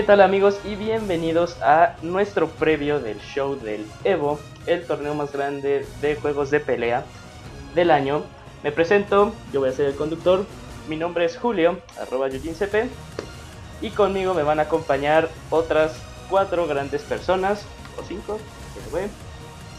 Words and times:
¿Qué 0.00 0.06
tal 0.06 0.22
amigos 0.22 0.58
y 0.64 0.76
bienvenidos 0.76 1.60
a 1.60 1.94
nuestro 2.00 2.48
previo 2.48 3.00
del 3.00 3.20
show 3.20 3.54
del 3.60 3.84
Evo, 4.02 4.40
el 4.64 4.86
torneo 4.86 5.14
más 5.14 5.30
grande 5.30 5.86
de 6.00 6.16
juegos 6.16 6.50
de 6.50 6.58
pelea 6.58 7.04
del 7.74 7.90
año. 7.90 8.22
Me 8.62 8.72
presento, 8.72 9.34
yo 9.52 9.60
voy 9.60 9.68
a 9.68 9.72
ser 9.72 9.84
el 9.84 9.96
conductor, 9.96 10.46
mi 10.88 10.96
nombre 10.96 11.26
es 11.26 11.36
Julio, 11.36 11.80
arroba 12.00 12.30
CP, 12.30 12.88
y 13.82 13.90
conmigo 13.90 14.32
me 14.32 14.42
van 14.42 14.58
a 14.58 14.62
acompañar 14.62 15.28
otras 15.50 15.92
cuatro 16.30 16.66
grandes 16.66 17.02
personas, 17.02 17.66
o 17.98 18.02
cinco, 18.02 18.40
voy. 18.90 19.02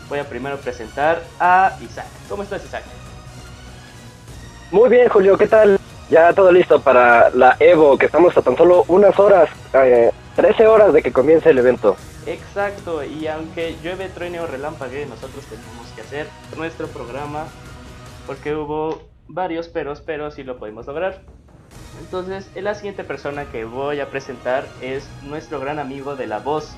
voy 0.07 0.19
a 0.19 0.29
primero 0.29 0.57
presentar 0.57 1.23
a 1.39 1.75
Isaac. 1.81 2.05
¿Cómo 2.29 2.43
estás 2.43 2.63
Isaac? 2.63 2.83
Muy 4.69 4.87
bien 4.87 5.09
Julio, 5.09 5.35
¿qué 5.35 5.47
tal? 5.47 5.79
Ya 6.11 6.33
todo 6.33 6.51
listo 6.51 6.81
para 6.81 7.29
la 7.29 7.55
Evo, 7.61 7.97
que 7.97 8.07
estamos 8.07 8.37
a 8.37 8.41
tan 8.41 8.57
solo 8.57 8.83
unas 8.89 9.17
horas, 9.17 9.49
eh, 9.73 10.11
13 10.35 10.67
horas 10.67 10.91
de 10.91 11.01
que 11.01 11.13
comience 11.13 11.49
el 11.49 11.57
evento. 11.57 11.95
Exacto, 12.25 13.01
y 13.01 13.27
aunque 13.27 13.77
llueve, 13.81 14.09
truene 14.09 14.41
o 14.41 14.45
relámpague, 14.45 15.05
nosotros 15.05 15.45
tenemos 15.45 15.87
que 15.95 16.01
hacer 16.01 16.27
nuestro 16.57 16.87
programa 16.87 17.45
porque 18.27 18.53
hubo 18.53 19.03
varios 19.29 19.69
peros, 19.69 20.01
pero 20.01 20.31
sí 20.31 20.43
lo 20.43 20.57
podemos 20.57 20.85
lograr. 20.85 21.21
Entonces, 22.01 22.51
la 22.55 22.75
siguiente 22.75 23.05
persona 23.05 23.45
que 23.45 23.63
voy 23.63 24.01
a 24.01 24.09
presentar 24.09 24.67
es 24.81 25.09
nuestro 25.23 25.61
gran 25.61 25.79
amigo 25.79 26.17
de 26.17 26.27
la 26.27 26.39
voz 26.39 26.75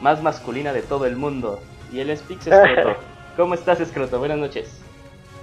más 0.00 0.22
masculina 0.22 0.72
de 0.72 0.82
todo 0.82 1.06
el 1.06 1.16
mundo, 1.16 1.58
y 1.92 1.98
él 1.98 2.08
es 2.08 2.22
Pix 2.22 2.46
Escroto. 2.46 3.00
¿Cómo 3.36 3.54
estás, 3.54 3.80
Escroto? 3.80 4.20
Buenas 4.20 4.38
noches. 4.38 4.80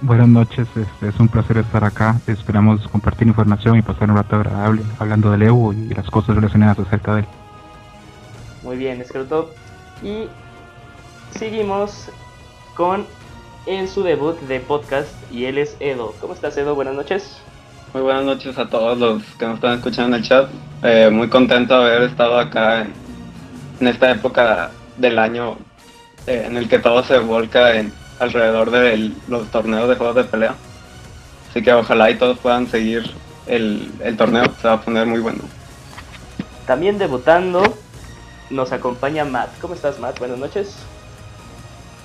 Buenas 0.00 0.28
noches, 0.28 0.68
este, 0.76 1.08
es 1.08 1.18
un 1.18 1.26
placer 1.26 1.58
estar 1.58 1.82
acá. 1.82 2.20
Esperamos 2.28 2.86
compartir 2.86 3.26
información 3.26 3.76
y 3.76 3.82
pasar 3.82 4.08
un 4.08 4.16
rato 4.16 4.36
agradable 4.36 4.82
hablando 5.00 5.32
del 5.32 5.42
Evo 5.42 5.72
y 5.72 5.88
las 5.88 6.08
cosas 6.08 6.36
relacionadas 6.36 6.78
acerca 6.78 7.14
de 7.14 7.20
él. 7.20 7.26
Muy 8.62 8.76
bien, 8.76 9.00
Escroto. 9.00 9.50
Y 10.00 10.28
seguimos 11.36 12.10
con 12.76 13.06
en 13.66 13.88
su 13.88 14.04
debut 14.04 14.38
de 14.42 14.60
podcast 14.60 15.10
y 15.32 15.46
él 15.46 15.58
es 15.58 15.76
Edo. 15.80 16.14
¿Cómo 16.20 16.32
estás, 16.32 16.56
Edo? 16.56 16.76
Buenas 16.76 16.94
noches. 16.94 17.40
Muy 17.92 18.02
buenas 18.04 18.24
noches 18.24 18.56
a 18.56 18.68
todos 18.68 18.96
los 18.98 19.24
que 19.36 19.46
nos 19.46 19.56
están 19.56 19.78
escuchando 19.78 20.16
en 20.16 20.22
el 20.22 20.28
chat. 20.28 20.48
Eh, 20.84 21.10
muy 21.10 21.28
contento 21.28 21.76
de 21.80 21.96
haber 21.96 22.08
estado 22.08 22.38
acá 22.38 22.82
en, 23.80 23.88
esta 23.88 24.12
época 24.12 24.70
del 24.96 25.18
año 25.18 25.56
eh, 26.28 26.44
en 26.46 26.56
el 26.56 26.68
que 26.68 26.78
todo 26.78 27.02
se 27.02 27.18
volca 27.18 27.74
en 27.74 27.92
alrededor 28.18 28.70
de 28.70 29.12
los 29.28 29.50
torneos 29.50 29.88
de 29.88 29.96
juegos 29.96 30.16
de 30.16 30.24
pelea. 30.24 30.54
Así 31.50 31.62
que 31.62 31.72
ojalá 31.72 32.10
y 32.10 32.16
todos 32.16 32.38
puedan 32.38 32.66
seguir 32.66 33.10
el, 33.46 33.90
torneo, 34.16 34.44
se 34.60 34.68
va 34.68 34.74
a 34.74 34.80
poner 34.80 35.06
muy 35.06 35.20
bueno. 35.20 35.40
También 36.66 36.98
debutando 36.98 37.62
nos 38.50 38.72
acompaña 38.72 39.24
Matt. 39.24 39.58
¿Cómo 39.60 39.74
estás 39.74 39.98
Matt? 39.98 40.18
Buenas 40.18 40.38
noches. 40.38 40.76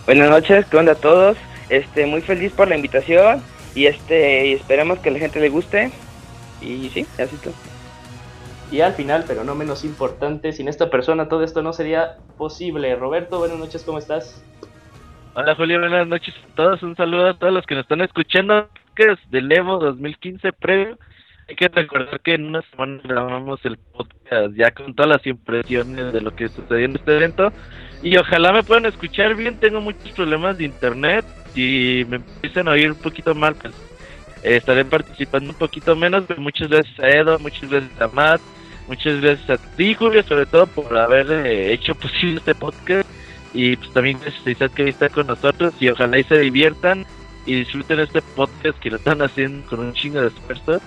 Buenas 0.06 0.30
noches, 0.30 0.66
¿qué 0.66 0.78
onda 0.78 0.94
a 0.94 0.96
todos? 0.96 1.38
Este, 1.70 2.06
muy 2.06 2.22
feliz 2.22 2.52
por 2.52 2.68
la 2.68 2.76
invitación 2.76 3.42
y 3.74 3.88
este, 3.88 4.48
y 4.48 4.54
esperamos 4.54 5.00
que 5.00 5.10
a 5.10 5.12
la 5.14 5.20
gente 5.20 5.40
le 5.40 5.50
guste. 5.50 5.92
Y 6.62 6.90
sí, 6.90 7.06
así 7.18 7.36
todo. 7.38 7.54
Y 8.72 8.82
al 8.82 8.94
final, 8.94 9.26
pero 9.28 9.44
no 9.44 9.56
menos 9.56 9.84
importante, 9.84 10.52
sin 10.52 10.68
esta 10.68 10.90
persona 10.90 11.30
todo 11.30 11.44
esto 11.44 11.62
no 11.62 11.74
sería 11.74 12.18
posible. 12.38 12.96
Roberto, 12.96 13.40
buenas 13.40 13.60
noches, 13.60 13.84
¿cómo 13.84 14.00
estás? 14.00 14.42
Hola 15.36 15.56
Julio, 15.56 15.80
buenas 15.80 16.08
noches 16.08 16.36
a 16.36 16.56
todos. 16.56 16.84
Un 16.84 16.96
saludo 16.96 17.30
a 17.30 17.34
todos 17.34 17.52
los 17.52 17.66
que 17.66 17.74
nos 17.74 17.86
están 17.86 18.02
escuchando. 18.02 18.70
Del 19.32 19.52
Evo 19.52 19.80
2015 19.80 20.54
previo. 20.54 21.00
Hay 21.50 21.56
que 21.56 21.70
recordar 21.70 22.20
que 22.20 22.36
en 22.36 22.46
una 22.46 22.62
semana 22.70 23.02
grabamos 23.04 23.60
el 23.66 23.78
podcast 23.78 24.54
ya 24.56 24.70
con 24.70 24.94
todas 24.94 25.10
las 25.10 25.26
impresiones 25.26 26.14
de 26.14 26.22
lo 26.22 26.36
que 26.36 26.50
sucedió 26.50 26.86
en 26.86 26.98
este 26.98 27.18
evento. 27.18 27.52
Y 28.04 28.16
ojalá 28.18 28.54
me 28.54 28.62
puedan 28.62 28.86
escuchar 28.86 29.34
bien. 29.34 29.60
Tengo 29.60 29.82
muchos 29.82 30.12
problemas 30.12 30.60
de 30.60 30.66
internet 30.66 31.26
y 31.56 32.06
me 32.08 32.18
empiezan 32.18 32.68
a 32.68 32.72
oír 32.74 32.92
un 32.92 33.02
poquito 33.02 33.34
mal. 33.34 33.56
Pues 33.56 33.74
estaré 34.44 34.86
participando 34.86 35.50
un 35.50 35.58
poquito 35.58 35.96
menos. 35.96 36.26
Pero 36.28 36.42
muchas 36.42 36.70
gracias 36.70 37.00
a 37.00 37.10
Edo, 37.10 37.40
muchas 37.40 37.72
gracias 37.72 38.02
a 38.02 38.08
Matt, 38.10 38.42
muchas 38.88 39.20
gracias 39.20 39.50
a 39.50 39.76
ti, 39.76 39.96
Julio, 39.96 40.22
sobre 40.22 40.46
todo 40.46 40.68
por 40.68 40.96
haber 40.96 41.32
eh, 41.32 41.74
hecho 41.74 41.96
posible 41.96 42.36
este 42.38 42.54
podcast 42.54 43.10
y 43.54 43.76
pues 43.76 43.92
también 43.94 44.20
gracias 44.20 44.72
que 44.72 44.90
está 44.90 45.10
con 45.10 45.28
nosotros 45.28 45.74
y 45.80 45.90
ojalá 45.90 46.18
y 46.18 46.24
se 46.24 46.40
diviertan 46.40 47.06
y 47.46 47.56
disfruten 47.56 48.00
este 48.00 48.22
podcast 48.22 48.80
que 48.80 48.90
lo 48.90 48.98
están 48.98 49.22
haciendo 49.22 49.68
con 49.68 49.80
un 49.80 49.94
chingo 49.94 50.22
de 50.22 50.28
esfuerzo. 50.28 50.82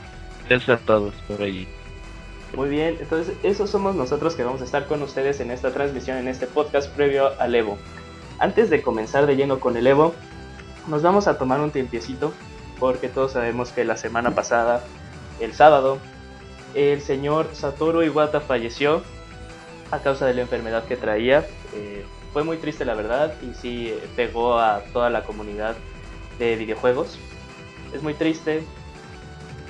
Gracias 0.49 0.81
a 0.81 0.84
todos 0.84 1.15
por 1.28 1.43
ahí. 1.43 1.69
Muy 2.55 2.69
bien, 2.71 2.97
entonces 3.00 3.37
esos 3.43 3.71
somos 3.71 3.94
nosotros 3.94 4.34
que 4.34 4.43
vamos 4.43 4.62
a 4.62 4.65
estar 4.65 4.87
con 4.87 5.03
ustedes 5.03 5.41
en 5.41 5.50
esta 5.50 5.72
transmisión, 5.72 6.16
en 6.16 6.28
este 6.28 6.47
podcast 6.47 6.91
previo 6.94 7.38
al 7.41 7.55
Evo. 7.55 7.78
Antes 8.38 8.71
de 8.71 8.82
comenzar 8.82 9.26
de 9.26 9.37
lleno 9.37 9.60
con 9.60 9.76
el 9.76 9.87
Evo, 9.87 10.15
nos 10.88 11.03
vamos 11.03 11.26
a 11.28 11.38
tomar 11.38 11.60
un 11.60 11.71
tiempecito 11.71 12.32
porque 12.78 13.09
todos 13.09 13.32
sabemos 13.32 13.71
que 13.71 13.84
la 13.84 13.97
semana 13.97 14.34
pasada, 14.34 14.82
el 15.41 15.53
sábado, 15.53 15.99
el 16.75 17.00
señor 17.00 17.49
Satoru 17.53 18.03
Iwata 18.03 18.41
falleció 18.41 19.03
a 19.91 19.99
causa 19.99 20.26
de 20.26 20.34
la 20.34 20.43
enfermedad 20.43 20.84
que 20.84 20.97
traía. 20.97 21.47
Eh, 21.75 22.05
fue 22.36 22.44
muy 22.44 22.58
triste 22.58 22.84
la 22.84 22.92
verdad 22.92 23.32
y 23.41 23.54
sí 23.54 23.94
pegó 24.14 24.58
a 24.58 24.82
toda 24.92 25.08
la 25.08 25.22
comunidad 25.22 25.74
de 26.38 26.56
videojuegos. 26.56 27.19
Es 27.94 28.02
muy 28.02 28.12
triste. 28.12 28.62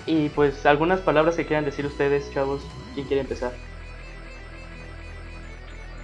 Y 0.05 0.31
pues 0.31 0.67
algunas 0.67 0.99
palabras 0.99 1.37
que 1.37 1.47
quieran 1.47 1.65
decir 1.65 1.87
ustedes, 1.87 2.29
chavos. 2.35 2.67
¿Quién 2.95 3.07
quiere 3.07 3.21
empezar? 3.21 3.53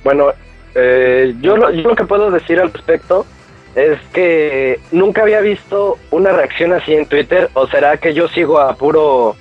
Bueno, 0.04 0.28
eh, 0.76 1.34
yo, 1.40 1.56
lo, 1.56 1.72
yo 1.72 1.82
lo 1.82 1.96
que 1.96 2.04
puedo 2.04 2.30
decir 2.30 2.60
al 2.60 2.72
respecto 2.72 3.26
es 3.74 3.98
que 4.12 4.78
nunca 4.92 5.22
había 5.22 5.40
visto 5.40 5.98
una 6.12 6.30
reacción 6.30 6.72
así 6.74 6.94
en 6.94 7.06
Twitter, 7.06 7.50
o 7.54 7.66
será 7.66 7.96
que 7.96 8.14
yo 8.14 8.28
sigo 8.28 8.60
a 8.60 8.76
puro 8.76 9.34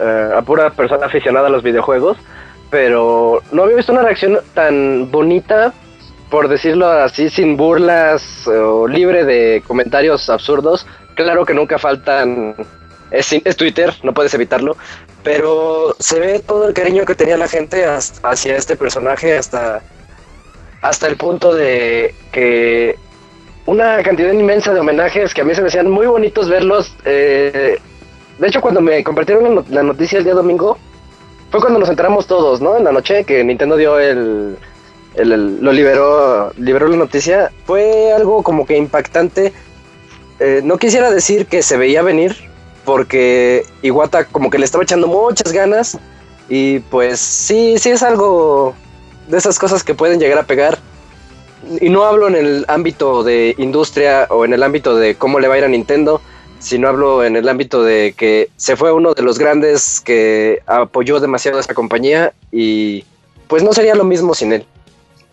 eh, 0.00 0.30
a 0.34 0.42
pura 0.42 0.70
persona 0.70 1.06
aficionada 1.06 1.46
a 1.46 1.50
los 1.50 1.62
videojuegos, 1.62 2.16
pero 2.70 3.40
no 3.52 3.62
había 3.62 3.76
visto 3.76 3.92
una 3.92 4.02
reacción 4.02 4.40
tan 4.52 5.12
bonita 5.12 5.72
por 6.30 6.48
decirlo 6.48 6.88
así, 6.88 7.28
sin 7.28 7.56
burlas 7.56 8.46
o 8.46 8.86
libre 8.86 9.24
de 9.24 9.62
comentarios 9.66 10.30
absurdos. 10.30 10.86
Claro 11.14 11.44
que 11.44 11.54
nunca 11.54 11.78
faltan, 11.78 12.54
es, 13.10 13.32
es, 13.32 13.56
Twitter, 13.56 13.92
no 14.04 14.14
puedes 14.14 14.32
evitarlo, 14.32 14.76
pero 15.22 15.96
se 15.98 16.20
ve 16.20 16.38
todo 16.38 16.68
el 16.68 16.74
cariño 16.74 17.04
que 17.04 17.14
tenía 17.14 17.36
la 17.36 17.48
gente 17.48 17.84
hacia 17.84 18.56
este 18.56 18.76
personaje 18.76 19.36
hasta, 19.36 19.82
hasta 20.80 21.08
el 21.08 21.16
punto 21.16 21.52
de 21.52 22.14
que 22.32 22.96
una 23.66 24.02
cantidad 24.02 24.32
inmensa 24.32 24.72
de 24.72 24.80
homenajes 24.80 25.34
que 25.34 25.42
a 25.42 25.44
mí 25.44 25.54
se 25.54 25.60
me 25.60 25.68
hacían 25.68 25.90
muy 25.90 26.06
bonitos 26.06 26.48
verlos. 26.48 26.96
Eh, 27.04 27.78
de 28.38 28.46
hecho, 28.46 28.60
cuando 28.60 28.80
me 28.80 29.04
compartieron 29.04 29.64
la 29.68 29.82
noticia 29.82 30.18
el 30.18 30.24
día 30.24 30.34
domingo, 30.34 30.78
fue 31.50 31.60
cuando 31.60 31.80
nos 31.80 31.90
enteramos 31.90 32.26
todos, 32.26 32.60
¿no? 32.60 32.76
En 32.76 32.84
la 32.84 32.92
noche 32.92 33.24
que 33.24 33.44
Nintendo 33.44 33.76
dio 33.76 33.98
el 33.98 34.56
lo 35.16 35.72
liberó, 35.72 36.52
liberó 36.56 36.88
la 36.88 36.96
noticia, 36.96 37.50
fue 37.64 38.12
algo 38.12 38.42
como 38.42 38.66
que 38.66 38.76
impactante. 38.76 39.52
Eh, 40.38 40.60
no 40.64 40.78
quisiera 40.78 41.10
decir 41.10 41.46
que 41.46 41.62
se 41.62 41.76
veía 41.76 42.02
venir, 42.02 42.36
porque 42.84 43.64
Iwata 43.82 44.24
como 44.24 44.50
que 44.50 44.58
le 44.58 44.64
estaba 44.64 44.84
echando 44.84 45.06
muchas 45.06 45.52
ganas. 45.52 45.98
Y 46.48 46.80
pues 46.80 47.20
sí, 47.20 47.78
sí 47.78 47.90
es 47.90 48.02
algo 48.02 48.74
de 49.28 49.38
esas 49.38 49.58
cosas 49.58 49.84
que 49.84 49.94
pueden 49.94 50.18
llegar 50.18 50.38
a 50.38 50.44
pegar. 50.44 50.78
Y 51.80 51.90
no 51.90 52.04
hablo 52.04 52.26
en 52.26 52.34
el 52.34 52.64
ámbito 52.68 53.22
de 53.22 53.54
industria 53.58 54.26
o 54.30 54.44
en 54.44 54.54
el 54.54 54.62
ámbito 54.62 54.96
de 54.96 55.14
cómo 55.14 55.38
le 55.38 55.48
va 55.48 55.54
a 55.54 55.58
ir 55.58 55.64
a 55.64 55.68
Nintendo, 55.68 56.20
sino 56.58 56.88
hablo 56.88 57.22
en 57.22 57.36
el 57.36 57.48
ámbito 57.48 57.82
de 57.82 58.14
que 58.16 58.48
se 58.56 58.76
fue 58.76 58.92
uno 58.92 59.14
de 59.14 59.22
los 59.22 59.38
grandes 59.38 60.00
que 60.00 60.60
apoyó 60.66 61.20
demasiado 61.20 61.58
a 61.58 61.60
esta 61.60 61.74
compañía 61.74 62.32
y 62.50 63.04
pues 63.46 63.62
no 63.62 63.72
sería 63.72 63.94
lo 63.94 64.04
mismo 64.04 64.34
sin 64.34 64.52
él. 64.52 64.66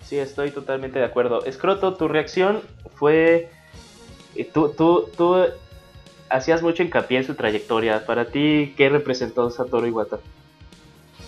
Sí, 0.07 0.17
estoy 0.17 0.51
totalmente 0.51 0.99
de 0.99 1.05
acuerdo. 1.05 1.43
Escroto, 1.43 1.95
tu 1.95 2.07
reacción 2.07 2.59
fue... 2.95 3.49
Eh, 4.35 4.49
tú, 4.53 4.71
tú, 4.77 5.09
tú 5.17 5.35
hacías 6.29 6.63
mucho 6.63 6.81
hincapié 6.81 7.17
en 7.17 7.23
su 7.25 7.35
trayectoria. 7.35 8.05
Para 8.05 8.25
ti, 8.25 8.73
¿qué 8.77 8.87
representó 8.87 9.49
Satoru 9.49 9.85
Iwata? 9.85 10.19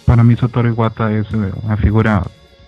Para 0.06 0.24
mí 0.24 0.34
Satoru 0.38 0.70
Iwata 0.70 1.12
es 1.12 1.28
eh, 1.34 1.52
una 1.62 1.76
figura 1.76 2.24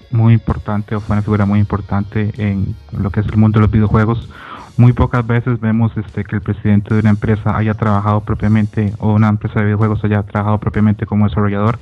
muy 0.09 0.33
importante 0.33 0.95
o 0.95 0.99
fue 0.99 1.15
una 1.15 1.23
figura 1.23 1.45
muy 1.45 1.59
importante 1.59 2.33
en 2.37 2.75
lo 2.91 3.09
que 3.09 3.21
es 3.21 3.27
el 3.27 3.37
mundo 3.37 3.59
de 3.59 3.67
los 3.67 3.71
videojuegos. 3.71 4.27
Muy 4.75 4.91
pocas 4.91 5.25
veces 5.25 5.61
vemos 5.61 5.93
este, 5.95 6.25
que 6.25 6.35
el 6.35 6.41
presidente 6.41 6.93
de 6.93 6.99
una 6.99 7.11
empresa 7.11 7.55
haya 7.55 7.73
trabajado 7.73 8.19
propiamente 8.19 8.93
o 8.99 9.13
una 9.13 9.29
empresa 9.29 9.59
de 9.59 9.67
videojuegos 9.67 10.03
haya 10.03 10.23
trabajado 10.23 10.57
propiamente 10.57 11.05
como 11.05 11.25
desarrollador 11.29 11.79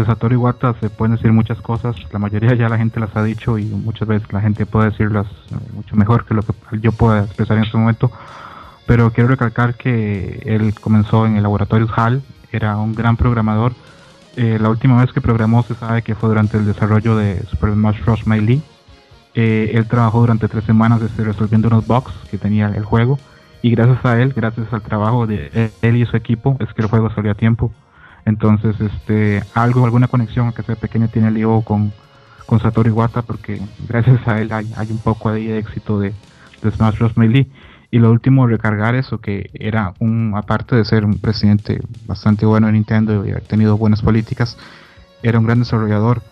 de 0.00 0.06
Satoru 0.06 0.34
Iwata 0.34 0.74
se 0.80 0.90
pueden 0.90 1.16
decir 1.16 1.32
muchas 1.32 1.60
cosas, 1.60 1.96
la 2.12 2.18
mayoría 2.18 2.54
ya 2.54 2.68
la 2.68 2.78
gente 2.78 3.00
las 3.00 3.16
ha 3.16 3.22
dicho 3.22 3.58
y 3.58 3.64
muchas 3.64 4.08
veces 4.08 4.32
la 4.32 4.40
gente 4.40 4.66
puede 4.66 4.90
decirlas 4.90 5.26
eh, 5.50 5.56
mucho 5.72 5.96
mejor 5.96 6.24
que 6.24 6.34
lo 6.34 6.42
que 6.42 6.52
yo 6.80 6.92
pueda 6.92 7.24
expresar 7.24 7.56
en 7.56 7.64
este 7.64 7.76
momento, 7.76 8.10
pero 8.86 9.12
quiero 9.12 9.28
recalcar 9.28 9.74
que 9.74 10.42
él 10.44 10.74
comenzó 10.80 11.26
en 11.26 11.36
el 11.36 11.42
laboratorio 11.42 11.88
HAL, 11.94 12.22
era 12.52 12.76
un 12.76 12.94
gran 12.94 13.16
programador 13.16 13.72
Eh, 14.36 14.58
la 14.60 14.68
última 14.70 15.00
vez 15.00 15.12
que 15.12 15.20
programó 15.20 15.62
se 15.64 15.74
sabe 15.74 16.02
que 16.02 16.14
fue 16.14 16.28
durante 16.28 16.56
el 16.56 16.64
desarrollo 16.64 17.16
de 17.16 17.42
Super 17.50 17.72
Smash 17.72 18.00
Bros. 18.04 18.26
Melee. 18.26 18.60
Eh, 19.34 19.72
él 19.74 19.86
trabajó 19.86 20.20
durante 20.20 20.46
tres 20.48 20.64
semanas 20.64 21.02
este, 21.02 21.24
resolviendo 21.24 21.68
unos 21.68 21.86
bugs 21.86 22.12
que 22.30 22.38
tenía 22.38 22.68
el 22.68 22.84
juego 22.84 23.18
y 23.62 23.70
gracias 23.70 24.04
a 24.04 24.20
él, 24.20 24.32
gracias 24.34 24.72
al 24.72 24.82
trabajo 24.82 25.26
de 25.26 25.70
él 25.82 25.96
y 25.96 26.06
su 26.06 26.16
equipo, 26.16 26.56
es 26.60 26.72
que 26.74 26.82
el 26.82 26.88
juego 26.88 27.10
salió 27.10 27.32
a 27.32 27.34
tiempo. 27.34 27.72
Entonces, 28.24 28.76
este, 28.80 29.42
algo, 29.54 29.84
alguna 29.84 30.08
conexión, 30.08 30.46
aunque 30.46 30.62
sea 30.62 30.76
pequeña, 30.76 31.08
tiene 31.08 31.28
el 31.28 31.34
lío 31.34 31.62
con, 31.62 31.92
con 32.46 32.60
Satoru 32.60 32.88
Iwata, 32.88 33.22
porque 33.22 33.60
gracias 33.88 34.26
a 34.26 34.40
él 34.40 34.52
hay, 34.52 34.72
hay 34.76 34.90
un 34.90 34.98
poco 34.98 35.32
de 35.32 35.58
éxito 35.58 35.98
de, 36.00 36.12
de 36.62 36.70
Smash 36.70 36.98
Bros. 36.98 37.16
Melee. 37.16 37.48
Y 37.92 37.98
lo 37.98 38.10
último, 38.10 38.46
recargar 38.46 38.94
eso, 38.94 39.18
que 39.18 39.50
era 39.54 39.94
un, 39.98 40.34
aparte 40.36 40.76
de 40.76 40.84
ser 40.84 41.04
un 41.04 41.18
presidente 41.18 41.80
bastante 42.06 42.46
bueno 42.46 42.68
en 42.68 42.74
Nintendo 42.74 43.26
y 43.26 43.30
haber 43.32 43.42
tenido 43.42 43.76
buenas 43.76 44.02
políticas, 44.02 44.56
era 45.22 45.38
un 45.40 45.46
gran 45.46 45.58
desarrollador. 45.58 46.22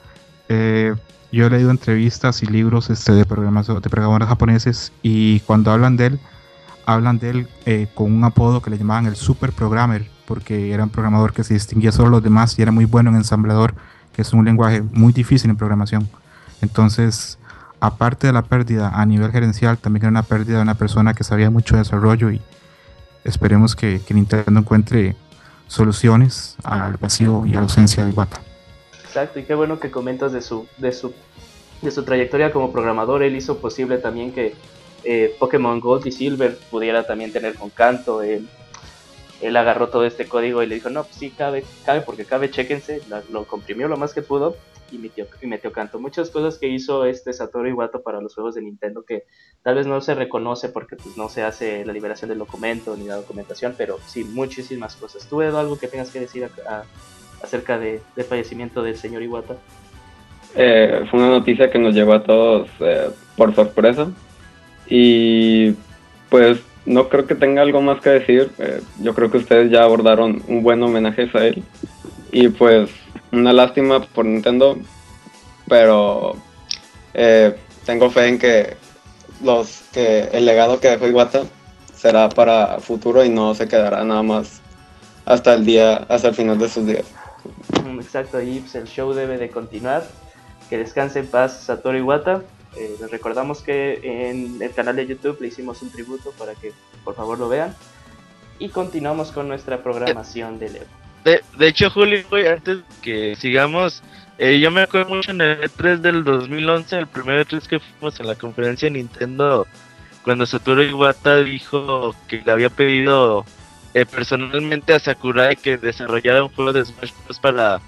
Eh, 0.48 0.94
yo 1.32 1.46
he 1.46 1.50
leído 1.50 1.70
entrevistas 1.70 2.42
y 2.42 2.46
libros 2.46 2.90
este, 2.90 3.12
de, 3.12 3.18
de 3.18 3.24
programadores 3.26 4.28
japoneses 4.28 4.92
y 5.02 5.40
cuando 5.40 5.72
hablan 5.72 5.96
de 5.96 6.06
él, 6.06 6.20
hablan 6.86 7.18
de 7.18 7.30
él 7.30 7.48
eh, 7.66 7.88
con 7.94 8.12
un 8.12 8.24
apodo 8.24 8.62
que 8.62 8.70
le 8.70 8.78
llamaban 8.78 9.06
el 9.06 9.16
super 9.16 9.52
programmer, 9.52 10.06
porque 10.28 10.74
era 10.74 10.84
un 10.84 10.90
programador 10.90 11.32
que 11.32 11.42
se 11.42 11.54
distinguía 11.54 11.90
solo 11.90 12.10
los 12.10 12.22
demás 12.22 12.56
y 12.58 12.62
era 12.62 12.70
muy 12.70 12.84
bueno 12.84 13.08
en 13.08 13.16
ensamblador, 13.16 13.74
que 14.12 14.20
es 14.20 14.34
un 14.34 14.44
lenguaje 14.44 14.82
muy 14.82 15.14
difícil 15.14 15.48
en 15.48 15.56
programación. 15.56 16.06
Entonces, 16.60 17.38
aparte 17.80 18.26
de 18.26 18.34
la 18.34 18.42
pérdida 18.42 18.90
a 18.90 19.06
nivel 19.06 19.32
gerencial, 19.32 19.78
también 19.78 20.04
era 20.04 20.10
una 20.10 20.22
pérdida 20.22 20.56
de 20.56 20.62
una 20.62 20.74
persona 20.74 21.14
que 21.14 21.24
sabía 21.24 21.48
mucho 21.48 21.76
de 21.76 21.80
desarrollo 21.80 22.30
y 22.30 22.42
esperemos 23.24 23.74
que, 23.74 24.02
Nintendo 24.10 24.60
encuentre 24.60 25.16
soluciones 25.66 26.56
al 26.62 26.98
vacío 26.98 27.46
y 27.46 27.52
a 27.52 27.54
la 27.54 27.60
ausencia 27.62 28.04
de 28.04 28.10
Iwata. 28.10 28.42
Exacto, 29.04 29.38
y 29.38 29.44
qué 29.44 29.54
bueno 29.54 29.80
que 29.80 29.90
comentas 29.90 30.32
de 30.32 30.42
su, 30.42 30.66
de 30.76 30.92
su, 30.92 31.14
de 31.80 31.90
su 31.90 32.02
trayectoria 32.02 32.52
como 32.52 32.70
programador. 32.70 33.22
Él 33.22 33.34
hizo 33.34 33.56
posible 33.56 33.96
también 33.96 34.32
que 34.32 34.54
eh, 35.04 35.34
Pokémon 35.38 35.80
Gold 35.80 36.06
y 36.06 36.12
Silver 36.12 36.58
pudiera 36.70 37.06
también 37.06 37.32
tener 37.32 37.54
con 37.54 37.70
canto. 37.70 38.20
Él, 38.20 38.46
él 39.40 39.56
agarró 39.56 39.88
todo 39.88 40.04
este 40.04 40.26
código 40.26 40.62
y 40.62 40.66
le 40.66 40.76
dijo, 40.76 40.90
no, 40.90 41.04
pues 41.04 41.16
sí, 41.16 41.30
cabe, 41.30 41.64
cabe 41.84 42.00
porque 42.00 42.24
cabe, 42.24 42.50
chéquense. 42.50 43.00
lo 43.30 43.44
comprimió 43.44 43.88
lo 43.88 43.96
más 43.96 44.12
que 44.12 44.22
pudo 44.22 44.56
y 44.90 44.98
metió, 44.98 45.26
y 45.40 45.46
metió 45.46 45.72
canto. 45.72 45.98
Muchas 45.98 46.30
cosas 46.30 46.58
que 46.58 46.68
hizo 46.68 47.04
este 47.04 47.32
Satoru 47.32 47.68
Iwata 47.68 48.00
para 48.00 48.20
los 48.20 48.34
juegos 48.34 48.54
de 48.54 48.62
Nintendo 48.62 49.04
que 49.04 49.24
tal 49.62 49.76
vez 49.76 49.86
no 49.86 50.00
se 50.00 50.14
reconoce 50.14 50.68
porque 50.68 50.96
pues 50.96 51.16
no 51.16 51.28
se 51.28 51.42
hace 51.42 51.84
la 51.84 51.92
liberación 51.92 52.30
del 52.30 52.38
documento 52.38 52.96
ni 52.96 53.06
la 53.06 53.16
documentación, 53.16 53.74
pero 53.76 53.98
sí, 54.06 54.24
muchísimas 54.24 54.96
cosas. 54.96 55.26
¿Tú, 55.28 55.42
Edo, 55.42 55.58
algo 55.58 55.78
que 55.78 55.88
tengas 55.88 56.10
que 56.10 56.20
decir 56.20 56.48
acerca 57.42 57.78
de, 57.78 58.00
del 58.16 58.24
fallecimiento 58.24 58.82
del 58.82 58.96
señor 58.96 59.22
Iwata? 59.22 59.56
Eh, 60.54 61.04
fue 61.10 61.20
una 61.20 61.28
noticia 61.28 61.70
que 61.70 61.78
nos 61.78 61.94
llevó 61.94 62.14
a 62.14 62.24
todos 62.24 62.68
eh, 62.80 63.10
por 63.36 63.54
sorpresa 63.54 64.10
y 64.88 65.74
pues 66.30 66.60
no 66.88 67.08
creo 67.08 67.26
que 67.26 67.34
tenga 67.34 67.62
algo 67.62 67.82
más 67.82 68.00
que 68.00 68.10
decir. 68.10 68.50
Eh, 68.58 68.80
yo 69.00 69.14
creo 69.14 69.30
que 69.30 69.38
ustedes 69.38 69.70
ya 69.70 69.82
abordaron 69.82 70.42
un 70.48 70.62
buen 70.62 70.82
homenaje 70.82 71.30
a 71.34 71.44
él 71.44 71.62
y 72.32 72.48
pues 72.48 72.90
una 73.30 73.52
lástima 73.52 74.00
por 74.00 74.24
Nintendo, 74.24 74.78
pero 75.68 76.34
eh, 77.14 77.54
tengo 77.84 78.10
fe 78.10 78.28
en 78.28 78.38
que 78.38 78.76
los 79.44 79.82
que 79.92 80.28
el 80.32 80.46
legado 80.46 80.80
que 80.80 80.88
dejó 80.88 81.06
Iwata 81.06 81.42
será 81.94 82.28
para 82.28 82.78
futuro 82.80 83.24
y 83.24 83.28
no 83.28 83.54
se 83.54 83.68
quedará 83.68 84.02
nada 84.04 84.22
más 84.22 84.60
hasta 85.26 85.54
el 85.54 85.66
día, 85.66 86.06
hasta 86.08 86.28
el 86.28 86.34
final 86.34 86.58
de 86.58 86.68
sus 86.68 86.86
días. 86.86 87.04
Exacto, 88.00 88.40
y 88.40 88.64
el 88.72 88.84
show 88.84 89.12
debe 89.12 89.36
de 89.36 89.50
continuar. 89.50 90.04
Que 90.70 90.78
descanse 90.78 91.20
en 91.20 91.26
paz 91.26 91.60
Satoru 91.60 91.98
Iwata. 91.98 92.42
Eh, 92.78 92.96
les 93.00 93.10
recordamos 93.10 93.60
que 93.60 94.00
en 94.02 94.62
el 94.62 94.72
canal 94.72 94.94
de 94.94 95.06
YouTube 95.06 95.40
le 95.40 95.48
hicimos 95.48 95.82
un 95.82 95.90
tributo 95.90 96.30
para 96.38 96.54
que 96.54 96.72
por 97.02 97.16
favor 97.16 97.38
lo 97.38 97.48
vean. 97.48 97.74
Y 98.60 98.68
continuamos 98.68 99.32
con 99.32 99.48
nuestra 99.48 99.82
programación 99.82 100.58
de 100.58 100.66
Evo. 100.66 101.42
De, 101.58 101.66
hecho, 101.66 101.90
Julio, 101.90 102.24
antes 102.50 102.78
que 103.02 103.34
sigamos, 103.36 104.02
eh, 104.38 104.60
yo 104.60 104.70
me 104.70 104.82
acuerdo 104.82 105.14
mucho 105.14 105.32
en 105.32 105.40
el 105.40 105.60
E3 105.60 105.98
del 105.98 106.24
2011, 106.24 106.96
el 106.96 107.06
primer 107.08 107.46
E3 107.46 107.66
que 107.66 107.80
fuimos 107.80 108.18
en 108.20 108.26
la 108.28 108.34
conferencia 108.36 108.86
de 108.86 108.92
Nintendo, 108.92 109.66
cuando 110.22 110.46
Satoru 110.46 110.82
Iwata 110.82 111.42
dijo 111.42 112.14
que 112.28 112.40
le 112.44 112.52
había 112.52 112.70
pedido 112.70 113.44
eh, 113.94 114.06
personalmente 114.06 114.94
a 114.94 115.00
Sakurai 115.00 115.56
que 115.56 115.76
desarrollara 115.76 116.44
un 116.44 116.50
juego 116.50 116.72
de 116.72 116.84
Smash 116.84 117.12
Bros. 117.24 117.40
para 117.40 117.80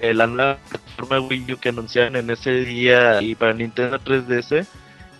eh, 0.00 0.14
la 0.14 0.26
nueva 0.26 0.58
plataforma 0.68 1.20
Wii 1.20 1.52
U 1.52 1.56
que 1.58 1.70
anunciaron 1.70 2.16
en 2.16 2.30
ese 2.30 2.52
día 2.64 3.20
y 3.22 3.34
para 3.34 3.52
Nintendo 3.52 3.98
3DS. 3.98 4.66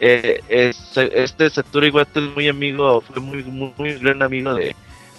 este 0.01 1.51
Satoru 1.51 1.87
Iwata 1.87 2.21
es 2.21 2.35
muy 2.35 2.49
amigo, 2.49 3.01
fue 3.01 3.21
muy, 3.21 3.43
muy, 3.45 3.73
muy 3.77 3.95
gran 3.99 4.23
amigo 4.23 4.55
de, 4.55 4.75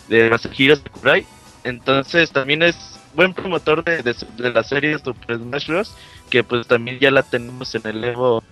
de 0.07 0.29
Masahiro 0.29 0.75
Sakurai 0.75 1.25
entonces 1.63 2.31
también 2.31 2.63
es 2.63 2.99
buen 3.15 3.33
promotor 3.33 3.83
de, 3.83 4.01
de, 4.03 4.51
la 4.51 4.63
serie 4.63 4.97
Super 4.99 5.37
Smash 5.37 5.67
Bros. 5.67 5.95
Que 6.29 6.43
pues 6.43 6.67
también 6.67 6.99
ya 6.99 7.11
la 7.11 7.23
tenemos 7.23 7.73
en 7.75 7.85
el 7.87 8.03
Evo 8.03 8.43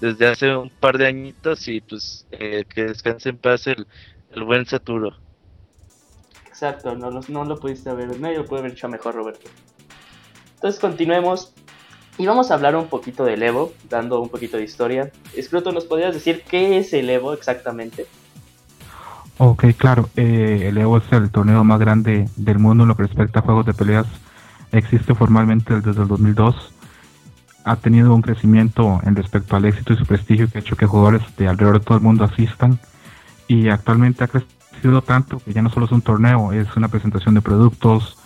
desde 0.00 0.26
hace 0.26 0.56
un 0.56 0.70
par 0.70 0.98
de 0.98 1.06
añitos 1.06 1.68
y 1.68 1.80
pues 1.80 2.26
eh, 2.32 2.64
que 2.68 2.84
descanse 2.84 3.30
en 3.30 3.38
paz 3.38 3.66
el, 3.66 3.86
buen 4.44 4.66
Saturo. 4.66 5.16
Exacto, 6.46 6.94
no, 6.94 7.10
no 7.10 7.44
lo 7.44 7.58
pudiste 7.58 7.92
ver, 7.92 8.18
no 8.18 8.30
lo 8.30 8.44
pude 8.44 8.60
haber 8.60 8.72
hecho 8.72 8.88
mejor 8.88 9.14
Roberto. 9.14 9.48
Entonces 10.56 10.80
continuemos 10.80 11.52
y 12.18 12.26
vamos 12.26 12.50
a 12.50 12.54
hablar 12.54 12.76
un 12.76 12.88
poquito 12.88 13.24
del 13.24 13.42
Evo, 13.42 13.72
dando 13.88 14.20
un 14.20 14.28
poquito 14.28 14.56
de 14.56 14.64
historia. 14.64 15.10
Escroto, 15.34 15.70
¿nos 15.72 15.84
podrías 15.84 16.12
decir 16.12 16.42
qué 16.48 16.78
es 16.78 16.92
el 16.92 17.08
Evo 17.08 17.32
exactamente? 17.32 18.06
Ok, 19.38 19.66
claro. 19.76 20.08
Eh, 20.16 20.68
el 20.68 20.78
EVO 20.78 20.96
es 20.98 21.12
el 21.12 21.30
torneo 21.30 21.62
más 21.62 21.78
grande 21.78 22.28
del 22.36 22.58
mundo 22.58 22.84
en 22.84 22.88
lo 22.88 22.96
que 22.96 23.02
respecta 23.02 23.40
a 23.40 23.42
juegos 23.42 23.66
de 23.66 23.74
peleas. 23.74 24.06
Existe 24.72 25.14
formalmente 25.14 25.80
desde 25.80 26.02
el 26.02 26.08
2002. 26.08 26.72
Ha 27.64 27.76
tenido 27.76 28.14
un 28.14 28.22
crecimiento 28.22 29.00
en 29.04 29.14
respecto 29.14 29.56
al 29.56 29.66
éxito 29.66 29.92
y 29.92 29.98
su 29.98 30.06
prestigio 30.06 30.48
que 30.48 30.58
ha 30.58 30.60
hecho 30.62 30.76
que 30.76 30.86
jugadores 30.86 31.22
de 31.36 31.48
alrededor 31.48 31.80
de 31.80 31.84
todo 31.84 31.98
el 31.98 32.04
mundo 32.04 32.24
asistan. 32.24 32.78
Y 33.46 33.68
actualmente 33.68 34.24
ha 34.24 34.28
crecido 34.28 35.02
tanto 35.02 35.38
que 35.40 35.52
ya 35.52 35.60
no 35.60 35.68
solo 35.68 35.84
es 35.84 35.92
un 35.92 36.02
torneo, 36.02 36.52
es 36.52 36.74
una 36.74 36.88
presentación 36.88 37.34
de 37.34 37.42
productos, 37.42 38.16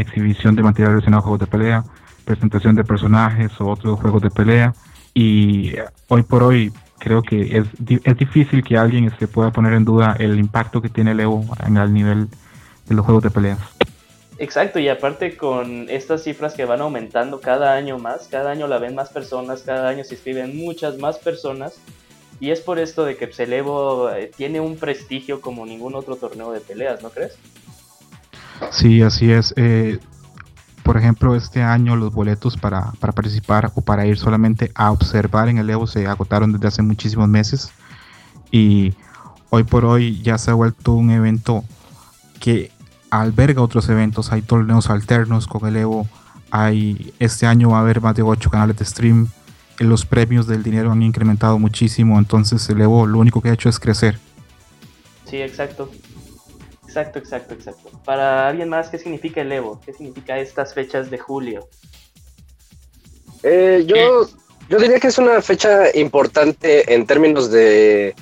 exhibición 0.00 0.56
de 0.56 0.62
material 0.62 0.92
relacionado 0.92 1.20
a 1.20 1.22
juegos 1.22 1.40
de 1.40 1.46
pelea, 1.46 1.84
presentación 2.24 2.74
de 2.74 2.84
personajes 2.84 3.52
o 3.60 3.68
otros 3.68 3.98
juegos 4.00 4.22
de 4.22 4.30
pelea. 4.30 4.74
Y 5.14 5.72
hoy 6.08 6.22
por 6.22 6.42
hoy 6.42 6.72
creo 6.98 7.22
que 7.22 7.58
es, 7.58 7.66
es 8.04 8.16
difícil 8.16 8.62
que 8.62 8.76
alguien 8.76 9.12
se 9.18 9.26
pueda 9.26 9.50
poner 9.50 9.72
en 9.72 9.84
duda 9.84 10.16
el 10.18 10.38
impacto 10.38 10.80
que 10.80 10.88
tiene 10.88 11.12
el 11.12 11.20
Evo 11.20 11.44
en 11.66 11.76
el 11.76 11.92
nivel 11.92 12.28
de 12.88 12.94
los 12.94 13.04
juegos 13.04 13.22
de 13.22 13.30
peleas. 13.30 13.58
Exacto, 14.38 14.78
y 14.78 14.88
aparte 14.88 15.36
con 15.36 15.90
estas 15.90 16.24
cifras 16.24 16.54
que 16.54 16.64
van 16.64 16.80
aumentando 16.80 17.42
cada 17.42 17.74
año 17.74 17.98
más, 17.98 18.26
cada 18.26 18.50
año 18.50 18.66
la 18.66 18.78
ven 18.78 18.94
más 18.94 19.10
personas, 19.10 19.62
cada 19.62 19.90
año 19.90 20.02
se 20.02 20.14
inscriben 20.14 20.56
muchas 20.56 20.96
más 20.96 21.18
personas, 21.18 21.78
y 22.40 22.50
es 22.50 22.62
por 22.62 22.78
esto 22.78 23.04
de 23.04 23.18
que 23.18 23.26
pues, 23.26 23.38
el 23.40 23.52
Evo 23.52 24.10
eh, 24.10 24.30
tiene 24.34 24.58
un 24.58 24.76
prestigio 24.76 25.42
como 25.42 25.66
ningún 25.66 25.94
otro 25.94 26.16
torneo 26.16 26.52
de 26.52 26.60
peleas, 26.60 27.02
¿no 27.02 27.10
crees? 27.10 27.36
Sí, 28.70 29.02
así 29.02 29.30
es. 29.32 29.54
Eh, 29.56 29.98
por 30.82 30.96
ejemplo, 30.96 31.36
este 31.36 31.62
año 31.62 31.96
los 31.96 32.12
boletos 32.12 32.56
para, 32.56 32.92
participar 33.00 33.70
o 33.74 33.80
para 33.80 34.06
ir 34.06 34.18
solamente 34.18 34.72
a 34.74 34.90
observar 34.90 35.48
en 35.48 35.58
el 35.58 35.70
Evo 35.70 35.86
se 35.86 36.06
agotaron 36.06 36.52
desde 36.52 36.68
hace 36.68 36.82
muchísimos 36.82 37.28
meses 37.28 37.70
y 38.50 38.94
hoy 39.50 39.64
por 39.64 39.84
hoy 39.84 40.20
ya 40.22 40.38
se 40.38 40.50
ha 40.50 40.54
vuelto 40.54 40.92
un 40.92 41.10
evento 41.10 41.64
que 42.40 42.72
alberga 43.10 43.62
otros 43.62 43.88
eventos, 43.88 44.32
hay 44.32 44.42
torneos 44.42 44.88
alternos 44.88 45.46
con 45.46 45.68
el 45.68 45.76
Evo, 45.76 46.08
hay, 46.50 47.12
este 47.18 47.46
año 47.46 47.70
va 47.70 47.78
a 47.78 47.80
haber 47.82 48.00
más 48.00 48.16
de 48.16 48.22
8 48.22 48.50
canales 48.50 48.76
de 48.76 48.84
stream, 48.84 49.28
los 49.78 50.04
premios 50.04 50.46
del 50.46 50.62
dinero 50.62 50.92
han 50.92 51.02
incrementado 51.02 51.58
muchísimo, 51.58 52.18
entonces 52.18 52.68
el 52.68 52.80
Evo 52.80 53.06
lo 53.06 53.18
único 53.18 53.40
que 53.40 53.50
ha 53.50 53.52
hecho 53.52 53.68
es 53.68 53.78
crecer. 53.78 54.18
Sí, 55.24 55.36
exacto. 55.36 55.90
Exacto, 56.90 57.20
exacto, 57.20 57.54
exacto. 57.54 57.88
Para 58.04 58.48
alguien 58.48 58.68
más, 58.68 58.88
¿qué 58.88 58.98
significa 58.98 59.42
el 59.42 59.52
Evo? 59.52 59.80
¿Qué 59.86 59.92
significa 59.92 60.40
estas 60.40 60.74
fechas 60.74 61.08
de 61.08 61.18
julio? 61.18 61.68
Eh, 63.44 63.84
yo, 63.86 64.28
yo 64.68 64.78
diría 64.80 64.98
que 64.98 65.06
es 65.06 65.16
una 65.16 65.40
fecha 65.40 65.96
importante 65.96 66.92
en 66.92 67.06
términos 67.06 67.48
de, 67.52 68.16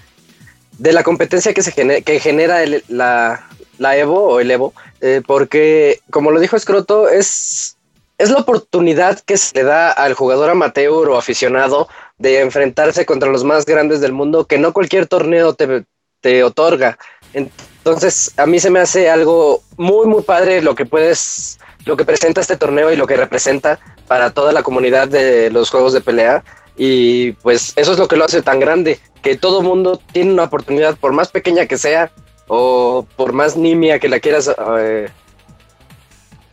de 0.76 0.92
la 0.92 1.02
competencia 1.02 1.54
que, 1.54 1.62
se 1.62 1.72
genera, 1.72 2.02
que 2.02 2.20
genera 2.20 2.58
la, 2.88 3.48
la, 3.78 3.96
Evo 3.96 4.34
o 4.34 4.40
el 4.40 4.50
Evo, 4.50 4.74
eh, 5.00 5.22
porque 5.26 6.00
como 6.10 6.30
lo 6.30 6.38
dijo 6.38 6.54
Escroto, 6.54 7.08
es, 7.08 7.78
es 8.18 8.28
la 8.28 8.40
oportunidad 8.40 9.18
que 9.20 9.38
se 9.38 9.56
le 9.56 9.64
da 9.64 9.90
al 9.90 10.12
jugador 10.12 10.50
amateur 10.50 11.08
o 11.08 11.16
aficionado 11.16 11.88
de 12.18 12.40
enfrentarse 12.40 13.06
contra 13.06 13.30
los 13.30 13.44
más 13.44 13.64
grandes 13.64 14.02
del 14.02 14.12
mundo, 14.12 14.44
que 14.44 14.58
no 14.58 14.74
cualquier 14.74 15.06
torneo 15.06 15.54
te, 15.54 15.86
te 16.20 16.44
otorga. 16.44 16.98
Entonces, 17.32 18.32
a 18.36 18.46
mí 18.46 18.58
se 18.60 18.70
me 18.70 18.80
hace 18.80 19.10
algo 19.10 19.62
muy, 19.76 20.06
muy 20.06 20.22
padre 20.22 20.62
lo 20.62 20.74
que 20.74 20.86
puedes, 20.86 21.58
lo 21.84 21.96
que 21.96 22.04
presenta 22.04 22.40
este 22.40 22.56
torneo 22.56 22.92
y 22.92 22.96
lo 22.96 23.06
que 23.06 23.16
representa 23.16 23.78
para 24.06 24.30
toda 24.30 24.52
la 24.52 24.62
comunidad 24.62 25.08
de 25.08 25.50
los 25.50 25.70
juegos 25.70 25.92
de 25.92 26.00
pelea. 26.00 26.44
Y 26.76 27.32
pues 27.32 27.72
eso 27.76 27.92
es 27.92 27.98
lo 27.98 28.06
que 28.08 28.16
lo 28.16 28.24
hace 28.24 28.42
tan 28.42 28.60
grande, 28.60 29.00
que 29.22 29.36
todo 29.36 29.62
mundo 29.62 30.00
tiene 30.12 30.32
una 30.32 30.44
oportunidad, 30.44 30.96
por 30.96 31.12
más 31.12 31.28
pequeña 31.28 31.66
que 31.66 31.76
sea, 31.76 32.12
o 32.46 33.06
por 33.16 33.32
más 33.32 33.56
nimia 33.56 33.98
que 33.98 34.08
la 34.08 34.20
quieras 34.20 34.50
eh, 34.78 35.08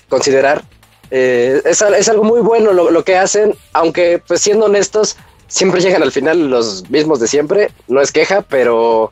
considerar, 0.09 0.63
eh, 1.11 1.61
es, 1.65 1.81
es, 1.81 2.09
algo 2.09 2.23
muy 2.23 2.41
bueno 2.41 2.73
lo, 2.73 2.89
lo, 2.89 3.03
que 3.03 3.17
hacen, 3.17 3.55
aunque 3.73 4.21
pues 4.27 4.41
siendo 4.41 4.65
honestos, 4.65 5.17
siempre 5.47 5.81
llegan 5.81 6.01
al 6.01 6.11
final 6.11 6.49
los 6.49 6.89
mismos 6.89 7.19
de 7.19 7.27
siempre, 7.27 7.71
no 7.87 8.01
es 8.01 8.11
queja, 8.11 8.41
pero, 8.41 9.11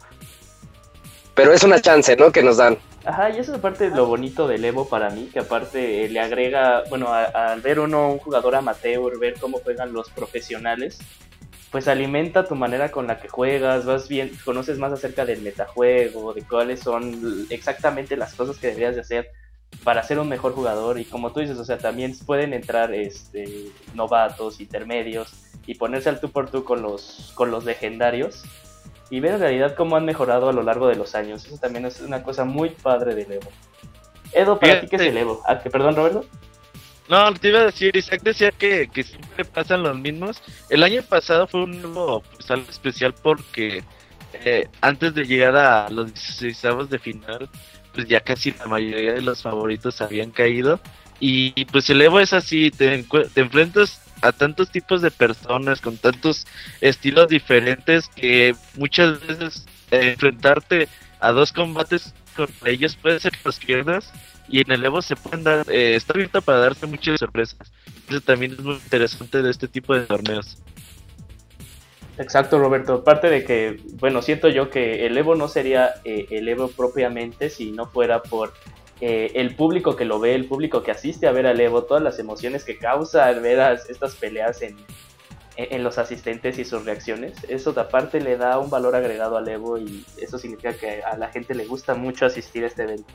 pero 1.35 1.53
es 1.53 1.63
una 1.63 1.79
chance, 1.79 2.15
¿no? 2.15 2.31
Que 2.31 2.43
nos 2.43 2.57
dan. 2.57 2.77
Ajá, 3.05 3.29
y 3.31 3.37
eso 3.37 3.53
es 3.53 3.59
parte 3.59 3.89
lo 3.89 4.05
bonito 4.05 4.47
del 4.47 4.63
Evo 4.63 4.87
para 4.87 5.09
mí, 5.09 5.29
que 5.31 5.39
aparte 5.39 6.07
le 6.07 6.19
agrega, 6.19 6.83
bueno, 6.89 7.11
al 7.11 7.59
ver 7.61 7.79
uno 7.79 8.13
un 8.13 8.19
jugador 8.19 8.55
amateur, 8.55 9.19
ver 9.19 9.35
cómo 9.39 9.59
juegan 9.59 9.91
los 9.91 10.09
profesionales, 10.09 10.99
pues 11.69 11.87
alimenta 11.87 12.45
tu 12.45 12.55
manera 12.55 12.91
con 12.91 13.07
la 13.07 13.19
que 13.19 13.27
juegas, 13.27 13.83
vas 13.83 14.07
bien, 14.07 14.31
conoces 14.45 14.77
más 14.77 14.93
acerca 14.93 15.25
del 15.25 15.41
metajuego, 15.41 16.33
de 16.33 16.43
cuáles 16.43 16.79
son 16.79 17.47
exactamente 17.49 18.15
las 18.15 18.35
cosas 18.35 18.57
que 18.57 18.67
deberías 18.67 18.95
de 18.95 19.01
hacer 19.01 19.31
para 19.83 20.03
ser 20.03 20.19
un 20.19 20.29
mejor 20.29 20.53
jugador 20.53 20.99
y 20.99 21.05
como 21.05 21.33
tú 21.33 21.39
dices, 21.39 21.57
o 21.57 21.65
sea, 21.65 21.77
también 21.77 22.15
pueden 22.25 22.53
entrar 22.53 22.93
este 22.93 23.71
novatos, 23.95 24.61
intermedios 24.61 25.33
y 25.65 25.75
ponerse 25.75 26.09
al 26.09 26.19
tú 26.19 26.29
por 26.29 26.49
tú 26.49 26.63
con 26.63 26.81
los 26.81 27.31
con 27.35 27.49
los 27.51 27.65
legendarios 27.65 28.43
y 29.09 29.19
ver 29.19 29.35
en 29.35 29.39
realidad 29.41 29.75
cómo 29.75 29.95
han 29.95 30.05
mejorado 30.05 30.49
a 30.49 30.53
lo 30.53 30.63
largo 30.63 30.87
de 30.87 30.95
los 30.95 31.15
años. 31.15 31.45
Eso 31.45 31.57
también 31.57 31.85
es 31.85 32.01
una 32.01 32.23
cosa 32.23 32.45
muy 32.45 32.69
padre 32.69 33.15
del 33.15 33.31
Evo. 33.31 33.49
Edo, 34.31 34.59
para 34.59 34.81
ti 34.81 34.87
qué 34.87 34.95
es 34.95 35.01
el 35.03 35.17
Evo? 35.17 35.41
Ah, 35.47 35.59
que 35.59 35.69
perdón, 35.69 35.95
Roberto. 35.95 36.25
No, 37.09 37.33
te 37.33 37.49
iba 37.49 37.59
a 37.59 37.65
decir, 37.65 37.95
Isaac 37.95 38.21
decía 38.23 38.51
que, 38.51 38.87
que 38.87 39.03
siempre 39.03 39.45
pasan 39.45 39.83
los 39.83 39.97
mismos. 39.97 40.41
El 40.69 40.83
año 40.83 41.01
pasado 41.03 41.47
fue 41.47 41.63
un 41.63 41.81
nuevo 41.81 42.23
pues, 42.35 42.49
algo 42.49 42.69
especial 42.69 43.13
porque 43.13 43.83
eh, 44.33 44.67
antes 44.81 45.13
de 45.13 45.25
llegar 45.25 45.55
a 45.55 45.89
los 45.89 46.13
16 46.13 46.89
de 46.89 46.99
final, 46.99 47.49
pues 47.93 48.07
ya 48.07 48.21
casi 48.21 48.51
la 48.51 48.65
mayoría 48.67 49.13
de 49.13 49.21
los 49.21 49.41
favoritos 49.41 50.01
habían 50.01 50.31
caído. 50.31 50.79
Y 51.19 51.65
pues 51.65 51.89
el 51.89 52.01
Evo 52.01 52.19
es 52.19 52.33
así, 52.33 52.71
te, 52.71 53.03
te 53.03 53.41
enfrentas 53.41 54.02
a 54.23 54.31
tantos 54.31 54.71
tipos 54.71 55.01
de 55.01 55.11
personas 55.11 55.81
con 55.81 55.97
tantos 55.97 56.47
estilos 56.81 57.27
diferentes 57.27 58.07
que 58.07 58.55
muchas 58.75 59.19
veces 59.27 59.65
eh, 59.91 60.11
enfrentarte 60.13 60.87
a 61.19 61.31
dos 61.31 61.51
combates 61.51 62.13
con 62.35 62.47
ellos 62.65 62.95
puede 62.95 63.19
ser 63.19 63.33
los 63.43 63.59
pierdas 63.59 64.11
y 64.47 64.61
en 64.61 64.71
el 64.71 64.83
Evo 64.83 65.01
se 65.01 65.15
pueden 65.15 65.43
dar, 65.43 65.65
eh, 65.69 65.95
está 65.95 66.41
para 66.41 66.59
darse 66.59 66.85
muchas 66.87 67.19
sorpresas. 67.19 67.71
Eso 68.09 68.21
también 68.21 68.53
es 68.53 68.59
muy 68.59 68.75
interesante 68.75 69.41
de 69.41 69.51
este 69.51 69.67
tipo 69.67 69.93
de 69.93 70.01
torneos. 70.01 70.57
Exacto, 72.17 72.59
Roberto. 72.59 72.93
Aparte 72.95 73.29
de 73.29 73.43
que, 73.43 73.81
bueno, 73.95 74.21
siento 74.21 74.49
yo 74.49 74.69
que 74.69 75.05
el 75.05 75.17
Evo 75.17 75.35
no 75.35 75.47
sería 75.47 75.95
eh, 76.05 76.27
el 76.29 76.47
Evo 76.47 76.67
propiamente 76.69 77.49
si 77.49 77.71
no 77.71 77.87
fuera 77.87 78.21
por 78.21 78.53
eh, 79.05 79.31
el 79.35 79.53
público 79.53 79.97
que 79.97 80.05
lo 80.05 80.17
ve, 80.17 80.33
el 80.33 80.45
público 80.45 80.81
que 80.81 80.91
asiste 80.91 81.27
a 81.27 81.33
ver 81.33 81.45
al 81.45 81.59
Evo, 81.59 81.83
todas 81.83 82.01
las 82.01 82.19
emociones 82.19 82.63
que 82.63 82.77
causa 82.77 83.25
al 83.25 83.41
ver 83.41 83.59
estas 83.89 84.15
peleas 84.15 84.61
en, 84.61 84.77
en, 85.57 85.83
los 85.83 85.97
asistentes 85.97 86.57
y 86.57 86.63
sus 86.63 86.85
reacciones. 86.85 87.33
Eso 87.49 87.73
de 87.73 87.81
aparte 87.81 88.21
le 88.21 88.37
da 88.37 88.59
un 88.59 88.69
valor 88.69 88.95
agregado 88.95 89.35
al 89.35 89.45
Evo 89.49 89.77
y 89.77 90.05
eso 90.21 90.39
significa 90.39 90.71
que 90.71 91.03
a 91.03 91.17
la 91.17 91.27
gente 91.27 91.53
le 91.53 91.65
gusta 91.65 91.95
mucho 91.95 92.25
asistir 92.25 92.63
a 92.63 92.67
este 92.67 92.83
evento. 92.83 93.11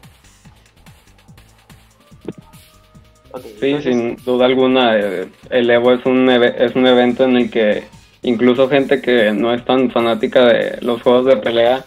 sí, 3.59 3.81
sin 3.81 4.17
duda 4.27 4.45
alguna, 4.45 4.95
eh, 4.99 5.29
el 5.49 5.71
Evo 5.71 5.95
es 5.95 6.05
un, 6.05 6.29
es 6.29 6.77
un 6.77 6.87
evento 6.87 7.25
en 7.25 7.37
el 7.39 7.51
que 7.51 7.85
incluso 8.21 8.69
gente 8.69 9.01
que 9.01 9.33
no 9.33 9.55
es 9.55 9.65
tan 9.65 9.91
fanática 9.91 10.45
de 10.45 10.83
los 10.83 11.01
juegos 11.01 11.25
de 11.25 11.39
pelea 11.39 11.83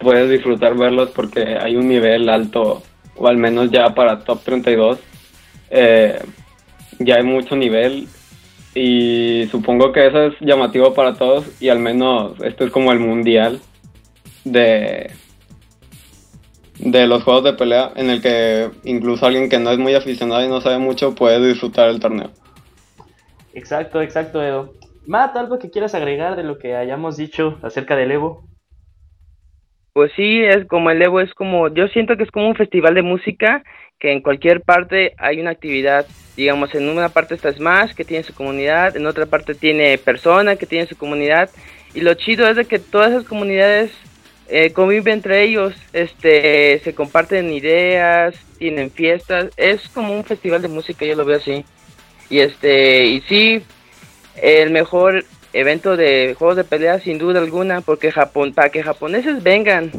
puede 0.00 0.28
disfrutar 0.28 0.76
verlos 0.76 1.10
porque 1.10 1.56
hay 1.56 1.76
un 1.76 1.86
nivel 1.86 2.28
alto, 2.28 2.82
o 3.16 3.28
al 3.28 3.36
menos 3.36 3.70
ya 3.70 3.94
para 3.94 4.20
top 4.20 4.42
32, 4.42 4.98
eh, 5.70 6.18
ya 6.98 7.16
hay 7.16 7.24
mucho 7.24 7.56
nivel 7.56 8.06
y 8.74 9.46
supongo 9.50 9.92
que 9.92 10.06
eso 10.06 10.26
es 10.26 10.34
llamativo 10.40 10.94
para 10.94 11.14
todos 11.14 11.46
y 11.60 11.68
al 11.68 11.78
menos 11.78 12.40
esto 12.42 12.64
es 12.64 12.70
como 12.70 12.92
el 12.92 12.98
mundial 12.98 13.60
de, 14.44 15.12
de 16.78 17.06
los 17.06 17.22
juegos 17.22 17.44
de 17.44 17.52
pelea 17.52 17.92
en 17.96 18.10
el 18.10 18.20
que 18.20 18.70
incluso 18.84 19.26
alguien 19.26 19.48
que 19.48 19.58
no 19.58 19.70
es 19.70 19.78
muy 19.78 19.94
aficionado 19.94 20.44
y 20.44 20.48
no 20.48 20.60
sabe 20.60 20.78
mucho 20.78 21.14
puede 21.14 21.46
disfrutar 21.46 21.88
el 21.88 22.00
torneo. 22.00 22.30
Exacto, 23.54 24.02
exacto, 24.02 24.42
Edo. 24.42 24.72
Matt, 25.06 25.36
¿algo 25.36 25.58
que 25.58 25.70
quieras 25.70 25.94
agregar 25.94 26.34
de 26.34 26.42
lo 26.42 26.58
que 26.58 26.74
hayamos 26.74 27.16
dicho 27.16 27.58
acerca 27.62 27.94
del 27.94 28.10
Evo? 28.10 28.44
Pues 29.94 30.10
sí, 30.16 30.42
es 30.42 30.66
como 30.66 30.90
el 30.90 31.00
Evo, 31.00 31.20
es 31.20 31.32
como, 31.34 31.68
yo 31.68 31.86
siento 31.86 32.16
que 32.16 32.24
es 32.24 32.30
como 32.32 32.48
un 32.48 32.56
festival 32.56 32.94
de 32.94 33.02
música, 33.02 33.62
que 34.00 34.10
en 34.10 34.22
cualquier 34.22 34.60
parte 34.60 35.14
hay 35.18 35.38
una 35.38 35.50
actividad, 35.50 36.04
digamos, 36.36 36.74
en 36.74 36.88
una 36.88 37.10
parte 37.10 37.36
está 37.36 37.52
Smash, 37.52 37.94
que 37.94 38.04
tiene 38.04 38.24
su 38.24 38.34
comunidad, 38.34 38.96
en 38.96 39.06
otra 39.06 39.26
parte 39.26 39.54
tiene 39.54 39.96
Persona, 39.98 40.56
que 40.56 40.66
tiene 40.66 40.86
su 40.86 40.96
comunidad, 40.96 41.48
y 41.94 42.00
lo 42.00 42.14
chido 42.14 42.48
es 42.48 42.56
de 42.56 42.64
que 42.64 42.80
todas 42.80 43.12
esas 43.12 43.22
comunidades 43.22 43.92
eh, 44.48 44.72
conviven 44.72 45.12
entre 45.12 45.44
ellos, 45.44 45.74
este, 45.92 46.80
se 46.80 46.92
comparten 46.92 47.52
ideas, 47.52 48.34
tienen 48.58 48.90
fiestas, 48.90 49.50
es 49.56 49.88
como 49.90 50.12
un 50.12 50.24
festival 50.24 50.60
de 50.60 50.66
música, 50.66 51.06
yo 51.06 51.14
lo 51.14 51.24
veo 51.24 51.36
así, 51.36 51.64
y 52.30 52.40
este, 52.40 53.06
y 53.06 53.20
sí, 53.28 53.62
el 54.42 54.70
mejor 54.70 55.24
evento 55.54 55.96
de 55.96 56.34
juegos 56.38 56.56
de 56.56 56.64
pelea 56.64 57.00
sin 57.00 57.18
duda 57.18 57.40
alguna, 57.40 57.80
porque 57.80 58.12
Japón, 58.12 58.52
para 58.52 58.68
que 58.68 58.82
japoneses 58.82 59.42
vengan, 59.42 59.90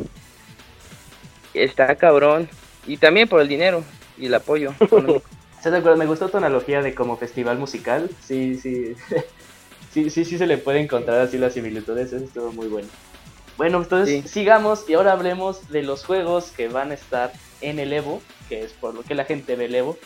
está 1.53 1.95
cabrón. 1.95 2.47
Y 2.85 2.97
también 2.97 3.27
por 3.27 3.41
el 3.41 3.47
dinero 3.47 3.83
y 4.17 4.27
el 4.27 4.33
apoyo. 4.35 4.73
Me 5.97 6.05
gustó 6.05 6.29
tu 6.29 6.37
analogía 6.37 6.83
de 6.83 6.93
como 6.93 7.17
festival 7.17 7.57
musical. 7.57 8.07
Sí, 8.21 8.55
sí. 8.55 8.93
sí, 9.91 10.11
sí, 10.11 10.23
sí 10.23 10.37
se 10.37 10.45
le 10.45 10.59
puede 10.59 10.79
encontrar 10.79 11.21
así 11.21 11.39
las 11.39 11.53
similitudes. 11.53 12.13
Eso 12.13 12.23
estuvo 12.23 12.51
muy 12.51 12.67
bueno. 12.67 12.87
Bueno, 13.57 13.81
entonces 13.81 14.29
sigamos 14.29 14.87
y 14.87 14.93
ahora 14.93 15.13
hablemos 15.13 15.69
de 15.69 15.81
los 15.81 16.03
juegos 16.03 16.51
que 16.51 16.67
van 16.67 16.91
a 16.91 16.93
estar 16.93 17.31
en 17.61 17.79
el 17.79 17.93
Evo, 17.93 18.21
que 18.49 18.63
es 18.63 18.73
por 18.73 18.93
lo 18.93 19.01
que 19.01 19.15
la 19.15 19.25
gente 19.25 19.55
ve 19.55 19.65
el 19.65 19.75
Evo. 19.75 19.97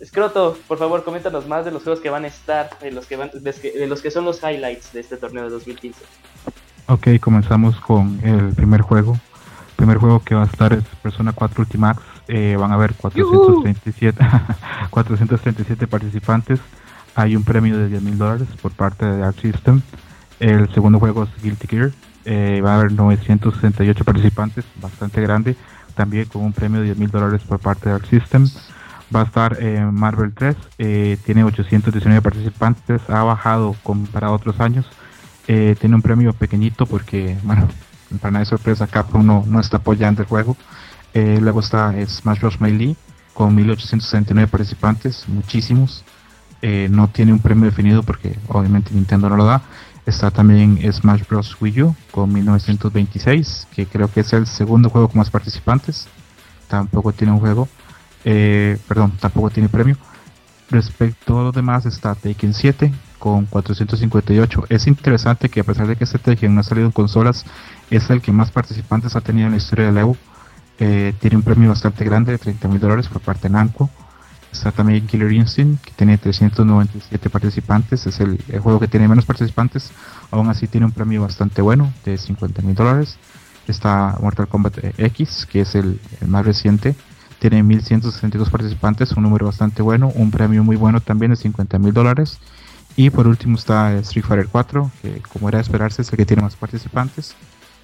Escroto, 0.00 0.56
por 0.66 0.78
favor, 0.78 1.04
coméntanos 1.04 1.46
más 1.46 1.66
de 1.66 1.70
los 1.70 1.82
juegos 1.82 2.00
que 2.00 2.08
van 2.08 2.24
a 2.24 2.28
estar, 2.28 2.70
de 2.80 2.90
los 2.90 3.06
que, 3.06 3.16
van, 3.16 3.30
de 3.32 3.86
los 3.86 4.00
que 4.00 4.10
son 4.10 4.24
los 4.24 4.42
highlights 4.42 4.94
de 4.94 5.00
este 5.00 5.18
torneo 5.18 5.44
de 5.44 5.50
2015. 5.50 6.00
Ok, 6.86 7.08
comenzamos 7.20 7.78
con 7.80 8.18
el 8.24 8.54
primer 8.54 8.80
juego. 8.80 9.12
El 9.12 9.76
primer 9.76 9.98
juego 9.98 10.20
que 10.20 10.34
va 10.34 10.42
a 10.42 10.46
estar 10.46 10.72
es 10.72 10.84
Persona 11.02 11.34
4 11.34 11.62
Ultimax. 11.62 12.02
Eh, 12.28 12.56
van 12.58 12.70
a 12.70 12.74
haber 12.74 12.94
437, 12.94 14.26
437 14.88 15.86
participantes. 15.86 16.60
Hay 17.14 17.36
un 17.36 17.44
premio 17.44 17.76
de 17.76 17.88
10 17.88 18.02
mil 18.02 18.16
dólares 18.16 18.48
por 18.62 18.72
parte 18.72 19.04
de 19.04 19.22
Arc 19.22 19.38
System. 19.38 19.82
El 20.38 20.72
segundo 20.72 20.98
juego 20.98 21.24
es 21.24 21.42
Guilty 21.42 21.68
Gear. 21.68 21.90
Eh, 22.24 22.62
va 22.64 22.72
a 22.72 22.78
haber 22.80 22.92
968 22.92 24.04
participantes, 24.04 24.64
bastante 24.80 25.20
grande. 25.20 25.56
También 25.94 26.24
con 26.24 26.42
un 26.42 26.54
premio 26.54 26.80
de 26.80 26.86
10 26.86 26.98
mil 26.98 27.10
dólares 27.10 27.42
por 27.46 27.58
parte 27.58 27.90
de 27.90 27.96
Arc 27.96 28.06
System 28.06 28.46
va 29.14 29.22
a 29.22 29.24
estar 29.24 29.58
Marvel 29.92 30.32
3, 30.32 30.56
eh, 30.78 31.18
tiene 31.24 31.44
819 31.44 32.22
participantes, 32.22 33.02
ha 33.08 33.22
bajado 33.22 33.74
comparado 33.82 34.32
a 34.32 34.36
otros 34.36 34.60
años, 34.60 34.86
eh, 35.48 35.74
tiene 35.78 35.96
un 35.96 36.02
premio 36.02 36.32
pequeñito 36.32 36.86
porque, 36.86 37.36
bueno, 37.42 37.68
para 38.20 38.32
nadie 38.32 38.46
sorpresa, 38.46 38.86
Capcom 38.86 39.24
no, 39.24 39.44
no 39.46 39.60
está 39.60 39.78
apoyando 39.78 40.22
el 40.22 40.28
juego. 40.28 40.56
Eh, 41.12 41.38
luego 41.40 41.60
está 41.60 41.92
Smash 42.06 42.40
Bros. 42.40 42.60
Melee 42.60 42.96
con 43.34 43.54
1869 43.54 44.48
participantes, 44.48 45.28
muchísimos. 45.28 46.04
no 46.62 47.08
tiene 47.08 47.32
un 47.32 47.38
premio 47.38 47.64
definido 47.64 48.02
porque 48.02 48.36
obviamente 48.48 48.92
Nintendo 48.92 49.28
no 49.28 49.36
lo 49.36 49.44
da. 49.44 49.62
Está 50.06 50.30
también 50.30 50.78
Smash 50.92 51.22
Bros. 51.28 51.56
Wii 51.60 51.82
U 51.82 51.96
con 52.10 52.32
1926, 52.32 53.68
que 53.74 53.86
creo 53.86 54.10
que 54.12 54.20
es 54.20 54.32
el 54.32 54.46
segundo 54.46 54.90
juego 54.90 55.08
con 55.08 55.18
más 55.18 55.30
participantes. 55.30 56.08
Tampoco 56.68 57.12
tiene 57.12 57.32
un 57.32 57.40
juego. 57.40 57.68
Eh, 58.24 58.78
perdón, 58.88 59.12
tampoco 59.20 59.50
tiene 59.50 59.68
premio. 59.68 59.96
Respecto 60.70 61.40
a 61.40 61.42
los 61.44 61.54
demás 61.54 61.86
está 61.86 62.14
Taken 62.14 62.54
7 62.54 62.92
con 63.18 63.46
458. 63.46 64.66
Es 64.68 64.86
interesante 64.86 65.48
que 65.48 65.60
a 65.60 65.64
pesar 65.64 65.86
de 65.86 65.96
que 65.96 66.04
este 66.04 66.18
Taken 66.18 66.54
no 66.54 66.60
ha 66.60 66.64
salido 66.64 66.86
en 66.86 66.92
consolas, 66.92 67.44
es 67.90 68.08
el 68.10 68.20
que 68.22 68.32
más 68.32 68.50
participantes 68.50 69.16
ha 69.16 69.20
tenido 69.20 69.46
en 69.46 69.52
la 69.52 69.58
historia 69.58 69.86
del 69.86 69.98
Evo. 69.98 70.16
Eh, 70.78 71.12
tiene 71.20 71.36
un 71.36 71.42
premio 71.42 71.68
bastante 71.68 72.04
grande 72.04 72.32
de 72.32 72.38
30 72.38 72.68
mil 72.68 72.80
dólares 72.80 73.08
por 73.08 73.20
parte 73.20 73.48
de 73.48 73.50
Namco. 73.50 73.90
Está 74.52 74.72
también 74.72 75.06
Killer 75.06 75.30
Instinct, 75.30 75.84
que 75.84 75.92
tiene 75.92 76.18
397 76.18 77.30
participantes. 77.30 78.06
Es 78.06 78.18
el, 78.20 78.42
juego 78.60 78.80
que 78.80 78.88
tiene 78.88 79.06
menos 79.06 79.24
participantes. 79.24 79.92
Aún 80.30 80.48
así 80.48 80.66
tiene 80.66 80.86
un 80.86 80.92
premio 80.92 81.22
bastante 81.22 81.62
bueno 81.62 81.92
de 82.04 82.18
50 82.18 82.62
mil 82.62 82.74
dólares. 82.74 83.16
Está 83.68 84.16
Mortal 84.20 84.48
Kombat 84.48 84.78
X, 84.98 85.46
que 85.50 85.60
es 85.60 85.74
el, 85.74 86.00
más 86.26 86.44
reciente. 86.44 86.96
Tiene 87.40 87.62
1162 87.62 88.50
participantes, 88.50 89.12
un 89.12 89.22
número 89.22 89.46
bastante 89.46 89.80
bueno. 89.80 90.12
Un 90.14 90.30
premio 90.30 90.62
muy 90.62 90.76
bueno 90.76 91.00
también 91.00 91.30
de 91.30 91.36
50 91.36 91.78
mil 91.78 91.94
dólares. 91.94 92.38
Y 92.96 93.08
por 93.08 93.26
último 93.26 93.56
está 93.56 93.94
Street 94.00 94.24
Fighter 94.26 94.48
4, 94.52 94.90
que 95.00 95.22
como 95.32 95.48
era 95.48 95.56
de 95.56 95.62
esperarse 95.62 96.02
es 96.02 96.12
el 96.12 96.18
que 96.18 96.26
tiene 96.26 96.42
más 96.42 96.54
participantes. 96.56 97.34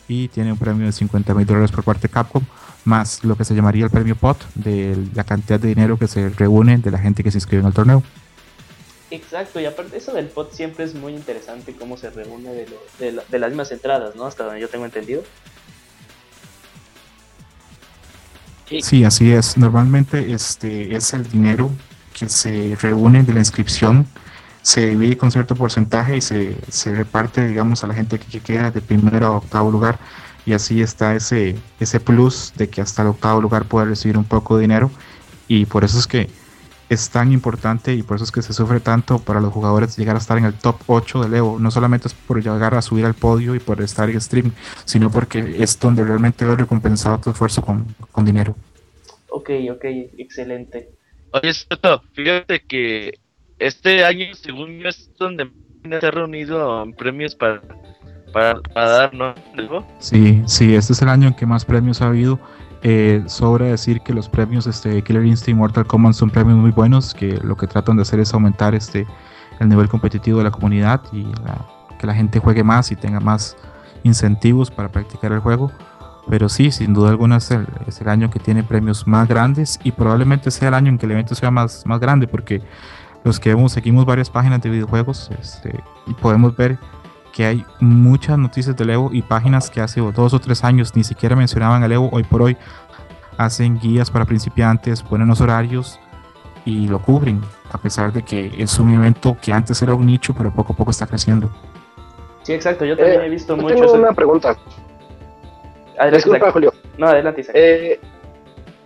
Y 0.09 0.29
tiene 0.29 0.53
un 0.53 0.59
premio 0.59 0.85
de 0.85 0.93
50 0.93 1.33
mil 1.33 1.47
dólares 1.47 1.73
por 1.73 1.85
parte 1.85 2.03
de 2.03 2.11
Capcom, 2.11 2.45
más 2.85 3.25
lo 3.25 3.35
que 3.35 3.45
se 3.45 3.55
llamaría 3.55 3.87
el 3.87 3.91
premio 3.91 4.15
POT, 4.15 4.45
de 4.55 5.09
la 5.15 5.25
cantidad 5.25 5.59
de 5.59 5.69
dinero 5.69 5.99
que 5.99 6.07
se 6.07 6.29
reúne 6.29 6.77
de 6.77 6.91
la 6.91 6.99
gente 6.99 7.25
que 7.25 7.31
se 7.31 7.39
inscribe 7.39 7.63
en 7.63 7.69
el 7.69 7.73
torneo. 7.73 8.03
Exacto, 9.11 9.59
y 9.59 9.65
aparte 9.65 9.97
eso 9.97 10.13
del 10.13 10.27
pot 10.27 10.53
siempre 10.53 10.85
es 10.85 10.95
muy 10.95 11.15
interesante 11.15 11.75
cómo 11.75 11.97
se 11.97 12.11
reúne 12.11 12.53
de, 12.53 13.21
de, 13.29 13.39
las 13.39 13.51
mismas 13.51 13.73
entradas, 13.73 14.17
¿no? 14.17 14.27
Hasta 14.27 14.45
donde 14.45 14.61
yo 14.61 14.69
tengo 14.69 14.85
entendido. 14.85 15.23
Sí. 18.69 19.05
así 19.05 19.31
es. 19.33 19.57
Normalmente 19.57 20.33
este 20.33 20.97
es 20.97 21.13
el 21.15 21.29
dinero 21.29 21.71
que 22.13 22.29
se 22.29 22.77
reúne 22.81 23.23
de 23.23 23.33
la 23.33 23.41
inscripción, 23.41 24.07
se 24.63 24.89
divide 24.89 25.17
con 25.17 25.31
cierto 25.31 25.55
porcentaje 25.55 26.17
y 26.17 26.21
se, 26.21 26.57
se 26.69 26.95
reparte, 26.95 27.47
digamos, 27.47 27.85
a 27.85 27.87
la 27.87 27.95
gente 27.95 28.19
que, 28.19 28.41
queda 28.41 28.71
de 28.71 28.81
primero 28.81 29.27
a 29.27 29.37
octavo 29.37 29.71
lugar. 29.71 29.99
Y 30.45 30.53
así 30.53 30.83
está 30.83 31.15
ese, 31.15 31.57
ese 31.81 32.01
plus 32.01 32.53
de 32.57 32.69
que 32.69 32.81
hasta 32.81 33.03
el 33.03 33.09
octavo 33.09 33.41
lugar 33.41 33.67
puede 33.67 33.87
recibir 33.87 34.19
un 34.19 34.25
poco 34.25 34.57
de 34.57 34.63
dinero. 34.63 34.91
Y 35.49 35.67
por 35.67 35.85
eso 35.85 35.99
es 35.99 36.07
que 36.07 36.29
es 36.89 37.11
tan 37.11 37.33
importante 37.33 37.93
y 37.95 38.03
por 38.03 38.17
eso 38.17 38.25
es 38.25 38.33
que 38.33 38.43
se 38.43 38.53
sufre 38.53 38.81
tanto 38.81 39.19
para 39.19 39.41
los 39.41 39.53
jugadores 39.53 39.97
llegar 39.97 40.17
a 40.17 40.19
estar 40.19 40.39
en 40.39 40.45
el 40.45 40.55
top 40.55 40.77
8 40.87 41.25
del 41.25 41.35
Evo. 41.35 41.59
No 41.59 41.71
solamente 41.71 42.09
es 42.09 42.15
por 42.15 42.43
llegar 42.43 42.75
a 42.75 42.83
subir 42.83 43.05
al 43.05 43.15
podio 43.15 43.55
y 43.55 43.59
por 43.59 43.81
estar 43.81 44.09
en 44.09 44.21
stream, 44.21 44.53
sino 44.85 45.11
porque 45.11 45.57
es 45.59 45.79
donde 45.81 46.05
realmente 46.05 46.45
ves 46.45 46.59
recompensado 46.59 47.19
tu 47.19 47.31
esfuerzo 47.31 47.63
con, 47.63 48.25
dinero. 48.25 48.55
Ok, 49.31 49.51
ok, 49.73 49.85
excelente. 50.19 50.91
Oye, 51.33 51.53
Soto, 51.53 52.03
fíjate 52.13 52.63
que 52.63 53.19
este 53.59 54.05
año, 54.05 54.27
según 54.35 54.79
yo, 54.79 54.89
es 54.89 55.11
donde 55.19 55.51
se 55.83 56.07
ha 56.07 56.11
reunido 56.11 56.83
en 56.83 56.93
premios 56.93 57.35
para, 57.35 57.63
para, 58.33 58.61
para 58.61 58.89
dar, 58.89 59.15
¿no? 59.15 59.35
Sí, 59.99 60.43
sí, 60.47 60.75
este 60.75 60.93
es 60.93 61.03
el 61.03 61.09
año 61.09 61.29
en 61.29 61.35
que 61.35 61.47
más 61.47 61.65
premios 61.65 62.01
ha 62.01 62.07
habido 62.07 62.39
eh, 62.83 63.23
sobra 63.27 63.67
decir 63.67 64.01
que 64.03 64.13
los 64.13 64.29
premios 64.29 64.67
este, 64.67 65.03
Killer 65.03 65.25
Instinct 65.25 65.59
Mortal 65.59 65.87
Kombat 65.87 66.15
son 66.15 66.31
premios 66.31 66.59
muy 66.59 66.71
buenos, 66.71 67.15
que 67.15 67.39
lo 67.43 67.57
que 67.57 67.67
tratan 67.67 67.97
de 67.97 68.03
hacer 68.03 68.21
es 68.21 68.33
aumentar 68.35 68.75
este, 68.75 69.07
el 69.61 69.69
nivel 69.69 69.89
competitivo 69.89 70.39
de 70.39 70.45
la 70.45 70.51
comunidad 70.51 71.03
y 71.13 71.27
que 71.99 72.07
la 72.07 72.15
gente 72.15 72.39
juegue 72.39 72.63
más 72.63 72.93
y 72.93 72.97
tenga 72.97 73.21
más 73.21 73.57
incentivos 74.03 74.71
para 74.71 74.91
practicar 74.91 75.33
el 75.33 75.41
juego. 75.41 75.73
Pero 76.29 76.49
sí, 76.49 76.71
sin 76.73 76.93
duda 76.93 77.11
alguna 77.11 77.37
es 77.37 77.51
el, 77.51 78.09
año 78.09 78.31
que 78.31 78.41
tiene 78.41 78.65
premios 78.65 79.07
más 79.07 79.29
grandes 79.29 79.79
y 79.85 79.93
probablemente 79.93 80.51
sea 80.51 80.69
el 80.69 80.75
año 80.75 80.89
en 80.89 80.99
que 80.99 81.07
el 81.07 81.13
evento 81.13 81.35
sea 81.37 81.53
más, 81.53 81.87
más 81.87 82.01
grande 82.01 82.27
porque 82.27 82.63
los 83.23 83.39
que 83.39 83.55
vemos, 83.55 83.73
seguimos 83.73 84.05
varias 84.05 84.29
páginas 84.29 84.61
de 84.61 84.71
videojuegos 84.71 85.31
este, 85.41 85.83
y 86.07 86.15
podemos 86.15 86.57
ver 86.57 86.79
que 87.37 87.45
hay 87.45 87.67
muchas 87.81 88.39
noticias 88.39 88.75
del 88.77 88.89
Evo 88.89 89.11
y 89.13 89.21
páginas 89.21 89.69
que 89.69 89.83
hace 89.83 90.01
dos 90.01 90.33
o 90.33 90.39
tres 90.39 90.65
años 90.65 90.97
ni 90.97 91.05
siquiera 91.05 91.37
mencionaban 91.37 91.83
el 91.83 91.93
Evo, 91.93 92.09
hoy 92.11 92.25
por 92.25 92.41
hoy 92.41 92.57
hacen 93.37 93.79
guías 93.79 94.11
para 94.11 94.25
principiantes, 94.25 95.03
ponen 95.03 95.29
los 95.29 95.43
horarios 95.43 96.01
y 96.65 96.89
lo 96.89 96.99
cubren, 96.99 97.43
a 97.71 97.77
pesar 97.77 98.11
de 98.11 98.23
que 98.23 98.51
es 98.57 98.79
un 98.79 98.95
evento 98.95 99.37
que 99.43 99.53
antes 99.53 99.83
era 99.83 99.95
un 99.95 100.07
nicho, 100.07 100.35
pero 100.35 100.51
poco 100.51 100.73
a 100.73 100.77
poco 100.77 100.91
está 100.91 101.07
creciendo. 101.07 101.51
Sí, 102.43 102.55
exacto, 102.55 102.87
yo 102.87 102.97
también 102.97 103.21
he 103.21 103.29
visto 103.29 103.55
mucho. 103.55 103.75
Tengo 103.75 103.93
una 103.93 104.13
pregunta. 104.13 104.57
Disculpa, 106.11 106.51
Julio. 106.51 106.73
No, 106.97 107.09
adelante. 107.09 107.45
Eh, 107.53 108.01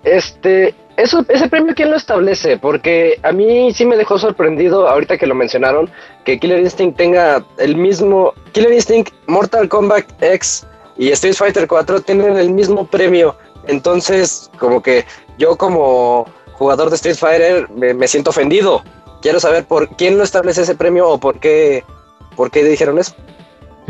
este, 0.05 0.75
eso, 0.97 1.25
ese 1.29 1.49
premio, 1.49 1.75
¿quién 1.75 1.91
lo 1.91 1.97
establece? 1.97 2.59
Porque 2.59 3.19
a 3.23 3.33
mí 3.33 3.73
sí 3.73 3.87
me 3.87 3.97
dejó 3.97 4.19
sorprendido, 4.19 4.89
ahorita 4.89 5.17
que 5.17 5.27
lo 5.27 5.35
mencionaron, 5.35 5.91
que 6.25 6.39
Killer 6.39 6.61
Instinct 6.61 6.97
tenga 6.97 7.45
el 7.59 7.77
mismo. 7.77 8.35
Killer 8.53 8.73
Instinct, 8.73 9.13
Mortal 9.27 9.69
Kombat 9.69 10.05
X 10.23 10.67
y 10.97 11.11
Street 11.13 11.35
Fighter 11.35 11.67
4 11.67 12.03
tienen 12.03 12.37
el 12.37 12.51
mismo 12.51 12.87
premio. 12.87 13.37
Entonces, 13.67 14.51
como 14.59 14.83
que 14.83 15.05
yo, 15.39 15.57
como 15.57 16.27
jugador 16.53 16.91
de 16.91 16.97
Street 16.97 17.17
Fighter, 17.17 17.71
me, 17.71 18.07
siento 18.07 18.31
ofendido. 18.31 18.83
Quiero 19.23 19.41
saber 19.41 19.65
por 19.65 19.97
quién 19.97 20.19
lo 20.19 20.25
establece 20.25 20.63
ese 20.63 20.75
premio 20.75 21.09
o 21.09 21.19
por 21.19 21.41
qué, 21.41 21.85
por 22.37 22.51
qué 22.51 22.63
dijeron 22.65 22.99
eso. 22.99 23.15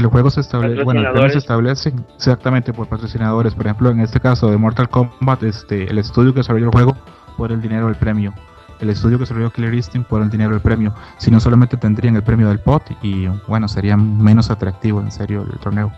El 0.00 0.06
juego 0.06 0.30
se 0.30 0.40
establece, 0.40 0.82
bueno, 0.82 1.02
el 1.02 1.12
premio 1.12 1.28
se 1.28 1.38
establece 1.38 1.92
exactamente 2.16 2.72
por 2.72 2.88
patrocinadores. 2.88 3.54
Por 3.54 3.66
ejemplo, 3.66 3.90
en 3.90 4.00
este 4.00 4.18
caso 4.18 4.50
de 4.50 4.56
Mortal 4.56 4.88
Kombat, 4.88 5.42
este, 5.42 5.84
el 5.84 5.98
estudio 5.98 6.32
que 6.32 6.40
desarrolló 6.40 6.66
el 6.66 6.72
juego 6.72 6.96
por 7.36 7.52
el 7.52 7.60
dinero 7.60 7.86
del 7.86 7.96
premio. 7.96 8.32
El 8.80 8.88
estudio 8.88 9.18
que 9.18 9.24
desarrolló 9.24 9.50
Killer 9.50 9.74
Instinct 9.74 10.08
por 10.08 10.22
el 10.22 10.30
dinero 10.30 10.52
del 10.52 10.62
premio. 10.62 10.94
Si 11.18 11.30
no, 11.30 11.38
solamente 11.38 11.76
tendrían 11.76 12.16
el 12.16 12.22
premio 12.22 12.48
del 12.48 12.60
pot 12.60 12.82
y 13.02 13.26
bueno, 13.46 13.68
sería 13.68 13.94
menos 13.98 14.50
atractivo 14.50 15.00
en 15.00 15.10
serio 15.10 15.44
el 15.52 15.58
torneo. 15.58 15.92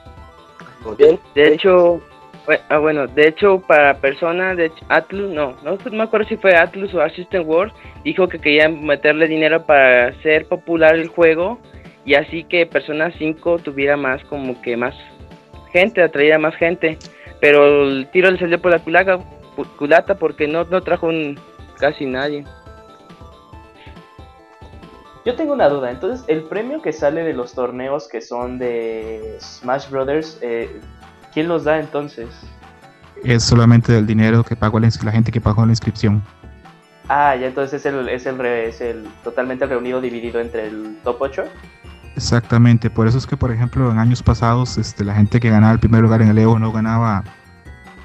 Bien. 0.98 1.20
De 1.36 1.54
hecho, 1.54 2.00
ah, 2.70 2.78
bueno, 2.78 3.06
de 3.06 3.28
hecho, 3.28 3.62
para 3.68 3.94
personas 3.98 4.56
de 4.56 4.72
Atlus, 4.88 5.32
no, 5.32 5.54
no 5.62 5.78
me 5.92 6.02
acuerdo 6.02 6.26
si 6.26 6.36
fue 6.38 6.56
Atlus 6.56 6.92
o 6.92 7.00
Assistant 7.00 7.46
World, 7.46 7.72
dijo 8.02 8.26
que 8.26 8.40
querían 8.40 8.84
meterle 8.84 9.28
dinero 9.28 9.64
para 9.64 10.08
hacer 10.08 10.46
popular 10.48 10.96
el 10.96 11.06
juego 11.06 11.60
y 12.04 12.14
así 12.14 12.44
que 12.44 12.66
Persona 12.66 13.12
5 13.16 13.58
tuviera 13.60 13.96
más 13.96 14.24
como 14.24 14.60
que 14.60 14.76
más 14.76 14.94
gente, 15.72 16.02
atraía 16.02 16.38
más 16.38 16.54
gente, 16.56 16.98
pero 17.40 17.84
el 17.84 18.08
tiro 18.12 18.30
le 18.30 18.38
salió 18.38 18.60
por 18.60 18.72
la 18.72 18.78
culata, 18.78 19.18
culata 19.78 20.16
porque 20.16 20.46
no, 20.46 20.64
no 20.64 20.80
trajo 20.82 21.10
casi 21.78 22.06
nadie. 22.06 22.44
Yo 25.24 25.36
tengo 25.36 25.52
una 25.52 25.68
duda, 25.68 25.90
entonces 25.90 26.24
el 26.26 26.42
premio 26.42 26.82
que 26.82 26.92
sale 26.92 27.22
de 27.22 27.32
los 27.32 27.54
torneos 27.54 28.08
que 28.08 28.20
son 28.20 28.58
de 28.58 29.36
Smash 29.40 29.88
Brothers, 29.88 30.38
eh, 30.42 30.80
¿quién 31.32 31.46
los 31.46 31.62
da 31.62 31.78
entonces? 31.78 32.28
Es 33.22 33.44
solamente 33.44 33.92
del 33.92 34.04
dinero 34.04 34.42
que 34.42 34.56
pagó 34.56 34.80
la, 34.80 34.88
la 35.04 35.12
gente 35.12 35.30
que 35.30 35.40
pagó 35.40 35.64
la 35.64 35.70
inscripción. 35.70 36.24
Ah, 37.08 37.36
ya 37.36 37.46
entonces 37.46 37.84
es 37.84 37.86
el, 37.86 38.08
es 38.08 38.26
el, 38.26 38.40
es 38.44 38.80
el 38.80 39.06
totalmente 39.22 39.66
reunido 39.66 40.00
dividido 40.00 40.40
entre 40.40 40.66
el 40.66 40.96
top 41.04 41.16
8. 41.20 41.44
Exactamente, 42.16 42.90
por 42.90 43.06
eso 43.06 43.16
es 43.16 43.26
que 43.26 43.36
por 43.36 43.50
ejemplo 43.50 43.90
en 43.90 43.98
años 43.98 44.22
pasados 44.22 44.76
este, 44.76 45.04
la 45.04 45.14
gente 45.14 45.40
que 45.40 45.48
ganaba 45.48 45.72
el 45.72 45.78
primer 45.78 46.02
lugar 46.02 46.20
en 46.20 46.28
el 46.28 46.38
Evo 46.38 46.58
no 46.58 46.70
ganaba 46.70 47.24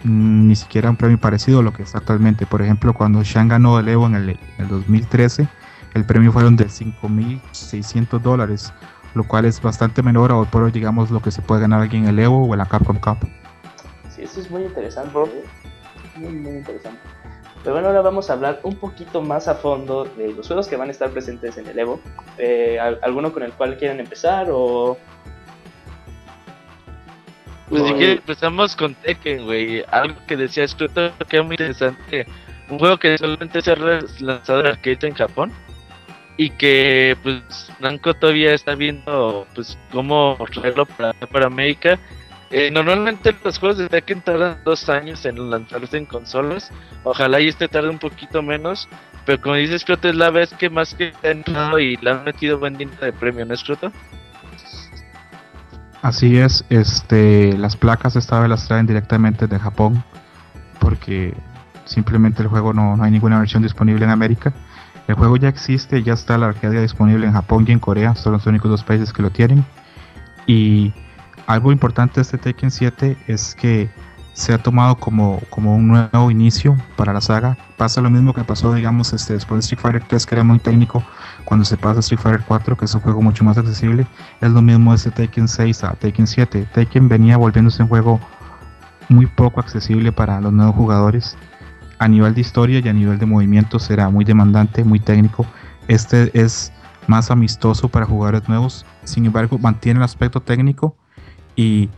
mm, 0.03 0.47
ni 0.47 0.55
siquiera 0.55 0.89
un 0.89 0.95
premio 0.95 1.19
parecido 1.19 1.59
a 1.59 1.63
lo 1.63 1.73
que 1.73 1.83
es 1.83 1.93
actualmente. 1.93 2.45
Por 2.45 2.61
ejemplo, 2.61 2.93
cuando 2.93 3.21
Shang 3.23 3.49
ganó 3.49 3.79
el 3.79 3.87
Evo 3.89 4.07
en 4.07 4.15
el, 4.15 4.39
2013, 4.69 5.47
el 5.93 6.05
premio 6.05 6.31
fueron 6.31 6.55
de 6.55 6.67
5.600 6.67 8.21
dólares, 8.21 8.71
lo 9.13 9.25
cual 9.25 9.45
es 9.45 9.61
bastante 9.61 10.01
menor 10.01 10.31
a 10.31 10.41
por 10.49 10.63
hoy, 10.63 10.71
digamos, 10.71 11.11
lo 11.11 11.21
que 11.21 11.31
se 11.31 11.41
puede 11.41 11.61
ganar 11.61 11.81
alguien 11.81 12.03
en 12.03 12.09
el 12.09 12.19
Evo 12.19 12.45
o 12.45 12.53
en 12.53 12.59
la 12.59 12.65
Capcom 12.65 12.97
Cup. 12.99 13.17
Sí, 14.09 14.21
eso 14.21 14.39
es 14.39 14.49
muy 14.49 14.63
interesante. 14.63 15.19
¿eh? 15.19 15.43
Muy, 16.15 16.31
muy 16.31 16.57
interesante. 16.57 16.99
Pero 17.67 17.75
bueno, 17.75 17.89
ahora 17.89 18.01
vamos 18.01 18.29
a 18.29 18.33
hablar 18.33 18.61
un 18.63 18.77
poquito 18.77 19.21
más 19.21 19.49
a 19.49 19.55
fondo 19.55 20.05
de 20.05 20.31
los 20.31 20.47
juegos 20.47 20.69
que 20.69 20.77
van 20.77 20.87
a 20.87 20.91
estar 20.91 21.09
presentes 21.09 21.57
en 21.57 21.67
el 21.67 21.77
Evo. 21.77 21.99
Eh, 22.37 22.79
¿Alguno 22.79 23.33
con 23.33 23.43
el 23.43 23.51
cual 23.51 23.75
quieren 23.75 23.99
empezar 23.99 24.47
o...? 24.49 24.97
Pues 27.67 27.83
si 27.83 27.93
quieren 27.95 28.19
empezamos 28.19 28.73
con 28.73 28.95
Tekken, 28.95 29.43
güey. 29.43 29.83
Algo 29.91 30.15
que 30.27 30.37
decía 30.37 30.63
esto 30.63 30.85
que 31.27 31.37
es 31.39 31.43
muy 31.43 31.55
interesante. 31.55 32.25
Un 32.69 32.79
juego 32.79 32.97
que 32.97 33.17
solamente 33.17 33.61
se 33.61 33.73
ha 33.73 33.75
lanzado 33.75 34.61
en 34.61 34.67
arcade 34.67 34.99
en 35.01 35.13
Japón 35.13 35.51
y 36.37 36.51
que 36.51 37.17
pues 37.21 37.69
Namco 37.81 38.13
todavía 38.13 38.53
está 38.53 38.75
viendo 38.75 39.45
pues 39.53 39.77
cómo 39.91 40.37
traerlo 40.53 40.85
para, 40.85 41.11
para 41.11 41.47
América 41.47 41.99
eh, 42.49 42.71
normalmente 42.71 43.35
los 43.43 43.59
juegos 43.59 43.77
de 43.77 43.89
Tekken 43.89 44.21
tardan 44.21 44.59
dos 44.63 44.87
años 44.89 45.25
en 45.25 45.49
lanzarse 45.49 45.97
en 45.97 46.05
consolas. 46.05 46.71
Ojalá 47.03 47.41
y 47.41 47.47
este 47.47 47.67
tarde 47.67 47.89
un 47.89 47.99
poquito 47.99 48.41
menos. 48.41 48.87
Pero 49.25 49.41
como 49.41 49.55
dices, 49.55 49.83
que 49.83 49.93
es 50.01 50.15
la 50.15 50.29
vez 50.29 50.53
que 50.53 50.69
más 50.69 50.93
que 50.93 51.11
ha 51.23 51.27
entrado 51.27 51.79
y 51.79 51.97
le 51.97 52.11
han 52.11 52.23
metido 52.23 52.57
buen 52.59 52.77
dinero 52.77 53.05
de 53.05 53.11
premio, 53.11 53.45
¿no 53.45 53.53
es 53.53 53.59
Scroto? 53.59 53.91
Así 56.01 56.37
es, 56.37 56.63
este, 56.69 57.57
las 57.57 57.75
placas 57.75 58.15
esta 58.15 58.39
vez 58.39 58.49
las 58.49 58.67
traen 58.67 58.85
directamente 58.85 59.47
de 59.47 59.59
Japón 59.59 60.03
porque 60.79 61.33
simplemente 61.83 62.41
el 62.41 62.47
juego 62.47 62.71
no, 62.71 62.95
no 62.95 63.03
hay 63.03 63.11
ninguna 63.11 63.39
versión 63.39 63.63
disponible 63.63 64.05
en 64.05 64.11
América. 64.11 64.53
El 65.07 65.15
juego 65.15 65.35
ya 65.37 65.49
existe, 65.49 66.03
ya 66.03 66.13
está 66.13 66.37
la 66.37 66.47
Arcadia 66.47 66.81
disponible 66.81 67.25
en 67.25 67.33
Japón 67.33 67.65
y 67.67 67.71
en 67.71 67.79
Corea, 67.79 68.15
son 68.15 68.33
los 68.33 68.45
únicos 68.45 68.69
dos 68.71 68.83
países 68.83 69.11
que 69.11 69.21
lo 69.21 69.31
tienen. 69.31 69.65
Y 70.45 70.93
algo 71.47 71.71
importante 71.71 72.15
de 72.15 72.21
este 72.21 72.37
Tekken 72.37 72.69
7 72.69 73.17
es 73.27 73.55
que 73.55 73.89
se 74.33 74.53
ha 74.53 74.57
tomado 74.59 74.97
como, 74.97 75.41
como 75.49 75.75
un 75.75 75.87
nuevo 75.87 76.29
inicio 76.29 76.77
para 76.95 77.13
la 77.13 77.21
saga. 77.21 77.57
Pasa 77.77 78.01
lo 78.01 78.09
mismo 78.09 78.33
que 78.33 78.43
pasó, 78.43 78.73
digamos, 78.73 79.13
este, 79.13 79.33
después 79.33 79.57
de 79.57 79.59
Street 79.61 79.81
Fighter 79.81 80.03
3, 80.07 80.25
que 80.25 80.35
era 80.35 80.43
muy 80.43 80.59
técnico, 80.59 81.03
cuando 81.45 81.65
se 81.65 81.77
pasa 81.77 81.97
a 81.97 81.99
Street 82.01 82.19
Fighter 82.19 82.43
4, 82.45 82.77
que 82.77 82.85
es 82.85 82.93
un 82.93 83.01
juego 83.01 83.21
mucho 83.21 83.43
más 83.43 83.57
accesible. 83.57 84.05
Es 84.41 84.51
lo 84.51 84.61
mismo 84.61 84.91
de 84.91 84.97
este 84.97 85.09
Tekken 85.09 85.47
6 85.47 85.85
a 85.85 85.93
Tekken 85.93 86.27
7. 86.27 86.67
Tekken 86.73 87.07
venía 87.07 87.37
volviéndose 87.37 87.81
un 87.81 87.89
juego 87.89 88.19
muy 89.09 89.25
poco 89.25 89.61
accesible 89.61 90.11
para 90.11 90.41
los 90.41 90.51
nuevos 90.51 90.75
jugadores. 90.75 91.37
A 91.97 92.07
nivel 92.07 92.35
de 92.35 92.41
historia 92.41 92.79
y 92.79 92.89
a 92.89 92.93
nivel 92.93 93.17
de 93.17 93.25
movimiento 93.25 93.79
será 93.79 94.09
muy 94.09 94.25
demandante, 94.25 94.83
muy 94.83 94.99
técnico. 94.99 95.47
Este 95.87 96.29
es 96.39 96.73
más 97.07 97.31
amistoso 97.31 97.87
para 97.87 98.05
jugadores 98.05 98.47
nuevos, 98.49 98.85
sin 99.05 99.25
embargo 99.25 99.57
mantiene 99.57 99.99
el 99.99 100.03
aspecto 100.03 100.41
técnico 100.41 100.95
y 101.57 101.89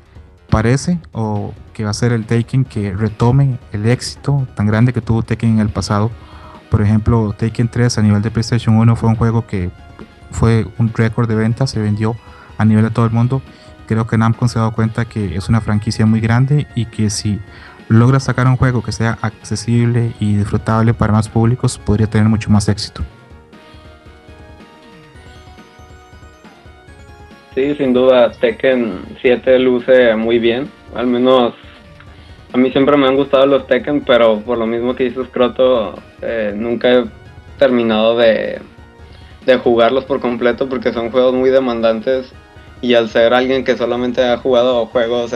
parece 0.50 0.98
o 1.12 1.54
que 1.74 1.84
va 1.84 1.92
a 1.92 1.94
ser 1.94 2.12
el 2.12 2.26
Taken 2.26 2.66
que 2.66 2.94
retome 2.94 3.60
el 3.72 3.86
éxito 3.86 4.48
tan 4.56 4.66
grande 4.66 4.94
que 4.94 5.02
tuvo 5.02 5.22
Taken 5.22 5.52
en 5.52 5.60
el 5.60 5.70
pasado. 5.70 6.10
Por 6.72 6.82
ejemplo, 6.82 7.36
Taken 7.38 7.68
3 7.68 8.00
a 8.00 8.02
nivel 8.02 8.24
de 8.24 8.32
PlayStation 8.32 8.76
1 8.76 8.96
fue 8.96 9.10
un 9.10 9.16
juego 9.16 9.46
que 9.46 9.70
fue 10.32 10.68
un 10.80 10.92
récord 10.94 11.28
de 11.28 11.36
ventas, 11.36 11.70
se 11.70 11.80
vendió 11.80 12.16
a 12.58 12.66
nivel 12.66 12.86
de 12.86 12.92
todo 12.92 13.06
el 13.06 13.12
mundo. 13.12 13.44
Creo 13.88 14.08
que 14.08 14.18
Namco 14.18 14.48
se 14.48 14.58
ha 14.58 14.62
dado 14.62 14.74
cuenta 14.74 15.06
que 15.06 15.36
es 15.36 15.50
una 15.50 15.62
franquicia 15.62 16.06
muy 16.06 16.20
grande 16.20 16.68
y 16.76 16.86
que 16.86 17.10
si 17.10 17.40
logra 17.88 18.20
sacar 18.20 18.48
un 18.48 18.56
juego 18.56 18.84
que 18.84 18.92
sea 18.92 19.18
accesible 19.22 20.14
y 20.20 20.36
disfrutable 20.36 20.94
para 20.94 21.12
más 21.12 21.28
públicos, 21.28 21.78
podría 21.80 22.08
tener 22.08 22.30
mucho 22.30 22.50
más 22.50 22.70
éxito. 22.70 23.04
Sí, 27.60 27.76
sin 27.76 27.92
duda, 27.92 28.32
Tekken 28.32 29.18
7 29.22 29.60
luce 29.60 30.16
muy 30.16 30.40
bien. 30.40 30.72
Al 30.96 31.08
menos 31.08 31.54
a 32.54 32.58
mí 32.58 32.72
siempre 32.72 32.96
me 32.96 33.06
han 33.06 33.18
gustado 33.18 33.46
los 33.48 33.68
Tekken, 33.68 34.06
pero 34.06 34.40
por 34.40 34.58
lo 34.58 34.66
mismo 34.66 34.96
que 34.96 35.04
dices, 35.04 35.28
Croto, 35.28 36.02
eh, 36.22 36.54
nunca 36.56 36.90
he 36.90 37.04
terminado 37.58 38.18
de, 38.18 38.62
de 39.46 39.58
jugarlos 39.58 40.06
por 40.06 40.22
completo 40.22 40.70
porque 40.70 40.94
son 40.94 41.12
juegos 41.12 41.34
muy 41.34 41.50
demandantes 41.50 42.32
y 42.82 42.94
al 42.94 43.10
ser 43.10 43.34
alguien 43.34 43.66
que 43.66 43.76
solamente 43.76 44.24
ha 44.24 44.38
jugado 44.38 44.86
juegos 44.86 45.36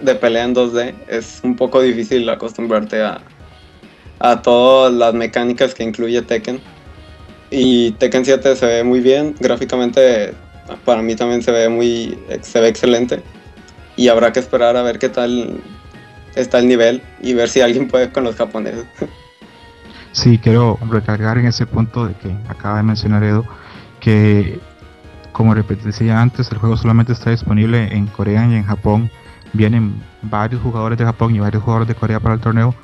de 0.00 0.14
pelea 0.16 0.42
en 0.42 0.56
2D 0.56 0.94
es 1.06 1.42
un 1.44 1.54
poco 1.54 1.80
difícil 1.80 2.28
acostumbrarte 2.28 3.02
a, 3.02 3.20
a 4.18 4.42
todas 4.42 4.92
las 4.92 5.14
mecánicas 5.14 5.76
que 5.76 5.84
incluye 5.84 6.22
Tekken. 6.22 6.58
Y 7.52 7.92
Tekken 7.92 8.24
7 8.24 8.56
se 8.56 8.66
ve 8.66 8.82
muy 8.82 8.98
bien, 8.98 9.36
gráficamente 9.38 10.34
para 10.84 11.02
mí 11.02 11.14
también 11.14 11.42
se 11.42 11.50
ve 11.50 11.68
muy 11.68 12.18
se 12.40 12.60
ve 12.60 12.68
excelente 12.68 13.22
y 13.96 14.08
habrá 14.08 14.32
que 14.32 14.40
esperar 14.40 14.76
a 14.76 14.82
ver 14.82 14.98
qué 14.98 15.08
tal 15.08 15.60
está 16.34 16.58
el 16.58 16.68
nivel 16.68 17.02
y 17.20 17.34
ver 17.34 17.48
si 17.48 17.60
alguien 17.60 17.88
puede 17.88 18.10
con 18.10 18.24
los 18.24 18.36
japoneses. 18.36 18.86
Sí, 20.14 20.36
quiero 20.36 20.78
recargar 20.90 21.38
en 21.38 21.46
ese 21.46 21.64
punto 21.64 22.06
de 22.06 22.12
que 22.12 22.36
acaba 22.46 22.76
de 22.76 22.82
mencionar 22.82 23.24
Edo, 23.24 23.46
que 23.98 24.60
como 25.32 25.54
decía 25.54 26.20
antes, 26.20 26.52
el 26.52 26.58
juego 26.58 26.76
solamente 26.76 27.12
está 27.12 27.30
disponible 27.30 27.88
en 27.90 28.06
Corea 28.06 28.46
y 28.46 28.54
en 28.54 28.64
Japón. 28.64 29.10
Vienen 29.54 30.02
varios 30.20 30.60
jugadores 30.60 30.98
de 30.98 31.04
Japón 31.04 31.34
y 31.34 31.40
varios 31.40 31.62
jugadores 31.62 31.88
de 31.88 31.94
Corea 31.94 32.20
para 32.20 32.34
el 32.34 32.40
torneo. 32.40 32.74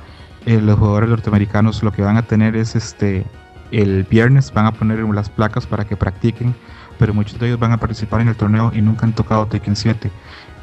Eh, 0.46 0.60
los 0.60 0.78
jugadores 0.78 1.10
norteamericanos 1.10 1.82
lo 1.82 1.92
que 1.92 2.00
van 2.00 2.16
a 2.16 2.22
tener 2.22 2.56
es 2.56 2.74
este 2.74 3.26
el 3.70 4.04
viernes 4.04 4.50
van 4.52 4.64
a 4.64 4.72
poner 4.72 4.98
las 5.00 5.28
placas 5.28 5.66
para 5.66 5.84
que 5.84 5.94
practiquen, 5.94 6.54
pero 6.98 7.14
muchos 7.14 7.38
de 7.38 7.46
ellos 7.46 7.58
van 7.58 7.72
a 7.72 7.78
participar 7.78 8.20
en 8.20 8.28
el 8.28 8.36
torneo 8.36 8.72
y 8.74 8.82
nunca 8.82 9.06
han 9.06 9.14
tocado 9.14 9.46
Tekken 9.46 9.76
7. 9.76 10.10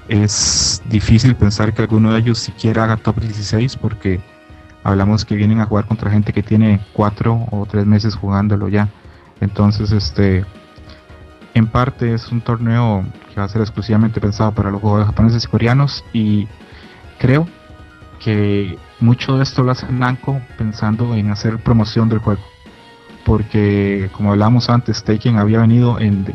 Es 0.08 0.82
difícil 0.86 1.36
pensar 1.36 1.74
que 1.74 1.82
alguno 1.82 2.13
de 2.13 2.19
ellos 2.19 2.39
siquiera 2.39 2.84
haga 2.84 2.98
top 2.98 3.19
16 3.19 3.78
porque 3.78 4.19
hablamos 4.84 5.26
que 5.26 5.36
vienen 5.36 5.60
a 5.62 5.65
jugar 5.65 5.86
contra 5.86 6.12
gente 6.12 6.32
que 6.32 6.43
tiene 6.43 6.80
4 6.93 7.48
o 7.52 7.65
3 7.65 7.86
meses 7.86 8.15
jugándolo 8.15 8.67
ya. 8.69 8.89
Entonces, 9.41 9.91
este 9.91 10.45
en 11.56 11.67
parte 11.67 12.13
es 12.13 12.32
un 12.32 12.41
torneo 12.41 13.06
que 13.34 13.39
va 13.39 13.45
a 13.45 13.50
ser 13.50 13.62
exclusivamente 13.62 14.19
pensado 14.19 14.52
para 14.52 14.69
los 14.71 14.82
jugadores 14.82 15.08
japoneses 15.08 15.45
y 15.45 15.48
coreanos 15.48 16.04
y 16.12 16.48
creo 17.17 17.48
que 18.19 18.78
mucho 19.00 19.38
de 19.38 19.43
esto 19.43 19.63
lo 19.63 19.71
hace 19.71 19.89
Namco 19.89 20.41
pensando 20.58 21.15
en 21.15 21.32
hacer 21.32 21.58
promoción 21.60 22.10
del 22.10 22.19
juego 22.19 22.41
porque 23.26 24.10
como 24.14 24.32
hablamos 24.32 24.70
antes 24.70 25.04
Taken 25.04 25.38
había 25.38 25.60
venido 25.60 26.00
en 26.00 26.26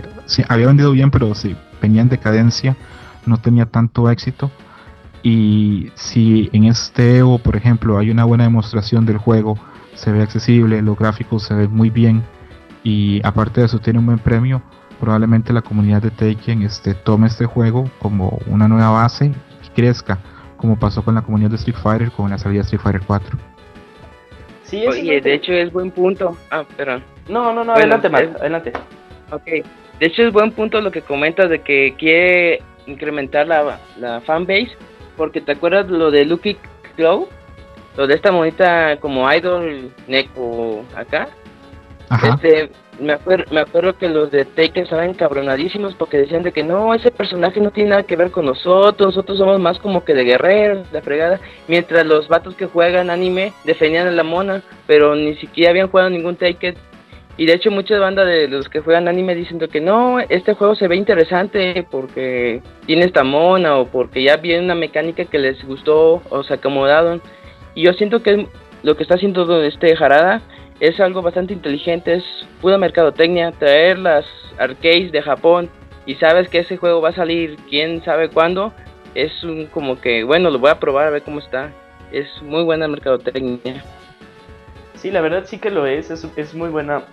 había 0.49 0.67
vendido 0.67 0.93
bien 0.93 1.11
pero 1.11 1.35
si 1.35 1.57
venía 1.81 2.03
en 2.03 2.09
decadencia 2.09 2.77
no 3.27 3.39
tenía 3.39 3.67
tanto 3.67 4.11
éxito 4.11 4.51
y 5.23 5.91
si 5.95 6.51
en 6.53 6.65
este 6.65 7.19
Evo 7.19 7.39
por 7.39 7.57
ejemplo 7.57 7.99
hay 7.99 8.11
una 8.11 8.25
buena 8.25 8.45
demostración 8.45 9.07
del 9.07 9.19
juego 9.19 9.59
se 9.95 10.13
ve 10.13 10.23
accesible 10.23 10.83
los 10.83 10.99
gráficos 10.99 11.45
se 11.45 11.55
ven 11.55 11.71
muy 11.71 11.91
bien 11.91 12.23
y 12.83 13.25
aparte 13.25 13.61
de 13.61 13.67
eso 13.67 13.79
tiene 13.79 13.99
un 13.99 14.07
buen 14.07 14.19
premio 14.19 14.63
probablemente 15.01 15.53
la 15.53 15.63
comunidad 15.63 16.03
de 16.03 16.11
Taken 16.11 16.63
este, 16.63 16.95
tome 16.95 17.27
este 17.27 17.47
juego 17.47 17.91
como 17.99 18.39
una 18.47 18.69
nueva 18.69 18.91
base 18.91 19.33
y 19.65 19.69
crezca, 19.75 20.19
como 20.59 20.79
pasó 20.79 21.03
con 21.03 21.15
la 21.15 21.23
comunidad 21.23 21.51
de 21.51 21.57
Street 21.57 21.79
Fighter 21.83 22.13
con 22.13 22.31
la 22.31 22.39
salida 22.39 22.61
de 22.61 22.65
Street 22.65 22.83
Fighter 22.83 23.03
4. 23.07 23.39
Sí, 24.71 24.87
Oye, 24.87 25.21
de 25.21 25.35
hecho 25.35 25.53
es 25.53 25.73
buen 25.73 25.91
punto. 25.91 26.37
Ah, 26.51 26.65
perdón. 26.77 27.03
No, 27.29 27.53
no, 27.53 27.65
no, 27.65 27.73
adelante, 27.73 28.07
adelante. 28.07 28.73
Ok, 29.33 29.45
de 29.45 30.07
hecho 30.07 30.23
es 30.23 30.33
buen 30.33 30.53
punto 30.53 30.81
lo 30.81 30.93
que 30.93 31.03
comentas 31.03 31.51
de 31.51 31.61
que 31.61 31.97
quiere 31.99 32.63
incrementar 32.87 33.49
la, 33.49 33.81
la 33.99 34.21
fanbase, 34.21 34.71
porque 35.17 35.41
te 35.41 35.53
acuerdas 35.53 35.89
lo 35.89 36.13
de 36.13 36.25
Lucky 36.25 36.57
Claw, 36.95 37.29
lo 37.97 38.07
de 38.07 38.15
esta 38.15 38.31
monita 38.31 38.97
como 39.01 39.31
idol 39.33 39.93
Neko 40.07 40.85
acá. 40.95 41.29
Ajá. 42.09 42.29
Este, 42.35 42.71
me 43.01 43.15
acuerdo, 43.15 43.45
me 43.51 43.61
acuerdo 43.61 43.97
que 43.97 44.09
los 44.09 44.31
de 44.31 44.45
Taken 44.45 44.85
estaban 44.85 45.15
cabronadísimos 45.15 45.95
porque 45.95 46.19
decían 46.19 46.43
de 46.43 46.53
que 46.53 46.63
no, 46.63 46.95
ese 46.95 47.11
personaje 47.11 47.61
no 47.61 47.71
tiene 47.71 47.91
nada 47.91 48.03
que 48.03 48.17
ver 48.17 48.31
con 48.31 48.47
nosotros, 48.47 49.09
nosotros 49.09 49.39
somos 49.39 49.59
más 49.59 49.79
como 49.79 50.05
que 50.05 50.15
de 50.15 50.25
guerreros, 50.25 50.91
de 50.93 51.03
fregada, 51.03 51.41
mientras 51.67 52.07
los 52.07 52.29
vatos 52.29 52.55
que 52.55 52.67
juegan 52.67 53.11
anime 53.11 53.53
defendían 53.65 54.07
a 54.07 54.13
la 54.13 54.23
mona, 54.23 54.63
pero 54.87 55.15
ni 55.15 55.35
siquiera 55.37 55.71
habían 55.71 55.89
jugado 55.89 56.11
ningún 56.11 56.37
Taken. 56.37 56.75
Y 57.37 57.47
de 57.47 57.55
hecho 57.55 57.71
muchas 57.71 58.01
bandas 58.01 58.27
de 58.27 58.49
los 58.49 58.69
que 58.69 58.81
juegan 58.81 59.09
anime 59.09 59.35
diciendo 59.35 59.69
que 59.69 59.81
no, 59.81 60.21
este 60.21 60.53
juego 60.53 60.75
se 60.75 60.89
ve 60.89 60.97
interesante 60.97 61.87
porque 61.91 62.61
tiene 62.85 63.07
esta 63.07 63.25
mona 63.25 63.79
o 63.79 63.87
porque 63.87 64.23
ya 64.23 64.37
viene 64.37 64.65
una 64.65 64.75
mecánica 64.75 65.25
que 65.25 65.39
les 65.39 65.65
gustó 65.65 66.23
o 66.29 66.43
se 66.43 66.55
acomodaron. 66.55 67.23
Y 67.75 67.85
yo 67.85 67.95
siento 67.95 68.23
que 68.23 68.47
lo 68.83 68.95
que 68.95 69.05
está 69.05 69.15
haciendo 69.15 69.63
este 69.63 69.95
Harada 69.99 70.43
es 70.81 70.99
algo 70.99 71.23
bastante 71.23 71.53
inteligente, 71.53 72.15
es 72.15 72.25
pura 72.61 72.79
mercadotecnia, 72.79 73.53
traer 73.53 73.99
las 73.99 74.27
arcades 74.59 75.13
de 75.13 75.23
Japón 75.23 75.71
y 76.07 76.15
sabes 76.17 76.49
que 76.49 76.61
ese 76.61 76.77
juego 76.77 77.01
va 77.01 77.11
a 77.11 77.15
salir 77.15 77.57
quién 77.69 78.03
sabe 78.03 78.31
cuándo, 78.31 78.73
es 79.15 79.45
un 79.45 79.67
como 79.67 80.01
que, 80.01 80.25
bueno, 80.25 80.51
lo 80.51 80.59
voy 80.59 80.71
a 80.71 80.81
probar 80.81 81.07
a 81.07 81.11
ver 81.11 81.23
cómo 81.23 81.41
está. 81.41 81.71
Es 82.13 82.27
muy 82.43 82.65
buena 82.65 82.89
mercadotecnia. 82.89 83.85
Sí, 84.95 85.11
la 85.11 85.21
verdad 85.21 85.45
sí 85.47 85.59
que 85.59 85.71
lo 85.71 85.87
es, 85.87 86.11
es, 86.11 86.27
es 86.37 86.55
muy 86.55 86.69
buena. 86.71 87.05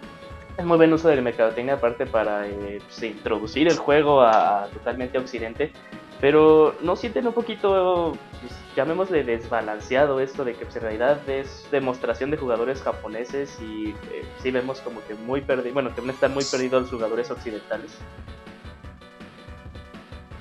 Es 0.57 0.65
muy 0.65 0.77
buen 0.77 0.91
uso 0.91 1.07
de 1.07 1.15
la 1.15 1.21
mercadotecnia 1.21 1.75
aparte 1.75 2.07
para 2.07 2.47
eh, 2.47 2.79
pues, 2.83 3.03
introducir 3.03 3.67
el 3.67 3.77
juego 3.77 4.21
a, 4.21 4.67
totalmente 4.73 5.19
Occidente 5.19 5.71
pero 6.19 6.75
¿no 6.81 6.95
sienten 6.95 7.27
un 7.27 7.33
poquito, 7.33 8.17
pues, 8.41 8.53
llamémosle 8.75 9.23
desbalanceado 9.23 10.19
esto 10.19 10.43
de 10.43 10.53
que 10.53 10.65
pues, 10.65 10.75
en 10.77 10.81
realidad 10.81 11.29
es 11.29 11.67
demostración 11.71 12.31
de 12.31 12.37
jugadores 12.37 12.81
japoneses 12.81 13.57
y 13.61 13.89
eh, 13.89 14.23
sí 14.41 14.51
vemos 14.51 14.81
como 14.81 15.01
que 15.07 15.13
muy 15.13 15.41
perdido, 15.41 15.73
bueno, 15.73 15.93
que 15.93 16.01
están 16.09 16.33
muy 16.33 16.43
perdidos 16.43 16.83
los 16.83 16.91
jugadores 16.91 17.29
occidentales? 17.29 17.97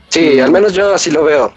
Sí, 0.09 0.41
al 0.41 0.51
menos 0.51 0.73
yo 0.73 0.95
así 0.95 1.11
lo 1.11 1.25
veo. 1.25 1.53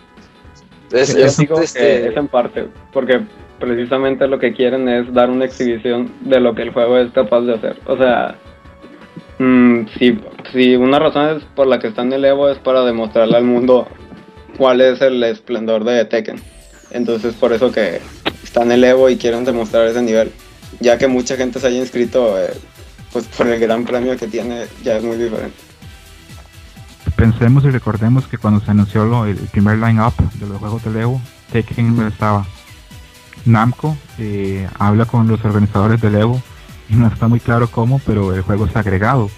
Es, 0.92 1.16
este 1.16 2.08
es 2.08 2.18
en 2.18 2.28
parte, 2.28 2.68
porque 2.92 3.22
precisamente 3.60 4.28
lo 4.28 4.40
que 4.40 4.54
quieren 4.54 4.90
es 4.90 5.14
dar 5.14 5.30
una 5.30 5.46
exhibición 5.46 6.12
de 6.22 6.40
lo 6.40 6.56
que 6.56 6.64
el 6.64 6.74
juego 6.74 6.98
es 6.98 7.12
capaz 7.12 7.42
de 7.42 7.54
hacer. 7.54 7.78
O 7.86 7.96
sea, 7.96 8.36
mm, 9.38 9.86
si, 9.98 10.20
si 10.52 10.76
una 10.76 11.00
razón 11.00 11.38
es 11.38 11.44
por 11.56 11.68
la 11.68 11.80
que 11.80 11.88
está 11.88 12.02
en 12.02 12.14
el 12.14 12.26
Evo 12.26 12.50
es 12.50 12.58
para 12.60 12.84
demostrarle 12.84 13.38
al 13.38 13.44
mundo 13.44 13.88
cuál 14.58 14.82
es 14.82 15.02
el 15.02 15.24
esplendor 15.24 15.84
de 15.84 16.06
Tekken. 16.06 16.42
Entonces 16.92 17.34
por 17.36 17.54
eso 17.54 17.72
que 17.72 18.02
está 18.44 18.64
en 18.64 18.72
el 18.72 18.84
Evo 18.84 19.10
y 19.10 19.18
quieren 19.18 19.46
demostrar 19.46 19.88
ese 19.88 20.02
nivel. 20.02 20.32
Ya 20.80 20.98
que 20.98 21.08
mucha 21.08 21.36
gente 21.36 21.60
se 21.60 21.68
haya 21.68 21.80
inscrito, 21.80 22.40
eh, 22.40 22.54
pues 23.12 23.26
por 23.26 23.48
el 23.48 23.60
gran 23.60 23.86
premio 23.86 24.16
que 24.18 24.28
tiene, 24.28 24.66
ya 24.84 24.98
es 24.98 25.04
muy 25.04 25.18
diferente. 25.18 25.58
Pensemos 27.16 27.66
y 27.66 27.70
recordemos 27.70 28.28
que 28.28 28.38
cuando 28.38 28.64
se 28.64 28.72
anunció 28.72 29.26
el 29.26 29.36
primer 29.36 29.78
line-up 29.78 30.14
de 30.36 30.48
los 30.48 30.58
juegos 30.58 30.84
del 30.86 30.98
Evo, 30.98 31.22
Tekken 31.52 31.96
no 31.96 32.08
estaba. 32.08 32.46
Namco 33.46 33.98
eh, 34.18 34.68
habla 34.78 35.06
con 35.06 35.28
los 35.28 35.44
organizadores 35.44 36.02
del 36.02 36.16
Evo 36.16 36.42
y 36.90 36.96
no 36.96 37.08
está 37.08 37.28
muy 37.28 37.40
claro 37.40 37.70
cómo, 37.70 38.00
pero 38.06 38.36
el 38.36 38.42
juego 38.42 38.66
es 38.66 38.76
agregado 38.76 39.30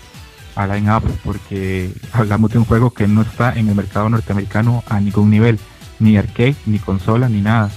a 0.56 0.68
line-up 0.68 1.04
porque 1.24 1.92
hablamos 2.12 2.52
de 2.52 2.60
un 2.60 2.66
juego 2.66 2.92
que 2.92 3.08
no 3.08 3.22
está 3.22 3.54
en 3.54 3.70
el 3.70 3.76
mercado 3.76 4.10
norteamericano 4.10 4.84
a 4.88 5.00
ningún 5.00 5.30
nivel, 5.30 5.60
ni 6.00 6.18
arcade, 6.18 6.56
ni 6.66 6.80
consola, 6.80 7.30
ni 7.30 7.42
nada. 7.42 7.70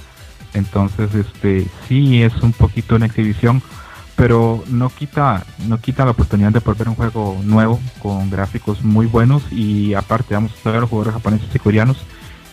Entonces, 0.55 1.15
este 1.15 1.67
sí 1.89 2.23
es 2.23 2.35
un 2.43 2.53
poquito 2.53 2.97
una 2.97 3.07
exhibición, 3.07 3.63
pero 4.17 4.63
no 4.69 4.89
quita 4.89 5.45
no 5.67 5.81
quita 5.81 6.05
la 6.05 6.13
oportunidad 6.13 6.53
de 6.53 6.61
volver 6.61 6.89
un 6.89 6.95
juego 6.95 7.39
nuevo 7.43 7.81
con 8.01 8.31
gráficos 8.31 8.83
muy 8.85 9.07
buenos 9.07 9.43
y 9.51 9.95
aparte 9.95 10.35
vamos 10.35 10.53
a 10.65 10.69
ver 10.69 10.79
a 10.79 10.81
los 10.83 10.91
jugadores 10.91 11.15
japoneses 11.15 11.53
y 11.53 11.59
coreanos 11.59 11.99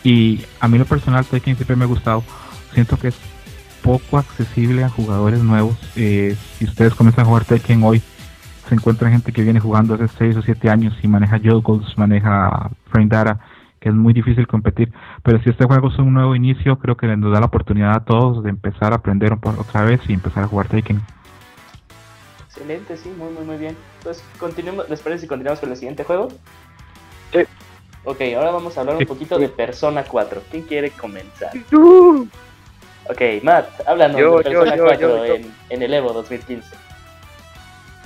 Y 0.03 0.41
a 0.59 0.67
mí 0.67 0.79
lo 0.79 0.85
personal, 0.85 1.25
Tekken 1.25 1.55
siempre 1.55 1.75
me 1.75 1.85
ha 1.85 1.87
gustado. 1.87 2.23
Siento 2.73 2.97
que 2.97 3.09
es 3.09 3.15
poco 3.83 4.17
accesible 4.17 4.83
a 4.83 4.89
jugadores 4.89 5.41
nuevos. 5.41 5.77
Eh, 5.95 6.35
si 6.57 6.65
ustedes 6.65 6.95
comienzan 6.95 7.25
a 7.25 7.27
jugar 7.27 7.45
Tekken 7.45 7.83
hoy, 7.83 8.01
se 8.71 8.75
encuentra 8.75 9.09
gente 9.09 9.33
que 9.33 9.41
viene 9.41 9.59
jugando 9.59 9.95
hace 9.95 10.07
6 10.07 10.37
o 10.37 10.41
7 10.41 10.69
años 10.69 10.93
y 11.03 11.07
maneja 11.09 11.37
juggles, 11.43 11.97
maneja 11.97 12.71
frame 12.89 13.09
data, 13.09 13.37
que 13.81 13.89
es 13.89 13.95
muy 13.95 14.13
difícil 14.13 14.47
competir. 14.47 14.93
Pero 15.23 15.43
si 15.43 15.49
este 15.49 15.65
juego 15.65 15.89
es 15.89 15.99
un 15.99 16.13
nuevo 16.13 16.37
inicio, 16.37 16.79
creo 16.79 16.95
que 16.95 17.05
nos 17.17 17.33
da 17.33 17.41
la 17.41 17.47
oportunidad 17.47 17.93
a 17.93 18.05
todos 18.05 18.45
de 18.45 18.49
empezar 18.49 18.93
a 18.93 18.95
aprender 18.95 19.33
otra 19.33 19.83
vez 19.83 19.99
y 20.07 20.13
empezar 20.13 20.45
a 20.45 20.47
jugar 20.47 20.69
Tekken. 20.69 21.01
Excelente, 22.45 22.95
sí, 22.95 23.13
muy, 23.17 23.33
muy, 23.33 23.43
muy 23.43 23.57
bien. 23.57 23.75
Entonces, 23.97 24.23
continuemos, 24.39 24.89
¿les 24.89 25.01
parece 25.01 25.23
si 25.23 25.27
continuamos 25.27 25.59
con 25.59 25.69
el 25.69 25.75
siguiente 25.75 26.05
juego? 26.05 26.29
Sí. 27.33 27.39
Ok, 28.05 28.21
ahora 28.37 28.51
vamos 28.51 28.77
a 28.77 28.81
hablar 28.81 28.95
un 28.95 29.05
poquito 29.05 29.37
de 29.37 29.49
Persona 29.49 30.05
4. 30.05 30.43
¿Quién 30.49 30.63
quiere 30.63 30.91
comenzar? 30.91 31.51
Ok, 31.73 33.21
Matt, 33.43 33.67
háblanos 33.85 34.15
de 34.15 34.49
Persona 34.49 34.77
4 34.77 35.25
en, 35.25 35.53
en 35.69 35.81
el 35.81 35.93
Evo 35.93 36.13
2015. 36.13 36.90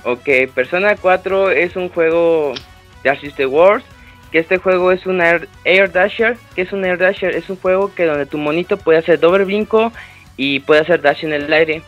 Ok, 0.06 0.28
Persona 0.54 0.94
4 0.94 1.50
es 1.50 1.74
un 1.74 1.88
juego 1.88 2.54
de 3.02 3.10
Assist 3.10 3.40
Wars. 3.40 3.84
Que 4.30 4.38
este 4.38 4.58
juego 4.58 4.92
es 4.92 5.04
un 5.04 5.20
Air, 5.20 5.48
Dasher. 5.92 6.36
que 6.54 6.62
es 6.62 6.72
un 6.72 6.84
Air 6.84 6.98
Dasher? 6.98 7.34
Es 7.34 7.50
un 7.50 7.56
juego 7.56 7.92
que 7.92 8.04
donde 8.04 8.26
tu 8.26 8.38
monito 8.38 8.76
puede 8.76 8.98
hacer 8.98 9.18
doble 9.18 9.44
brinco 9.44 9.92
y 10.36 10.60
puede 10.60 10.82
hacer 10.82 11.02
dash 11.02 11.24
en 11.24 11.32
el 11.32 11.52
aire. 11.52 11.82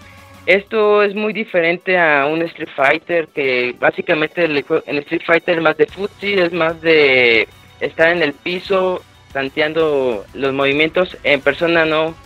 Esto 0.46 1.04
es 1.04 1.14
muy 1.14 1.32
diferente 1.32 1.96
a 1.96 2.26
un 2.26 2.42
Street 2.42 2.70
Fighter, 2.74 3.28
que 3.28 3.76
básicamente 3.78 4.44
el, 4.44 4.64
en 4.86 4.98
Street 4.98 5.22
Fighter 5.24 5.58
es 5.58 5.62
más 5.62 5.76
de 5.76 5.86
footsy, 5.86 6.34
es 6.34 6.52
más 6.52 6.80
de 6.80 7.46
estar 7.78 8.08
en 8.08 8.22
el 8.22 8.32
piso, 8.32 9.00
tanteando 9.32 10.24
los 10.34 10.52
movimientos. 10.52 11.16
En 11.22 11.40
persona 11.40 11.84
no. 11.84 12.16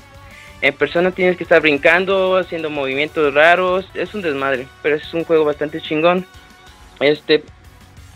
En 0.63 0.75
persona 0.75 1.11
tienes 1.11 1.37
que 1.37 1.43
estar 1.43 1.61
brincando, 1.61 2.37
haciendo 2.37 2.71
movimientos 2.71 3.35
raros. 3.35 3.87
Es 3.95 4.15
un 4.15 4.23
desmadre, 4.23 4.67
pero 4.83 4.97
es 4.97 5.13
un 5.13 5.25
juego 5.25 5.45
bastante 5.45 5.81
chingón. 5.81 6.25
Este, 7.01 7.45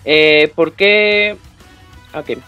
eh, 0.04 0.50
¿por 0.54 0.72
qué? 0.72 1.36
Ok. 2.14 2.38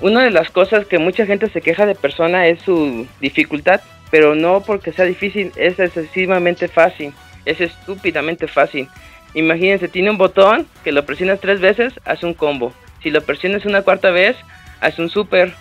Una 0.00 0.22
de 0.22 0.30
las 0.30 0.50
cosas 0.50 0.86
que 0.86 0.98
mucha 0.98 1.24
gente 1.24 1.48
se 1.48 1.60
queja 1.60 1.86
de 1.86 1.94
persona 1.94 2.46
es 2.46 2.60
su 2.62 3.06
dificultad 3.20 3.80
pero 4.10 4.34
no 4.34 4.62
porque 4.62 4.92
sea 4.92 5.04
difícil, 5.04 5.52
es 5.56 5.78
excesivamente 5.78 6.68
fácil, 6.68 7.12
es 7.44 7.60
estúpidamente 7.60 8.46
fácil. 8.46 8.88
Imagínense, 9.34 9.88
tiene 9.88 10.10
un 10.10 10.18
botón 10.18 10.66
que 10.84 10.92
lo 10.92 11.04
presionas 11.04 11.40
tres 11.40 11.60
veces, 11.60 11.92
hace 12.04 12.26
un 12.26 12.34
combo. 12.34 12.72
Si 13.02 13.10
lo 13.10 13.22
presionas 13.22 13.66
una 13.66 13.82
cuarta 13.82 14.10
vez, 14.10 14.36
hace 14.80 15.02
un 15.02 15.10
super. 15.10 15.52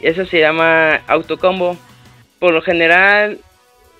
Eso 0.00 0.26
se 0.26 0.40
llama 0.40 0.96
autocombo. 1.06 1.76
Por 2.38 2.52
lo 2.52 2.62
general, 2.62 3.38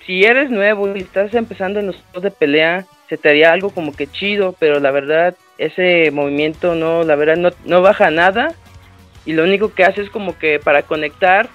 si 0.05 0.23
eres 0.23 0.49
nuevo 0.49 0.95
y 0.95 0.99
estás 0.99 1.33
empezando 1.33 1.79
en 1.79 1.87
los 1.87 1.95
juegos 1.97 2.23
de 2.23 2.31
pelea, 2.31 2.85
se 3.09 3.17
te 3.17 3.29
haría 3.29 3.51
algo 3.51 3.71
como 3.71 3.93
que 3.93 4.07
chido, 4.07 4.55
pero 4.59 4.79
la 4.79 4.91
verdad, 4.91 5.35
ese 5.57 6.11
movimiento 6.11 6.75
no, 6.75 7.03
la 7.03 7.15
verdad, 7.15 7.37
no, 7.37 7.49
no 7.65 7.81
baja 7.81 8.11
nada. 8.11 8.53
Y 9.25 9.33
lo 9.33 9.43
único 9.43 9.73
que 9.73 9.83
hace 9.83 10.01
es 10.01 10.09
como 10.09 10.37
que 10.37 10.59
para 10.59 10.83
conectar 10.83 11.49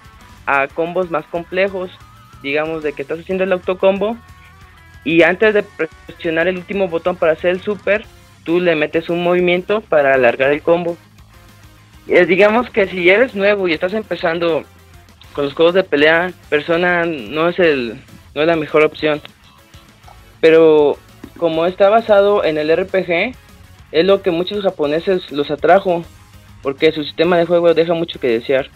a 0.46 0.68
combos 0.68 1.10
más 1.10 1.24
complejos 1.26 1.90
digamos, 2.44 2.82
de 2.84 2.92
que 2.92 3.02
estás 3.02 3.18
haciendo 3.18 3.42
el 3.42 3.52
autocombo 3.52 4.16
y 5.02 5.22
antes 5.22 5.54
de 5.54 5.64
presionar 6.06 6.46
el 6.46 6.58
último 6.58 6.88
botón 6.88 7.16
para 7.16 7.32
hacer 7.32 7.50
el 7.50 7.60
super, 7.60 8.04
tú 8.44 8.60
le 8.60 8.76
metes 8.76 9.08
un 9.08 9.24
movimiento 9.24 9.80
para 9.80 10.14
alargar 10.14 10.52
el 10.52 10.62
combo. 10.62 10.96
Es, 12.06 12.28
digamos 12.28 12.70
que 12.70 12.86
si 12.86 13.08
eres 13.08 13.34
nuevo 13.34 13.66
y 13.66 13.72
estás 13.72 13.94
empezando 13.94 14.62
con 15.34 15.44
los 15.44 15.54
juegos 15.54 15.74
de 15.74 15.84
pelea, 15.84 16.32
persona 16.48 17.04
no 17.04 17.48
es 17.48 17.58
el 17.58 18.00
no 18.34 18.40
es 18.40 18.46
la 18.46 18.56
mejor 18.56 18.82
opción. 18.84 19.20
Pero 20.40 20.96
como 21.36 21.66
está 21.66 21.88
basado 21.88 22.44
en 22.44 22.58
el 22.58 22.74
RPG, 22.74 23.34
es 23.92 24.04
lo 24.04 24.22
que 24.22 24.30
muchos 24.30 24.62
japoneses 24.62 25.30
los 25.30 25.50
atrajo, 25.50 26.04
porque 26.62 26.92
su 26.92 27.04
sistema 27.04 27.36
de 27.36 27.46
juego 27.46 27.74
deja 27.74 27.94
mucho 27.94 28.18
que 28.18 28.28
desear. 28.28 28.70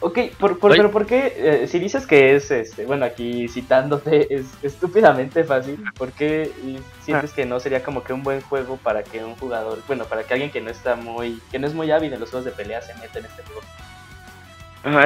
Ok, 0.00 0.18
por, 0.38 0.60
pero 0.60 0.92
¿por 0.92 1.06
qué? 1.06 1.32
Eh, 1.36 1.66
si 1.66 1.80
dices 1.80 2.06
que 2.06 2.36
es, 2.36 2.52
este, 2.52 2.86
bueno, 2.86 3.04
aquí 3.04 3.48
citándote, 3.48 4.32
es 4.34 4.46
estúpidamente 4.62 5.42
fácil, 5.42 5.82
¿por 5.96 6.12
qué 6.12 6.52
sientes 7.02 7.32
que 7.32 7.44
no 7.44 7.58
sería 7.58 7.82
como 7.82 8.04
que 8.04 8.12
un 8.12 8.22
buen 8.22 8.40
juego 8.40 8.76
para 8.76 9.02
que 9.02 9.24
un 9.24 9.34
jugador, 9.34 9.80
bueno, 9.88 10.04
para 10.04 10.22
que 10.22 10.34
alguien 10.34 10.52
que 10.52 10.60
no 10.60 10.70
está 10.70 10.94
muy, 10.94 11.40
que 11.50 11.58
no 11.58 11.66
es 11.66 11.74
muy 11.74 11.90
hábil 11.90 12.12
en 12.12 12.20
los 12.20 12.30
juegos 12.30 12.44
de 12.44 12.52
pelea 12.52 12.80
se 12.80 12.94
meta 12.94 13.18
en 13.18 13.24
este 13.24 13.42
juego? 13.42 13.62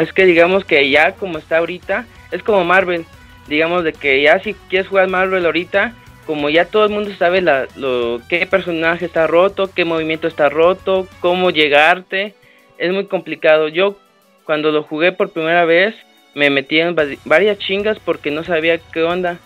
Es 0.00 0.12
que 0.12 0.24
digamos 0.26 0.64
que 0.64 0.88
ya 0.90 1.12
como 1.12 1.38
está 1.38 1.58
ahorita, 1.58 2.06
es 2.30 2.42
como 2.42 2.64
Marvel, 2.64 3.04
digamos 3.48 3.84
de 3.84 3.92
que 3.92 4.22
ya 4.22 4.38
si 4.40 4.54
quieres 4.68 4.88
jugar 4.88 5.08
Marvel 5.08 5.44
ahorita, 5.44 5.94
como 6.26 6.48
ya 6.48 6.66
todo 6.66 6.84
el 6.84 6.90
mundo 6.90 7.10
sabe 7.18 7.40
la, 7.40 7.66
lo, 7.76 8.20
qué 8.28 8.46
personaje 8.46 9.04
está 9.04 9.26
roto, 9.26 9.70
qué 9.74 9.84
movimiento 9.84 10.28
está 10.28 10.48
roto, 10.48 11.08
cómo 11.20 11.50
llegarte, 11.50 12.34
es 12.78 12.92
muy 12.92 13.06
complicado. 13.06 13.68
Yo 13.68 13.96
cuando 14.44 14.70
lo 14.70 14.82
jugué 14.82 15.12
por 15.12 15.30
primera 15.30 15.64
vez, 15.64 15.94
me 16.34 16.50
metí 16.50 16.80
en 16.80 16.96
varias 17.24 17.58
chingas 17.58 17.98
porque 17.98 18.30
no 18.30 18.44
sabía 18.44 18.78
qué 18.78 19.02
onda. 19.02 19.38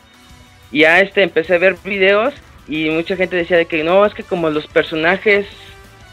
Ya 0.70 1.00
este 1.00 1.22
empecé 1.22 1.54
a 1.54 1.58
ver 1.58 1.76
videos 1.84 2.34
y 2.68 2.90
mucha 2.90 3.16
gente 3.16 3.36
decía 3.36 3.56
de 3.56 3.66
que 3.66 3.84
no, 3.84 4.04
es 4.04 4.14
que 4.14 4.22
como 4.22 4.50
los 4.50 4.66
personajes 4.66 5.46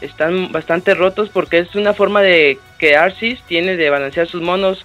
están 0.00 0.52
bastante 0.52 0.94
rotos 0.94 1.30
porque 1.30 1.58
es 1.58 1.74
una 1.74 1.94
forma 1.94 2.22
de 2.22 2.58
que 2.78 2.96
Arsis 2.96 3.40
tiene 3.42 3.76
de 3.76 3.90
balancear 3.90 4.26
sus 4.26 4.42
monos. 4.42 4.84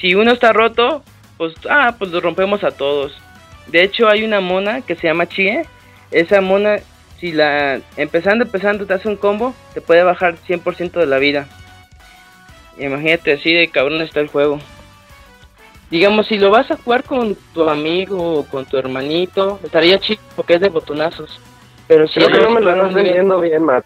Si 0.00 0.14
uno 0.14 0.32
está 0.32 0.52
roto, 0.52 1.02
pues 1.36 1.54
ah, 1.68 1.96
pues 1.98 2.10
lo 2.10 2.20
rompemos 2.20 2.64
a 2.64 2.70
todos. 2.70 3.16
De 3.66 3.82
hecho 3.82 4.08
hay 4.08 4.24
una 4.24 4.40
mona 4.40 4.82
que 4.82 4.94
se 4.94 5.06
llama 5.06 5.28
Chie. 5.28 5.64
Esa 6.10 6.40
mona 6.40 6.78
si 7.18 7.32
la 7.32 7.80
empezando 7.96 8.44
empezando 8.44 8.86
te 8.86 8.94
hace 8.94 9.08
un 9.08 9.16
combo, 9.16 9.54
te 9.72 9.80
puede 9.80 10.02
bajar 10.02 10.36
100% 10.46 10.92
de 10.92 11.06
la 11.06 11.18
vida. 11.18 11.46
Imagínate 12.78 13.32
así 13.32 13.52
de 13.52 13.68
cabrón 13.68 14.02
está 14.02 14.20
el 14.20 14.28
juego. 14.28 14.58
Digamos, 15.90 16.26
si 16.26 16.38
lo 16.38 16.50
vas 16.50 16.70
a 16.70 16.76
jugar 16.76 17.04
con 17.04 17.36
tu 17.52 17.68
amigo 17.68 18.40
o 18.40 18.46
con 18.46 18.64
tu 18.64 18.76
hermanito, 18.76 19.60
estaría 19.62 19.98
chido 20.00 20.20
porque 20.34 20.54
es 20.54 20.60
de 20.60 20.68
botonazos. 20.68 21.40
Pero 21.86 22.08
si 22.08 22.14
Creo 22.14 22.30
que 22.30 22.40
no 22.40 22.50
me 22.50 22.60
lo 22.60 22.70
estás 22.72 22.94
vendiendo 22.94 23.40
bien, 23.40 23.62
Matt. 23.62 23.84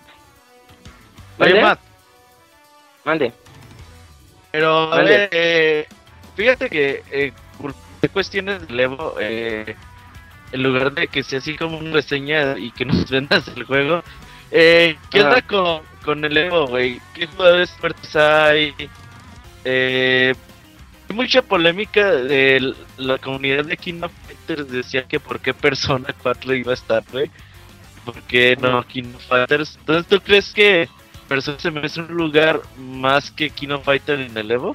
Oye, 1.38 1.60
Matt. 1.60 1.80
Mande. 3.04 3.32
Pero, 4.50 4.92
a 4.92 5.02
ver, 5.02 5.28
eh, 5.32 5.86
fíjate 6.36 6.68
que 6.68 7.02
eh, 7.10 7.32
cuestiones 8.12 8.66
de 8.66 8.74
Levo, 8.74 9.14
eh, 9.20 9.76
en 10.52 10.62
lugar 10.62 10.92
de 10.92 11.08
que 11.08 11.22
sea 11.22 11.38
así 11.38 11.56
como 11.56 11.78
una 11.78 11.92
reseña 11.92 12.58
y 12.58 12.70
que 12.70 12.84
nos 12.84 13.08
vendas 13.10 13.48
el 13.48 13.64
juego, 13.64 14.02
eh, 14.50 14.96
¿qué 15.10 15.22
onda 15.22 15.42
con, 15.42 15.82
con 16.04 16.24
el 16.24 16.36
Evo, 16.36 16.66
güey. 16.66 17.00
¿Qué 17.14 17.26
jugadores 17.26 17.70
fuertes 17.72 18.16
hay? 18.16 18.74
Eh, 19.64 20.34
hay 21.08 21.16
mucha 21.16 21.42
polémica 21.42 22.10
de 22.12 22.74
la 22.96 23.18
comunidad 23.18 23.64
de 23.66 23.76
King 23.76 24.00
of 24.02 24.12
Fighters. 24.26 24.70
Decía 24.70 25.04
que 25.04 25.20
por 25.20 25.40
qué 25.40 25.52
Persona 25.52 26.14
4 26.22 26.54
iba 26.54 26.70
a 26.70 26.74
estar, 26.74 27.02
güey. 27.12 27.30
¿Por 28.04 28.22
qué 28.22 28.56
no 28.60 28.82
King 28.84 29.12
of 29.14 29.26
Fighters? 29.26 29.76
Entonces, 29.80 30.06
¿tú 30.06 30.20
crees 30.20 30.52
que 30.52 30.88
Persona 31.28 31.58
se 31.58 31.70
merece 31.70 32.00
un 32.00 32.08
lugar 32.08 32.60
más 32.78 33.30
que 33.30 33.50
King 33.50 33.68
of 33.68 33.84
Fighters 33.84 34.30
en 34.30 34.36
el 34.36 34.50
Evo? 34.50 34.74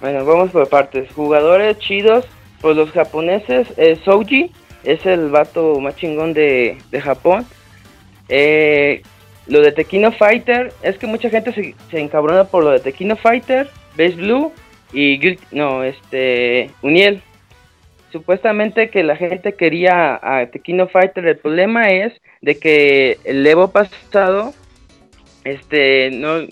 Bueno, 0.00 0.24
vamos 0.24 0.50
por 0.50 0.68
partes. 0.68 1.10
Jugadores 1.14 1.78
chidos, 1.78 2.26
pues 2.60 2.76
los 2.76 2.90
japoneses, 2.90 3.66
eh, 3.78 3.98
Souji 4.04 4.52
es 4.84 5.04
el 5.06 5.30
vato 5.30 5.80
más 5.80 5.96
chingón 5.96 6.34
de, 6.34 6.76
de 6.90 7.00
Japón. 7.00 7.46
Eh, 8.28 9.02
lo 9.46 9.60
de 9.60 9.72
Tequino 9.72 10.12
Fighter, 10.12 10.72
es 10.82 10.98
que 10.98 11.06
mucha 11.06 11.30
gente 11.30 11.52
se, 11.52 11.74
se 11.90 12.00
encabrona 12.00 12.44
por 12.44 12.64
lo 12.64 12.70
de 12.70 12.80
Tequino 12.80 13.16
Fighter, 13.16 13.70
Base 13.96 14.16
Blue 14.16 14.52
y 14.92 15.38
no, 15.50 15.82
este, 15.82 16.70
Uniel. 16.82 17.22
Supuestamente 18.12 18.90
que 18.90 19.02
la 19.02 19.16
gente 19.16 19.54
quería 19.54 20.20
a 20.22 20.46
Tequino 20.46 20.86
Fighter, 20.86 21.26
el 21.26 21.38
problema 21.38 21.90
es 21.90 22.12
de 22.42 22.58
que 22.58 23.18
el 23.24 23.44
Evo 23.46 23.72
pasado, 23.72 24.54
este, 25.44 26.10
no, 26.10 26.46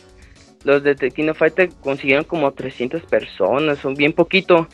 los 0.65 0.83
de 0.83 0.95
Tequino 0.95 1.35
Fighter 1.35 1.71
consiguieron 1.83 2.25
como 2.25 2.53
300 2.53 3.03
personas, 3.03 3.79
son 3.79 3.95
bien 3.95 4.13
poquito. 4.13 4.69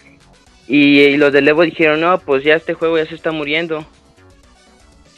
Y, 0.66 1.00
y 1.00 1.16
los 1.16 1.32
del 1.32 1.48
Evo 1.48 1.62
dijeron, 1.62 2.00
no, 2.00 2.18
pues 2.18 2.44
ya 2.44 2.54
este 2.54 2.74
juego 2.74 2.98
ya 2.98 3.06
se 3.06 3.14
está 3.14 3.32
muriendo. 3.32 3.86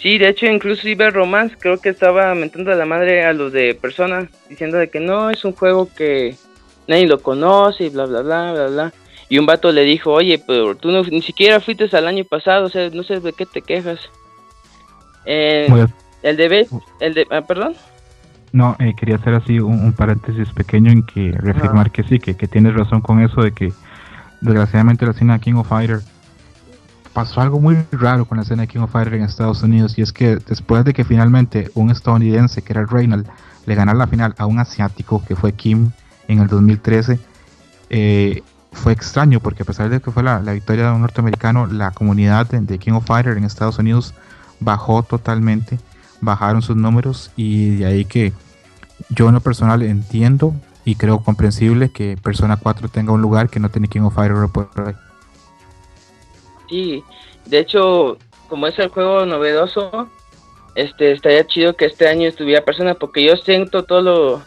Sí, 0.00 0.16
de 0.16 0.28
hecho, 0.28 0.46
incluso 0.46 0.88
Iber 0.88 1.12
Romance 1.12 1.56
creo 1.58 1.78
que 1.78 1.90
estaba 1.90 2.34
mentando 2.34 2.72
a 2.72 2.74
la 2.74 2.86
madre 2.86 3.24
a 3.24 3.34
los 3.34 3.52
de 3.52 3.74
Persona, 3.74 4.30
diciendo 4.48 4.78
de 4.78 4.88
que 4.88 4.98
no, 4.98 5.28
es 5.28 5.44
un 5.44 5.52
juego 5.52 5.88
que 5.94 6.36
nadie 6.86 7.06
lo 7.06 7.20
conoce 7.20 7.84
y 7.84 7.88
bla, 7.90 8.06
bla, 8.06 8.22
bla, 8.22 8.52
bla, 8.52 8.66
bla. 8.68 8.92
Y 9.28 9.38
un 9.38 9.46
vato 9.46 9.70
le 9.70 9.82
dijo, 9.82 10.12
oye, 10.12 10.42
pero 10.44 10.74
tú 10.74 10.90
no, 10.90 11.02
ni 11.02 11.20
siquiera 11.20 11.60
fuiste 11.60 11.88
al 11.94 12.06
año 12.08 12.24
pasado, 12.24 12.66
o 12.66 12.68
sea, 12.70 12.88
no 12.90 13.02
sé 13.02 13.20
de 13.20 13.32
qué 13.32 13.44
te 13.44 13.60
quejas. 13.60 14.00
Eh, 15.26 15.68
el 16.22 16.36
de 16.36 16.66
el 17.00 17.14
de, 17.14 17.26
ah, 17.30 17.42
perdón. 17.42 17.76
No, 18.52 18.76
eh, 18.80 18.94
quería 18.96 19.16
hacer 19.16 19.34
así 19.34 19.60
un, 19.60 19.92
paréntesis 19.92 20.48
pequeño 20.52 20.90
en 20.90 21.04
que 21.04 21.32
reafirmar 21.32 21.92
que 21.92 22.02
sí, 22.02 22.18
que, 22.18 22.34
que, 22.34 22.48
tienes 22.48 22.74
razón 22.74 23.00
con 23.00 23.20
eso 23.20 23.42
de 23.42 23.52
que 23.52 23.72
desgraciadamente 24.40 25.04
la 25.04 25.12
escena 25.12 25.34
de 25.34 25.40
King 25.40 25.54
of 25.54 25.68
Fighter 25.68 26.00
pasó 27.12 27.40
algo 27.40 27.60
muy 27.60 27.76
raro 27.92 28.24
con 28.24 28.38
la 28.38 28.42
escena 28.42 28.62
de 28.62 28.68
King 28.68 28.80
of 28.80 28.90
Fighter 28.90 29.14
en 29.14 29.22
Estados 29.22 29.62
Unidos 29.62 29.98
y 29.98 30.02
es 30.02 30.12
que 30.12 30.36
después 30.36 30.84
de 30.84 30.92
que 30.92 31.04
finalmente 31.04 31.70
un 31.74 31.90
estadounidense 31.90 32.62
que 32.62 32.72
era 32.72 32.86
Reynald 32.86 33.26
le 33.66 33.74
ganara 33.74 33.98
la 33.98 34.06
final 34.06 34.34
a 34.38 34.46
un 34.46 34.58
asiático 34.58 35.22
que 35.26 35.36
fue 35.36 35.52
Kim 35.52 35.90
en 36.26 36.38
el 36.40 36.48
2013, 36.48 37.20
eh, 37.90 38.42
fue 38.72 38.92
extraño 38.92 39.40
porque 39.40 39.62
a 39.62 39.66
pesar 39.66 39.88
de 39.90 40.00
que 40.00 40.10
fue 40.10 40.22
la, 40.22 40.38
victoria 40.40 40.86
de 40.86 40.92
un 40.92 41.02
norteamericano, 41.02 41.66
la 41.66 41.90
comunidad 41.90 42.48
de, 42.48 42.60
de 42.60 42.78
King 42.78 42.92
of 42.92 43.06
Fighter 43.06 43.36
en 43.36 43.44
Estados 43.44 43.78
Unidos 43.78 44.14
bajó 44.60 45.02
totalmente 45.02 45.78
bajaron 46.20 46.62
sus 46.62 46.76
números 46.76 47.30
y 47.36 47.76
de 47.76 47.86
ahí 47.86 48.04
que 48.04 48.32
yo 49.08 49.28
en 49.28 49.34
lo 49.34 49.40
personal 49.40 49.82
entiendo 49.82 50.54
y 50.84 50.94
creo 50.94 51.22
comprensible 51.22 51.90
que 51.90 52.16
Persona 52.22 52.56
4 52.56 52.88
tenga 52.88 53.12
un 53.12 53.22
lugar 53.22 53.48
que 53.48 53.60
no 53.60 53.70
tiene 53.70 53.88
King 53.88 54.02
of 54.02 54.14
Fighters 54.14 54.50
por. 54.50 54.68
Sí, 56.68 57.02
de 57.46 57.58
hecho, 57.58 58.18
como 58.48 58.66
es 58.66 58.78
el 58.78 58.88
juego 58.88 59.26
novedoso, 59.26 60.08
este 60.74 61.12
estaría 61.12 61.46
chido 61.46 61.74
que 61.74 61.86
este 61.86 62.08
año 62.08 62.28
estuviera 62.28 62.64
Persona 62.64 62.94
porque 62.94 63.24
yo 63.24 63.36
siento 63.36 63.84
todo 63.84 64.02
lo, 64.02 64.42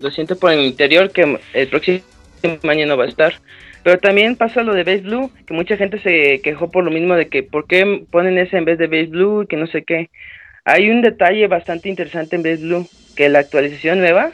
lo 0.00 0.10
siento 0.10 0.36
por 0.36 0.52
el 0.52 0.60
interior 0.60 1.10
que 1.10 1.40
el 1.52 1.68
próximo 1.68 2.02
año 2.68 2.86
no 2.86 2.96
va 2.96 3.04
a 3.04 3.08
estar. 3.08 3.34
Pero 3.82 3.98
también 3.98 4.36
pasa 4.36 4.62
lo 4.62 4.74
de 4.74 4.84
Base 4.84 5.00
Blue, 5.00 5.30
que 5.46 5.54
mucha 5.54 5.76
gente 5.76 6.00
se 6.00 6.40
quejó 6.42 6.70
por 6.70 6.84
lo 6.84 6.90
mismo 6.90 7.14
de 7.14 7.28
que 7.28 7.42
por 7.42 7.66
qué 7.66 8.04
ponen 8.10 8.36
ese 8.38 8.56
en 8.58 8.64
vez 8.64 8.78
de 8.78 8.86
Base 8.86 9.06
Blue 9.06 9.42
y 9.42 9.46
que 9.46 9.56
no 9.56 9.66
sé 9.66 9.84
qué. 9.84 10.10
Hay 10.68 10.90
un 10.90 11.00
detalle 11.00 11.46
bastante 11.46 11.88
interesante 11.88 12.36
en 12.36 12.42
Base 12.42 12.58
Blue, 12.58 12.86
que 13.16 13.30
la 13.30 13.38
actualización 13.38 14.00
nueva, 14.00 14.32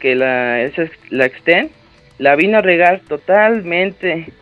que 0.00 0.14
la, 0.14 0.62
esa, 0.62 0.84
la 1.10 1.26
Extend, 1.26 1.70
la 2.16 2.36
vino 2.36 2.56
a 2.56 2.62
regar 2.62 3.00
totalmente. 3.00 4.32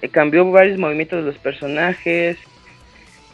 Eh, 0.00 0.08
cambió 0.10 0.48
varios 0.48 0.78
movimientos 0.78 1.18
de 1.18 1.26
los 1.26 1.38
personajes. 1.38 2.36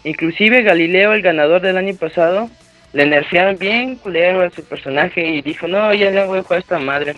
Inclusive 0.02 0.62
Galileo, 0.62 1.12
el 1.12 1.20
ganador 1.20 1.60
del 1.60 1.76
año 1.76 1.94
pasado, 1.94 2.48
le 2.94 3.04
nerfearon 3.04 3.58
bien 3.58 3.96
culero 3.96 4.40
a 4.40 4.48
su 4.48 4.64
personaje 4.64 5.28
y 5.28 5.42
dijo, 5.42 5.68
no, 5.68 5.92
ya 5.92 6.10
no 6.10 6.26
voy 6.26 6.38
a 6.38 6.44
jugar 6.44 6.60
esta 6.60 6.78
madre. 6.78 7.16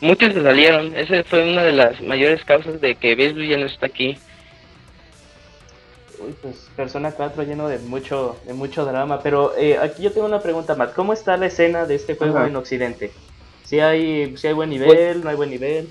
Muchos 0.00 0.34
se 0.34 0.42
salieron, 0.42 0.92
esa 0.96 1.22
fue 1.22 1.48
una 1.48 1.62
de 1.62 1.70
las 1.70 2.00
mayores 2.00 2.44
causas 2.44 2.80
de 2.80 2.96
que 2.96 3.14
Base 3.14 3.34
Blue 3.34 3.44
ya 3.44 3.58
no 3.58 3.66
está 3.66 3.86
aquí. 3.86 4.18
Uy, 6.24 6.34
pues 6.40 6.68
Persona 6.76 7.12
4 7.12 7.42
lleno 7.42 7.68
de 7.68 7.78
mucho, 7.78 8.36
de 8.46 8.54
mucho 8.54 8.84
drama. 8.84 9.20
Pero 9.22 9.56
eh, 9.56 9.78
aquí 9.78 10.02
yo 10.02 10.12
tengo 10.12 10.26
una 10.26 10.40
pregunta 10.40 10.74
más. 10.74 10.90
¿Cómo 10.90 11.12
está 11.12 11.36
la 11.36 11.46
escena 11.46 11.86
de 11.86 11.96
este 11.96 12.14
juego 12.14 12.44
en 12.44 12.56
Occidente? 12.56 13.10
¿Si 13.64 13.80
hay, 13.80 14.36
si 14.36 14.46
hay 14.46 14.52
buen 14.52 14.70
nivel? 14.70 15.22
¿No 15.22 15.30
hay 15.30 15.36
buen 15.36 15.50
nivel? 15.50 15.88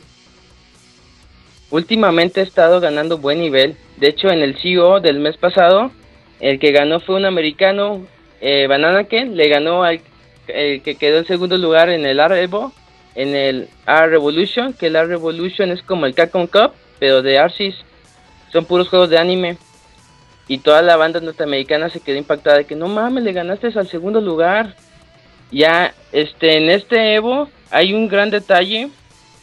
Últimamente 1.69 2.41
he 2.41 2.43
estado 2.43 2.79
ganando 2.79 3.17
buen 3.17 3.39
nivel. 3.39 3.75
De 3.97 4.07
hecho, 4.07 4.29
en 4.29 4.39
el 4.39 4.57
CEO 4.57 4.99
del 4.99 5.19
mes 5.19 5.37
pasado, 5.37 5.91
el 6.39 6.59
que 6.59 6.71
ganó 6.71 6.99
fue 6.99 7.15
un 7.15 7.25
americano, 7.25 8.05
eh, 8.41 8.67
Bananaken, 8.67 9.35
le 9.35 9.47
ganó 9.47 9.83
al 9.83 10.01
el 10.47 10.81
que 10.81 10.95
quedó 10.95 11.19
en 11.19 11.27
segundo 11.27 11.57
lugar 11.57 11.89
en 11.89 12.05
el 12.05 12.19
R-Evo, 12.19 12.73
en 13.15 13.35
el 13.35 13.69
R-Revolution, 13.87 14.73
que 14.73 14.87
el 14.87 14.95
R-Revolution 14.95 15.71
es 15.71 15.81
como 15.81 16.05
el 16.05 16.13
Capcom 16.13 16.47
Cup, 16.47 16.71
pero 16.99 17.21
de 17.21 17.37
Arsis. 17.37 17.75
Son 18.51 18.65
puros 18.65 18.89
juegos 18.89 19.09
de 19.09 19.17
anime. 19.17 19.57
Y 20.51 20.57
toda 20.57 20.81
la 20.81 20.97
banda 20.97 21.21
norteamericana 21.21 21.89
se 21.89 22.01
quedó 22.01 22.17
impactada 22.17 22.57
de 22.57 22.65
que 22.65 22.75
no 22.75 22.89
mames, 22.89 23.23
le 23.23 23.31
ganaste 23.31 23.67
al 23.67 23.87
segundo 23.87 24.19
lugar. 24.19 24.75
Ya, 25.49 25.93
este, 26.11 26.57
en 26.57 26.69
este 26.69 27.15
Evo 27.15 27.47
hay 27.69 27.93
un 27.93 28.09
gran 28.09 28.31
detalle, 28.31 28.89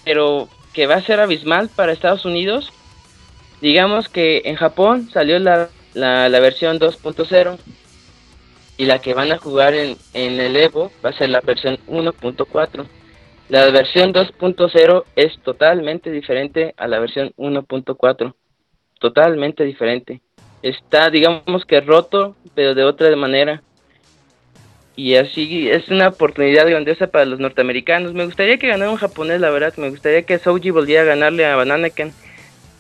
pero 0.05 0.51
que 0.75 0.87
va 0.87 0.97
a 0.97 1.03
ser 1.03 1.19
abismal 1.19 1.71
para 1.75 1.93
Estados 1.93 2.27
Unidos. 2.27 2.71
Digamos 3.63 4.11
que 4.11 4.43
en 4.45 4.57
Japón 4.57 5.09
salió 5.11 5.39
la, 5.39 5.71
la, 5.95 6.41
versión 6.41 6.79
2.0 6.79 7.59
y 8.77 8.85
la 8.85 8.99
que 8.99 9.15
van 9.15 9.33
a 9.33 9.39
jugar 9.39 9.73
en, 9.73 9.97
en 10.13 10.39
el 10.39 10.57
Evo 10.57 10.93
va 11.03 11.09
a 11.09 11.17
ser 11.17 11.31
la 11.31 11.41
versión 11.41 11.79
1.4. 11.87 12.85
La 13.49 13.71
versión 13.71 14.13
2.0 14.13 15.05
es 15.17 15.39
totalmente 15.43 16.11
diferente 16.11 16.75
a 16.77 16.87
la 16.87 16.99
versión 16.99 17.33
1.4. 17.39 18.35
Totalmente 19.01 19.65
diferente 19.65 20.21
está, 20.63 21.11
digamos 21.11 21.65
que 21.67 21.81
roto, 21.81 22.37
pero 22.55 22.75
de 22.75 22.85
otra 22.85 23.15
manera. 23.17 23.63
Y 24.97 25.15
así 25.15 25.69
es 25.69 25.89
una 25.89 26.09
oportunidad 26.09 26.69
grandiosa 26.69 27.07
para 27.07 27.25
los 27.25 27.39
norteamericanos. 27.39 28.15
Me 28.15 28.25
gustaría 28.25 28.59
que 28.59 28.67
ganara 28.67 28.91
un 28.91 28.97
japonés, 28.97 29.41
la 29.41 29.51
verdad. 29.51 29.73
Me 29.77 29.91
gustaría 29.91 30.23
que 30.23 30.39
Souji 30.39 30.71
volviera 30.71 31.03
a 31.03 31.07
ganarle 31.07 31.47
a 31.47 31.55
Bananaken. 31.55 32.13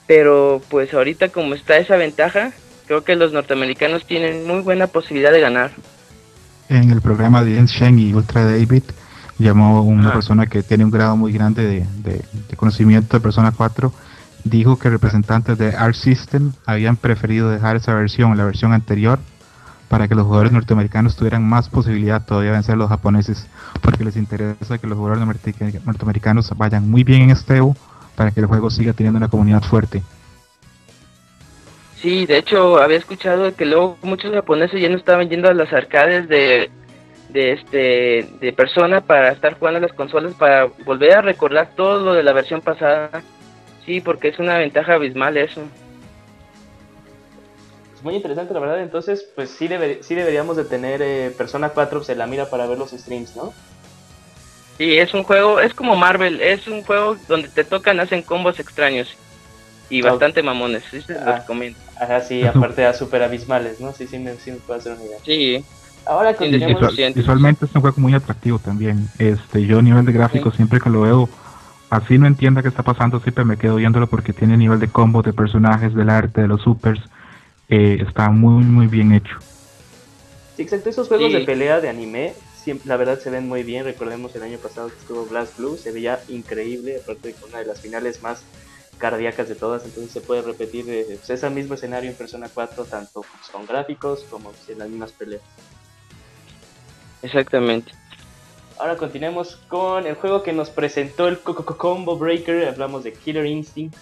Pero 0.09 0.61
pues 0.69 0.93
ahorita 0.93 1.29
como 1.29 1.55
está 1.55 1.77
esa 1.77 1.97
ventaja, 1.97 2.53
creo 2.87 3.05
que 3.05 3.15
los 3.15 3.33
norteamericanos 3.33 4.05
tienen 4.05 4.47
muy 4.47 4.63
buena 4.63 4.89
posibilidad 4.89 5.31
de 5.31 5.41
ganar. 5.41 5.71
En 6.69 6.91
el 6.91 7.01
programa 7.01 7.45
de 7.45 7.65
Shen 7.67 7.99
y 7.99 8.13
Ultra 8.13 8.45
David 8.45 8.83
llamó 9.39 9.83
una 9.83 10.13
persona 10.13 10.47
que 10.47 10.63
tiene 10.63 10.85
un 10.85 10.91
grado 10.91 11.17
muy 11.17 11.33
grande 11.33 11.65
de, 11.65 11.87
de 12.03 12.57
conocimiento 12.57 13.17
de 13.17 13.23
Persona 13.23 13.53
4 13.57 13.93
dijo 14.45 14.79
que 14.79 14.91
representantes 14.91 15.59
de 15.59 15.75
Arc 15.75 15.95
System 15.95 16.53
habían 16.67 16.97
preferido 16.97 17.51
dejar 17.51 17.77
esa 17.77 17.95
versión, 17.95 18.37
la 18.37 18.45
versión 18.45 18.73
anterior, 18.73 19.19
para 19.89 20.07
que 20.07 20.15
los 20.15 20.25
jugadores 20.27 20.53
norteamericanos 20.53 21.17
tuvieran 21.17 21.49
más 21.49 21.69
posibilidad 21.69 22.25
todavía 22.25 22.51
de 22.51 22.57
vencer 22.57 22.75
a 22.75 22.79
los 22.79 22.89
japoneses, 22.89 23.47
porque 23.81 24.05
les 24.05 24.17
interesa 24.17 24.79
que 24.79 24.87
los 24.87 24.99
jugadores 24.99 25.25
norteamericanos 25.85 26.51
vayan 26.57 26.91
muy 26.91 27.05
bien 27.05 27.23
en 27.23 27.31
este 27.31 27.57
Evo 27.57 27.77
para 28.15 28.31
que 28.31 28.41
el 28.41 28.47
juego 28.47 28.71
siga 28.71 28.93
teniendo 28.93 29.17
una 29.17 29.29
comunidad 29.29 29.63
fuerte. 29.63 30.03
Sí, 31.97 32.27
de 32.27 32.39
hecho 32.39 32.81
había 32.81 32.99
escuchado 32.99 33.55
que 33.55 33.65
luego 33.65 33.99
muchos 34.03 34.33
japoneses 34.33 34.81
ya 34.81 34.89
no 34.89 34.97
estaban 34.97 35.29
yendo 35.29 35.49
a 35.49 35.55
las 35.55 35.73
arcades 35.73 36.29
de, 36.29 36.71
de 37.31 37.53
este 37.53 38.29
de 38.41 38.53
persona 38.53 39.01
para 39.01 39.33
estar 39.33 39.59
jugando 39.59 39.79
a 39.79 39.83
las 39.83 39.93
consolas 39.93 40.35
para 40.35 40.67
volver 40.85 41.17
a 41.17 41.23
recordar 41.23 41.71
todo 41.75 42.05
lo 42.05 42.15
de 42.15 42.23
la 42.23 42.33
versión 42.33 42.61
pasada 42.61 43.23
Sí, 43.89 44.03
porque 44.03 44.29
es 44.29 44.39
una 44.39 44.59
ventaja 44.59 44.93
abismal 44.93 45.39
eso. 45.39 45.63
Es 47.97 48.05
muy 48.05 48.17
interesante, 48.17 48.53
la 48.53 48.61
verdad. 48.61 48.83
Entonces, 48.83 49.27
pues 49.35 49.49
sí, 49.49 49.67
sí 50.03 50.15
deberíamos 50.15 50.59
de 50.59 50.65
tener 50.65 51.01
eh, 51.01 51.33
Persona 51.39 51.71
4 51.71 52.05
se 52.05 52.15
la 52.15 52.27
mira 52.27 52.51
para 52.51 52.67
ver 52.67 52.77
los 52.77 52.91
streams, 52.91 53.35
¿no? 53.35 53.55
Sí, 54.77 54.99
es 54.99 55.15
un 55.15 55.23
juego, 55.23 55.59
es 55.59 55.73
como 55.73 55.97
Marvel, 55.97 56.43
es 56.43 56.69
un 56.69 56.85
juego 56.85 57.17
donde 57.29 57.49
te 57.49 57.65
tocan, 57.65 57.99
hacen 57.99 58.21
combos 58.21 58.61
extraños 58.61 59.09
y 59.89 60.03
bastante 60.03 60.43
mamones, 60.43 60.85
sí 60.91 61.01
se 61.01 61.15
ah, 61.15 61.39
recomiendo. 61.39 61.79
Ajá, 61.99 62.21
sí, 62.21 62.45
aparte 62.45 62.85
a 62.85 62.93
super 62.93 63.23
abismales, 63.23 63.81
¿no? 63.81 63.95
Sí, 63.95 64.07
sí 64.07 64.19
me, 64.19 64.35
sí 64.35 64.53
puedo 64.67 64.79
hacer 64.79 64.93
una 64.93 65.05
idea. 65.05 65.19
Sí. 65.25 65.65
Ahora 66.05 66.35
continuamos. 66.35 66.95
visualmente 67.15 67.65
es 67.65 67.75
un 67.75 67.81
juego 67.81 67.97
muy 68.03 68.13
atractivo 68.13 68.59
también. 68.59 69.09
Este, 69.19 69.65
yo 69.65 69.79
a 69.79 69.83
nivel 69.83 70.05
de 70.05 70.13
gráficos 70.13 70.55
siempre 70.55 70.79
que 70.79 70.91
lo 70.91 71.01
veo 71.01 71.29
así 71.91 72.19
no 72.19 72.27
entienda 72.27 72.63
qué 72.63 72.69
está 72.69 72.83
pasando, 72.83 73.21
siempre 73.21 73.45
me 73.45 73.57
quedo 73.57 73.77
viéndolo 73.77 74.07
porque 74.07 74.33
tiene 74.33 74.57
nivel 74.57 74.81
de 74.81 74.89
combo, 74.89 75.23
de 75.23 75.33
personajes, 75.33 75.95
del 75.95 76.11
arte, 76.11 76.43
de 76.43 76.49
los 76.49 76.63
supers. 76.63 77.01
Eh, 77.69 78.03
está 78.07 78.31
muy, 78.31 78.65
muy 78.65 78.87
bien 78.87 79.13
hecho. 79.13 79.39
Sí, 80.57 80.63
exacto. 80.63 80.91
Esos 80.91 81.09
juegos 81.09 81.33
de 81.33 81.41
pelea 81.41 81.81
de 81.81 81.89
anime, 81.89 82.35
siempre, 82.55 82.89
la 82.89 82.97
verdad 82.97 83.19
se 83.21 83.31
ven 83.31 83.49
muy 83.49 83.63
bien. 83.63 83.85
Recordemos 83.85 84.35
el 84.37 84.43
año 84.43 84.59
pasado 84.59 84.89
que 84.89 84.97
estuvo 84.97 85.27
Blast 85.27 85.59
Blue, 85.59 85.77
se 85.77 85.93
veía 85.93 86.21
increíble, 86.29 87.01
aparte 87.03 87.29
de 87.29 87.35
una 87.49 87.59
de 87.59 87.67
las 87.67 87.81
finales 87.81 88.23
más 88.23 88.43
cardíacas 88.99 89.49
de 89.49 89.55
todas, 89.55 89.85
entonces 89.85 90.11
se 90.11 90.21
puede 90.21 90.43
repetir 90.43 90.85
eh, 90.89 91.05
pues, 91.09 91.31
ese 91.31 91.49
mismo 91.51 91.75
escenario 91.75 92.11
en 92.11 92.17
Persona 92.17 92.49
4, 92.53 92.85
tanto 92.85 93.25
con 93.53 93.65
gráficos 93.65 94.25
como 94.29 94.53
en 94.67 94.79
las 94.79 94.89
mismas 94.89 95.13
peleas. 95.13 95.43
Exactamente. 97.23 97.93
Ahora 98.79 98.97
continuemos 98.97 99.57
con 99.67 100.07
el 100.07 100.15
juego 100.15 100.45
que 100.45 100.53
nos 100.53 100.71
presentó 100.71 101.27
el 101.27 101.39
Combo 101.41 102.17
Breaker. 102.17 102.69
Hablamos 102.69 103.03
de 103.03 103.13
Killer 103.13 103.45
Instinct. 103.45 103.97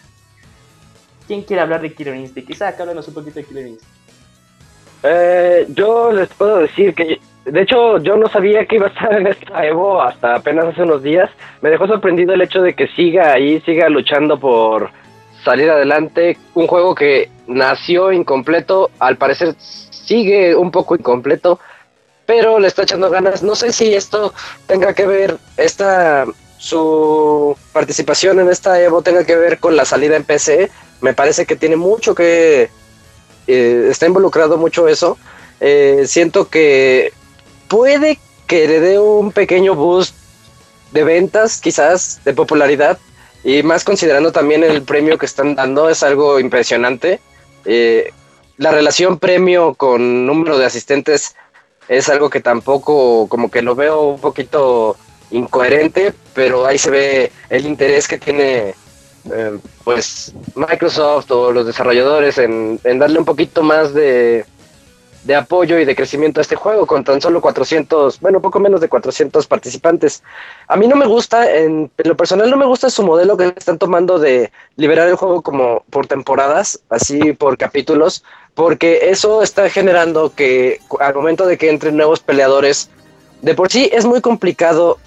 ¿Quién 1.27 1.43
quiere 1.43 1.63
hablar 1.63 1.81
de 1.81 1.95
Killer 1.95 2.15
Instinct? 2.15 2.51
Isaac, 2.51 2.79
háblanos 2.81 3.09
un 3.09 3.15
poquito 3.15 3.37
de 3.37 3.45
Killer 3.47 3.67
Instinct. 3.69 3.95
Eh, 5.03 5.67
yo 5.71 6.13
les 6.13 6.29
puedo 6.29 6.59
decir 6.59 6.95
que, 6.95 7.19
de 7.47 7.63
hecho, 7.63 7.99
yo 7.99 8.19
no 8.19 8.29
sabía 8.29 8.67
que 8.67 8.77
iba 8.77 8.89
a 8.89 8.91
estar 8.91 9.15
en 9.15 9.29
esta 9.29 9.65
Evo 9.65 10.03
hasta 10.03 10.35
apenas 10.35 10.67
hace 10.67 10.83
unos 10.83 11.03
días. 11.03 11.31
Me 11.63 11.71
dejó 11.71 11.87
sorprendido 11.87 12.35
el 12.35 12.43
hecho 12.43 12.61
de 12.61 12.75
que 12.75 12.89
siga 12.89 13.33
ahí, 13.33 13.61
siga 13.63 13.89
luchando 13.89 14.39
por 14.39 14.91
salir 15.43 15.71
adelante. 15.71 16.37
Un 16.53 16.67
juego 16.67 16.95
que 16.95 17.31
nació 17.47 18.13
incompleto, 18.13 18.91
al 18.99 19.17
parecer 19.17 19.55
sigue 19.59 20.55
un 20.55 20.71
poco 20.71 20.97
incompleto 20.97 21.61
pero 22.27 22.59
le 22.59 22.69
está 22.69 22.83
echando 22.83 23.09
ganas. 23.11 23.43
No 23.43 23.55
sé 23.55 23.73
si 23.73 23.95
esto 23.95 24.35
tenga 24.67 24.93
que 24.93 25.07
ver, 25.07 25.39
esta, 25.57 26.27
su 26.59 27.57
participación 27.73 28.41
en 28.41 28.51
esta 28.51 28.81
Evo 28.81 29.03
tenga 29.03 29.25
que 29.25 29.37
ver 29.37 29.59
con 29.59 29.77
la 29.77 29.85
salida 29.85 30.17
en 30.17 30.25
PC. 30.25 30.71
Me 31.01 31.15
parece 31.15 31.47
que 31.47 31.57
tiene 31.57 31.77
mucho 31.77 32.15
que, 32.15 32.69
eh, 33.47 33.89
está 33.91 34.07
involucrado 34.07 34.59
mucho 34.59 34.89
eso. 34.89 35.17
Eh, 35.61 36.05
siento 36.07 36.49
que 36.49 37.13
puede 37.69 38.19
que 38.47 38.69
le 38.69 38.81
dé 38.81 38.99
un 38.99 39.33
pequeño 39.33 39.75
boost 39.75 40.15
de 40.93 41.05
ventas, 41.05 41.61
quizás, 41.61 42.21
de 42.25 42.33
popularidad, 42.33 42.99
y 43.45 43.63
más 43.63 43.85
considerando 43.85 44.33
también 44.33 44.65
el 44.65 44.83
premio 44.83 45.19
que 45.19 45.27
están 45.27 45.55
dando, 45.55 45.89
es 45.89 46.03
algo 46.03 46.41
impresionante. 46.41 47.21
Eh, 47.65 48.13
la 48.57 48.71
relación 48.71 49.19
premio 49.19 49.75
con 49.75 50.27
número 50.27 50.59
de 50.59 50.65
asistentes 50.65 51.37
es 51.89 52.09
algo 52.09 52.31
que 52.31 52.41
tampoco, 52.41 53.29
como 53.29 53.51
que 53.51 53.63
lo 53.63 53.75
veo 53.75 54.03
un 54.03 54.21
poquito 54.21 54.97
incoherente, 55.31 56.13
pero 56.35 56.67
ahí 56.67 56.79
se 56.79 56.91
ve 56.91 57.33
el 57.49 57.67
interés 57.67 58.09
que 58.09 58.19
tiene 58.19 58.75
eh, 59.33 59.59
pues 59.83 60.33
Microsoft 60.55 61.31
o 61.31 61.53
los 61.53 61.67
desarrolladores 61.67 62.39
en, 62.39 62.81
darle 62.99 63.19
un 63.19 63.25
poquito 63.25 63.63
más 63.63 63.93
de, 63.93 64.45
de, 65.25 65.35
apoyo 65.35 65.79
y 65.81 65.85
de 65.85 65.97
crecimiento 65.97 66.41
a 66.41 66.43
este 66.43 66.55
juego 66.55 66.87
con 66.87 67.03
tan 67.03 67.21
solo 67.21 67.41
400, 67.41 68.21
bueno, 68.21 68.41
poco 68.41 68.61
menos 68.61 68.81
de 68.81 68.89
400 68.89 69.47
participantes. 69.47 70.23
A 70.69 70.77
mí 70.77 70.87
no 70.87 70.95
me 70.95 71.07
gusta, 71.07 71.53
en, 71.53 71.91
lo 71.97 72.17
personal 72.17 72.51
no 72.51 72.57
me 72.57 72.67
gusta 72.67 72.89
su 72.89 73.03
modelo 73.03 73.37
que 73.37 73.53
están 73.57 73.79
tomando 73.79 74.19
de 74.19 74.53
liberar 74.77 75.09
el 75.09 75.17
juego 75.17 75.43
como 75.43 75.85
por 75.91 76.07
temporadas, 76.07 76.81
así 76.89 77.33
por 77.33 77.59
capítulos, 77.59 78.23
porque 78.57 79.11
eso 79.11 79.43
está 79.43 79.69
generando 79.69 80.33
que 80.35 80.81
al 80.99 81.15
momento 81.15 81.47
de 81.47 81.59
que 81.59 81.69
entren 81.69 81.97
nuevos 81.97 82.21
peleadores, 82.21 82.89
de 83.43 83.55
por 83.55 83.71
sí 83.71 83.91
es 83.93 84.07
muy 84.07 84.23
complicado 84.23 84.99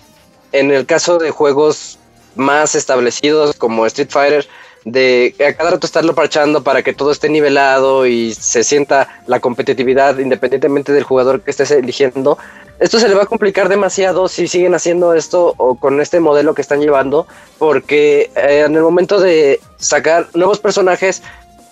en 0.51 0.69
el 0.69 0.85
caso 0.85 1.17
de 1.17 1.31
juegos 1.31 1.97
más 2.35 2.75
establecidos 2.75 3.55
como 3.55 3.87
Street 3.87 4.11
Fighter, 4.11 4.47
de 4.85 5.33
a 5.45 5.53
cada 5.53 5.71
rato 5.71 5.87
estarlo 5.87 6.13
parchando 6.13 6.63
para 6.63 6.83
que 6.83 6.93
todo 6.93 7.11
esté 7.11 7.27
nivelado 7.27 8.05
y 8.05 8.35
se 8.35 8.63
sienta 8.63 9.23
la 9.25 9.39
competitividad 9.39 10.19
independientemente 10.19 10.93
del 10.93 11.03
jugador 11.03 11.41
que 11.41 11.49
estés 11.49 11.71
eligiendo. 11.71 12.37
Esto 12.79 12.99
se 12.99 13.09
le 13.09 13.15
va 13.15 13.23
a 13.23 13.25
complicar 13.25 13.67
demasiado 13.67 14.27
si 14.27 14.47
siguen 14.47 14.75
haciendo 14.75 15.15
esto 15.15 15.55
o 15.57 15.73
con 15.73 15.99
este 15.99 16.19
modelo 16.19 16.53
que 16.53 16.61
están 16.61 16.81
llevando, 16.81 17.25
porque 17.57 18.29
eh, 18.35 18.63
en 18.67 18.75
el 18.75 18.83
momento 18.83 19.19
de 19.19 19.59
sacar 19.77 20.27
nuevos 20.35 20.59
personajes, 20.59 21.23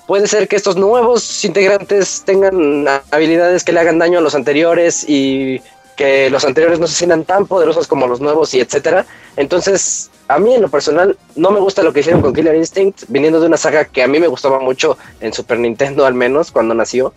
puede 0.08 0.26
ser 0.28 0.47
que 0.47 0.55
estos 0.55 0.78
nuevos 0.78 1.45
integrantes 1.45 2.24
tengan 2.26 2.88
habilidades 3.12 3.64
que 3.64 3.74
le 3.74 3.82
hagan 3.82 3.99
daño 3.99 4.20
a 4.20 4.22
los 4.22 4.34
anteriores 4.34 5.05
y 5.08 5.62
que 5.97 6.30
los 6.30 6.45
anteriores 6.45 6.80
no 6.80 6.88
se 6.88 6.95
sientan 6.95 7.26
tan 7.26 7.45
poderosos 7.45 7.88
como 7.88 8.08
los 8.08 8.22
nuevos 8.22 8.53
y 8.53 8.62
etcétera. 8.62 9.05
Entonces, 9.36 10.10
a 10.28 10.39
mí 10.39 10.53
en 10.53 10.62
lo 10.62 10.70
personal 10.70 11.18
no 11.36 11.51
me 11.51 11.60
gusta 11.60 11.84
lo 11.84 11.91
que 11.91 11.99
hicieron 11.99 12.22
con 12.22 12.34
Killer 12.34 12.55
Instinct, 12.55 13.03
viniendo 13.10 13.39
de 13.39 13.47
una 13.47 13.58
saga 13.58 13.86
que 13.86 14.03
a 14.03 14.08
mí 14.08 14.20
me 14.20 14.28
gustaba 14.28 14.60
mucho 14.60 14.97
en 15.20 15.34
Super 15.34 15.60
Nintendo 15.60 16.05
al 16.05 16.14
menos 16.14 16.51
cuando 16.51 16.74
nació. 16.74 17.14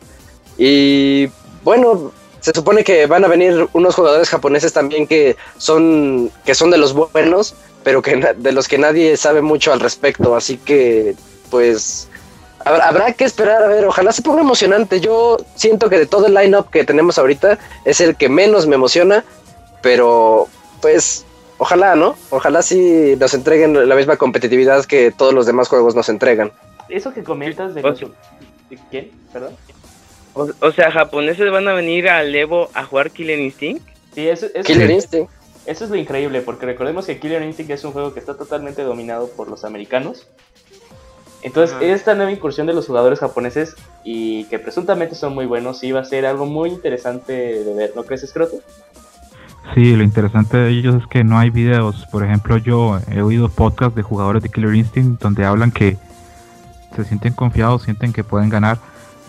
Y 0.59 1.29
bueno, 1.63 2.13
se 2.41 2.53
supone 2.53 2.83
que 2.83 3.07
van 3.07 3.25
a 3.25 3.29
venir 3.29 3.69
unos 3.73 3.95
jugadores 3.95 4.29
japoneses 4.29 4.73
también 4.73 5.07
que 5.07 5.37
son 5.59 6.31
que 6.45 6.55
son 6.55 6.71
de 6.71 6.79
los 6.79 6.93
buenos, 6.93 7.55
pero 7.85 8.03
que 8.03 8.35
de 8.37 8.53
los 8.53 8.67
que 8.67 8.79
nadie 8.79 9.17
sabe 9.17 9.43
mucho 9.43 9.73
al 9.73 9.81
respecto, 9.81 10.35
así 10.35 10.57
que 10.57 11.15
pues 11.51 12.09
habrá 12.75 13.13
que 13.13 13.25
esperar 13.25 13.63
a 13.63 13.69
ver, 13.69 13.85
ojalá 13.85 14.13
se 14.13 14.23
ponga 14.23 14.41
emocionante. 14.41 15.01
Yo 15.01 15.39
siento 15.55 15.89
que 15.89 15.99
de 15.99 16.07
todo 16.07 16.27
el 16.27 16.35
lineup 16.35 16.71
que 16.71 16.85
tenemos 16.85 17.19
ahorita 17.19 17.59
es 17.85 18.01
el 18.01 18.17
que 18.17 18.29
menos 18.29 18.67
me 18.67 18.75
emociona, 18.75 19.25
pero 19.83 20.49
pues 20.81 21.25
Ojalá, 21.63 21.95
¿no? 21.95 22.17
Ojalá 22.31 22.63
sí 22.63 23.17
nos 23.21 23.35
entreguen 23.35 23.87
la 23.87 23.95
misma 23.95 24.17
competitividad 24.17 24.87
que 24.87 25.11
todos 25.11 25.35
los 25.35 25.45
demás 25.45 25.69
juegos 25.69 25.95
nos 25.95 26.09
entregan. 26.09 26.53
Eso 26.89 27.13
que 27.13 27.23
comentas 27.23 27.75
de... 27.75 27.83
¿Quién? 28.91 29.11
¿Perdón? 29.31 29.55
O, 30.33 30.73
sea, 30.73 30.91
japoneses 30.91 31.51
van 31.51 31.69
a 31.69 31.75
venir 31.75 32.09
al 32.09 32.35
Evo 32.35 32.71
a 32.73 32.85
jugar 32.87 33.11
Killer 33.11 33.39
Instinct. 33.39 33.87
Sí, 34.15 34.27
eso, 34.27 34.47
Killer 34.65 34.91
Instinct. 34.91 35.31
Eso 35.67 35.85
es 35.85 35.91
lo 35.91 35.97
increíble, 35.97 36.41
porque 36.41 36.65
recordemos 36.65 37.05
que 37.05 37.21
Killer 37.21 37.43
Instinct 37.43 37.73
es 37.73 37.85
un 37.85 37.93
juego 37.93 38.15
que 38.15 38.21
está 38.21 38.39
totalmente 38.39 38.83
dominado 38.83 39.29
por 39.29 39.49
los 39.49 39.63
americanos. 39.67 40.29
Entonces, 41.43 41.77
esta 41.81 42.15
nueva 42.15 42.33
incursión 42.33 42.67
de 42.67 42.75
los 42.75 42.87
jugadores 42.87 43.21
japoneses 43.21 43.75
y 44.05 44.45
que 44.45 44.59
presuntamente 44.59 45.15
son 45.15 45.35
muy 45.35 45.47
buenos, 45.47 45.79
sí 45.79 45.91
va 45.91 46.01
a 46.01 46.05
ser 46.05 46.27
algo 46.27 46.45
muy 46.45 46.71
interesante 46.71 47.33
de 47.65 47.75
ver, 47.75 47.93
¿no 47.97 48.03
crees, 48.03 48.29
Scroto? 48.29 48.57
Sí, 49.75 49.95
lo 49.95 50.03
interesante 50.03 50.57
de 50.57 50.71
ellos 50.71 50.97
es 50.97 51.07
que 51.07 51.25
no 51.25 51.39
hay 51.39 51.51
videos. 51.51 52.07
Por 52.11 52.25
ejemplo, 52.25 52.57
yo 52.59 52.99
he 53.11 53.23
oído 53.23 53.49
podcasts 53.49 53.95
de 53.95 54.03
jugadores 54.03 54.43
de 54.43 54.49
Killer 54.49 54.75
Instinct 54.75 55.23
donde 55.23 55.45
hablan 55.45 55.71
que 55.71 55.97
se 56.97 57.05
sienten 57.05 57.33
confiados, 57.33 57.83
sienten 57.83 58.13
que 58.13 58.25
pueden 58.25 58.49
ganar, 58.49 58.79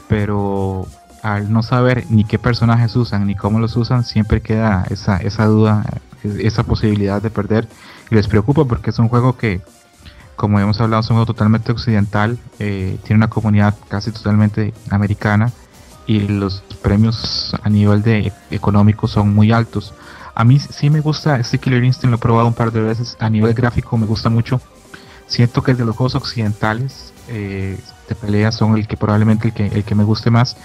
pero 0.07 0.87
al 1.21 1.53
no 1.53 1.61
saber 1.61 2.05
ni 2.09 2.23
qué 2.23 2.39
personajes 2.39 2.95
usan 2.95 3.27
ni 3.27 3.35
cómo 3.35 3.59
los 3.59 3.77
usan, 3.77 4.03
siempre 4.03 4.41
queda 4.41 4.85
esa, 4.89 5.17
esa 5.17 5.45
duda, 5.45 5.85
esa 6.23 6.63
posibilidad 6.63 7.21
de 7.21 7.29
perder. 7.29 7.67
Y 8.09 8.15
les 8.15 8.27
preocupa 8.27 8.65
porque 8.65 8.89
es 8.89 8.99
un 8.99 9.09
juego 9.09 9.37
que, 9.37 9.61
como 10.35 10.59
hemos 10.59 10.79
hablado, 10.81 11.01
es 11.01 11.09
un 11.09 11.15
juego 11.15 11.25
totalmente 11.25 11.71
occidental, 11.71 12.37
eh, 12.59 12.97
tiene 13.03 13.17
una 13.17 13.29
comunidad 13.29 13.75
casi 13.87 14.11
totalmente 14.11 14.73
americana 14.89 15.51
y 16.07 16.19
los 16.21 16.61
premios 16.81 17.55
a 17.61 17.69
nivel 17.69 18.01
de 18.01 18.33
económico 18.49 19.07
son 19.07 19.33
muy 19.33 19.51
altos. 19.51 19.93
A 20.33 20.43
mí 20.43 20.59
sí 20.59 20.89
me 20.89 21.01
gusta 21.01 21.37
este 21.39 21.57
Killer 21.57 21.83
Instinct, 21.83 22.11
lo 22.11 22.15
he 22.15 22.19
probado 22.19 22.47
un 22.47 22.53
par 22.53 22.71
de 22.71 22.81
veces. 22.81 23.17
A 23.19 23.29
nivel 23.29 23.53
gráfico 23.53 23.97
me 23.97 24.05
gusta 24.05 24.29
mucho. 24.29 24.61
Siento 25.27 25.61
que 25.61 25.73
de 25.73 25.85
los 25.85 25.95
juegos 25.95 26.15
occidentales 26.15 27.13
eh, 27.27 27.77
de 28.07 28.15
pelea 28.15 28.51
son 28.51 28.77
el 28.77 28.87
que 28.87 28.97
probablemente 28.97 29.49
el 29.49 29.53
que, 29.53 29.67
el 29.67 29.83
que 29.83 29.95
me 29.95 30.03
guste 30.03 30.29
más. 30.31 30.57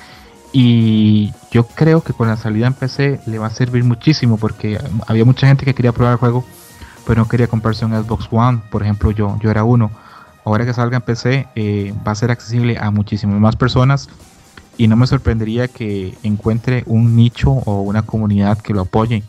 Y 0.52 1.32
yo 1.50 1.66
creo 1.66 2.02
que 2.02 2.12
con 2.12 2.28
la 2.28 2.36
salida 2.36 2.66
en 2.66 2.74
PC 2.74 3.20
le 3.26 3.38
va 3.38 3.48
a 3.48 3.50
servir 3.50 3.84
muchísimo 3.84 4.38
porque 4.38 4.80
había 5.06 5.24
mucha 5.24 5.46
gente 5.46 5.64
que 5.64 5.74
quería 5.74 5.92
probar 5.92 6.14
el 6.14 6.18
juego, 6.18 6.44
pero 7.06 7.22
no 7.22 7.28
quería 7.28 7.46
comprarse 7.46 7.84
un 7.84 7.92
Xbox 7.92 8.28
One. 8.30 8.60
Por 8.70 8.82
ejemplo, 8.82 9.10
yo, 9.10 9.38
yo 9.40 9.50
era 9.50 9.64
uno. 9.64 9.90
Ahora 10.44 10.64
que 10.64 10.74
salga 10.74 10.96
en 10.96 11.02
PC 11.02 11.48
eh, 11.54 11.94
va 12.06 12.12
a 12.12 12.14
ser 12.14 12.30
accesible 12.30 12.76
a 12.78 12.90
muchísimas 12.90 13.40
más 13.40 13.56
personas 13.56 14.08
y 14.76 14.88
no 14.88 14.96
me 14.96 15.06
sorprendería 15.06 15.68
que 15.68 16.14
encuentre 16.22 16.84
un 16.86 17.16
nicho 17.16 17.50
o 17.50 17.80
una 17.80 18.02
comunidad 18.02 18.58
que 18.58 18.72
lo 18.72 18.82
apoye 18.82 19.22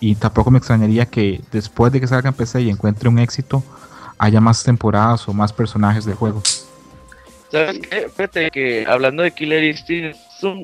y 0.00 0.14
tampoco 0.16 0.50
me 0.50 0.58
extrañaría 0.58 1.06
que 1.06 1.40
después 1.52 1.92
de 1.92 2.00
que 2.00 2.06
salga 2.06 2.28
en 2.28 2.34
PC 2.34 2.62
y 2.62 2.70
encuentre 2.70 3.08
un 3.08 3.18
éxito, 3.18 3.62
haya 4.18 4.40
más 4.40 4.64
temporadas 4.64 5.28
o 5.28 5.32
más 5.32 5.52
personajes 5.52 6.04
del 6.04 6.14
juego. 6.14 6.42
¿Sabes 7.50 7.78
qué? 7.78 8.08
Fíjate 8.08 8.50
que 8.50 8.84
hablando 8.88 9.22
de 9.22 9.30
Killer 9.30 9.62
Instinct, 9.62 10.16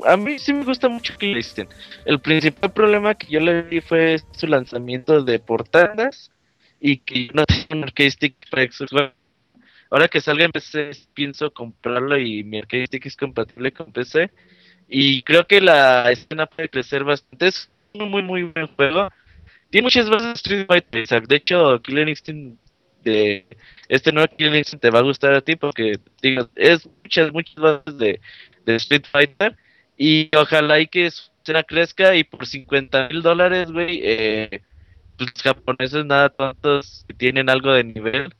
a 0.07 0.17
mí 0.17 0.39
sí 0.39 0.53
me 0.53 0.65
gusta 0.65 0.89
mucho 0.89 1.15
Killer 1.17 1.37
Instinct. 1.37 1.73
El 2.05 2.19
principal 2.19 2.73
problema 2.73 3.15
que 3.15 3.29
yo 3.29 3.41
le 3.41 3.63
vi 3.63 3.81
fue 3.81 4.21
su 4.33 4.47
lanzamiento 4.47 5.23
de 5.23 5.39
portadas 5.39 6.32
y 6.83 6.99
que 6.99 7.31
no 7.33 7.45
tengo 7.47 7.67
un 7.71 7.85
arcade 7.85 8.35
para 8.51 8.65
Xbox. 8.65 9.15
Ahora 9.91 10.09
que 10.09 10.21
salga 10.21 10.45
en 10.45 10.53
PC, 10.53 10.91
pienso 11.15 11.53
comprarlo 11.53 12.19
y 12.19 12.45
mi 12.45 12.59
arcade 12.59 12.87
stick 12.87 13.07
es 13.07 13.17
compatible 13.17 13.73
con 13.73 13.93
PC. 13.93 14.31
Y 14.89 15.23
creo 15.23 15.47
que 15.47 15.61
la 15.61 16.11
escena 16.11 16.47
puede 16.47 16.69
crecer 16.69 17.05
bastante. 17.05 17.47
Es 17.47 17.71
un 17.95 18.11
muy, 18.11 18.23
muy 18.23 18.43
buen 18.43 18.67
juego 18.69 19.09
tiene 19.73 19.87
muchas 19.87 20.09
bases 20.09 20.29
de 20.29 20.33
Street 20.35 20.67
Fighter. 20.67 21.27
De 21.27 21.37
hecho, 21.37 21.81
Killer 21.81 22.07
Instinct 22.07 22.61
de 23.03 23.47
este 23.89 24.13
nuevo 24.13 24.29
Killer 24.37 24.57
Instinct 24.57 24.83
te 24.83 24.91
va 24.91 24.99
a 24.99 25.03
gustar 25.03 25.33
a 25.33 25.41
ti 25.41 25.57
porque 25.57 25.99
digo, 26.21 26.47
es 26.55 26.87
muchas, 27.03 27.33
muchas 27.33 27.55
bases 27.57 27.97
de, 27.97 28.21
Street 28.77 29.05
Fighter 29.11 29.57
y 29.97 30.29
ojalá 30.37 30.79
y 30.79 30.87
que 30.87 31.11
su 31.11 31.23
escena 31.41 31.63
crezca 31.63 32.15
y 32.15 32.23
por 32.23 32.47
50 32.47 33.09
mil 33.09 33.23
dólares, 33.23 33.73
güey, 33.73 34.01
eh, 34.05 34.63
los 35.23 35.43
japoneses 35.43 36.05
nada 36.05 36.29
tantos 36.29 37.05
que 37.09 37.15
tienen 37.15 37.49
algo 37.49 37.73
de 37.73 37.85
nivel, 37.85 38.35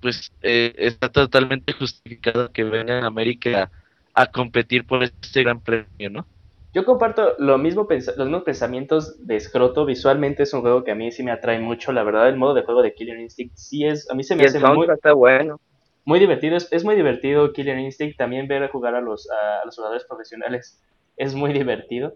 pues 0.00 0.32
eh, 0.42 0.74
está 0.76 1.08
totalmente 1.08 1.72
justificado 1.72 2.52
que 2.52 2.64
vengan 2.64 3.04
a 3.04 3.08
América 3.08 3.70
a 4.14 4.26
competir 4.26 4.86
por 4.86 5.02
este 5.02 5.42
gran 5.42 5.60
premio, 5.60 6.10
¿no? 6.10 6.26
Yo 6.74 6.84
comparto 6.84 7.34
lo 7.38 7.56
mismo 7.56 7.88
los 7.88 8.26
mismos 8.26 8.42
pensamientos 8.42 9.26
de 9.26 9.40
Scroto. 9.40 9.86
Visualmente 9.86 10.42
es 10.42 10.52
un 10.52 10.60
juego 10.60 10.84
que 10.84 10.90
a 10.90 10.94
mí 10.94 11.10
sí 11.10 11.22
me 11.22 11.30
atrae 11.30 11.58
mucho. 11.58 11.92
La 11.92 12.02
verdad, 12.02 12.28
el 12.28 12.36
modo 12.36 12.54
de 12.54 12.62
juego 12.62 12.82
de 12.82 12.94
Killer 12.94 13.18
Instinct 13.18 13.56
sí 13.56 13.86
es. 13.86 14.10
A 14.10 14.14
mí 14.14 14.22
se 14.22 14.36
me 14.36 14.44
hace 14.44 14.60
muy. 14.60 14.86
Está 14.88 15.14
bueno. 15.14 15.60
Muy 16.04 16.20
divertido. 16.20 16.56
Es, 16.56 16.84
muy 16.84 16.94
divertido 16.94 17.52
Killer 17.52 17.78
Instinct. 17.78 18.18
También 18.18 18.48
ver 18.48 18.62
a 18.62 18.68
jugar 18.68 18.94
a 18.94 19.00
los, 19.00 19.28
a, 19.30 19.64
los 19.64 19.76
jugadores 19.76 20.04
profesionales 20.04 20.80
es 21.16 21.34
muy 21.34 21.52
divertido. 21.54 22.14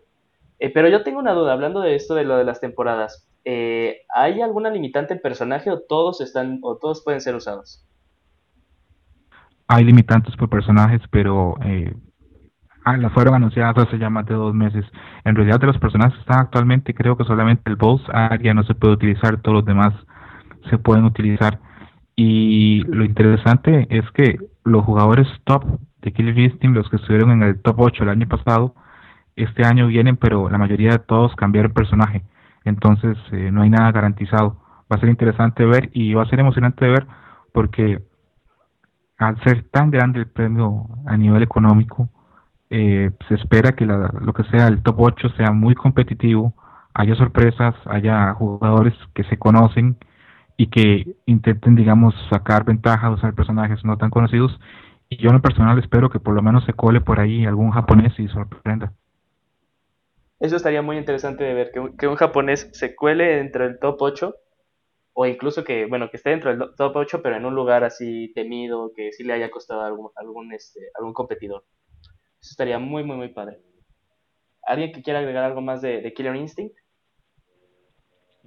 Eh, 0.58 0.70
pero 0.70 0.88
yo 0.88 1.02
tengo 1.02 1.18
una 1.18 1.32
duda, 1.32 1.54
hablando 1.54 1.80
de 1.80 1.94
esto 1.94 2.14
de 2.14 2.24
lo 2.24 2.36
de 2.36 2.44
las 2.44 2.60
temporadas. 2.60 3.26
Eh, 3.44 4.02
¿Hay 4.14 4.40
alguna 4.40 4.70
limitante 4.70 5.14
en 5.14 5.20
personaje 5.20 5.70
o 5.70 5.80
todos 5.80 6.20
están 6.20 6.60
o 6.62 6.78
todos 6.78 7.02
pueden 7.04 7.20
ser 7.20 7.34
usados? 7.34 7.86
Hay 9.68 9.84
limitantes 9.84 10.36
por 10.36 10.50
personajes, 10.50 11.00
pero 11.10 11.56
eh, 11.64 11.94
Ah, 12.84 12.96
las 12.96 13.12
fueron 13.12 13.34
anunciadas 13.34 13.78
hace 13.78 13.98
ya 13.98 14.10
más 14.10 14.26
de 14.26 14.34
dos 14.34 14.54
meses. 14.54 14.84
En 15.24 15.36
realidad 15.36 15.60
de 15.60 15.68
los 15.68 15.78
personajes 15.78 16.14
que 16.14 16.20
están 16.20 16.40
actualmente, 16.40 16.94
creo 16.94 17.16
que 17.16 17.24
solamente 17.24 17.70
el 17.70 17.76
boss 17.76 18.02
área 18.12 18.54
no 18.54 18.64
se 18.64 18.74
puede 18.74 18.94
utilizar, 18.94 19.40
todos 19.40 19.58
los 19.58 19.64
demás 19.64 19.94
se 20.68 20.78
pueden 20.78 21.04
utilizar. 21.04 21.60
Y 22.16 22.82
lo 22.88 23.04
interesante 23.04 23.86
es 23.90 24.10
que 24.12 24.38
los 24.64 24.84
jugadores 24.84 25.28
top 25.44 25.64
de 26.02 26.12
Instinct, 26.16 26.76
los 26.76 26.88
que 26.90 26.96
estuvieron 26.96 27.30
en 27.30 27.42
el 27.44 27.62
top 27.62 27.80
8 27.80 28.02
el 28.02 28.08
año 28.08 28.26
pasado, 28.26 28.74
este 29.36 29.64
año 29.64 29.86
vienen, 29.86 30.16
pero 30.16 30.50
la 30.50 30.58
mayoría 30.58 30.90
de 30.92 30.98
todos 30.98 31.34
cambiaron 31.36 31.72
personaje. 31.72 32.22
Entonces 32.64 33.16
eh, 33.32 33.50
no 33.52 33.62
hay 33.62 33.70
nada 33.70 33.92
garantizado. 33.92 34.56
va 34.90 34.96
a 34.96 35.00
ser 35.00 35.08
interesante 35.08 35.64
ver 35.64 35.90
y 35.92 36.14
va 36.14 36.22
a 36.22 36.28
ser 36.28 36.40
emocionante 36.40 36.86
ver 36.86 37.06
porque 37.52 38.02
al 39.18 39.42
ser 39.44 39.64
tan 39.70 39.90
grande 39.90 40.20
el 40.20 40.26
premio 40.26 40.88
a 41.06 41.16
nivel 41.16 41.42
económico, 41.42 42.08
eh, 42.70 43.10
se 43.28 43.34
espera 43.34 43.72
que 43.72 43.86
lo 43.86 44.32
que 44.32 44.44
sea 44.44 44.66
el 44.68 44.82
top 44.82 44.96
8 45.00 45.28
sea 45.36 45.52
muy 45.52 45.74
competitivo, 45.74 46.54
haya 46.94 47.14
sorpresas, 47.14 47.74
haya 47.86 48.32
jugadores 48.34 48.94
que 49.14 49.24
se 49.24 49.38
conocen 49.38 49.98
y 50.56 50.68
que 50.68 51.16
intenten, 51.26 51.74
digamos, 51.74 52.14
sacar 52.30 52.64
ventaja 52.64 53.10
usar 53.10 53.34
personajes 53.34 53.84
no 53.84 53.96
tan 53.98 54.10
conocidos. 54.10 54.58
Y 55.08 55.16
yo 55.18 55.28
en 55.28 55.36
lo 55.36 55.42
personal 55.42 55.78
espero 55.78 56.10
que 56.10 56.20
por 56.20 56.34
lo 56.34 56.42
menos 56.42 56.64
se 56.64 56.72
cole 56.72 57.00
por 57.00 57.20
ahí 57.20 57.44
algún 57.44 57.70
japonés 57.70 58.18
y 58.18 58.28
sorprenda. 58.28 58.92
Eso 60.42 60.56
estaría 60.56 60.82
muy 60.82 60.98
interesante 60.98 61.44
de 61.44 61.54
ver, 61.54 61.70
que, 61.70 61.80
que 61.96 62.08
un 62.08 62.16
japonés 62.16 62.68
se 62.72 62.96
cuele 62.96 63.38
entre 63.38 63.64
el 63.64 63.78
top 63.78 64.02
8 64.02 64.34
o 65.12 65.24
incluso 65.24 65.62
que, 65.62 65.86
bueno, 65.86 66.10
que 66.10 66.16
esté 66.16 66.30
dentro 66.30 66.50
del 66.50 66.74
top 66.74 66.96
8, 66.96 67.22
pero 67.22 67.36
en 67.36 67.44
un 67.44 67.54
lugar 67.54 67.84
así 67.84 68.32
temido, 68.34 68.92
que 68.92 69.12
sí 69.12 69.22
le 69.22 69.34
haya 69.34 69.52
costado 69.52 69.82
algún, 69.82 70.10
algún, 70.16 70.52
este, 70.52 70.80
algún 70.98 71.12
competidor. 71.12 71.64
Eso 72.40 72.50
estaría 72.50 72.80
muy, 72.80 73.04
muy, 73.04 73.16
muy 73.16 73.28
padre. 73.28 73.58
¿Alguien 74.66 74.90
que 74.90 75.02
quiera 75.02 75.20
agregar 75.20 75.44
algo 75.44 75.60
más 75.60 75.80
de, 75.80 76.12
Killer 76.12 76.34
Instinct? 76.34 76.76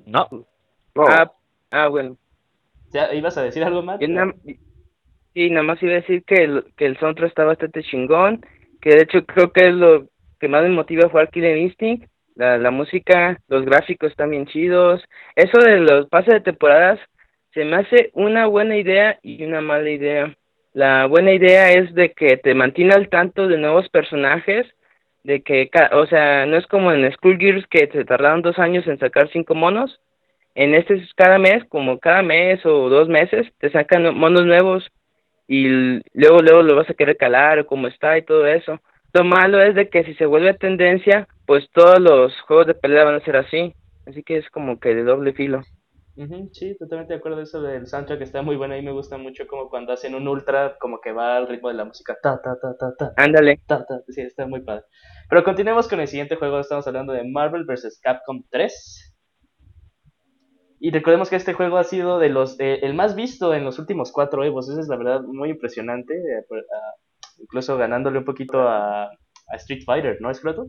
No. 0.05 0.27
Ah, 0.97 1.31
ah, 1.71 1.87
bueno. 1.87 2.17
¿Ya 2.91 3.13
ibas 3.13 3.37
a 3.37 3.43
decir 3.43 3.63
algo 3.63 3.81
más? 3.83 4.01
sí, 4.01 5.49
nada 5.49 5.63
más 5.63 5.81
iba 5.81 5.93
a 5.93 6.01
decir 6.01 6.25
que 6.25 6.43
el, 6.43 6.73
que 6.75 6.87
el 6.87 6.99
soundtrack 6.99 7.29
está 7.29 7.45
bastante 7.45 7.83
chingón, 7.83 8.45
que 8.81 8.89
de 8.89 9.03
hecho 9.03 9.25
creo 9.25 9.53
que 9.53 9.69
es 9.69 9.73
lo 9.73 10.09
que 10.45 10.49
más 10.49 10.61
me 10.61 10.69
motiva 10.69 11.09
jugar 11.09 11.31
Killer 11.31 11.57
Instinct 11.57 12.07
la, 12.35 12.59
la 12.59 12.69
música, 12.69 13.39
los 13.47 13.65
gráficos 13.65 14.11
están 14.11 14.29
bien 14.29 14.45
chidos. 14.45 15.03
Eso 15.35 15.57
de 15.57 15.79
los 15.79 16.07
pases 16.07 16.35
de 16.35 16.41
temporadas 16.41 16.99
se 17.55 17.65
me 17.65 17.77
hace 17.77 18.11
una 18.13 18.45
buena 18.45 18.77
idea 18.77 19.17
y 19.23 19.43
una 19.43 19.61
mala 19.61 19.89
idea. 19.89 20.35
La 20.73 21.07
buena 21.07 21.33
idea 21.33 21.71
es 21.71 21.95
de 21.95 22.11
que 22.11 22.37
te 22.37 22.53
mantiene 22.53 22.93
al 22.93 23.09
tanto 23.09 23.47
de 23.47 23.57
nuevos 23.57 23.89
personajes, 23.89 24.67
de 25.23 25.41
que, 25.41 25.67
o 25.93 26.05
sea, 26.05 26.45
no 26.45 26.57
es 26.57 26.67
como 26.67 26.91
en 26.91 27.11
School 27.13 27.39
Gears 27.39 27.65
que 27.67 27.87
te 27.87 28.05
tardaron 28.05 28.43
dos 28.43 28.59
años 28.59 28.85
en 28.85 28.99
sacar 28.99 29.27
cinco 29.33 29.55
monos. 29.55 29.99
En 30.53 30.75
este 30.75 30.93
es 30.93 31.11
cada 31.15 31.39
mes, 31.39 31.63
como 31.69 31.97
cada 31.97 32.21
mes 32.21 32.63
o 32.67 32.87
dos 32.89 33.09
meses, 33.09 33.47
te 33.57 33.71
sacan 33.71 34.15
monos 34.15 34.45
nuevos 34.45 34.91
y 35.47 35.69
luego, 36.13 36.39
luego 36.43 36.61
lo 36.61 36.75
vas 36.75 36.89
a 36.91 36.93
querer 36.93 37.17
calar, 37.17 37.57
o 37.57 37.65
cómo 37.65 37.87
está 37.87 38.15
y 38.15 38.21
todo 38.21 38.45
eso. 38.45 38.79
Lo 39.15 39.23
malo 39.23 39.61
es 39.61 39.75
de 39.75 39.87
que 39.87 40.03
si 40.03 40.13
se 40.15 40.25
vuelve 40.25 40.53
tendencia, 40.55 41.25
pues 41.47 41.69
todos 41.71 42.01
los 42.01 42.33
juegos 42.41 42.67
de 42.67 42.73
pelea 42.73 43.05
van 43.05 43.15
a 43.15 43.23
ser 43.23 43.37
así. 43.37 43.73
Así 44.05 44.23
que 44.23 44.35
es 44.35 44.49
como 44.49 44.77
que 44.77 44.93
de 44.93 45.05
doble 45.05 45.31
filo. 45.31 45.61
sí, 46.51 46.75
totalmente 46.77 47.13
de 47.13 47.19
acuerdo. 47.19 47.39
Eso 47.39 47.61
del 47.61 47.87
soundtrack 47.87 48.19
está 48.19 48.41
muy 48.41 48.57
bueno. 48.57 48.73
A 48.73 48.77
mí 48.77 48.83
me 48.83 48.91
gusta 48.91 49.17
mucho 49.17 49.47
como 49.47 49.69
cuando 49.69 49.93
hacen 49.93 50.15
un 50.15 50.27
ultra, 50.27 50.75
como 50.81 50.99
que 50.99 51.13
va 51.13 51.37
al 51.37 51.47
ritmo 51.47 51.69
de 51.69 51.75
la 51.75 51.85
música. 51.85 52.17
Ta, 52.21 52.41
ta, 52.41 52.57
ta, 52.61 52.75
ta, 52.77 52.93
ta. 52.97 53.13
Ándale. 53.15 53.61
Ta, 53.65 53.85
ta. 53.85 54.01
Sí, 54.09 54.19
está 54.19 54.47
muy 54.47 54.59
padre. 54.59 54.83
Pero 55.29 55.45
continuemos 55.45 55.87
con 55.87 56.01
el 56.01 56.09
siguiente 56.09 56.35
juego. 56.35 56.59
Estamos 56.59 56.85
hablando 56.85 57.13
de 57.13 57.23
Marvel 57.23 57.63
vs. 57.63 58.01
Capcom 58.03 58.43
3. 58.49 59.15
Y 60.81 60.91
recordemos 60.91 61.29
que 61.29 61.37
este 61.37 61.53
juego 61.53 61.77
ha 61.77 61.85
sido 61.85 62.19
de 62.19 62.27
los 62.27 62.59
el 62.59 62.93
más 62.93 63.15
visto 63.15 63.53
en 63.53 63.63
los 63.63 63.79
últimos 63.79 64.11
cuatro 64.11 64.43
Evos. 64.43 64.67
Eso 64.69 64.81
es 64.81 64.89
la 64.89 64.97
verdad 64.97 65.21
muy 65.21 65.51
impresionante. 65.51 66.15
Eh, 66.15 66.45
incluso 67.39 67.77
ganándole 67.77 68.19
un 68.19 68.25
poquito 68.25 68.67
a, 68.67 69.09
Street 69.53 69.83
Fighter, 69.85 70.17
¿no 70.21 70.31
es 70.31 70.41
cierto? 70.41 70.67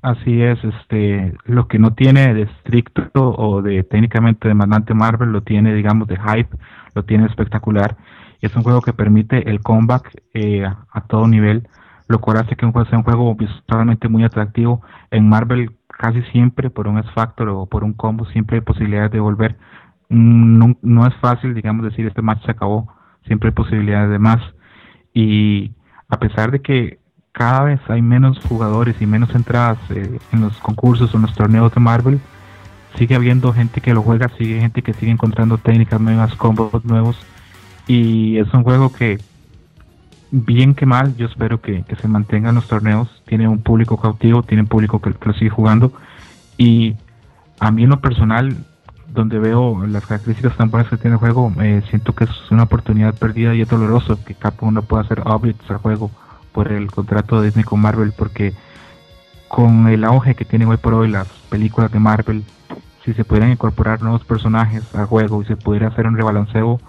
Así 0.00 0.42
es, 0.42 0.58
este, 0.62 1.34
lo 1.44 1.66
que 1.66 1.78
no 1.78 1.92
tiene 1.92 2.32
de 2.32 2.42
estricto 2.42 3.34
o 3.36 3.60
de 3.62 3.82
técnicamente 3.82 4.48
demandante 4.48 4.94
Marvel 4.94 5.32
lo 5.32 5.42
tiene, 5.42 5.74
digamos, 5.74 6.06
de 6.06 6.16
hype, 6.16 6.56
lo 6.94 7.04
tiene 7.04 7.26
espectacular. 7.26 7.96
Es 8.40 8.54
un 8.54 8.62
juego 8.62 8.80
que 8.80 8.92
permite 8.92 9.50
el 9.50 9.60
comeback 9.60 10.22
eh, 10.34 10.64
a, 10.64 11.00
todo 11.08 11.26
nivel, 11.26 11.68
lo 12.06 12.20
cual 12.20 12.38
hace 12.38 12.56
que 12.56 12.64
un 12.64 12.72
juego 12.72 12.88
sea 12.88 12.98
un 12.98 13.04
juego 13.04 13.34
visualmente 13.34 14.08
muy 14.08 14.24
atractivo. 14.24 14.82
En 15.10 15.28
Marvel 15.28 15.76
casi 15.88 16.22
siempre 16.30 16.70
por 16.70 16.86
un 16.86 16.98
S-Factor 16.98 17.48
o 17.48 17.66
por 17.66 17.84
un 17.84 17.92
combo 17.92 18.24
siempre 18.26 18.58
hay 18.58 18.62
posibilidades 18.62 19.10
de 19.10 19.20
volver. 19.20 19.58
Mm, 20.08 20.72
no 20.80 21.06
es 21.06 21.14
fácil, 21.16 21.54
digamos, 21.54 21.84
decir 21.84 22.06
este 22.06 22.22
match 22.22 22.44
se 22.44 22.52
acabó, 22.52 22.88
siempre 23.26 23.48
hay 23.48 23.54
posibilidades 23.54 24.10
de 24.10 24.18
más 24.18 24.40
y 25.14 25.72
a 26.08 26.18
pesar 26.18 26.50
de 26.50 26.60
que 26.60 26.98
cada 27.32 27.64
vez 27.64 27.80
hay 27.88 28.02
menos 28.02 28.38
jugadores 28.40 28.96
y 29.00 29.06
menos 29.06 29.34
entradas 29.34 29.78
eh, 29.90 30.18
en 30.32 30.40
los 30.40 30.56
concursos 30.58 31.12
o 31.12 31.16
en 31.16 31.22
los 31.22 31.34
torneos 31.34 31.72
de 31.72 31.80
Marvel, 31.80 32.20
sigue 32.96 33.14
habiendo 33.14 33.52
gente 33.52 33.80
que 33.80 33.94
lo 33.94 34.02
juega, 34.02 34.28
sigue 34.36 34.60
gente 34.60 34.82
que 34.82 34.92
sigue 34.94 35.12
encontrando 35.12 35.58
técnicas 35.58 36.00
nuevas, 36.00 36.34
combos 36.34 36.84
nuevos 36.84 37.16
y 37.86 38.36
es 38.38 38.52
un 38.52 38.62
juego 38.62 38.92
que 38.92 39.18
bien 40.32 40.74
que 40.74 40.86
mal, 40.86 41.16
yo 41.16 41.26
espero 41.26 41.60
que, 41.60 41.84
se 42.00 42.08
mantengan 42.08 42.54
los 42.54 42.68
torneos, 42.68 43.08
tiene 43.26 43.48
un 43.48 43.62
público 43.62 43.96
cautivo, 43.96 44.42
tiene 44.42 44.62
un 44.62 44.68
público 44.68 45.00
que, 45.00 45.12
que 45.12 45.28
lo 45.28 45.34
sigue 45.34 45.50
jugando 45.50 45.92
y 46.56 46.94
a 47.58 47.70
mí 47.70 47.84
en 47.84 47.90
lo 47.90 48.00
personal 48.00 48.56
donde 49.12 49.38
veo 49.38 49.86
las 49.86 50.06
características 50.06 50.56
tan 50.56 50.70
buenas 50.70 50.88
que 50.88 50.96
tiene 50.96 51.14
el 51.14 51.20
juego, 51.20 51.52
eh, 51.60 51.82
siento 51.90 52.14
que 52.14 52.24
es 52.24 52.50
una 52.50 52.64
oportunidad 52.64 53.14
perdida 53.14 53.54
y 53.54 53.62
es 53.62 53.68
doloroso 53.68 54.18
que 54.24 54.34
Capcom 54.34 54.72
no 54.72 54.82
pueda 54.82 55.02
hacer 55.02 55.20
updates 55.20 55.70
al 55.70 55.78
juego 55.78 56.10
por 56.52 56.70
el 56.72 56.90
contrato 56.90 57.40
de 57.40 57.46
Disney 57.46 57.64
con 57.64 57.80
Marvel, 57.80 58.12
porque 58.12 58.54
con 59.48 59.88
el 59.88 60.04
auge 60.04 60.34
que 60.34 60.44
tienen 60.44 60.68
hoy 60.68 60.76
por 60.76 60.94
hoy 60.94 61.08
las 61.08 61.28
películas 61.48 61.90
de 61.90 61.98
Marvel, 61.98 62.44
si 63.04 63.12
se 63.14 63.24
pudieran 63.24 63.50
incorporar 63.50 64.02
nuevos 64.02 64.24
personajes 64.24 64.82
al 64.94 65.06
juego 65.06 65.42
y 65.42 65.46
se 65.46 65.56
pudiera 65.56 65.88
hacer 65.88 66.06
un 66.06 66.16
rebalanceo, 66.16 66.80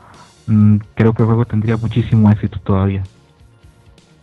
mm, 0.47 0.77
creo 0.93 1.13
que 1.13 1.23
el 1.23 1.27
juego 1.27 1.45
tendría 1.45 1.77
muchísimo 1.77 2.29
éxito 2.29 2.59
todavía. 2.59 3.03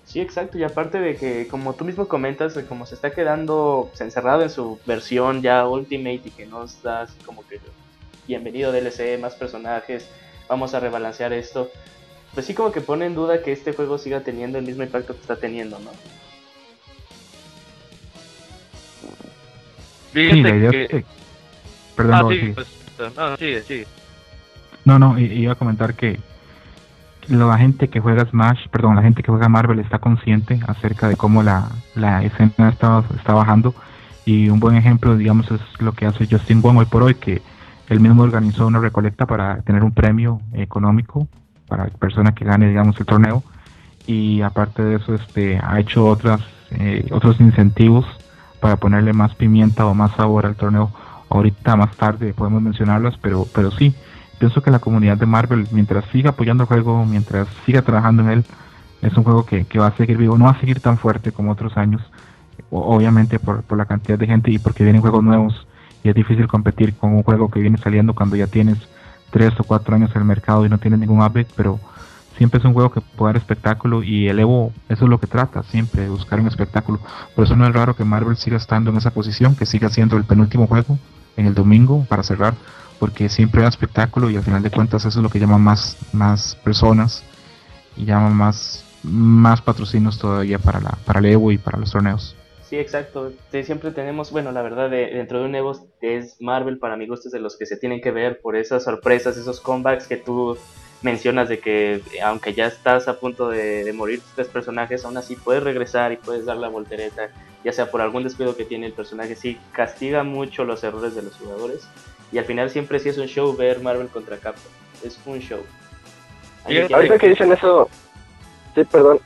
Sí, 0.04 0.20
exacto, 0.20 0.56
y 0.56 0.62
aparte 0.62 0.98
de 0.98 1.16
que, 1.16 1.48
como 1.48 1.74
tú 1.74 1.84
mismo 1.84 2.08
comentas, 2.08 2.58
como 2.66 2.86
se 2.86 2.94
está 2.94 3.10
quedando 3.10 3.90
encerrado 4.00 4.42
en 4.42 4.48
su 4.48 4.78
versión 4.86 5.42
ya 5.42 5.68
Ultimate 5.68 6.22
y 6.24 6.30
que 6.30 6.46
no 6.46 6.64
está 6.64 7.02
así 7.02 7.18
como 7.26 7.46
que 7.46 7.60
bienvenido 8.28 8.70
DLC, 8.72 9.18
más 9.18 9.34
personajes, 9.34 10.06
vamos 10.48 10.74
a 10.74 10.80
rebalancear 10.80 11.32
esto. 11.32 11.70
Pues 12.34 12.44
sí 12.44 12.52
como 12.52 12.70
que 12.70 12.82
pone 12.82 13.06
en 13.06 13.14
duda 13.14 13.42
que 13.42 13.52
este 13.52 13.72
juego 13.72 13.96
siga 13.96 14.20
teniendo 14.20 14.58
el 14.58 14.66
mismo 14.66 14.82
impacto 14.82 15.14
que 15.14 15.20
está 15.22 15.36
teniendo, 15.36 15.78
¿no? 15.78 15.90
sí, 20.12 20.42
la 20.42 20.54
idea 20.54 20.70
que... 20.70 21.04
Perdón, 21.96 22.14
ah, 22.14 22.22
no, 22.22 22.30
sí, 22.30 22.52
pues, 22.54 23.16
no, 23.16 23.36
sigue, 23.38 23.62
sigue. 23.62 23.86
No, 24.84 24.98
no, 24.98 25.18
iba 25.18 25.52
a 25.52 25.56
comentar 25.56 25.94
que 25.94 26.20
la 27.28 27.58
gente 27.58 27.88
que 27.88 28.00
juega 28.00 28.26
Smash, 28.26 28.68
perdón, 28.68 28.96
la 28.96 29.02
gente 29.02 29.22
que 29.22 29.32
juega 29.32 29.48
Marvel 29.48 29.80
está 29.80 29.98
consciente 29.98 30.60
acerca 30.66 31.08
de 31.08 31.16
cómo 31.16 31.42
la, 31.42 31.70
la 31.94 32.22
escena 32.22 32.68
está, 32.68 33.02
está 33.16 33.32
bajando 33.32 33.74
y 34.26 34.50
un 34.50 34.60
buen 34.60 34.76
ejemplo, 34.76 35.16
digamos, 35.16 35.50
es 35.50 35.60
lo 35.80 35.92
que 35.92 36.04
hace 36.06 36.28
Justin 36.30 36.60
Wong 36.60 36.76
hoy 36.76 36.86
por 36.86 37.02
hoy, 37.02 37.14
que 37.14 37.40
él 37.88 38.00
mismo 38.00 38.22
organizó 38.22 38.66
una 38.66 38.80
recolecta 38.80 39.26
para 39.26 39.62
tener 39.62 39.82
un 39.82 39.92
premio 39.92 40.40
económico 40.52 41.26
para 41.68 41.84
la 41.84 41.90
persona 41.90 42.34
que 42.34 42.44
gane, 42.44 42.68
digamos, 42.68 42.98
el 43.00 43.06
torneo. 43.06 43.42
Y 44.06 44.42
aparte 44.42 44.82
de 44.82 44.96
eso, 44.96 45.14
este, 45.14 45.58
ha 45.62 45.78
hecho 45.80 46.06
otras, 46.06 46.40
eh, 46.70 47.06
otros 47.10 47.40
incentivos 47.40 48.06
para 48.60 48.76
ponerle 48.76 49.12
más 49.12 49.34
pimienta 49.34 49.86
o 49.86 49.94
más 49.94 50.12
sabor 50.12 50.46
al 50.46 50.56
torneo. 50.56 50.90
Ahorita 51.30 51.76
más 51.76 51.94
tarde 51.96 52.32
podemos 52.32 52.62
mencionarlos, 52.62 53.18
pero, 53.20 53.46
pero 53.54 53.70
sí, 53.70 53.94
pienso 54.38 54.62
que 54.62 54.70
la 54.70 54.78
comunidad 54.78 55.18
de 55.18 55.26
Marvel, 55.26 55.68
mientras 55.72 56.04
siga 56.06 56.30
apoyando 56.30 56.64
el 56.64 56.68
juego, 56.68 57.04
mientras 57.04 57.48
siga 57.66 57.82
trabajando 57.82 58.22
en 58.22 58.30
él, 58.30 58.44
es 59.02 59.16
un 59.16 59.24
juego 59.24 59.44
que, 59.44 59.64
que 59.66 59.78
va 59.78 59.88
a 59.88 59.96
seguir 59.96 60.16
vivo, 60.16 60.38
no 60.38 60.46
va 60.46 60.52
a 60.52 60.60
seguir 60.60 60.80
tan 60.80 60.96
fuerte 60.98 61.30
como 61.32 61.52
otros 61.52 61.76
años, 61.76 62.02
obviamente 62.70 63.38
por, 63.38 63.62
por 63.62 63.78
la 63.78 63.84
cantidad 63.84 64.18
de 64.18 64.26
gente 64.26 64.50
y 64.50 64.58
porque 64.58 64.84
vienen 64.84 65.02
juegos 65.02 65.22
nuevos 65.22 65.67
y 66.02 66.08
es 66.08 66.14
difícil 66.14 66.46
competir 66.46 66.94
con 66.94 67.12
un 67.12 67.22
juego 67.22 67.50
que 67.50 67.60
viene 67.60 67.78
saliendo 67.78 68.14
cuando 68.14 68.36
ya 68.36 68.46
tienes 68.46 68.78
tres 69.30 69.52
o 69.58 69.64
cuatro 69.64 69.94
años 69.94 70.10
en 70.14 70.22
el 70.22 70.26
mercado 70.26 70.64
y 70.64 70.68
no 70.68 70.78
tienes 70.78 71.00
ningún 71.00 71.20
update, 71.20 71.48
pero 71.56 71.78
siempre 72.36 72.60
es 72.60 72.64
un 72.64 72.72
juego 72.72 72.90
que 72.90 73.00
puede 73.00 73.32
dar 73.32 73.42
espectáculo 73.42 74.02
y 74.02 74.28
el 74.28 74.38
Evo 74.38 74.72
eso 74.88 75.04
es 75.04 75.10
lo 75.10 75.18
que 75.18 75.26
trata, 75.26 75.62
siempre 75.64 76.08
buscar 76.08 76.40
un 76.40 76.46
espectáculo. 76.46 77.00
Por 77.34 77.44
eso 77.44 77.56
no 77.56 77.66
es 77.66 77.72
raro 77.72 77.96
que 77.96 78.04
Marvel 78.04 78.36
siga 78.36 78.56
estando 78.56 78.90
en 78.90 78.96
esa 78.96 79.10
posición, 79.10 79.56
que 79.56 79.66
siga 79.66 79.88
siendo 79.88 80.16
el 80.16 80.24
penúltimo 80.24 80.66
juego 80.66 80.98
en 81.36 81.46
el 81.46 81.54
domingo 81.54 82.06
para 82.08 82.22
cerrar, 82.22 82.54
porque 82.98 83.28
siempre 83.28 83.62
da 83.62 83.68
espectáculo 83.68 84.30
y 84.30 84.36
al 84.36 84.42
final 84.42 84.62
de 84.62 84.70
cuentas 84.70 85.04
eso 85.04 85.18
es 85.18 85.22
lo 85.22 85.30
que 85.30 85.40
llama 85.40 85.58
más, 85.58 85.96
más 86.12 86.54
personas 86.56 87.24
y 87.96 88.04
llama 88.04 88.30
más, 88.30 88.84
más 89.02 89.60
patrocinios 89.60 90.18
todavía 90.18 90.58
para, 90.58 90.80
la, 90.80 90.90
para 91.04 91.18
el 91.18 91.26
Evo 91.26 91.52
y 91.52 91.58
para 91.58 91.78
los 91.78 91.90
torneos. 91.90 92.37
Sí, 92.68 92.76
exacto. 92.76 93.32
siempre 93.50 93.92
tenemos, 93.92 94.30
bueno, 94.30 94.52
la 94.52 94.60
verdad, 94.60 94.90
dentro 94.90 95.40
de 95.40 95.46
un 95.46 95.54
Evo 95.54 95.72
es 96.02 96.38
Marvel 96.40 96.78
para 96.78 96.96
mi 96.96 97.06
gusto 97.06 97.28
es 97.28 97.32
de 97.32 97.40
los 97.40 97.56
que 97.56 97.64
se 97.64 97.78
tienen 97.78 98.02
que 98.02 98.10
ver 98.10 98.40
por 98.40 98.56
esas 98.56 98.84
sorpresas, 98.84 99.38
esos 99.38 99.60
comebacks 99.60 100.06
que 100.06 100.18
tú 100.18 100.58
mencionas 101.00 101.48
de 101.48 101.60
que 101.60 102.02
aunque 102.22 102.52
ya 102.52 102.66
estás 102.66 103.08
a 103.08 103.18
punto 103.20 103.48
de, 103.48 103.90
morir 103.94 104.20
tus 104.20 104.32
tres 104.32 104.48
personajes, 104.48 105.04
aún 105.06 105.16
así 105.16 105.34
puedes 105.34 105.62
regresar 105.62 106.12
y 106.12 106.16
puedes 106.16 106.44
dar 106.44 106.58
la 106.58 106.68
voltereta 106.68 107.30
ya 107.64 107.72
sea 107.72 107.90
por 107.90 108.00
algún 108.00 108.22
descuido 108.22 108.56
que 108.56 108.64
tiene 108.64 108.86
el 108.86 108.92
personaje, 108.92 109.34
sí 109.34 109.58
castiga 109.72 110.22
mucho 110.22 110.64
los 110.64 110.84
errores 110.84 111.14
de 111.14 111.22
los 111.22 111.34
jugadores. 111.36 111.88
Y 112.30 112.38
al 112.38 112.44
final 112.44 112.70
siempre 112.70 112.98
sí 112.98 113.08
es 113.08 113.18
un 113.18 113.26
show 113.26 113.56
ver 113.56 113.80
Marvel 113.80 114.08
contra 114.08 114.36
Capcom. 114.36 114.70
Es 115.02 115.18
un 115.26 115.40
show. 115.40 115.60
ahorita 116.66 117.18
que 117.18 117.30
dicen 117.30 117.52
eso, 117.52 117.88
sí, 118.74 118.84
perdón. 118.84 119.20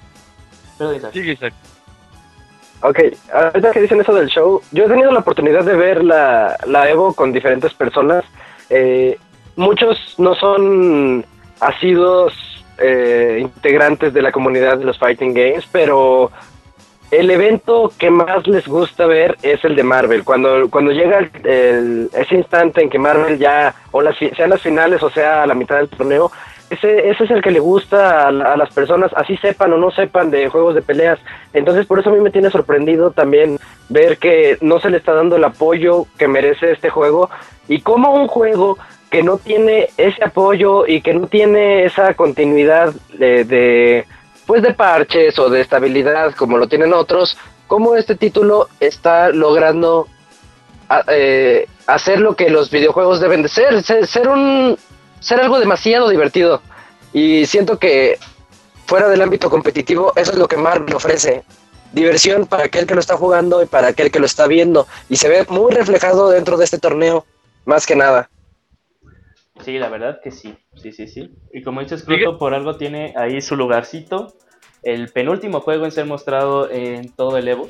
Perdón, 0.79 0.97
Isaac. 0.97 1.13
Sigue, 1.13 1.33
Isaac. 1.33 1.55
Ok, 2.83 2.99
ahorita 3.33 3.71
que 3.71 3.81
dicen 3.81 4.01
eso 4.01 4.13
del 4.13 4.29
show, 4.29 4.61
yo 4.73 4.85
he 4.85 4.89
tenido 4.89 5.13
la 5.13 5.21
oportunidad 5.21 5.65
de 5.65 5.77
ver 5.77 6.03
la, 6.03 6.59
la 6.67 6.91
Evo 6.91 7.15
con 7.15 7.33
diferentes 7.33 7.73
personas. 7.75 8.25
Eh, 8.71 9.19
muchos 9.55 10.17
no 10.19 10.35
son 10.35 11.25
asidos 11.61 12.35
eh, 12.79 13.39
integrantes 13.41 14.13
de 14.13 14.23
la 14.23 14.33
comunidad 14.33 14.79
de 14.79 14.85
los 14.85 14.99
Fighting 14.99 15.33
Games, 15.33 15.65
pero 15.71 16.33
el 17.13 17.31
evento 17.31 17.93
que 17.99 18.11
más 18.11 18.47
les 18.49 18.67
gusta 18.67 19.07
ver 19.07 19.37
es 19.43 19.65
el 19.65 19.77
de 19.77 19.85
Marvel. 19.85 20.25
Cuando, 20.25 20.69
cuando 20.69 20.91
llega 20.91 21.19
el, 21.45 22.11
ese 22.15 22.35
instante 22.35 22.83
en 22.83 22.91
que 22.91 22.99
Marvel 22.99 23.39
ya, 23.39 23.75
o 23.93 24.03
las, 24.03 24.17
sean 24.17 24.51
las 24.51 24.63
finales 24.63 25.03
o 25.03 25.11
sea 25.11 25.47
la 25.47 25.55
mitad 25.55 25.77
del 25.77 25.89
torneo, 25.89 26.33
ese, 26.73 27.11
ese 27.11 27.25
es 27.25 27.31
el 27.31 27.43
que 27.43 27.51
le 27.51 27.61
gusta 27.61 28.29
a, 28.29 28.33
las 28.33 28.73
personas, 28.73 29.11
así 29.15 29.37
sepan 29.37 29.73
o 29.75 29.77
no 29.77 29.91
sepan 29.91 30.31
de 30.31 30.49
juegos 30.49 30.75
de 30.75 30.83
peleas. 30.83 31.19
Entonces 31.53 31.87
por 31.87 31.99
eso 31.99 32.11
a 32.11 32.13
mí 32.15 32.21
me 32.21 32.31
tiene 32.31 32.51
sorprendido 32.51 33.11
también 33.11 33.59
ver 33.89 34.17
que 34.17 34.57
no 34.63 34.81
se 34.81 34.91
le 34.91 34.97
está 34.97 35.13
dando 35.13 35.37
el 35.37 35.45
apoyo 35.45 36.07
que 36.19 36.29
merece 36.29 36.73
este 36.73 36.89
juego 36.89 37.29
y 37.69 37.81
como 37.81 38.15
un 38.15 38.27
juego 38.27 38.79
que 39.11 39.23
no 39.23 39.37
tiene 39.37 39.91
ese 39.99 40.25
apoyo 40.25 40.87
y 40.87 41.03
que 41.03 41.13
no 41.13 41.27
tiene 41.27 41.85
esa 41.85 42.15
continuidad 42.15 42.95
de, 43.13 44.07
pues 44.47 44.63
de 44.63 44.73
parches 44.73 45.39
o 45.39 45.51
de 45.51 45.61
estabilidad 45.61 46.35
como 46.35 46.57
lo 46.57 46.69
tienen 46.69 46.95
otros, 46.95 47.37
como 47.67 47.97
este 47.97 48.15
título 48.15 48.69
está 48.81 49.29
logrando 49.29 50.09
eh, 51.09 51.67
hacer 51.87 52.21
lo 52.21 52.35
que 52.35 52.49
los 52.49 52.71
videojuegos 52.71 53.21
deben 53.21 53.43
de 53.43 53.49
ser, 53.49 53.83
ser 53.83 54.29
un 54.29 54.79
ser 55.23 55.41
algo 55.41 55.59
demasiado 55.59 56.11
divertido. 56.11 56.61
Y 57.13 57.47
siento 57.47 57.79
que 57.79 58.19
fuera 58.87 59.09
del 59.09 59.23
ámbito 59.23 59.49
competitivo, 59.49 60.13
eso 60.17 60.33
es 60.33 60.39
lo 60.39 60.49
que 60.49 60.57
Marvel 60.57 60.95
ofrece. 60.95 61.45
Diversión 61.93 62.47
para 62.47 62.65
aquel 62.65 62.87
que 62.87 62.95
lo 62.95 63.01
está 63.01 63.17
jugando 63.17 63.63
y 63.63 63.67
para 63.67 63.89
aquel 63.89 64.11
que 64.11 64.19
lo 64.19 64.27
está 64.27 64.47
viendo. 64.47 64.87
Y 65.09 65.17
se 65.17 65.29
ve 65.29 65.47
muy 65.49 65.73
reflejado 65.73 66.31
dentro 66.31 66.57
de 66.57 66.65
este 66.65 66.79
torneo, 66.79 67.25
más 67.65 67.87
que 67.87 67.97
nada. 67.97 68.29
Sí, 69.63 69.79
la 69.79 69.89
verdad 69.89 70.21
que 70.23 70.31
sí, 70.31 70.57
sí, 70.75 70.93
sí, 70.93 71.07
sí. 71.07 71.31
Y 71.53 71.63
como 71.63 71.81
dices, 71.81 72.03
Cruto, 72.05 72.39
por 72.39 72.55
algo 72.55 72.77
tiene 72.77 73.15
ahí 73.17 73.41
su 73.41 73.57
lugarcito. 73.57 74.35
El 74.83 75.11
penúltimo 75.11 75.61
juego 75.61 75.85
en 75.85 75.93
ser 75.93 76.07
mostrado 76.07 76.69
en 76.71 77.13
todo 77.13 77.37
el 77.37 77.47
Evo. 77.47 77.69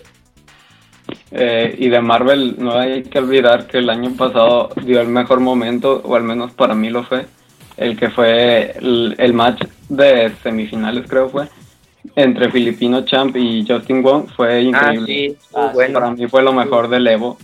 Eh, 1.32 1.74
y 1.78 1.88
de 1.88 2.00
Marvel 2.00 2.56
no 2.58 2.78
hay 2.78 3.02
que 3.02 3.18
olvidar 3.18 3.66
que 3.66 3.78
el 3.78 3.90
año 3.90 4.14
pasado 4.16 4.70
dio 4.84 5.00
el 5.00 5.08
mejor 5.08 5.40
momento, 5.40 6.00
o 6.04 6.14
al 6.14 6.22
menos 6.22 6.52
para 6.52 6.74
mí 6.74 6.88
lo 6.88 7.02
fue, 7.04 7.26
el 7.82 7.96
que 7.96 8.10
fue 8.10 8.74
el, 8.78 9.32
match 9.32 9.64
de 9.88 10.32
semifinales, 10.42 11.06
creo 11.08 11.28
fue, 11.28 11.48
entre 12.16 12.50
Filipino 12.50 13.04
Champ 13.04 13.36
y 13.36 13.64
Justin 13.66 14.02
Wong, 14.02 14.28
fue 14.34 14.54
ah, 14.54 14.60
increíble. 14.60 15.36
Ah, 15.54 15.72
Para 15.92 16.10
mí 16.10 16.26
fue 16.26 16.42
lo 16.42 16.52
mejor 16.52 16.88
del 16.88 17.06
Evo. 17.06 17.38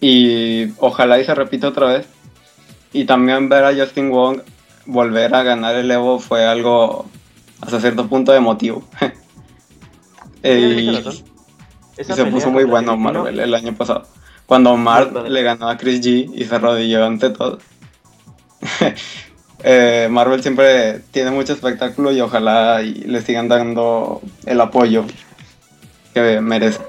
Y, 0.00 0.68
ojalá 0.78 1.18
y 1.18 1.24
se 1.24 1.34
repita 1.34 1.68
otra 1.68 1.86
vez. 1.88 2.06
Y 2.92 3.04
también 3.04 3.48
ver 3.48 3.64
a 3.64 3.74
Justin 3.74 4.10
Wong 4.10 4.40
volver 4.86 5.34
a 5.34 5.42
ganar 5.42 5.74
el 5.74 5.90
Evo 5.90 6.18
fue 6.18 6.44
algo 6.46 7.06
hasta 7.60 7.80
cierto 7.80 8.08
punto 8.08 8.34
emotivo. 8.34 8.84
y, 10.42 11.02
se 11.98 12.24
puso 12.26 12.50
muy 12.50 12.64
bueno 12.64 12.96
Marvel 12.96 13.40
el 13.40 13.54
año 13.54 13.74
pasado. 13.74 14.06
Cuando 14.46 14.76
Mark 14.76 15.28
le 15.28 15.42
ganó 15.42 15.68
a 15.68 15.76
Chris 15.76 16.00
G 16.00 16.30
y 16.32 16.44
se 16.44 16.54
arrodilló 16.54 17.04
ante 17.04 17.30
todo. 17.30 17.58
Eh, 19.68 20.06
Marvel 20.10 20.42
siempre 20.42 21.00
tiene 21.10 21.30
mucho 21.30 21.54
espectáculo 21.54 22.12
y 22.12 22.20
ojalá 22.20 22.82
le 22.82 23.22
sigan 23.22 23.48
dando 23.48 24.20
el 24.44 24.60
apoyo 24.60 25.06
que 26.14 26.40
merece. 26.40 26.80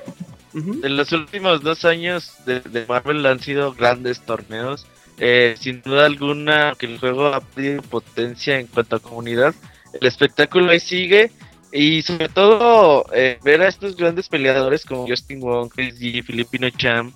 En 0.53 0.97
los 0.97 1.11
últimos 1.11 1.61
dos 1.61 1.85
años 1.85 2.33
de, 2.45 2.85
Marvel 2.87 3.25
han 3.25 3.39
sido 3.39 3.73
grandes 3.73 4.21
torneos. 4.21 4.85
Eh, 5.19 5.55
sin 5.59 5.81
duda 5.81 6.05
alguna, 6.05 6.73
que 6.77 6.85
el 6.85 6.99
juego 6.99 7.27
ha 7.27 7.41
perdido 7.41 7.81
potencia 7.83 8.59
en 8.59 8.67
cuanto 8.67 8.97
a 8.97 8.99
comunidad. 8.99 9.55
El 9.99 10.07
espectáculo 10.07 10.71
ahí 10.71 10.79
sigue. 10.79 11.31
Y 11.71 12.01
sobre 12.01 12.29
todo, 12.29 13.05
eh, 13.13 13.39
ver 13.43 13.61
a 13.61 13.67
estos 13.67 13.95
grandes 13.95 14.29
peleadores 14.29 14.85
como 14.85 15.07
Justin 15.07 15.41
Wong, 15.41 15.69
Chris 15.73 15.99
G, 15.99 16.23
Filipino 16.23 16.69
Champ, 16.69 17.13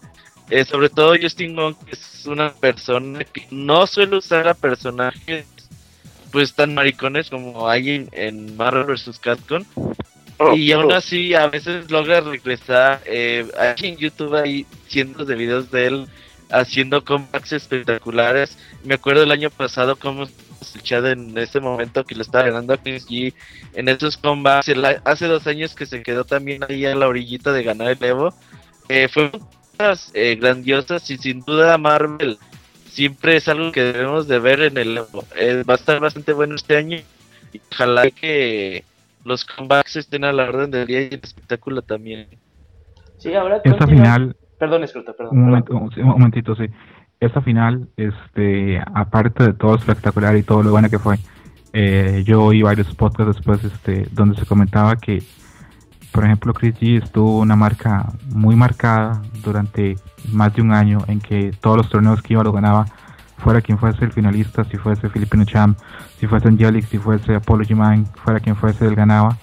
eh, 0.52 0.66
sobre 0.66 0.90
todo 0.90 1.16
Justin 1.20 1.56
que 1.56 1.92
es 1.92 2.26
una 2.26 2.54
persona 2.54 3.24
que 3.24 3.48
no 3.52 3.88
suele 3.88 4.18
usar 4.18 4.48
a 4.48 4.54
personajes 4.54 5.46
pues 6.32 6.54
tan 6.54 6.74
maricones 6.74 7.30
como 7.30 7.68
hay 7.68 8.08
en, 8.12 8.58
Marvel 8.58 8.86
vs. 8.86 9.20
Capcom. 9.20 9.64
Oh, 10.38 10.54
y 10.56 10.72
aún 10.72 10.92
oh. 10.92 10.96
así 10.96 11.34
a 11.34 11.48
veces 11.48 11.90
logra 11.90 12.22
regresar. 12.22 13.02
Eh, 13.06 13.48
aquí 13.60 13.88
en 13.88 13.98
YouTube 13.98 14.36
hay 14.36 14.66
cientos 14.88 15.28
de 15.28 15.36
videos 15.36 15.72
de 15.72 15.88
él 15.88 16.08
haciendo 16.50 17.04
comebacks 17.04 17.54
espectaculares. 17.54 18.58
Me 18.84 18.96
acuerdo 18.96 19.24
el 19.24 19.32
año 19.32 19.50
pasado 19.50 19.96
cómo 19.96 20.24
el 20.24 20.30
en 21.06 21.38
ese 21.38 21.60
momento 21.60 22.04
que 22.04 22.16
lo 22.16 22.22
estaba 22.22 22.46
ganando 22.46 22.74
a 22.74 22.78
Chris 22.78 23.08
G 23.08 23.34
en 23.74 23.90
esos 23.90 24.18
combats. 24.18 24.72
Hace 25.06 25.28
dos 25.28 25.48
años 25.48 25.76
que 25.76 25.86
se 25.86 26.04
quedó 26.04 26.24
también 26.24 26.64
ahí 26.68 26.86
a 26.86 26.96
la 26.96 27.08
orillita 27.08 27.52
de 27.52 27.64
ganar 27.64 27.90
el 27.90 28.04
Evo. 28.04 28.34
Eh, 28.90 29.08
fue 29.08 29.32
eh, 30.14 30.36
grandiosas 30.36 31.10
y 31.10 31.18
sin 31.18 31.42
duda 31.42 31.78
Marvel 31.78 32.38
siempre 32.86 33.38
es 33.38 33.48
algo 33.48 33.72
que 33.72 33.82
debemos 33.82 34.28
de 34.28 34.40
ver 34.40 34.62
en 34.62 34.78
el 34.78 35.00
eh, 35.36 35.64
va 35.70 35.74
a 35.74 35.78
estar 35.78 36.00
bastante 36.00 36.34
bueno 36.34 36.56
este 36.56 36.78
año 36.78 36.98
y 37.54 37.62
ojalá 37.72 38.10
que 38.12 38.84
los 39.24 39.46
comebacks 39.46 39.96
estén 39.96 40.24
a 40.24 40.32
la 40.32 40.44
orden 40.44 40.72
del 40.72 40.88
día 40.88 41.02
y 41.02 41.06
el 41.08 41.22
espectáculo 41.24 41.82
también. 41.82 42.28
Sí, 43.18 43.34
ahora 43.34 43.62
esta 43.64 43.88
final 43.88 44.36
Perdón, 44.62 44.84
escruta, 44.84 45.14
perdón. 45.14 45.40
Un, 45.40 46.06
momentito, 46.06 46.56
sí. 46.56 46.66
Esta 47.20 47.42
final, 47.42 47.88
este, 47.98 48.80
aparte 48.94 49.44
de 49.44 49.54
todo 49.54 49.76
espectacular 49.76 50.38
y 50.38 50.44
todo 50.44 50.62
lo 50.62 50.70
bueno 50.70 50.88
que 50.88 51.00
fue, 51.00 51.18
eh, 51.74 52.22
yo 52.28 52.44
oí 52.44 52.62
varios 52.62 52.94
podcasts 52.94 53.38
después, 53.38 53.64
este, 53.64 54.06
donde 54.12 54.40
se 54.40 54.46
comentaba 54.46 54.98
que 54.98 55.24
por 56.12 56.26
ejemplo, 56.26 56.54
Chris 56.54 56.76
G 56.76 57.02
estuvo 57.04 57.40
una 57.40 57.56
marca 57.56 58.12
muy 58.34 58.56
marcada 58.56 59.22
durante 59.44 59.96
más 60.32 60.54
de 60.54 60.62
un 60.62 60.74
año 60.74 61.00
en 61.08 61.20
que 61.20 61.52
todos 61.60 61.78
los 61.78 61.90
torneos 61.90 62.22
que 62.22 62.34
iba 62.34 62.44
lo 62.44 62.52
ganaba, 62.52 62.86
fuera 63.38 63.62
quien 63.62 63.78
fuese 63.78 64.06
el 64.06 64.12
finalista, 64.12 64.64
si 64.66 64.78
fuese 64.78 65.10
Filipino 65.10 65.46
Champ, 65.46 65.78
si 66.20 66.28
fuese 66.28 66.48
Angelic, 66.48 66.86
si 66.88 66.98
fuese 66.98 67.36
Apology 67.36 67.76
Man, 67.76 68.06
fuera 68.24 68.40
quien 68.40 68.56
fuese, 68.56 68.86
él 68.88 68.96
ganaba. 68.96 69.38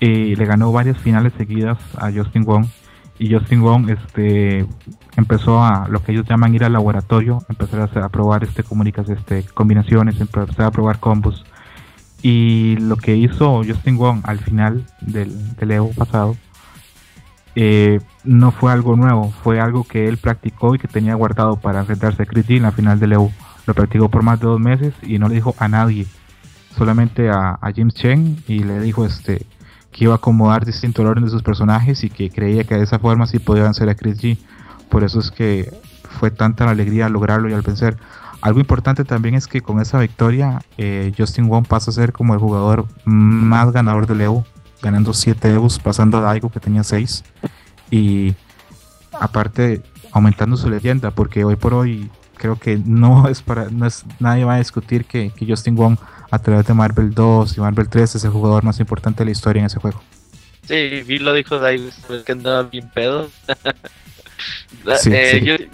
Y 0.00 0.34
le 0.34 0.44
ganó 0.46 0.72
varias 0.72 0.98
finales 0.98 1.32
seguidas 1.36 1.78
a 1.96 2.10
Justin 2.12 2.44
Wong. 2.44 2.66
Y 3.18 3.32
Justin 3.32 3.62
Wong 3.62 3.88
este, 3.88 4.66
empezó 5.16 5.62
a 5.62 5.86
lo 5.88 6.02
que 6.02 6.12
ellos 6.12 6.26
llaman 6.28 6.54
ir 6.54 6.64
al 6.64 6.72
laboratorio, 6.72 7.38
empezar 7.48 7.80
a, 7.80 8.04
a 8.04 8.08
probar 8.08 8.42
este, 8.42 8.64
comunicas, 8.64 9.08
este, 9.08 9.44
combinaciones, 9.54 10.20
empezar 10.20 10.66
a 10.66 10.70
probar 10.70 10.98
combos 10.98 11.44
y 12.22 12.76
lo 12.76 12.96
que 12.96 13.16
hizo 13.16 13.62
Justin 13.66 13.98
Wong 13.98 14.20
al 14.24 14.38
final 14.38 14.86
del, 15.00 15.32
Evo 15.60 15.90
pasado 15.90 16.36
eh, 17.54 18.00
no 18.24 18.52
fue 18.52 18.72
algo 18.72 18.96
nuevo, 18.96 19.32
fue 19.42 19.60
algo 19.60 19.84
que 19.84 20.08
él 20.08 20.16
practicó 20.16 20.74
y 20.74 20.78
que 20.78 20.88
tenía 20.88 21.14
guardado 21.14 21.56
para 21.56 21.80
enfrentarse 21.80 22.22
a 22.22 22.26
Chris 22.26 22.46
G 22.46 22.56
en 22.56 22.62
la 22.62 22.72
final 22.72 22.98
del 22.98 23.12
Evo. 23.12 23.32
Lo 23.66 23.74
practicó 23.74 24.08
por 24.08 24.22
más 24.22 24.40
de 24.40 24.46
dos 24.46 24.60
meses 24.60 24.94
y 25.02 25.18
no 25.18 25.28
le 25.28 25.34
dijo 25.34 25.54
a 25.58 25.68
nadie, 25.68 26.06
solamente 26.76 27.28
a, 27.28 27.58
James 27.74 27.94
Chen 27.94 28.42
y 28.46 28.60
le 28.60 28.80
dijo 28.80 29.04
este 29.04 29.44
que 29.90 30.04
iba 30.04 30.14
a 30.14 30.16
acomodar 30.16 30.64
distintos 30.64 31.04
orden 31.04 31.24
de 31.24 31.30
sus 31.30 31.42
personajes 31.42 32.02
y 32.02 32.08
que 32.08 32.30
creía 32.30 32.64
que 32.64 32.76
de 32.76 32.84
esa 32.84 32.98
forma 32.98 33.26
sí 33.26 33.38
podía 33.38 33.64
vencer 33.64 33.90
a 33.90 33.94
Chris 33.94 34.22
G. 34.22 34.38
Por 34.88 35.04
eso 35.04 35.20
es 35.20 35.30
que 35.30 35.70
fue 36.18 36.30
tanta 36.30 36.64
la 36.64 36.70
alegría 36.70 37.10
lograrlo 37.10 37.50
y 37.50 37.52
al 37.52 37.60
vencer. 37.60 37.98
Algo 38.42 38.58
importante 38.58 39.04
también 39.04 39.36
es 39.36 39.46
que 39.46 39.60
con 39.60 39.80
esa 39.80 40.00
victoria 40.00 40.60
eh, 40.76 41.12
Justin 41.16 41.48
Wong 41.48 41.64
pasa 41.64 41.92
a 41.92 41.94
ser 41.94 42.12
como 42.12 42.34
el 42.34 42.40
jugador 42.40 42.86
más 43.04 43.70
ganador 43.70 44.08
del 44.08 44.20
Evo, 44.20 44.44
ganando 44.82 45.14
7 45.14 45.48
Evos, 45.54 45.78
pasando 45.78 46.18
a 46.18 46.22
Daigo 46.22 46.50
que 46.50 46.58
tenía 46.58 46.82
6 46.82 47.22
y 47.92 48.34
aparte 49.12 49.80
aumentando 50.10 50.56
su 50.56 50.68
leyenda 50.68 51.12
porque 51.12 51.44
hoy 51.44 51.54
por 51.54 51.72
hoy 51.72 52.10
creo 52.36 52.58
que 52.58 52.78
no 52.84 53.28
es 53.30 53.42
para 53.42 53.70
no 53.70 53.86
es, 53.86 54.04
nadie 54.18 54.44
va 54.44 54.56
a 54.56 54.58
discutir 54.58 55.04
que, 55.04 55.32
Justin 55.38 55.76
Wong 55.76 55.96
a 56.32 56.38
través 56.40 56.66
de 56.66 56.74
Marvel 56.74 57.14
2 57.14 57.56
y 57.56 57.60
Marvel 57.60 57.88
3 57.88 58.16
es 58.16 58.24
el 58.24 58.30
jugador 58.30 58.64
más 58.64 58.80
importante 58.80 59.18
de 59.18 59.26
la 59.26 59.30
historia 59.30 59.60
en 59.60 59.66
ese 59.66 59.78
juego. 59.78 60.02
Sí, 60.66 61.02
vi 61.06 61.20
lo 61.20 61.32
dijo 61.32 61.60
Daigo, 61.60 61.90
que 62.26 62.32
andaba 62.32 62.64
bien 62.64 62.90
pedo. 62.92 63.30
sí, 64.98 65.10
eh, 65.12 65.68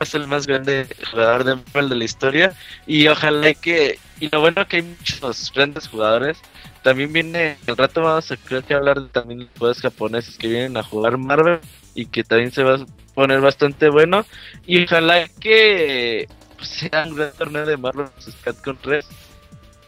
es 0.00 0.14
el 0.14 0.26
más 0.26 0.46
grande 0.46 0.86
jugador 1.10 1.44
de 1.44 1.56
Marvel 1.56 1.88
de 1.88 1.96
la 1.96 2.04
historia 2.04 2.54
y 2.86 3.08
ojalá 3.08 3.54
que 3.54 3.98
y 4.20 4.28
lo 4.28 4.40
bueno 4.40 4.66
que 4.66 4.76
hay 4.76 4.82
muchos 4.82 5.52
grandes 5.52 5.88
jugadores 5.88 6.38
también 6.82 7.12
viene, 7.12 7.58
el 7.66 7.76
rato 7.76 8.02
vamos 8.02 8.30
a 8.30 8.36
creo 8.36 8.64
que 8.64 8.74
hablar 8.74 9.00
de 9.00 9.08
también 9.08 9.40
los 9.40 9.48
jugadores 9.50 9.82
japoneses 9.82 10.38
que 10.38 10.48
vienen 10.48 10.76
a 10.76 10.82
jugar 10.82 11.18
Marvel 11.18 11.60
y 11.94 12.06
que 12.06 12.24
también 12.24 12.52
se 12.52 12.62
va 12.62 12.76
a 12.76 12.86
poner 13.14 13.40
bastante 13.40 13.88
bueno. 13.90 14.24
Y 14.66 14.84
ojalá 14.84 15.28
que 15.40 16.28
pues, 16.56 16.68
sea 16.68 17.04
un 17.06 17.16
gran 17.16 17.32
torneo 17.32 17.66
de 17.66 17.76
Marvel 17.76 18.06
vs. 18.16 18.36
Capcom 18.42 18.76
3. 18.80 19.06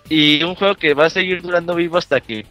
Y 0.08 0.42
un 0.42 0.56
juego 0.56 0.74
que 0.74 0.94
va 0.94 1.06
a 1.06 1.10
seguir 1.10 1.40
durando 1.40 1.74
vivo 1.74 1.96
hasta 1.96 2.20
que 2.20 2.44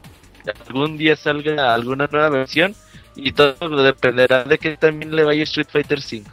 algún 0.67 0.97
día 0.97 1.15
salga 1.15 1.73
alguna 1.73 2.07
nueva 2.09 2.29
versión. 2.29 2.73
Y 3.15 3.33
todo 3.33 3.83
dependerá 3.83 4.45
de 4.45 4.57
que 4.57 4.77
también 4.77 5.15
le 5.15 5.25
vaya 5.25 5.43
Street 5.43 5.67
Fighter 5.69 6.01
5. 6.01 6.31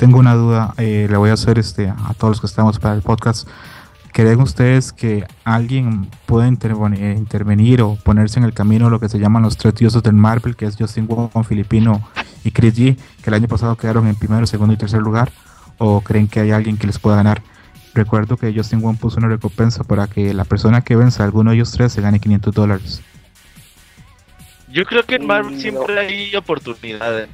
Tengo 0.00 0.18
una 0.18 0.34
duda, 0.34 0.72
eh, 0.78 1.08
le 1.10 1.16
voy 1.18 1.28
a 1.28 1.34
hacer 1.34 1.58
este 1.58 1.90
a 1.90 2.14
todos 2.14 2.30
los 2.30 2.40
que 2.40 2.46
estamos 2.46 2.78
para 2.78 2.94
el 2.94 3.02
podcast. 3.02 3.46
¿Creen 4.14 4.40
ustedes 4.40 4.94
que 4.94 5.26
alguien 5.44 6.08
puede 6.24 6.48
intervenir, 6.48 7.18
intervenir 7.18 7.82
o 7.82 7.96
ponerse 7.96 8.38
en 8.38 8.46
el 8.46 8.54
camino 8.54 8.88
lo 8.88 8.98
que 8.98 9.10
se 9.10 9.18
llaman 9.18 9.42
los 9.42 9.58
tres 9.58 9.74
dioses 9.74 10.02
del 10.02 10.14
Marvel, 10.14 10.56
que 10.56 10.64
es 10.64 10.76
Justin 10.78 11.06
Wong, 11.06 11.44
Filipino 11.46 12.00
y 12.44 12.50
Chris 12.50 12.78
G, 12.78 12.96
que 12.96 13.28
el 13.28 13.34
año 13.34 13.46
pasado 13.46 13.76
quedaron 13.76 14.06
en 14.06 14.14
primero, 14.14 14.46
segundo 14.46 14.72
y 14.72 14.78
tercer 14.78 15.02
lugar? 15.02 15.32
¿O 15.76 16.00
creen 16.00 16.28
que 16.28 16.40
hay 16.40 16.50
alguien 16.52 16.78
que 16.78 16.86
les 16.86 16.98
pueda 16.98 17.16
ganar? 17.16 17.42
Recuerdo 17.92 18.38
que 18.38 18.54
Justin 18.54 18.80
Wong 18.80 18.96
puso 18.96 19.18
una 19.18 19.28
recompensa 19.28 19.84
para 19.84 20.06
que 20.06 20.32
la 20.32 20.46
persona 20.46 20.80
que 20.80 20.96
venza 20.96 21.24
a 21.24 21.26
alguno 21.26 21.50
de 21.50 21.56
ellos 21.56 21.72
tres 21.72 21.92
se 21.92 22.00
gane 22.00 22.20
500 22.20 22.54
dólares. 22.54 23.02
Yo 24.72 24.82
creo 24.86 25.04
que 25.04 25.16
en 25.16 25.26
Marvel 25.26 25.56
Mm, 25.56 25.60
siempre 25.60 25.98
hay 25.98 26.34
oportunidades. 26.36 27.28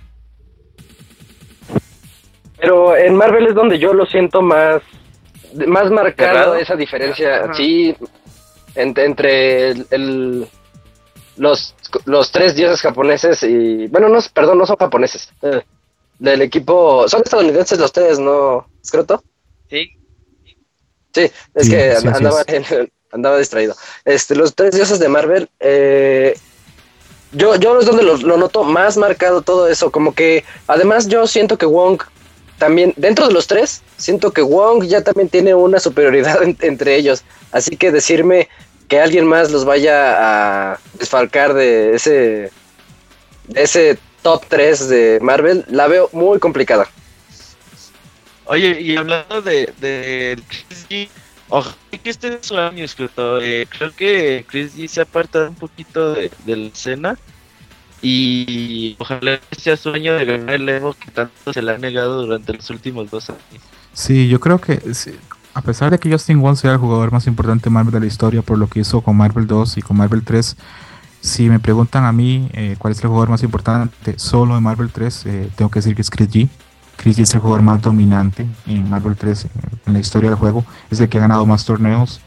Pero 2.59 2.97
en 2.97 3.15
Marvel 3.15 3.47
es 3.49 3.55
donde 3.55 3.79
yo 3.79 3.93
lo 3.93 4.07
siento 4.07 4.41
más, 4.43 4.83
más 5.67 5.91
marcado 5.91 6.55
esa 6.57 6.75
diferencia, 6.77 7.45
Ajá. 7.45 7.55
sí, 7.55 7.95
ent- 8.75 8.99
entre 8.99 9.71
el, 9.71 9.87
el- 9.91 10.49
los, 11.37 11.75
los 12.07 12.33
tres 12.33 12.55
dioses 12.57 12.81
japoneses 12.81 13.43
y, 13.43 13.89
bueno, 13.89 14.09
no, 14.09 14.19
perdón, 14.33 14.57
no 14.59 14.65
son 14.67 14.77
japoneses, 14.77 15.29
eh, 15.43 15.63
del 16.19 16.41
equipo, 16.41 17.07
son 17.09 17.21
estadounidenses 17.23 17.79
los 17.79 17.93
tres, 17.93 18.19
¿no, 18.19 18.67
Scroto? 18.85 19.23
Sí, 19.69 19.91
Sí, 21.15 21.31
es 21.55 21.65
Sí, 21.67 21.71
que 21.71 21.97
sí, 21.97 22.09
andaba, 22.09 22.43
es. 22.47 22.71
en- 22.73 22.93
andaba 23.11 23.39
distraído. 23.39 23.75
Este, 24.05 24.35
los 24.35 24.55
tres 24.55 24.75
dioses 24.75 24.99
de 24.99 25.09
Marvel, 25.09 25.49
eh, 25.61 26.39
yo, 27.33 27.57
yo 27.57 27.79
es 27.81 27.87
donde 27.87 28.03
lo, 28.03 28.17
lo 28.19 28.37
noto 28.37 28.65
más 28.65 28.99
marcado 28.99 29.41
todo 29.41 29.67
eso. 29.69 29.91
Como 29.91 30.15
que, 30.15 30.45
además, 30.67 31.09
yo 31.09 31.27
siento 31.27 31.57
que 31.57 31.65
Wong 31.65 32.03
también, 32.59 32.93
dentro 32.97 33.27
de 33.29 33.35
los 33.35 33.47
tres, 33.47 33.83
siento 33.97 34.33
que 34.33 34.43
Wong 34.43 34.85
ya 34.85 35.03
también 35.03 35.29
tiene 35.29 35.55
una 35.55 35.79
superioridad 35.81 36.43
en- 36.45 36.57
entre 36.61 36.97
ellos. 36.97 37.23
Así 37.53 37.77
que 37.77 37.91
decirme 37.93 38.49
que 38.89 39.01
alguien 39.01 39.27
más 39.27 39.51
los 39.51 39.65
vaya 39.65 40.73
a 40.73 40.79
desfalcar 40.95 41.55
de 41.55 41.95
ese, 41.95 42.51
de 43.49 43.63
ese 43.63 43.99
top 44.23 44.45
3 44.49 44.89
de 44.89 45.19
Marvel, 45.23 45.65
la 45.69 45.87
veo 45.89 46.09
muy 46.13 46.39
complicada. 46.39 46.89
Oye, 48.47 48.81
y 48.81 48.97
hablando 48.97 49.43
de, 49.43 49.73
de 49.81 50.41
Chris 50.49 50.87
G, 50.89 51.09
ojalá 51.49 51.75
que 52.03 52.11
este 52.11 52.29
es 52.35 52.47
su 52.47 52.57
año, 52.57 52.85
escrito. 52.85 53.41
Eh, 53.41 53.67
creo 53.69 53.91
que 53.95 54.45
Chris 54.49 54.77
G 54.77 54.87
se 54.87 55.01
ha 55.01 55.03
apartado 55.03 55.49
un 55.49 55.57
poquito 55.57 56.13
de 56.15 56.31
la 56.47 56.67
escena 56.69 57.19
y 58.03 58.97
ojalá 58.99 59.41
sea 59.57 59.77
su 59.77 59.91
año 59.91 60.15
de 60.15 60.25
ganar 60.25 60.57
el 60.57 60.69
Evo 60.69 60.95
que 60.95 61.11
tanto 61.11 61.53
se 61.53 61.63
le 61.63 61.73
ha 61.73 61.79
negado 61.79 62.23
durante 62.23 62.53
los 62.53 62.69
últimos 62.71 63.11
dos 63.11 63.31
años. 63.31 63.43
Sí, 63.93 64.29
yo 64.29 64.41
creo 64.41 64.61
que 64.61 64.81
a 65.55 65.63
pesar 65.63 65.91
de 65.91 65.99
que 65.99 66.11
Justin 66.11 66.41
Wong 66.41 66.57
sea 66.57 66.73
el 66.73 66.79
jugador 66.79 67.13
más 67.13 67.27
importante 67.27 67.65
de 67.65 67.71
Marvel 67.71 67.93
de 67.95 68.01
la 68.01 68.07
historia 68.07 68.43
por 68.43 68.59
lo 68.59 68.69
que 68.69 68.81
hizo 68.81 69.01
con 69.01 69.17
Marvel 69.17 69.47
2 69.47 69.79
y 69.79 69.83
con 69.83 69.97
Marvel 69.97 70.23
3, 70.23 70.57
si 71.21 71.49
me 71.49 71.59
preguntan 71.59 72.05
a 72.05 72.13
mí 72.13 72.49
eh, 72.53 72.77
cuál 72.79 72.93
es 72.93 73.01
el 73.03 73.09
jugador 73.09 73.31
más 73.31 73.43
importante 73.43 74.19
solo 74.19 74.55
de 74.55 74.61
Marvel 74.61 74.91
3, 74.91 75.27
eh, 75.27 75.51
tengo 75.57 75.71
que 75.71 75.79
decir 75.79 75.95
que 75.95 76.03
es 76.03 76.11
Chris 76.11 76.29
G. 76.29 76.49
Chris 76.97 77.19
G 77.19 77.23
es 77.23 77.35
el 77.35 77.41
jugador 77.41 77.63
más 77.63 77.81
dominante 77.81 78.47
en 78.67 78.89
Marvel 78.89 79.17
3 79.17 79.45
eh, 79.45 79.49
en 79.87 79.93
la 79.95 79.99
historia 79.99 80.29
del 80.29 80.39
juego, 80.39 80.65
es 80.91 81.01
el 81.01 81.09
que 81.09 81.17
ha 81.17 81.23
ganado 81.23 81.47
más 81.47 81.65
torneos 81.65 82.21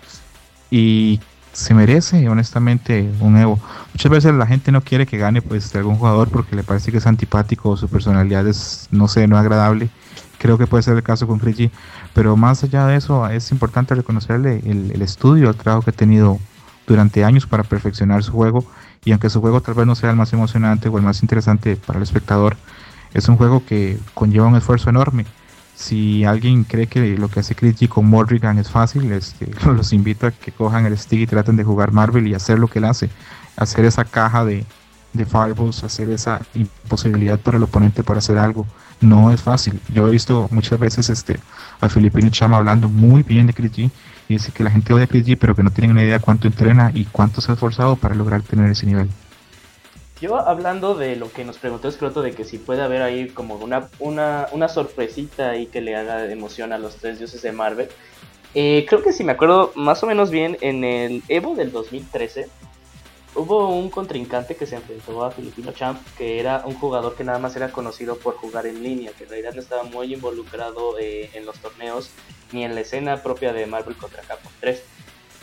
y 0.72 1.20
se 1.60 1.74
merece 1.74 2.30
honestamente 2.30 3.12
un 3.20 3.38
Evo. 3.38 3.60
Muchas 3.93 4.10
veces 4.10 4.34
la 4.34 4.47
gente 4.47 4.72
no 4.72 4.82
quiere 4.82 5.05
que 5.05 5.18
gane 5.18 5.41
pues 5.41 5.74
de 5.74 5.80
algún 5.80 5.95
jugador 5.95 6.30
porque 6.30 6.55
le 6.55 6.64
parece 6.64 6.91
que 6.91 6.99
es 6.99 7.05
antipático 7.05 7.72
o 7.72 7.78
su 7.78 7.89
personalidad 7.89 8.47
es, 8.47 8.88
no 8.91 9.10
sé, 9.10 9.28
no 9.28 9.38
agradable. 9.38 9.89
Creo 10.38 10.57
que 10.57 10.68
puede 10.68 10.84
ser 10.84 10.95
el 10.95 11.03
caso 11.03 11.28
con 11.28 11.41
G. 11.41 11.70
Pero 12.14 12.38
más 12.38 12.64
allá 12.64 12.88
de 12.88 12.95
eso, 12.95 13.28
es 13.28 13.51
importante 13.51 13.93
reconocerle 13.93 14.62
el 14.66 15.01
estudio, 15.01 15.49
el 15.49 15.55
trabajo 15.55 15.84
que 15.84 15.89
ha 15.89 15.93
tenido 15.93 16.39
durante 16.88 17.26
años 17.26 17.45
para 17.45 17.64
perfeccionar 17.64 18.24
su 18.24 18.32
juego. 18.32 18.64
Y 19.03 19.12
aunque 19.12 19.30
su 19.30 19.41
juego 19.41 19.62
tal 19.62 19.74
vez 19.74 19.86
no 19.86 19.95
sea 19.95 20.12
el 20.12 20.16
más 20.16 20.32
emocionante 20.32 20.88
o 20.88 20.97
el 20.97 21.03
más 21.03 21.22
interesante 21.22 21.76
para 21.76 21.97
el 21.97 22.03
espectador, 22.03 22.55
es 23.14 23.28
un 23.28 23.36
juego 23.36 23.66
que 23.66 23.99
conlleva 24.14 24.47
un 24.47 24.55
esfuerzo 24.55 24.89
enorme. 24.89 25.26
Si 25.80 26.25
alguien 26.25 26.65
cree 26.65 26.88
que 26.88 27.17
lo 27.17 27.30
que 27.30 27.39
hace 27.39 27.55
G 27.55 27.88
con 27.88 28.05
Morrigan 28.05 28.59
es 28.59 28.69
fácil, 28.69 29.13
este, 29.13 29.47
los 29.65 29.93
invito 29.93 30.27
a 30.27 30.32
que 30.32 30.51
cojan 30.51 30.86
el 30.86 30.97
stick 30.97 31.21
y 31.21 31.25
traten 31.25 31.55
de 31.55 31.63
jugar 31.63 31.93
Marvel 31.93 32.27
y 32.27 32.34
hacer 32.34 32.59
lo 32.59 32.67
que 32.67 32.80
él 32.80 32.86
hace. 32.86 33.09
Hacer 33.55 33.86
esa 33.86 34.03
caja 34.03 34.43
de, 34.43 34.65
de 35.13 35.25
fireballs, 35.25 35.86
hacer 35.86 36.09
esa 36.09 36.41
imposibilidad 36.53 37.39
para 37.39 37.55
el 37.55 37.63
oponente 37.63 38.03
para 38.03 38.19
hacer 38.19 38.38
algo. 38.38 38.67
No 38.99 39.32
es 39.32 39.41
fácil. 39.41 39.80
Yo 39.93 40.05
he 40.09 40.11
visto 40.11 40.49
muchas 40.51 40.77
veces 40.80 41.09
este, 41.09 41.39
al 41.80 41.89
Filipino 41.89 42.30
Chama 42.30 42.57
hablando 42.57 42.89
muy 42.89 43.23
bien 43.23 43.47
de 43.47 43.53
Chris 43.53 43.71
G 43.71 43.89
y 44.27 44.34
dice 44.34 44.51
que 44.51 44.65
la 44.65 44.71
gente 44.71 44.93
odia 44.93 45.05
a 45.05 45.07
Chris 45.07 45.25
G 45.25 45.38
pero 45.39 45.55
que 45.55 45.63
no 45.63 45.71
tienen 45.71 45.91
una 45.91 46.03
idea 46.03 46.19
cuánto 46.19 46.47
entrena 46.47 46.91
y 46.93 47.05
cuánto 47.05 47.39
se 47.39 47.51
ha 47.51 47.53
esforzado 47.53 47.95
para 47.95 48.15
lograr 48.15 48.41
tener 48.41 48.69
ese 48.69 48.86
nivel. 48.86 49.09
Yo 50.22 50.36
hablando 50.36 50.95
de 50.95 51.15
lo 51.15 51.32
que 51.32 51.45
nos 51.45 51.57
preguntó 51.57 51.88
Escroto 51.88 52.22
de 52.22 52.34
que 52.34 52.43
si 52.43 52.57
puede 52.57 52.82
haber 52.82 53.01
ahí 53.01 53.30
como 53.30 53.55
una, 53.55 53.89
una, 53.99 54.47
una 54.51 54.67
sorpresita 54.67 55.51
ahí 55.51 55.67
que 55.67 55.80
le 55.80 55.95
haga 55.95 56.30
emoción 56.30 56.74
a 56.74 56.78
los 56.78 56.97
tres 56.97 57.20
dioses 57.20 57.41
de 57.41 57.53
Marvel. 57.53 57.89
eh, 58.53 58.86
creo 58.88 59.01
que 59.01 59.13
si 59.13 59.24
me 59.24 59.32
acuerdo 59.32 59.72
más 59.76 60.03
o 60.03 60.07
menos 60.07 60.30
bien, 60.30 60.57
en 60.59 60.84
el 60.84 61.24
Evo 61.30 61.55
del 61.55 61.72
2013 61.72 62.49
hubo 63.36 63.70
un 63.70 63.89
contrincante 63.89 64.55
que 64.55 64.65
se 64.65 64.76
enfrentó 64.76 65.24
a 65.24 65.32
Filipino 65.32 65.72
Champ, 65.72 65.99
que 66.17 66.39
era 66.39 66.63
un 66.65 66.74
jugador 66.74 67.15
que 67.15 67.24
nada 67.24 67.39
más 67.39 67.55
era 67.55 67.72
conocido 67.72 68.17
por 68.17 68.36
jugar 68.36 68.65
en 68.65 68.84
línea, 68.84 69.11
que 69.17 69.24
en 69.24 69.30
realidad 69.30 69.53
no 69.53 69.61
estaba 69.61 69.84
muy 69.84 70.13
involucrado 70.13 70.99
eh, 70.99 71.30
en 71.34 71.45
los 71.45 71.57
torneos 71.59 72.09
ni 72.51 72.65
en 72.65 72.76
la 72.76 72.82
escena 72.82 73.24
propia 73.24 73.53
de 73.53 73.65
Marvel 73.67 73.95
contra 73.95 74.24
Capcom 74.24 74.51
3. 74.59 74.84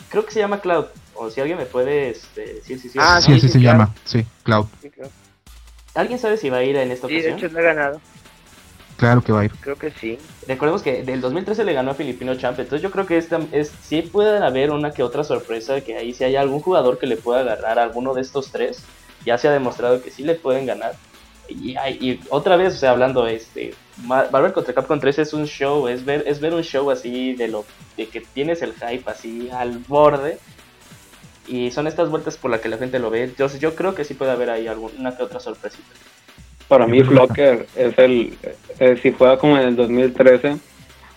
Creo 0.09 0.25
que 0.25 0.31
se 0.31 0.39
llama 0.39 0.61
Cloud, 0.61 0.85
o 1.17 1.29
si 1.29 1.41
alguien 1.41 1.57
me 1.57 1.65
puede 1.65 2.09
este, 2.11 2.55
decir 2.55 2.79
si 2.79 2.89
sí 2.89 2.97
Ah, 3.01 3.19
Sí, 3.21 3.31
no. 3.31 3.37
así 3.37 3.47
sí, 3.47 3.53
se 3.53 3.59
llama, 3.59 3.93
sí, 4.05 4.25
Cloud. 4.43 4.65
sí. 4.81 4.91
¿Alguien 5.95 6.19
sabe 6.19 6.37
si 6.37 6.49
va 6.49 6.57
a 6.57 6.63
ir 6.63 6.75
en 6.75 6.91
esta 6.91 7.07
Sí, 7.07 7.13
de 7.13 7.19
ocasión? 7.31 7.37
hecho 7.39 7.47
lo 7.53 7.59
ha 7.59 7.73
ganado. 7.73 8.01
Claro 8.97 9.21
que 9.21 9.31
va 9.31 9.41
a 9.41 9.45
ir. 9.45 9.51
Creo 9.61 9.75
que 9.77 9.91
sí. 9.91 10.17
Recordemos 10.47 10.81
que 10.81 11.03
del 11.03 11.21
2013 11.21 11.63
le 11.63 11.73
ganó 11.73 11.91
a 11.91 11.95
Filipino 11.95 12.35
Champ, 12.35 12.59
entonces 12.59 12.81
yo 12.81 12.91
creo 12.91 13.05
que 13.05 13.17
esta 13.17 13.39
es, 13.51 13.69
sí 13.81 14.01
puede 14.03 14.37
haber 14.43 14.71
una 14.71 14.91
que 14.91 15.03
otra 15.03 15.23
sorpresa, 15.23 15.81
que 15.81 15.97
ahí 15.97 16.13
si 16.13 16.23
hay 16.23 16.35
algún 16.35 16.61
jugador 16.61 16.97
que 16.97 17.05
le 17.07 17.17
pueda 17.17 17.41
agarrar 17.41 17.79
a 17.79 17.83
alguno 17.83 18.13
de 18.13 18.21
estos 18.21 18.51
tres, 18.51 18.83
ya 19.25 19.37
se 19.37 19.47
ha 19.47 19.51
demostrado 19.51 20.01
que 20.01 20.09
sí 20.11 20.23
le 20.23 20.35
pueden 20.35 20.65
ganar. 20.65 20.93
Y, 21.49 21.75
y 22.01 22.19
otra 22.29 22.57
vez, 22.57 22.75
o 22.75 22.77
sea, 22.77 22.91
hablando, 22.91 23.25
este, 23.27 23.73
Ma- 24.03 24.27
Marvel 24.31 24.51
contra 24.53 24.73
Capcom 24.73 24.99
3 24.99 25.19
es 25.19 25.33
un 25.33 25.45
show, 25.45 25.87
es 25.87 26.03
ver, 26.03 26.23
es 26.27 26.39
ver 26.41 26.53
un 26.53 26.63
show 26.63 26.89
así 26.91 27.33
de 27.35 27.47
lo 27.47 27.65
de 27.95 28.07
que 28.07 28.21
tienes 28.33 28.61
el 28.61 28.73
hype 28.73 29.09
así 29.09 29.49
al 29.51 29.79
borde. 29.87 30.39
Y 31.47 31.71
son 31.71 31.87
estas 31.87 32.09
vueltas 32.09 32.37
por 32.37 32.51
las 32.51 32.59
que 32.61 32.69
la 32.69 32.77
gente 32.77 32.99
lo 32.99 33.09
ve. 33.09 33.23
Entonces 33.23 33.59
yo 33.59 33.73
creo 33.75 33.95
que 33.95 34.03
sí 34.03 34.13
puede 34.13 34.31
haber 34.31 34.49
ahí 34.49 34.67
alguna 34.67 35.15
que 35.15 35.23
otra 35.23 35.39
sorpresita. 35.39 35.87
Para 36.67 36.85
mí 36.85 37.01
Flocker 37.03 37.65
es 37.75 37.97
el, 37.97 38.37
eh, 38.79 38.99
si 39.01 39.13
juega 39.13 39.37
como 39.39 39.57
en 39.57 39.67
el 39.67 39.75
2013, 39.77 40.57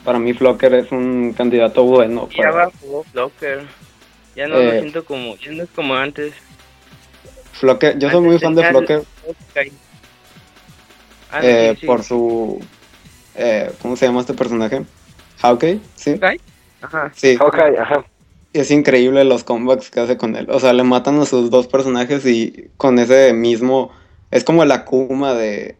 para 0.04 0.18
mí 0.20 0.32
Flocker 0.32 0.74
es 0.74 0.92
un 0.92 1.32
candidato 1.36 1.82
bueno. 1.84 2.28
Ya 2.30 2.36
para- 2.36 2.50
va, 2.66 2.70
jugó 2.80 3.02
Flocker. 3.04 3.66
Ya 4.36 4.46
no 4.46 4.58
Eh, 4.58 4.64
lo 4.74 4.78
siento 4.78 5.04
como, 5.04 5.36
ya 5.36 5.50
no 5.50 5.64
es 5.64 5.68
como 5.70 5.96
antes. 5.96 6.32
Flocker, 7.52 7.98
yo 7.98 8.10
soy 8.10 8.20
muy 8.20 8.38
fan 8.38 8.54
de 8.54 8.62
el- 8.62 8.68
Flocker 8.68 9.02
Ah, 11.32 11.40
eh, 11.42 11.72
sí, 11.74 11.80
sí. 11.80 11.86
por 11.86 12.02
su, 12.02 12.60
eh, 13.36 13.70
¿cómo 13.82 13.96
se 13.96 14.06
llama 14.06 14.20
este 14.20 14.34
personaje? 14.34 14.82
Hawkeye, 15.40 15.80
¿sí? 15.96 16.12
Hawkeye. 16.12 16.40
Ajá. 16.82 17.12
Sí, 17.14 17.36
Ok, 17.40 17.58
ajá. 17.78 18.04
Es 18.52 18.70
increíble 18.70 19.24
los 19.24 19.44
comebacks 19.44 19.90
que 19.90 20.00
hace 20.00 20.16
con 20.16 20.36
él. 20.36 20.48
O 20.50 20.58
sea, 20.60 20.72
le 20.72 20.82
matan 20.82 21.20
a 21.20 21.26
sus 21.26 21.50
dos 21.50 21.66
personajes 21.68 22.24
y 22.26 22.68
con 22.76 22.98
ese 22.98 23.32
mismo, 23.32 23.90
es 24.30 24.44
como 24.44 24.62
el 24.62 24.72
Akuma 24.72 25.34
de, 25.34 25.76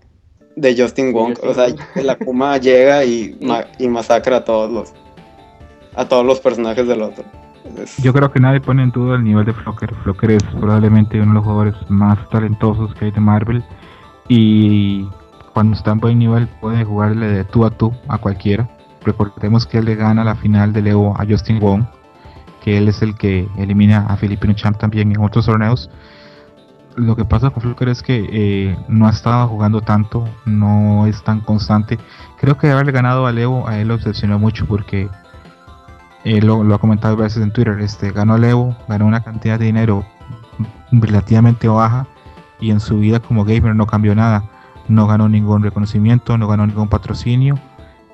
de 0.56 0.76
Justin 0.80 1.12
Wong. 1.12 1.30
Justin 1.30 1.50
O 1.50 1.54
sea, 1.54 1.64
Wong. 1.66 1.80
el 1.96 2.10
Akuma 2.10 2.56
llega 2.58 3.04
y, 3.04 3.36
ma- 3.42 3.64
y 3.78 3.88
masacra 3.88 4.38
a 4.38 4.44
todos 4.44 4.70
los, 4.70 4.92
a 5.96 6.06
todos 6.08 6.24
los 6.24 6.40
personajes 6.40 6.86
del 6.86 7.02
otro. 7.02 7.24
Es- 7.76 7.96
Yo 8.02 8.12
creo 8.12 8.30
que 8.32 8.40
nadie 8.40 8.60
pone 8.60 8.82
en 8.84 8.90
duda 8.90 9.16
el 9.16 9.24
nivel 9.24 9.44
de 9.46 9.52
Flocker. 9.52 9.94
Flocker 10.04 10.30
es 10.32 10.42
probablemente 10.58 11.20
uno 11.20 11.30
de 11.30 11.34
los 11.34 11.44
jugadores 11.44 11.74
más 11.88 12.18
talentosos 12.30 12.94
que 12.94 13.06
hay 13.06 13.10
de 13.10 13.20
Marvel. 13.20 13.64
Y 14.28 15.06
cuando 15.52 15.76
está 15.76 15.90
en 15.90 15.98
buen 15.98 16.18
nivel 16.18 16.46
puede 16.60 16.84
jugarle 16.84 17.26
de 17.26 17.44
tú 17.44 17.64
a 17.64 17.70
tú 17.70 17.92
a 18.08 18.18
cualquiera. 18.18 18.68
Recordemos 19.04 19.66
que 19.66 19.78
él 19.78 19.86
le 19.86 19.96
gana 19.96 20.22
la 20.24 20.36
final 20.36 20.72
del 20.72 20.86
Evo 20.86 21.14
a 21.18 21.26
Justin 21.28 21.58
Wong. 21.58 21.84
Que 22.60 22.78
él 22.78 22.88
es 22.88 23.02
el 23.02 23.14
que 23.14 23.48
elimina 23.56 24.06
a 24.06 24.16
Filipino 24.16 24.52
Champ 24.54 24.78
también 24.78 25.10
en 25.12 25.20
otros 25.20 25.46
torneos. 25.46 25.90
Lo 26.96 27.16
que 27.16 27.24
pasa 27.24 27.50
con 27.50 27.62
Fluker 27.62 27.88
es 27.88 28.02
que 28.02 28.28
eh, 28.30 28.76
no 28.88 29.06
ha 29.06 29.10
estado 29.10 29.48
jugando 29.48 29.80
tanto, 29.80 30.28
no 30.44 31.06
es 31.06 31.22
tan 31.22 31.40
constante. 31.40 31.98
Creo 32.38 32.58
que 32.58 32.70
haberle 32.70 32.92
ganado 32.92 33.26
a 33.26 33.32
Leo 33.32 33.66
a 33.66 33.78
él 33.78 33.88
lo 33.88 33.94
obsesionó 33.94 34.38
mucho 34.38 34.66
porque 34.66 35.08
él 36.24 36.46
lo, 36.46 36.74
ha 36.74 36.78
comentado 36.78 37.16
veces 37.16 37.42
en 37.42 37.52
Twitter. 37.52 37.80
Este, 37.80 38.10
ganó 38.10 38.34
a 38.34 38.38
Leo, 38.38 38.76
ganó 38.88 39.06
una 39.06 39.22
cantidad 39.22 39.58
de 39.58 39.66
dinero 39.66 40.04
relativamente 40.92 41.68
baja 41.68 42.06
y 42.60 42.70
en 42.70 42.80
su 42.80 42.98
vida 42.98 43.20
como 43.20 43.44
gamer 43.44 43.74
no 43.74 43.86
cambió 43.86 44.14
nada. 44.14 44.44
No 44.88 45.06
ganó 45.06 45.28
ningún 45.28 45.62
reconocimiento, 45.62 46.36
no 46.36 46.48
ganó 46.48 46.66
ningún 46.66 46.88
patrocinio 46.88 47.58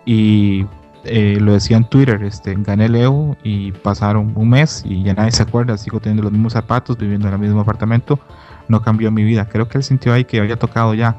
y 0.05 0.67
eh, 1.09 1.39
lo 1.41 1.53
decía 1.53 1.77
en 1.77 1.85
Twitter, 1.85 2.23
este, 2.23 2.55
gané 2.59 2.87
el 2.87 2.97
Evo 2.97 3.37
y 3.43 3.73
pasaron 3.73 4.33
un 4.37 4.49
mes 4.49 4.83
y 4.85 5.03
ya 5.03 5.15
nadie 5.15 5.33
se 5.33 5.43
acuerda, 5.43 5.77
sigo 5.77 6.01
teniendo 6.01 6.25
los 6.25 6.33
mismos 6.33 6.53
zapatos, 6.53 6.99
viviendo 6.99 7.29
en 7.29 7.35
el 7.35 7.41
mismo 7.41 7.61
apartamento, 7.61 8.19
no 8.69 8.83
cambió 8.83 9.11
mi 9.11 9.25
vida. 9.25 9.49
Creo 9.49 9.69
que 9.69 9.79
él 9.79 9.85
sintió 9.85 10.13
ahí 10.13 10.25
que 10.25 10.41
había 10.41 10.57
tocado 10.57 10.95
ya 10.95 11.19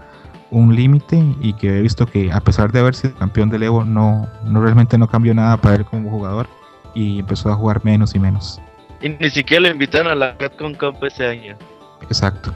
un 0.51 0.75
límite 0.75 1.23
y 1.41 1.53
que 1.53 1.77
he 1.77 1.81
visto 1.81 2.05
que 2.05 2.31
a 2.31 2.39
pesar 2.39 2.71
de 2.71 2.79
haber 2.79 2.95
sido 2.95 3.15
campeón 3.15 3.49
del 3.49 3.63
Evo, 3.63 3.83
no, 3.83 4.27
no 4.45 4.61
realmente 4.61 4.97
no 4.97 5.07
cambió 5.07 5.33
nada 5.33 5.57
para 5.57 5.75
él 5.75 5.85
como 5.85 6.09
jugador 6.09 6.47
y 6.93 7.19
empezó 7.19 7.49
a 7.49 7.55
jugar 7.55 7.83
menos 7.83 8.15
y 8.15 8.19
menos. 8.19 8.61
Y 9.01 9.09
ni 9.09 9.29
siquiera 9.29 9.61
lo 9.63 9.69
invitaron 9.69 10.07
a 10.07 10.15
la 10.15 10.37
Capcom 10.37 10.73
Cup 10.73 11.03
ese 11.03 11.27
año. 11.27 11.55
Exacto. 12.01 12.53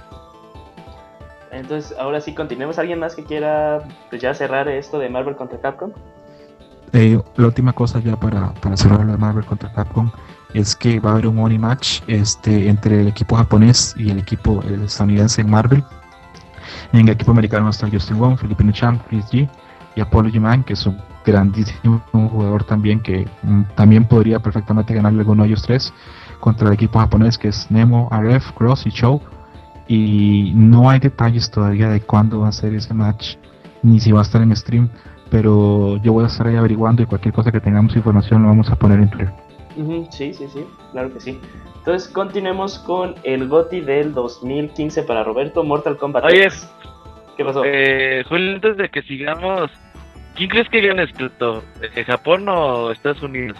Entonces, 1.51 1.95
ahora 1.99 2.21
sí, 2.21 2.33
continuemos. 2.33 2.79
¿Alguien 2.79 2.99
más 2.99 3.15
que 3.15 3.23
quiera 3.23 3.83
pues, 4.09 4.21
ya 4.21 4.33
cerrar 4.33 4.67
esto 4.69 4.99
de 4.99 5.09
Marvel 5.09 5.35
contra 5.35 5.59
Capcom? 5.59 5.91
Eh, 6.93 7.21
la 7.37 7.47
última 7.47 7.73
cosa 7.73 7.99
ya 7.99 8.19
para, 8.19 8.53
para 8.55 8.75
cerrar 8.75 9.05
la 9.05 9.17
Marvel 9.17 9.45
contra 9.45 9.71
Capcom 9.71 10.11
es 10.53 10.75
que 10.75 10.99
va 10.99 11.11
a 11.11 11.13
haber 11.13 11.27
un 11.27 11.35
money 11.35 11.57
match 11.57 12.01
este, 12.07 12.67
entre 12.67 13.01
el 13.01 13.07
equipo 13.07 13.35
japonés 13.37 13.95
y 13.97 14.09
el 14.09 14.19
equipo 14.19 14.61
estadounidense 14.63 15.41
en 15.41 15.49
Marvel. 15.49 15.83
En 16.91 17.01
el 17.01 17.09
equipo 17.09 17.31
americano 17.31 17.69
está 17.69 17.89
Justin 17.89 18.19
Wong, 18.19 18.37
Filipino 18.37 18.71
Champ, 18.73 19.01
Chris 19.07 19.25
G 19.31 19.49
y 19.95 20.01
Apollo 20.01 20.29
G-Man, 20.29 20.63
que 20.63 20.73
es 20.73 20.85
un 20.85 20.97
grandísimo 21.25 22.01
jugador 22.11 22.63
también 22.63 22.99
que 22.99 23.27
mm, 23.43 23.61
también 23.75 24.05
podría 24.05 24.39
perfectamente 24.39 24.93
ganarle 24.93 25.19
alguno 25.19 25.43
de 25.43 25.49
ellos 25.49 25.61
tres 25.61 25.93
contra 26.39 26.67
el 26.67 26.73
equipo 26.73 26.99
japonés 26.99 27.37
que 27.37 27.49
es 27.49 27.69
Nemo, 27.69 28.09
RF, 28.11 28.51
Cross 28.53 28.87
y 28.87 28.91
Chow. 28.91 29.21
Y 29.87 30.51
no 30.55 30.89
hay 30.89 30.99
detalles 30.99 31.49
todavía 31.49 31.89
de 31.89 32.01
cuándo 32.01 32.41
va 32.41 32.49
a 32.49 32.51
ser 32.51 32.73
ese 32.73 32.93
match, 32.93 33.35
ni 33.83 33.99
si 33.99 34.11
va 34.11 34.19
a 34.19 34.23
estar 34.23 34.41
en 34.41 34.55
stream 34.55 34.89
pero 35.31 35.95
yo 36.03 36.11
voy 36.11 36.25
a 36.25 36.27
estar 36.27 36.45
ahí 36.45 36.57
averiguando 36.57 37.01
y 37.01 37.05
cualquier 37.05 37.33
cosa 37.33 37.51
que 37.51 37.61
tengamos 37.61 37.95
información 37.95 38.43
lo 38.43 38.49
vamos 38.49 38.69
a 38.69 38.75
poner 38.75 38.99
en 38.99 39.09
Twitter. 39.09 39.31
sí, 40.11 40.33
sí, 40.33 40.45
sí, 40.53 40.65
claro 40.91 41.11
que 41.13 41.21
sí. 41.21 41.39
Entonces 41.77 42.09
continuemos 42.09 42.77
con 42.79 43.15
el 43.23 43.47
GOTI 43.47 43.79
del 43.79 44.13
2015 44.13 45.03
para 45.03 45.23
Roberto, 45.23 45.63
Mortal 45.63 45.97
Kombat. 45.97 46.25
Oye, 46.25 46.49
¿qué 47.37 47.45
pasó? 47.45 47.63
Eh, 47.65 48.23
Julio, 48.27 48.55
antes 48.55 48.77
de 48.77 48.89
que 48.89 49.01
sigamos, 49.03 49.71
¿quién 50.35 50.49
crees 50.49 50.69
que 50.69 50.85
gane 50.85 51.03
esto? 51.03 51.63
¿Eh, 51.81 52.03
¿Japón 52.03 52.47
o 52.49 52.91
Estados 52.91 53.23
Unidos? 53.23 53.57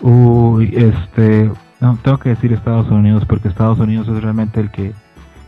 Uy, 0.00 0.74
este, 0.76 1.50
no, 1.80 1.98
tengo 2.02 2.18
que 2.18 2.30
decir 2.30 2.52
Estados 2.52 2.90
Unidos 2.90 3.24
porque 3.26 3.48
Estados 3.48 3.78
Unidos 3.78 4.08
es 4.08 4.20
realmente 4.20 4.60
el 4.60 4.70
que 4.72 4.92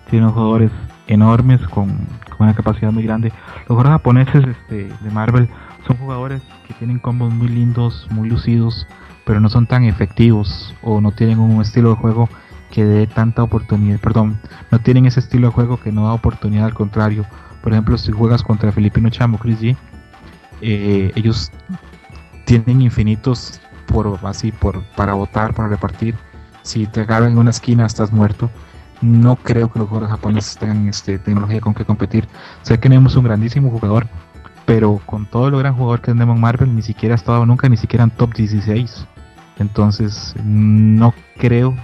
tiene 0.09 0.28
jugadores 0.28 0.70
enormes 1.09 1.61
con, 1.68 2.07
una 2.43 2.55
capacidad 2.55 2.93
muy 2.93 3.05
grande. 3.05 3.32
Los 3.61 3.68
jugadores 3.68 3.93
japoneses 3.93 4.45
este, 4.47 4.88
de 4.88 5.11
Marvel 5.11 5.49
son 5.86 5.97
jugadores 5.97 6.43
que 6.66 6.74
tienen 6.74 6.99
combos 6.99 7.32
muy 7.32 7.49
lindos, 7.49 8.07
muy 8.11 8.28
lucidos, 8.28 8.86
pero 9.24 9.40
no 9.40 9.49
son 9.49 9.66
tan 9.66 9.84
efectivos 9.84 10.74
o 10.82 11.01
no 11.01 11.12
tienen 11.12 11.38
un 11.38 11.61
estilo 11.61 11.90
de 11.90 11.97
juego 11.97 12.28
que 12.70 12.84
dé 12.84 13.07
tanta 13.07 13.43
oportunidad, 13.43 14.01
perdón, 14.01 14.40
no 14.70 14.78
tienen 14.80 15.05
ese 15.07 15.20
estilo 15.20 15.49
de 15.49 15.53
juego 15.53 15.78
que 15.78 15.93
no 15.93 16.07
da 16.07 16.14
oportunidad, 16.14 16.64
al 16.64 16.74
contrario. 16.74 17.26
Por 17.62 17.72
ejemplo, 17.72 17.99
si 17.99 18.11
juegas 18.12 18.43
contra 18.43 18.72
Filipino 18.72 19.11
Chamo, 19.11 19.38
Chris 19.38 19.61
G, 19.61 19.76
eh, 20.62 21.12
ellos 21.14 21.53
tienen 22.47 22.80
infinitos 22.80 23.61
por 23.86 24.18
así 24.24 24.53
por 24.53 24.82
para 24.97 25.14
votar, 25.14 25.55
para 25.55 25.68
repartir. 25.68 26.14
Si 26.62 26.86
te 26.86 27.03
agarran 27.03 27.32
en 27.32 27.38
una 27.38 27.51
esquina 27.51 27.84
estás 27.84 28.12
muerto 28.12 28.51
no 29.03 29.36
creo 29.36 29.70
que 29.70 29.78
los 29.78 29.88
jugadores 29.88 30.14
japoneses 30.14 30.57
tengan 30.57 30.88
este, 30.88 31.18
tecnología 31.18 31.61
con 31.61 31.74
que 31.74 31.84
competir. 31.84 32.26
Sé 32.62 32.74
que 32.74 32.88
tenemos 32.88 33.16
un 33.16 33.24
grandísimo 33.24 33.70
jugador, 33.70 34.07
pero 34.64 35.00
con 35.05 35.26
todo 35.26 35.50
lo 35.50 35.59
gran 35.59 35.74
jugador 35.74 36.00
que 36.00 36.12
tenemos 36.12 36.36
en 36.36 36.40
Marvel, 36.40 36.74
ni 36.74 36.82
siquiera 36.82 37.14
ha 37.14 37.16
estado 37.16 37.44
nunca, 37.44 37.68
ni 37.68 37.76
siquiera 37.76 38.05
en 38.05 38.11
top 38.11 38.32
16. 38.34 39.07
Entonces, 39.59 40.34
no 40.44 41.12
creo 41.36 41.76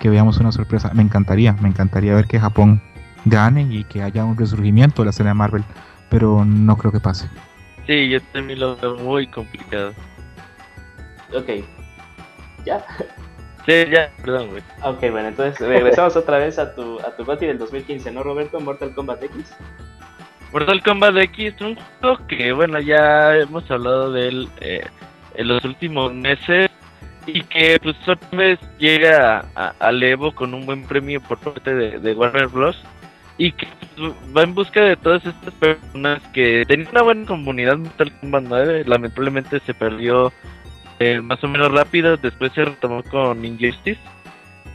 que 0.00 0.08
veamos 0.08 0.38
una 0.38 0.50
sorpresa. 0.50 0.90
Me 0.94 1.02
encantaría, 1.02 1.52
me 1.52 1.68
encantaría 1.68 2.14
ver 2.14 2.26
que 2.26 2.40
Japón 2.40 2.82
gane 3.26 3.62
y 3.62 3.84
que 3.84 4.02
haya 4.02 4.24
un 4.24 4.36
resurgimiento 4.36 5.02
de 5.02 5.06
la 5.06 5.10
escena 5.10 5.30
de 5.30 5.34
Marvel, 5.34 5.64
pero 6.08 6.44
no 6.44 6.76
creo 6.76 6.90
que 6.90 7.00
pase. 7.00 7.28
Sí, 7.86 8.08
yo 8.08 8.20
también 8.32 8.60
lo 8.60 8.76
veo 8.76 8.96
muy 8.98 9.26
complicado. 9.26 9.92
Ok. 11.34 11.64
Ya. 12.64 12.84
Sí, 13.70 13.88
ya, 13.88 14.10
perdón, 14.20 14.48
güey. 14.50 14.62
Ok, 14.82 14.98
bueno, 15.12 15.28
entonces 15.28 15.60
regresamos 15.60 16.16
otra 16.16 16.38
vez 16.38 16.58
a 16.58 16.74
tu, 16.74 16.98
a 16.98 17.14
tu 17.14 17.24
del 17.24 17.56
2015, 17.56 18.10
¿no, 18.10 18.24
Roberto? 18.24 18.58
Mortal 18.58 18.92
Kombat 18.92 19.22
X. 19.22 19.54
Mortal 20.52 20.82
Kombat 20.82 21.16
X 21.16 21.54
es 21.54 21.60
un 21.60 21.76
juego 21.76 22.26
que, 22.26 22.50
bueno, 22.50 22.80
ya 22.80 23.36
hemos 23.36 23.70
hablado 23.70 24.10
de 24.10 24.28
él 24.28 24.48
eh, 24.60 24.84
en 25.34 25.46
los 25.46 25.64
últimos 25.64 26.12
meses 26.12 26.68
y 27.26 27.42
que, 27.42 27.78
pues, 27.80 27.96
otra 28.08 28.36
vez 28.36 28.58
llega 28.78 29.44
al 29.78 30.02
Evo 30.02 30.32
con 30.34 30.52
un 30.52 30.66
buen 30.66 30.82
premio 30.82 31.20
por 31.20 31.38
parte 31.38 31.72
de, 31.72 32.12
Warner 32.12 32.48
Bros. 32.48 32.82
Y 33.38 33.52
que 33.52 33.68
pues, 33.96 34.12
va 34.36 34.42
en 34.42 34.54
busca 34.54 34.82
de 34.82 34.96
todas 34.96 35.24
estas 35.24 35.54
personas 35.54 36.20
que 36.34 36.64
tenían 36.66 36.90
una 36.90 37.02
buena 37.02 37.26
comunidad 37.26 37.78
Mortal 37.78 38.12
Kombat 38.18 38.44
9, 38.48 38.84
lamentablemente 38.86 39.60
se 39.60 39.74
perdió 39.74 40.32
eh, 41.00 41.20
más 41.22 41.42
o 41.42 41.48
menos 41.48 41.72
rápido, 41.72 42.18
después 42.18 42.52
se 42.52 42.64
retomó 42.64 43.02
con 43.02 43.42
Injustice. 43.44 43.98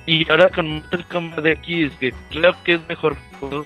Y 0.08 0.30
ahora 0.30 0.50
con 0.50 0.68
Mortal 0.68 1.06
Kombat 1.08 1.46
X, 1.46 1.94
que 2.00 2.14
creo 2.30 2.56
que 2.64 2.74
es 2.74 2.88
mejor 2.88 3.16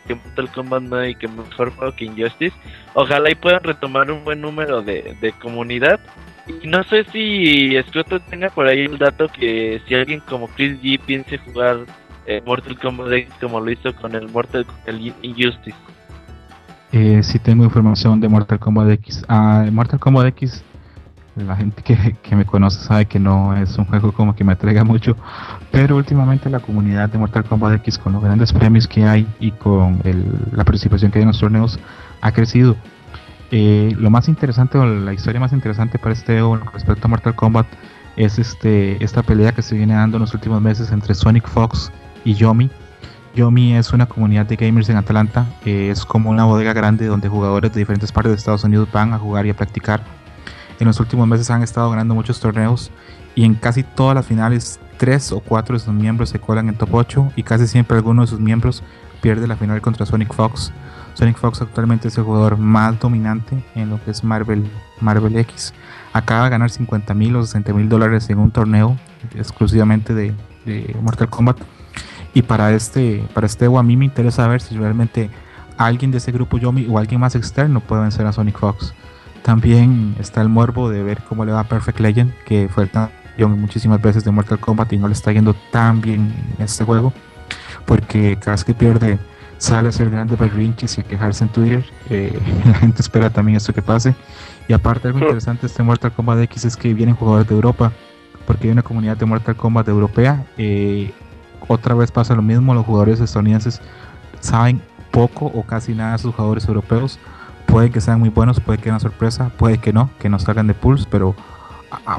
que 0.06 0.16
Mortal 0.16 0.52
Kombat 0.52 0.84
9 0.84 1.10
y 1.10 1.16
que 1.16 1.28
mejor 1.30 1.72
juego 1.72 1.96
que 1.96 2.06
Injustice. 2.06 2.56
Ojalá 2.94 3.32
y 3.32 3.36
puedan 3.36 3.64
retomar 3.64 4.12
un 4.12 4.26
buen 4.26 4.42
número 4.42 4.82
de, 4.82 5.16
de 5.22 5.32
comunidad. 5.34 6.02
No 6.64 6.84
sé 6.84 7.06
si 7.06 7.82
Scroto 7.88 8.20
tenga 8.20 8.50
por 8.50 8.68
ahí 8.68 8.86
el 8.86 8.98
dato 8.98 9.30
que 9.30 9.82
si 9.88 9.96
alguien 9.96 10.22
como 10.22 10.48
Chris 10.48 10.82
G 10.82 11.00
piense 11.00 11.38
jugar 11.38 11.86
eh, 12.26 12.42
Mortal 12.46 12.78
Kombat 12.78 13.12
X 13.12 13.34
como 13.40 13.62
lo 13.62 13.72
hizo 13.72 13.96
con 13.96 14.16
el 14.16 14.28
Mortal 14.30 14.66
el 14.86 15.14
Injustice. 15.22 15.78
Eh, 16.92 17.22
sí 17.24 17.40
tengo 17.40 17.64
información 17.64 18.20
de 18.20 18.28
Mortal 18.28 18.60
Kombat 18.60 18.90
X. 18.92 19.24
Ah, 19.30 19.66
Mortal 19.72 20.00
Kombat 20.00 20.28
X 20.28 20.64
la 21.36 21.56
gente 21.56 21.82
que, 21.84 22.36
me 22.36 22.46
conoce 22.46 22.80
sabe 22.80 23.06
que 23.06 23.20
no 23.20 23.56
es 23.56 23.78
un 23.78 23.86
juego 23.86 24.12
como 24.12 24.36
que 24.36 24.44
me 24.44 24.54
atraiga 24.54 24.84
mucho, 24.84 25.16
pero 25.72 25.96
últimamente 25.96 26.50
la 26.50 26.60
comunidad 26.60 27.10
de 27.10 27.18
Mortal 27.18 27.44
Kombat 27.44 27.76
X 27.76 27.98
con 27.98 28.14
los 28.14 28.24
grandes 28.24 28.52
premios 28.54 28.88
que 28.88 29.06
hay 29.06 29.28
y 29.40 29.52
con 29.52 30.02
la 30.52 30.64
participación 30.64 31.12
que 31.12 31.20
hay 31.20 31.24
en 31.24 31.30
los 31.30 31.40
torneos 31.40 31.80
ha 32.22 32.32
crecido. 32.32 32.76
Eh, 33.52 33.96
lo 33.98 34.10
más 34.10 34.28
interesante 34.28 34.78
o 34.78 34.86
la 34.86 35.14
historia 35.14 35.40
más 35.40 35.54
interesante 35.54 35.98
para 35.98 36.14
este 36.14 36.40
con 36.40 36.62
respecto 36.72 37.08
a 37.08 37.10
Mortal 37.10 37.36
Kombat 37.36 37.66
es 38.16 38.38
este 38.38 39.04
esta 39.04 39.24
pelea 39.24 39.54
que 39.54 39.64
se 39.64 39.76
viene 39.76 39.96
dando 39.96 40.18
en 40.18 40.22
los 40.22 40.34
últimos 40.36 40.62
meses 40.62 40.92
entre 40.92 41.16
Sonic 41.16 41.48
Fox 41.48 41.92
y 42.26 42.36
Yomi. 42.36 42.70
Yomi 43.36 43.76
es 43.76 43.94
una 43.94 44.08
comunidad 44.08 44.46
de 44.46 44.56
gamers 44.56 44.90
en 44.90 44.98
Atlanta, 44.98 45.46
es 45.64 46.04
como 46.04 46.30
una 46.30 46.46
bodega 46.46 46.74
grande 46.74 47.06
donde 47.06 47.30
jugadores 47.30 47.72
de 47.72 47.80
diferentes 47.80 48.12
partes 48.12 48.32
de 48.32 48.38
Estados 48.38 48.64
Unidos 48.64 48.90
van 48.92 49.14
a 49.14 49.20
jugar 49.20 49.46
y 49.46 49.52
a 49.52 49.54
practicar 49.54 50.02
en 50.80 50.88
los 50.88 51.00
últimos 51.00 51.28
meses 51.28 51.50
han 51.50 51.62
estado 51.62 51.90
ganando 51.90 52.16
muchos 52.16 52.40
torneos 52.40 52.92
y 53.36 53.46
en 53.46 53.56
casi 53.56 53.84
todas 53.84 54.16
las 54.16 54.26
finales 54.26 54.80
tres 54.98 55.32
o 55.32 55.40
cuatro 55.40 55.78
de 55.78 55.84
sus 55.84 55.94
miembros 55.94 56.30
se 56.30 56.40
colan 56.40 56.70
en 56.70 56.76
top 56.76 56.94
8 56.94 57.32
y 57.36 57.44
casi 57.44 57.68
siempre 57.68 57.98
alguno 57.98 58.22
de 58.22 58.28
sus 58.28 58.40
miembros 58.40 58.84
pierde 59.22 59.48
la 59.48 59.56
final 59.56 59.82
contra 59.82 60.06
Sonic 60.06 60.34
Fox. 60.34 60.72
Sonic 61.14 61.38
Fox 61.38 61.62
actualmente 61.62 62.08
es 62.08 62.18
el 62.18 62.24
jugador 62.24 62.58
más 62.58 63.00
dominante 63.00 63.64
en 63.76 63.90
lo 63.90 64.04
que 64.04 64.12
es 64.12 64.24
Marvel, 64.24 64.70
Marvel 65.02 65.36
X. 65.38 65.74
Acaba 66.14 66.46
de 66.46 66.50
ganar 66.52 66.70
50 66.70 67.14
mil 67.14 67.36
o 67.36 67.44
60 67.44 67.74
mil 67.74 67.90
dólares 67.90 68.30
en 68.30 68.40
un 68.40 68.52
torneo 68.52 68.98
exclusivamente 69.36 70.14
de, 70.14 70.34
Mortal 71.02 71.30
Kombat. 71.30 71.58
Y 72.34 72.44
para 72.44 72.72
este, 72.72 73.26
para 73.34 73.48
este 73.48 73.66
a 73.66 73.84
mí 73.84 73.98
me 73.98 74.06
interesa 74.06 74.48
ver 74.48 74.62
si 74.62 74.78
realmente 74.78 75.30
alguien 75.78 76.12
de 76.12 76.20
ese 76.20 76.32
grupo 76.32 76.58
Yomi 76.58 76.88
o 76.88 77.00
alguien 77.00 77.20
más 77.20 77.36
externo 77.36 77.80
puede 77.80 78.04
vencer 78.04 78.26
a 78.28 78.34
Sonic 78.34 78.60
Fox. 78.60 78.94
También 79.44 80.16
está 80.20 80.42
el 80.42 80.50
morbo 80.50 80.90
de 80.90 81.04
ver 81.04 81.22
cómo 81.28 81.46
le 81.46 81.52
va 81.52 81.62
a 81.62 81.64
Perfect 81.64 82.00
Legend, 82.00 82.34
que 82.46 82.70
fue 82.70 82.84
el 82.84 82.92
campeón 82.92 83.60
muchísimas 83.60 84.02
veces 84.02 84.24
de 84.24 84.32
Mortal 84.32 84.60
Kombat 84.60 84.94
y 84.94 84.98
no 84.98 85.08
le 85.08 85.14
está 85.14 85.32
yendo 85.32 85.54
tan 85.72 86.02
bien 86.02 86.34
en 86.58 86.64
este 86.64 86.84
juego, 86.84 87.14
porque 87.86 88.38
cada 88.40 88.52
vez 88.52 88.64
que 88.64 88.74
pierde 88.74 89.20
sale 89.58 89.88
a 89.88 89.90
hacer 89.90 90.10
grandes 90.10 90.40
berrinches 90.40 90.98
y 90.98 91.02
a 91.02 91.04
quejarse 91.04 91.44
en 91.44 91.50
Twitter. 91.52 91.86
Eh, 92.10 92.40
la 92.66 92.74
gente 92.76 93.02
espera 93.02 93.30
también 93.30 93.58
esto 93.58 93.74
que 93.74 93.82
pase. 93.82 94.16
Y 94.68 94.74
aparte, 94.74 95.08
algo 95.08 95.20
interesante 95.20 95.62
de 95.62 95.68
este 95.68 95.84
Mortal 95.84 96.12
Kombat 96.12 96.40
X 96.44 96.66
es 96.66 96.78
que 96.78 96.94
vienen 96.94 97.16
jugadores 97.16 97.48
de 97.48 97.56
Europa 97.56 97.92
porque 98.46 98.68
hay 98.68 98.72
una 98.72 98.82
comunidad 98.82 99.16
de 99.18 99.26
Mortal 99.26 99.56
Kombat 99.56 99.88
europea. 99.88 100.46
Eh, 100.58 101.12
otra 101.68 101.94
vez 101.94 102.12
pasa 102.12 102.34
lo 102.34 102.42
mismo, 102.42 102.74
los 102.74 102.86
jugadores 102.86 103.20
estadounidenses 103.20 103.82
saben 104.40 104.82
poco 105.12 105.46
o 105.46 105.64
casi 105.64 105.94
nada 105.94 106.14
de 106.14 106.18
sus 106.18 106.34
jugadores 106.34 106.68
europeos. 106.68 107.20
Puede 107.72 107.92
que 107.92 108.02
sean 108.02 108.20
muy 108.20 108.30
buenos, 108.30 108.60
puede 108.60 108.80
que 108.80 108.90
una 108.90 109.00
sorpresa, 109.00 109.52
puede 109.58 109.78
que 109.78 109.94
no, 109.94 110.10
que 110.20 110.28
no 110.28 110.40
salgan 110.40 110.66
de 110.66 110.74
Pulse, 110.74 111.06
pero 111.10 111.36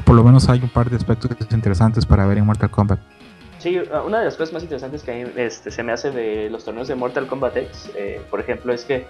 por 0.05 0.15
lo 0.15 0.23
menos 0.23 0.47
hay 0.47 0.59
un 0.61 0.69
par 0.69 0.89
de 0.89 0.95
aspectos 0.95 1.29
interesantes 1.51 2.05
para 2.05 2.25
ver 2.25 2.37
en 2.37 2.45
Mortal 2.45 2.71
Kombat. 2.71 2.99
Sí, 3.59 3.77
una 4.05 4.19
de 4.19 4.25
las 4.25 4.37
cosas 4.37 4.53
más 4.53 4.63
interesantes 4.63 5.03
que 5.03 5.11
a 5.11 5.15
mí 5.15 5.31
este, 5.35 5.69
se 5.69 5.83
me 5.83 5.91
hace 5.91 6.09
de 6.09 6.49
los 6.49 6.63
torneos 6.63 6.87
de 6.87 6.95
Mortal 6.95 7.27
Kombat 7.27 7.57
X, 7.57 7.91
eh, 7.95 8.21
por 8.29 8.39
ejemplo, 8.39 8.73
es 8.73 8.85
que 8.85 9.05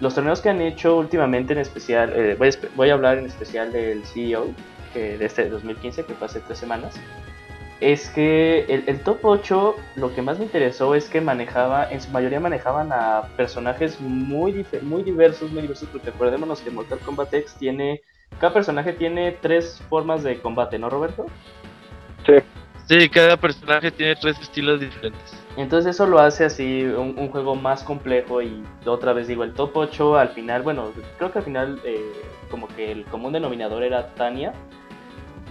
los 0.00 0.14
torneos 0.14 0.40
que 0.42 0.50
han 0.50 0.60
hecho 0.60 0.98
últimamente 0.98 1.54
en 1.54 1.60
especial, 1.60 2.12
eh, 2.14 2.36
voy, 2.76 2.90
a, 2.90 2.94
hablar 2.94 3.18
en 3.18 3.26
especial 3.26 3.72
del 3.72 4.04
CEO 4.04 4.48
de 4.94 5.22
este 5.24 5.48
2015, 5.50 6.04
que 6.04 6.14
fue 6.14 6.28
tres 6.28 6.58
semanas, 6.58 6.94
es 7.80 8.08
que 8.10 8.64
el, 8.68 9.00
top 9.00 9.18
8 9.22 9.76
lo 9.96 10.14
que 10.14 10.22
más 10.22 10.38
me 10.38 10.46
interesó 10.46 10.94
es 10.94 11.08
que 11.08 11.20
manejaba, 11.20 11.90
en 11.90 12.00
su 12.00 12.10
mayoría 12.10 12.40
manejaban 12.40 12.90
a 12.92 13.28
personajes 13.36 14.00
muy, 14.00 14.64
muy 14.82 15.02
diversos, 15.02 15.50
muy 15.52 15.62
diversos, 15.62 15.88
porque 15.90 16.10
recordémonos 16.10 16.60
que 16.60 16.70
Mortal 16.70 16.98
Kombat 17.00 17.34
X 17.34 17.54
tiene, 17.58 18.00
cada 18.40 18.54
personaje 18.54 18.92
tiene 18.92 19.32
tres 19.42 19.82
formas 19.90 20.22
de 20.22 20.38
combate, 20.40 20.78
¿no 20.78 20.88
Roberto? 20.88 21.26
Sí. 22.24 22.34
Sí, 22.88 23.08
cada 23.08 23.36
personaje 23.36 23.90
tiene 23.90 24.14
tres 24.14 24.38
estilos 24.40 24.78
diferentes. 24.78 25.34
Entonces 25.56 25.96
eso 25.96 26.06
lo 26.06 26.20
hace 26.20 26.44
así 26.44 26.84
un, 26.84 27.28
juego 27.30 27.56
más 27.56 27.82
complejo 27.82 28.42
y 28.42 28.62
otra 28.84 29.12
vez 29.12 29.26
digo, 29.26 29.42
el 29.42 29.54
top 29.54 29.76
8 29.76 30.16
al 30.16 30.28
final, 30.28 30.62
bueno, 30.62 30.92
creo 31.18 31.32
que 31.32 31.38
al 31.38 31.44
final 31.44 31.80
eh, 31.84 32.12
como 32.48 32.68
que 32.68 32.92
el 32.92 33.04
común 33.06 33.32
denominador 33.32 33.82
era 33.82 34.14
Tania, 34.14 34.52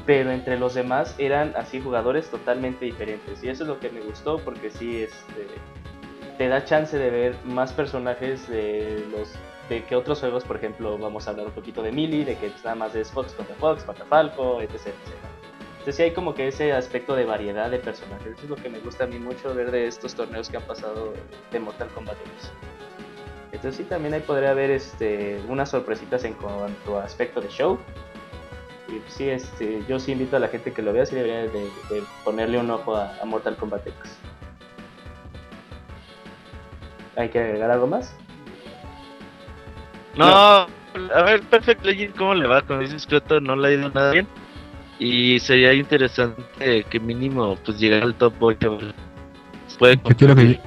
pero 0.06 0.32
entre 0.32 0.60
los 0.60 0.74
demás 0.74 1.16
eran 1.18 1.54
así 1.56 1.82
jugadores 1.82 2.30
totalmente 2.30 2.86
diferentes. 2.86 3.44
Y 3.44 3.50
eso 3.50 3.64
es 3.64 3.68
lo 3.68 3.80
que 3.80 3.90
me 3.90 4.02
gustó 4.02 4.40
porque 4.40 4.70
sí 4.70 5.04
este, 5.04 5.48
te 6.38 6.48
da 6.48 6.64
chance 6.64 6.98
de 6.98 7.10
ver 7.10 7.36
más 7.44 7.74
personajes 7.74 8.48
de 8.48 9.06
los 9.12 9.34
de 9.70 9.84
que 9.84 9.96
otros 9.96 10.20
juegos 10.20 10.44
por 10.44 10.58
ejemplo 10.58 10.96
vamos 10.96 11.28
a 11.28 11.32
hablar 11.32 11.48
un 11.48 11.54
poquito 11.54 11.82
de 11.82 11.92
Mili 11.92 12.24
de 12.24 12.38
que 12.38 12.52
nada 12.64 12.76
más 12.76 12.94
es 12.94 13.10
Fox 13.10 13.34
contra 13.34 13.56
Fox 13.56 13.84
contra 13.84 14.06
Falco 14.06 14.62
etc, 14.62 14.74
etc. 14.76 14.94
entonces 15.72 15.96
sí 15.96 16.04
hay 16.04 16.12
como 16.12 16.36
que 16.36 16.50
ese 16.50 16.72
aspecto 16.72 17.16
de 17.16 17.26
variedad 17.26 17.72
de 17.72 17.80
personajes. 17.80 18.34
Eso 18.34 18.44
es 18.44 18.50
lo 18.50 18.58
que 18.58 18.70
me 18.70 18.78
gusta 18.78 19.06
a 19.06 19.08
mí 19.08 19.18
mucho 19.18 19.56
ver 19.56 19.72
de 19.72 19.88
estos 19.88 20.14
torneos 20.14 20.50
que 20.50 20.58
han 20.58 20.64
pasado 20.64 21.14
de 21.52 21.60
Mortal 21.60 21.88
Kombat 21.96 22.18
entonces 23.52 23.78
sí 23.78 23.84
también 23.86 24.14
ahí 24.14 24.20
podría 24.20 24.52
haber 24.52 24.70
este 24.70 25.42
unas 25.48 25.70
sorpresitas 25.70 26.24
en 26.26 26.34
cuanto 26.34 27.00
a 27.00 27.06
aspecto 27.06 27.42
de 27.42 27.48
show 27.48 27.80
y 28.88 29.02
sí, 29.08 29.30
este, 29.30 29.84
yo 29.88 30.00
sí 30.00 30.12
invito 30.12 30.38
a 30.38 30.40
la 30.40 30.48
gente 30.48 30.72
que 30.72 30.82
lo 30.82 30.94
vea, 30.94 31.06
sí 31.06 31.16
debería 31.16 31.42
de, 31.42 31.70
ponerle 32.24 32.60
un 32.60 32.70
ojo 32.70 32.96
a, 32.96 33.14
Mortal 33.26 33.56
Kombat 33.56 33.88
X. 33.88 34.18
¿Hay 37.16 37.30
que 37.30 37.40
agregar 37.40 37.72
algo 37.72 37.88
más? 37.88 38.16
No, 40.16 40.26
a 40.28 40.68
ver, 41.26 41.42
Perfect 41.44 41.84
Legend, 41.84 42.16
¿cómo 42.16 42.36
le 42.36 42.48
va 42.48 42.62
con 42.62 42.82
ese 42.82 42.96
escrito? 42.96 43.40
No 43.40 43.56
le 43.56 43.68
ha 43.68 43.72
ido 43.72 43.90
nada 43.90 44.12
bien. 44.12 44.28
Y 45.00 45.40
sería 45.40 45.74
interesante 45.74 46.86
que 46.90 47.00
mínimo 47.00 47.58
pues 47.66 47.80
llegara 47.80 48.06
al 48.06 48.16
top 48.16 48.34
8. 48.40 48.80
yo 49.80 50.16
quiero 50.18 50.36
que 50.36 50.60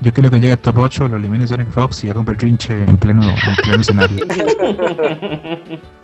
yo 0.00 0.12
quiero 0.14 0.30
que 0.30 0.40
llegue 0.40 0.52
al 0.52 0.58
top 0.58 0.78
8, 0.78 1.08
lo 1.08 1.16
elimine 1.18 1.46
Sonic 1.46 1.68
Fox 1.70 2.04
y 2.04 2.10
haga 2.10 2.20
un 2.20 2.26
pertrinche 2.26 2.72
en 2.72 2.96
pleno, 2.96 3.22
en 3.22 3.56
pleno 3.62 3.80
escenario. 3.80 4.26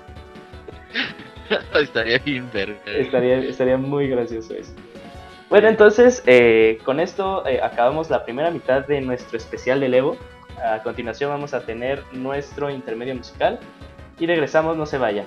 estaría 1.75 2.19
bien 2.19 2.51
Estaría, 2.87 3.39
estaría 3.39 3.77
muy 3.77 4.09
gracioso 4.09 4.55
eso. 4.55 4.73
Bueno, 5.49 5.69
entonces, 5.69 6.23
eh, 6.27 6.79
con 6.85 6.99
esto 6.99 7.47
eh, 7.47 7.61
acabamos 7.63 8.11
la 8.11 8.25
primera 8.25 8.51
mitad 8.51 8.87
de 8.87 9.01
nuestro 9.01 9.37
especial 9.37 9.81
de 9.81 9.97
Evo. 9.97 10.17
A 10.65 10.83
continuación 10.83 11.31
vamos 11.31 11.55
a 11.55 11.61
tener 11.61 12.03
nuestro 12.13 12.71
intermedio 12.71 13.15
musical 13.15 13.61
y 14.19 14.27
regresamos, 14.27 14.77
no 14.77 14.87
se 14.87 14.99
vaya. 14.99 15.25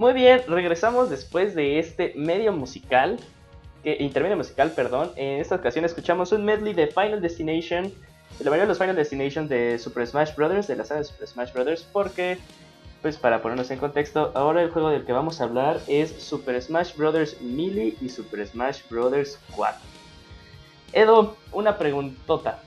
Muy 0.00 0.14
bien, 0.14 0.40
regresamos 0.48 1.10
después 1.10 1.54
de 1.54 1.78
este 1.78 2.14
medio 2.16 2.54
musical, 2.54 3.18
que, 3.84 3.98
intermedio 4.00 4.34
musical, 4.34 4.70
perdón. 4.70 5.10
En 5.14 5.42
esta 5.42 5.56
ocasión 5.56 5.84
escuchamos 5.84 6.32
un 6.32 6.42
medley 6.42 6.72
de 6.72 6.86
Final 6.86 7.20
Destination, 7.20 7.82
de 7.84 8.44
la 8.44 8.50
mayoría 8.50 8.62
de 8.62 8.68
los 8.68 8.78
Final 8.78 8.96
Destination 8.96 9.46
de 9.46 9.78
Super 9.78 10.06
Smash 10.06 10.34
Bros., 10.34 10.66
de 10.68 10.76
la 10.76 10.86
saga 10.86 11.00
de 11.00 11.04
Super 11.04 11.28
Smash 11.28 11.52
Bros., 11.52 11.86
porque, 11.92 12.38
pues 13.02 13.18
para 13.18 13.42
ponernos 13.42 13.70
en 13.70 13.78
contexto, 13.78 14.32
ahora 14.34 14.62
el 14.62 14.70
juego 14.70 14.88
del 14.88 15.04
que 15.04 15.12
vamos 15.12 15.42
a 15.42 15.44
hablar 15.44 15.78
es 15.86 16.10
Super 16.12 16.62
Smash 16.62 16.96
Bros. 16.96 17.36
Melee 17.42 17.94
y 18.00 18.08
Super 18.08 18.46
Smash 18.46 18.80
Bros. 18.88 19.38
4. 19.54 19.80
Edo, 20.94 21.36
una 21.52 21.76
preguntota. 21.76 22.62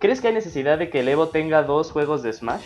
¿Crees 0.00 0.20
que 0.20 0.26
hay 0.26 0.34
necesidad 0.34 0.78
de 0.78 0.90
que 0.90 0.98
el 0.98 1.08
Evo 1.08 1.28
tenga 1.28 1.62
dos 1.62 1.92
juegos 1.92 2.24
de 2.24 2.32
Smash? 2.32 2.64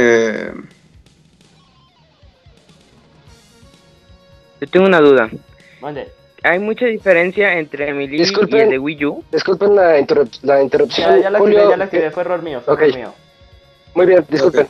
Eh, 0.00 0.52
Yo 4.60 4.66
tengo 4.68 4.86
una 4.86 5.00
duda. 5.00 5.28
Mande. 5.80 6.08
Hay 6.44 6.58
mucha 6.60 6.86
diferencia 6.86 7.58
entre 7.58 7.92
mi 7.94 8.04
y 8.04 8.08
Disculpen. 8.08 8.60
el 8.62 8.70
de 8.70 8.78
Wii 8.78 9.04
U. 9.06 9.24
Disculpen 9.32 9.74
la, 9.74 9.98
interrup- 9.98 10.38
la 10.42 10.62
interrupción. 10.62 11.16
Ya, 11.16 11.22
ya 11.22 11.30
la 11.30 11.38
Julio, 11.40 11.58
activé, 11.58 11.70
ya 11.72 11.76
la 11.76 11.84
activé, 11.84 12.10
fue 12.12 12.22
error 12.22 12.42
mío, 12.42 12.60
fue 12.60 12.74
Ok. 12.74 12.82
error 12.82 12.94
mío. 12.96 13.14
Muy 13.94 14.06
bien, 14.06 14.24
disculpen. 14.28 14.68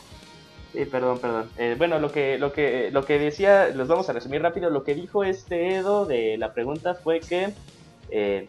Sí, 0.73 0.85
perdón, 0.85 1.19
perdón. 1.19 1.49
Eh, 1.57 1.75
bueno, 1.77 1.99
lo 1.99 2.11
que, 2.11 2.37
lo 2.39 2.51
que, 2.53 2.89
lo 2.91 3.05
que 3.05 3.19
decía, 3.19 3.69
los 3.69 3.87
vamos 3.87 4.09
a 4.09 4.13
resumir 4.13 4.41
rápido. 4.41 4.69
Lo 4.71 4.83
que 4.83 4.95
dijo 4.95 5.23
este 5.23 5.75
Edo 5.75 6.05
de 6.05 6.37
la 6.37 6.53
pregunta 6.53 6.95
fue 6.95 7.19
que. 7.19 7.49
eh, 8.09 8.47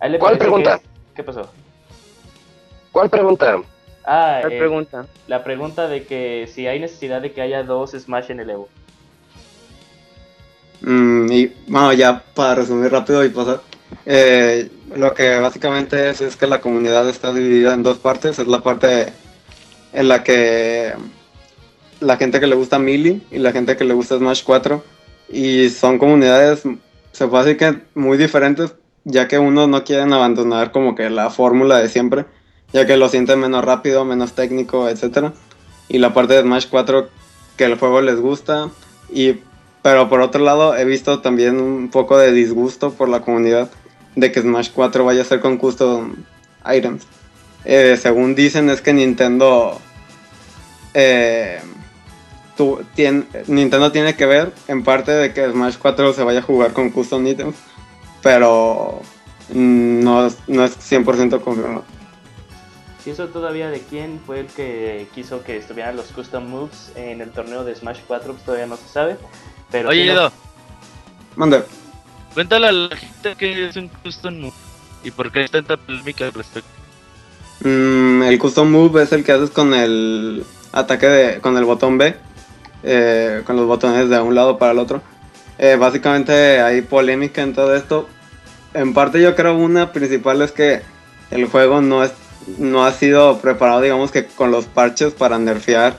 a 0.00 0.06
él 0.06 0.12
le 0.12 0.18
¿Cuál 0.18 0.34
que- 0.34 0.38
pregunta? 0.40 0.80
¿Qué 1.14 1.22
pasó? 1.22 1.50
¿Cuál 2.92 3.10
pregunta? 3.10 3.58
Ah, 4.04 4.38
¿Cuál 4.40 4.52
eh, 4.52 4.58
pregunta? 4.58 5.06
la 5.26 5.42
pregunta 5.44 5.88
de 5.88 6.06
que 6.06 6.48
si 6.52 6.66
hay 6.66 6.80
necesidad 6.80 7.22
de 7.22 7.32
que 7.32 7.40
haya 7.42 7.62
dos 7.64 7.92
Smash 7.92 8.30
en 8.30 8.40
el 8.40 8.50
Evo. 8.50 8.70
mm, 10.80 11.32
y 11.32 11.46
bueno, 11.68 11.92
ya 11.92 12.22
para 12.34 12.56
resumir 12.56 12.90
rápido 12.92 13.24
y 13.24 13.30
pasar. 13.30 13.62
eh, 14.06 14.70
lo 14.94 15.14
que 15.14 15.38
básicamente 15.38 16.10
es 16.10 16.20
es 16.20 16.36
que 16.36 16.46
la 16.46 16.60
comunidad 16.60 17.08
está 17.08 17.32
dividida 17.32 17.74
en 17.74 17.82
dos 17.82 17.98
partes. 17.98 18.38
Es 18.38 18.46
la 18.46 18.60
parte 18.62 19.12
en 19.92 20.08
la 20.08 20.22
que 20.24 20.92
la 22.00 22.16
gente 22.16 22.40
que 22.40 22.46
le 22.46 22.54
gusta 22.56 22.78
Melee 22.78 23.20
y 23.30 23.38
la 23.38 23.52
gente 23.52 23.76
que 23.76 23.84
le 23.84 23.94
gusta 23.94 24.18
Smash 24.18 24.42
4. 24.44 24.84
Y 25.28 25.70
son 25.70 25.98
comunidades, 25.98 26.62
se 27.12 27.26
puede 27.28 27.44
decir 27.44 27.58
que 27.58 27.82
muy 27.98 28.18
diferentes, 28.18 28.74
ya 29.04 29.26
que 29.28 29.38
unos 29.38 29.68
no 29.68 29.84
quieren 29.84 30.12
abandonar 30.12 30.70
como 30.72 30.94
que 30.94 31.10
la 31.10 31.30
fórmula 31.30 31.78
de 31.78 31.88
siempre, 31.88 32.26
ya 32.74 32.84
que 32.86 32.98
lo 32.98 33.08
sienten 33.08 33.40
menos 33.40 33.64
rápido, 33.64 34.04
menos 34.04 34.34
técnico, 34.34 34.88
etc. 34.90 35.30
Y 35.88 35.96
la 35.98 36.12
parte 36.12 36.34
de 36.34 36.42
Smash 36.42 36.66
4 36.70 37.08
que 37.56 37.64
el 37.64 37.78
juego 37.78 38.02
les 38.02 38.20
gusta. 38.20 38.68
Y, 39.10 39.36
pero 39.82 40.08
por 40.10 40.20
otro 40.20 40.42
lado 40.44 40.76
he 40.76 40.84
visto 40.84 41.20
también 41.20 41.60
un 41.60 41.88
poco 41.88 42.18
de 42.18 42.32
disgusto 42.32 42.92
por 42.92 43.08
la 43.08 43.20
comunidad 43.20 43.70
de 44.16 44.30
que 44.32 44.42
Smash 44.42 44.70
4 44.74 45.04
vaya 45.04 45.22
a 45.22 45.24
ser 45.24 45.40
con 45.40 45.56
custom 45.56 46.16
items. 46.70 47.04
Eh, 47.64 47.96
según 48.00 48.34
dicen 48.34 48.68
es 48.70 48.80
que 48.82 48.92
Nintendo 48.92 49.80
eh, 50.94 51.60
tu- 52.56 52.80
tien- 52.96 53.26
Nintendo 53.46 53.90
tiene 53.92 54.14
que 54.16 54.26
ver 54.26 54.52
en 54.68 54.82
parte 54.84 55.12
de 55.12 55.32
que 55.32 55.48
Smash 55.50 55.76
4 55.78 56.12
se 56.12 56.22
vaya 56.24 56.40
a 56.40 56.42
jugar 56.42 56.72
con 56.72 56.90
custom 56.90 57.26
items, 57.26 57.56
pero 58.22 59.00
mm, 59.52 60.00
no, 60.02 60.28
no 60.48 60.64
es 60.64 60.76
100% 60.78 61.40
confirmado. 61.40 61.84
Si 63.04 63.10
eso 63.10 63.28
todavía 63.28 63.68
de 63.68 63.80
quién 63.80 64.18
fue 64.24 64.40
el 64.40 64.46
que 64.46 65.06
quiso 65.14 65.44
que 65.44 65.58
estuvieran 65.58 65.94
los 65.94 66.06
custom 66.06 66.48
moves 66.48 66.90
en 66.96 67.20
el 67.20 67.30
torneo 67.32 67.62
de 67.62 67.74
Smash 67.74 67.98
4, 68.06 68.32
pues 68.32 68.44
todavía 68.46 68.66
no 68.66 68.78
se 68.78 68.88
sabe. 68.88 69.18
Pero 69.70 69.90
Oye, 69.90 70.10
Edo, 70.10 70.32
Mande. 71.36 71.64
cuéntale 72.32 72.68
a 72.68 72.72
la 72.72 72.96
gente 72.96 73.34
que 73.36 73.68
es 73.68 73.76
un 73.76 73.88
custom 73.88 74.40
move 74.40 74.54
y 75.04 75.10
por 75.10 75.30
qué 75.30 75.40
hay 75.40 75.48
tanta 75.48 75.76
polémica 75.76 76.24
al 76.24 76.32
respecto. 76.32 76.70
Mm, 77.60 78.22
el 78.22 78.38
custom 78.38 78.70
move 78.70 79.02
es 79.02 79.12
el 79.12 79.22
que 79.22 79.32
haces 79.32 79.50
con 79.50 79.74
el 79.74 80.42
ataque 80.72 81.06
de, 81.06 81.40
con 81.42 81.58
el 81.58 81.64
botón 81.66 81.98
B, 81.98 82.16
eh, 82.84 83.42
con 83.44 83.56
los 83.56 83.66
botones 83.66 84.08
de 84.08 84.18
un 84.18 84.34
lado 84.34 84.56
para 84.56 84.72
el 84.72 84.78
otro. 84.78 85.02
Eh, 85.58 85.76
básicamente 85.76 86.62
hay 86.62 86.80
polémica 86.80 87.42
en 87.42 87.52
todo 87.52 87.76
esto. 87.76 88.08
En 88.72 88.94
parte 88.94 89.20
yo 89.20 89.36
creo 89.36 89.54
una 89.58 89.92
principal 89.92 90.40
es 90.40 90.52
que 90.52 90.80
el 91.30 91.46
juego 91.46 91.82
no 91.82 92.02
es 92.02 92.12
no 92.58 92.84
ha 92.84 92.92
sido 92.92 93.38
preparado 93.38 93.80
digamos 93.80 94.10
que 94.10 94.26
con 94.26 94.50
los 94.50 94.66
parches 94.66 95.12
para 95.12 95.38
nerfear 95.38 95.96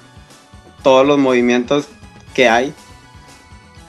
todos 0.83 1.05
los 1.05 1.17
movimientos 1.17 1.87
que 2.35 2.47
hay. 2.47 2.73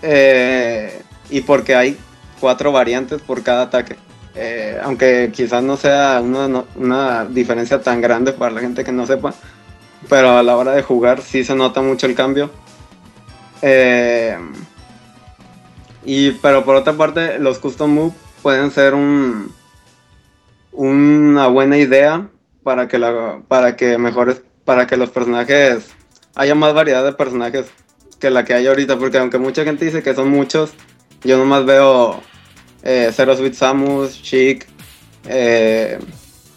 Eh, 0.01 1.03
y 1.29 1.43
porque 1.43 1.75
hay 1.75 1.99
cuatro 2.41 2.73
variantes 2.73 3.21
por 3.21 3.43
cada 3.43 3.65
ataque. 3.65 3.97
Eh, 4.35 4.79
aunque 4.83 5.31
quizás 5.33 5.63
no 5.63 5.77
sea 5.77 6.21
una, 6.23 6.65
una 6.75 7.25
diferencia 7.27 7.83
tan 7.83 8.01
grande 8.01 8.33
para 8.33 8.53
la 8.53 8.61
gente 8.61 8.85
que 8.85 8.93
no 8.93 9.07
sepa, 9.07 9.35
pero 10.09 10.39
a 10.39 10.43
la 10.43 10.57
hora 10.57 10.73
de 10.73 10.83
jugar 10.83 11.23
sí 11.23 11.45
se 11.45 11.55
nota 11.55 11.83
mucho 11.83 12.07
el 12.07 12.15
cambio. 12.15 12.51
Eh, 13.63 14.39
y 16.05 16.31
pero 16.31 16.65
por 16.65 16.77
otra 16.77 16.95
parte, 16.95 17.39
los 17.39 17.59
custom 17.59 17.93
moves 17.93 18.15
pueden 18.43 18.71
ser 18.71 18.95
un 18.95 19.53
una 20.73 21.49
buena 21.49 21.79
idea 21.79 22.29
para 22.67 22.89
que 22.89 22.99
la 22.99 23.43
para 23.47 23.77
que 23.77 23.97
mejores 23.97 24.43
para 24.65 24.89
que 24.89 24.97
los 24.97 25.11
personajes 25.11 25.87
haya 26.35 26.57
más 26.57 26.75
variedad 26.75 27.05
de 27.05 27.13
personajes 27.13 27.67
que 28.19 28.29
la 28.29 28.45
que 28.45 28.55
hay 28.55 28.67
ahorita, 28.67 28.99
porque 28.99 29.19
aunque 29.19 29.39
mucha 29.39 29.63
gente 29.63 29.85
dice 29.85 30.03
que 30.03 30.17
son 30.17 30.31
muchos, 30.31 30.73
yo 31.23 31.39
nomás 31.39 31.65
veo 31.65 32.21
eh, 32.83 33.11
Zero 33.13 33.37
Sweet 33.37 33.55
Samus, 33.55 34.21
Chic, 34.21 34.67
eh, 35.29 36.01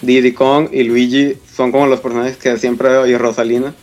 Diddy 0.02 0.32
Kong 0.32 0.70
y 0.72 0.84
Luigi 0.84 1.38
son 1.46 1.72
como 1.72 1.86
los 1.86 2.00
personajes 2.00 2.38
que 2.38 2.58
siempre 2.58 2.90
veo 2.90 3.06
y 3.06 3.16
Rosalina. 3.16 3.76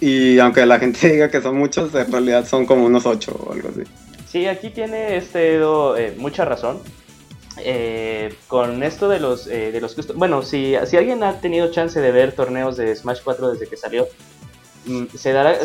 Y 0.00 0.40
aunque 0.40 0.66
la 0.66 0.80
gente 0.80 1.08
diga 1.12 1.30
que 1.30 1.40
son 1.40 1.56
muchos, 1.56 1.94
en 1.94 2.10
realidad 2.10 2.48
son 2.48 2.66
como 2.66 2.84
unos 2.84 3.06
ocho 3.06 3.30
o 3.46 3.52
algo 3.52 3.68
así. 3.68 3.82
Sí, 4.28 4.46
aquí 4.46 4.70
tiene 4.70 5.18
este 5.18 5.54
Edo 5.54 5.96
eh, 5.96 6.16
mucha 6.18 6.44
razón. 6.44 6.80
Eh, 7.64 8.34
con 8.46 8.82
esto 8.82 9.08
de 9.08 9.18
los 9.20 9.46
eh, 9.46 9.72
de 9.72 9.80
los 9.80 9.96
bueno 10.14 10.42
si, 10.42 10.74
si 10.86 10.96
alguien 10.96 11.22
ha 11.24 11.40
tenido 11.40 11.70
chance 11.70 12.00
de 12.00 12.12
ver 12.12 12.32
torneos 12.32 12.76
de 12.76 12.94
Smash 12.94 13.20
4 13.24 13.50
desde 13.52 13.66
que 13.66 13.76
salió 13.76 14.06
mm, 14.86 15.06
se 15.16 15.32
dará 15.32 15.58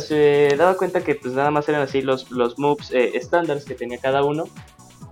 daba 0.57 0.75
cuenta 0.77 1.01
que 1.03 1.15
pues 1.15 1.33
nada 1.33 1.51
más 1.51 1.67
eran 1.69 1.81
así 1.81 2.01
los 2.01 2.31
los 2.31 2.57
moves 2.57 2.91
eh, 2.91 3.11
estándares 3.15 3.65
que 3.65 3.75
tenía 3.75 3.97
cada 3.99 4.23
uno. 4.23 4.45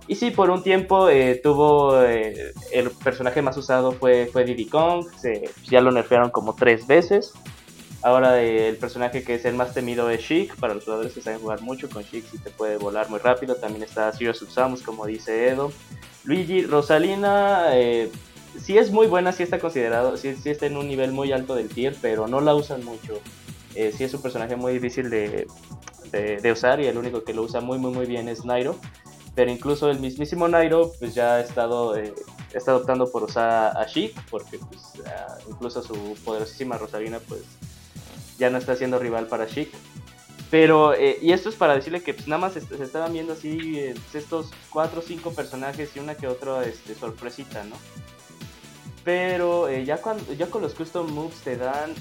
Y 0.08 0.16
sí 0.16 0.32
por 0.32 0.50
un 0.50 0.62
tiempo 0.64 1.08
eh, 1.08 1.40
tuvo 1.42 2.02
eh, 2.02 2.52
el 2.72 2.90
personaje 2.90 3.40
más 3.40 3.56
usado 3.56 3.92
fue 3.92 4.26
fue 4.32 4.44
Diddy 4.44 4.66
Kong 4.66 5.06
se- 5.16 5.48
ya 5.70 5.80
lo 5.80 5.92
nerfearon 5.92 6.30
como 6.30 6.54
tres 6.56 6.86
veces 6.88 7.32
Ahora 8.02 8.42
eh, 8.42 8.68
el 8.68 8.76
personaje 8.76 9.22
que 9.22 9.34
es 9.36 9.44
el 9.44 9.54
más 9.54 9.74
temido 9.74 10.10
es 10.10 10.22
Sheik, 10.22 10.56
para 10.56 10.74
los 10.74 10.84
jugadores 10.84 11.12
que 11.12 11.20
saben 11.20 11.40
jugar 11.40 11.60
mucho, 11.60 11.88
con 11.88 12.02
Sheik 12.02 12.24
sí 12.30 12.38
te 12.38 12.50
puede 12.50 12.76
volar 12.76 13.08
muy 13.08 13.20
rápido, 13.20 13.54
también 13.54 13.84
está 13.84 14.12
Sirius 14.12 14.44
Samus 14.50 14.82
como 14.82 15.06
dice 15.06 15.48
Edo. 15.48 15.72
Luigi, 16.24 16.64
Rosalina, 16.64 17.76
eh, 17.76 18.10
sí 18.60 18.76
es 18.76 18.90
muy 18.90 19.06
buena, 19.06 19.32
sí 19.32 19.42
está 19.44 19.58
considerado, 19.58 20.16
sí, 20.16 20.34
sí 20.34 20.50
está 20.50 20.66
en 20.66 20.76
un 20.76 20.88
nivel 20.88 21.12
muy 21.12 21.32
alto 21.32 21.54
del 21.54 21.68
tier, 21.68 21.96
pero 22.00 22.26
no 22.26 22.40
la 22.40 22.54
usan 22.54 22.84
mucho. 22.84 23.20
Eh, 23.74 23.92
sí 23.96 24.04
es 24.04 24.12
un 24.14 24.22
personaje 24.22 24.56
muy 24.56 24.74
difícil 24.74 25.08
de, 25.08 25.46
de, 26.10 26.36
de 26.38 26.52
usar 26.52 26.80
y 26.80 26.86
el 26.86 26.98
único 26.98 27.24
que 27.24 27.32
lo 27.32 27.42
usa 27.42 27.60
muy 27.60 27.78
muy 27.78 27.92
muy 27.92 28.06
bien 28.06 28.28
es 28.28 28.44
Nairo. 28.44 28.76
Pero 29.34 29.50
incluso 29.50 29.90
el 29.90 29.98
mismísimo 29.98 30.46
Nairo 30.46 30.92
pues 30.98 31.14
ya 31.14 31.36
ha 31.36 31.40
estado, 31.40 31.96
eh, 31.96 32.12
está 32.52 32.76
optando 32.76 33.10
por 33.10 33.22
usar 33.22 33.76
a 33.76 33.86
Sheik, 33.86 34.14
porque 34.28 34.58
pues, 34.58 35.06
ah, 35.06 35.38
incluso 35.48 35.82
su 35.82 35.94
poderosísima 36.24 36.76
Rosalina 36.76 37.18
pues 37.20 37.40
ya 38.38 38.50
no 38.50 38.58
está 38.58 38.76
siendo 38.76 38.98
rival 38.98 39.26
para 39.26 39.46
Sheik. 39.46 39.72
Pero, 40.52 40.92
eh, 40.92 41.18
y 41.22 41.32
esto 41.32 41.48
es 41.48 41.54
para 41.54 41.74
decirle 41.74 42.02
que 42.02 42.12
pues, 42.12 42.28
nada 42.28 42.38
más 42.38 42.52
se, 42.52 42.60
estaban 42.84 43.14
viendo 43.14 43.32
así 43.32 43.78
eh, 43.78 43.94
estos 44.12 44.50
cuatro 44.68 45.00
o 45.00 45.02
cinco 45.02 45.32
personajes 45.32 45.96
y 45.96 45.98
una 45.98 46.14
que 46.14 46.26
otra 46.26 46.62
este, 46.66 46.94
sorpresita, 46.94 47.64
¿no? 47.64 47.76
Pero 49.02 49.68
eh, 49.68 49.86
ya, 49.86 49.96
cuando, 49.96 50.30
ya 50.34 50.48
con 50.48 50.60
los 50.60 50.74
custom 50.74 51.10
moves 51.10 51.40
te 51.40 51.56
dan 51.56 51.94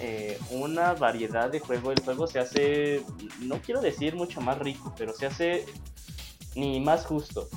una 0.49 0.93
variedad 0.95 1.49
de 1.49 1.61
juego. 1.61 1.93
El 1.93 2.01
juego 2.01 2.27
se 2.27 2.39
hace, 2.39 3.05
no 3.39 3.61
quiero 3.61 3.79
decir 3.79 4.15
mucho 4.15 4.41
más 4.41 4.59
rico, 4.59 4.93
pero 4.97 5.13
se 5.13 5.27
hace 5.27 5.65
ni 6.55 6.81
más 6.81 7.05
justo. 7.05 7.47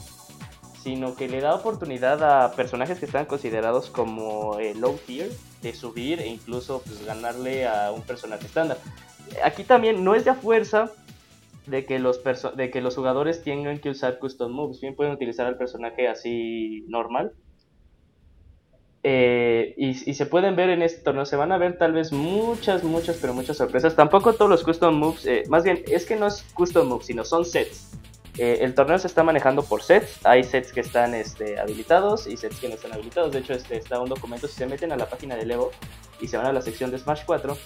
Sino 0.84 1.16
que 1.16 1.28
le 1.28 1.40
da 1.40 1.54
oportunidad 1.54 2.22
a 2.22 2.52
personajes 2.52 3.00
que 3.00 3.06
están 3.06 3.24
considerados 3.24 3.90
como 3.90 4.58
low 4.76 4.96
tier 5.06 5.30
de 5.62 5.74
subir 5.74 6.20
e 6.20 6.28
incluso 6.28 6.82
pues, 6.84 7.04
ganarle 7.04 7.66
a 7.66 7.90
un 7.90 8.02
personaje 8.02 8.46
estándar 8.46 8.76
aquí 9.42 9.64
también 9.64 10.04
no 10.04 10.14
es 10.14 10.24
de 10.24 10.34
fuerza 10.34 10.90
de 11.66 11.86
que 11.86 11.98
los 11.98 12.20
de 12.56 12.70
que 12.70 12.80
los 12.80 12.94
jugadores 12.94 13.42
tengan 13.42 13.78
que 13.78 13.90
usar 13.90 14.18
custom 14.18 14.52
moves, 14.52 14.80
bien 14.80 14.94
pueden 14.94 15.14
utilizar 15.14 15.46
al 15.46 15.56
personaje 15.56 16.08
así 16.08 16.84
normal. 16.88 17.32
Eh, 19.06 19.74
y, 19.76 19.94
se 20.14 20.24
pueden 20.24 20.56
ver 20.56 20.70
en 20.70 20.80
este 20.80 21.02
torneo, 21.02 21.26
se 21.26 21.36
van 21.36 21.52
a 21.52 21.58
ver 21.58 21.76
tal 21.76 21.92
vez 21.92 22.10
muchas, 22.10 22.84
muchas, 22.84 23.18
pero 23.20 23.34
muchas 23.34 23.58
sorpresas. 23.58 23.94
Tampoco 23.96 24.32
todos 24.32 24.50
los 24.50 24.64
custom 24.64 24.94
moves, 24.94 25.26
eh, 25.26 25.42
más 25.48 25.62
bien 25.62 25.82
es 25.88 26.06
que 26.06 26.16
no 26.16 26.26
es 26.26 26.42
custom 26.54 26.88
moves, 26.88 27.06
sino 27.06 27.24
son 27.24 27.44
sets. 27.44 27.90
Eh, 28.36 28.58
el 28.62 28.74
torneo 28.74 28.98
se 28.98 29.06
está 29.06 29.22
manejando 29.22 29.62
por 29.62 29.82
sets. 29.82 30.24
Hay 30.24 30.42
sets 30.44 30.72
que 30.72 30.80
están 30.80 31.14
este, 31.14 31.58
habilitados 31.58 32.26
y 32.26 32.36
sets 32.36 32.58
que 32.58 32.68
no 32.68 32.74
están 32.74 32.92
habilitados. 32.92 33.32
De 33.32 33.38
hecho, 33.38 33.52
este 33.52 33.76
está 33.76 34.00
un 34.00 34.08
documento. 34.08 34.48
Si 34.48 34.54
se 34.54 34.66
meten 34.66 34.92
a 34.92 34.96
la 34.96 35.06
página 35.06 35.36
de 35.36 35.42
Evo 35.52 35.70
y 36.20 36.28
se 36.28 36.36
van 36.36 36.46
a 36.46 36.52
la 36.52 36.60
sección 36.60 36.90
de 36.90 36.98
Smash 36.98 37.22
4, 37.26 37.56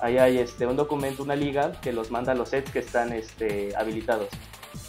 ahí 0.00 0.18
hay 0.18 0.38
este, 0.38 0.66
un 0.66 0.76
documento, 0.76 1.22
una 1.22 1.36
liga 1.36 1.72
que 1.80 1.92
los 1.92 2.10
manda 2.10 2.34
los 2.34 2.50
sets 2.50 2.70
que 2.70 2.80
están 2.80 3.12
este, 3.12 3.74
habilitados. 3.76 4.28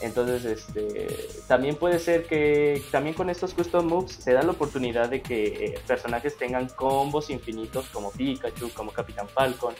Entonces, 0.02 0.46
este, 0.46 1.08
también 1.48 1.76
puede 1.76 2.00
ser 2.00 2.26
que 2.26 2.84
también 2.92 3.16
con 3.16 3.30
estos 3.30 3.54
custom 3.54 3.88
moves 3.88 4.12
se 4.12 4.34
da 4.34 4.44
la 4.44 4.52
oportunidad 4.52 5.10
de 5.10 5.22
que 5.22 5.66
eh, 5.66 5.80
personajes 5.88 6.38
tengan 6.38 6.68
combos 6.70 7.30
infinitos 7.30 7.88
como 7.88 8.12
Pikachu, 8.12 8.72
como 8.74 8.92
Capitán 8.92 9.28
Falcon, 9.30 9.74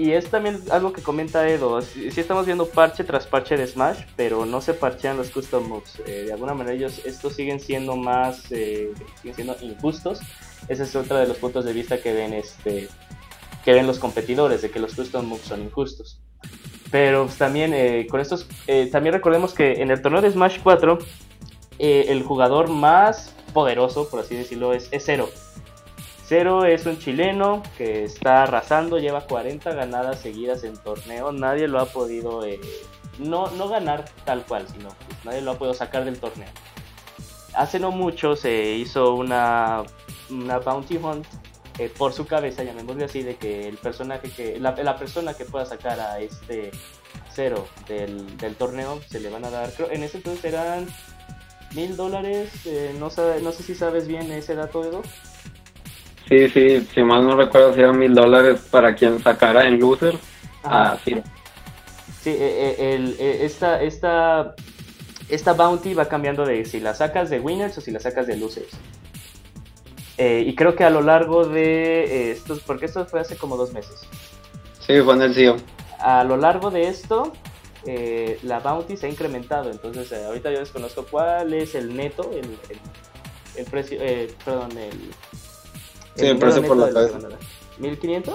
y 0.00 0.14
es 0.14 0.30
también 0.30 0.62
algo 0.70 0.94
que 0.94 1.02
comenta 1.02 1.46
Edo. 1.46 1.82
Si, 1.82 2.08
estamos 2.08 2.46
viendo 2.46 2.64
parche 2.64 3.04
tras 3.04 3.26
parche 3.26 3.58
de 3.58 3.66
Smash, 3.66 3.98
pero 4.16 4.46
no 4.46 4.62
se 4.62 4.72
parchean 4.72 5.18
los 5.18 5.28
custom 5.28 5.68
moves. 5.68 6.00
Eh, 6.06 6.24
de 6.24 6.32
alguna 6.32 6.54
manera 6.54 6.74
ellos 6.74 7.02
estos 7.04 7.34
siguen 7.34 7.60
siendo 7.60 7.96
más, 7.96 8.50
eh, 8.50 8.94
siguen 9.20 9.34
siendo 9.34 9.56
injustos. 9.60 10.20
Ese 10.68 10.84
es 10.84 10.96
otro 10.96 11.18
de 11.18 11.26
los 11.26 11.36
puntos 11.36 11.66
de 11.66 11.74
vista 11.74 12.00
que 12.00 12.14
ven 12.14 12.32
este, 12.32 12.88
que 13.62 13.74
ven 13.74 13.86
los 13.86 13.98
competidores, 13.98 14.62
de 14.62 14.70
que 14.70 14.78
los 14.78 14.94
custom 14.94 15.26
moves 15.26 15.44
son 15.44 15.60
injustos. 15.60 16.18
Pero 16.90 17.26
pues, 17.26 17.36
también 17.36 17.74
eh, 17.74 18.06
con 18.08 18.20
estos, 18.20 18.48
también 18.90 19.14
recordemos 19.14 19.52
que 19.52 19.82
en 19.82 19.90
el 19.90 20.00
torneo 20.00 20.22
de 20.22 20.30
Smash 20.30 20.60
4 20.62 20.98
el 21.78 22.22
jugador 22.22 22.70
más 22.70 23.34
poderoso, 23.52 24.08
por 24.08 24.20
así 24.20 24.34
decirlo, 24.34 24.72
es, 24.72 24.88
es 24.92 25.04
Zero 25.04 25.28
Cero 26.30 26.64
es 26.64 26.86
un 26.86 26.96
chileno 26.96 27.60
que 27.76 28.04
está 28.04 28.44
arrasando, 28.44 29.00
lleva 29.00 29.26
40 29.26 29.72
ganadas 29.72 30.20
seguidas 30.20 30.62
en 30.62 30.76
torneo. 30.76 31.32
Nadie 31.32 31.66
lo 31.66 31.80
ha 31.80 31.86
podido, 31.86 32.44
eh, 32.44 32.60
no, 33.18 33.50
no 33.50 33.68
ganar 33.68 34.04
tal 34.24 34.44
cual, 34.44 34.64
sino 34.68 34.90
nadie 35.24 35.40
lo 35.40 35.50
ha 35.50 35.58
podido 35.58 35.74
sacar 35.74 36.04
del 36.04 36.20
torneo. 36.20 36.46
Hace 37.54 37.80
no 37.80 37.90
mucho 37.90 38.36
se 38.36 38.74
hizo 38.74 39.16
una, 39.16 39.82
una 40.30 40.60
bounty 40.60 40.98
hunt 40.98 41.26
eh, 41.80 41.92
por 41.98 42.12
su 42.12 42.24
cabeza, 42.28 42.62
llamémosle 42.62 43.06
así, 43.06 43.24
de 43.24 43.34
que 43.34 43.66
el 43.66 43.78
personaje 43.78 44.30
que 44.30 44.60
la, 44.60 44.70
la 44.76 44.96
persona 44.96 45.34
que 45.34 45.46
pueda 45.46 45.66
sacar 45.66 45.98
a 45.98 46.20
este 46.20 46.70
cero 47.34 47.66
del, 47.88 48.36
del, 48.36 48.54
torneo 48.54 49.00
se 49.08 49.18
le 49.18 49.30
van 49.30 49.46
a 49.46 49.50
dar, 49.50 49.72
creo, 49.72 49.90
en 49.90 50.04
ese 50.04 50.18
entonces 50.18 50.44
eran 50.44 50.86
mil 51.74 51.96
dólares, 51.96 52.52
eh, 52.66 52.94
no, 53.00 53.08
no 53.42 53.50
sé 53.50 53.62
si 53.64 53.74
sabes 53.74 54.06
bien 54.06 54.30
ese 54.30 54.54
dato, 54.54 54.84
Edo. 54.84 55.02
Sí, 56.30 56.48
sí, 56.48 56.88
si 56.94 57.02
mal 57.02 57.26
no 57.26 57.36
recuerdo, 57.36 57.74
si 57.74 57.80
eran 57.80 57.98
mil 57.98 58.14
dólares 58.14 58.60
para 58.70 58.94
quien 58.94 59.20
sacara 59.20 59.66
en 59.66 59.80
loser 59.80 60.14
a 60.62 60.96
Ciro. 61.04 61.24
Sí, 62.20 62.30
eh, 62.30 62.76
eh, 62.78 62.94
el, 62.94 63.16
eh, 63.18 63.44
esta, 63.44 63.82
esta, 63.82 64.54
esta 65.28 65.54
bounty 65.54 65.92
va 65.92 66.04
cambiando 66.04 66.46
de 66.46 66.64
si 66.64 66.78
la 66.78 66.94
sacas 66.94 67.30
de 67.30 67.40
winners 67.40 67.76
o 67.78 67.80
si 67.80 67.90
la 67.90 67.98
sacas 67.98 68.28
de 68.28 68.36
losers. 68.36 68.70
y 70.18 70.54
creo 70.54 70.76
que 70.76 70.84
a 70.84 70.90
lo 70.90 71.02
largo 71.02 71.46
de 71.46 72.30
estos, 72.30 72.60
porque 72.60 72.86
esto 72.86 73.04
fue 73.06 73.18
hace 73.18 73.36
como 73.36 73.56
dos 73.56 73.72
meses. 73.72 74.06
Sí, 74.78 75.00
fue 75.00 75.14
en 75.14 75.22
el 75.22 75.34
CEO. 75.34 75.56
A 75.98 76.22
lo 76.22 76.36
largo 76.36 76.70
de 76.70 76.86
esto, 76.86 77.32
la 78.44 78.60
bounty 78.60 78.96
se 78.96 79.06
ha 79.06 79.10
incrementado. 79.10 79.68
Entonces, 79.68 80.12
ahorita 80.12 80.52
yo 80.52 80.60
desconozco 80.60 81.04
cuál 81.10 81.52
es 81.54 81.74
el 81.74 81.96
neto, 81.96 82.30
el, 82.32 82.56
el 83.56 83.64
precio, 83.64 83.98
perdón, 84.44 84.78
el, 84.78 85.10
Sí, 86.16 86.26
el 86.26 86.38
precio 86.38 86.62
por 86.62 86.76
la 86.76 86.90
cabeza. 86.90 87.18
¿1500? 87.80 88.32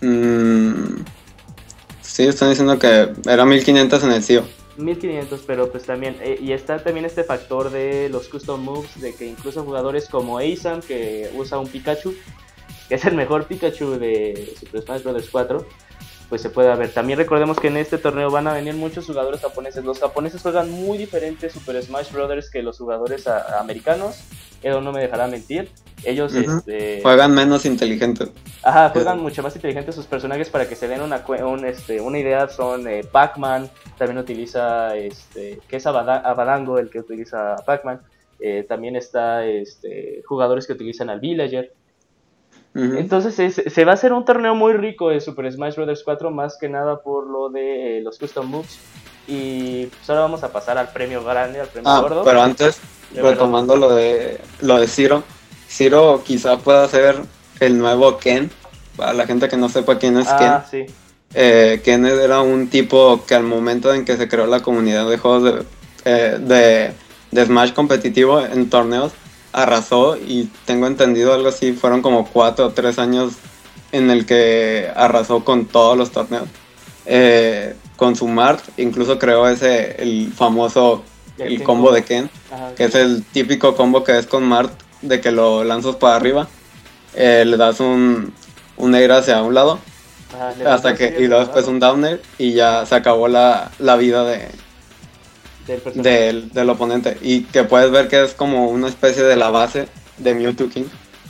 Mm, 0.00 1.04
sí, 2.00 2.26
están 2.26 2.50
diciendo 2.50 2.78
que 2.78 3.12
era 3.26 3.44
1500 3.44 4.04
en 4.04 4.12
el 4.12 4.22
CIO. 4.22 4.44
1500, 4.76 5.40
pero 5.46 5.70
pues 5.70 5.84
también, 5.84 6.16
eh, 6.20 6.38
y 6.40 6.52
está 6.52 6.82
también 6.82 7.06
este 7.06 7.24
factor 7.24 7.70
de 7.70 8.08
los 8.08 8.28
custom 8.28 8.62
moves, 8.62 9.00
de 9.00 9.14
que 9.14 9.26
incluso 9.26 9.62
jugadores 9.62 10.08
como 10.08 10.38
Asam, 10.38 10.80
que 10.80 11.30
usa 11.34 11.58
un 11.58 11.68
Pikachu, 11.68 12.14
que 12.88 12.94
es 12.96 13.04
el 13.04 13.14
mejor 13.14 13.46
Pikachu 13.46 13.98
de 13.98 14.54
Super 14.58 14.82
Smash 14.82 15.02
Bros. 15.02 15.28
4, 15.30 15.66
pues 16.28 16.42
se 16.42 16.50
puede 16.50 16.74
ver. 16.74 16.92
También 16.92 17.18
recordemos 17.18 17.58
que 17.58 17.68
en 17.68 17.76
este 17.76 17.98
torneo 17.98 18.30
van 18.30 18.48
a 18.48 18.52
venir 18.52 18.74
muchos 18.74 19.06
jugadores 19.06 19.40
japoneses. 19.40 19.84
Los 19.84 20.00
japoneses 20.00 20.42
juegan 20.42 20.70
muy 20.70 20.98
diferente 20.98 21.48
Super 21.50 21.82
Smash 21.82 22.10
Bros. 22.12 22.50
que 22.50 22.62
los 22.62 22.78
jugadores 22.78 23.26
americanos. 23.26 24.16
Edo 24.64 24.80
no 24.80 24.92
me 24.92 25.00
dejará 25.00 25.26
mentir. 25.26 25.70
Ellos 26.02 26.34
este, 26.34 27.00
juegan 27.02 27.34
menos 27.34 27.64
inteligentes. 27.64 28.30
Ajá, 28.62 28.90
juegan 28.90 29.20
mucho 29.20 29.42
más 29.42 29.54
inteligentes 29.54 29.94
sus 29.94 30.06
personajes 30.06 30.48
para 30.50 30.68
que 30.68 30.74
se 30.74 30.88
den 30.88 31.00
una, 31.02 31.22
este, 31.66 32.00
una 32.00 32.18
idea. 32.18 32.48
Son 32.48 32.88
eh, 32.88 33.04
Pac-Man, 33.04 33.70
también 33.96 34.18
utiliza, 34.18 34.96
este, 34.96 35.60
que 35.68 35.76
es 35.76 35.86
Abadango 35.86 36.78
el 36.78 36.90
que 36.90 37.00
utiliza 37.00 37.56
Pac-Man. 37.64 38.00
Eh, 38.40 38.64
también 38.68 38.96
está 38.96 39.46
este, 39.46 40.22
jugadores 40.26 40.66
que 40.66 40.72
utilizan 40.72 41.10
al 41.10 41.20
Villager. 41.20 41.72
Entonces 42.74 43.62
se 43.66 43.84
va 43.84 43.92
a 43.92 43.94
hacer 43.94 44.12
un 44.12 44.24
torneo 44.24 44.54
muy 44.56 44.72
rico 44.72 45.10
de 45.10 45.20
Super 45.20 45.50
Smash 45.52 45.76
Bros. 45.76 46.02
4, 46.04 46.30
más 46.32 46.58
que 46.58 46.68
nada 46.68 47.00
por 47.00 47.28
lo 47.28 47.48
de 47.48 47.98
eh, 47.98 48.00
los 48.02 48.18
custom 48.18 48.46
moves. 48.46 48.78
Y 49.28 49.86
pues 49.86 50.10
ahora 50.10 50.22
vamos 50.22 50.42
a 50.42 50.52
pasar 50.52 50.76
al 50.76 50.88
premio 50.88 51.22
grande, 51.22 51.60
al 51.60 51.68
premio 51.68 51.88
ah, 51.88 52.00
gordo. 52.00 52.24
Pero 52.24 52.42
antes, 52.42 52.80
retomando 53.14 53.76
lo 53.76 53.94
de 53.94 54.40
lo 54.60 54.80
de 54.80 54.88
Zero, 54.88 55.22
Zero 55.68 56.22
quizá 56.24 56.58
pueda 56.58 56.88
ser 56.88 57.16
el 57.60 57.78
nuevo 57.78 58.18
Ken. 58.18 58.50
Para 58.96 59.12
la 59.12 59.26
gente 59.26 59.48
que 59.48 59.56
no 59.56 59.68
sepa 59.68 59.98
quién 59.98 60.18
es 60.18 60.26
ah, 60.28 60.64
Ken. 60.68 60.86
Eh, 61.34 61.80
Ken 61.84 62.04
era 62.06 62.40
un 62.40 62.68
tipo 62.68 63.24
que 63.26 63.34
al 63.34 63.44
momento 63.44 63.94
en 63.94 64.04
que 64.04 64.16
se 64.16 64.28
creó 64.28 64.46
la 64.46 64.62
comunidad 64.62 65.08
de 65.08 65.18
juegos 65.18 65.42
de, 65.44 65.64
eh, 66.04 66.38
de, 66.40 66.92
de 67.30 67.46
Smash 67.46 67.72
competitivo 67.72 68.40
en 68.40 68.68
torneos, 68.68 69.12
arrasó 69.54 70.16
y 70.16 70.50
tengo 70.66 70.86
entendido 70.86 71.32
algo 71.32 71.48
así, 71.48 71.72
fueron 71.72 72.02
como 72.02 72.26
cuatro 72.26 72.66
o 72.66 72.70
tres 72.70 72.98
años 72.98 73.34
en 73.92 74.10
el 74.10 74.26
que 74.26 74.90
arrasó 74.94 75.44
con 75.44 75.66
todos 75.66 75.96
los 75.96 76.10
torneos. 76.10 76.48
Eh, 77.06 77.76
con 77.96 78.16
su 78.16 78.26
Mart, 78.26 78.60
incluso 78.76 79.18
creó 79.18 79.48
ese, 79.48 80.02
el 80.02 80.32
famoso, 80.32 81.04
el 81.38 81.62
combo 81.62 81.92
de 81.92 82.02
Ken, 82.02 82.28
que 82.76 82.84
es 82.84 82.94
el 82.96 83.24
típico 83.24 83.76
combo 83.76 84.02
que 84.02 84.18
es 84.18 84.26
con 84.26 84.42
Mart, 84.42 84.72
de 85.00 85.20
que 85.20 85.30
lo 85.30 85.62
lanzas 85.62 85.96
para 85.96 86.16
arriba, 86.16 86.48
eh, 87.14 87.44
le 87.46 87.56
das 87.56 87.78
un, 87.78 88.32
un 88.76 88.94
air 88.96 89.12
hacia 89.12 89.42
un 89.42 89.54
lado, 89.54 89.78
hasta 90.66 90.96
que, 90.96 91.14
y 91.20 91.28
luego 91.28 91.44
después 91.44 91.68
un 91.68 91.78
downer, 91.78 92.20
y 92.38 92.54
ya 92.54 92.84
se 92.86 92.96
acabó 92.96 93.28
la, 93.28 93.70
la 93.78 93.94
vida 93.94 94.24
de, 94.24 94.48
del, 95.66 96.50
del, 96.50 96.70
oponente. 96.70 97.16
Y 97.22 97.44
que 97.44 97.64
puedes 97.64 97.90
ver 97.90 98.08
que 98.08 98.24
es 98.24 98.34
como 98.34 98.68
una 98.68 98.88
especie 98.88 99.22
de 99.22 99.36
la 99.36 99.50
base 99.50 99.88
de 100.18 100.34
Mewtwo 100.34 100.68
King. 100.68 100.84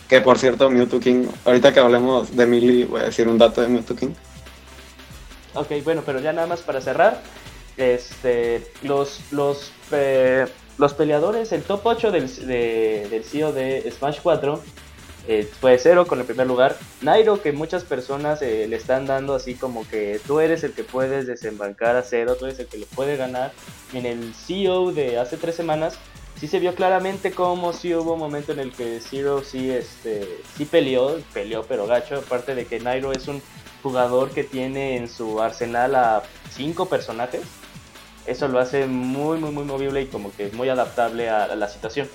Que 0.08 0.20
por 0.20 0.38
cierto, 0.38 0.70
Mewtwo 0.70 1.00
King, 1.00 1.26
ahorita 1.44 1.72
que 1.72 1.80
hablemos 1.80 2.36
de 2.36 2.46
Millie, 2.46 2.84
voy 2.84 3.00
a 3.00 3.04
decir 3.04 3.28
un 3.28 3.38
dato 3.38 3.60
de 3.60 3.68
Mewtwo 3.68 3.96
King. 3.96 4.12
Ok, 5.54 5.70
bueno, 5.84 6.02
pero 6.04 6.20
ya 6.20 6.32
nada 6.32 6.46
más 6.46 6.60
para 6.60 6.80
cerrar. 6.80 7.22
Este, 7.76 8.66
los, 8.82 9.20
los, 9.30 9.72
eh, 9.92 10.46
los 10.78 10.94
peleadores, 10.94 11.52
el 11.52 11.62
top 11.62 11.80
8 11.84 12.10
del, 12.10 12.46
del 12.46 13.24
CEO 13.24 13.52
de 13.52 13.90
Smash 13.90 14.18
4 14.22 14.62
eh, 15.26 15.48
fue 15.60 15.78
Zero 15.78 16.06
con 16.06 16.20
el 16.20 16.26
primer 16.26 16.46
lugar. 16.46 16.76
Nairo, 17.00 17.40
que 17.40 17.52
muchas 17.52 17.84
personas 17.84 18.42
eh, 18.42 18.66
le 18.68 18.76
están 18.76 19.06
dando 19.06 19.34
así 19.34 19.54
como 19.54 19.88
que 19.88 20.20
tú 20.26 20.40
eres 20.40 20.64
el 20.64 20.72
que 20.72 20.84
puedes 20.84 21.26
desembarcar 21.26 21.96
a 21.96 22.02
Zero, 22.02 22.36
tú 22.36 22.46
eres 22.46 22.58
el 22.58 22.66
que 22.66 22.78
le 22.78 22.86
puede 22.86 23.16
ganar. 23.16 23.52
En 23.92 24.06
el 24.06 24.34
CEO 24.34 24.92
de 24.92 25.18
hace 25.18 25.36
tres 25.36 25.54
semanas, 25.54 25.98
sí 26.38 26.48
se 26.48 26.58
vio 26.58 26.74
claramente 26.74 27.32
como 27.32 27.72
sí 27.72 27.94
hubo 27.94 28.14
un 28.14 28.18
momento 28.18 28.52
en 28.52 28.58
el 28.58 28.72
que 28.72 29.00
Zero 29.00 29.42
sí, 29.42 29.70
este, 29.70 30.28
sí 30.56 30.64
peleó, 30.64 31.18
peleó 31.32 31.64
pero 31.66 31.86
gacho, 31.86 32.16
aparte 32.16 32.54
de 32.54 32.66
que 32.66 32.80
Nairo 32.80 33.12
es 33.12 33.28
un 33.28 33.40
jugador 33.82 34.30
que 34.30 34.44
tiene 34.44 34.96
en 34.96 35.08
su 35.08 35.40
arsenal 35.40 35.94
a 35.94 36.22
cinco 36.50 36.86
personajes. 36.86 37.42
Eso 38.26 38.48
lo 38.48 38.58
hace 38.58 38.86
muy, 38.86 39.38
muy, 39.38 39.50
muy 39.50 39.64
movible 39.64 40.00
y 40.00 40.06
como 40.06 40.32
que 40.32 40.50
muy 40.52 40.70
adaptable 40.70 41.28
a, 41.28 41.54
la 41.54 41.68
situación. 41.68 42.08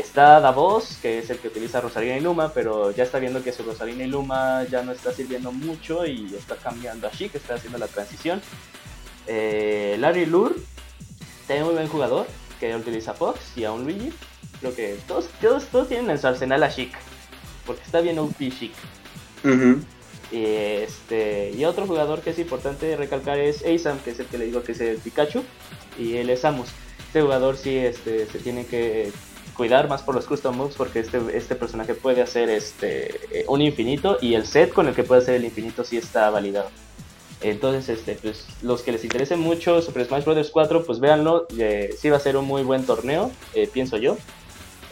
Está 0.00 0.40
Davos, 0.40 0.96
que 1.02 1.18
es 1.18 1.28
el 1.28 1.38
que 1.40 1.48
utiliza 1.48 1.78
Rosarina 1.78 2.16
y 2.16 2.20
Luma, 2.22 2.54
pero 2.54 2.90
ya 2.90 3.02
está 3.02 3.18
viendo 3.18 3.44
que 3.44 3.52
su 3.52 3.62
Rosarina 3.64 4.02
y 4.02 4.06
Luma 4.06 4.64
ya 4.64 4.82
no 4.82 4.92
está 4.92 5.12
sirviendo 5.12 5.52
mucho 5.52 6.06
y 6.06 6.34
está 6.34 6.56
cambiando 6.56 7.06
a 7.06 7.10
que 7.10 7.26
está 7.34 7.56
haciendo 7.56 7.76
la 7.76 7.86
transición. 7.86 8.40
Eh, 9.26 9.96
Larry 10.00 10.24
Lure, 10.24 10.54
tiene 11.46 11.64
muy 11.64 11.74
buen 11.74 11.88
jugador, 11.88 12.26
que 12.58 12.74
utiliza 12.74 13.12
Fox 13.12 13.40
y 13.56 13.64
a 13.64 13.72
un 13.72 13.84
Luigi. 13.84 14.10
Creo 14.60 14.74
que 14.74 14.96
todos, 15.06 15.28
todos, 15.38 15.66
todos 15.66 15.88
tienen 15.88 16.10
en 16.10 16.18
su 16.18 16.26
arsenal 16.26 16.62
a 16.62 16.70
Chic, 16.70 16.96
porque 17.66 17.82
está 17.82 18.00
bien 18.00 18.18
OP 18.18 18.38
Chic. 18.38 18.72
y, 20.32 20.44
este, 20.44 21.50
y 21.54 21.62
otro 21.66 21.86
jugador 21.86 22.22
que 22.22 22.30
es 22.30 22.38
importante 22.38 22.96
recalcar 22.96 23.38
es 23.38 23.62
Asam, 23.66 23.98
que 23.98 24.12
es 24.12 24.20
el 24.20 24.26
que 24.26 24.38
le 24.38 24.46
digo 24.46 24.62
que 24.62 24.72
es 24.72 24.80
el 24.80 24.96
Pikachu, 24.96 25.44
y 25.98 26.16
él 26.16 26.30
es 26.30 26.40
Samus. 26.40 26.70
Este 27.06 27.20
jugador 27.20 27.58
sí 27.58 27.76
este, 27.76 28.24
se 28.24 28.38
tiene 28.38 28.64
que 28.64 29.12
cuidar 29.60 29.90
más 29.90 30.00
por 30.00 30.14
los 30.14 30.24
custom 30.24 30.56
moves 30.56 30.74
porque 30.74 31.00
este, 31.00 31.20
este 31.34 31.54
personaje 31.54 31.92
puede 31.92 32.22
hacer 32.22 32.48
este, 32.48 33.44
un 33.46 33.60
infinito 33.60 34.16
y 34.22 34.32
el 34.32 34.46
set 34.46 34.72
con 34.72 34.88
el 34.88 34.94
que 34.94 35.04
puede 35.04 35.20
hacer 35.20 35.34
el 35.34 35.44
infinito 35.44 35.84
sí 35.84 35.98
está 35.98 36.30
validado. 36.30 36.70
Entonces, 37.42 37.90
este, 37.90 38.14
pues, 38.14 38.46
los 38.62 38.80
que 38.80 38.92
les 38.92 39.04
interese 39.04 39.36
mucho 39.36 39.82
Super 39.82 40.06
Smash 40.06 40.24
Bros. 40.24 40.48
4, 40.50 40.84
pues 40.86 40.98
véanlo. 40.98 41.46
Eh, 41.58 41.94
sí 42.00 42.08
va 42.08 42.16
a 42.16 42.20
ser 42.20 42.38
un 42.38 42.46
muy 42.46 42.62
buen 42.62 42.86
torneo, 42.86 43.30
eh, 43.52 43.68
pienso 43.70 43.98
yo. 43.98 44.16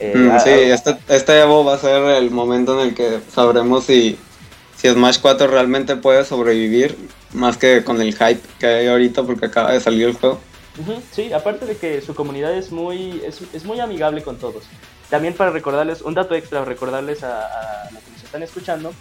Eh, 0.01 0.15
mm, 0.15 0.39
sí, 0.41 0.51
este, 0.51 0.99
este 1.09 1.41
Evo 1.41 1.65
va 1.65 1.73
a 1.73 1.79
ser 1.79 2.03
el 2.03 2.31
momento 2.31 2.79
en 2.79 2.89
el 2.89 2.95
que 2.95 3.21
sabremos 3.33 3.85
si, 3.85 4.19
si 4.77 4.91
Smash 4.91 5.19
4 5.23 5.47
realmente 5.47 5.97
puede 5.97 6.27
sobrevivir, 6.27 6.95
más 7.33 7.57
que 7.57 7.85
con 7.85 8.03
el 8.03 8.13
hype 8.13 8.43
que 8.59 8.67
hay 8.67 8.87
ahorita 8.89 9.23
porque 9.23 9.47
acaba 9.47 9.73
de 9.73 9.81
salir 9.81 10.09
el 10.09 10.13
juego. 10.13 10.39
Sí, 11.13 11.33
aparte 11.33 11.67
de 11.67 11.77
que 11.77 12.01
su 12.01 12.15
comunidad 12.15 12.55
es 12.55 12.71
muy, 12.73 13.23
es, 13.25 13.43
es, 13.53 13.65
muy 13.65 13.81
amigable 13.81 14.23
con 14.23 14.39
todos. 14.39 14.65
También 15.11 15.35
para 15.35 15.51
recordarles, 15.51 16.03
un 16.03 16.15
dato 16.15 16.35
extra, 16.35 16.65
recordarles 16.65 17.23
a, 17.23 17.89
los 17.93 18.03
que 18.03 18.11
nos 18.11 18.23
están 18.23 18.43
escuchando, 18.43 18.93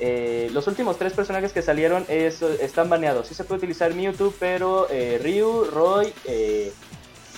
eh, 0.00 0.48
los 0.52 0.66
últimos 0.68 0.96
tres 0.98 1.12
personajes 1.12 1.52
que 1.52 1.62
salieron 1.62 2.06
están 2.08 2.88
baneados. 2.88 3.26
Sí 3.26 3.34
se 3.34 3.44
puede 3.44 3.58
utilizar 3.58 3.94
Mewtwo, 3.94 4.32
pero 4.38 4.88
eh, 4.90 5.20
Ryu, 5.22 5.64
Roy 5.64 6.12
eh, 6.24 6.72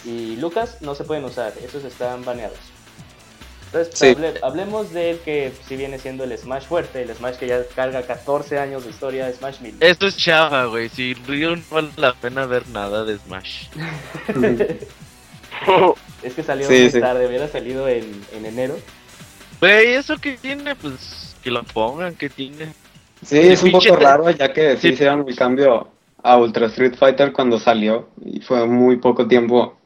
y 0.05 0.37
Lucas 0.37 0.79
no 0.81 0.95
se 0.95 1.05
pueden 1.05 1.25
usar. 1.25 1.55
Esos 1.63 1.85
están 1.85 2.25
baneados. 2.25 2.59
Entonces, 3.73 4.43
hablemos 4.43 4.93
de 4.93 5.21
que 5.25 5.53
si 5.69 5.77
viene 5.77 5.99
siendo 5.99 6.25
el 6.25 6.37
Smash 6.37 6.65
fuerte, 6.65 7.03
el 7.03 7.15
Smash 7.15 7.37
que 7.37 7.47
ya 7.47 7.63
carga 7.77 8.03
14 8.03 8.59
años 8.59 8.83
de 8.83 8.91
historia, 8.91 9.33
Smash 9.33 9.61
1000. 9.61 9.77
Esto 9.79 10.09
es 10.09 10.17
chava, 10.17 10.65
güey. 10.65 10.89
Si 10.89 11.15
Ryu 11.15 11.55
no 11.55 11.63
vale 11.71 11.91
la 11.97 12.13
pena 12.15 12.47
ver 12.47 12.69
nada 12.69 13.05
de 13.05 13.19
Smash. 13.19 13.69
es 16.23 16.35
que 16.35 16.43
salió 16.43 16.69
muy 16.69 16.91
tarde, 16.91 17.29
hubiera 17.29 17.47
salido 17.47 17.87
en, 17.87 18.25
en 18.33 18.47
enero. 18.47 18.77
Güey, 19.61 19.95
eso 19.95 20.17
que 20.19 20.33
tiene, 20.33 20.75
pues 20.75 21.37
que 21.43 21.51
lo 21.53 21.63
pongan, 21.63 22.17
que 22.17 22.29
tiene. 22.29 22.73
Sí, 23.25 23.39
es 23.39 23.63
un 23.63 23.71
poco 23.71 23.95
raro, 23.97 24.31
ya 24.31 24.53
que 24.53 24.77
sí, 24.79 24.89
hicieron 24.89 25.25
el 25.29 25.37
cambio 25.37 25.89
a 26.23 26.37
Ultra 26.39 26.67
Street 26.67 26.95
Fighter 26.99 27.33
cuando 27.33 27.59
salió 27.59 28.09
y 28.25 28.41
fue 28.41 28.67
muy 28.67 28.97
poco 28.97 29.29
tiempo 29.29 29.77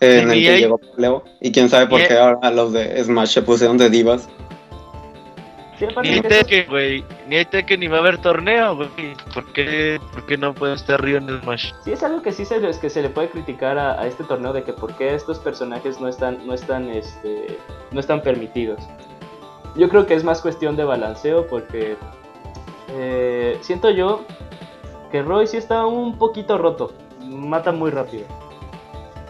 en 0.00 0.30
el 0.30 0.42
que 0.42 0.58
llegó 0.58 0.80
Leo. 0.96 1.24
Y 1.40 1.52
quién 1.52 1.68
sabe 1.68 1.86
por 1.86 2.06
qué 2.06 2.16
ahora 2.16 2.50
los 2.50 2.72
de 2.72 3.02
Smash 3.04 3.34
se 3.34 3.42
pusieron 3.42 3.78
de 3.78 3.90
divas. 3.90 4.28
ni 6.02 6.08
hay 6.08 6.20
Tekken, 6.20 6.66
güey. 6.68 7.04
Ni 7.28 7.36
hay 7.36 7.44
Tekken 7.44 7.80
ni 7.80 7.86
va 7.86 7.98
a 7.98 8.00
haber 8.00 8.18
torneo, 8.18 8.76
güey. 8.76 8.88
¿Por 9.34 9.52
qué, 9.52 10.00
no 10.38 10.54
puede 10.54 10.74
estar 10.74 11.02
Río 11.02 11.18
en 11.18 11.40
Smash? 11.40 11.72
Sí, 11.84 11.92
es 11.92 12.02
algo 12.02 12.22
que 12.22 12.32
sí 12.32 12.44
se, 12.44 12.66
es 12.68 12.78
que 12.78 12.90
se 12.90 13.02
le 13.02 13.10
puede 13.10 13.28
criticar 13.28 13.78
a, 13.78 14.00
a, 14.00 14.06
este 14.06 14.24
torneo 14.24 14.52
de 14.52 14.62
que 14.62 14.72
por 14.72 14.96
qué 14.96 15.14
estos 15.14 15.38
personajes 15.38 16.00
no 16.00 16.08
están, 16.08 16.46
no 16.46 16.54
están, 16.54 16.88
este, 16.90 17.58
no 17.92 18.00
están 18.00 18.22
permitidos. 18.22 18.80
Yo 19.76 19.88
creo 19.88 20.06
que 20.06 20.14
es 20.14 20.24
más 20.24 20.40
cuestión 20.40 20.76
de 20.76 20.84
balanceo 20.84 21.46
porque 21.46 21.96
eh, 22.92 23.56
siento 23.60 23.90
yo 23.90 24.24
que 25.10 25.22
Roy 25.22 25.46
sí 25.46 25.56
está 25.56 25.86
un 25.86 26.18
poquito 26.18 26.58
roto, 26.58 26.92
mata 27.20 27.72
muy 27.72 27.90
rápido. 27.90 28.24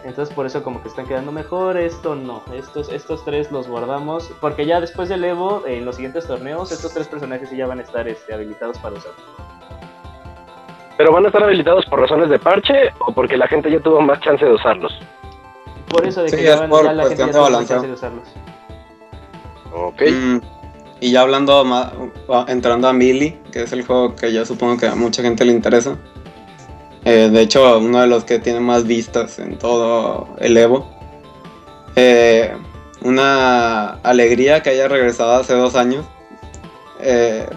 Entonces 0.03 0.33
por 0.33 0.45
eso 0.45 0.63
como 0.63 0.81
que 0.81 0.87
están 0.87 1.05
quedando 1.05 1.31
mejor, 1.31 1.77
esto 1.77 2.15
no, 2.15 2.43
estos, 2.53 2.89
estos 2.89 3.23
tres 3.23 3.51
los 3.51 3.67
guardamos, 3.67 4.31
porque 4.41 4.65
ya 4.65 4.81
después 4.81 5.09
del 5.09 5.23
Evo, 5.23 5.63
en 5.67 5.85
los 5.85 5.95
siguientes 5.95 6.25
torneos, 6.25 6.71
estos 6.71 6.93
tres 6.93 7.07
personajes 7.07 7.51
ya 7.51 7.67
van 7.67 7.79
a 7.79 7.83
estar 7.83 8.07
este, 8.07 8.33
habilitados 8.33 8.77
para 8.79 8.95
usar. 8.95 9.11
¿Pero 10.97 11.13
van 11.13 11.25
a 11.25 11.27
estar 11.27 11.43
habilitados 11.43 11.85
por 11.85 11.99
razones 11.99 12.29
de 12.29 12.39
parche 12.39 12.73
o 12.99 13.13
porque 13.13 13.37
la 13.37 13.47
gente 13.47 13.71
ya 13.71 13.79
tuvo 13.79 14.01
más 14.01 14.19
chance 14.21 14.43
de 14.43 14.53
usarlos? 14.53 14.91
Por 15.87 16.05
eso 16.05 16.23
de 16.23 16.31
que 16.31 16.43
ya, 16.43 16.67
ya 16.67 16.93
la 16.93 17.07
gente 17.07 17.25
ya 17.25 17.31
tuvo 17.31 17.49
más 17.49 17.67
chance 17.67 17.87
de 17.87 17.93
usarlos. 17.93 18.27
Ok. 19.73 20.01
Mm, 20.01 20.37
y 20.99 21.11
ya 21.11 21.21
hablando, 21.21 21.63
más, 21.65 21.91
entrando 22.47 22.87
a 22.87 22.93
Mili, 22.93 23.39
que 23.51 23.63
es 23.63 23.73
el 23.73 23.85
juego 23.85 24.15
que 24.15 24.31
ya 24.31 24.45
supongo 24.45 24.77
que 24.77 24.87
a 24.87 24.95
mucha 24.95 25.23
gente 25.23 25.43
le 25.45 25.51
interesa. 25.51 25.97
Eh, 27.03 27.29
de 27.31 27.41
hecho, 27.41 27.79
uno 27.79 28.01
de 28.01 28.07
los 28.07 28.25
que 28.25 28.39
tiene 28.39 28.59
más 28.59 28.85
vistas 28.85 29.39
en 29.39 29.57
todo 29.57 30.27
el 30.39 30.55
Evo. 30.55 30.87
Eh, 31.95 32.55
una 33.01 33.93
alegría 34.03 34.61
que 34.61 34.69
haya 34.69 34.87
regresado 34.87 35.33
hace 35.33 35.53
dos 35.53 35.75
años. 35.75 36.05
Eh, 36.99 37.47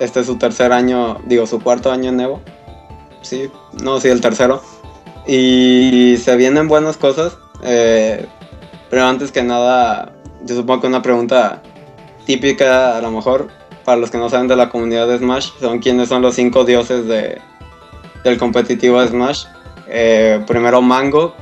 este 0.00 0.20
es 0.20 0.26
su 0.26 0.36
tercer 0.36 0.72
año, 0.72 1.18
digo, 1.26 1.46
su 1.46 1.60
cuarto 1.60 1.92
año 1.92 2.10
en 2.10 2.20
Evo. 2.20 2.40
Sí, 3.22 3.50
no, 3.82 4.00
sí, 4.00 4.08
el 4.08 4.20
tercero. 4.20 4.62
Y 5.26 6.16
se 6.22 6.36
vienen 6.36 6.66
buenas 6.66 6.96
cosas. 6.96 7.36
pero 7.62 9.04
antes 9.04 9.30
que 9.30 9.42
nada, 9.42 10.12
yo 10.44 10.56
supongo 10.56 10.80
que 10.82 10.86
una 10.88 11.02
pregunta 11.02 11.62
típica, 12.26 12.96
a 12.96 13.00
lo 13.00 13.10
mejor, 13.12 13.48
para 13.84 13.98
los 13.98 14.10
que 14.10 14.18
no 14.18 14.28
saben 14.28 14.48
de 14.48 14.56
la 14.56 14.70
comunidad 14.70 15.06
de 15.06 15.18
Smash, 15.18 15.50
son 15.60 15.78
quiénes 15.78 16.08
son 16.08 16.22
los 16.22 16.34
cinco 16.34 16.64
dioses 16.64 17.06
de, 17.06 17.40
del 18.24 18.38
competitivo 18.38 19.00
de 19.00 19.08
Smash. 19.08 19.46
Eh, 19.88 20.42
primero 20.46 20.80
Mango, 20.82 21.34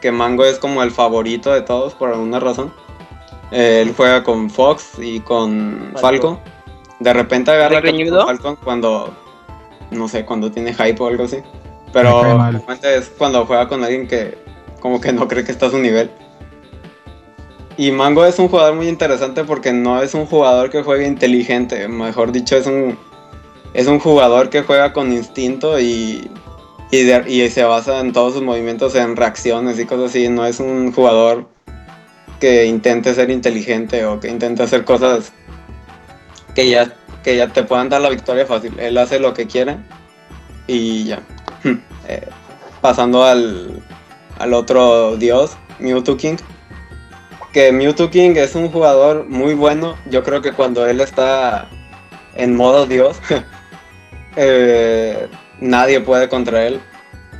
que 0.00 0.10
Mango 0.10 0.44
es 0.44 0.58
como 0.58 0.82
el 0.82 0.90
favorito 0.90 1.52
de 1.52 1.62
todos 1.62 1.94
por 1.94 2.10
alguna 2.10 2.40
razón. 2.40 2.72
Eh, 3.50 3.82
él 3.82 3.94
juega 3.96 4.22
con 4.22 4.50
Fox 4.50 4.98
y 4.98 5.20
con 5.20 5.92
Falco. 6.00 6.40
De 7.00 7.12
repente 7.12 7.50
agarra 7.50 7.82
con 7.82 8.26
Falcon 8.26 8.56
cuando, 8.56 9.14
no 9.90 10.08
sé, 10.08 10.24
cuando 10.24 10.50
tiene 10.50 10.74
hype 10.74 11.00
o 11.02 11.06
algo 11.06 11.24
así. 11.24 11.38
Pero 11.92 12.22
es 12.82 13.12
cuando 13.16 13.46
juega 13.46 13.68
con 13.68 13.84
alguien 13.84 14.08
que 14.08 14.36
como 14.80 15.00
que 15.00 15.12
no 15.12 15.28
cree 15.28 15.44
que 15.44 15.52
está 15.52 15.66
a 15.66 15.70
su 15.70 15.78
nivel. 15.78 16.10
Y 17.76 17.90
Mango 17.90 18.24
es 18.24 18.38
un 18.38 18.48
jugador 18.48 18.74
muy 18.74 18.88
interesante 18.88 19.44
porque 19.44 19.72
no 19.72 20.02
es 20.02 20.14
un 20.14 20.26
jugador 20.26 20.70
que 20.70 20.82
juegue 20.82 21.06
inteligente, 21.06 21.88
mejor 21.88 22.30
dicho, 22.30 22.56
es 22.56 22.66
un, 22.66 22.96
es 23.74 23.86
un 23.86 23.98
jugador 23.98 24.50
que 24.50 24.62
juega 24.62 24.92
con 24.92 25.12
instinto 25.12 25.78
y, 25.78 26.30
y, 26.90 27.50
se 27.50 27.64
basa 27.64 28.00
en 28.00 28.12
todos 28.12 28.34
sus 28.34 28.42
movimientos 28.42 28.94
en 28.94 29.16
reacciones 29.16 29.78
y 29.78 29.84
cosas 29.84 30.10
así. 30.10 30.28
No 30.28 30.46
es 30.46 30.60
un 30.60 30.92
jugador 30.92 31.48
que 32.40 32.66
intente 32.66 33.12
ser 33.14 33.30
inteligente 33.30 34.04
o 34.06 34.20
que 34.20 34.28
intente 34.28 34.62
hacer 34.62 34.84
cosas 34.84 35.32
que 36.54 36.70
ya, 36.70 36.94
que 37.22 37.36
ya 37.36 37.48
te 37.48 37.64
puedan 37.64 37.88
dar 37.88 38.00
la 38.00 38.10
victoria 38.10 38.46
fácil. 38.46 38.78
Él 38.78 38.96
hace 38.96 39.18
lo 39.18 39.34
que 39.34 39.46
quiere 39.46 39.76
y 40.66 41.04
ya. 41.04 41.22
Eh, 42.06 42.28
pasando 42.82 43.24
al, 43.24 43.82
al 44.38 44.52
otro 44.52 45.16
dios, 45.16 45.56
Mewtwo 45.78 46.18
King 46.18 46.36
que 47.54 47.70
Mewtwo 47.70 48.10
King 48.10 48.32
es 48.34 48.56
un 48.56 48.68
jugador 48.68 49.26
muy 49.28 49.54
bueno. 49.54 49.94
Yo 50.10 50.24
creo 50.24 50.42
que 50.42 50.52
cuando 50.52 50.86
él 50.86 51.00
está 51.00 51.68
en 52.34 52.56
modo 52.56 52.84
Dios, 52.84 53.16
eh, 54.36 55.28
nadie 55.60 56.00
puede 56.00 56.28
contra 56.28 56.66
él. 56.66 56.80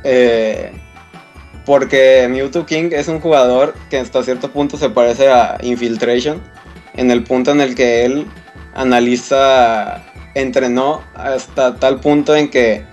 Eh, 0.03 0.71
porque 1.65 2.27
Mewtwo 2.29 2.65
King 2.65 2.89
es 2.91 3.07
un 3.07 3.19
jugador 3.19 3.73
que 3.89 3.97
hasta 3.97 4.23
cierto 4.23 4.51
punto 4.51 4.77
se 4.77 4.89
parece 4.89 5.29
a 5.29 5.57
Infiltration. 5.61 6.41
En 6.93 7.11
el 7.11 7.23
punto 7.23 7.51
en 7.51 7.61
el 7.61 7.75
que 7.75 8.05
él 8.05 8.27
analiza, 8.73 10.03
entrenó 10.35 11.01
hasta 11.15 11.75
tal 11.75 11.99
punto 11.99 12.35
en 12.35 12.49
que 12.49 12.85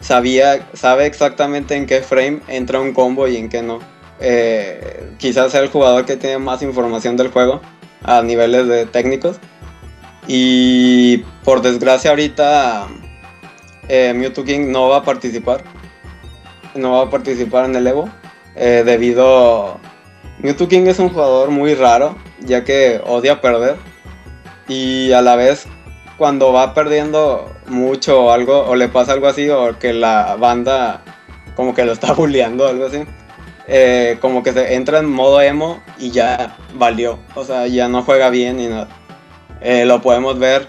sabía, 0.00 0.68
sabe 0.74 1.06
exactamente 1.06 1.74
en 1.74 1.86
qué 1.86 2.02
frame 2.02 2.40
entra 2.48 2.80
un 2.80 2.92
combo 2.92 3.26
y 3.26 3.36
en 3.36 3.48
qué 3.48 3.62
no 3.62 3.80
eh, 4.20 5.10
quizás 5.18 5.52
sea 5.52 5.60
el 5.60 5.68
jugador 5.68 6.04
que 6.04 6.16
tiene 6.16 6.38
más 6.38 6.62
información 6.62 7.16
del 7.16 7.28
juego 7.28 7.60
a 8.02 8.22
niveles 8.22 8.66
de 8.68 8.86
técnicos. 8.86 9.38
Y 10.26 11.18
por 11.44 11.62
desgracia 11.62 12.10
ahorita 12.10 12.86
eh, 13.88 14.12
Mewtwo 14.14 14.44
King 14.44 14.70
no 14.70 14.88
va 14.88 14.98
a 14.98 15.02
participar. 15.02 15.62
No 16.74 16.92
va 16.92 17.02
a 17.02 17.10
participar 17.10 17.64
en 17.64 17.76
el 17.76 17.86
Evo. 17.86 18.08
Eh, 18.56 18.82
debido... 18.84 19.78
Mewtwo 20.40 20.68
King 20.68 20.86
es 20.86 20.98
un 20.98 21.08
jugador 21.08 21.50
muy 21.50 21.74
raro, 21.74 22.16
ya 22.40 22.64
que 22.64 23.00
odia 23.04 23.40
perder. 23.40 23.76
Y 24.68 25.12
a 25.12 25.22
la 25.22 25.34
vez, 25.34 25.66
cuando 26.16 26.52
va 26.52 26.74
perdiendo, 26.74 27.50
mucho 27.66 28.24
o 28.24 28.30
algo, 28.30 28.66
o 28.66 28.76
le 28.76 28.88
pasa 28.88 29.12
algo 29.12 29.26
así, 29.26 29.48
o 29.48 29.78
que 29.78 29.92
la 29.92 30.36
banda 30.36 31.02
como 31.58 31.74
que 31.74 31.84
lo 31.84 31.92
está 31.92 32.12
bulleando 32.14 32.68
algo 32.68 32.86
así, 32.86 33.04
eh, 33.66 34.16
como 34.20 34.42
que 34.42 34.52
se 34.52 34.74
entra 34.74 35.00
en 35.00 35.10
modo 35.10 35.40
emo 35.40 35.82
y 35.98 36.10
ya 36.10 36.56
valió, 36.74 37.18
o 37.34 37.44
sea, 37.44 37.66
ya 37.66 37.88
no 37.88 38.02
juega 38.02 38.30
bien 38.30 38.58
ni 38.58 38.66
nada. 38.66 38.88
Eh, 39.60 39.84
lo 39.84 40.00
podemos 40.00 40.38
ver 40.38 40.68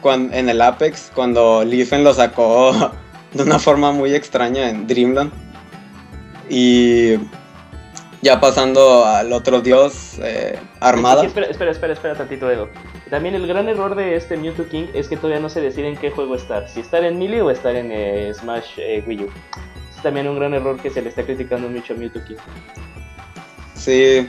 cuando, 0.00 0.34
en 0.34 0.48
el 0.48 0.60
Apex, 0.60 1.10
cuando 1.14 1.64
Liefen 1.64 2.04
lo 2.04 2.14
sacó 2.14 2.72
de 3.32 3.42
una 3.42 3.58
forma 3.58 3.92
muy 3.92 4.14
extraña 4.14 4.68
en 4.68 4.86
Dreamland. 4.86 5.32
Y 6.48 7.14
ya 8.22 8.40
pasando 8.40 9.04
al 9.04 9.32
otro 9.32 9.60
dios, 9.60 10.18
eh, 10.22 10.58
Armada. 10.80 11.24
espera, 11.24 11.46
espera, 11.46 11.70
espera, 11.70 11.92
espera 11.92 12.14
tantito, 12.14 12.50
Edo. 12.50 12.68
También 13.08 13.34
el 13.34 13.46
gran 13.46 13.68
error 13.68 13.94
de 13.94 14.14
este 14.14 14.36
Mewtwo 14.36 14.66
King 14.66 14.86
es 14.94 15.08
que 15.08 15.16
todavía 15.16 15.40
no 15.40 15.48
se 15.48 15.60
decide 15.60 15.88
en 15.88 15.96
qué 15.96 16.10
juego 16.10 16.34
estar. 16.36 16.68
Si 16.68 16.80
estar 16.80 17.02
en 17.04 17.18
Melee 17.18 17.40
o 17.40 17.50
estar 17.50 17.74
en 17.74 17.90
eh, 17.90 18.32
Smash 18.34 18.78
eh, 18.78 19.02
Wii 19.06 19.24
U. 19.24 19.30
Es 19.96 20.02
también 20.02 20.28
un 20.28 20.38
gran 20.38 20.54
error 20.54 20.80
que 20.80 20.90
se 20.90 21.02
le 21.02 21.08
está 21.08 21.24
criticando 21.24 21.68
mucho 21.68 21.94
a 21.94 21.96
Mewtwo 21.96 22.22
King. 22.24 22.36
Sí. 23.74 24.28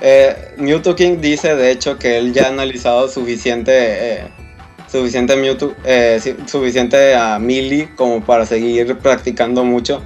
Eh, 0.00 0.54
Mewtwo 0.56 0.94
King 0.96 1.18
dice, 1.20 1.54
de 1.54 1.70
hecho, 1.70 1.98
que 1.98 2.18
él 2.18 2.32
ya 2.32 2.46
ha 2.46 2.48
analizado 2.48 3.06
suficiente... 3.08 4.30
Suficiente 4.90 5.36
Mewtwo, 5.36 5.72
eh, 5.84 6.20
suficiente 6.46 7.14
a 7.14 7.40
como 7.96 8.20
para 8.22 8.44
seguir 8.44 8.96
practicando 8.98 9.64
mucho. 9.64 10.02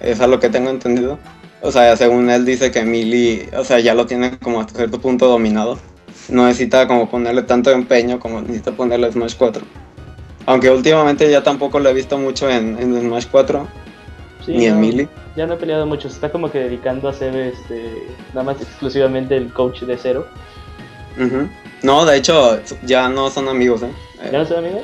Es 0.00 0.20
a 0.20 0.26
lo 0.26 0.40
que 0.40 0.48
tengo 0.48 0.70
entendido. 0.70 1.18
O 1.62 1.70
sea, 1.70 1.96
según 1.96 2.28
él 2.28 2.44
dice 2.44 2.70
que 2.70 2.84
Melee, 2.84 3.48
o 3.56 3.64
sea, 3.64 3.78
ya 3.78 3.94
lo 3.94 4.06
tiene 4.06 4.36
como 4.38 4.60
hasta 4.60 4.74
cierto 4.76 5.00
punto 5.00 5.28
dominado. 5.28 5.78
No 6.28 6.46
necesita 6.46 6.86
como 6.88 7.08
ponerle 7.08 7.42
tanto 7.42 7.70
empeño 7.70 8.18
como 8.18 8.40
necesita 8.40 8.72
ponerle 8.72 9.10
Smash 9.12 9.34
4. 9.38 9.62
Aunque 10.46 10.70
últimamente 10.70 11.30
ya 11.30 11.42
tampoco 11.42 11.78
lo 11.78 11.88
he 11.88 11.94
visto 11.94 12.18
mucho 12.18 12.50
en, 12.50 12.76
en 12.78 13.00
Smash 13.00 13.26
4. 13.30 13.66
Sí, 14.44 14.52
ni 14.52 14.66
en 14.66 14.80
Melee. 14.80 15.08
Ya 15.36 15.46
no 15.46 15.54
he 15.54 15.56
peleado 15.56 15.86
mucho, 15.86 16.08
se 16.08 16.16
está 16.16 16.30
como 16.30 16.50
que 16.50 16.58
dedicando 16.58 17.08
a 17.08 17.12
ser 17.12 17.34
este, 17.34 18.08
nada 18.30 18.44
más 18.44 18.60
exclusivamente 18.60 19.36
el 19.36 19.52
coach 19.52 19.82
de 19.82 19.96
cero. 19.96 20.26
No, 21.82 22.04
de 22.04 22.16
hecho, 22.16 22.60
ya 22.82 23.08
no 23.08 23.30
son 23.30 23.48
amigos, 23.48 23.82
¿eh? 23.82 23.90
¿Ya 24.30 24.38
no 24.38 24.44
son 24.46 24.58
amigos? 24.58 24.82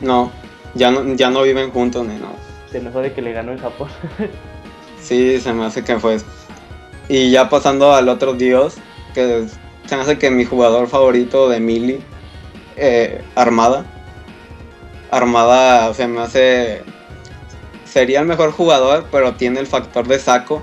no, 0.00 0.30
ya 0.74 0.90
no, 0.90 1.14
ya 1.14 1.30
no 1.30 1.42
viven 1.42 1.70
juntos 1.70 2.06
ni 2.06 2.14
nada. 2.14 2.34
Se 2.70 2.78
enojó 2.78 3.00
de 3.00 3.12
que 3.12 3.22
le 3.22 3.32
ganó 3.32 3.52
en 3.52 3.58
Japón. 3.58 3.88
Sí, 5.00 5.40
se 5.40 5.52
me 5.52 5.64
hace 5.64 5.82
que 5.82 5.98
fue 5.98 6.16
eso. 6.16 6.26
Y 7.08 7.30
ya 7.30 7.48
pasando 7.48 7.94
al 7.94 8.08
otro 8.08 8.34
dios, 8.34 8.76
que 9.14 9.46
se 9.86 9.96
me 9.96 10.02
hace 10.02 10.18
que 10.18 10.30
mi 10.30 10.44
jugador 10.44 10.88
favorito 10.88 11.48
de 11.48 11.58
Melee, 11.58 12.00
eh, 12.76 13.24
Armada. 13.34 13.84
Armada 15.10 15.92
se 15.94 16.06
me 16.06 16.20
hace... 16.20 16.82
Sería 17.84 18.20
el 18.20 18.26
mejor 18.26 18.52
jugador, 18.52 19.06
pero 19.10 19.34
tiene 19.34 19.58
el 19.58 19.66
factor 19.66 20.06
de 20.06 20.20
saco, 20.20 20.62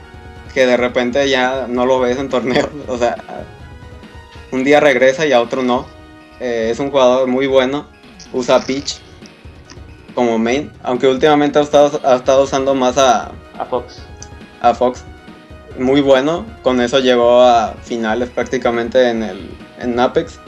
que 0.53 0.65
de 0.65 0.77
repente 0.77 1.29
ya 1.29 1.65
no 1.67 1.85
lo 1.85 1.99
ves 1.99 2.17
en 2.17 2.29
torneos. 2.29 2.69
O 2.87 2.97
sea, 2.97 3.17
un 4.51 4.63
día 4.63 4.79
regresa 4.79 5.25
y 5.25 5.33
a 5.33 5.41
otro 5.41 5.63
no. 5.63 5.87
Eh, 6.39 6.69
es 6.71 6.79
un 6.79 6.91
jugador 6.91 7.27
muy 7.27 7.47
bueno, 7.47 7.87
usa 8.33 8.59
pitch 8.61 8.99
como 10.13 10.39
main, 10.39 10.71
aunque 10.83 11.07
últimamente 11.07 11.59
ha 11.59 11.61
estado, 11.61 12.01
ha 12.03 12.15
estado 12.15 12.43
usando 12.43 12.73
más 12.73 12.97
a, 12.97 13.31
a 13.57 13.65
Fox. 13.65 14.01
a 14.61 14.73
Fox. 14.73 15.03
Muy 15.77 16.01
bueno, 16.01 16.45
con 16.63 16.81
eso 16.81 16.99
llegó 16.99 17.41
a 17.41 17.75
finales 17.83 18.29
prácticamente 18.29 19.09
en 19.09 19.21
el 19.21 19.49
en 19.79 19.99
Apex. 19.99 20.39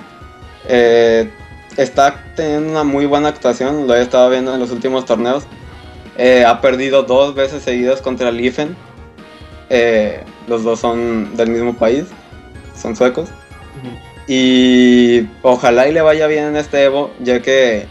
Eh, 0.68 1.30
está 1.78 2.16
teniendo 2.36 2.72
una 2.72 2.84
muy 2.84 3.06
buena 3.06 3.30
actuación, 3.30 3.88
lo 3.88 3.96
he 3.96 4.02
estado 4.02 4.30
viendo 4.30 4.54
en 4.54 4.60
los 4.60 4.72
últimos 4.72 5.06
torneos. 5.06 5.44
Eh, 6.18 6.44
ha 6.46 6.62
perdido 6.62 7.04
dos 7.04 7.36
veces 7.36 7.64
seguidas 7.64 8.02
contra 8.02 8.32
Liefen. 8.32 8.76
Eh, 9.70 10.24
los 10.48 10.64
dos 10.64 10.80
son 10.80 11.38
del 11.38 11.50
mismo 11.50 11.76
país, 11.76 12.06
son 12.76 12.96
suecos. 12.96 13.30
Y 14.32 15.28
ojalá 15.42 15.88
y 15.88 15.92
le 15.92 16.02
vaya 16.02 16.28
bien 16.28 16.46
en 16.46 16.56
este 16.56 16.84
Evo, 16.84 17.10
ya 17.20 17.42
que 17.42 17.88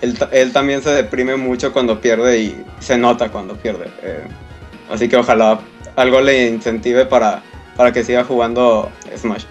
él, 0.00 0.16
él 0.30 0.52
también 0.52 0.80
se 0.80 0.90
deprime 0.90 1.34
mucho 1.34 1.72
cuando 1.72 2.00
pierde 2.00 2.38
y 2.38 2.64
se 2.78 2.96
nota 2.96 3.30
cuando 3.30 3.56
pierde. 3.56 3.86
Eh, 4.00 4.22
así 4.88 5.08
que 5.08 5.16
ojalá 5.16 5.58
algo 5.96 6.20
le 6.20 6.46
incentive 6.46 7.04
para, 7.06 7.42
para 7.76 7.92
que 7.92 8.04
siga 8.04 8.22
jugando 8.22 8.92
Smash. 9.16 9.42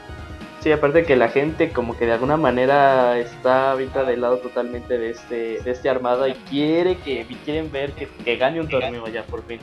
Sí, 0.62 0.72
aparte 0.72 1.04
que 1.04 1.18
la 1.18 1.28
gente 1.28 1.72
como 1.72 1.98
que 1.98 2.06
de 2.06 2.14
alguna 2.14 2.38
manera 2.38 3.20
está 3.20 3.72
ahorita 3.72 4.06
del 4.06 4.22
lado 4.22 4.38
totalmente 4.38 4.98
de 4.98 5.10
este, 5.10 5.60
de 5.62 5.72
este 5.72 5.90
armada 5.90 6.30
y 6.30 6.34
quiere 6.50 6.96
que 6.96 7.28
quieren 7.44 7.70
ver 7.74 7.92
que, 7.92 8.08
que 8.08 8.38
gane 8.38 8.62
un 8.62 8.70
torneo 8.70 9.06
ya 9.10 9.24
por 9.24 9.46
fin. 9.46 9.60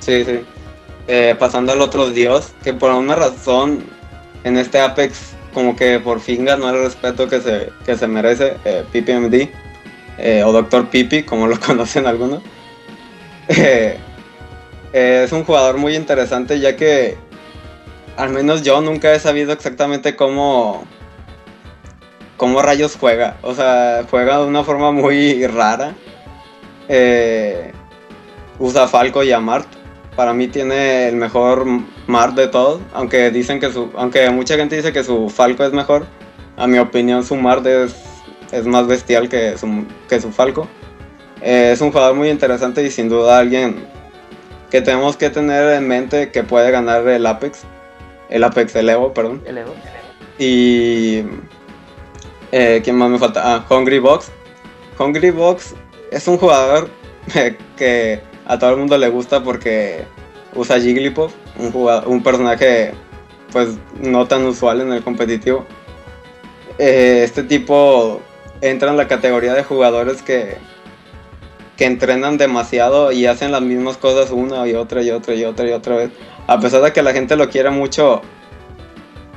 Sí, 0.00 0.24
sí. 0.24 0.40
Eh, 1.06 1.36
pasando 1.38 1.70
al 1.70 1.80
otro 1.80 2.10
dios, 2.10 2.54
que 2.64 2.74
por 2.74 2.90
una 2.90 3.14
razón 3.14 3.84
en 4.42 4.56
este 4.56 4.80
Apex 4.80 5.36
como 5.52 5.76
que 5.76 6.00
por 6.00 6.20
fin 6.20 6.44
ganó 6.44 6.70
el 6.70 6.82
respeto 6.82 7.28
que 7.28 7.40
se, 7.40 7.70
que 7.84 7.96
se 7.96 8.06
merece, 8.06 8.56
eh, 8.64 8.84
PPMD, 8.92 9.48
eh, 10.18 10.42
o 10.44 10.52
Doctor 10.52 10.88
Pipi, 10.88 11.22
como 11.22 11.46
lo 11.46 11.58
conocen 11.66 12.06
algunos. 12.06 12.42
Eh, 14.92 15.22
es 15.24 15.30
un 15.30 15.44
jugador 15.44 15.76
muy 15.76 15.94
interesante 15.94 16.58
ya 16.58 16.74
que 16.74 17.16
al 18.16 18.30
menos 18.30 18.62
yo 18.62 18.80
nunca 18.80 19.14
he 19.14 19.20
sabido 19.20 19.52
exactamente 19.52 20.16
cómo, 20.16 20.84
cómo 22.36 22.60
rayos 22.60 22.96
juega. 22.98 23.38
O 23.42 23.54
sea, 23.54 24.04
juega 24.10 24.38
de 24.38 24.46
una 24.46 24.64
forma 24.64 24.92
muy 24.92 25.46
rara. 25.46 25.94
Eh, 26.88 27.72
usa 28.58 28.88
Falco 28.88 29.22
y 29.22 29.32
a 29.32 29.40
Mart. 29.40 29.68
Para 30.16 30.34
mí 30.34 30.48
tiene 30.48 31.08
el 31.08 31.16
mejor 31.16 31.64
Mart 32.10 32.34
de 32.34 32.48
todos. 32.48 32.80
Aunque 32.92 33.30
dicen 33.30 33.60
que 33.60 33.72
su. 33.72 33.90
Aunque 33.94 34.28
mucha 34.30 34.56
gente 34.56 34.76
dice 34.76 34.92
que 34.92 35.04
su 35.04 35.30
Falco 35.30 35.64
es 35.64 35.72
mejor. 35.72 36.06
A 36.56 36.66
mi 36.66 36.78
opinión 36.78 37.24
su 37.24 37.36
Mart 37.36 37.64
es, 37.66 37.94
es 38.52 38.66
más 38.66 38.86
bestial 38.86 39.28
que 39.28 39.56
su, 39.56 39.86
que 40.08 40.20
su 40.20 40.30
Falco. 40.32 40.68
Eh, 41.40 41.70
es 41.72 41.80
un 41.80 41.90
jugador 41.90 42.14
muy 42.16 42.28
interesante 42.28 42.84
y 42.84 42.90
sin 42.90 43.08
duda 43.08 43.38
alguien 43.38 43.86
que 44.70 44.82
tenemos 44.82 45.16
que 45.16 45.30
tener 45.30 45.72
en 45.74 45.88
mente 45.88 46.30
que 46.30 46.42
puede 46.42 46.70
ganar 46.70 47.06
el 47.08 47.24
Apex. 47.24 47.62
El 48.28 48.44
Apex, 48.44 48.76
el 48.76 48.88
Evo, 48.88 49.14
perdón. 49.14 49.42
El 49.46 49.58
Evo. 49.58 49.74
Y. 50.38 51.24
Eh, 52.52 52.80
¿Quién 52.82 52.96
más 52.96 53.08
me 53.08 53.18
falta? 53.18 53.42
Ah, 53.44 53.64
Hungry 53.70 54.00
Box. 54.00 54.30
Hungry 54.98 55.30
Box 55.30 55.74
es 56.10 56.26
un 56.28 56.36
jugador 56.36 56.90
que 57.76 58.20
a 58.46 58.58
todo 58.58 58.70
el 58.70 58.76
mundo 58.76 58.98
le 58.98 59.08
gusta 59.08 59.42
porque 59.42 60.04
usa 60.54 60.80
Jigglypuff, 60.80 61.32
un, 61.58 61.72
jugador, 61.72 62.08
un 62.08 62.22
personaje 62.22 62.92
pues 63.52 63.78
no 64.00 64.26
tan 64.26 64.44
usual 64.46 64.80
en 64.80 64.92
el 64.92 65.02
competitivo. 65.02 65.66
Eh, 66.78 67.22
este 67.24 67.42
tipo 67.42 68.20
entra 68.60 68.90
en 68.90 68.96
la 68.96 69.08
categoría 69.08 69.54
de 69.54 69.64
jugadores 69.64 70.22
que, 70.22 70.56
que 71.76 71.86
entrenan 71.86 72.38
demasiado 72.38 73.12
y 73.12 73.26
hacen 73.26 73.52
las 73.52 73.62
mismas 73.62 73.96
cosas 73.96 74.30
una 74.30 74.66
y 74.68 74.74
otra 74.74 75.02
y 75.02 75.10
otra 75.10 75.34
y 75.34 75.44
otra 75.44 75.68
y 75.68 75.72
otra 75.72 75.96
vez. 75.96 76.10
A 76.46 76.58
pesar 76.60 76.82
de 76.82 76.92
que 76.92 77.02
la 77.02 77.12
gente 77.12 77.36
lo 77.36 77.48
quiere 77.48 77.70
mucho, 77.70 78.22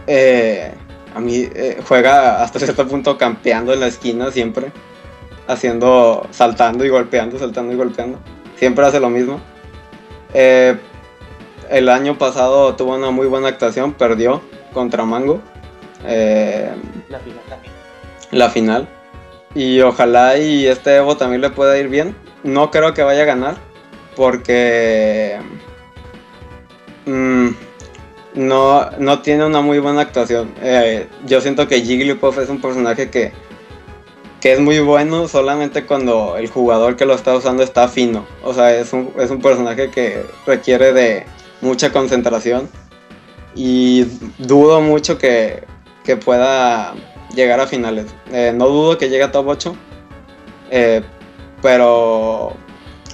eh, 0.07 0.73
a 1.15 1.19
mí 1.19 1.47
eh, 1.53 1.79
juega 1.87 2.41
hasta 2.41 2.59
cierto 2.59 2.87
punto 2.87 3.17
campeando 3.17 3.73
en 3.73 3.79
la 3.79 3.87
esquina 3.87 4.31
siempre, 4.31 4.71
haciendo, 5.47 6.27
saltando 6.31 6.85
y 6.85 6.89
golpeando, 6.89 7.37
saltando 7.37 7.73
y 7.73 7.75
golpeando. 7.75 8.19
Siempre 8.57 8.85
hace 8.85 8.99
lo 8.99 9.09
mismo. 9.09 9.39
Eh, 10.33 10.75
el 11.69 11.89
año 11.89 12.17
pasado 12.17 12.75
tuvo 12.75 12.95
una 12.95 13.11
muy 13.11 13.27
buena 13.27 13.47
actuación, 13.49 13.93
perdió 13.93 14.41
contra 14.73 15.05
Mango. 15.05 15.41
eh, 16.05 16.69
La 17.09 17.19
final, 17.19 17.41
final. 17.45 17.59
la 18.31 18.49
final. 18.49 18.87
Y 19.55 19.81
ojalá 19.81 20.37
y 20.37 20.65
este 20.67 20.95
Evo 20.97 21.15
también 21.17 21.41
le 21.41 21.49
pueda 21.51 21.77
ir 21.77 21.87
bien. 21.87 22.15
No 22.43 22.71
creo 22.71 22.93
que 22.93 23.03
vaya 23.03 23.21
a 23.23 23.25
ganar. 23.25 23.55
Porque 24.15 25.39
mm, 27.05 27.47
no, 28.35 28.89
no 28.99 29.21
tiene 29.21 29.45
una 29.45 29.61
muy 29.61 29.79
buena 29.79 30.01
actuación. 30.01 30.53
Eh, 30.61 31.07
yo 31.25 31.41
siento 31.41 31.67
que 31.67 31.81
Jigglypuff 31.81 32.37
es 32.37 32.49
un 32.49 32.61
personaje 32.61 33.09
que, 33.09 33.31
que 34.39 34.53
es 34.53 34.59
muy 34.59 34.79
bueno 34.79 35.27
solamente 35.27 35.85
cuando 35.85 36.37
el 36.37 36.47
jugador 36.49 36.95
que 36.95 37.05
lo 37.05 37.13
está 37.15 37.35
usando 37.35 37.63
está 37.63 37.87
fino. 37.87 38.25
O 38.43 38.53
sea, 38.53 38.75
es 38.75 38.93
un, 38.93 39.11
es 39.17 39.29
un 39.31 39.41
personaje 39.41 39.89
que 39.89 40.23
requiere 40.45 40.93
de 40.93 41.25
mucha 41.63 41.91
concentración. 41.91 42.69
Y 43.55 44.03
dudo 44.37 44.81
mucho 44.81 45.17
que, 45.17 45.63
que 46.03 46.17
pueda 46.17 46.93
llegar 47.35 47.59
a 47.59 47.67
finales. 47.67 48.13
Eh, 48.31 48.51
no 48.55 48.67
dudo 48.67 48.97
que 48.97 49.09
llegue 49.09 49.23
a 49.23 49.31
top 49.31 49.47
8, 49.47 49.75
eh, 50.71 51.03
pero 51.61 52.53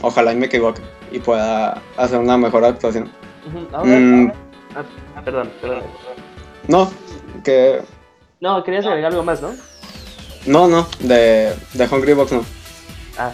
ojalá 0.01 0.31
y 0.33 0.37
me 0.37 0.45
equivoque 0.47 0.81
y 1.11 1.19
pueda 1.19 1.81
hacer 1.97 2.19
una 2.19 2.37
mejor 2.37 2.63
actuación. 2.63 3.09
Mm, 3.83 4.27
ah, 4.75 5.21
perdón, 5.23 5.51
perdón. 5.61 5.83
no, 6.67 6.91
que 7.43 7.81
No, 8.39 8.63
querías 8.63 8.85
agregar 8.85 9.11
algo 9.11 9.23
más, 9.23 9.41
¿no? 9.41 9.53
no, 10.45 10.67
no, 10.67 10.87
de, 10.99 11.53
de 11.73 11.87
Hungry 11.87 12.13
Box 12.13 12.31
no. 12.31 12.45
Ah, 13.17 13.31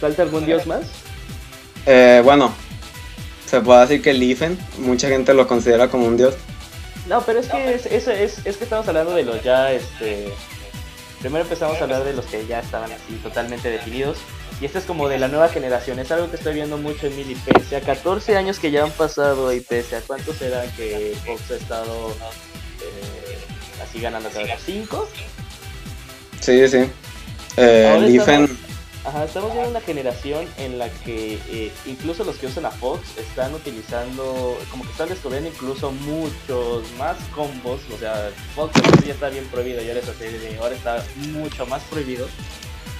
¿Falta 0.00 0.22
algún 0.22 0.44
dios 0.44 0.66
más? 0.66 0.82
Eh, 1.86 2.20
bueno, 2.24 2.52
se 3.48 3.60
puede 3.60 3.80
decir 3.80 4.02
que 4.02 4.12
Lifen, 4.12 4.58
mucha 4.78 5.08
gente 5.08 5.32
lo 5.32 5.46
considera 5.46 5.88
como 5.88 6.06
un 6.06 6.16
dios. 6.16 6.34
No, 7.08 7.22
pero 7.22 7.40
es 7.40 7.48
que 7.48 7.74
es, 7.74 7.86
es, 7.86 8.06
es, 8.06 8.38
es 8.44 8.56
que 8.58 8.64
estamos 8.64 8.86
hablando 8.88 9.14
de 9.14 9.24
los 9.24 9.42
ya, 9.42 9.72
este... 9.72 10.28
Primero 11.20 11.42
empezamos 11.42 11.78
a 11.80 11.84
hablar 11.84 12.04
de 12.04 12.12
los 12.12 12.26
que 12.26 12.46
ya 12.46 12.60
estaban 12.60 12.92
así 12.92 13.14
totalmente 13.22 13.70
definidos. 13.70 14.18
Y 14.60 14.66
este 14.66 14.78
es 14.78 14.84
como 14.84 15.08
de 15.08 15.18
la 15.18 15.28
nueva 15.28 15.48
generación, 15.48 15.98
es 15.98 16.12
algo 16.12 16.30
que 16.30 16.36
estoy 16.36 16.54
viendo 16.54 16.76
mucho 16.76 17.06
en 17.06 17.16
Mili. 17.16 17.34
Pese 17.34 17.76
a 17.76 17.80
14 17.80 18.36
años 18.36 18.58
que 18.58 18.70
ya 18.70 18.84
han 18.84 18.90
pasado 18.90 19.52
y 19.52 19.60
pese 19.60 19.96
a 19.96 20.00
cuántos 20.00 20.36
será 20.36 20.62
que 20.76 21.16
Fox 21.24 21.50
ha 21.50 21.56
estado 21.56 22.10
eh, 22.82 23.38
así 23.82 24.00
ganando 24.00 24.28
cada 24.28 24.44
vez, 24.44 24.60
¿cinco? 24.64 25.08
Sí, 26.40 26.68
sí. 26.68 26.90
Eh, 27.56 28.58
Ajá, 29.04 29.24
estamos 29.24 29.52
viendo 29.52 29.70
una 29.70 29.80
generación 29.80 30.46
en 30.58 30.78
la 30.78 30.90
que 30.90 31.38
eh, 31.50 31.72
incluso 31.86 32.24
los 32.24 32.36
que 32.36 32.46
usan 32.46 32.66
a 32.66 32.70
Fox 32.70 33.16
están 33.16 33.54
utilizando, 33.54 34.58
como 34.70 34.84
que 34.84 34.90
están 34.90 35.08
descubriendo 35.08 35.48
incluso 35.48 35.92
muchos 35.92 36.90
más 36.98 37.16
combos. 37.34 37.80
O 37.94 37.96
sea, 37.98 38.30
Fox 38.54 38.72
ya 39.06 39.12
está 39.12 39.30
bien 39.30 39.46
prohibido 39.46 39.80
y 39.82 39.88
ahora, 40.58 40.74
está 40.74 41.02
mucho 41.32 41.64
más 41.66 41.82
prohibido. 41.84 42.26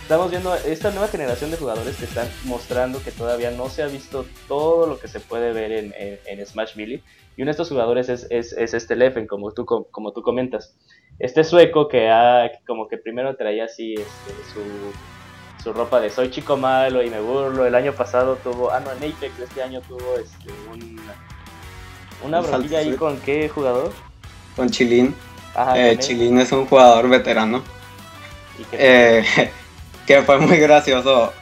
Estamos 0.02 0.30
viendo 0.30 0.54
esta 0.54 0.90
nueva 0.92 1.08
generación 1.08 1.50
de 1.50 1.58
jugadores 1.58 1.96
que 1.96 2.06
están 2.06 2.26
mostrando 2.44 3.02
que 3.02 3.10
todavía 3.10 3.50
no 3.50 3.68
se 3.68 3.82
ha 3.82 3.86
visto 3.88 4.24
todo 4.46 4.86
lo 4.86 4.98
que 4.98 5.08
se 5.08 5.20
puede 5.20 5.52
ver 5.52 5.70
en, 5.72 6.46
Smash 6.46 6.76
Melee. 6.76 7.02
Y 7.36 7.42
uno 7.42 7.48
de 7.48 7.50
estos 7.50 7.68
jugadores 7.68 8.08
es, 8.08 8.26
es, 8.30 8.52
es 8.54 8.72
este 8.72 8.96
Leffen, 8.96 9.26
como 9.26 9.52
tú, 9.52 9.66
com- 9.66 9.84
como 9.90 10.12
tú 10.12 10.22
comentas. 10.22 10.74
Este 11.18 11.44
sueco 11.44 11.88
que 11.88 12.08
ha, 12.08 12.50
como 12.66 12.88
que 12.88 12.96
primero 12.96 13.36
traía 13.36 13.64
así 13.64 13.92
este, 13.92 14.32
su, 14.54 14.60
su 15.62 15.72
ropa 15.72 16.00
de 16.00 16.10
soy 16.10 16.30
chico 16.30 16.56
malo 16.56 17.02
y 17.02 17.10
me 17.10 17.20
burlo. 17.20 17.66
El 17.66 17.74
año 17.74 17.92
pasado 17.92 18.36
tuvo, 18.36 18.70
ah 18.70 18.80
no, 18.80 18.90
en 18.92 19.12
Apex 19.12 19.38
este 19.38 19.62
año 19.62 19.80
tuvo 19.82 20.16
este, 20.16 20.50
un, 20.72 21.00
una 22.22 22.40
Un 22.40 22.46
bronquilla 22.46 22.78
ahí 22.78 22.94
con 22.94 23.18
qué 23.18 23.48
jugador. 23.48 23.92
con 24.56 24.70
Chilín. 24.70 25.14
Ajá, 25.54 25.78
Eh. 25.78 25.98
Chilín 25.98 26.38
es 26.38 26.52
un 26.52 26.66
jugador 26.66 27.08
veterano. 27.08 27.62
Y 28.58 28.64
Eh, 28.72 29.24
que 30.06 30.22
fue 30.22 30.38
muy 30.38 30.58
gracioso 30.58 31.32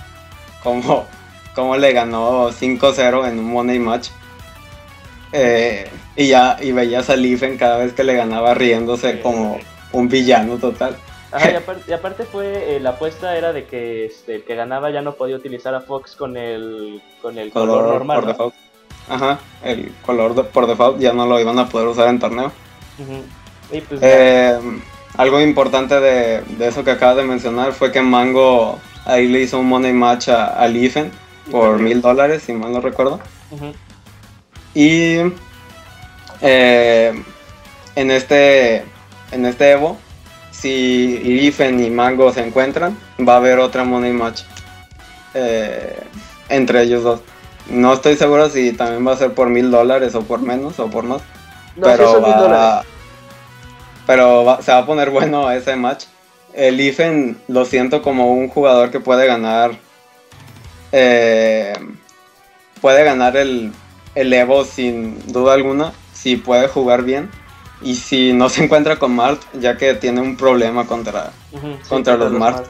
como, 0.62 1.06
como 1.54 1.76
le 1.76 1.92
ganó 1.92 2.50
5-0 2.50 3.28
en 3.28 3.38
un 3.38 3.44
Money 3.46 3.78
Match. 3.78 4.08
Eh, 5.32 5.90
y 6.16 6.28
ya 6.28 6.56
y 6.60 6.72
veías 6.72 7.10
a 7.10 7.16
Lifen 7.16 7.58
cada 7.58 7.78
vez 7.78 7.92
que 7.92 8.04
le 8.04 8.14
ganaba 8.14 8.54
riéndose 8.54 9.20
como 9.20 9.58
un 9.92 10.08
villano 10.08 10.56
total. 10.56 10.96
Ajá, 11.32 11.50
y, 11.50 11.54
aparte, 11.54 11.82
y 11.88 11.92
aparte 11.92 12.24
fue, 12.24 12.76
eh, 12.76 12.80
la 12.80 12.90
apuesta 12.90 13.36
era 13.36 13.52
de 13.52 13.64
que 13.66 14.06
este, 14.06 14.36
el 14.36 14.44
que 14.44 14.54
ganaba 14.54 14.90
ya 14.90 15.02
no 15.02 15.14
podía 15.14 15.36
utilizar 15.36 15.74
a 15.74 15.80
Fox 15.80 16.14
con 16.16 16.36
el, 16.36 17.02
con 17.20 17.36
el 17.38 17.50
color, 17.50 17.78
Color 17.80 17.92
normal. 17.94 18.16
por 18.16 18.24
¿no? 18.26 18.32
default. 18.32 18.54
Ajá, 19.08 19.38
el 19.62 19.92
color 20.04 20.34
de- 20.34 20.44
por 20.44 20.66
default 20.66 20.98
ya 21.00 21.12
no 21.12 21.26
lo 21.26 21.38
iban 21.40 21.58
a 21.58 21.68
poder 21.68 21.88
usar 21.88 22.08
en 22.08 22.18
torneo. 22.18 22.52
Y 23.72 23.80
pues 23.80 24.00
Eh, 24.02 24.58
algo 25.16 25.40
importante 25.40 25.98
de, 26.00 26.42
de 26.42 26.68
eso 26.68 26.84
que 26.84 26.92
acabas 26.92 27.16
de 27.16 27.24
mencionar 27.24 27.72
fue 27.72 27.90
que 27.92 28.00
Mango 28.02 28.78
ahí 29.04 29.28
le 29.28 29.40
hizo 29.40 29.58
un 29.58 29.68
money 29.68 29.92
match 29.92 30.28
a, 30.28 30.62
a 30.62 30.68
por 31.50 31.78
mil 31.78 32.00
dólares, 32.00 32.42
si 32.44 32.52
mal 32.52 32.72
no 32.72 32.80
recuerdo. 32.80 33.20
Y 34.74 35.18
eh, 36.42 37.22
en 37.94 38.10
este 38.10 38.84
en 39.32 39.46
este 39.46 39.70
Evo, 39.72 39.98
si 40.66 41.18
Lifen 41.18 41.82
y 41.84 41.90
Mango 41.90 42.32
se 42.32 42.44
encuentran, 42.44 42.98
va 43.20 43.34
a 43.34 43.36
haber 43.36 43.60
otra 43.60 43.84
money 43.84 44.12
match 44.12 44.42
eh, 45.34 45.96
entre 46.48 46.82
ellos 46.82 47.04
dos. 47.04 47.20
No 47.70 47.92
estoy 47.92 48.16
seguro 48.16 48.48
si 48.50 48.72
también 48.72 49.06
va 49.06 49.12
a 49.12 49.16
ser 49.16 49.32
por 49.32 49.48
mil 49.48 49.70
dólares 49.70 50.14
o 50.16 50.22
por 50.22 50.40
menos 50.40 50.78
o 50.80 50.88
por 50.90 51.04
más. 51.04 51.22
No, 51.76 51.86
pero 51.86 52.20
mil 52.20 52.34
va- 52.52 52.84
pero 54.06 54.44
va- 54.44 54.60
se 54.62 54.72
va 54.72 54.78
a 54.78 54.86
poner 54.86 55.10
bueno 55.18 55.50
ese 55.52 55.76
match. 55.76 56.04
El 56.52 56.80
Ifen 56.80 57.38
lo 57.48 57.64
siento 57.64 58.02
como 58.02 58.32
un 58.32 58.48
jugador 58.48 58.90
que 58.90 58.98
puede 59.00 59.26
ganar. 59.26 59.72
eh, 60.92 61.74
puede 62.80 63.04
ganar 63.04 63.36
el, 63.36 63.72
el 64.14 64.32
Evo 64.32 64.64
sin 64.64 65.18
duda 65.32 65.54
alguna. 65.54 65.92
Si 66.12 66.36
puede 66.36 66.66
jugar 66.68 67.02
bien. 67.02 67.30
Y 67.82 67.94
si 67.94 68.32
no 68.32 68.48
se 68.48 68.64
encuentra 68.64 68.96
con 68.98 69.14
Mart, 69.14 69.40
ya 69.54 69.76
que 69.76 69.94
tiene 69.94 70.20
un 70.20 70.36
problema 70.36 70.86
contra. 70.86 71.32
Sí, 71.50 71.58
contra 71.88 72.16
los 72.16 72.32
Mart. 72.32 72.66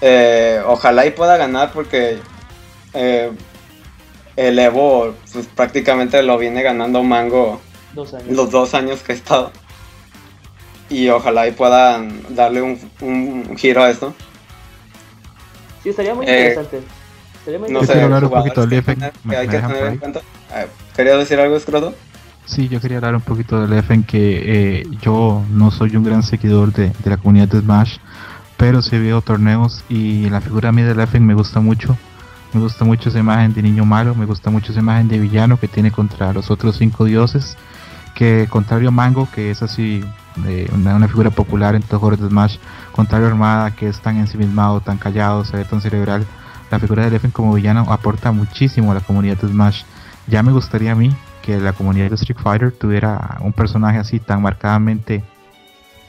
eh, 0.00 0.60
ojalá 0.66 1.06
y 1.06 1.10
pueda 1.12 1.36
ganar 1.36 1.72
porque. 1.72 2.18
eh, 2.94 3.30
el 4.36 4.58
Evo 4.58 5.14
pues, 5.32 5.46
prácticamente 5.46 6.22
lo 6.22 6.36
viene 6.36 6.62
ganando 6.62 7.02
Mango 7.02 7.58
Dos 7.94 8.12
años. 8.12 8.28
los 8.36 8.50
dos 8.50 8.74
años 8.74 9.00
que 9.02 9.12
he 9.12 9.14
estado. 9.16 9.50
Y 10.90 11.08
ojalá 11.08 11.48
y 11.48 11.52
puedan 11.52 12.22
darle 12.36 12.60
un, 12.60 12.78
un 13.00 13.56
giro 13.56 13.82
a 13.82 13.88
esto. 13.90 14.14
Sí, 15.82 15.88
estaría 15.88 16.14
muy 16.14 16.26
Eh, 16.26 16.36
interesante. 16.50 16.80
Estaría 17.38 17.58
muy 17.60 17.70
No 17.70 17.80
Yo 17.80 17.86
sé, 17.86 17.92
quiero 17.92 18.04
hablar 18.06 18.22
un 18.24 18.28
jugadores 18.28 18.52
poquito 18.54 18.60
del 18.60 18.70
que, 18.70 18.76
Leffen, 18.76 18.94
tener- 18.98 19.12
¿me- 19.24 19.30
que 19.34 19.40
hay 19.40 19.48
que 19.48 19.58
tener 19.58 19.86
en 19.86 19.98
cuenta. 19.98 20.20
Eh, 20.54 20.66
¿Querías 20.94 21.18
decir 21.18 21.40
algo, 21.40 21.56
Escroto? 21.56 21.94
Sí, 22.46 22.68
yo 22.68 22.80
quería 22.80 22.98
hablar 22.98 23.16
un 23.16 23.22
poquito 23.22 23.60
del 23.60 23.70
Leffen, 23.70 24.04
que 24.04 24.80
eh, 24.80 24.86
yo 25.02 25.44
no 25.50 25.72
soy 25.72 25.96
un 25.96 26.04
gran 26.04 26.22
seguidor 26.22 26.72
de, 26.72 26.90
de 26.90 27.10
la 27.10 27.16
comunidad 27.16 27.48
de 27.48 27.60
Smash, 27.60 27.98
pero 28.56 28.82
sí 28.82 28.96
veo 28.98 29.20
torneos 29.20 29.84
y 29.88 30.30
la 30.30 30.40
figura 30.40 30.70
mía 30.70 30.86
de 30.86 30.94
Leffen 30.94 31.26
me 31.26 31.34
gusta 31.34 31.58
mucho. 31.58 31.98
Me 32.54 32.60
gusta 32.60 32.84
mucho 32.84 33.08
esa 33.08 33.18
imagen 33.18 33.52
de 33.52 33.62
niño 33.62 33.84
malo, 33.84 34.14
me 34.14 34.26
gusta 34.26 34.48
mucho 34.48 34.70
esa 34.70 34.80
imagen 34.80 35.08
de 35.08 35.18
villano 35.18 35.58
que 35.58 35.66
tiene 35.66 35.90
contra 35.90 36.32
los 36.32 36.48
otros 36.48 36.76
cinco 36.76 37.04
dioses, 37.04 37.56
que 38.14 38.46
contrario 38.48 38.88
a 38.88 38.92
Mango, 38.92 39.28
que 39.34 39.50
es 39.50 39.60
así 39.62 40.04
eh, 40.46 40.70
una, 40.72 40.94
una 40.94 41.08
figura 41.08 41.30
popular 41.30 41.74
en 41.74 41.82
todos 41.82 42.12
los 42.12 42.20
de 42.20 42.28
Smash, 42.28 42.58
contrario 42.92 43.26
a 43.26 43.30
Armada, 43.30 43.70
que 43.72 43.88
es 43.88 43.98
tan 44.00 44.18
ensimismado, 44.18 44.80
tan 44.80 44.98
callado, 44.98 45.44
se 45.44 45.56
ve 45.56 45.64
tan 45.64 45.80
cerebral, 45.80 46.24
la 46.70 46.78
figura 46.78 47.04
de 47.04 47.10
Leffen 47.10 47.32
como 47.32 47.54
villano 47.54 47.92
aporta 47.92 48.30
muchísimo 48.30 48.92
a 48.92 48.94
la 48.94 49.00
comunidad 49.00 49.36
de 49.36 49.48
Smash. 49.48 49.82
Ya 50.28 50.44
me 50.44 50.52
gustaría 50.52 50.92
a 50.92 50.94
mí 50.94 51.14
que 51.46 51.60
la 51.60 51.72
comunidad 51.72 52.08
de 52.08 52.16
Street 52.16 52.38
Fighter 52.42 52.72
tuviera 52.72 53.38
un 53.40 53.52
personaje 53.52 53.98
así 53.98 54.18
tan 54.18 54.42
marcadamente 54.42 55.22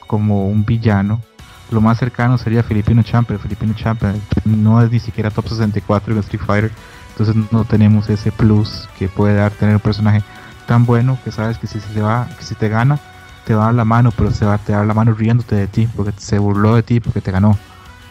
como 0.08 0.48
un 0.48 0.64
villano. 0.64 1.22
Lo 1.70 1.80
más 1.80 1.98
cercano 1.98 2.36
sería 2.38 2.64
Filipino 2.64 3.04
Champ, 3.04 3.28
pero 3.28 3.38
Filipino 3.38 3.72
Champ 3.74 4.02
eh, 4.02 4.14
no 4.44 4.82
es 4.82 4.90
ni 4.90 4.98
siquiera 4.98 5.30
top 5.30 5.48
64 5.48 6.12
en 6.12 6.18
Street 6.18 6.42
Fighter. 6.44 6.72
Entonces 7.10 7.36
no 7.52 7.64
tenemos 7.64 8.10
ese 8.10 8.32
plus 8.32 8.88
que 8.98 9.06
puede 9.06 9.36
dar 9.36 9.52
tener 9.52 9.76
un 9.76 9.80
personaje 9.80 10.24
tan 10.66 10.84
bueno 10.84 11.16
que 11.24 11.30
sabes 11.30 11.56
que 11.58 11.68
si 11.68 11.78
se 11.78 12.00
va, 12.02 12.28
que 12.36 12.44
si 12.44 12.56
te 12.56 12.68
gana, 12.68 12.98
te 13.44 13.54
va 13.54 13.62
a 13.62 13.66
dar 13.66 13.74
la 13.74 13.84
mano, 13.84 14.10
pero 14.10 14.32
se 14.32 14.44
va 14.44 14.54
a 14.54 14.58
te 14.58 14.72
dar 14.72 14.86
la 14.86 14.94
mano 14.94 15.14
riéndote 15.14 15.54
de 15.54 15.68
ti, 15.68 15.88
porque 15.94 16.12
se 16.16 16.40
burló 16.40 16.74
de 16.74 16.82
ti, 16.82 16.98
porque 16.98 17.20
te 17.20 17.30
ganó. 17.30 17.56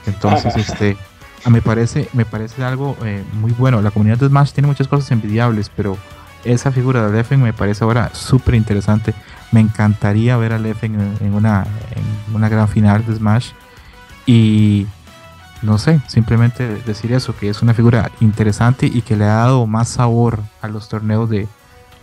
Entonces, 0.05 0.55
este, 0.69 0.95
a 1.43 1.49
me 1.49 1.61
parece, 1.61 2.07
me 2.13 2.23
parece 2.23 2.63
algo 2.63 2.95
eh, 3.03 3.21
muy 3.33 3.51
bueno. 3.51 3.81
La 3.81 3.91
comunidad 3.91 4.17
de 4.17 4.29
Smash 4.29 4.53
tiene 4.53 4.67
muchas 4.67 4.87
cosas 4.87 5.11
envidiables, 5.11 5.69
pero 5.75 5.97
esa 6.43 6.71
figura 6.71 7.05
de 7.07 7.15
Leffen 7.15 7.41
me 7.41 7.53
parece 7.53 7.83
ahora 7.83 8.11
súper 8.13 8.55
interesante. 8.55 9.13
Me 9.51 9.59
encantaría 9.59 10.37
ver 10.37 10.53
a 10.53 10.59
Leffen 10.59 10.95
en, 10.99 11.17
en 11.27 11.33
una, 11.33 11.65
en 11.95 12.35
una 12.35 12.49
gran 12.49 12.67
final 12.67 13.05
de 13.05 13.15
Smash. 13.15 13.51
Y 14.25 14.87
no 15.61 15.77
sé, 15.77 16.01
simplemente 16.07 16.67
decir 16.85 17.13
eso, 17.13 17.35
que 17.35 17.49
es 17.49 17.61
una 17.61 17.73
figura 17.73 18.11
interesante 18.19 18.85
y 18.87 19.01
que 19.01 19.15
le 19.15 19.23
ha 19.25 19.35
dado 19.35 19.65
más 19.67 19.87
sabor 19.89 20.39
a 20.61 20.67
los 20.67 20.89
torneos 20.89 21.29
de, 21.29 21.47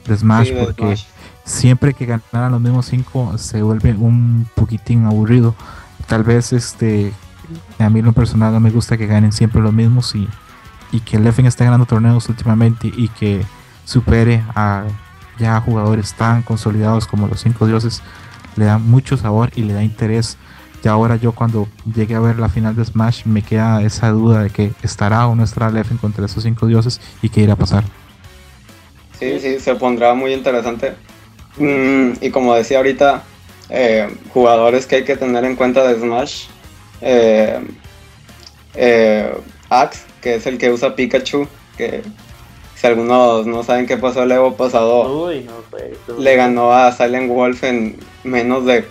de 0.07 0.17
Smash, 0.17 0.49
Sí, 0.49 0.55
de 0.55 0.65
porque 0.65 0.83
Smash. 0.97 1.05
siempre 1.45 1.95
que 1.95 2.07
ganaran 2.07 2.53
los 2.53 2.61
mismos 2.61 2.87
cinco 2.87 3.37
se 3.39 3.63
vuelve 3.63 3.93
un 3.93 4.49
poquitín 4.55 5.05
aburrido. 5.07 5.55
Tal 6.07 6.25
vez 6.25 6.53
este 6.53 7.13
a 7.79 7.91
mí 7.91 7.99
en 8.01 8.07
lo 8.07 8.13
personal 8.15 8.53
no 8.55 8.61
me 8.61 8.71
gusta 8.71 8.97
que 8.97 9.07
ganen 9.07 9.31
siempre 9.33 9.61
los 9.61 9.73
mismos 9.73 10.15
y, 10.15 10.27
y 10.93 11.01
que 11.01 11.19
Leffen 11.19 11.45
esté 11.45 11.65
ganando 11.65 11.85
torneos 11.85 12.27
últimamente 12.31 12.91
y 12.95 13.09
que 13.09 13.45
supere 13.85 14.43
a 14.55 14.85
ya 15.39 15.61
jugadores 15.61 16.15
tan 16.15 16.43
consolidados 16.43 17.07
como 17.07 17.27
los 17.27 17.41
cinco 17.41 17.67
dioses 17.67 18.03
le 18.57 18.67
da 18.67 18.79
mucho 18.79 19.17
sabor 19.17 19.51
y 19.57 19.63
le 19.63 19.73
da 19.73 19.83
interés. 19.83 20.37
Y 20.83 20.89
ahora 20.89 21.17
yo 21.17 21.33
cuando 21.33 21.67
llegue 21.95 22.15
a 22.15 22.21
ver 22.21 22.39
la 22.39 22.49
final 22.49 22.77
de 22.77 22.85
Smash 22.85 23.25
me 23.25 23.43
queda 23.43 23.83
esa 23.83 24.11
duda 24.11 24.43
de 24.43 24.51
que 24.51 24.73
estará 24.83 25.27
o 25.27 25.35
no 25.35 25.43
estará 25.43 25.71
Leffen 25.71 25.97
contra 25.97 26.27
esos 26.27 26.43
cinco 26.43 26.67
dioses 26.67 27.01
y 27.23 27.31
qué 27.31 27.41
irá 27.41 27.55
a 27.55 27.57
pasar. 27.57 27.85
Sí, 29.19 29.41
sí, 29.41 29.59
se 29.61 29.75
pondrá 29.77 30.15
muy 30.15 30.35
interesante. 30.35 30.95
Mm, 31.57 32.13
y 32.21 32.31
como 32.31 32.55
decía 32.55 32.79
ahorita, 32.79 33.23
eh, 33.71 34.15
jugadores 34.33 34.87
que 34.87 34.97
hay 34.97 35.05
que 35.05 35.17
tener 35.17 35.45
en 35.45 35.57
cuenta 35.57 35.87
de 35.87 35.99
Smash. 35.99 36.47
Eh, 37.01 37.61
eh, 38.75 39.35
Axe, 39.71 40.05
que 40.21 40.35
es 40.37 40.47
el 40.47 40.59
que 40.59 40.71
usa 40.71 40.95
Pikachu, 40.95 41.47
que 41.77 42.03
si 42.85 42.89
algunos 42.89 43.47
no 43.47 43.63
saben 43.63 43.87
qué 43.87 43.97
pasó 43.97 44.25
el 44.25 44.33
Evo 44.33 44.57
pasado, 44.57 45.25
Uy, 45.29 45.41
no, 45.45 45.53
fue. 45.71 45.93
estuvo- 45.93 46.21
le 46.21 46.37
ganó 46.37 46.71
a 46.75 46.93
Silent 46.93 47.31
Wolf 47.31 47.65
en 47.65 47.97
menos 48.25 48.67
de 48.67 48.85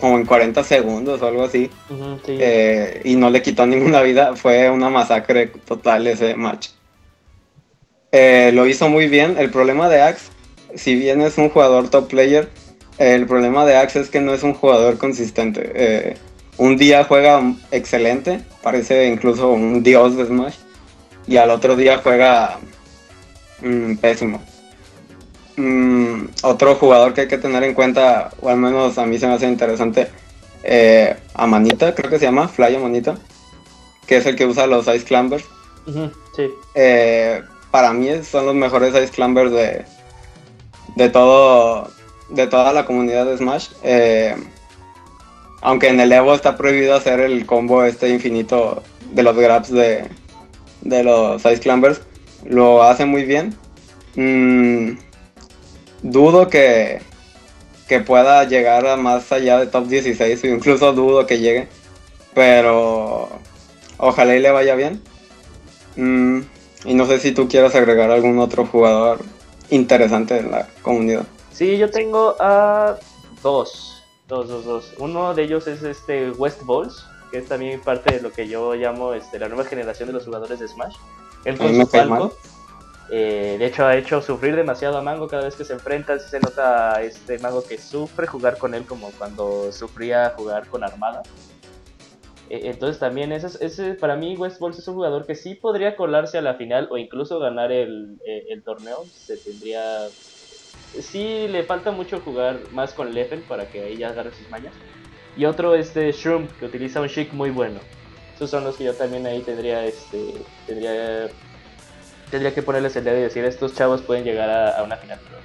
como 0.00 0.16
en 0.16 0.24
40 0.24 0.64
segundos 0.64 1.20
o 1.20 1.26
algo 1.26 1.44
así. 1.44 1.70
Sí. 2.24 2.38
eh, 2.40 3.02
y 3.04 3.16
no 3.16 3.28
le 3.28 3.42
quitó 3.42 3.66
ninguna 3.66 4.00
vida. 4.00 4.34
Fue 4.34 4.70
una 4.70 4.88
masacre 4.88 5.48
total 5.48 6.06
ese 6.06 6.36
match. 6.36 6.68
Eh, 8.12 8.50
lo 8.54 8.66
hizo 8.66 8.88
muy 8.88 9.08
bien. 9.08 9.36
El 9.38 9.50
problema 9.50 9.90
de 9.90 10.00
Axe, 10.00 10.30
si 10.74 10.94
bien 10.94 11.20
es 11.20 11.36
un 11.36 11.50
jugador 11.50 11.90
top 11.90 12.08
player, 12.08 12.48
el 12.96 13.26
problema 13.26 13.66
de 13.66 13.76
Axe 13.76 14.00
es 14.00 14.08
que 14.08 14.20
no 14.22 14.32
es 14.32 14.42
un 14.42 14.54
jugador 14.54 14.96
consistente. 14.96 15.70
Eh, 15.74 16.16
un 16.56 16.78
día 16.78 17.04
juega 17.04 17.42
excelente, 17.72 18.40
parece 18.62 19.08
incluso 19.08 19.50
un 19.50 19.82
dios 19.82 20.16
de 20.16 20.24
Smash, 20.24 20.54
y 21.26 21.36
al 21.36 21.50
otro 21.50 21.76
día 21.76 22.00
juega 22.02 22.58
mm, 23.62 23.96
pésimo. 23.96 24.42
Mm, 25.56 26.26
otro 26.42 26.76
jugador 26.76 27.14
que 27.14 27.22
hay 27.22 27.28
que 27.28 27.38
tener 27.38 27.64
en 27.64 27.74
cuenta, 27.74 28.30
o 28.40 28.48
al 28.48 28.56
menos 28.58 28.96
a 28.98 29.06
mí 29.06 29.18
se 29.18 29.26
me 29.26 29.34
hace 29.34 29.46
interesante, 29.46 30.08
eh, 30.62 31.16
Amanita, 31.34 31.94
creo 31.94 32.10
que 32.10 32.18
se 32.18 32.26
llama, 32.26 32.48
Fly 32.48 32.76
Amanita, 32.76 33.16
que 34.06 34.18
es 34.18 34.26
el 34.26 34.36
que 34.36 34.46
usa 34.46 34.66
los 34.66 34.86
Ice 34.86 35.04
sí. 36.36 36.50
Eh, 36.74 37.42
para 37.70 37.92
mí 37.92 38.08
son 38.22 38.46
los 38.46 38.54
mejores 38.54 38.94
Ice 38.94 39.12
Climbers 39.12 39.52
de, 39.52 39.84
de 40.96 41.08
todo 41.08 41.90
de 42.30 42.46
toda 42.46 42.72
la 42.72 42.84
comunidad 42.84 43.26
de 43.26 43.38
Smash. 43.38 43.68
Eh, 43.82 44.34
aunque 45.60 45.88
en 45.88 46.00
el 46.00 46.12
Evo 46.12 46.34
está 46.34 46.56
prohibido 46.56 46.94
hacer 46.94 47.20
el 47.20 47.46
combo 47.46 47.84
este 47.84 48.08
infinito 48.08 48.82
de 49.12 49.22
los 49.22 49.36
grabs 49.36 49.70
de, 49.70 50.08
de 50.82 51.02
los 51.02 51.44
Ice 51.44 51.60
Climbers, 51.60 52.00
lo 52.44 52.82
hace 52.82 53.04
muy 53.04 53.24
bien. 53.24 53.54
Mm, 54.16 54.98
dudo 56.02 56.48
que, 56.48 57.00
que 57.88 58.00
pueda 58.00 58.44
llegar 58.44 58.86
a 58.86 58.96
más 58.96 59.30
allá 59.32 59.58
de 59.58 59.66
top 59.66 59.86
16, 59.86 60.44
o 60.44 60.46
incluso 60.48 60.92
dudo 60.92 61.26
que 61.26 61.38
llegue, 61.38 61.68
pero 62.34 63.28
ojalá 63.98 64.36
y 64.36 64.40
le 64.40 64.50
vaya 64.50 64.74
bien. 64.74 65.00
Mm, 65.96 66.40
y 66.84 66.94
no 66.94 67.06
sé 67.06 67.18
si 67.18 67.32
tú 67.32 67.48
quieras 67.48 67.74
agregar 67.74 68.10
algún 68.10 68.38
otro 68.38 68.66
jugador 68.66 69.20
interesante 69.70 70.38
en 70.38 70.50
la 70.50 70.68
comunidad. 70.82 71.26
Sí, 71.52 71.76
yo 71.76 71.90
tengo 71.90 72.36
a 72.38 72.96
dos, 73.42 74.02
dos, 74.28 74.48
dos, 74.48 74.64
dos. 74.64 74.94
Uno 74.98 75.34
de 75.34 75.42
ellos 75.42 75.66
es 75.66 75.82
este 75.82 76.30
West 76.30 76.62
Balls, 76.64 77.04
que 77.30 77.38
es 77.38 77.48
también 77.48 77.80
parte 77.80 78.14
de 78.14 78.20
lo 78.20 78.32
que 78.32 78.48
yo 78.48 78.74
llamo 78.74 79.12
este, 79.12 79.38
la 79.38 79.48
nueva 79.48 79.64
generación 79.64 80.08
de 80.08 80.12
los 80.12 80.24
jugadores 80.24 80.60
de 80.60 80.68
Smash. 80.68 80.94
Él 81.44 81.56
con 81.56 81.68
su 81.74 81.90
palco, 81.90 82.32
eh, 83.10 83.56
de 83.58 83.66
hecho 83.66 83.86
ha 83.86 83.96
hecho 83.96 84.20
sufrir 84.20 84.54
demasiado 84.56 84.98
a 84.98 85.02
Mango 85.02 85.28
cada 85.28 85.44
vez 85.44 85.56
que 85.56 85.64
se 85.64 85.72
enfrenta. 85.72 86.18
Sí 86.18 86.28
se 86.28 86.40
nota 86.40 87.02
este 87.02 87.38
Mango 87.38 87.62
que 87.64 87.78
sufre 87.78 88.26
jugar 88.26 88.58
con 88.58 88.74
él 88.74 88.86
como 88.86 89.10
cuando 89.12 89.70
sufría 89.72 90.30
jugar 90.36 90.68
con 90.68 90.84
Armada. 90.84 91.22
Eh, 92.50 92.62
Entonces 92.64 92.98
también 92.98 93.32
ese, 93.32 93.46
es- 93.46 93.60
ese 93.60 93.94
para 93.94 94.16
mí 94.16 94.36
West 94.36 94.60
Balls 94.60 94.78
es 94.78 94.88
un 94.88 94.94
jugador 94.94 95.26
que 95.26 95.34
sí 95.34 95.54
podría 95.54 95.96
colarse 95.96 96.38
a 96.38 96.42
la 96.42 96.54
final 96.54 96.88
o 96.90 96.98
incluso 96.98 97.38
ganar 97.38 97.72
el, 97.72 98.18
eh, 98.26 98.44
el 98.50 98.62
torneo. 98.62 99.08
Se 99.12 99.36
tendría 99.38 100.10
sí 100.98 101.46
le 101.48 101.64
falta 101.64 101.92
mucho 101.92 102.20
jugar 102.20 102.60
más 102.72 102.94
con 102.94 103.12
Leffen 103.12 103.44
para 103.46 103.68
que 103.70 103.84
ahí 103.84 103.98
ya 103.98 104.08
agarre 104.08 104.32
sus 104.32 104.48
mañas. 104.50 104.74
Y 105.36 105.44
otro 105.44 105.74
este 105.74 106.10
Shroom, 106.12 106.48
que 106.58 106.64
utiliza 106.66 107.00
un 107.00 107.08
chic 107.08 107.32
muy 107.32 107.50
bueno. 107.50 107.80
Esos 108.38 108.50
son 108.50 108.62
los 108.62 108.76
que 108.76 108.84
yo 108.84 108.94
también 108.94 109.26
ahí 109.26 109.40
tendría 109.40 109.84
este 109.84 110.32
tendría 110.64 111.26
tendría 112.30 112.54
que 112.54 112.62
ponerles 112.62 112.94
el 112.94 113.02
dedo 113.02 113.18
y 113.18 113.22
decir 113.22 113.44
estos 113.44 113.74
chavos 113.74 114.00
pueden 114.00 114.22
llegar 114.22 114.48
a, 114.48 114.78
a 114.78 114.84
una 114.84 114.96
final. 114.96 115.18
Pero 115.24 115.38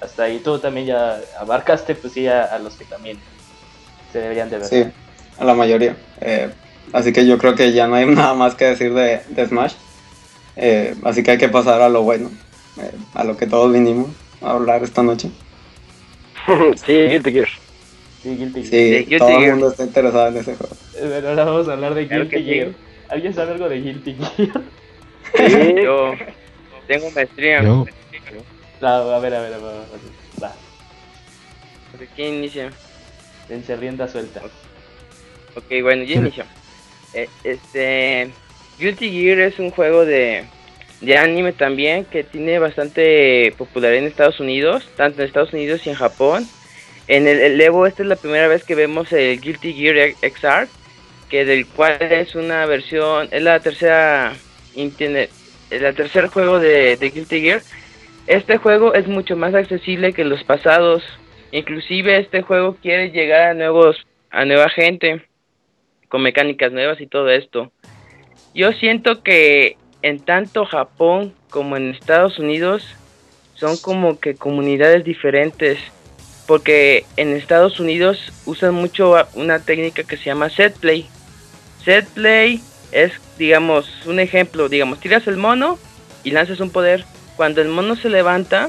hasta 0.00 0.22
ahí 0.22 0.38
tú 0.38 0.56
también 0.60 0.86
ya 0.86 1.20
abarcaste 1.40 1.96
pues 1.96 2.12
sí 2.12 2.28
a, 2.28 2.44
a 2.44 2.60
los 2.60 2.74
que 2.74 2.84
también 2.84 3.18
se 4.12 4.20
deberían 4.20 4.48
de 4.48 4.58
ver. 4.58 4.66
Sí, 4.68 4.84
a 5.38 5.44
la 5.44 5.54
mayoría. 5.54 5.96
Eh, 6.20 6.50
así 6.92 7.12
que 7.12 7.26
yo 7.26 7.36
creo 7.36 7.56
que 7.56 7.72
ya 7.72 7.88
no 7.88 7.96
hay 7.96 8.06
nada 8.06 8.34
más 8.34 8.54
que 8.54 8.66
decir 8.66 8.94
de, 8.94 9.22
de 9.28 9.46
Smash. 9.48 9.74
Eh, 10.54 10.94
así 11.02 11.24
que 11.24 11.32
hay 11.32 11.38
que 11.38 11.48
pasar 11.48 11.82
a 11.82 11.88
lo 11.88 12.02
bueno, 12.02 12.30
eh, 12.80 12.92
a 13.14 13.24
lo 13.24 13.36
que 13.36 13.48
todos 13.48 13.72
vinimos 13.72 14.10
a 14.40 14.52
hablar 14.52 14.84
esta 14.84 15.02
noche. 15.02 15.32
sí, 16.86 16.92
Guilty 16.92 17.32
Gear. 17.32 17.48
Sí, 18.22 18.36
Guilty 18.36 18.64
Sí, 18.64 18.70
Gear. 18.70 18.92
Guilty 19.04 19.18
todo 19.18 19.40
el 19.42 19.50
mundo 19.52 19.70
está 19.70 19.84
interesado 19.84 20.28
en 20.28 20.36
ese 20.36 20.54
juego. 20.56 20.74
Eh, 20.94 21.06
Bueno, 21.08 21.28
ahora 21.28 21.44
vamos 21.44 21.68
a 21.68 21.72
hablar 21.72 21.94
de 21.94 22.06
Claro 22.06 22.24
Guilty 22.24 22.38
sí. 22.38 22.44
Gear. 22.44 22.68
¿Alguien 23.08 23.34
sabe 23.34 23.52
algo 23.52 23.68
de 23.68 23.80
Guilty 23.80 24.14
Gear? 24.14 24.62
Sí, 25.34 25.74
Yo 25.82 26.14
tengo 26.86 27.10
maestría. 27.12 27.62
Yo, 27.62 27.86
Ah, 28.82 29.14
a 29.14 29.18
ver, 29.20 29.34
a 29.34 29.40
ver, 29.42 29.52
a 29.54 29.58
ver. 29.58 29.74
Va, 30.42 30.54
¿De 31.98 32.06
¿Quién 32.16 32.34
inicia? 32.36 32.70
dense 33.48 33.76
rienda 33.76 34.08
suelta. 34.08 34.40
Ok, 35.54 35.64
bueno, 35.82 36.04
yo 36.04 36.14
inicio. 36.16 36.44
Eh, 37.12 37.28
este. 37.44 38.30
Guilty 38.78 39.10
Gear 39.10 39.40
es 39.40 39.58
un 39.58 39.70
juego 39.70 40.06
de, 40.06 40.44
de 41.02 41.18
anime 41.18 41.52
también 41.52 42.06
que 42.06 42.24
tiene 42.24 42.58
bastante 42.58 43.52
popularidad 43.58 44.02
en 44.02 44.08
Estados 44.08 44.40
Unidos, 44.40 44.88
tanto 44.96 45.20
en 45.20 45.26
Estados 45.28 45.52
Unidos 45.52 45.86
y 45.86 45.90
en 45.90 45.96
Japón. 45.96 46.48
En 47.10 47.26
el, 47.26 47.40
el 47.40 47.60
Evo, 47.60 47.88
esta 47.88 48.04
es 48.04 48.08
la 48.08 48.14
primera 48.14 48.46
vez 48.46 48.62
que 48.62 48.76
vemos 48.76 49.12
el 49.12 49.40
Guilty 49.40 49.72
Gear 49.72 50.12
XR, 50.22 50.68
que 51.28 51.44
del 51.44 51.66
cual 51.66 51.98
es 52.00 52.36
una 52.36 52.64
versión, 52.66 53.26
es 53.32 53.42
la 53.42 53.58
tercera 53.58 54.32
la 54.76 55.92
tercer 55.92 56.28
juego 56.28 56.60
de, 56.60 56.96
de 56.96 57.10
Guilty 57.10 57.40
Gear. 57.40 57.62
Este 58.28 58.58
juego 58.58 58.94
es 58.94 59.08
mucho 59.08 59.34
más 59.34 59.54
accesible 59.54 60.12
que 60.12 60.24
los 60.24 60.44
pasados. 60.44 61.02
Inclusive 61.50 62.16
este 62.16 62.42
juego 62.42 62.76
quiere 62.80 63.10
llegar 63.10 63.40
a 63.40 63.54
nuevos, 63.54 63.96
a 64.30 64.44
nueva 64.44 64.68
gente 64.68 65.26
con 66.06 66.22
mecánicas 66.22 66.70
nuevas 66.70 67.00
y 67.00 67.08
todo 67.08 67.28
esto. 67.28 67.72
Yo 68.54 68.70
siento 68.70 69.24
que 69.24 69.76
en 70.02 70.20
tanto 70.20 70.64
Japón 70.64 71.34
como 71.50 71.76
en 71.76 71.90
Estados 71.90 72.38
Unidos 72.38 72.86
son 73.54 73.76
como 73.78 74.20
que 74.20 74.36
comunidades 74.36 75.02
diferentes. 75.02 75.80
Porque 76.50 77.06
en 77.16 77.36
Estados 77.36 77.78
Unidos 77.78 78.18
usan 78.44 78.74
mucho 78.74 79.14
una 79.34 79.60
técnica 79.60 80.02
que 80.02 80.16
se 80.16 80.24
llama 80.24 80.50
set 80.50 80.76
play. 80.76 81.08
Set 81.84 82.08
play 82.08 82.60
es, 82.90 83.12
digamos, 83.38 83.88
un 84.04 84.18
ejemplo, 84.18 84.68
digamos, 84.68 84.98
tiras 84.98 85.28
el 85.28 85.36
mono 85.36 85.78
y 86.24 86.32
lanzas 86.32 86.58
un 86.58 86.70
poder. 86.70 87.04
Cuando 87.36 87.62
el 87.62 87.68
mono 87.68 87.94
se 87.94 88.10
levanta, 88.10 88.68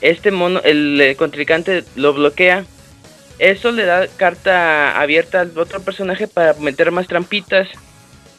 este 0.00 0.30
mono, 0.30 0.60
el, 0.62 1.00
eh, 1.00 1.16
contrincante 1.16 1.82
lo 1.96 2.12
bloquea. 2.12 2.64
Eso 3.40 3.72
le 3.72 3.84
da 3.84 4.06
carta 4.06 5.00
abierta 5.00 5.40
al 5.40 5.58
otro 5.58 5.80
personaje 5.80 6.28
para 6.28 6.54
meter 6.54 6.92
más 6.92 7.08
trampitas. 7.08 7.66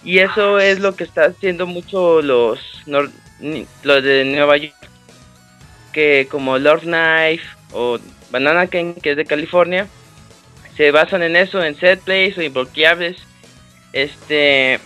Y 0.06 0.19
eso 0.19 0.57
es 0.57 0.80
lo 0.80 0.95
que 0.95 1.03
está 1.03 1.26
haciendo 1.26 1.68
mucho 1.68 2.22
los, 2.22 2.61
los 2.85 4.03
de 4.03 4.23
Nueva 4.23 4.56
York. 4.56 4.73
Que 5.91 6.30
como 6.31 6.57
Lord 6.57 6.84
Knife 6.84 7.43
o 7.73 7.99
Banana 8.31 8.68
King, 8.68 8.93
que 9.01 9.11
es 9.11 9.18
de 9.18 9.26
California, 9.26 9.88
se 10.76 10.91
basan 10.91 11.23
en 11.23 11.35
eso, 11.35 11.64
en 11.64 11.76
set 11.76 12.01
plays 12.01 12.38
o 12.38 12.41
inbloqueables. 12.41 13.18
Este, 13.91 14.80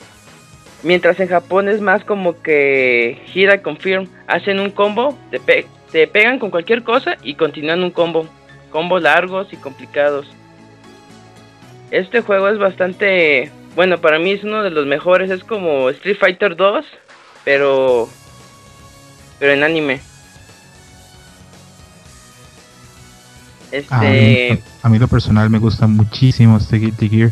mientras 0.81 1.19
en 1.19 1.27
Japón 1.27 1.69
es 1.69 1.81
más 1.81 2.03
como 2.03 2.41
que 2.41 3.21
gira 3.27 3.61
confirm, 3.61 4.07
hacen 4.27 4.59
un 4.59 4.71
combo, 4.71 5.17
te, 5.29 5.67
te 5.91 6.07
pegan 6.07 6.39
con 6.39 6.51
cualquier 6.51 6.83
cosa 6.83 7.17
y 7.21 7.35
continúan 7.35 7.83
un 7.83 7.91
combo, 7.91 8.27
combos 8.71 9.01
largos 9.01 9.51
y 9.51 9.57
complicados. 9.57 10.25
Este 11.91 12.21
juego 12.21 12.49
es 12.49 12.57
bastante, 12.57 13.51
bueno, 13.75 13.99
para 13.99 14.17
mí 14.17 14.31
es 14.31 14.43
uno 14.43 14.63
de 14.63 14.71
los 14.71 14.87
mejores, 14.87 15.29
es 15.29 15.43
como 15.43 15.89
Street 15.89 16.17
Fighter 16.17 16.55
2, 16.55 16.85
pero 17.43 18.09
pero 19.39 19.51
en 19.53 19.63
anime. 19.63 19.99
A, 23.89 23.99
mí, 23.99 24.07
Este, 24.07 24.63
a 24.81 24.89
mí 24.89 24.99
lo 24.99 25.07
personal 25.07 25.49
me 25.49 25.59
gusta 25.59 25.87
muchísimo 25.87 26.57
este 26.57 26.77
Guilty 26.77 27.09
Gear. 27.09 27.31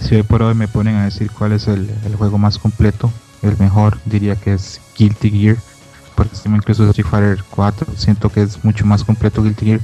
Si 0.00 0.14
hoy 0.14 0.22
por 0.22 0.42
hoy 0.42 0.54
me 0.54 0.68
ponen 0.68 0.96
a 0.96 1.04
decir 1.04 1.30
cuál 1.30 1.52
es 1.52 1.66
el, 1.66 1.90
el 2.04 2.16
juego 2.16 2.38
más 2.38 2.58
completo, 2.58 3.10
el 3.42 3.56
mejor, 3.58 3.98
diría 4.04 4.36
que 4.36 4.54
es 4.54 4.80
Guilty 4.96 5.30
Gear. 5.30 5.56
Porque 6.14 6.36
si 6.36 6.48
me 6.48 6.56
incluso 6.56 6.88
Street 6.90 7.06
Fighter 7.06 7.44
4, 7.50 7.86
siento 7.96 8.28
que 8.30 8.42
es 8.42 8.64
mucho 8.64 8.84
más 8.84 9.04
completo 9.04 9.42
Guilty 9.42 9.66
Gear. 9.66 9.80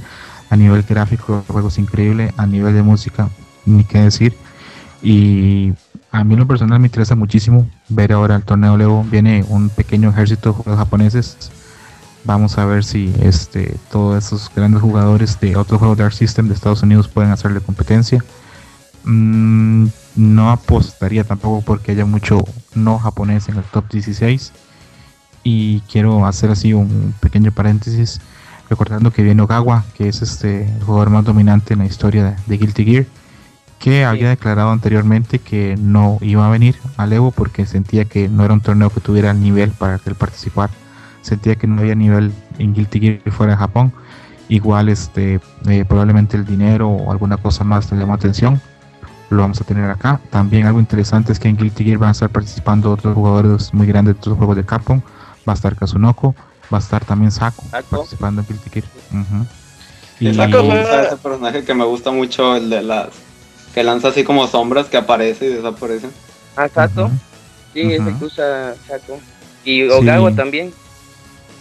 A 0.49 0.55
nivel 0.55 0.83
gráfico, 0.83 1.43
el 1.47 1.53
juego 1.53 1.69
es 1.69 1.77
increíble. 1.77 2.33
A 2.37 2.45
nivel 2.45 2.73
de 2.73 2.83
música, 2.83 3.29
ni 3.65 3.83
qué 3.83 3.99
decir. 4.01 4.35
Y 5.01 5.73
a 6.11 6.23
mí 6.23 6.35
lo 6.35 6.47
personal 6.47 6.79
me 6.79 6.87
interesa 6.87 7.15
muchísimo 7.15 7.69
ver 7.89 8.13
ahora 8.13 8.35
el 8.35 8.43
torneo 8.43 8.77
Levo. 8.77 9.03
Viene 9.03 9.45
un 9.47 9.69
pequeño 9.69 10.09
ejército 10.09 10.49
de 10.49 10.55
jugadores 10.55 10.85
japoneses. 10.85 11.51
Vamos 12.25 12.57
a 12.57 12.65
ver 12.65 12.83
si 12.83 13.13
este 13.21 13.77
todos 13.91 14.25
esos 14.25 14.51
grandes 14.53 14.81
jugadores 14.81 15.39
de 15.39 15.55
otros 15.55 15.77
juegos 15.77 15.97
de 15.97 16.05
Arc 16.05 16.13
System 16.13 16.47
de 16.47 16.55
Estados 16.55 16.81
Unidos 16.81 17.07
pueden 17.07 17.31
hacerle 17.31 17.61
competencia. 17.61 18.23
Mm, 19.03 19.87
no 20.15 20.49
apostaría 20.49 21.23
tampoco 21.23 21.61
porque 21.61 21.91
haya 21.91 22.05
mucho 22.05 22.43
no 22.73 22.97
japonés 22.97 23.47
en 23.47 23.57
el 23.57 23.63
top 23.65 23.89
16. 23.91 24.51
Y 25.43 25.81
quiero 25.81 26.25
hacer 26.25 26.49
así 26.49 26.73
un 26.73 27.13
pequeño 27.19 27.51
paréntesis 27.51 28.19
recordando 28.71 29.11
que 29.11 29.21
viene 29.21 29.43
Ogawa, 29.43 29.85
que 29.95 30.09
es 30.09 30.23
este 30.23 30.63
el 30.63 30.83
jugador 30.83 31.11
más 31.11 31.25
dominante 31.25 31.73
en 31.73 31.79
la 31.79 31.85
historia 31.85 32.35
de, 32.47 32.57
Guilty 32.57 32.85
Gear 32.85 33.05
que 33.77 34.05
había 34.05 34.29
declarado 34.29 34.71
anteriormente 34.71 35.37
que 35.37 35.75
no 35.77 36.17
iba 36.21 36.47
a 36.47 36.49
venir 36.49 36.75
al 36.97 37.13
Evo 37.13 37.29
porque 37.29 37.67
sentía 37.67 38.05
que 38.05 38.29
no 38.29 38.43
era 38.43 38.53
un 38.53 38.61
torneo 38.61 38.89
que 38.89 39.01
tuviera 39.01 39.29
el 39.29 39.41
nivel 39.41 39.71
para 39.71 39.99
él 40.03 40.15
participar. 40.15 40.71
Sentía 41.25 41.55
que 41.55 41.65
no 41.65 41.81
había 41.81 41.95
nivel 41.95 42.31
en 42.59 42.75
Guilty 42.75 42.99
Gear 42.99 43.31
fuera 43.31 43.53
de 43.53 43.57
Japón. 43.57 43.91
Igual 44.47 44.89
este 44.89 45.39
eh, 45.67 45.85
probablemente 45.87 46.37
el 46.37 46.45
dinero 46.45 46.87
o 46.87 47.11
alguna 47.11 47.37
cosa 47.37 47.63
más 47.63 47.91
le 47.91 47.97
llamó 47.97 48.13
atención. 48.13 48.61
Lo 49.31 49.41
vamos 49.41 49.59
a 49.59 49.63
tener 49.63 49.89
acá. 49.89 50.21
También 50.29 50.67
algo 50.67 50.79
interesante 50.79 51.31
es 51.31 51.39
que 51.39 51.47
en 51.47 51.57
Guilty 51.57 51.83
Gear 51.83 51.97
van 51.97 52.09
a 52.09 52.11
estar 52.11 52.29
participando 52.29 52.91
otros 52.91 53.15
jugadores 53.15 53.73
muy 53.73 53.87
grandes 53.87 54.13
de 54.13 54.19
otros 54.19 54.37
juegos 54.37 54.55
de 54.55 54.65
Capcom. 54.65 55.01
Va 55.49 55.53
a 55.53 55.55
estar 55.55 55.75
Kazunoko, 55.75 56.35
va 56.71 56.77
a 56.77 56.81
estar 56.81 57.03
también 57.03 57.31
Sako 57.31 57.63
participando 57.89 58.41
en 58.41 58.47
Guilty 58.47 58.69
Gear. 58.69 58.85
Y... 60.19 60.31
Sako 60.31 60.59
es 60.59 61.07
ese 61.07 61.17
personaje 61.17 61.63
que 61.63 61.73
me 61.73 61.85
gusta 61.85 62.11
mucho, 62.11 62.55
el 62.55 62.69
de 62.69 62.83
las 62.83 63.09
que 63.73 63.83
lanza 63.83 64.09
así 64.09 64.23
como 64.23 64.45
sombras 64.45 64.85
que 64.85 64.97
aparece 64.97 65.47
y 65.47 65.53
desaparece. 65.53 66.07
Ah, 66.55 66.69
Sato. 66.69 67.09
Sí, 67.73 67.81
ese 67.81 68.15
que 68.17 68.25
usa 68.25 68.75
Sato. 68.87 69.17
Y 69.63 69.89
Ogawa 69.89 70.31
también. 70.35 70.71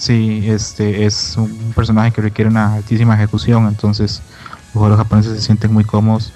Sí, 0.05 0.45
este 0.51 1.07
es 1.07 1.35
un 1.39 1.73
personaje 1.75 2.13
que 2.13 2.21
requiere 2.21 2.51
una 2.51 2.75
altísima 2.75 3.15
ejecución, 3.15 3.67
entonces 3.67 4.21
los 4.75 4.99
japoneses 4.99 5.33
se 5.33 5.41
sienten 5.41 5.73
muy 5.73 5.85
cómodos. 5.85 6.31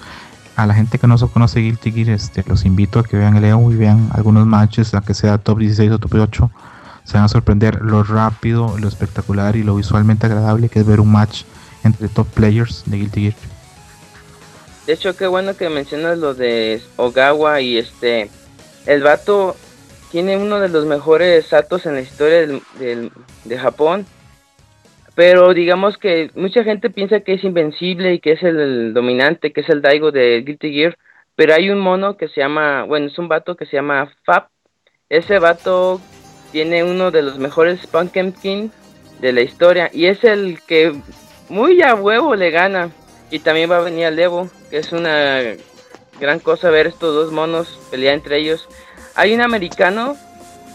A 0.55 0.65
la 0.65 0.73
gente 0.73 0.97
que 0.97 1.05
no 1.05 1.19
se 1.19 1.27
conoce 1.27 1.59
Guilty 1.59 1.91
Gear, 1.91 2.09
este, 2.09 2.43
los 2.47 2.65
invito 2.65 2.97
a 2.97 3.03
que 3.03 3.15
vean 3.15 3.35
el 3.35 3.45
EO 3.45 3.71
y 3.71 3.75
vean 3.75 4.09
algunos 4.11 4.47
matches, 4.47 4.91
aunque 4.95 5.13
sea 5.13 5.37
top 5.37 5.59
16 5.59 5.91
o 5.91 5.99
top 5.99 6.15
8. 6.15 6.51
Se 7.03 7.13
van 7.13 7.25
a 7.25 7.27
sorprender 7.27 7.79
lo 7.83 8.01
rápido, 8.01 8.75
lo 8.79 8.87
espectacular 8.87 9.55
y 9.55 9.61
lo 9.61 9.75
visualmente 9.75 10.25
agradable 10.25 10.67
que 10.69 10.79
es 10.79 10.87
ver 10.87 10.99
un 10.99 11.11
match 11.11 11.43
entre 11.83 12.07
top 12.07 12.25
players 12.29 12.81
de 12.87 12.97
Guilty 12.97 13.21
Gear. 13.21 13.35
De 14.87 14.93
hecho, 14.93 15.15
qué 15.15 15.27
bueno 15.27 15.55
que 15.55 15.69
mencionas 15.69 16.17
lo 16.17 16.33
de 16.33 16.81
Ogawa 16.95 17.61
y 17.61 17.77
este. 17.77 18.31
El 18.87 19.03
vato 19.03 19.55
tiene 20.11 20.37
uno 20.37 20.59
de 20.59 20.69
los 20.69 20.85
mejores 20.85 21.45
satos 21.45 21.85
en 21.85 21.95
la 21.95 22.01
historia 22.01 22.47
de 22.79 23.57
Japón. 23.57 24.05
Pero 25.19 25.53
digamos 25.53 25.97
que 25.97 26.31
mucha 26.35 26.63
gente 26.63 26.89
piensa 26.89 27.19
que 27.19 27.33
es 27.33 27.43
invencible 27.43 28.13
y 28.13 28.19
que 28.19 28.31
es 28.31 28.43
el, 28.43 28.93
dominante, 28.93 29.51
que 29.51 29.59
es 29.61 29.69
el 29.69 29.81
Daigo 29.81 30.11
de 30.11 30.41
Guilty 30.45 30.71
Gear. 30.71 30.97
Pero 31.35 31.53
hay 31.53 31.69
un 31.69 31.79
mono 31.79 32.15
que 32.15 32.29
se 32.29 32.41
llama, 32.41 32.83
bueno, 32.83 33.07
es 33.07 33.19
un 33.19 33.27
vato 33.27 33.55
que 33.57 33.65
se 33.65 33.75
llama 33.75 34.09
Fab. 34.23 34.47
Ese 35.09 35.39
vato 35.39 35.99
tiene 36.53 36.85
uno 36.85 37.11
de 37.11 37.21
los 37.21 37.37
mejores 37.37 37.85
Pumpkin 37.87 38.71
de 39.19 39.33
la 39.33 39.41
historia 39.41 39.89
y 39.91 40.05
es 40.05 40.23
el 40.23 40.61
que 40.65 40.95
muy 41.49 41.81
a 41.81 41.95
huevo 41.95 42.35
le 42.35 42.51
gana. 42.51 42.91
Y 43.29 43.39
también 43.39 43.69
va 43.69 43.77
a 43.77 43.81
venir 43.81 44.05
al 44.05 44.17
Evo, 44.17 44.49
que 44.69 44.77
es 44.77 44.93
una 44.93 45.41
gran 46.19 46.39
cosa 46.39 46.69
ver 46.69 46.87
estos 46.87 47.13
dos 47.13 47.31
monos 47.33 47.77
pelear 47.91 48.15
entre 48.15 48.37
ellos. 48.37 48.69
Hay 49.15 49.33
un 49.33 49.41
americano 49.41 50.17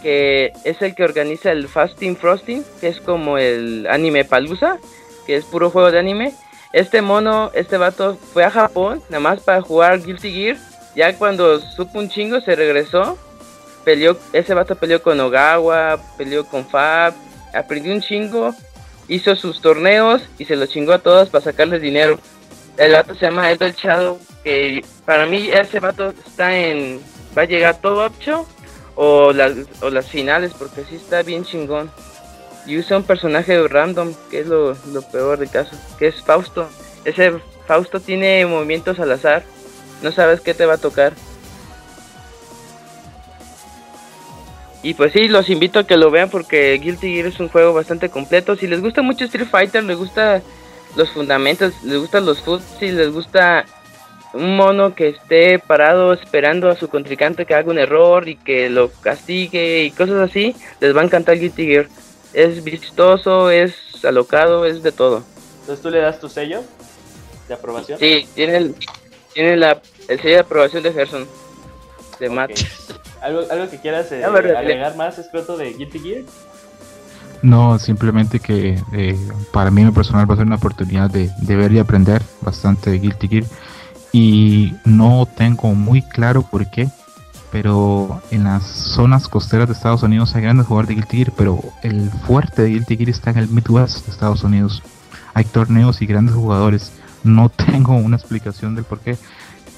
que 0.02 0.52
es 0.64 0.82
el 0.82 0.94
que 0.94 1.04
organiza 1.04 1.50
el 1.50 1.66
Fasting 1.66 2.16
Frosting, 2.16 2.64
que 2.80 2.88
es 2.88 3.00
como 3.00 3.38
el 3.38 3.86
anime 3.88 4.24
Palusa, 4.24 4.78
que 5.26 5.36
es 5.36 5.44
puro 5.44 5.70
juego 5.70 5.90
de 5.90 5.98
anime. 5.98 6.34
Este 6.72 7.00
mono, 7.00 7.50
este 7.54 7.78
vato 7.78 8.18
fue 8.32 8.44
a 8.44 8.50
Japón, 8.50 9.02
nada 9.08 9.20
más 9.20 9.40
para 9.40 9.62
jugar 9.62 10.02
Guilty 10.02 10.30
Gear. 10.30 10.56
Ya 10.94 11.16
cuando 11.16 11.58
supo 11.60 11.98
un 11.98 12.08
chingo 12.08 12.40
se 12.40 12.54
regresó. 12.54 13.16
Peleó, 13.84 14.18
ese 14.32 14.54
vato 14.54 14.76
peleó 14.76 15.02
con 15.02 15.20
Ogawa, 15.20 15.98
peleó 16.16 16.44
con 16.44 16.66
Fab, 16.66 17.14
aprendió 17.52 17.92
un 17.92 18.00
chingo, 18.00 18.54
hizo 19.08 19.36
sus 19.36 19.60
torneos 19.60 20.22
y 20.38 20.46
se 20.46 20.56
los 20.56 20.70
chingó 20.70 20.92
a 20.92 20.98
todos 20.98 21.28
para 21.28 21.44
sacarles 21.44 21.82
dinero. 21.82 22.18
El 22.76 22.92
vato 22.92 23.14
se 23.14 23.26
llama 23.26 23.50
Edward 23.50 23.74
Shadow, 23.74 24.18
que 24.42 24.84
para 25.04 25.26
mí 25.26 25.48
ese 25.52 25.80
vato 25.80 26.12
está 26.26 26.56
en... 26.56 27.00
Va 27.36 27.42
a 27.42 27.46
llegar 27.46 27.80
todo 27.80 28.06
opcho 28.06 28.46
o 28.94 29.32
las, 29.32 29.52
o 29.80 29.90
las 29.90 30.08
finales, 30.08 30.52
porque 30.58 30.84
sí 30.84 30.96
está 30.96 31.22
bien 31.22 31.44
chingón. 31.44 31.90
Y 32.66 32.78
usa 32.78 32.96
un 32.96 33.02
personaje 33.02 33.66
random, 33.68 34.14
que 34.30 34.40
es 34.40 34.46
lo, 34.46 34.76
lo 34.92 35.02
peor 35.02 35.38
del 35.38 35.50
caso, 35.50 35.76
que 35.98 36.08
es 36.08 36.22
Fausto. 36.22 36.68
Ese 37.04 37.34
Fausto 37.66 38.00
tiene 38.00 38.46
movimientos 38.46 38.98
al 39.00 39.12
azar, 39.12 39.42
no 40.02 40.12
sabes 40.12 40.40
qué 40.40 40.54
te 40.54 40.66
va 40.66 40.74
a 40.74 40.78
tocar. 40.78 41.12
Y 44.82 44.92
pues 44.92 45.14
sí, 45.14 45.28
los 45.28 45.48
invito 45.48 45.78
a 45.78 45.86
que 45.86 45.96
lo 45.96 46.10
vean 46.10 46.28
porque 46.28 46.78
Guilty 46.78 47.14
Gear 47.14 47.26
es 47.26 47.40
un 47.40 47.48
juego 47.48 47.72
bastante 47.72 48.10
completo. 48.10 48.54
Si 48.54 48.66
les 48.66 48.82
gusta 48.82 49.00
mucho 49.00 49.24
Street 49.24 49.48
Fighter, 49.50 49.82
les 49.82 49.96
gusta 49.96 50.42
los 50.94 51.10
fundamentos, 51.10 51.72
les 51.82 51.98
gustan 51.98 52.26
los 52.26 52.44
si 52.78 52.90
les 52.90 53.10
gusta 53.10 53.64
un 54.34 54.56
mono 54.56 54.94
que 54.94 55.08
esté 55.08 55.58
parado 55.58 56.12
esperando 56.12 56.68
a 56.68 56.76
su 56.76 56.88
contrincante 56.88 57.46
que 57.46 57.54
haga 57.54 57.70
un 57.70 57.78
error 57.78 58.28
y 58.28 58.36
que 58.36 58.68
lo 58.68 58.90
castigue 58.90 59.84
y 59.84 59.90
cosas 59.90 60.16
así, 60.28 60.54
les 60.80 60.94
va 60.94 61.00
a 61.00 61.04
encantar 61.04 61.38
Guilty 61.38 61.66
Gear. 61.66 61.88
Es 62.32 62.62
vistoso, 62.64 63.50
es 63.50 63.74
alocado, 64.04 64.66
es 64.66 64.82
de 64.82 64.92
todo. 64.92 65.22
Entonces 65.60 65.82
tú 65.82 65.90
le 65.90 66.00
das 66.00 66.20
tu 66.20 66.28
sello 66.28 66.62
de 67.48 67.54
aprobación. 67.54 67.98
Sí, 67.98 68.28
tiene 68.34 68.56
el, 68.56 68.74
tiene 69.32 69.56
la, 69.56 69.80
el 70.08 70.20
sello 70.20 70.34
de 70.34 70.40
aprobación 70.40 70.82
de 70.82 70.92
Gerson, 70.92 71.26
de 72.18 72.28
Matt. 72.28 72.50
¿Algo, 73.22 73.40
¿Algo 73.50 73.70
que 73.70 73.78
quieras 73.78 74.12
eh, 74.12 74.24
agregar 74.24 74.96
más, 74.96 75.18
escroto, 75.18 75.56
de 75.56 75.72
Guilty 75.72 75.98
Gear? 75.98 76.22
No, 77.44 77.78
simplemente 77.78 78.40
que 78.40 78.78
eh, 78.92 79.18
para 79.52 79.70
mí 79.70 79.82
en 79.82 79.94
personal 79.94 80.28
va 80.28 80.34
a 80.34 80.36
ser 80.38 80.46
una 80.46 80.56
oportunidad 80.56 81.10
de, 81.10 81.30
ver 81.56 81.72
y 81.72 81.78
aprender 81.78 82.22
bastante 82.40 82.90
de 82.90 82.98
Guilty 82.98 83.28
Gear. 83.28 83.44
Y 84.14 84.76
no 84.84 85.26
tengo 85.26 85.74
muy 85.74 86.00
claro 86.00 86.42
por 86.42 86.70
qué, 86.70 86.88
pero 87.50 88.22
en 88.30 88.44
las 88.44 88.62
zonas 88.62 89.26
costeras 89.26 89.66
de 89.66 89.74
Estados 89.74 90.04
Unidos 90.04 90.36
hay 90.36 90.42
grandes 90.42 90.68
jugadores 90.68 90.90
de 90.90 90.94
Guilty 90.94 91.16
Gear, 91.16 91.32
pero 91.36 91.60
el 91.82 92.12
fuerte 92.24 92.62
de 92.62 92.68
Guilty 92.68 92.96
Gear 92.96 93.08
está 93.08 93.30
en 93.30 93.38
el 93.38 93.48
Midwest 93.48 94.06
de 94.06 94.12
Estados 94.12 94.44
Unidos. 94.44 94.84
Hay 95.34 95.42
torneos 95.42 96.00
y 96.00 96.06
grandes 96.06 96.36
jugadores. 96.36 96.92
No 97.24 97.48
tengo 97.72 97.96
una 97.96 98.14
explicación 98.14 98.76
del 98.76 98.84
por 98.84 99.00
qué. 99.00 99.18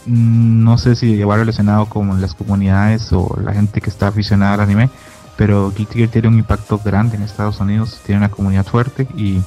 No 0.04 0.76
sé 0.76 0.96
si 0.96 1.16
llevar 1.16 1.38
relacionado 1.38 1.86
con 1.86 2.20
las 2.20 2.34
comunidades 2.34 3.14
o 3.14 3.40
la 3.42 3.54
gente 3.54 3.80
que 3.80 3.88
está 3.88 4.08
aficionada 4.08 4.52
al 4.52 4.60
anime, 4.60 4.90
pero 5.38 5.72
Guilty 5.74 6.00
Gear 6.00 6.10
tiene 6.10 6.28
un 6.28 6.38
impacto 6.38 6.78
grande 6.84 7.16
en 7.16 7.22
Estados 7.22 7.58
Unidos, 7.58 8.02
tiene 8.04 8.18
una 8.18 8.28
comunidad 8.28 8.66
fuerte 8.66 9.08
y 9.16 9.40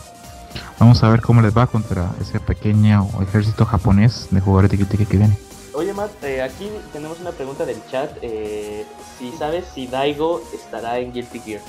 vamos 0.80 1.04
a 1.04 1.10
ver 1.10 1.22
cómo 1.22 1.42
les 1.42 1.56
va 1.56 1.68
contra 1.68 2.12
ese 2.22 2.40
pequeño 2.40 3.08
ejército 3.22 3.66
japonés 3.66 4.28
de 4.32 4.40
jugadores 4.40 4.72
de 4.72 4.78
Guilty 4.78 4.98
Gear 4.98 5.10
que 5.10 5.18
viene. 5.18 5.38
Oye 5.74 5.94
Matt, 5.94 6.24
eh, 6.24 6.42
aquí 6.42 6.70
tenemos 6.92 7.20
una 7.20 7.32
pregunta 7.32 7.66
del 7.66 7.78
chat, 7.90 8.12
eh, 8.22 8.86
si 9.18 9.32
sabes 9.34 9.66
si 9.74 9.88
Daigo 9.88 10.42
estará 10.54 11.00
en 11.00 11.14
Guilty 11.14 11.40
Gear. 11.40 11.62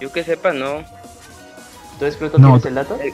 Yo 0.00 0.12
que 0.12 0.24
sepa, 0.24 0.52
no. 0.52 0.84
¿Entonces 1.92 2.18
creo 2.18 2.30
que 2.30 2.38
no, 2.38 2.60
tienes 2.60 2.66
el 2.66 2.74
dato? 2.74 2.98
Eh, 3.00 3.12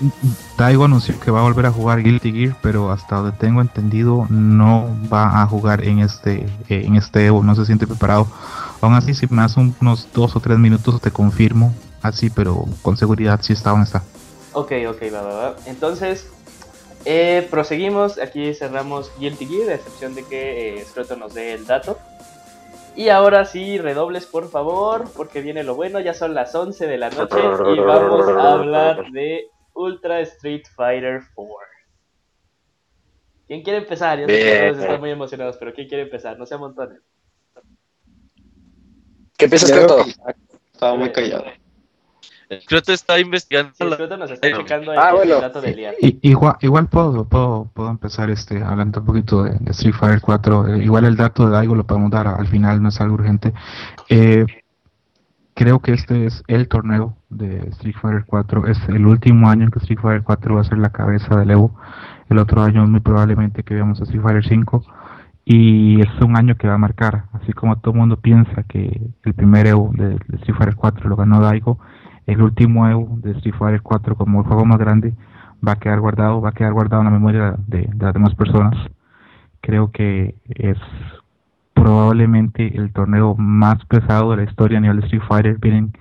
Daigo 0.56 0.84
anunció 0.84 1.18
que 1.20 1.30
va 1.30 1.40
a 1.40 1.42
volver 1.44 1.66
a 1.66 1.70
jugar 1.70 2.02
Guilty 2.02 2.32
Gear, 2.32 2.56
pero 2.62 2.90
hasta 2.90 3.16
donde 3.16 3.36
tengo 3.36 3.60
entendido 3.60 4.26
no 4.28 4.88
va 5.12 5.42
a 5.42 5.46
jugar 5.46 5.84
en 5.84 6.00
este 6.00 6.46
en 6.68 6.96
este 6.96 7.26
Evo, 7.26 7.42
no 7.42 7.54
se 7.54 7.64
siente 7.64 7.86
preparado 7.86 8.26
Aún 8.82 8.94
así, 8.94 9.14
si 9.14 9.28
me 9.28 9.42
das 9.42 9.56
unos 9.56 10.08
dos 10.12 10.34
o 10.34 10.40
tres 10.40 10.58
minutos, 10.58 11.00
te 11.00 11.12
confirmo. 11.12 11.72
Así, 12.02 12.30
pero 12.30 12.64
con 12.82 12.96
seguridad 12.96 13.40
si 13.42 13.52
está 13.52 13.74
no 13.76 13.82
está. 13.82 14.02
Ok, 14.52 14.72
ok, 14.88 15.02
va, 15.14 15.22
va, 15.22 15.34
va. 15.34 15.56
Entonces, 15.66 16.28
eh, 17.04 17.46
proseguimos. 17.50 18.18
Aquí 18.18 18.54
cerramos 18.54 19.10
Guilty 19.18 19.46
Gear, 19.46 19.70
a 19.70 19.74
excepción 19.74 20.14
de 20.14 20.24
que 20.24 20.80
eh, 20.80 20.86
nos 21.18 21.34
dé 21.34 21.54
el 21.54 21.66
dato. 21.66 21.98
Y 22.94 23.08
ahora 23.08 23.44
sí, 23.44 23.78
redobles 23.78 24.26
por 24.26 24.50
favor, 24.50 25.10
porque 25.16 25.40
viene 25.40 25.64
lo 25.64 25.74
bueno. 25.74 26.00
Ya 26.00 26.12
son 26.12 26.34
las 26.34 26.54
11 26.54 26.86
de 26.86 26.98
la 26.98 27.10
noche 27.10 27.38
y 27.74 27.78
vamos 27.80 28.28
a 28.28 28.52
hablar 28.52 29.10
de 29.12 29.46
Ultra 29.74 30.20
Street 30.20 30.64
Fighter 30.74 31.22
4. 31.34 31.56
¿Quién 33.46 33.62
quiere 33.62 33.78
empezar? 33.80 34.18
Yo 34.18 34.26
sé 34.26 34.38
que 34.38 34.60
todos 34.68 34.82
están 34.82 35.00
muy 35.00 35.10
emocionados, 35.10 35.56
pero 35.56 35.72
¿quién 35.72 35.88
quiere 35.88 36.04
empezar? 36.04 36.38
No 36.38 36.46
se 36.46 36.54
amontonen. 36.54 37.00
¿Qué 39.36 39.48
piensas, 39.48 39.72
Creto? 39.72 40.04
Estaba 40.72 40.96
muy 40.96 41.10
callado. 41.10 41.44
Creto 42.66 42.92
está 42.92 43.18
investigando. 43.18 43.72
Sí, 43.74 43.84
Creto 43.84 44.16
nos 44.16 44.30
está 44.30 44.52
checando 44.52 44.92
ah, 44.92 45.12
el, 45.22 45.28
dato 45.28 45.60
de 45.60 45.74
Lian. 45.74 45.94
Igual, 46.00 46.56
igual 46.60 46.86
puedo, 46.88 47.24
puedo, 47.28 47.70
puedo 47.74 47.90
empezar 47.90 48.30
este, 48.30 48.62
hablando 48.62 49.00
un 49.00 49.06
poquito 49.06 49.44
de, 49.44 49.58
Street 49.70 49.94
Fighter 49.94 50.20
4. 50.20 50.74
Eh, 50.74 50.84
igual 50.84 51.04
el 51.04 51.16
dato 51.16 51.48
de 51.48 51.56
algo 51.56 51.74
lo 51.74 51.84
podemos 51.84 52.10
dar 52.10 52.26
al 52.26 52.46
final, 52.46 52.82
no 52.82 52.88
es 52.88 53.00
algo 53.00 53.14
urgente. 53.14 53.52
Eh, 54.08 54.46
creo 55.54 55.80
que 55.80 55.92
este 55.92 56.26
es 56.26 56.42
el 56.48 56.68
torneo 56.68 57.16
de 57.30 57.68
Street 57.70 57.96
Fighter 58.00 58.24
4. 58.26 58.66
Es 58.66 58.78
el 58.88 59.06
último 59.06 59.48
año 59.48 59.64
en 59.64 59.70
que 59.70 59.78
Street 59.78 60.00
Fighter 60.00 60.22
4 60.22 60.54
va 60.54 60.60
a 60.60 60.64
ser 60.64 60.78
la 60.78 60.90
cabeza 60.90 61.36
del 61.36 61.50
Evo. 61.50 61.74
El 62.28 62.38
otro 62.38 62.62
año 62.62 62.86
muy 62.86 63.00
probablemente 63.00 63.62
que 63.62 63.74
veamos 63.74 64.00
a 64.00 64.04
Street 64.04 64.22
Fighter 64.22 64.44
5 64.46 64.84
y 65.44 66.00
es 66.00 66.08
un 66.20 66.36
año 66.36 66.56
que 66.56 66.68
va 66.68 66.74
a 66.74 66.78
marcar, 66.78 67.24
así 67.32 67.52
como 67.52 67.76
todo 67.78 67.92
el 67.94 68.00
mundo 68.00 68.16
piensa 68.16 68.62
que 68.62 69.10
el 69.24 69.34
primer 69.34 69.66
Evo 69.66 69.90
de, 69.94 70.14
Street 70.14 70.56
Fighter 70.56 70.76
4 70.76 71.08
lo 71.08 71.16
ganó 71.16 71.40
Daigo, 71.40 71.78
el 72.26 72.42
último 72.42 72.88
Evo 72.88 73.18
de 73.22 73.32
Street 73.32 73.54
Fighter 73.58 73.82
4 73.82 74.16
como 74.16 74.40
el 74.40 74.46
juego 74.46 74.64
más 74.64 74.78
grande 74.78 75.14
va 75.66 75.72
a 75.72 75.78
quedar 75.78 76.00
guardado, 76.00 76.40
va 76.40 76.50
a 76.50 76.52
quedar 76.52 76.72
guardado 76.72 77.02
en 77.02 77.06
la 77.06 77.12
memoria 77.12 77.54
de, 77.66 77.88
las 77.98 78.12
demás 78.14 78.34
personas. 78.34 78.74
creo 79.60 79.92
que 79.92 80.34
es 80.48 80.78
probablemente 81.74 82.76
el 82.76 82.92
torneo 82.92 83.34
más 83.36 83.84
pesado 83.86 84.30
de 84.32 84.38
la 84.38 84.50
historia 84.50 84.78
a 84.78 84.80
nivel 84.80 85.00
de 85.00 85.06
Street 85.06 85.22
Fighter. 85.28 85.58
Vienen 85.58 85.92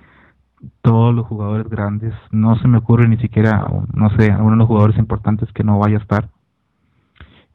todos 0.82 1.14
los 1.14 1.26
jugadores 1.26 1.68
grandes. 1.68 2.14
No 2.30 2.56
se 2.56 2.68
me 2.68 2.78
ocurre 2.78 3.08
ni 3.08 3.16
siquiera, 3.18 3.66
no 3.94 4.10
sé, 4.16 4.30
alguno 4.30 4.52
de 4.52 4.56
los 4.58 4.68
jugadores 4.68 4.98
importantes 4.98 5.50
que 5.52 5.64
no 5.64 5.78
vaya 5.78 5.98
a 5.98 6.00
estar. 6.00 6.28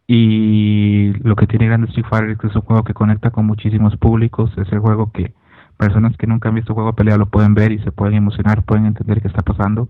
Y 0.07 1.13
lo 1.23 1.35
que 1.35 1.47
tiene 1.47 1.67
grande 1.67 1.87
Street 1.87 2.07
Fighter 2.09 2.29
es 2.31 2.37
que 2.37 2.47
es 2.47 2.55
un 2.55 2.61
juego 2.61 2.83
que 2.83 2.93
conecta 2.93 3.31
con 3.31 3.45
muchísimos 3.45 3.97
públicos. 3.97 4.51
Es 4.57 4.71
el 4.71 4.79
juego 4.79 5.11
que 5.11 5.33
personas 5.77 6.17
que 6.17 6.27
nunca 6.27 6.49
han 6.49 6.55
visto 6.55 6.73
juego 6.73 6.91
de 6.91 6.95
pelea 6.95 7.17
lo 7.17 7.27
pueden 7.27 7.53
ver 7.53 7.71
y 7.71 7.79
se 7.79 7.91
pueden 7.91 8.15
emocionar, 8.15 8.63
pueden 8.63 8.85
entender 8.85 9.21
qué 9.21 9.27
está 9.27 9.41
pasando. 9.41 9.89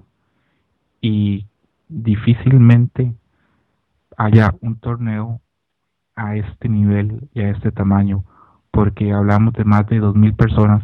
Y 1.01 1.47
difícilmente 1.87 3.13
haya 4.17 4.53
un 4.61 4.79
torneo 4.79 5.41
a 6.15 6.35
este 6.35 6.67
nivel 6.69 7.29
y 7.33 7.41
a 7.41 7.49
este 7.49 7.71
tamaño, 7.71 8.23
porque 8.71 9.13
hablamos 9.13 9.53
de 9.53 9.63
más 9.63 9.87
de 9.87 10.01
2.000 10.01 10.35
personas 10.35 10.83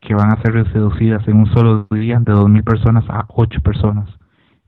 que 0.00 0.14
van 0.14 0.30
a 0.32 0.40
ser 0.42 0.54
reducidas 0.54 1.26
en 1.28 1.36
un 1.36 1.46
solo 1.46 1.86
día 1.90 2.18
de 2.20 2.32
2.000 2.32 2.64
personas 2.64 3.04
a 3.08 3.26
8 3.28 3.60
personas. 3.60 4.08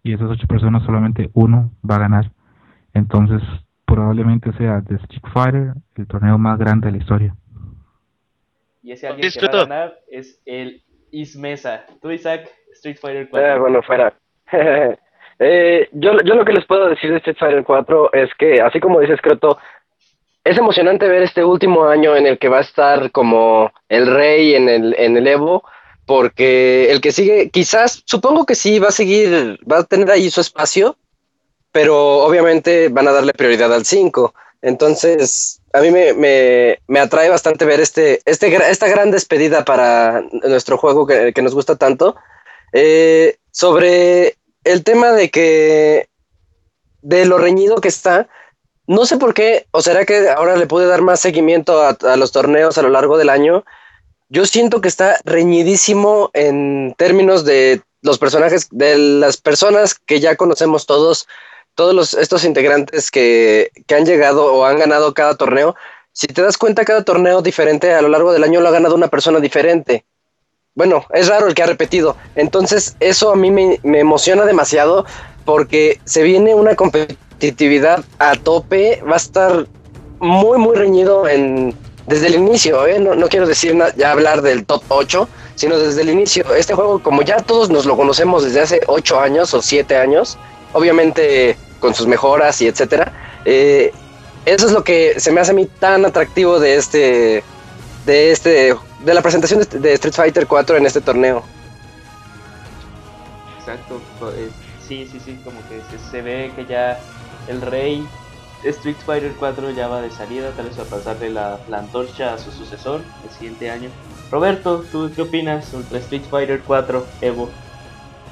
Y 0.02 0.12
esas 0.12 0.28
8 0.28 0.46
personas 0.46 0.82
solamente 0.82 1.30
uno 1.32 1.70
va 1.88 1.96
a 1.96 2.00
ganar. 2.00 2.32
Entonces, 2.92 3.40
probablemente 3.86 4.52
sea 4.54 4.80
de 4.80 4.96
Street 4.96 5.22
Fighter 5.32 5.74
el 5.94 6.06
torneo 6.06 6.38
más 6.38 6.58
grande 6.58 6.86
de 6.86 6.92
la 6.92 6.98
historia. 6.98 7.36
Y 8.82 8.92
ese 8.92 9.06
alguien 9.06 9.30
que 9.30 9.46
va 9.46 9.52
a 9.52 9.64
ganar 9.64 9.98
es 10.08 10.40
el 10.44 10.82
Ismesa. 11.10 11.86
Tú, 12.00 12.10
Isaac, 12.10 12.50
Street 12.72 12.98
Fighter 13.00 13.28
4. 13.28 13.48
Eh, 13.48 13.58
bueno, 13.58 13.82
fuera. 13.82 14.14
Eh, 15.44 15.88
yo, 15.90 16.12
yo 16.24 16.34
lo 16.34 16.44
que 16.44 16.52
les 16.52 16.64
puedo 16.66 16.88
decir 16.88 17.10
de 17.10 17.16
Street 17.16 17.36
Fighter 17.36 17.64
4 17.64 18.12
es 18.12 18.30
que, 18.38 18.60
así 18.60 18.78
como 18.78 19.00
dice 19.00 19.16
Scroto, 19.16 19.58
es 20.44 20.56
emocionante 20.56 21.08
ver 21.08 21.22
este 21.22 21.44
último 21.44 21.86
año 21.86 22.14
en 22.14 22.26
el 22.26 22.38
que 22.38 22.48
va 22.48 22.58
a 22.58 22.62
estar 22.62 23.10
como 23.10 23.72
el 23.88 24.06
rey 24.06 24.54
en 24.54 24.68
el, 24.68 24.94
en 24.98 25.16
el 25.16 25.26
Evo, 25.26 25.64
porque 26.06 26.92
el 26.92 27.00
que 27.00 27.10
sigue, 27.10 27.50
quizás, 27.50 28.02
supongo 28.06 28.44
que 28.46 28.54
sí, 28.54 28.78
va 28.78 28.88
a 28.88 28.92
seguir, 28.92 29.58
va 29.68 29.78
a 29.78 29.84
tener 29.84 30.10
ahí 30.10 30.30
su 30.30 30.40
espacio, 30.40 30.96
pero 31.72 32.18
obviamente 32.18 32.88
van 32.88 33.08
a 33.08 33.12
darle 33.12 33.32
prioridad 33.32 33.72
al 33.72 33.84
5. 33.84 34.34
Entonces, 34.62 35.60
a 35.72 35.80
mí 35.80 35.90
me, 35.90 36.14
me, 36.14 36.78
me, 36.86 37.00
atrae 37.00 37.28
bastante 37.28 37.64
ver 37.64 37.80
este, 37.80 38.22
este, 38.24 38.54
esta 38.70 38.88
gran 38.88 39.10
despedida 39.10 39.64
para 39.64 40.22
nuestro 40.44 40.78
juego 40.78 41.06
que, 41.06 41.32
que 41.32 41.42
nos 41.42 41.54
gusta 41.54 41.76
tanto. 41.76 42.16
Eh, 42.72 43.36
sobre 43.50 44.36
el 44.64 44.82
tema 44.84 45.12
de 45.12 45.30
que 45.30 46.08
de 47.02 47.26
lo 47.26 47.38
reñido 47.38 47.80
que 47.80 47.88
está, 47.88 48.28
no 48.86 49.06
sé 49.06 49.18
por 49.18 49.34
qué, 49.34 49.66
o 49.70 49.82
será 49.82 50.04
que 50.04 50.28
ahora 50.30 50.56
le 50.56 50.66
pude 50.66 50.86
dar 50.86 51.02
más 51.02 51.20
seguimiento 51.20 51.82
a, 51.82 52.16
los 52.16 52.32
torneos 52.32 52.78
a 52.78 52.82
lo 52.82 52.88
largo 52.88 53.18
del 53.18 53.28
año. 53.28 53.64
Yo 54.28 54.46
siento 54.46 54.80
que 54.80 54.88
está 54.88 55.18
reñidísimo 55.24 56.30
en 56.32 56.94
términos 56.96 57.44
de 57.44 57.82
los 58.00 58.18
personajes, 58.18 58.68
de 58.70 58.96
las 58.96 59.36
personas 59.36 59.94
que 59.94 60.20
ya 60.20 60.36
conocemos 60.36 60.86
todos, 60.86 61.28
todos 61.74 61.94
los, 61.94 62.14
estos 62.14 62.44
integrantes 62.44 63.10
que, 63.10 63.70
que 63.86 63.94
han 63.94 64.06
llegado 64.06 64.52
o 64.54 64.64
han 64.64 64.78
ganado 64.78 65.14
cada 65.14 65.36
torneo. 65.36 65.74
Si 66.12 66.26
te 66.26 66.42
das 66.42 66.58
cuenta, 66.58 66.84
cada 66.84 67.04
torneo 67.04 67.42
diferente 67.42 67.92
a 67.92 68.02
lo 68.02 68.08
largo 68.08 68.32
del 68.32 68.44
año 68.44 68.60
lo 68.60 68.68
ha 68.68 68.72
ganado 68.72 68.94
una 68.94 69.08
persona 69.08 69.40
diferente 69.40 70.04
bueno, 70.74 71.04
es 71.12 71.28
raro 71.28 71.48
el 71.48 71.54
que 71.54 71.62
ha 71.62 71.66
repetido. 71.66 72.16
Entonces, 72.34 72.96
eso 73.00 73.30
a 73.30 73.36
mí 73.36 73.50
me, 73.50 73.78
emociona 73.82 74.44
demasiado 74.44 75.04
porque 75.44 76.00
se 76.04 76.22
viene 76.22 76.54
una 76.54 76.74
competitividad 76.76 78.04
a 78.18 78.36
tope. 78.36 79.02
Va 79.06 79.14
a 79.14 79.16
estar 79.16 79.66
muy, 80.18 80.58
muy 80.58 80.74
reñido 80.74 81.28
en, 81.28 81.74
desde 82.06 82.28
el 82.28 82.36
inicio. 82.36 82.86
¿eh? 82.86 82.98
No, 82.98 83.28
quiero 83.28 83.46
decir 83.46 83.76
ya 83.96 84.12
hablar 84.12 84.40
del 84.40 84.64
top 84.64 84.82
8, 84.88 85.28
sino 85.56 85.78
desde 85.78 86.02
el 86.02 86.08
inicio. 86.08 86.54
Este 86.54 86.74
juego, 86.74 87.02
como 87.02 87.20
ya 87.20 87.36
todos 87.42 87.68
nos 87.68 87.84
lo 87.84 87.94
conocemos 87.96 88.42
desde 88.42 88.60
hace 88.60 88.80
8 88.86 89.20
años 89.20 89.52
o 89.52 89.60
7 89.60 89.94
años, 89.96 90.38
obviamente 90.72 91.56
con 91.80 91.94
sus 91.94 92.06
mejoras 92.06 92.60
y 92.62 92.68
etcétera. 92.68 93.12
Eh, 93.44 93.92
eso 94.44 94.66
es 94.66 94.72
lo 94.72 94.82
que 94.82 95.20
se 95.20 95.30
me 95.30 95.40
hace 95.40 95.52
a 95.52 95.54
mí 95.54 95.66
tan 95.66 96.04
atractivo 96.04 96.58
de 96.58 96.76
este, 96.76 97.44
de 98.06 98.32
este 98.32 98.74
de 99.04 99.14
la 99.14 99.22
presentación 99.22 99.60
de, 99.60 99.92
Street 99.94 100.14
Fighter 100.14 100.46
4 100.46 100.76
en 100.76 100.86
este 100.86 101.00
torneo. 101.00 101.42
Exacto, 103.58 104.00
eh, 104.36 104.50
sí, 104.86 105.08
sí, 105.10 105.20
sí, 105.20 105.38
como 105.44 105.58
que 105.68 105.80
se, 106.10 106.22
ve 106.22 106.52
que 106.54 106.66
ya 106.66 106.98
el 107.48 107.60
rey 107.60 108.06
Street 108.64 108.96
Fighter 109.04 109.32
4 109.38 109.70
ya 109.70 109.88
va 109.88 110.00
de 110.00 110.10
salida, 110.10 110.50
tal 110.56 110.68
vez 110.68 110.78
a 110.78 110.84
pasarle 110.84 111.30
la, 111.30 111.58
antorcha 111.72 112.34
a 112.34 112.38
su 112.38 112.50
sucesor 112.50 113.02
el 113.24 113.30
siguiente 113.30 113.70
año. 113.70 113.90
Roberto, 114.30 114.84
¿tú 114.90 115.10
qué 115.14 115.22
opinas 115.22 115.66
sobre 115.66 115.98
Street 115.98 116.22
Fighter 116.30 116.62
4 116.66 117.06
Evo? 117.20 117.48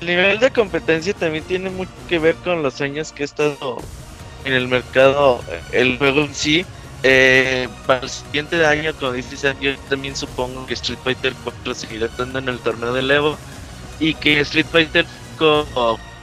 El 0.00 0.06
nivel 0.06 0.38
de 0.38 0.50
competencia 0.50 1.12
también 1.14 1.44
tiene 1.44 1.70
mucho 1.70 1.92
que 2.08 2.18
ver 2.18 2.34
con 2.36 2.62
los 2.62 2.80
años 2.80 3.12
que 3.12 3.22
he 3.22 3.26
estado 3.26 3.78
en 4.44 4.54
el 4.54 4.68
mercado, 4.68 5.42
el 5.72 5.98
juego 5.98 6.22
en 6.22 6.34
sí 6.34 6.64
eh, 7.02 7.68
para 7.86 8.00
el 8.00 8.10
siguiente 8.10 8.64
año, 8.66 8.92
como 8.98 9.12
dices, 9.12 9.42
yo 9.60 9.76
también 9.88 10.14
supongo 10.14 10.66
que 10.66 10.74
Street 10.74 10.98
Fighter 11.02 11.34
4 11.44 11.74
seguirá 11.74 12.06
estando 12.06 12.38
en 12.38 12.48
el 12.48 12.58
torneo 12.58 12.92
de 12.92 13.14
Evo 13.14 13.38
y 13.98 14.14
que 14.14 14.40
Street 14.40 14.66
Fighter 14.70 15.06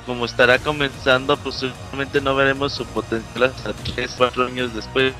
como 0.05 0.25
estará 0.25 0.59
comenzando, 0.59 1.35
posiblemente 1.37 2.21
no 2.21 2.35
veremos 2.35 2.73
su 2.73 2.85
potencial 2.85 3.45
hasta 3.45 3.73
3, 3.95 4.13
4 4.17 4.45
años 4.45 4.73
después. 4.75 5.13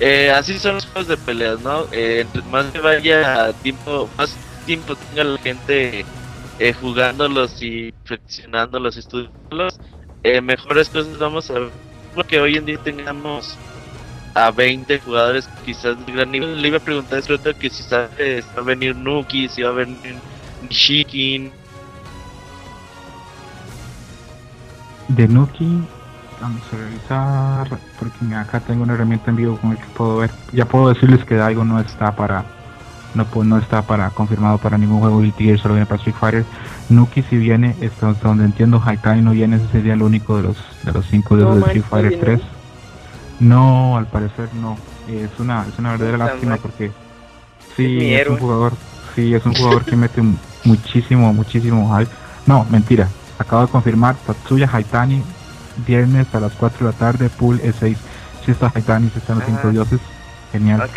Eh, 0.00 0.30
así 0.30 0.58
son 0.58 0.76
los 0.76 0.86
juegos 0.86 1.08
de 1.08 1.16
peleas, 1.18 1.60
¿no? 1.60 1.86
Eh, 1.92 2.26
más 2.50 2.66
que 2.66 2.80
vaya 2.80 3.52
tiempo, 3.62 4.08
más 4.16 4.34
tiempo 4.64 4.96
tenga 4.96 5.24
la 5.24 5.38
gente 5.38 6.04
eh, 6.58 6.72
jugándolos 6.72 7.62
y 7.62 7.92
perfeccionándolos, 7.92 8.96
estudiándolos, 8.96 9.78
eh, 10.22 10.40
mejores 10.40 10.88
cosas 10.88 11.18
vamos 11.18 11.50
a 11.50 11.54
ver. 11.54 11.70
Porque 12.14 12.40
hoy 12.40 12.56
en 12.56 12.66
día 12.66 12.78
tengamos 12.78 13.56
a 14.34 14.50
20 14.50 14.98
jugadores 15.00 15.48
quizás 15.64 16.04
de 16.06 16.12
gran 16.12 16.30
nivel. 16.30 16.60
Le 16.60 16.68
iba 16.68 16.76
a 16.76 16.80
preguntar 16.80 17.22
a 17.28 17.34
otro 17.34 17.58
que 17.58 17.70
si 17.70 17.82
sabe 17.82 18.42
si 18.42 18.48
va 18.54 18.62
a 18.62 18.64
venir 18.64 18.94
Nuki, 18.96 19.48
si 19.48 19.62
va 19.62 19.70
a 19.70 19.72
venir 19.72 20.16
Nishikin. 20.62 21.50
De 25.08 25.28
Nuki, 25.28 25.82
vamos 26.40 26.62
a 26.72 26.76
revisar, 26.76 27.78
porque 27.98 28.34
acá 28.34 28.60
tengo 28.60 28.82
una 28.82 28.94
herramienta 28.94 29.30
en 29.30 29.36
vivo 29.36 29.58
con 29.58 29.72
el 29.72 29.78
que 29.78 29.86
puedo 29.96 30.18
ver. 30.18 30.30
Ya 30.52 30.64
puedo 30.64 30.88
decirles 30.88 31.24
que 31.24 31.34
Daigo 31.34 31.64
no 31.64 31.80
está 31.80 32.14
para 32.14 32.44
no, 33.14 33.26
no 33.44 33.58
está 33.58 33.82
para 33.82 34.10
confirmado 34.10 34.58
para 34.58 34.78
ningún 34.78 35.00
juego 35.00 35.20
de 35.20 35.32
Gear, 35.32 35.58
solo 35.58 35.74
viene 35.74 35.86
para 35.86 35.98
Street 35.98 36.16
Fighter. 36.18 36.44
Nuki 36.88 37.22
si 37.22 37.36
viene, 37.36 37.74
hasta 37.82 38.28
donde 38.28 38.44
entiendo, 38.44 38.82
Haitai 38.84 39.22
no 39.22 39.32
viene, 39.32 39.56
ese 39.56 39.68
sería 39.68 39.94
el 39.94 40.02
único 40.02 40.36
de 40.36 40.44
los 40.44 40.56
de 40.84 40.92
los 40.92 41.06
cinco 41.06 41.36
de, 41.36 41.60
Street 41.60 41.84
Fighter 41.88 42.20
3. 42.20 42.40
No, 43.40 43.96
al 43.96 44.06
parecer 44.06 44.48
no. 44.60 44.76
Es 45.08 45.30
una, 45.38 45.66
es 45.68 45.78
una 45.78 45.92
verdadera 45.92 46.18
lástima 46.18 46.56
porque 46.56 46.92
sí, 47.76 48.14
es, 48.14 48.28
un 48.28 48.38
jugador, 48.38 48.72
sí, 49.14 49.34
es 49.34 49.44
un 49.44 49.54
jugador 49.54 49.84
que 49.84 49.96
mete 49.96 50.22
muchísimo, 50.64 51.32
muchísimo 51.32 51.96
hype. 51.96 52.10
No, 52.46 52.64
mentira. 52.70 53.08
Acabo 53.38 53.62
de 53.62 53.68
confirmar, 53.68 54.14
Tatsuya 54.26 54.70
Haitani, 54.72 55.22
viernes 55.86 56.32
a 56.34 56.40
las 56.40 56.52
4 56.52 56.86
de 56.86 56.92
la 56.92 56.98
tarde, 56.98 57.28
pool 57.30 57.60
E6. 57.60 57.96
Si 58.44 58.50
está 58.52 58.70
Haitani, 58.72 59.10
si 59.10 59.18
están 59.18 59.38
los 59.38 59.46
5 59.46 59.70
dioses, 59.70 60.00
genial. 60.52 60.88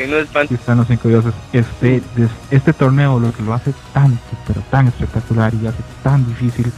si 0.47 0.53
están 0.53 0.77
los 0.77 0.87
5 0.87 1.07
dioses. 1.07 1.33
Este, 1.53 2.03
este 2.51 2.73
torneo 2.73 3.19
lo 3.19 3.31
que 3.31 3.41
lo 3.41 3.53
hace 3.53 3.73
tan, 3.93 4.19
pero 4.45 4.61
tan 4.69 4.87
espectacular 4.87 5.53
y 5.53 5.65
hace 5.67 5.81
tan 6.03 6.25
difícil, 6.27 6.71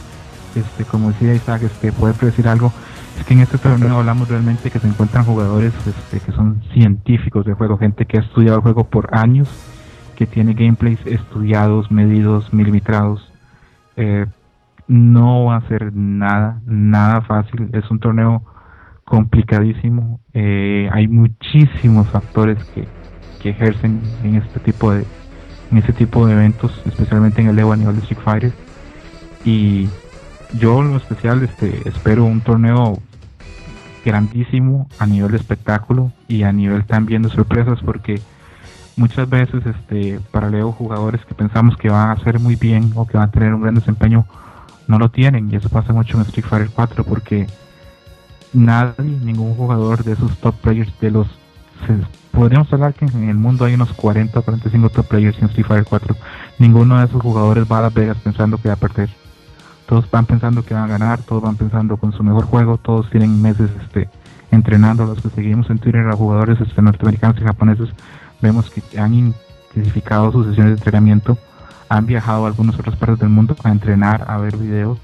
este, 0.54 0.84
como 0.84 1.10
decía 1.10 1.34
Isaac, 1.34 1.62
este, 1.62 1.92
poder 1.92 2.14
predecir 2.14 2.48
algo 2.48 2.72
es 3.18 3.26
que 3.26 3.34
en 3.34 3.40
este 3.40 3.58
torneo 3.58 3.98
hablamos 3.98 4.28
realmente 4.28 4.70
que 4.70 4.78
se 4.78 4.86
encuentran 4.86 5.24
jugadores 5.24 5.72
este, 5.86 6.20
que 6.20 6.32
son 6.32 6.62
científicos 6.72 7.44
de 7.44 7.52
juego, 7.52 7.76
gente 7.76 8.06
que 8.06 8.18
ha 8.18 8.20
estudiado 8.20 8.58
el 8.58 8.62
juego 8.62 8.84
por 8.84 9.08
años, 9.12 9.48
que 10.16 10.26
tiene 10.26 10.54
gameplays 10.54 11.00
estudiados, 11.04 11.90
medidos, 11.90 12.52
milimetrados. 12.52 13.32
Eh, 13.96 14.26
no 14.86 15.46
va 15.46 15.56
a 15.56 15.68
ser 15.68 15.92
nada, 15.94 16.60
nada 16.64 17.22
fácil. 17.22 17.70
Es 17.72 17.90
un 17.90 17.98
torneo 17.98 18.42
complicadísimo. 19.08 20.20
Eh, 20.34 20.88
hay 20.92 21.08
muchísimos 21.08 22.08
factores 22.08 22.62
que, 22.74 22.86
que 23.42 23.50
ejercen 23.50 24.00
en 24.22 24.36
este 24.36 24.60
tipo 24.60 24.92
de 24.92 25.04
en 25.70 25.78
este 25.78 25.92
tipo 25.92 26.26
de 26.26 26.32
eventos, 26.32 26.80
especialmente 26.86 27.42
en 27.42 27.48
el 27.48 27.58
Evo 27.58 27.72
a 27.72 27.76
nivel 27.76 27.96
de 27.96 28.02
Street 28.02 28.20
Fighter. 28.22 28.52
Y 29.44 29.88
yo 30.58 30.80
en 30.80 30.92
lo 30.92 30.96
especial 30.96 31.42
este, 31.42 31.88
espero 31.88 32.24
un 32.24 32.40
torneo 32.40 32.98
grandísimo 34.04 34.88
a 34.98 35.06
nivel 35.06 35.32
de 35.32 35.36
espectáculo 35.36 36.12
y 36.26 36.44
a 36.44 36.52
nivel 36.52 36.86
también 36.86 37.22
de 37.22 37.28
sorpresas 37.28 37.80
porque 37.84 38.20
muchas 38.96 39.28
veces 39.28 39.62
este 39.66 40.20
para 40.30 40.48
Leo 40.48 40.72
jugadores 40.72 41.22
que 41.26 41.34
pensamos 41.34 41.76
que 41.76 41.90
van 41.90 42.08
a 42.08 42.12
hacer 42.12 42.38
muy 42.38 42.56
bien 42.56 42.92
o 42.94 43.06
que 43.06 43.18
van 43.18 43.28
a 43.28 43.32
tener 43.32 43.52
un 43.52 43.60
gran 43.60 43.74
desempeño 43.74 44.24
no 44.86 44.98
lo 44.98 45.10
tienen 45.10 45.52
y 45.52 45.56
eso 45.56 45.68
pasa 45.68 45.92
mucho 45.92 46.16
en 46.16 46.22
Street 46.22 46.46
Fighter 46.46 46.70
4 46.74 47.04
porque 47.04 47.46
nadie, 48.52 49.18
ningún 49.22 49.54
jugador 49.54 50.04
de 50.04 50.12
esos 50.12 50.36
top 50.38 50.54
players 50.56 50.92
de 51.00 51.10
los 51.10 51.26
podríamos 52.32 52.72
hablar 52.72 52.94
que 52.94 53.04
en 53.04 53.28
el 53.28 53.36
mundo 53.36 53.64
hay 53.64 53.74
unos 53.74 53.92
40 53.92 54.38
o 54.38 54.42
45 54.42 54.90
top 54.90 55.06
players 55.06 55.38
en 55.38 55.46
Street 55.46 55.66
Fighter 55.66 55.86
4. 55.88 56.16
Ninguno 56.58 56.98
de 56.98 57.06
esos 57.06 57.20
jugadores 57.20 57.66
va 57.70 57.78
a 57.78 57.82
Las 57.82 57.94
Vegas 57.94 58.16
pensando 58.22 58.58
que 58.58 58.68
va 58.68 58.74
a 58.74 58.76
perder. 58.76 59.10
Todos 59.86 60.10
van 60.10 60.26
pensando 60.26 60.64
que 60.64 60.74
van 60.74 60.84
a 60.84 60.86
ganar, 60.86 61.20
todos 61.22 61.42
van 61.42 61.56
pensando 61.56 61.96
con 61.96 62.12
su 62.12 62.22
mejor 62.22 62.44
juego, 62.44 62.76
todos 62.76 63.10
tienen 63.10 63.40
meses 63.40 63.70
este 63.82 64.08
entrenando. 64.50 65.06
Los 65.06 65.20
que 65.20 65.30
seguimos 65.30 65.68
en 65.70 65.78
Twitter 65.78 66.06
a 66.06 66.12
jugadores 66.12 66.60
este, 66.60 66.82
norteamericanos 66.82 67.40
y 67.40 67.44
japoneses, 67.44 67.88
vemos 68.40 68.70
que 68.70 68.82
han 68.98 69.14
intensificado 69.14 70.30
sus 70.30 70.46
sesiones 70.46 70.74
de 70.74 70.78
entrenamiento, 70.78 71.38
han 71.88 72.06
viajado 72.06 72.44
a 72.44 72.48
algunas 72.48 72.78
otras 72.78 72.96
partes 72.96 73.18
del 73.18 73.30
mundo 73.30 73.56
a 73.64 73.70
entrenar, 73.70 74.24
a 74.28 74.38
ver 74.38 74.56
videos. 74.56 74.98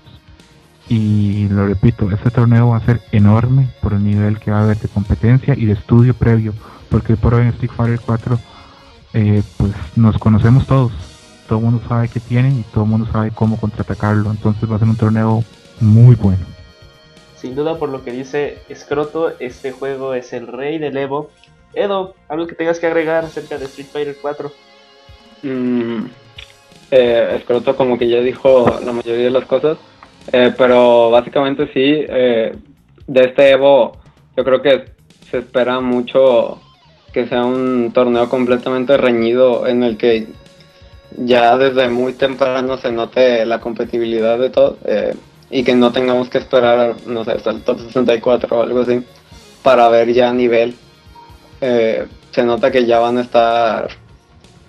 Y 0.89 1.49
lo 1.49 1.67
repito, 1.67 2.11
este 2.11 2.31
torneo 2.31 2.69
va 2.69 2.77
a 2.77 2.85
ser 2.85 3.01
enorme 3.11 3.69
por 3.81 3.95
el 3.95 4.05
nivel 4.05 4.39
que 4.39 4.51
va 4.51 4.61
a 4.61 4.65
haber 4.65 4.79
de 4.79 4.89
competencia 4.89 5.55
y 5.57 5.65
de 5.65 5.73
estudio 5.73 6.15
previo 6.15 6.53
porque 6.95 7.17
por 7.17 7.35
hoy 7.35 7.43
en 7.43 7.49
Street 7.49 7.73
Fighter 7.77 7.99
4 8.07 8.39
eh, 9.15 9.43
pues 9.57 9.73
nos 9.97 10.17
conocemos 10.17 10.65
todos, 10.65 10.93
todo 11.49 11.59
el 11.59 11.65
mundo 11.65 11.83
sabe 11.89 12.09
qué 12.09 12.21
tienen 12.21 12.61
y 12.61 12.63
todo 12.73 12.85
el 12.85 12.91
mundo 12.91 13.09
sabe 13.11 13.33
cómo 13.35 13.59
contraatacarlo, 13.59 14.31
entonces 14.31 14.71
va 14.71 14.77
a 14.77 14.79
ser 14.79 14.87
un 14.87 14.97
torneo 14.97 15.43
muy 15.81 16.15
bueno. 16.15 16.47
Sin 17.37 17.57
duda 17.57 17.79
por 17.79 17.89
lo 17.89 18.05
que 18.05 18.13
dice 18.13 18.59
Scroto, 18.73 19.33
este 19.41 19.73
juego 19.73 20.15
es 20.15 20.33
el 20.33 20.47
rey 20.47 20.79
del 20.79 20.97
Evo. 20.97 21.31
Edo, 21.75 22.15
algo 22.29 22.47
que 22.47 22.55
tengas 22.55 22.79
que 22.79 22.87
agregar 22.87 23.25
acerca 23.25 23.59
de 23.59 23.65
Street 23.65 23.89
Fighter 23.93 24.17
4. 24.23 24.53
Mm, 25.43 26.05
eh, 26.93 27.41
Scroto 27.43 27.77
como 27.77 27.99
que 27.99 28.09
ya 28.09 28.21
dijo 28.21 28.67
la 28.85 28.93
mayoría 28.93 29.25
de 29.25 29.31
las 29.31 29.47
cosas, 29.47 29.79
eh, 30.33 30.55
pero 30.57 31.11
básicamente 31.11 31.71
sí, 31.73 31.81
de 31.83 33.21
este 33.21 33.51
Evo 33.51 33.93
yo 34.37 34.45
creo 34.45 34.63
que 34.63 34.85
se 35.31 35.39
espera 35.39 35.81
mucho 35.81 36.61
que 37.13 37.27
sea 37.29 37.45
un 37.45 37.93
torneo 37.93 38.29
completamente 38.29 38.97
reñido 38.97 39.67
en 39.67 39.85
el 39.85 39.97
que 39.97 40.27
ya 41.17 41.57
desde 41.57 41.89
muy 41.89 42.13
temprano 42.15 42.77
se 42.77 42.91
note 42.91 43.47
la 43.47 43.61
compatibilidad 43.61 44.39
de 44.39 44.51
todo 44.51 44.79
eh, 44.85 45.15
y 45.51 45.63
que 45.63 45.77
no 45.77 45.93
tengamos 45.93 46.29
que 46.29 46.39
esperar, 46.39 46.97
no 47.07 47.25
sé, 47.25 47.33
hasta 47.33 47.51
el 47.51 47.63
top 47.63 47.79
64 47.79 48.57
o 48.59 48.63
algo 48.63 48.81
así 48.81 49.05
para 49.63 49.89
ver 49.89 50.13
ya 50.13 50.33
nivel. 50.33 50.75
Eh, 51.61 52.07
se 52.33 52.43
nota 52.43 52.73
que 52.73 52.85
ya 52.85 52.99
van 52.99 53.19
a 53.19 53.23
estar 53.23 53.89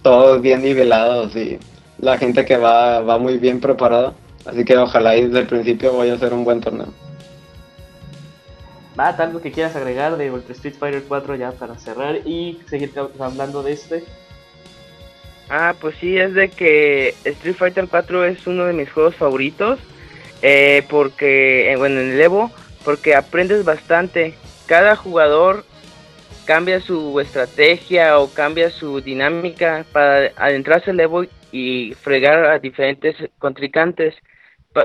todos 0.03 0.39
bien 0.41 0.61
nivelados 0.61 1.35
y 1.35 1.57
la 1.97 2.19
gente 2.19 2.45
que 2.45 2.57
va 2.57 3.01
va 3.01 3.17
muy 3.17 3.39
bien 3.39 3.59
preparada. 3.59 4.13
Así 4.45 4.63
que 4.63 4.77
ojalá 4.77 5.15
y 5.15 5.25
desde 5.25 5.39
el 5.39 5.47
principio 5.47 5.97
vaya 5.97 6.13
a 6.13 6.19
ser 6.19 6.33
un 6.33 6.43
buen 6.43 6.61
torneo. 6.61 6.87
Matt, 8.95 9.19
algo 9.19 9.41
que 9.41 9.51
quieras 9.51 9.75
agregar 9.75 10.15
de 10.17 10.31
Ultra 10.31 10.53
Street 10.53 10.75
Fighter 10.79 11.03
4 11.07 11.35
ya 11.35 11.51
para 11.51 11.77
cerrar 11.77 12.15
y 12.25 12.59
seguir 12.69 12.93
hablando 13.19 13.61
de 13.63 13.73
este. 13.73 14.03
Ah, 15.49 15.75
pues 15.79 15.95
sí, 15.99 16.17
es 16.17 16.33
de 16.33 16.49
que 16.49 17.13
Street 17.23 17.55
Fighter 17.55 17.87
4 17.89 18.25
es 18.25 18.47
uno 18.47 18.65
de 18.65 18.73
mis 18.73 18.91
juegos 18.91 19.15
favoritos. 19.15 19.79
Eh, 20.41 20.83
porque, 20.89 21.71
eh, 21.71 21.75
bueno, 21.75 21.99
en 21.99 22.11
el 22.11 22.21
Evo, 22.21 22.51
porque 22.83 23.15
aprendes 23.15 23.65
bastante. 23.65 24.35
Cada 24.67 24.95
jugador 24.95 25.65
cambia 26.45 26.79
su 26.79 27.19
estrategia 27.19 28.19
o 28.19 28.29
cambia 28.31 28.69
su 28.69 29.01
dinámica 29.01 29.85
para 29.91 30.31
adentrarse 30.37 30.91
al 30.91 30.99
Evo 30.99 31.23
y 31.51 31.93
fregar 31.95 32.45
a 32.45 32.59
diferentes 32.59 33.15
contrincantes. 33.39 34.15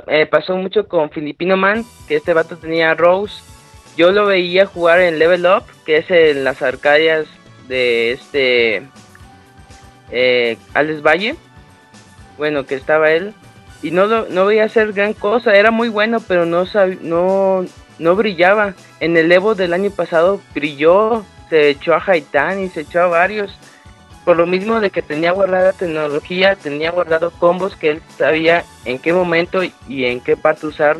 Eh, 0.07 0.27
pasó 0.27 0.57
mucho 0.57 0.87
con 0.87 1.11
Filipino 1.11 1.57
Man, 1.57 1.85
que 2.07 2.17
este 2.17 2.33
vato 2.33 2.57
tenía 2.57 2.95
Rose 2.95 3.43
yo 3.97 4.13
lo 4.13 4.27
veía 4.27 4.67
jugar 4.67 5.01
en 5.01 5.19
Level 5.19 5.47
Up, 5.47 5.65
que 5.85 5.99
es 5.99 6.11
en 6.11 6.45
las 6.45 6.63
arcadias 6.63 7.27
de 7.69 8.13
este 8.13 8.83
eh, 10.11 10.57
Alex 10.75 11.03
Valle. 11.03 11.37
Bueno, 12.39 12.65
que 12.65 12.77
estaba 12.77 13.11
él. 13.11 13.35
Y 13.83 13.91
no, 13.91 14.07
no 14.07 14.47
veía 14.47 14.65
hacer 14.65 14.93
gran 14.93 15.15
cosa, 15.15 15.55
era 15.55 15.71
muy 15.71 15.89
bueno, 15.89 16.19
pero 16.27 16.47
no, 16.47 16.65
no, 17.03 17.67
no 17.99 18.17
brillaba. 18.17 18.75
En 19.01 19.17
el 19.17 19.31
Evo 19.33 19.55
del 19.55 19.73
año 19.73 19.91
pasado 19.91 20.41
brilló, 20.55 21.25
se 21.49 21.71
echó 21.71 21.95
a 21.95 22.03
Haitán 22.07 22.63
y 22.63 22.69
se 22.69 22.83
echó 22.83 23.03
a 23.03 23.09
varios. 23.09 23.59
Por 24.25 24.37
lo 24.37 24.47
mismo 24.47 24.81
de 24.81 24.91
que 24.91 25.03
tenía 25.03 25.33
guardada 25.33 25.73
tecnología, 25.73 26.55
tenía 26.55 26.91
guardado 26.91 27.31
combos 27.31 27.75
que 27.77 27.91
él 27.91 28.03
sabía 28.19 28.65
en 28.85 28.99
qué 28.99 29.13
momento 29.13 29.63
y 29.65 30.05
en 30.05 30.21
qué 30.21 30.37
parte 30.37 30.67
usar. 30.67 30.99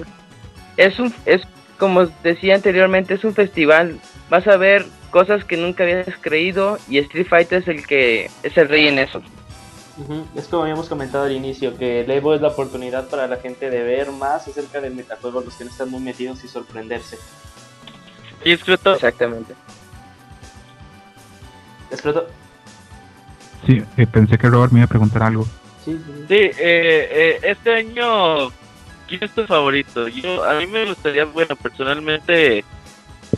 Es 0.77 0.99
un, 0.99 1.15
es 1.27 1.43
como 1.79 2.07
decía 2.23 2.55
anteriormente, 2.55 3.15
es 3.15 3.25
un 3.25 3.35
festival. 3.35 4.01
Vas 4.31 4.47
a 4.47 4.57
ver 4.57 4.87
cosas 5.11 5.45
que 5.45 5.57
nunca 5.57 5.83
habías 5.83 6.07
creído 6.21 6.79
y 6.89 6.99
Street 6.99 7.27
Fighter 7.29 7.63
es 7.63 7.69
el 7.69 7.87
que 7.87 8.31
es 8.43 8.57
el 8.57 8.69
rey 8.69 8.89
en 8.89 8.99
eso. 8.99 9.21
Es 10.35 10.47
como 10.47 10.63
habíamos 10.63 10.89
comentado 10.89 11.25
al 11.25 11.33
inicio, 11.33 11.77
que 11.77 12.01
el 12.01 12.11
Evo 12.11 12.35
es 12.35 12.41
la 12.41 12.49
oportunidad 12.49 13.09
para 13.09 13.27
la 13.27 13.37
gente 13.37 13.69
de 13.69 13.83
ver 13.83 14.11
más 14.13 14.49
acerca 14.49 14.81
del 14.81 14.95
metajuego, 14.95 15.43
los 15.43 15.55
que 15.55 15.65
no 15.65 15.71
están 15.71 15.91
muy 15.91 16.01
metidos 16.01 16.43
y 16.43 16.49
sorprenderse. 16.49 17.19
Y 18.45 18.53
Escroto. 18.53 18.95
Exactamente. 18.95 19.55
Escroto. 21.91 22.29
Sí, 23.67 23.83
eh, 23.97 24.07
pensé 24.07 24.39
que 24.39 24.49
Robert 24.49 24.73
me 24.73 24.81
iba 24.81 24.87
a 24.87 24.89
preguntar 24.89 25.23
algo. 25.23 25.47
Sí, 25.85 25.99
eh, 26.29 26.53
eh, 26.59 27.41
este 27.43 27.75
año 27.75 28.51
¿quién 29.11 29.25
es 29.25 29.31
tu 29.33 29.45
favorito? 29.45 30.09
Yo, 30.09 30.45
a 30.45 30.55
mí 30.55 30.67
me 30.67 30.87
gustaría, 30.87 31.25
bueno, 31.27 31.57
personalmente, 31.57 32.65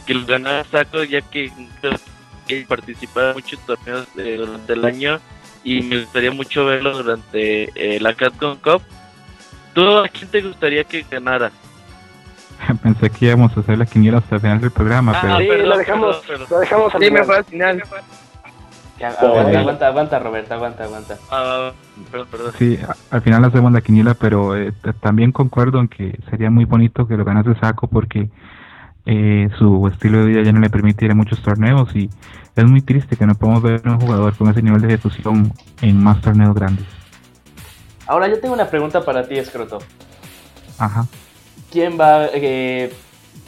que 0.06 0.14
lo 0.14 0.26
ganara 0.26 0.64
Saco, 0.64 1.02
ya 1.02 1.22
que 1.22 1.50
él 2.48 2.66
participaba 2.66 3.30
en 3.30 3.34
muchos 3.34 3.58
torneos 3.60 4.06
durante 4.14 4.72
el 4.74 4.84
año 4.84 5.20
y 5.64 5.80
me 5.82 6.00
gustaría 6.00 6.30
mucho 6.30 6.66
verlo 6.66 6.96
durante 7.02 7.70
eh, 7.74 7.98
la 8.00 8.14
Capcom 8.14 8.56
Cup. 8.56 8.82
¿Tú 9.72 9.98
a 9.98 10.08
quién 10.08 10.30
te 10.30 10.42
gustaría 10.42 10.84
que 10.84 11.04
ganara? 11.10 11.50
Pensé 12.82 13.10
que 13.10 13.26
íbamos 13.26 13.56
a 13.56 13.60
hacer 13.60 13.78
la 13.78 13.86
quiniela 13.86 14.18
hasta 14.18 14.36
el 14.36 14.40
final 14.42 14.60
del 14.60 14.70
programa, 14.70 15.12
ah, 15.14 15.20
pero... 15.22 15.38
Sí, 15.38 15.66
lo 15.66 15.78
dejamos, 15.78 16.22
lo 16.28 16.58
dejamos 16.60 16.94
al 16.94 17.02
final. 17.02 17.30
al 17.30 17.44
final 17.44 17.82
aguanta, 19.08 19.58
aguanta, 19.60 19.86
aguanta, 19.86 20.18
Roberto, 20.18 20.54
aguanta, 20.54 20.84
aguanta. 20.84 21.18
Ah, 21.30 21.72
perdón, 22.10 22.28
perdón. 22.30 22.52
Sí, 22.58 22.78
al 23.10 23.22
final 23.22 23.44
hacemos 23.44 23.72
la 23.72 23.80
quiniela, 23.80 24.14
pero 24.14 24.56
eh, 24.56 24.72
también 25.00 25.32
concuerdo 25.32 25.80
en 25.80 25.88
que 25.88 26.18
sería 26.30 26.50
muy 26.50 26.64
bonito 26.64 27.06
que 27.06 27.16
lo 27.16 27.24
ganase 27.24 27.54
Saco 27.60 27.86
porque 27.86 28.28
eh, 29.06 29.48
su 29.58 29.88
estilo 29.88 30.18
de 30.18 30.26
vida 30.26 30.42
ya 30.42 30.52
no 30.52 30.60
le 30.60 30.70
permite 30.70 31.04
ir 31.04 31.10
a 31.10 31.14
muchos 31.14 31.42
torneos 31.42 31.94
y 31.94 32.08
es 32.54 32.64
muy 32.64 32.82
triste 32.82 33.16
que 33.16 33.26
no 33.26 33.34
podamos 33.34 33.62
ver 33.62 33.82
a 33.84 33.92
un 33.92 34.00
jugador 34.00 34.36
con 34.36 34.48
ese 34.48 34.62
nivel 34.62 34.80
de 34.82 34.88
ejecución 34.88 35.52
en 35.80 36.02
más 36.02 36.20
torneos 36.20 36.54
grandes. 36.54 36.86
Ahora 38.06 38.28
yo 38.28 38.40
tengo 38.40 38.54
una 38.54 38.66
pregunta 38.66 39.04
para 39.04 39.26
ti, 39.26 39.38
Escroto. 39.38 39.78
Ajá. 40.78 41.06
¿Quién 41.70 41.98
va? 41.98 42.26
Eh, 42.32 42.92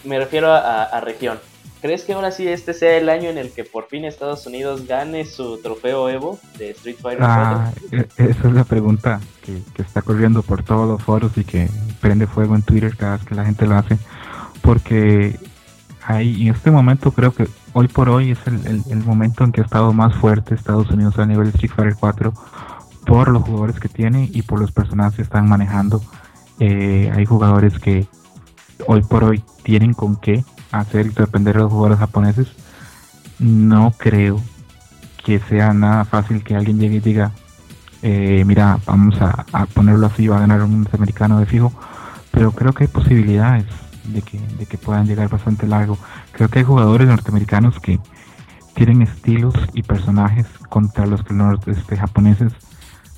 me 0.05 0.19
refiero 0.19 0.53
a 0.53 1.01
región. 1.01 1.39
¿Crees 1.85 2.05
que 2.05 2.15
ahora 2.15 2.31
sí 2.31 2.49
este 2.49 2.73
sea 2.73 2.97
el 2.97 3.11
año 3.11 3.29
en 3.29 3.37
el 3.37 3.51
que 3.51 3.63
por 3.63 3.89
fin 3.89 4.07
Estados 4.07 4.47
Unidos 4.47 4.87
gane 4.89 5.27
su 5.27 5.59
trofeo 5.59 6.09
Evo 6.09 6.39
de 6.57 6.71
Street 6.71 6.97
Fighter 6.99 7.23
ah, 7.23 7.73
e, 7.93 8.07
Esa 8.17 8.49
es 8.49 8.55
la 8.55 8.65
pregunta 8.65 9.21
que, 9.45 9.61
está 9.83 10.01
corriendo 10.01 10.43
por 10.43 10.63
todos 10.63 10.89
los 10.89 11.03
foros 11.03 11.37
y 11.37 11.45
que 11.45 11.69
prende 12.01 12.27
fuego 12.27 12.55
en 12.55 12.63
Twitter 12.63 12.97
cada 12.97 13.19
vez 13.19 13.27
que 13.27 13.35
la 13.35 13.45
gente 13.45 13.67
lo 13.67 13.77
hace. 13.77 13.99
Porque 14.63 15.39
ahí, 16.07 16.49
en 16.49 16.55
este 16.55 16.71
momento 16.71 17.13
creo 17.13 17.35
que 17.35 17.49
hoy 17.75 17.89
por 17.89 18.09
hoy 18.09 18.31
es 18.31 18.39
el, 18.47 19.05
momento 19.05 19.45
en 19.45 19.53
que 19.53 19.61
ha 19.61 19.65
estado 19.65 19.93
más 19.93 20.15
fuerte 20.15 20.55
Estados 20.55 20.89
Unidos 20.89 21.19
a 21.19 21.27
nivel 21.27 21.49
de 21.49 21.51
Street 21.51 21.73
Fighter 21.77 21.97
4 22.01 22.33
por 23.05 23.29
los 23.29 23.43
jugadores 23.43 23.79
que 23.79 23.91
tiene 23.91 24.31
y 24.33 24.41
por 24.41 24.59
los 24.59 24.73
personajes 24.73 25.17
que 25.17 25.23
están 25.23 25.47
manejando. 25.51 26.01
Eh, 26.61 27.13
hay 27.15 27.27
jugadores 27.27 27.79
que 27.79 28.07
hoy 28.87 29.03
por 29.03 29.25
hoy 29.25 29.45
tienen 29.65 29.93
con 29.93 30.17
qué 30.17 30.43
hacer 30.81 31.07
y 31.07 31.11
de 31.11 31.55
los 31.55 31.71
jugadores 31.71 31.99
japoneses, 31.99 32.49
no 33.39 33.93
creo 33.97 34.41
que 35.25 35.39
sea 35.41 35.73
nada 35.73 36.05
fácil 36.05 36.45
que 36.45 36.55
alguien 36.55 36.79
llegue 36.79 36.97
y 36.97 37.01
diga, 37.01 37.33
eh, 38.03 38.45
mira, 38.45 38.79
vamos 38.87 39.17
a, 39.21 39.67
ponerlo 39.73 40.07
así, 40.07 40.29
va 40.29 40.37
a 40.37 40.41
ganar 40.41 40.63
un 40.63 40.87
americano 40.93 41.39
de 41.39 41.47
fijo, 41.47 41.73
pero 42.31 42.53
creo 42.53 42.73
que 42.73 42.85
hay 42.85 42.89
posibilidades 42.89 43.67
de 44.05 44.21
que, 44.21 44.39
de 44.39 44.67
que 44.67 44.77
puedan 44.77 45.07
llegar 45.07 45.29
bastante 45.29 45.67
largo. 45.67 45.97
Creo 46.33 46.49
que 46.49 46.59
hay 46.59 46.65
jugadores 46.65 47.09
norteamericanos 47.09 47.81
que 47.81 47.99
tienen 48.75 49.03
estilos 49.03 49.55
y 49.73 49.83
personajes 49.83 50.47
contra 50.69 51.07
los 51.07 51.23
que 51.23 51.33
los 51.33 51.67
este, 51.69 51.97
japoneses 51.97 52.53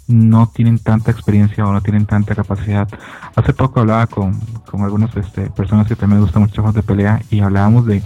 no 0.08 0.48
tienen 0.48 0.78
tanta 0.78 1.10
experiencia 1.10 1.66
o 1.66 1.72
no 1.72 1.80
tienen 1.80 2.06
tanta 2.06 2.34
capacidad. 2.34 2.88
Hace 3.34 3.52
poco 3.52 3.80
hablaba 3.80 4.06
con, 4.06 4.38
con 4.70 4.82
algunas 4.82 5.14
este, 5.16 5.50
personas 5.50 5.88
que 5.88 5.96
también 5.96 6.20
gustan 6.20 6.42
mucho 6.42 6.62
de 6.72 6.82
pelea 6.82 7.20
y 7.30 7.40
hablábamos 7.40 7.86
de 7.86 8.02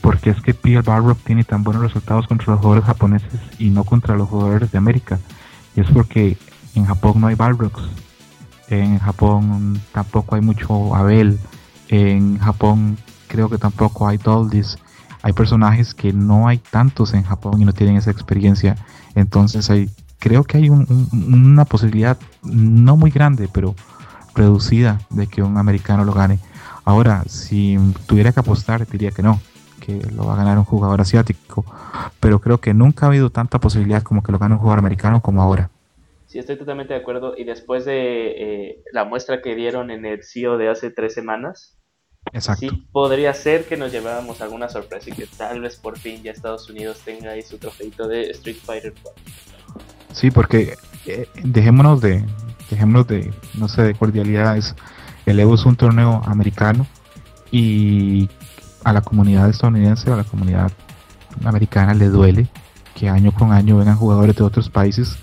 por 0.00 0.18
qué 0.18 0.30
es 0.30 0.40
que 0.40 0.54
Pierre 0.54 0.82
Barrock 0.82 1.18
tiene 1.24 1.44
tan 1.44 1.62
buenos 1.62 1.82
resultados 1.82 2.26
contra 2.26 2.52
los 2.52 2.60
jugadores 2.60 2.84
japoneses 2.84 3.40
y 3.58 3.70
no 3.70 3.84
contra 3.84 4.16
los 4.16 4.28
jugadores 4.28 4.70
de 4.70 4.78
América. 4.78 5.18
Y 5.74 5.80
es 5.80 5.90
porque 5.90 6.36
en 6.74 6.84
Japón 6.84 7.20
no 7.20 7.28
hay 7.28 7.34
Balrogs, 7.34 7.82
en 8.68 8.98
Japón 8.98 9.80
tampoco 9.92 10.34
hay 10.34 10.40
mucho 10.40 10.94
Abel, 10.94 11.38
en 11.88 12.38
Japón 12.38 12.98
creo 13.28 13.48
que 13.48 13.58
tampoco 13.58 14.08
hay 14.08 14.18
Doldis. 14.18 14.78
Hay 15.22 15.32
personajes 15.32 15.94
que 15.94 16.12
no 16.12 16.46
hay 16.46 16.58
tantos 16.58 17.12
en 17.14 17.24
Japón 17.24 17.60
y 17.60 17.64
no 17.64 17.72
tienen 17.72 17.96
esa 17.96 18.10
experiencia. 18.10 18.76
Entonces 19.14 19.70
hay, 19.70 19.90
creo 20.18 20.44
que 20.44 20.58
hay 20.58 20.70
una 20.70 21.64
posibilidad 21.64 22.18
no 22.42 22.96
muy 22.96 23.10
grande, 23.10 23.48
pero 23.52 23.74
reducida 24.34 25.00
de 25.10 25.26
que 25.26 25.42
un 25.42 25.56
americano 25.56 26.04
lo 26.04 26.12
gane. 26.12 26.38
Ahora, 26.84 27.24
si 27.26 27.76
tuviera 28.06 28.32
que 28.32 28.40
apostar, 28.40 28.86
diría 28.86 29.10
que 29.10 29.22
no, 29.22 29.40
que 29.80 30.00
lo 30.14 30.26
va 30.26 30.34
a 30.34 30.36
ganar 30.36 30.58
un 30.58 30.64
jugador 30.64 31.00
asiático. 31.00 31.64
Pero 32.20 32.40
creo 32.40 32.58
que 32.58 32.74
nunca 32.74 33.06
ha 33.06 33.08
habido 33.08 33.30
tanta 33.30 33.58
posibilidad 33.58 34.02
como 34.02 34.22
que 34.22 34.32
lo 34.32 34.38
gane 34.38 34.54
un 34.54 34.60
jugador 34.60 34.78
americano 34.78 35.20
como 35.20 35.42
ahora. 35.42 35.70
Sí, 36.26 36.38
estoy 36.38 36.56
totalmente 36.56 36.94
de 36.94 37.00
acuerdo. 37.00 37.34
Y 37.36 37.44
después 37.44 37.84
de 37.84 38.70
eh, 38.70 38.82
la 38.92 39.04
muestra 39.04 39.42
que 39.42 39.54
dieron 39.54 39.90
en 39.90 40.04
el 40.04 40.22
CEO 40.22 40.58
de 40.58 40.68
hace 40.68 40.90
tres 40.90 41.14
semanas, 41.14 41.76
Exacto. 42.32 42.66
sí 42.68 42.88
podría 42.92 43.32
ser 43.32 43.64
que 43.64 43.76
nos 43.76 43.92
lleváramos 43.92 44.40
alguna 44.40 44.68
sorpresa 44.68 45.10
y 45.10 45.12
que 45.12 45.26
tal 45.26 45.60
vez 45.60 45.76
por 45.76 45.98
fin 45.98 46.22
ya 46.22 46.32
Estados 46.32 46.68
Unidos 46.68 47.00
tenga 47.04 47.30
ahí 47.30 47.42
su 47.42 47.58
trofeito 47.58 48.08
de 48.08 48.30
Street 48.30 48.58
Fighter 48.62 48.92
4. 49.02 49.22
Sí, 50.16 50.30
porque 50.30 50.78
eh, 51.04 51.28
dejémonos 51.44 52.00
de, 52.00 52.24
dejémonos 52.70 53.06
de, 53.06 53.34
no 53.52 53.68
sé, 53.68 53.82
de 53.82 53.94
cordialidades. 53.94 54.74
El 55.26 55.38
Evo 55.38 55.56
es 55.56 55.66
un 55.66 55.76
torneo 55.76 56.22
americano 56.24 56.86
y 57.50 58.30
a 58.82 58.94
la 58.94 59.02
comunidad 59.02 59.50
estadounidense, 59.50 60.10
a 60.10 60.16
la 60.16 60.24
comunidad 60.24 60.72
americana 61.44 61.92
le 61.92 62.08
duele 62.08 62.48
que 62.94 63.10
año 63.10 63.30
con 63.30 63.52
año 63.52 63.76
vengan 63.76 63.96
jugadores 63.96 64.34
de 64.36 64.44
otros 64.44 64.70
países 64.70 65.18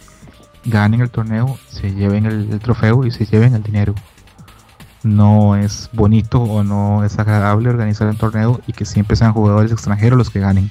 ganen 0.64 1.02
el 1.02 1.10
torneo, 1.10 1.58
se 1.68 1.92
lleven 1.92 2.28
el, 2.28 2.60
trofeo 2.60 3.04
y 3.04 3.10
se 3.10 3.26
lleven 3.26 3.56
el 3.56 3.64
dinero. 3.64 3.96
No 5.02 5.56
es 5.56 5.90
bonito 5.92 6.40
o 6.40 6.64
no 6.64 7.04
es 7.04 7.18
agradable 7.18 7.70
organizar 7.70 8.08
un 8.08 8.16
torneo 8.16 8.62
y 8.68 8.74
que 8.74 8.86
siempre 8.86 9.16
sean 9.16 9.34
jugadores 9.34 9.72
extranjeros 9.72 10.20
los 10.20 10.30
que 10.30 10.40
ganen. 10.40 10.70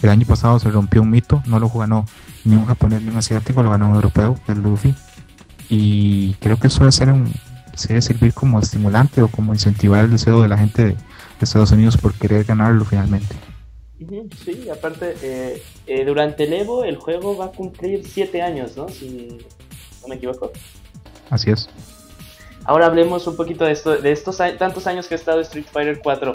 El 0.00 0.08
año 0.08 0.26
pasado 0.26 0.58
se 0.58 0.70
rompió 0.70 1.02
un 1.02 1.10
mito, 1.10 1.42
no 1.44 1.58
lo 1.58 1.68
ganó 1.68 2.06
ni 2.48 2.56
un 2.56 2.66
japonés 2.66 3.02
ni 3.02 3.10
un 3.10 3.16
asiático, 3.16 3.62
lo 3.62 3.70
ganó 3.70 3.88
un 3.88 3.94
europeo, 3.94 4.38
el 4.48 4.62
Luffy. 4.62 4.94
Y 5.68 6.34
creo 6.34 6.58
que 6.58 6.68
eso 6.68 6.80
debe, 6.80 6.92
ser 6.92 7.10
un, 7.10 7.30
debe 7.88 8.00
servir 8.00 8.32
como 8.32 8.58
estimulante 8.58 9.20
o 9.20 9.28
como 9.28 9.52
incentivar 9.52 10.04
el 10.04 10.10
deseo 10.10 10.40
de 10.40 10.48
la 10.48 10.56
gente 10.56 10.84
de 10.84 10.96
Estados 11.40 11.72
Unidos 11.72 11.96
por 11.98 12.14
querer 12.14 12.44
ganarlo 12.44 12.84
finalmente. 12.84 13.36
Sí, 14.44 14.68
aparte, 14.70 15.14
eh, 15.22 15.62
eh, 15.86 16.04
durante 16.04 16.44
el 16.44 16.52
Evo 16.54 16.84
el 16.84 16.96
juego 16.96 17.36
va 17.36 17.46
a 17.46 17.50
cumplir 17.50 18.06
7 18.06 18.40
años, 18.40 18.76
¿no? 18.76 18.88
Si 18.88 19.38
no 20.00 20.08
me 20.08 20.14
equivoco. 20.14 20.50
Así 21.28 21.50
es. 21.50 21.68
Ahora 22.64 22.86
hablemos 22.86 23.26
un 23.26 23.36
poquito 23.36 23.64
de, 23.64 23.72
esto, 23.72 23.96
de 23.96 24.12
estos 24.12 24.38
tantos 24.58 24.86
años 24.86 25.08
que 25.08 25.14
ha 25.14 25.18
estado 25.18 25.40
Street 25.40 25.66
Fighter 25.70 26.00
4. 26.02 26.32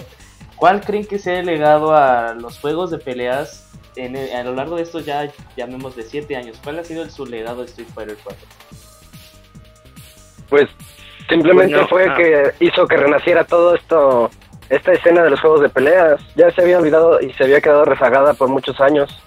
¿Cuál 0.56 0.82
creen 0.82 1.06
que 1.06 1.18
sea 1.20 1.40
el 1.40 1.46
legado 1.46 1.96
a 1.96 2.34
los 2.34 2.60
juegos 2.60 2.92
de 2.92 2.98
peleas 2.98 3.63
en 3.96 4.16
a 4.16 4.44
lo 4.44 4.56
largo 4.56 4.76
de 4.76 4.84
estos 4.84 5.06
ya 5.06 5.32
llamemos 5.56 5.96
de 5.96 6.04
7 6.04 6.36
años? 6.36 6.60
¿Cuál 6.64 6.80
ha 6.80 6.84
sido 6.84 7.04
el, 7.04 7.12
su 7.12 7.26
legado 7.26 7.62
de 7.62 7.68
Street 7.68 7.88
Fighter 7.94 8.18
4? 8.24 8.48
Pues 10.50 10.70
simplemente 11.30 11.76
pues 11.76 11.90
fue 11.90 12.16
que 12.16 12.54
hizo 12.60 12.88
que 12.88 12.98
renaciera 12.98 13.44
todo 13.44 13.76
esto 13.76 14.30
esta 14.70 14.94
escena 14.94 15.24
de 15.24 15.30
los 15.30 15.40
juegos 15.40 15.62
de 15.62 15.70
peleas. 15.70 16.22
Ya 16.36 16.52
se 16.52 16.62
había 16.62 16.80
olvidado 16.80 17.22
y 17.22 17.32
se 17.34 17.44
había 17.44 17.62
quedado 17.62 17.86
rezagada 17.86 18.34
por 18.34 18.50
muchos 18.50 18.80
años. 18.82 19.24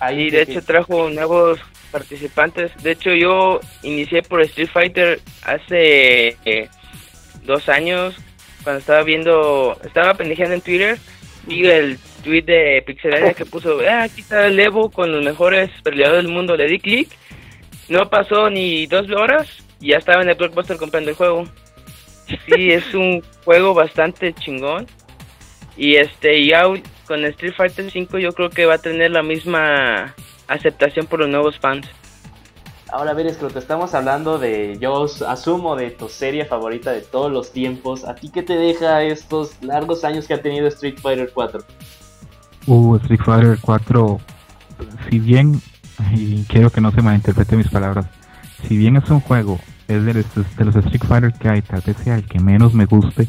Ahí 0.00 0.30
de 0.30 0.42
hecho 0.42 0.62
trajo 0.62 1.10
nuevos 1.10 1.58
participantes. 1.90 2.72
De 2.82 2.92
hecho 2.92 3.10
yo 3.10 3.60
inicié 3.82 4.22
por 4.22 4.40
Street 4.42 4.70
Fighter 4.72 5.20
hace 5.44 6.36
eh, 6.44 6.68
dos 7.44 7.68
años 7.68 8.14
cuando 8.68 8.80
estaba 8.80 9.02
viendo, 9.02 9.78
estaba 9.82 10.12
pendejeando 10.12 10.54
en 10.54 10.60
Twitter, 10.60 10.98
vi 11.46 11.66
el 11.66 11.98
tweet 12.22 12.42
de 12.42 12.82
Pixelania 12.86 13.32
que 13.32 13.46
puso, 13.46 13.78
ah, 13.88 14.02
aquí 14.02 14.20
está 14.20 14.46
el 14.46 14.60
Evo 14.60 14.90
con 14.90 15.10
los 15.10 15.24
mejores 15.24 15.70
peleadores 15.82 16.24
del 16.24 16.30
mundo, 16.30 16.54
le 16.54 16.66
di 16.66 16.78
clic, 16.78 17.08
no 17.88 18.10
pasó 18.10 18.50
ni 18.50 18.86
dos 18.86 19.10
horas 19.10 19.48
y 19.80 19.88
ya 19.92 19.96
estaba 19.96 20.20
en 20.20 20.28
el 20.28 20.34
blockbuster 20.34 20.76
comprando 20.76 21.08
el 21.08 21.16
juego. 21.16 21.44
Sí, 22.26 22.68
es 22.72 22.92
un 22.92 23.22
juego 23.46 23.72
bastante 23.72 24.34
chingón. 24.34 24.86
Y 25.74 25.96
este, 25.96 26.44
ya 26.44 26.64
con 27.06 27.24
Street 27.24 27.54
Fighter 27.56 27.90
5 27.90 28.18
yo 28.18 28.34
creo 28.34 28.50
que 28.50 28.66
va 28.66 28.74
a 28.74 28.82
tener 28.82 29.12
la 29.12 29.22
misma 29.22 30.14
aceptación 30.46 31.06
por 31.06 31.20
los 31.20 31.30
nuevos 31.30 31.58
fans. 31.58 31.88
Ahora, 32.90 33.12
ver, 33.12 33.36
te 33.36 33.58
estamos 33.58 33.94
hablando 33.94 34.38
de, 34.38 34.78
yo 34.80 35.06
asumo, 35.26 35.76
de 35.76 35.90
tu 35.90 36.08
serie 36.08 36.46
favorita 36.46 36.90
de 36.90 37.02
todos 37.02 37.30
los 37.30 37.52
tiempos. 37.52 38.04
¿A 38.04 38.14
ti 38.14 38.30
qué 38.30 38.42
te 38.42 38.54
deja 38.54 39.02
estos 39.02 39.62
largos 39.62 40.04
años 40.04 40.26
que 40.26 40.34
ha 40.34 40.40
tenido 40.40 40.66
Street 40.68 40.98
Fighter 41.00 41.30
4? 41.34 41.60
Uh, 42.66 42.96
Street 42.96 43.20
Fighter 43.22 43.58
4, 43.60 44.20
si 45.10 45.18
bien, 45.18 45.60
y 46.14 46.44
quiero 46.44 46.70
que 46.70 46.80
no 46.80 46.90
se 46.90 47.02
malinterprete 47.02 47.56
mis 47.56 47.68
palabras, 47.68 48.06
si 48.66 48.76
bien 48.78 48.96
es 48.96 49.08
un 49.10 49.20
juego 49.20 49.58
es 49.88 50.04
de 50.04 50.14
los, 50.14 50.56
de 50.56 50.64
los 50.64 50.76
Street 50.76 51.02
Fighter 51.06 51.32
que 51.32 51.48
hay, 51.48 51.62
tal 51.62 51.82
vez 51.84 51.96
sea 51.96 52.16
el 52.16 52.24
que 52.24 52.38
menos 52.40 52.74
me 52.74 52.84
guste. 52.84 53.26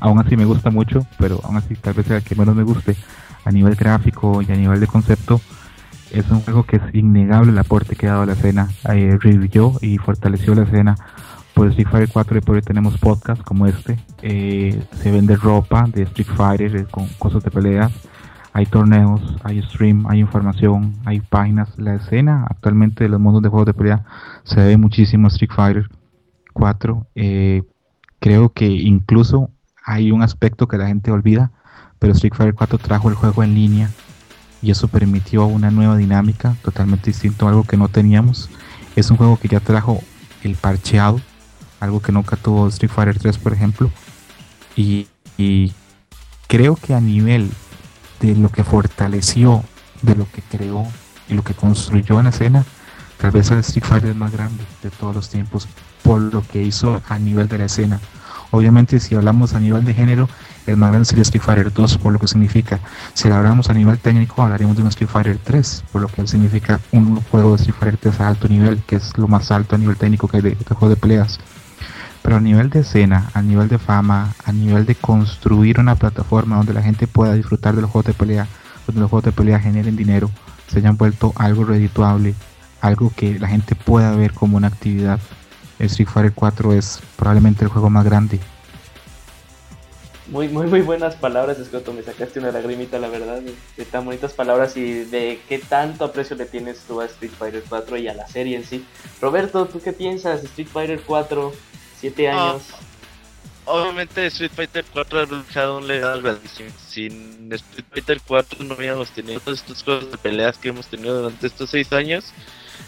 Aún 0.00 0.18
así 0.18 0.36
me 0.36 0.44
gusta 0.44 0.70
mucho, 0.70 1.06
pero 1.18 1.40
aún 1.44 1.56
así 1.56 1.74
tal 1.76 1.94
vez 1.94 2.06
sea 2.06 2.16
el 2.16 2.24
que 2.24 2.34
menos 2.34 2.56
me 2.56 2.64
guste 2.64 2.96
a 3.44 3.50
nivel 3.50 3.76
gráfico 3.76 4.42
y 4.42 4.50
a 4.50 4.56
nivel 4.56 4.80
de 4.80 4.86
concepto. 4.88 5.40
Es 6.12 6.30
un 6.30 6.40
juego 6.42 6.64
que 6.64 6.76
es 6.76 6.82
innegable 6.94 7.52
el 7.52 7.58
aporte 7.58 7.96
que 7.96 8.06
ha 8.06 8.12
dado 8.12 8.26
la 8.26 8.34
escena. 8.34 8.68
Eh, 8.92 9.18
revivió 9.20 9.72
y 9.80 9.98
fortaleció 9.98 10.54
la 10.54 10.62
escena 10.62 10.94
por 11.54 11.68
Street 11.68 11.88
Fighter 11.88 12.10
4 12.12 12.38
y 12.38 12.40
por 12.40 12.56
hoy 12.56 12.62
tenemos 12.62 12.98
podcasts 12.98 13.44
como 13.44 13.66
este. 13.66 13.98
Eh, 14.22 14.82
se 15.02 15.10
vende 15.10 15.36
ropa 15.36 15.86
de 15.88 16.02
Street 16.02 16.28
Fighter 16.36 16.76
eh, 16.76 16.86
con 16.90 17.08
cosas 17.18 17.42
de 17.42 17.50
peleas 17.50 17.92
hay 18.54 18.66
torneos, 18.66 19.20
hay 19.44 19.62
stream, 19.62 20.06
hay 20.08 20.20
información, 20.20 20.94
hay 21.06 21.20
páginas. 21.20 21.70
La 21.78 21.94
escena 21.94 22.46
actualmente 22.48 23.04
de 23.04 23.10
los 23.10 23.20
mundos 23.20 23.42
de 23.42 23.48
juegos 23.48 23.66
de 23.66 23.74
pelea 23.74 24.04
se 24.44 24.60
ve 24.60 24.76
muchísimo 24.76 25.26
a 25.26 25.28
Street 25.28 25.50
Fighter 25.54 25.88
4. 26.52 27.06
Eh, 27.14 27.62
creo 28.18 28.52
que 28.52 28.66
incluso 28.66 29.50
hay 29.84 30.10
un 30.10 30.22
aspecto 30.22 30.68
que 30.68 30.76
la 30.76 30.86
gente 30.86 31.10
olvida, 31.10 31.50
pero 31.98 32.12
Street 32.12 32.34
Fighter 32.34 32.54
4 32.54 32.78
trajo 32.78 33.08
el 33.08 33.14
juego 33.14 33.42
en 33.42 33.54
línea 33.54 33.90
y 34.62 34.70
eso 34.70 34.88
permitió 34.88 35.44
una 35.46 35.70
nueva 35.70 35.96
dinámica 35.96 36.56
totalmente 36.62 37.10
distinto 37.10 37.46
a 37.46 37.50
algo 37.50 37.64
que 37.64 37.76
no 37.76 37.88
teníamos. 37.88 38.48
Es 38.96 39.10
un 39.10 39.16
juego 39.16 39.38
que 39.38 39.48
ya 39.48 39.60
trajo 39.60 40.02
el 40.42 40.54
parcheado, 40.54 41.20
algo 41.80 42.00
que 42.00 42.12
nunca 42.12 42.36
tuvo 42.36 42.68
Street 42.68 42.92
Fighter 42.92 43.18
3, 43.18 43.38
por 43.38 43.52
ejemplo. 43.52 43.90
y 44.76 45.06
creo 46.46 46.76
que 46.76 46.94
a 46.94 47.00
nivel 47.00 47.50
de 48.20 48.36
lo 48.36 48.50
que 48.50 48.62
fortaleció, 48.62 49.64
de 50.02 50.14
lo 50.14 50.30
que 50.30 50.42
creó 50.42 50.86
y 51.28 51.34
lo 51.34 51.42
que 51.42 51.54
construyó 51.54 52.18
en 52.18 52.24
la 52.24 52.30
escena, 52.30 52.64
tal 53.18 53.30
vez 53.32 53.50
el 53.50 53.58
Street 53.58 53.84
Fighter 53.84 54.10
es 54.10 54.16
más 54.16 54.32
grande 54.32 54.64
de 54.82 54.90
todos 54.90 55.14
los 55.14 55.28
tiempos 55.28 55.66
por 56.02 56.20
lo 56.20 56.46
que 56.46 56.62
hizo 56.62 57.02
a 57.08 57.18
nivel 57.18 57.48
de 57.48 57.58
la 57.58 57.64
escena. 57.64 58.00
Obviamente 58.52 59.00
si 59.00 59.14
hablamos 59.14 59.54
a 59.54 59.60
nivel 59.60 59.84
de 59.84 59.94
género, 59.94 60.28
el 60.66 60.76
más 60.76 60.90
grande 60.90 61.06
sería 61.06 61.22
Street 61.22 61.42
Fighter 61.42 61.72
2 61.72 61.98
por 61.98 62.12
lo 62.12 62.18
que 62.18 62.28
significa. 62.28 62.80
Si 63.14 63.28
hablamos 63.28 63.70
a 63.70 63.74
nivel 63.74 63.98
técnico, 63.98 64.42
hablaríamos 64.42 64.76
de 64.76 64.82
un 64.82 64.88
Street 64.88 65.10
Fighter 65.10 65.38
3 65.42 65.84
por 65.90 66.02
lo 66.02 66.08
que 66.08 66.26
significa 66.26 66.78
un 66.92 67.16
juego 67.22 67.56
de 67.56 67.56
Street 67.56 67.76
Fighter 67.78 67.98
3 67.98 68.20
a 68.20 68.28
alto 68.28 68.48
nivel, 68.48 68.82
que 68.86 68.96
es 68.96 69.16
lo 69.16 69.26
más 69.26 69.50
alto 69.50 69.74
a 69.74 69.78
nivel 69.78 69.96
técnico 69.96 70.28
que 70.28 70.36
hay 70.36 70.42
de, 70.42 70.50
de 70.50 70.74
juego 70.74 70.90
de 70.90 70.96
peleas. 70.96 71.40
Pero 72.22 72.36
a 72.36 72.40
nivel 72.40 72.68
de 72.70 72.80
escena, 72.80 73.30
a 73.34 73.42
nivel 73.42 73.68
de 73.68 73.78
fama, 73.78 74.34
a 74.44 74.52
nivel 74.52 74.86
de 74.86 74.94
construir 74.94 75.80
una 75.80 75.96
plataforma 75.96 76.56
donde 76.56 76.74
la 76.74 76.82
gente 76.82 77.06
pueda 77.06 77.32
disfrutar 77.32 77.74
de 77.74 77.80
los 77.80 77.90
juegos 77.90 78.06
de 78.06 78.14
pelea, 78.14 78.46
donde 78.86 79.00
los 79.00 79.10
juegos 79.10 79.24
de 79.24 79.32
pelea 79.32 79.58
generen 79.58 79.96
dinero, 79.96 80.30
se 80.68 80.78
hayan 80.78 80.96
vuelto 80.96 81.32
algo 81.36 81.64
redituable, 81.64 82.34
algo 82.82 83.12
que 83.14 83.38
la 83.38 83.48
gente 83.48 83.74
pueda 83.74 84.14
ver 84.14 84.32
como 84.32 84.56
una 84.56 84.68
actividad. 84.68 85.20
Street 85.86 86.08
Fighter 86.08 86.32
4 86.32 86.72
es 86.74 87.00
probablemente 87.16 87.64
el 87.64 87.70
juego 87.70 87.90
más 87.90 88.04
grande. 88.04 88.38
Muy, 90.28 90.48
muy, 90.48 90.66
muy 90.66 90.80
buenas 90.80 91.14
palabras, 91.16 91.58
Escoto. 91.58 91.92
Me 91.92 92.02
sacaste 92.02 92.38
una 92.38 92.52
lagrimita, 92.52 92.98
la 92.98 93.08
verdad, 93.08 93.42
de, 93.42 93.84
tan 93.84 94.04
bonitas 94.04 94.32
palabras 94.32 94.76
y 94.76 95.04
de 95.04 95.40
qué 95.48 95.58
tanto 95.58 96.04
aprecio 96.04 96.36
le 96.36 96.46
tienes 96.46 96.80
tú 96.88 97.00
a 97.00 97.04
Street 97.04 97.32
Fighter 97.38 97.62
4 97.68 97.98
y 97.98 98.08
a 98.08 98.14
la 98.14 98.26
serie 98.26 98.56
en 98.56 98.64
sí. 98.64 98.86
Roberto, 99.20 99.66
¿tú 99.66 99.80
qué 99.82 99.92
piensas? 99.92 100.42
Street 100.44 100.68
Fighter 100.72 101.02
4 101.04 101.52
7 102.00 102.28
ah, 102.30 102.50
años. 102.50 102.62
obviamente 103.64 104.26
Street 104.26 104.50
Fighter 104.54 104.84
4 104.92 105.18
ha 105.20 105.26
dejado 105.26 105.78
un 105.78 105.86
legado 105.86 106.22
grandísimo. 106.22 106.70
Sin 106.88 107.52
Street 107.52 107.84
Fighter 107.90 108.20
4 108.26 108.64
no 108.64 108.74
habíamos 108.74 109.10
tenido 109.10 109.38
todos 109.40 109.60
estos 109.60 109.82
juegos 109.82 110.10
de 110.10 110.18
peleas 110.18 110.56
que 110.56 110.70
hemos 110.70 110.86
tenido 110.86 111.20
durante 111.20 111.46
estos 111.46 111.68
6 111.70 111.92
años. 111.92 112.32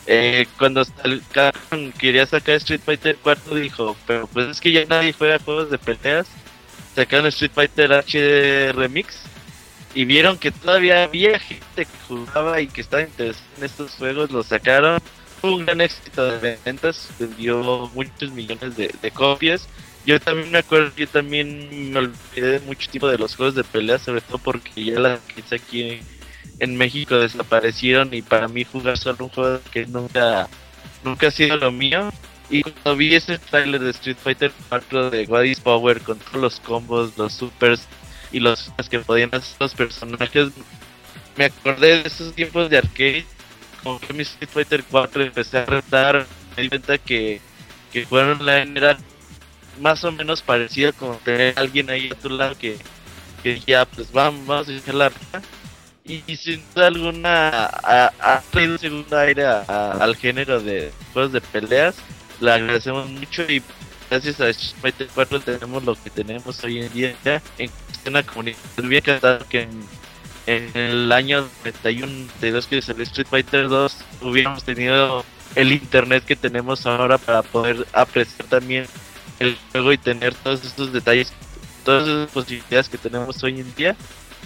Eh, 0.06 0.46
cuando 0.58 0.84
quería 1.98 2.26
sacar 2.26 2.56
Street 2.56 2.80
Fighter 2.84 3.16
4 3.22 3.54
dijo, 3.56 3.96
pero 4.06 4.26
pues 4.26 4.48
es 4.48 4.60
que 4.60 4.72
ya 4.72 4.84
nadie 4.86 5.12
juega 5.12 5.38
juegos 5.38 5.70
de 5.70 5.78
peleas. 5.78 6.26
Sacaron 6.94 7.26
Street 7.26 7.52
Fighter 7.54 7.92
HD 7.92 8.72
Remix 8.72 9.22
y 9.94 10.04
vieron 10.04 10.38
que 10.38 10.50
todavía 10.50 11.04
había 11.04 11.38
gente 11.38 11.86
que 11.86 11.98
jugaba 12.08 12.60
y 12.60 12.66
que 12.66 12.80
estaba 12.80 13.02
interesada 13.02 13.46
en 13.58 13.64
estos 13.64 13.92
juegos, 13.92 14.30
los 14.30 14.46
sacaron 14.46 15.00
un 15.42 15.64
gran 15.64 15.80
éxito 15.80 16.24
de 16.38 16.58
ventas, 16.64 17.08
vendió 17.18 17.90
muchos 17.94 18.32
millones 18.32 18.76
de, 18.76 19.10
copias 19.12 19.68
yo 20.06 20.20
también 20.20 20.50
me 20.50 20.58
acuerdo, 20.58 20.92
yo 20.96 21.08
también 21.08 21.92
me 21.92 21.98
olvidé 21.98 22.60
mucho 22.60 22.90
tiempo 22.90 23.08
de 23.08 23.16
los 23.16 23.36
juegos 23.36 23.54
de 23.54 23.64
pelea, 23.64 23.98
sobre 23.98 24.20
todo 24.20 24.36
porque 24.36 24.84
ya 24.84 25.18
que 25.26 25.40
hice 25.40 25.54
aquí 25.54 26.00
en 26.58 26.76
México 26.76 27.16
desaparecieron 27.18 28.12
y 28.14 28.22
para 28.22 28.48
mí 28.48 28.64
jugar 28.64 28.98
solo 28.98 29.24
un 29.24 29.30
juego 29.30 29.60
que 29.72 29.86
nunca, 29.86 30.48
nunca 31.02 31.28
ha 31.28 31.30
sido 31.30 31.56
lo 31.56 31.72
mío. 31.72 32.10
Y 32.50 32.62
cuando 32.62 32.96
vi 32.96 33.14
ese 33.14 33.38
trailer 33.38 33.80
de 33.80 33.90
Street 33.90 34.18
Fighter 34.22 34.52
4 34.68 35.10
de 35.10 35.24
Waddy's 35.24 35.60
Power 35.60 36.00
con 36.00 36.18
todos 36.18 36.36
los 36.36 36.60
combos, 36.60 37.16
los 37.16 37.32
supers 37.32 37.86
y 38.32 38.40
los 38.40 38.70
que 38.90 38.98
podían 39.00 39.30
hacer 39.34 39.56
los 39.60 39.74
personajes, 39.74 40.50
me 41.36 41.46
acordé 41.46 42.02
de 42.02 42.08
esos 42.08 42.34
tiempos 42.34 42.70
de 42.70 42.78
arcade. 42.78 43.24
Como 43.82 43.98
que 43.98 44.12
mi 44.12 44.22
Street 44.22 44.50
Fighter 44.50 44.84
4 44.90 45.22
empecé 45.24 45.58
a 45.58 45.66
retar, 45.66 46.26
me 46.56 46.62
di 46.62 46.68
cuenta 46.68 46.98
que, 46.98 47.40
que 47.92 48.06
fueron 48.06 48.44
la 48.44 48.62
era 48.62 48.98
más 49.80 50.04
o 50.04 50.12
menos 50.12 50.42
parecida 50.42 50.92
como 50.92 51.14
tener 51.16 51.58
alguien 51.58 51.90
ahí 51.90 52.10
a 52.10 52.14
tu 52.14 52.28
lado 52.28 52.56
que, 52.56 52.78
que 53.42 53.58
ya 53.60 53.84
pues 53.84 54.12
vamos, 54.12 54.46
vamos 54.46 54.68
a 54.68 54.72
echar 54.72 54.94
la 54.94 55.10
y, 56.04 56.36
sin 56.36 56.62
duda 56.74 56.88
alguna 56.88 57.66
ha, 57.82 58.42
traído 58.50 58.76
segundo 58.76 59.18
aire 59.18 59.46
al 59.46 60.14
género 60.16 60.60
de 60.60 60.92
juegos 61.12 61.32
de 61.32 61.40
peleas 61.40 61.96
le 62.40 62.52
agradecemos 62.52 63.08
mucho 63.08 63.42
y 63.50 63.62
gracias 64.10 64.40
a 64.40 64.50
Street 64.50 65.08
4 65.14 65.40
tenemos 65.40 65.82
lo 65.82 65.94
que 65.94 66.10
tenemos 66.10 66.62
hoy 66.62 66.80
en 66.80 66.92
día 66.92 67.14
en 67.58 67.70
una 68.06 68.22
comunidad 68.22 68.58
bien 68.76 69.02
encantado 69.02 69.46
que 69.48 69.66
en, 70.46 70.70
el 70.74 71.10
año 71.10 71.48
91 71.64 72.28
que 72.68 72.82
salió 72.82 73.02
Street 73.04 73.26
Fighter 73.28 73.68
2 73.68 73.96
hubiéramos 74.20 74.62
tenido 74.62 75.24
el 75.54 75.72
internet 75.72 76.22
que 76.26 76.36
tenemos 76.36 76.84
ahora 76.84 77.16
para 77.16 77.42
poder 77.42 77.86
apreciar 77.94 78.46
también 78.48 78.86
el 79.38 79.56
juego 79.72 79.92
y 79.92 79.98
tener 79.98 80.34
todos 80.34 80.64
estos 80.64 80.92
detalles, 80.92 81.32
todas 81.82 82.06
esas 82.06 82.30
posibilidades 82.30 82.90
que 82.90 82.98
tenemos 82.98 83.42
hoy 83.42 83.60
en 83.60 83.74
día 83.74 83.96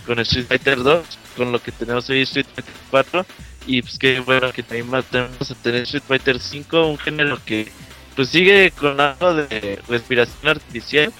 con 0.08 0.18
Street 0.20 0.46
Fighter 0.46 0.82
2, 0.82 1.18
con 1.36 1.52
lo 1.52 1.62
que 1.62 1.70
tenemos 1.70 2.08
hoy 2.08 2.22
Street 2.22 2.46
Fighter 2.54 2.74
4 2.90 3.26
y 3.66 3.82
pues 3.82 3.98
que 3.98 4.20
bueno 4.20 4.50
que 4.52 4.62
también 4.62 5.04
tenemos 5.10 5.50
a 5.50 5.54
tener 5.54 5.82
Street 5.82 6.02
Fighter 6.08 6.40
5, 6.40 6.86
un 6.86 6.98
género 6.98 7.38
que 7.44 7.70
pues 8.16 8.30
sigue 8.30 8.72
con 8.72 8.98
algo 8.98 9.34
de 9.34 9.80
respiración 9.86 10.48
artificial, 10.48 11.12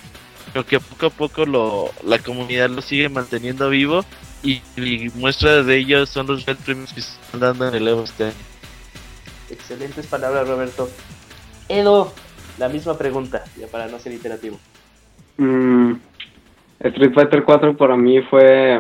pero 0.52 0.64
que 0.64 0.80
poco 0.80 1.06
a 1.06 1.10
poco 1.10 1.44
lo, 1.44 1.92
la 2.02 2.18
comunidad 2.18 2.70
lo 2.70 2.80
sigue 2.80 3.10
manteniendo 3.10 3.68
vivo 3.68 4.06
y, 4.42 4.62
muestra 5.14 5.62
de 5.62 5.76
ello 5.76 6.06
son 6.06 6.26
los 6.26 6.46
Red 6.46 6.56
Premios 6.56 6.92
que 6.94 7.02
se 7.02 7.10
están 7.10 7.40
dando 7.40 7.68
en 7.68 7.74
el 7.74 7.86
Evo 7.86 8.04
este 8.04 8.24
año. 8.24 8.34
Excelentes 9.50 10.06
palabras 10.06 10.48
Roberto. 10.48 10.90
Edo, 11.68 12.14
la 12.56 12.70
misma 12.70 12.96
pregunta, 12.96 13.44
ya 13.58 13.66
para 13.66 13.86
no 13.86 13.98
ser 13.98 14.14
iterativo. 14.14 14.58
Mm, 15.36 15.94
Street 16.80 17.12
Fighter 17.12 17.44
4 17.44 17.76
para 17.76 17.96
mí 17.96 18.20
fue 18.22 18.78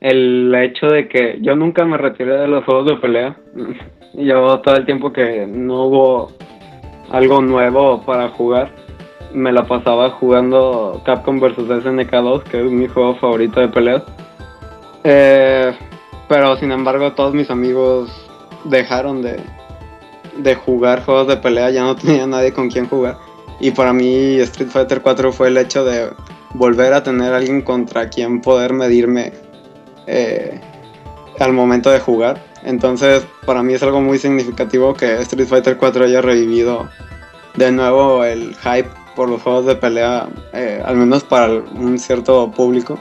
el 0.00 0.54
hecho 0.54 0.86
de 0.86 1.08
que 1.08 1.38
yo 1.42 1.54
nunca 1.56 1.84
me 1.84 1.98
retiré 1.98 2.36
de 2.36 2.48
los 2.48 2.64
juegos 2.64 2.86
de 2.86 2.96
pelea. 2.96 3.36
Yo 4.14 4.60
todo 4.60 4.76
el 4.76 4.86
tiempo 4.86 5.12
que 5.12 5.46
no 5.46 5.84
hubo 5.84 6.32
algo 7.10 7.42
nuevo 7.42 8.00
para 8.06 8.30
jugar, 8.30 8.70
me 9.34 9.52
la 9.52 9.66
pasaba 9.66 10.08
jugando 10.08 11.02
Capcom 11.04 11.38
vs 11.38 11.82
SNK 11.84 12.10
2, 12.10 12.44
que 12.44 12.64
es 12.64 12.70
mi 12.70 12.88
juego 12.88 13.16
favorito 13.16 13.60
de 13.60 13.68
peleas. 13.68 14.02
Eh, 15.04 15.70
pero 16.28 16.56
sin 16.56 16.72
embargo 16.72 17.12
todos 17.12 17.34
mis 17.34 17.50
amigos 17.50 18.10
dejaron 18.64 19.20
de, 19.20 19.38
de 20.38 20.54
jugar 20.54 21.04
juegos 21.04 21.28
de 21.28 21.36
pelea, 21.36 21.70
ya 21.70 21.82
no 21.82 21.94
tenía 21.94 22.26
nadie 22.26 22.54
con 22.54 22.70
quien 22.70 22.88
jugar. 22.88 23.18
Y 23.60 23.70
para 23.72 23.92
mí 23.92 24.36
Street 24.36 24.70
Fighter 24.70 25.02
4 25.02 25.30
fue 25.32 25.48
el 25.48 25.58
hecho 25.58 25.84
de 25.84 26.08
volver 26.56 26.92
a 26.92 27.02
tener 27.02 27.32
alguien 27.32 27.62
contra 27.62 28.08
quien 28.08 28.40
poder 28.40 28.72
medirme 28.72 29.32
eh, 30.06 30.60
al 31.38 31.52
momento 31.52 31.90
de 31.90 32.00
jugar. 32.00 32.42
Entonces 32.64 33.26
para 33.44 33.62
mí 33.62 33.74
es 33.74 33.82
algo 33.82 34.00
muy 34.00 34.18
significativo 34.18 34.94
que 34.94 35.20
Street 35.22 35.46
Fighter 35.46 35.76
4 35.76 36.04
haya 36.04 36.20
revivido 36.20 36.88
de 37.54 37.70
nuevo 37.72 38.24
el 38.24 38.54
hype 38.56 38.88
por 39.14 39.28
los 39.28 39.40
juegos 39.42 39.66
de 39.66 39.76
pelea, 39.76 40.28
eh, 40.52 40.82
al 40.84 40.96
menos 40.96 41.24
para 41.24 41.48
un 41.48 41.98
cierto 41.98 42.50
público. 42.50 42.98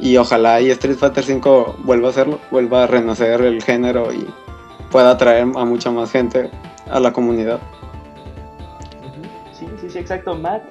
Y 0.00 0.16
ojalá 0.16 0.60
y 0.60 0.70
Street 0.70 0.96
Fighter 0.96 1.24
5 1.24 1.76
vuelva 1.80 2.08
a 2.08 2.10
hacerlo, 2.10 2.38
vuelva 2.50 2.84
a 2.84 2.86
renacer 2.86 3.40
el 3.42 3.62
género 3.62 4.12
y 4.12 4.26
pueda 4.90 5.10
atraer 5.10 5.42
a 5.42 5.64
mucha 5.64 5.90
más 5.90 6.10
gente 6.10 6.50
a 6.88 7.00
la 7.00 7.12
comunidad. 7.12 7.60
Sí, 9.52 9.66
sí, 9.80 9.90
sí, 9.90 9.98
exacto. 9.98 10.36
Matt, 10.36 10.62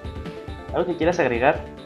¿algo 0.74 0.86
que 0.86 0.96
quieras 0.96 1.20
agregar? 1.20 1.77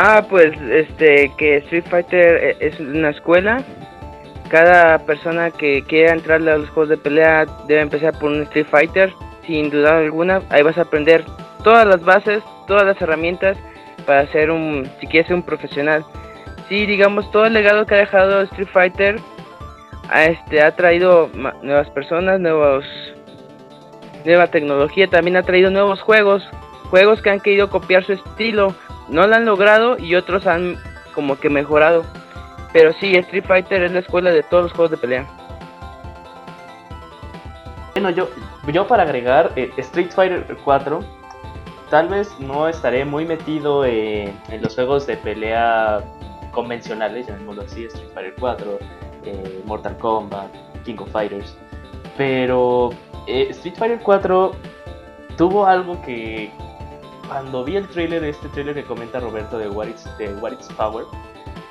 Ah, 0.00 0.24
pues 0.30 0.56
este 0.70 1.32
que 1.36 1.56
Street 1.56 1.82
Fighter 1.90 2.36
eh, 2.36 2.56
es 2.60 2.78
una 2.78 3.10
escuela. 3.10 3.64
Cada 4.48 5.00
persona 5.00 5.50
que 5.50 5.82
quiera 5.82 6.12
entrar 6.12 6.40
a 6.40 6.56
los 6.56 6.70
juegos 6.70 6.90
de 6.90 6.98
pelea 6.98 7.46
debe 7.66 7.80
empezar 7.80 8.16
por 8.16 8.30
un 8.30 8.42
Street 8.42 8.68
Fighter, 8.70 9.12
sin 9.44 9.70
duda 9.70 9.98
alguna. 9.98 10.40
Ahí 10.50 10.62
vas 10.62 10.78
a 10.78 10.82
aprender 10.82 11.24
todas 11.64 11.84
las 11.84 12.04
bases, 12.04 12.44
todas 12.68 12.84
las 12.84 13.02
herramientas 13.02 13.58
para 14.06 14.30
ser 14.30 14.52
un, 14.52 14.88
si 15.00 15.08
quieres 15.08 15.26
ser 15.26 15.34
un 15.34 15.42
profesional. 15.42 16.04
Sí, 16.68 16.86
digamos, 16.86 17.28
todo 17.32 17.46
el 17.46 17.54
legado 17.54 17.84
que 17.84 17.96
ha 17.96 17.98
dejado 17.98 18.42
Street 18.42 18.68
Fighter 18.72 19.16
ha, 20.10 20.26
este, 20.26 20.62
ha 20.62 20.76
traído 20.76 21.28
nuevas 21.64 21.90
personas, 21.90 22.38
nuevos, 22.38 22.84
nueva 24.24 24.46
tecnología, 24.46 25.08
también 25.08 25.36
ha 25.38 25.42
traído 25.42 25.72
nuevos 25.72 26.00
juegos, 26.02 26.48
juegos 26.88 27.20
que 27.20 27.30
han 27.30 27.40
querido 27.40 27.68
copiar 27.68 28.04
su 28.04 28.12
estilo, 28.12 28.76
no 29.08 29.26
lo 29.26 29.34
han 29.34 29.44
logrado 29.44 29.98
y 29.98 30.14
otros 30.14 30.46
han 30.46 30.76
como 31.14 31.38
que 31.38 31.50
mejorado. 31.50 32.04
Pero 32.72 32.92
sí, 32.94 33.16
Street 33.16 33.44
Fighter 33.46 33.82
es 33.82 33.92
la 33.92 34.00
escuela 34.00 34.30
de 34.30 34.42
todos 34.42 34.64
los 34.64 34.72
juegos 34.72 34.90
de 34.90 34.96
pelea. 34.98 35.26
Bueno, 37.94 38.10
yo, 38.10 38.28
yo 38.72 38.86
para 38.86 39.02
agregar, 39.02 39.52
eh, 39.56 39.72
Street 39.78 40.10
Fighter 40.10 40.56
4, 40.62 41.00
tal 41.90 42.08
vez 42.08 42.30
no 42.38 42.68
estaré 42.68 43.04
muy 43.04 43.24
metido 43.24 43.84
en 43.84 44.62
los 44.62 44.74
juegos 44.74 45.06
de 45.06 45.16
pelea 45.16 46.00
convencionales, 46.52 47.26
llamémoslo 47.26 47.62
así, 47.62 47.86
Street 47.86 48.10
Fighter 48.14 48.34
4, 48.38 48.78
eh, 49.24 49.62
Mortal 49.64 49.96
Kombat, 49.98 50.54
King 50.84 50.96
of 50.98 51.10
Fighters. 51.10 51.56
Pero 52.16 52.90
eh, 53.26 53.48
Street 53.50 53.74
Fighter 53.76 54.00
4 54.02 54.52
tuvo 55.36 55.66
algo 55.66 56.00
que 56.02 56.52
cuando 57.28 57.64
vi 57.64 57.76
el 57.76 57.86
trailer, 57.88 58.24
este 58.24 58.48
trailer 58.48 58.74
que 58.74 58.84
comenta 58.84 59.20
Roberto 59.20 59.58
de 59.58 59.68
What 59.68 59.88
What 60.40 60.54
Power, 60.76 61.04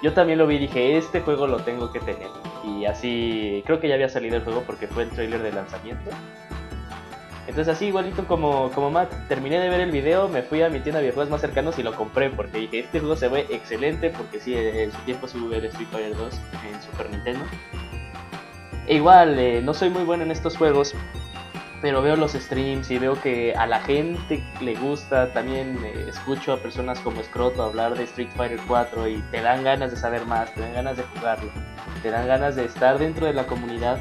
yo 0.01 0.13
también 0.13 0.37
lo 0.37 0.47
vi 0.47 0.55
y 0.55 0.59
dije, 0.59 0.97
este 0.97 1.21
juego 1.21 1.47
lo 1.47 1.57
tengo 1.57 1.91
que 1.91 1.99
tener. 1.99 2.29
Y 2.63 2.85
así, 2.85 3.63
creo 3.65 3.79
que 3.79 3.87
ya 3.87 3.95
había 3.95 4.09
salido 4.09 4.35
el 4.35 4.43
juego 4.43 4.61
porque 4.61 4.87
fue 4.87 5.03
el 5.03 5.09
trailer 5.09 5.41
de 5.41 5.51
lanzamiento. 5.51 6.11
Entonces 7.47 7.73
así 7.73 7.85
igualito 7.85 8.27
como, 8.27 8.69
como 8.71 8.91
Matt, 8.91 9.11
terminé 9.29 9.57
de 9.57 9.69
ver 9.69 9.79
el 9.79 9.91
video, 9.91 10.27
me 10.27 10.43
fui 10.43 10.61
a 10.61 10.69
mi 10.69 10.81
tienda 10.81 10.99
de 10.99 11.05
videojuegos 11.05 11.31
más 11.31 11.41
cercanos 11.41 11.79
y 11.79 11.83
lo 11.83 11.95
compré 11.95 12.29
porque 12.29 12.59
dije, 12.59 12.79
este 12.79 12.99
juego 12.99 13.15
se 13.15 13.29
ve 13.29 13.47
excelente 13.49 14.09
porque 14.09 14.41
sí, 14.41 14.53
en 14.53 14.91
su 14.91 14.97
tiempo 14.99 15.27
se 15.27 15.37
el 15.37 15.65
Street 15.65 15.87
Fighter 15.89 16.15
2 16.17 16.33
en 16.69 16.81
Super 16.81 17.09
Nintendo. 17.09 17.45
E 18.85 18.95
igual, 18.95 19.39
eh, 19.39 19.61
no 19.61 19.73
soy 19.73 19.89
muy 19.89 20.03
bueno 20.03 20.23
en 20.23 20.31
estos 20.31 20.57
juegos, 20.57 20.93
pero 21.87 22.01
veo 22.01 22.17
los 22.17 22.33
streams 22.33 22.91
y 22.91 22.99
veo 22.99 23.17
que 23.21 23.53
a 23.55 23.65
la 23.65 23.79
gente 23.79 24.43
le 24.59 24.75
gusta, 24.75 25.31
también 25.31 25.79
eh, 25.85 26.07
escucho 26.09 26.51
a 26.51 26.57
personas 26.57 26.99
como 26.99 27.23
Scroto 27.23 27.63
hablar 27.63 27.97
de 27.97 28.03
Street 28.03 28.27
Fighter 28.35 28.59
4 28.67 29.07
y 29.07 29.21
te 29.31 29.39
dan 29.39 29.63
ganas 29.63 29.91
de 29.91 29.95
saber 29.95 30.25
más, 30.25 30.53
te 30.53 30.59
dan 30.59 30.73
ganas 30.73 30.97
de 30.97 31.03
jugarlo, 31.03 31.49
te 32.03 32.11
dan 32.11 32.27
ganas 32.27 32.57
de 32.57 32.65
estar 32.65 32.99
dentro 32.99 33.25
de 33.25 33.31
la 33.31 33.47
comunidad 33.47 33.99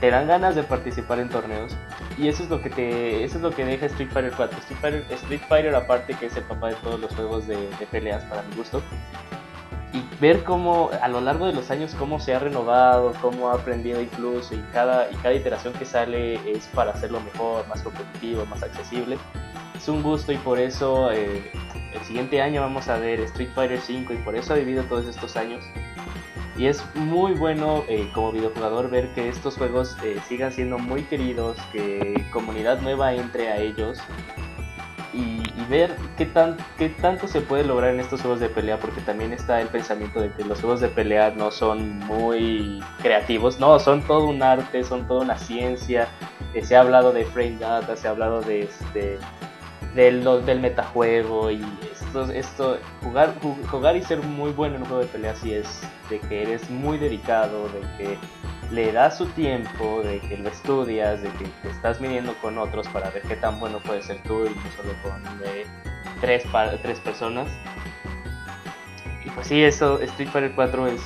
te 0.00 0.10
dan 0.10 0.28
ganas 0.28 0.54
de 0.54 0.62
participar 0.62 1.18
en 1.18 1.28
torneos. 1.28 1.76
Y 2.16 2.28
eso 2.28 2.42
es 2.42 2.48
lo 2.48 2.62
que 2.62 2.70
te 2.70 3.22
eso 3.22 3.36
es 3.36 3.42
lo 3.42 3.50
que 3.50 3.66
deja 3.66 3.84
Street 3.84 4.08
Fighter 4.10 4.32
4 4.34 4.58
Street 4.60 4.80
Fighter, 4.80 5.04
Street 5.10 5.42
Fighter 5.46 5.74
aparte 5.74 6.14
que 6.14 6.24
es 6.24 6.36
el 6.38 6.44
papá 6.44 6.68
de 6.68 6.76
todos 6.76 6.98
los 6.98 7.14
juegos 7.14 7.46
de, 7.46 7.68
peleas 7.90 8.24
para 8.24 8.40
mi 8.44 8.56
gusto 8.56 8.82
y 9.92 10.02
ver 10.20 10.44
cómo 10.44 10.90
a 11.02 11.08
lo 11.08 11.20
largo 11.20 11.46
de 11.46 11.52
los 11.52 11.70
años 11.70 11.94
cómo 11.98 12.20
se 12.20 12.34
ha 12.34 12.38
renovado 12.38 13.12
cómo 13.20 13.50
ha 13.50 13.54
aprendido 13.54 14.00
incluso 14.00 14.54
y 14.54 14.58
cada 14.72 15.10
y 15.10 15.16
cada 15.16 15.34
iteración 15.34 15.72
que 15.74 15.84
sale 15.84 16.34
es 16.50 16.66
para 16.68 16.92
hacerlo 16.92 17.20
mejor 17.20 17.66
más 17.68 17.82
competitivo 17.82 18.46
más 18.46 18.62
accesible. 18.62 19.18
Es 19.76 19.88
un 19.88 20.02
gusto 20.02 20.32
y 20.32 20.36
por 20.36 20.58
eso 20.58 21.10
eh, 21.10 21.50
el 21.94 22.00
siguiente 22.02 22.40
año 22.42 22.60
vamos 22.60 22.88
a 22.88 22.98
ver 22.98 23.20
Street 23.20 23.50
Fighter 23.54 23.80
5 23.80 24.12
y 24.12 24.16
por 24.18 24.36
eso 24.36 24.52
ha 24.52 24.56
vivido 24.56 24.84
todos 24.84 25.06
estos 25.06 25.36
años. 25.36 25.64
Y 26.56 26.66
es 26.66 26.84
muy 26.94 27.32
bueno 27.32 27.84
eh, 27.88 28.10
como 28.14 28.32
videojugador 28.32 28.90
ver 28.90 29.08
que 29.14 29.28
estos 29.30 29.56
juegos 29.56 29.96
eh, 30.04 30.20
sigan 30.28 30.52
siendo 30.52 30.78
muy 30.78 31.04
queridos, 31.04 31.56
que 31.72 32.26
comunidad 32.32 32.80
nueva 32.82 33.14
entre 33.14 33.48
a 33.48 33.56
ellos 33.56 33.98
y, 35.12 35.42
ver 35.68 35.94
qué, 36.16 36.26
tan, 36.26 36.56
qué 36.78 36.88
tanto 36.88 37.28
se 37.28 37.40
puede 37.40 37.62
lograr 37.64 37.94
en 37.94 38.00
estos 38.00 38.22
juegos 38.22 38.40
de 38.40 38.48
pelea, 38.48 38.78
porque 38.80 39.00
también 39.00 39.32
está 39.32 39.60
el 39.60 39.68
pensamiento 39.68 40.20
de 40.20 40.32
que 40.32 40.44
los 40.44 40.60
juegos 40.60 40.80
de 40.80 40.88
pelea 40.88 41.30
no 41.30 41.52
son 41.52 42.00
muy 42.00 42.82
creativos, 43.02 43.60
no, 43.60 43.78
son 43.78 44.02
todo 44.02 44.26
un 44.26 44.42
arte, 44.42 44.82
son 44.82 45.06
toda 45.06 45.22
una 45.22 45.38
ciencia. 45.38 46.08
Eh, 46.54 46.64
se 46.64 46.74
ha 46.74 46.80
hablado 46.80 47.12
de 47.12 47.24
frame 47.24 47.58
data, 47.58 47.96
se 47.96 48.08
ha 48.08 48.10
hablado 48.10 48.40
de, 48.40 48.62
este, 48.62 49.18
del, 49.94 50.24
del 50.44 50.60
metajuego 50.60 51.50
y 51.50 51.64
esto, 51.92 52.30
esto 52.32 52.78
jugar, 53.02 53.34
jugar 53.70 53.96
y 53.96 54.02
ser 54.02 54.20
muy 54.22 54.50
bueno 54.52 54.76
en 54.76 54.82
un 54.82 54.88
juego 54.88 55.02
de 55.02 55.08
pelea 55.08 55.36
sí 55.36 55.54
es 55.54 55.82
de 56.08 56.18
que 56.20 56.42
eres 56.42 56.68
muy 56.70 56.98
dedicado, 56.98 57.68
de 57.68 57.80
que 57.96 58.18
le 58.70 58.92
das 58.92 59.18
su 59.18 59.26
tiempo, 59.26 60.02
de 60.02 60.20
que 60.20 60.36
lo 60.36 60.48
estudias, 60.48 61.22
de 61.22 61.28
que 61.30 61.46
te 61.62 61.70
estás 61.70 62.00
midiendo 62.00 62.34
con 62.34 62.56
otros 62.58 62.86
para 62.88 63.10
ver 63.10 63.22
qué 63.22 63.36
tan 63.36 63.58
bueno 63.58 63.80
puedes 63.80 64.06
ser 64.06 64.22
tú 64.22 64.46
y 64.46 64.50
no 64.50 64.70
solo 64.76 64.94
con 65.02 65.22
tres, 66.20 66.44
tres 66.82 67.00
personas. 67.00 67.48
Y 69.24 69.30
pues 69.30 69.46
sí, 69.48 69.62
eso, 69.62 70.00
Street 70.00 70.30
Fighter 70.30 70.52
4 70.54 70.86
es, 70.86 71.02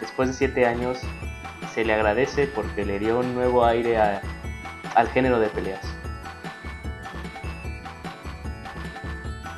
después 0.00 0.28
de 0.28 0.34
7 0.34 0.66
años, 0.66 1.00
se 1.74 1.84
le 1.84 1.92
agradece 1.92 2.46
porque 2.46 2.84
le 2.84 2.98
dio 2.98 3.18
un 3.18 3.34
nuevo 3.34 3.64
aire 3.64 3.98
al 3.98 5.08
género 5.08 5.40
de 5.40 5.48
peleas. 5.48 5.84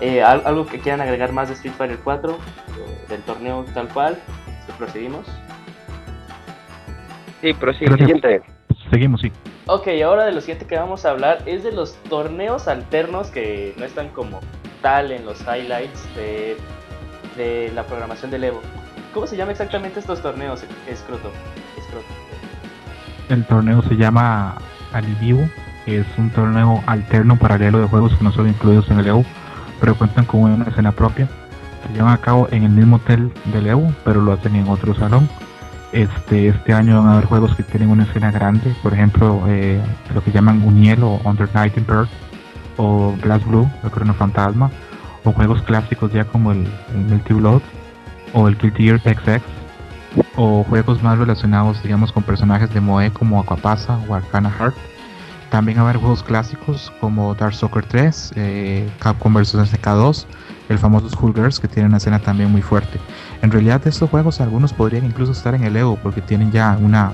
Eh, 0.00 0.22
¿Algo 0.22 0.64
que 0.66 0.78
quieran 0.78 1.00
agregar 1.00 1.32
más 1.32 1.48
de 1.48 1.54
Street 1.54 1.74
Fighter 1.76 1.98
4? 1.98 2.32
Eh, 2.32 3.04
del 3.08 3.22
torneo 3.22 3.64
tal 3.74 3.88
cual. 3.88 4.18
¿Proseguimos? 4.78 5.26
Sí, 7.40 7.52
prosigue. 7.54 7.96
Siguiente. 7.96 8.42
Seguimos, 8.90 9.20
sí. 9.20 9.32
Ok, 9.66 9.88
ahora 10.04 10.24
de 10.24 10.32
lo 10.32 10.40
siguiente 10.40 10.66
que 10.66 10.76
vamos 10.76 11.04
a 11.04 11.10
hablar 11.10 11.42
es 11.46 11.62
de 11.62 11.72
los 11.72 11.94
torneos 12.08 12.68
alternos 12.68 13.28
que 13.30 13.74
no 13.76 13.84
están 13.84 14.08
como 14.08 14.40
tal 14.82 15.12
en 15.12 15.26
los 15.26 15.40
highlights 15.42 16.08
de, 16.14 16.56
de 17.36 17.70
la 17.74 17.84
programación 17.84 18.30
del 18.30 18.44
Evo. 18.44 18.60
¿Cómo 19.12 19.26
se 19.26 19.36
llama 19.36 19.52
exactamente 19.52 20.00
estos 20.00 20.22
torneos, 20.22 20.64
Escroto? 20.88 21.30
El 23.28 23.44
torneo 23.44 23.82
se 23.82 23.96
llama 23.96 24.56
Alivivo, 24.92 25.48
es 25.86 26.06
un 26.16 26.30
torneo 26.30 26.82
alterno 26.86 27.36
paralelo 27.38 27.78
de 27.78 27.88
juegos 27.88 28.16
que 28.16 28.24
no 28.24 28.32
son 28.32 28.48
incluidos 28.48 28.90
en 28.90 29.00
el 29.00 29.06
Evo 29.08 29.24
pero 29.80 29.94
cuentan 29.94 30.24
con 30.24 30.40
una 30.40 30.64
escena 30.64 30.92
propia. 30.92 31.28
Se 31.86 31.92
llevan 31.94 32.12
a 32.12 32.18
cabo 32.18 32.48
en 32.50 32.64
el 32.64 32.70
mismo 32.70 32.96
hotel 32.96 33.32
de 33.46 33.70
Evo, 33.70 33.92
pero 34.04 34.20
lo 34.20 34.32
hacen 34.32 34.56
en 34.56 34.68
otro 34.68 34.94
salón. 34.94 35.28
Este, 35.92 36.48
este 36.48 36.74
año 36.74 36.98
van 36.98 37.08
a 37.08 37.12
haber 37.14 37.24
juegos 37.24 37.56
que 37.56 37.62
tienen 37.62 37.88
una 37.90 38.04
escena 38.04 38.30
grande, 38.30 38.74
por 38.82 38.92
ejemplo, 38.92 39.42
eh, 39.48 39.80
lo 40.14 40.22
que 40.22 40.30
llaman 40.30 40.62
Uniel 40.62 41.02
o 41.02 41.20
Under 41.24 41.48
Night 41.54 41.76
in 41.78 41.86
Bird, 41.86 42.08
o 42.76 43.14
Glass 43.22 43.44
Blue, 43.46 43.70
el 43.82 43.90
Crono 43.90 44.12
Fantasma, 44.14 44.70
o 45.24 45.32
juegos 45.32 45.62
clásicos 45.62 46.12
ya 46.12 46.24
como 46.24 46.52
el, 46.52 46.66
el 46.94 47.00
Multi 47.08 47.34
Blood 47.34 47.62
o 48.34 48.48
el 48.48 48.58
Guilty 48.58 48.84
Gear 48.84 49.00
XX, 49.00 49.42
o 50.36 50.64
juegos 50.64 51.02
más 51.02 51.18
relacionados, 51.18 51.82
digamos, 51.82 52.12
con 52.12 52.22
personajes 52.22 52.72
de 52.72 52.80
Moe 52.80 53.10
como 53.10 53.40
Aquapasa 53.40 53.98
o 54.08 54.14
Arcana 54.14 54.50
Heart. 54.50 54.76
También 55.50 55.78
haber 55.78 55.96
juegos 55.96 56.22
clásicos 56.22 56.92
como 57.00 57.34
Dark 57.34 57.54
Soccer 57.54 57.84
3, 57.84 58.32
eh, 58.36 58.90
Capcom 58.98 59.32
vs 59.32 59.54
SNK2, 59.54 60.26
el 60.68 60.78
famoso 60.78 61.08
Skullgirls 61.08 61.60
que 61.60 61.68
tiene 61.68 61.88
una 61.88 61.98
escena 61.98 62.18
también 62.18 62.50
muy 62.50 62.62
fuerte. 62.62 62.98
En 63.42 63.50
realidad 63.50 63.80
de 63.80 63.90
estos 63.90 64.10
juegos 64.10 64.40
algunos 64.40 64.72
podrían 64.72 65.04
incluso 65.04 65.32
estar 65.32 65.54
en 65.54 65.64
el 65.64 65.76
Evo 65.76 65.98
porque 66.02 66.20
tienen 66.20 66.52
ya 66.52 66.78
una, 66.80 67.12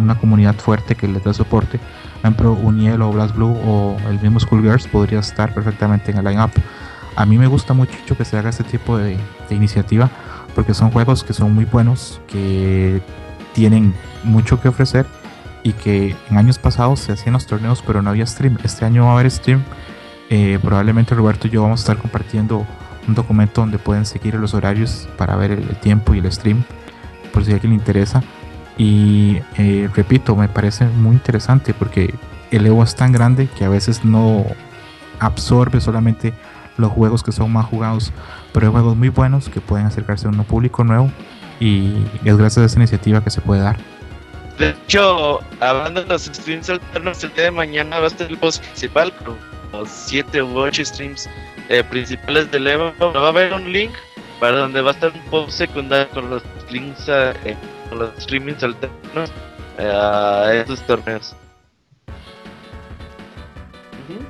una 0.00 0.18
comunidad 0.18 0.54
fuerte 0.56 0.94
que 0.94 1.08
les 1.08 1.22
da 1.24 1.32
soporte. 1.32 1.78
Por 1.78 2.18
ejemplo, 2.20 2.52
Uniel 2.52 3.02
o 3.02 3.10
Blast 3.12 3.34
Blue 3.34 3.56
o 3.64 3.96
el 4.08 4.20
mismo 4.20 4.38
Skullgirls 4.40 4.86
podría 4.88 5.20
estar 5.20 5.52
perfectamente 5.54 6.10
en 6.10 6.18
el 6.18 6.24
line-up. 6.24 6.50
A 7.16 7.26
mí 7.26 7.36
me 7.36 7.46
gusta 7.46 7.74
mucho 7.74 8.16
que 8.16 8.24
se 8.24 8.38
haga 8.38 8.50
este 8.50 8.64
tipo 8.64 8.96
de, 8.96 9.16
de 9.48 9.54
iniciativa 9.54 10.08
porque 10.54 10.74
son 10.74 10.90
juegos 10.90 11.24
que 11.24 11.32
son 11.32 11.54
muy 11.54 11.64
buenos, 11.64 12.20
que 12.26 13.02
tienen 13.54 13.94
mucho 14.24 14.60
que 14.60 14.68
ofrecer 14.68 15.06
y 15.62 15.72
que 15.72 16.16
en 16.30 16.36
años 16.36 16.58
pasados 16.58 17.00
se 17.00 17.12
hacían 17.12 17.34
los 17.34 17.46
torneos 17.46 17.82
pero 17.86 18.02
no 18.02 18.10
había 18.10 18.26
stream. 18.26 18.58
Este 18.62 18.84
año 18.84 19.04
va 19.04 19.10
a 19.10 19.14
haber 19.14 19.30
stream. 19.30 19.62
Eh, 20.30 20.58
probablemente 20.62 21.14
Roberto 21.14 21.46
y 21.46 21.50
yo 21.50 21.62
vamos 21.62 21.80
a 21.80 21.82
estar 21.82 21.98
compartiendo 21.98 22.66
un 23.08 23.14
documento 23.14 23.60
donde 23.60 23.78
pueden 23.78 24.06
seguir 24.06 24.34
los 24.34 24.54
horarios 24.54 25.08
para 25.16 25.36
ver 25.36 25.52
el, 25.52 25.76
tiempo 25.76 26.14
y 26.14 26.18
el 26.18 26.30
stream 26.30 26.64
por 27.32 27.44
si 27.44 27.52
a 27.52 27.54
alguien 27.54 27.72
le 27.72 27.78
interesa. 27.78 28.22
Y 28.78 29.38
eh, 29.58 29.88
repito, 29.94 30.34
me 30.36 30.48
parece 30.48 30.86
muy 30.86 31.14
interesante 31.14 31.74
porque 31.74 32.14
el 32.50 32.66
Evo 32.66 32.82
es 32.82 32.94
tan 32.94 33.12
grande 33.12 33.48
que 33.48 33.64
a 33.64 33.68
veces 33.68 34.04
no 34.04 34.44
absorbe 35.18 35.80
solamente 35.80 36.32
los 36.76 36.90
juegos 36.90 37.22
que 37.22 37.32
son 37.32 37.52
más 37.52 37.66
jugados, 37.66 38.12
pero 38.52 38.66
hay 38.66 38.72
juegos 38.72 38.96
muy 38.96 39.08
buenos 39.08 39.48
que 39.48 39.60
pueden 39.60 39.86
acercarse 39.86 40.26
a 40.26 40.30
un 40.30 40.44
público 40.44 40.84
nuevo 40.84 41.10
y 41.60 41.94
es 42.24 42.36
gracias 42.36 42.58
a 42.58 42.66
esa 42.66 42.78
iniciativa 42.78 43.22
que 43.22 43.30
se 43.30 43.40
puede 43.40 43.62
dar. 43.62 43.76
De 44.58 44.70
hecho, 44.70 45.40
hablando 45.60 46.02
de 46.02 46.08
los 46.08 46.24
streams 46.24 46.70
alternos, 46.70 47.22
el 47.24 47.32
día 47.34 47.44
de 47.44 47.50
mañana 47.50 47.98
va 47.98 48.04
a 48.04 48.08
estar 48.08 48.30
el 48.30 48.38
post 48.38 48.62
principal 48.64 49.12
los 49.24 49.36
7 49.84 50.42
u 50.42 50.56
8 50.58 50.84
streams 50.84 51.28
eh, 51.68 51.82
principales 51.84 52.50
del 52.50 52.66
Evo. 52.66 52.92
Va 53.00 53.26
a 53.26 53.28
haber 53.28 53.52
un 53.52 53.72
link 53.72 53.92
para 54.42 54.58
donde 54.58 54.80
va 54.80 54.90
a 54.90 54.94
estar 54.94 55.12
un 55.12 55.20
post 55.30 55.50
secundario 55.50 56.08
con 56.12 56.28
los 56.28 56.42
links 56.68 57.06
eh, 57.08 57.56
con 57.88 58.00
los 58.00 58.10
streamings 58.18 58.62
alternos 58.64 59.30
eh, 59.78 59.88
a 59.88 60.52
estos 60.54 60.82
torneos. 60.82 61.36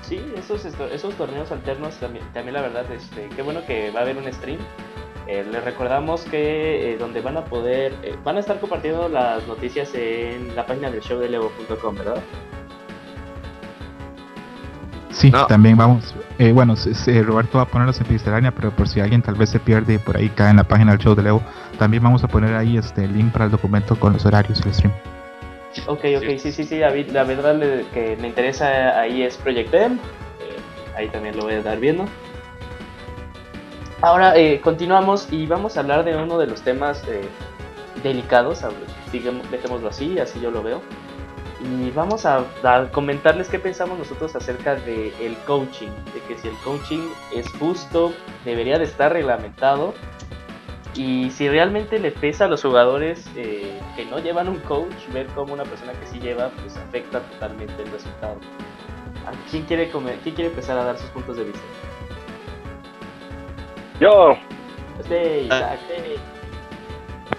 Sí, 0.03 0.21
esos, 0.37 1.15
torneos 1.17 1.51
alternos 1.51 1.95
también, 1.97 2.25
también 2.35 2.55
la 2.55 2.61
verdad, 2.61 2.85
este, 2.93 3.29
qué 3.35 3.41
bueno 3.41 3.65
que 3.67 3.91
va 3.91 4.01
a 4.01 4.03
haber 4.03 4.19
un 4.19 4.31
stream 4.31 4.59
eh, 5.27 5.45
les 5.51 5.65
recordamos 5.65 6.23
que 6.25 6.97
donde 6.99 7.21
van 7.21 7.39
a 7.39 7.45
poder, 7.47 7.95
van 8.23 8.37
a 8.37 8.41
estar 8.41 8.61
compartiendo 8.61 9.09
las 9.09 9.47
noticias 9.47 9.95
en 9.95 10.55
la 10.55 10.67
página 10.67 10.91
del 10.91 11.01
show 11.01 11.19
de 11.19 11.31
levo.com, 11.31 11.95
¿verdad? 11.95 12.23
Sí, 15.13 15.31
también 15.49 15.77
vamos. 15.77 16.15
bueno, 16.55 16.75
Roberto 17.25 17.59
va 17.59 17.65
a 17.65 17.67
ponerlos 17.67 18.01
en 18.01 18.07
Pixelania, 18.07 18.51
pero 18.51 18.71
por 18.71 18.89
si 18.89 19.01
alguien 19.01 19.23
tal 19.23 19.35
vez 19.35 19.51
se 19.51 19.61
pierde 19.61 19.99
por 19.99 20.17
ahí, 20.17 20.29
cae 20.31 20.51
en 20.51 20.57
la 20.57 20.65
página 20.65 20.93
del 20.93 21.01
show 21.01 21.15
de 21.15 21.23
Levo, 21.23 21.43
también 21.79 22.03
vamos 22.03 22.25
a 22.25 22.29
poner 22.29 22.55
ahí 22.55 22.77
este 22.77 23.07
link 23.07 23.33
para 23.33 23.45
el 23.45 23.51
documento 23.51 23.95
con 23.97 24.15
los 24.15 24.25
horarios 24.27 24.61
y 24.65 24.69
el 24.69 24.75
stream. 24.75 24.93
Ok, 25.87 26.05
ok, 26.17 26.39
sí, 26.39 26.53
sí, 26.53 26.65
sí, 26.65 26.79
David, 26.79 27.11
la 27.11 27.25
verdad 27.25 27.59
que 27.95 28.17
me 28.21 28.29
interesa 28.29 29.01
ahí 29.01 29.23
es 29.23 29.37
Project 29.37 29.73
M, 29.73 29.99
ahí 30.97 31.09
también 31.09 31.37
lo 31.37 31.45
voy 31.45 31.55
a 31.55 31.59
estar 31.59 31.79
viendo. 31.79 32.05
Ahora 34.03 34.37
eh, 34.37 34.61
continuamos 34.61 35.29
y 35.31 35.47
vamos 35.47 35.77
a 35.77 35.81
hablar 35.81 36.05
de 36.05 36.17
uno 36.17 36.37
de 36.37 36.49
los 36.49 36.63
temas 36.63 37.03
eh, 37.09 37.23
delicados, 38.03 38.65
digamos, 39.13 39.49
dejémoslo 39.51 39.89
así, 39.89 40.19
así 40.19 40.41
yo 40.41 40.51
lo 40.51 40.63
veo. 40.63 40.83
Y 41.65 41.91
vamos 41.93 42.27
a, 42.27 42.45
comentarles 42.91 43.49
qué 43.49 43.59
pensamos 43.59 43.99
nosotros 43.99 44.35
acerca 44.35 44.75
del 44.75 45.13
el 45.21 45.37
coaching, 45.47 45.91
de 46.13 46.21
que 46.27 46.37
si 46.39 46.49
el 46.49 46.57
coaching 46.65 47.09
es 47.33 47.49
justo, 47.53 48.13
debería 48.45 48.79
de 48.79 48.85
estar 48.85 49.13
reglamentado 49.13 49.95
y 50.95 51.31
si 51.31 51.49
realmente 51.49 51.99
le 51.99 52.11
pesa 52.11 52.45
a 52.45 52.49
los 52.49 52.63
jugadores 52.63 53.27
eh, 53.37 53.81
que 53.97 54.05
no 54.05 54.19
llevan 54.19 54.49
un 54.49 54.59
coach, 54.61 55.09
ver 55.13 55.27
cómo 55.29 55.55
una 55.55 55.65
persona 55.65 55.93
que 55.93 56.07
sí 56.07 56.19
lleva, 56.19 56.51
pues 56.61 56.77
afecta 56.77 57.21
totalmente 57.21 57.83
el 57.83 57.91
resultado. 57.91 58.37
¿Quién 59.51 59.65
quiere, 59.65 59.91
comer, 59.91 60.19
¿Quién 60.23 60.35
quiere 60.35 60.51
empezar 60.51 60.77
a 60.79 60.85
dar 60.85 60.99
sus 60.99 61.09
puntos 61.11 61.37
de 61.37 61.45
vista? 61.45 61.61
Yo. 64.01 64.37
Sí, 65.09 65.49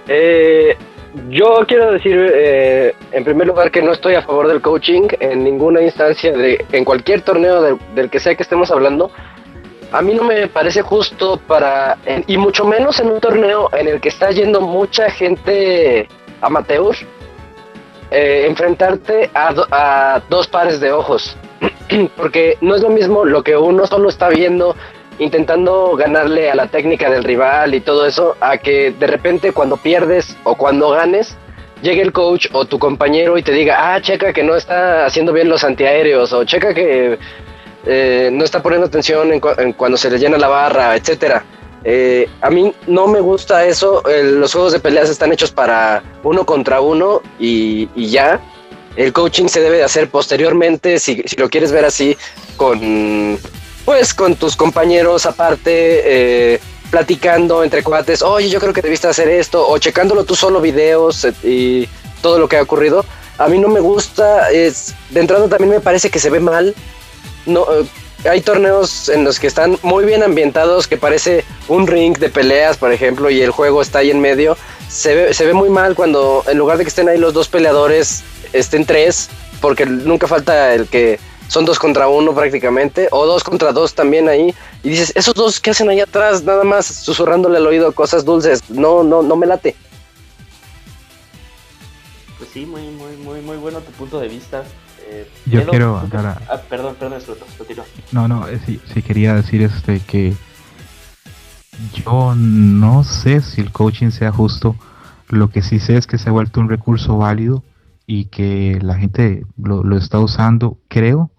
eh, 0.08 0.78
yo 1.30 1.64
quiero 1.68 1.91
decir, 1.91 2.31
eh, 2.34 2.95
en 3.11 3.23
primer 3.23 3.48
lugar, 3.48 3.69
que 3.72 3.81
no 3.81 3.91
estoy 3.91 4.15
a 4.15 4.23
favor 4.23 4.48
del 4.48 4.61
coaching 4.61 5.07
en 5.19 5.44
ninguna 5.44 5.81
instancia, 5.81 6.31
de, 6.31 6.65
en 6.72 6.84
cualquier 6.84 7.22
torneo 7.22 7.77
del 7.95 8.10
que 8.10 8.19
sea 8.19 8.35
que 8.35 8.44
estemos 8.44 8.72
hablando. 8.72 9.11
A 9.91 10.02
mí 10.02 10.15
no 10.15 10.23
me 10.23 10.48
parece 10.48 10.81
justo 10.81 11.38
para, 11.38 11.98
y 12.26 12.38
mucho 12.38 12.65
menos 12.65 12.99
en 12.99 13.11
un 13.11 13.19
torneo 13.19 13.69
en 13.73 13.88
el 13.88 14.02
que 14.02 14.10
está 14.10 14.31
yendo 14.31 14.60
mucha 14.60 15.11
gente 15.11 16.07
amateur, 16.41 16.95
eh, 18.10 18.45
enfrentarte 18.48 19.30
a, 19.35 19.53
a 19.72 20.22
dos 20.30 20.48
pares 20.48 20.80
de 20.80 20.91
ojos. 20.91 21.38
Porque 22.18 22.57
no 22.61 22.76
es 22.76 22.81
lo 22.81 22.90
mismo 22.90 23.23
lo 23.23 23.44
que 23.44 23.56
uno 23.56 23.85
solo 23.85 24.10
está 24.10 24.30
viendo 24.30 24.76
intentando 25.19 25.95
ganarle 25.95 26.49
a 26.49 26.56
la 26.56 26.68
técnica 26.68 27.10
del 27.10 27.23
rival 27.23 27.76
y 27.76 27.81
todo 27.81 28.06
eso, 28.06 28.35
a 28.40 28.57
que 28.57 28.91
de 28.91 29.07
repente 29.07 29.52
cuando 29.52 29.77
pierdes 29.77 30.35
o 30.44 30.56
cuando 30.56 30.90
ganes, 30.90 31.38
llegue 31.81 32.02
el 32.02 32.14
coach 32.14 32.48
o 32.53 32.65
tu 32.65 32.80
compañero 32.80 33.38
y 33.38 33.44
te 33.44 33.52
diga, 33.52 33.94
ah, 33.94 34.02
checa 34.02 34.34
que 34.34 34.44
no 34.44 34.56
está 34.56 35.06
haciendo 35.06 35.34
bien 35.34 35.49
los 35.49 35.64
antiaéreos, 35.64 36.31
o 36.34 36.44
checa 36.45 36.73
que 36.73 37.19
eh, 37.85 38.30
no 38.31 38.44
está 38.45 38.64
poniendo 38.64 38.88
atención 38.88 39.31
en, 39.34 39.73
cuando 39.73 39.98
se 39.98 40.10
le 40.10 40.18
llena 40.18 40.38
la 40.38 40.48
barra, 40.48 40.95
etcétera. 40.95 41.45
Eh, 41.85 42.30
a 42.40 42.49
mí 42.49 42.73
no 42.88 43.07
me 43.07 43.19
gusta 43.19 43.65
eso. 43.65 44.02
los 44.06 44.53
juegos 44.53 44.72
de 44.72 44.80
peleas 44.80 45.10
están 45.10 45.34
hechos 45.34 45.52
para 45.52 46.02
uno 46.23 46.45
contra 46.45 46.80
uno 46.81 47.22
y, 47.40 47.88
ya. 48.10 48.40
El 48.95 49.11
coaching 49.11 49.48
se 49.48 49.60
debe 49.60 49.77
de 49.77 49.84
hacer 49.84 50.10
posteriormente, 50.10 50.99
si, 50.99 51.23
si 51.26 51.35
lo 51.35 51.49
quieres 51.49 51.72
ver 51.72 51.84
así, 51.84 52.15
con 52.56 53.40
pues 53.86 54.14
con 54.14 54.36
tus 54.36 54.56
compañeros 54.56 55.26
aparte, 55.26 56.02
eh, 56.54 56.60
platicando 56.90 57.64
entre 57.64 57.84
cuates, 57.84 58.22
oye, 58.22 58.50
yo 58.50 58.60
creo 58.60 58.74
que 58.74 58.82
debiste 58.82 59.08
hacer 59.08 59.28
esto, 59.30 59.68
o 59.68 59.78
checándolo 59.78 60.26
tú 60.26 60.36
solo 60.36 60.62
videos 60.62 61.26
eh, 61.26 61.34
y 61.44 61.90
todo 62.22 62.40
lo 62.40 62.48
que 62.48 62.58
ha 62.58 62.62
ocurrido. 62.62 63.06
A 63.38 63.48
mí 63.48 63.58
no 63.58 63.68
me 63.68 63.80
gusta, 63.80 64.52
es, 64.52 64.94
de 65.10 65.20
entrada 65.20 65.48
también 65.48 65.72
me 65.72 65.80
parece 65.80 66.10
que 66.10 66.20
se 66.20 66.30
ve 66.30 66.40
mal. 66.40 66.76
No, 67.46 67.66
eh, 67.74 68.30
hay 68.30 68.42
torneos 68.42 69.10
en 69.10 69.24
los 69.24 69.40
que 69.40 69.48
están 69.48 69.78
muy 69.82 70.06
bien 70.06 70.24
ambientados, 70.24 70.88
que 70.88 70.98
parece 70.98 71.44
un 71.68 71.88
ring 71.88 72.18
de 72.18 72.30
peleas, 72.30 72.78
por 72.78 72.94
ejemplo, 72.94 73.30
y 73.30 73.42
el 73.42 73.52
juego 73.52 73.82
está 73.82 74.00
ahí 74.00 74.12
en 74.12 74.22
medio. 74.22 74.56
Se 74.88 75.16
ve, 75.16 75.34
se 75.34 75.46
ve 75.46 75.54
muy 75.54 75.70
mal 75.70 75.96
cuando 75.96 76.44
en 76.48 76.58
lugar 76.58 76.78
de 76.78 76.84
que 76.84 76.90
estén 76.90 77.10
ahí 77.10 77.18
los 77.18 77.34
dos 77.34 77.50
peleadores, 77.50 78.24
estén 78.54 78.86
tres, 78.86 79.30
porque 79.60 79.86
nunca 79.86 80.28
falta 80.28 80.74
el 80.74 80.88
que 80.88 81.20
son 81.48 81.65
dos 81.65 81.78
contra 81.80 82.07
uno 82.07 82.34
prácticamente, 82.34 83.07
o 83.11 83.26
dos 83.26 83.44
contra 83.44 83.72
dos 83.72 83.94
también 83.94 84.28
ahí, 84.30 84.53
y 84.84 84.90
dices, 84.90 85.11
esos 85.15 85.34
dos 85.36 85.60
que 85.60 85.72
hacen 85.72 85.90
ahí 85.90 85.99
atrás, 85.99 86.44
nada 86.44 86.64
más 86.64 86.86
susurrándole 86.86 87.57
al 87.57 87.68
oído 87.68 87.91
cosas 87.91 88.26
dulces, 88.26 88.70
no, 88.70 89.03
no, 89.03 89.22
no 89.22 89.36
me 89.36 89.45
late. 89.45 89.76
Pues 92.38 92.49
sí, 92.53 92.65
muy, 92.65 92.82
muy, 92.90 93.15
muy, 93.18 93.41
muy 93.41 93.57
bueno 93.57 93.80
tu 93.80 93.91
punto 93.91 94.20
de 94.20 94.28
vista. 94.28 94.64
Eh, 95.07 95.30
Yo 95.45 95.65
quiero 95.68 95.99
¿tú 96.03 96.10
qué- 96.10 96.18
dar 96.18 96.26
a- 96.28 96.41
Ah, 96.49 96.61
perdón, 96.70 96.95
perdón, 96.98 97.18
Escroto, 97.20 97.45
continúa. 97.57 97.86
No, 98.11 98.28
no, 98.28 98.48
eh, 98.48 98.60
sí, 98.65 98.80
sí 98.94 99.02
quería 99.02 99.34
decir 99.36 99.61
este 99.61 99.99
que 99.99 100.34
yo 101.94 102.34
no 102.36 103.03
sé 103.03 103.41
si 103.41 103.61
el 103.61 103.72
coaching 103.72 104.10
sea 104.11 104.32
justo. 104.32 104.76
Lo 105.30 105.49
que 105.49 105.61
sí 105.61 105.80
sé 105.80 105.98
es 105.98 106.07
que 106.07 106.18
se 106.18 106.30
ha 106.30 106.32
vuelto 106.32 106.60
un 106.60 106.70
recurso 106.70 107.18
válido 107.18 107.64
y 108.07 108.26
que 108.26 108.80
la 108.82 108.95
gente 108.95 109.45
lo, 109.61 109.84
lo 109.84 109.98
está 109.98 110.20
usando. 110.20 110.78
Creo 110.88 111.32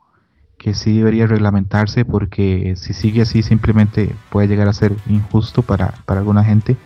que 0.65 0.73
sí 0.73 0.97
debería 0.97 1.27
reglamentarse 1.27 2.07
porque 2.07 2.73
si 2.79 2.95
sigue 2.95 3.21
así 3.21 3.43
simplemente 3.43 4.17
puede 4.31 4.49
llegar 4.49 4.67
a 4.67 4.73
ser 4.73 4.97
injusto 5.07 5.61
para, 5.61 5.93
para 6.07 6.21
alguna 6.21 6.43
gente. 6.43 6.79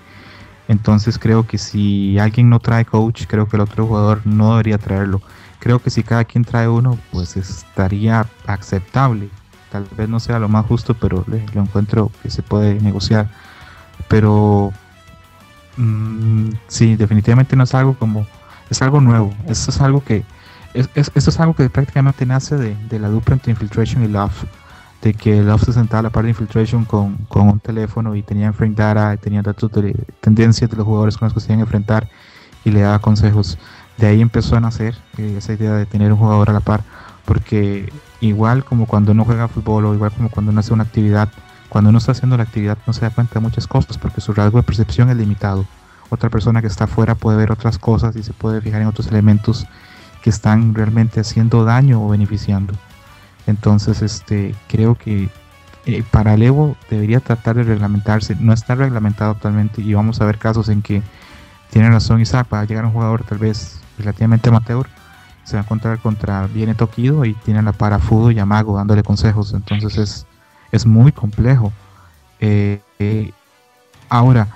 Entonces 0.67 1.17
creo 1.17 1.47
que 1.47 1.59
si 1.59 2.19
alguien 2.19 2.51
no 2.51 2.59
trae 2.59 2.85
coach, 2.85 3.27
creo 3.29 3.47
que 3.47 3.57
el 3.57 3.61
otro 3.61 3.87
jugador 3.87 4.23
no 4.25 4.51
debería 4.51 4.79
traerlo. 4.79 5.23
Creo 5.61 5.79
que 5.79 5.91
si 5.91 6.03
cada 6.03 6.25
quien 6.25 6.45
trae 6.45 6.67
uno, 6.67 6.99
pues 7.13 7.37
estaría 7.37 8.27
aceptable. 8.49 9.31
Tal 9.71 9.87
vez 9.97 10.09
no 10.09 10.19
sea 10.19 10.41
lo 10.41 10.49
más 10.49 10.67
justo, 10.67 10.95
pero 10.95 11.25
lo 11.29 11.63
encuentro 11.63 12.11
que 12.21 12.31
se 12.31 12.43
puede 12.43 12.81
negociar. 12.81 13.31
Pero 14.09 14.73
mm, 15.77 16.49
sí, 16.67 16.97
definitivamente 16.97 17.55
no 17.55 17.63
es 17.63 17.73
algo 17.77 17.95
como, 17.95 18.27
es 18.71 18.83
algo 18.83 19.01
nuevo. 19.01 19.33
Esto 19.47 19.71
es 19.71 19.81
algo 19.81 20.03
que, 20.03 20.25
es, 20.81 20.91
es- 20.95 21.13
esto 21.15 21.31
es 21.31 21.41
algo 21.41 21.55
que 21.55 21.69
prácticamente 21.71 22.27
nace 22.27 22.57
de, 22.57 22.77
de 22.89 22.99
la 22.99 23.09
dupla 23.09 23.35
entre 23.35 23.53
Infiltration 23.53 24.05
y 24.05 24.09
Love. 24.09 24.47
De 25.03 25.15
que 25.15 25.43
Love 25.43 25.63
se 25.65 25.73
sentaba 25.73 26.01
a 26.01 26.03
la 26.05 26.11
par 26.11 26.25
de 26.25 26.31
Infiltration 26.31 26.85
con, 26.85 27.17
con 27.29 27.49
un 27.49 27.61
teléfono 27.61 28.17
y 28.17 28.23
tenía 28.23 28.53
y 28.53 29.19
tenía 29.19 29.43
datos 29.43 29.71
de 29.73 29.95
tendencias 30.21 30.71
de 30.71 30.77
los 30.77 30.87
jugadores 30.87 31.17
con 31.17 31.27
los 31.27 31.35
que 31.35 31.41
se 31.41 31.49
iban 31.53 31.61
a 31.61 31.63
enfrentar 31.63 32.09
y 32.65 32.71
le 32.73 32.81
daba 32.83 32.99
consejos. 33.01 33.59
De 33.97 34.07
ahí 34.09 34.21
empezó 34.21 34.57
a 34.57 34.61
nacer 34.61 35.05
eh, 35.19 35.37
esa 35.39 35.53
idea 35.55 35.75
de 35.75 35.87
tener 35.87 36.13
un 36.13 36.19
jugador 36.19 36.51
a 36.51 36.53
la 36.53 36.61
par, 36.61 36.85
porque 37.25 37.93
igual 38.21 38.65
como 38.65 38.87
cuando 38.87 39.13
uno 39.13 39.25
juega 39.25 39.49
fútbol 39.49 39.87
o 39.87 39.95
igual 39.95 40.13
como 40.13 40.31
cuando 40.31 40.51
uno 40.53 40.61
hace 40.61 40.73
una 40.75 40.85
actividad, 40.85 41.33
cuando 41.69 41.91
uno 41.91 41.99
está 41.99 42.13
haciendo 42.13 42.37
la 42.37 42.45
actividad 42.45 42.79
no 42.87 42.93
se 42.93 43.03
da 43.03 43.11
cuenta 43.11 43.35
de 43.35 43.41
muchas 43.41 43.67
cosas 43.69 43.99
porque 43.99 44.21
su 44.21 44.33
rasgo 44.33 44.59
de 44.59 44.65
percepción 44.65 45.11
es 45.11 45.17
limitado. 45.17 45.69
Otra 46.11 46.31
persona 46.31 46.61
que 46.61 46.67
está 46.69 46.85
afuera 46.85 47.15
puede 47.17 47.37
ver 47.39 47.53
otras 47.53 47.79
cosas 47.79 48.17
y 48.17 48.23
se 48.23 48.33
puede 48.35 48.61
fijar 48.63 48.81
en 48.83 48.89
otros 48.89 49.09
elementos 49.09 49.69
están 50.29 50.75
realmente 50.75 51.21
haciendo 51.21 51.65
daño 51.65 52.05
o 52.05 52.09
beneficiando. 52.09 52.75
Entonces, 53.47 54.03
este, 54.03 54.55
creo 54.69 54.95
que 54.95 55.29
eh, 55.87 56.05
para 56.11 56.35
el 56.35 56.43
Evo 56.43 56.77
debería 56.91 57.21
tratar 57.21 57.57
de 57.57 57.63
reglamentarse. 57.63 58.37
No 58.39 58.53
está 58.53 58.75
reglamentado 58.75 59.33
actualmente 59.33 59.81
y 59.81 59.95
vamos 59.95 60.21
a 60.21 60.27
ver 60.27 60.39
casos 60.39 60.69
en 60.69 60.83
que 60.83 61.03
tiene 61.71 61.91
razón 61.91 62.21
Isaac, 62.21 62.47
va 62.53 62.61
a 62.61 62.65
llegar 62.65 62.85
un 62.85 62.93
jugador 62.93 63.25
tal 63.25 63.39
vez 63.39 63.81
relativamente 63.99 64.49
amateur, 64.49 64.87
se 65.45 65.57
va 65.57 65.61
a 65.61 65.65
encontrar 65.65 65.99
contra 65.99 66.47
Viene 66.47 66.75
Tokido 66.75 67.25
y 67.25 67.35
tiene 67.35 67.63
la 67.63 67.73
para 67.73 67.99
Fudo 67.99 68.31
y 68.31 68.39
a 68.39 68.47
Mago 68.47 68.77
dándole 68.77 69.03
consejos. 69.03 69.55
Entonces 69.55 69.97
es, 69.97 70.27
es 70.73 70.87
muy 70.87 71.11
complejo. 71.13 71.73
Eh, 72.41 72.81
eh, 72.99 73.33
ahora, 74.09 74.47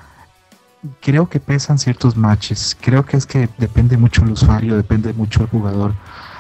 creo 1.00 1.28
que 1.28 1.40
pesan 1.40 1.78
ciertos 1.78 2.16
matches. 2.16 2.76
Creo 2.80 3.04
que 3.04 3.16
es 3.16 3.26
que 3.26 3.48
depende 3.58 3.96
mucho 3.96 4.24
el 4.24 4.32
usuario, 4.32 4.76
depende 4.76 5.12
mucho 5.12 5.42
el 5.42 5.48
jugador. 5.48 5.94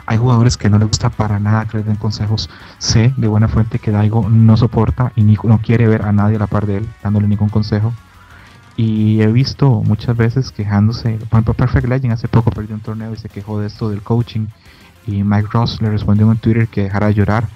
Hay 0.06 0.18
jugadores 0.18 0.56
que 0.56 0.68
no 0.68 0.78
les 0.78 0.88
gusta 0.88 1.10
para 1.10 1.38
nada 1.38 1.66
que 1.66 1.78
les 1.78 1.86
den 1.86 1.96
consejos. 1.96 2.50
Sé 2.78 3.14
de 3.16 3.28
buena 3.28 3.48
fuente 3.48 3.78
que 3.78 3.92
Daigo 3.92 4.28
no 4.28 4.56
soporta 4.56 5.12
y 5.14 5.22
ni, 5.22 5.38
no 5.44 5.58
quiere 5.58 5.86
ver 5.86 6.02
a 6.02 6.12
nadie 6.12 6.36
a 6.36 6.40
la 6.40 6.46
par 6.46 6.66
de 6.66 6.78
él 6.78 6.88
dándole 7.02 7.28
ningún 7.28 7.48
consejo. 7.48 7.92
Y 8.76 9.20
he 9.20 9.26
visto 9.28 9.82
muchas 9.82 10.16
veces 10.16 10.50
quejándose. 10.50 11.12
Por 11.12 11.38
ejemplo, 11.38 11.54
Perfect 11.54 11.86
Legend 11.86 12.14
hace 12.14 12.28
poco 12.28 12.50
perdió 12.50 12.74
un 12.74 12.80
torneo 12.80 13.12
y 13.12 13.16
se 13.16 13.28
quejó 13.28 13.60
de 13.60 13.68
esto 13.68 13.90
del 13.90 14.02
coaching. 14.02 14.46
Y 15.06 15.22
Mike 15.22 15.48
Ross 15.52 15.80
le 15.80 15.90
respondió 15.90 16.30
en 16.30 16.38
Twitter 16.38 16.68
que 16.68 16.84
dejara 16.84 17.08
de 17.08 17.14
llorar, 17.14 17.48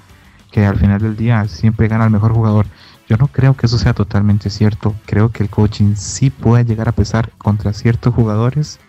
que 0.50 0.66
al 0.66 0.76
final 0.78 1.00
del 1.00 1.16
día 1.16 1.46
siempre 1.48 1.88
gana 1.88 2.04
el 2.04 2.10
mejor 2.10 2.32
jugador. 2.32 2.66
Yo 3.08 3.16
no 3.16 3.28
creo 3.28 3.54
que 3.56 3.66
eso 3.66 3.78
sea 3.78 3.94
totalmente 3.94 4.50
cierto. 4.50 4.94
Creo 5.06 5.30
que 5.30 5.42
el 5.42 5.48
coaching 5.50 5.94
sí 5.94 6.30
puede 6.30 6.64
llegar 6.64 6.88
a 6.88 6.92
pesar 6.92 7.30
contra 7.38 7.72
ciertos 7.72 8.14
jugadores. 8.14 8.80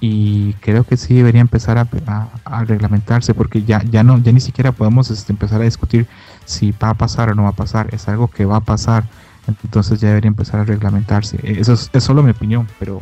Y 0.00 0.52
creo 0.54 0.84
que 0.84 0.96
sí 0.96 1.14
debería 1.14 1.40
empezar 1.40 1.76
a, 1.78 1.88
a- 2.06 2.28
a 2.44 2.64
reglamentarse 2.64 3.34
porque 3.34 3.64
ya, 3.64 3.82
ya, 3.90 4.04
no, 4.04 4.18
ya 4.18 4.30
ni 4.30 4.38
siquiera 4.40 4.70
podemos 4.70 5.10
este, 5.10 5.32
empezar 5.32 5.60
a 5.60 5.64
discutir 5.64 6.06
si 6.44 6.70
va 6.72 6.90
a 6.90 6.94
pasar 6.94 7.30
o 7.30 7.34
no 7.34 7.42
va 7.42 7.48
a 7.48 7.52
pasar. 7.52 7.88
Es 7.92 8.08
algo 8.08 8.28
que 8.28 8.44
va 8.44 8.58
a 8.58 8.60
pasar. 8.60 9.02
Entonces 9.64 9.98
ya 10.00 10.08
debería 10.08 10.28
empezar 10.28 10.60
a 10.60 10.64
reglamentarse. 10.64 11.38
Eh, 11.42 11.56
Eso 11.58 11.72
es, 11.72 11.90
es 11.92 12.04
solo 12.04 12.22
mi 12.22 12.30
opinión, 12.30 12.68
pero, 12.78 13.00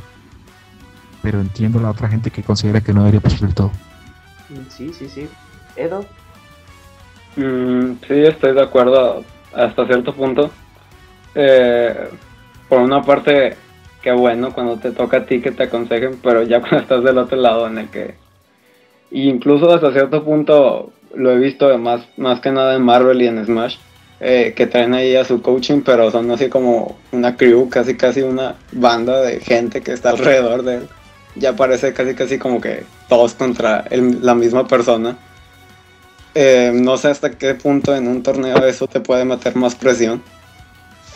pero 1.21 1.41
entiendo 1.41 1.79
la 1.81 1.91
otra 1.91 2.09
gente 2.09 2.31
que 2.31 2.43
considera 2.43 2.81
que 2.81 2.95
no 2.95 3.01
debería 3.01 3.21
pasar 3.21 3.41
del 3.41 3.55
todo. 3.55 3.71
Sí, 4.71 4.93
sí, 4.99 5.09
sí. 5.09 5.29
Edo, 5.77 6.07
Mm, 7.39 7.97
sí, 8.09 8.15
estoy 8.25 8.55
de 8.55 8.63
acuerdo 8.63 9.23
hasta 9.57 9.87
cierto 9.87 10.13
punto. 10.15 10.51
Eh, 11.35 12.09
por 12.69 12.81
una 12.81 13.03
parte, 13.03 13.55
qué 14.03 14.13
bueno 14.13 14.53
cuando 14.53 14.77
te 14.77 14.91
toca 14.93 15.19
a 15.19 15.27
ti 15.27 15.41
que 15.41 15.53
te 15.53 15.65
aconsejen, 15.65 16.19
pero 16.23 16.43
ya 16.43 16.61
cuando 16.61 16.79
estás 16.79 17.05
del 17.05 17.19
otro 17.19 17.37
lado 17.39 17.67
en 17.67 17.79
el 17.79 17.89
que... 17.89 18.15
incluso 19.11 19.73
hasta 19.73 19.93
cierto 19.93 20.25
punto 20.25 20.91
lo 21.15 21.31
he 21.33 21.39
visto 21.39 21.77
más, 21.79 22.07
más 22.17 22.41
que 22.41 22.51
nada 22.51 22.75
en 22.75 22.83
Marvel 22.83 23.23
y 23.23 23.27
en 23.27 23.45
Smash, 23.45 23.77
eh, 24.21 24.53
que 24.57 24.67
traen 24.67 24.95
ahí 24.95 25.15
a 25.17 25.25
su 25.25 25.41
coaching, 25.43 25.81
pero 25.85 26.11
son 26.11 26.31
así 26.31 26.49
como 26.49 26.97
una 27.13 27.37
crew, 27.37 27.69
casi 27.69 27.97
casi 27.97 28.23
una 28.23 28.55
banda 28.73 29.21
de 29.23 29.41
gente 29.41 29.81
que 29.83 29.93
está 29.93 30.11
alrededor 30.11 30.63
de 30.63 30.75
él. 30.77 30.89
Ya 31.37 31.55
parece 31.55 31.93
casi 31.93 32.15
casi 32.15 32.39
como 32.39 32.61
que 32.61 32.85
todos 33.09 33.35
contra 33.35 33.85
el- 33.91 34.25
la 34.25 34.35
misma 34.35 34.67
persona. 34.67 35.17
Eh, 36.39 36.71
no 36.75 36.99
sé 36.99 37.09
hasta 37.09 37.31
qué 37.31 37.55
punto 37.55 37.97
en 37.97 38.07
un 38.07 38.23
torneo 38.23 38.59
eso 38.67 38.87
te 38.87 39.01
puede 39.01 39.25
meter 39.25 39.57
más 39.57 39.75
presión. 39.75 40.23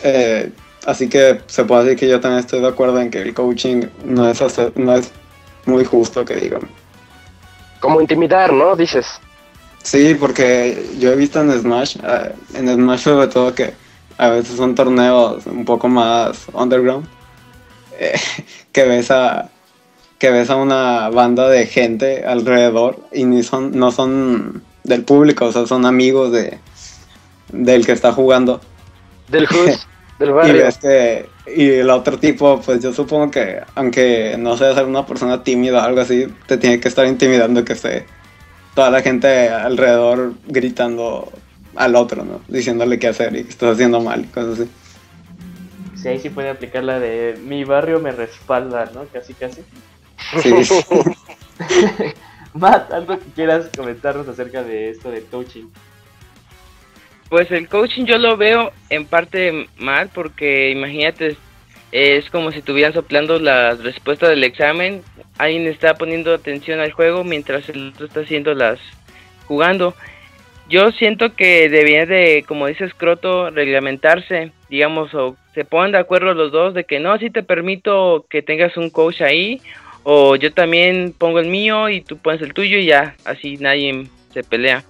Eh, 0.03 0.51
así 0.87 1.07
que 1.09 1.41
se 1.45 1.63
puede 1.63 1.83
decir 1.83 1.99
que 1.99 2.07
yo 2.09 2.19
también 2.19 2.39
estoy 2.39 2.59
de 2.59 2.67
acuerdo 2.67 2.99
en 2.99 3.11
que 3.11 3.21
el 3.21 3.31
coaching 3.35 3.83
no 4.03 4.27
es, 4.27 4.41
hacer- 4.41 4.73
no 4.75 4.95
es 4.95 5.11
muy 5.67 5.85
justo 5.85 6.25
que 6.25 6.37
digan. 6.37 6.61
Como 7.79 8.01
intimidar, 8.01 8.51
¿no? 8.51 8.75
Dices. 8.75 9.19
Sí, 9.83 10.15
porque 10.19 10.83
yo 10.97 11.11
he 11.11 11.15
visto 11.15 11.39
en 11.39 11.51
Smash, 11.59 11.97
eh, 12.03 12.31
en 12.55 12.67
Smash 12.73 13.01
sobre 13.01 13.27
todo 13.27 13.53
que 13.53 13.75
a 14.17 14.29
veces 14.29 14.55
son 14.57 14.73
torneos 14.73 15.45
un 15.45 15.65
poco 15.65 15.87
más 15.87 16.47
underground, 16.53 17.05
eh, 17.99 18.19
que 18.71 18.85
ves 18.85 19.11
a 19.11 19.49
que 20.17 20.31
ves 20.31 20.49
a 20.49 20.55
una 20.55 21.09
banda 21.09 21.47
de 21.47 21.67
gente 21.67 22.25
alrededor 22.25 22.99
y 23.11 23.23
ni 23.25 23.43
son 23.43 23.77
no 23.77 23.91
son 23.91 24.63
del 24.83 25.03
público, 25.03 25.45
o 25.45 25.51
sea, 25.51 25.65
son 25.67 25.85
amigos 25.85 26.31
de 26.31 26.59
del 27.51 27.85
que 27.85 27.91
está 27.93 28.13
jugando 28.13 28.61
Del 29.27 29.45
Hus, 29.51 29.87
del 30.19 30.29
y 30.29 30.33
barrio. 30.33 30.63
ves 30.63 30.77
que 30.77 31.29
y 31.47 31.69
el 31.69 31.89
otro 31.89 32.19
tipo, 32.19 32.61
pues 32.61 32.81
yo 32.81 32.93
supongo 32.93 33.31
que 33.31 33.61
aunque 33.75 34.35
no 34.39 34.57
seas 34.57 34.77
una 34.83 35.05
persona 35.05 35.43
tímida 35.43 35.79
o 35.81 35.85
algo 35.85 36.01
así, 36.01 36.27
te 36.47 36.57
tiene 36.57 36.79
que 36.79 36.87
estar 36.87 37.05
intimidando 37.07 37.65
que 37.65 37.73
esté 37.73 38.05
toda 38.75 38.89
la 38.91 39.01
gente 39.01 39.49
alrededor 39.49 40.35
gritando 40.45 41.31
al 41.75 41.95
otro, 41.95 42.23
¿no? 42.25 42.41
Diciéndole 42.47 42.99
qué 42.99 43.07
hacer 43.09 43.35
y 43.35 43.43
que 43.43 43.49
estás 43.49 43.73
haciendo 43.73 44.01
mal 44.01 44.21
y 44.25 44.27
cosas 44.27 44.59
así. 44.59 44.71
sí, 45.95 46.07
ahí 46.07 46.19
sí 46.19 46.29
puede 46.29 46.49
aplicar 46.49 46.83
la 46.83 46.99
de 46.99 47.37
mi 47.43 47.63
barrio 47.63 47.99
me 47.99 48.11
respalda, 48.11 48.91
¿no? 48.93 49.07
Casi, 49.09 49.33
casi. 49.35 49.65
Sí, 50.41 50.53
Matt, 52.53 52.91
algo 52.91 53.17
que 53.17 53.25
quieras 53.35 53.69
comentarnos 53.75 54.27
acerca 54.27 54.63
de 54.63 54.89
esto 54.89 55.09
del 55.09 55.25
coaching. 55.25 55.65
Pues 57.29 57.49
el 57.51 57.69
coaching 57.69 58.05
yo 58.05 58.17
lo 58.17 58.35
veo 58.35 58.71
en 58.89 59.05
parte 59.05 59.67
mal 59.77 60.09
porque 60.13 60.69
imagínate, 60.69 61.37
es 61.91 62.29
como 62.29 62.51
si 62.51 62.59
estuvieran 62.59 62.93
soplando 62.93 63.39
las 63.39 63.81
respuestas 63.81 64.29
del 64.29 64.43
examen, 64.43 65.01
alguien 65.37 65.65
está 65.67 65.93
poniendo 65.93 66.33
atención 66.33 66.81
al 66.81 66.91
juego 66.91 67.23
mientras 67.23 67.69
el 67.69 67.89
otro 67.89 68.05
está 68.05 68.21
haciendo 68.21 68.53
las 68.53 68.79
jugando. 69.45 69.95
Yo 70.69 70.91
siento 70.91 71.35
que 71.35 71.69
debería 71.69 72.05
de, 72.05 72.45
como 72.47 72.67
dice 72.67 72.87
Scroto, 72.89 73.49
reglamentarse, 73.49 74.51
digamos, 74.69 75.13
o 75.13 75.35
se 75.53 75.65
pongan 75.65 75.91
de 75.91 75.97
acuerdo 75.97 76.33
los 76.33 76.51
dos 76.51 76.73
de 76.73 76.85
que 76.85 76.99
no, 76.99 77.17
si 77.17 77.29
te 77.29 77.43
permito 77.43 78.25
que 78.29 78.41
tengas 78.41 78.77
un 78.77 78.89
coach 78.89 79.21
ahí, 79.21 79.61
o 80.03 80.35
yo 80.35 80.53
también 80.53 81.13
pongo 81.17 81.39
el 81.39 81.47
mío 81.47 81.89
y 81.89 82.01
tú 82.01 82.17
pones 82.17 82.41
el 82.41 82.53
tuyo 82.53 82.77
y 82.77 82.85
ya, 82.87 83.15
así 83.25 83.57
nadie 83.57 84.07
se 84.33 84.43
pelea 84.43 84.83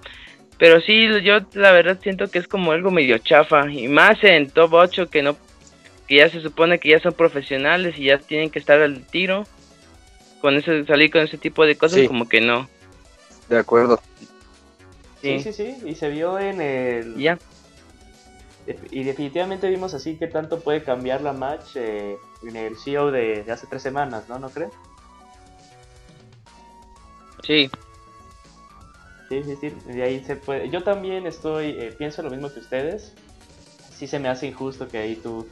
Pero 0.57 0.79
sí, 0.81 1.07
yo 1.23 1.39
la 1.53 1.71
verdad 1.71 1.99
siento 2.01 2.27
que 2.29 2.39
es 2.39 2.47
como 2.47 2.71
algo 2.71 2.91
medio 2.91 3.17
chafa. 3.17 3.69
Y 3.71 3.87
más 3.87 4.23
en 4.23 4.49
top 4.49 4.73
8 4.73 5.09
que 5.09 5.23
no 5.23 5.35
que 6.07 6.17
ya 6.17 6.29
se 6.29 6.41
supone 6.41 6.77
que 6.79 6.89
ya 6.89 6.99
son 6.99 7.13
profesionales 7.13 7.97
y 7.97 8.05
ya 8.05 8.17
tienen 8.19 8.49
que 8.51 8.59
estar 8.59 8.79
al 8.81 9.05
tiro. 9.07 9.45
Con 10.41 10.55
ese, 10.55 10.85
salir 10.85 11.09
con 11.11 11.21
ese 11.21 11.37
tipo 11.37 11.65
de 11.65 11.75
cosas, 11.75 11.99
Sí. 12.01 12.07
como 12.07 12.27
que 12.27 12.41
no. 12.41 12.67
De 13.49 13.57
acuerdo. 13.57 13.99
Sí, 15.21 15.39
Sí. 15.39 15.51
sí, 15.51 15.53
sí, 15.53 15.75
y 15.89 15.95
se 15.95 16.09
vio 16.09 16.37
en 16.39 16.61
el... 16.61 17.15
Ya. 17.15 17.37
Y 18.91 19.03
definitivamente 19.03 19.69
vimos 19.69 19.93
así 19.93 20.17
que 20.17 20.27
tanto 20.27 20.59
puede 20.59 20.83
cambiar 20.83 21.21
la 21.21 21.33
match 21.33 21.75
eh, 21.75 22.15
en 22.47 22.55
el 22.55 22.75
CEO 22.77 23.11
de, 23.11 23.43
de 23.43 23.51
hace 23.51 23.67
tres 23.67 23.81
semanas, 23.81 24.29
¿no? 24.29 24.37
¿No 24.39 24.49
crees? 24.49 24.71
Sí. 27.43 27.69
Sí, 29.29 29.43
sí, 29.43 29.55
sí, 29.61 29.69
de 29.85 30.03
ahí 30.03 30.23
se 30.23 30.35
puede. 30.35 30.69
Yo 30.69 30.83
también 30.83 31.25
estoy, 31.25 31.69
eh, 31.69 31.95
pienso 31.97 32.21
lo 32.21 32.29
mismo 32.29 32.51
que 32.51 32.59
ustedes. 32.59 33.13
Sí 33.93 34.07
se 34.07 34.19
me 34.19 34.27
hace 34.27 34.47
injusto 34.47 34.89
que 34.89 34.97
ahí 34.97 35.15
tú, 35.15 35.47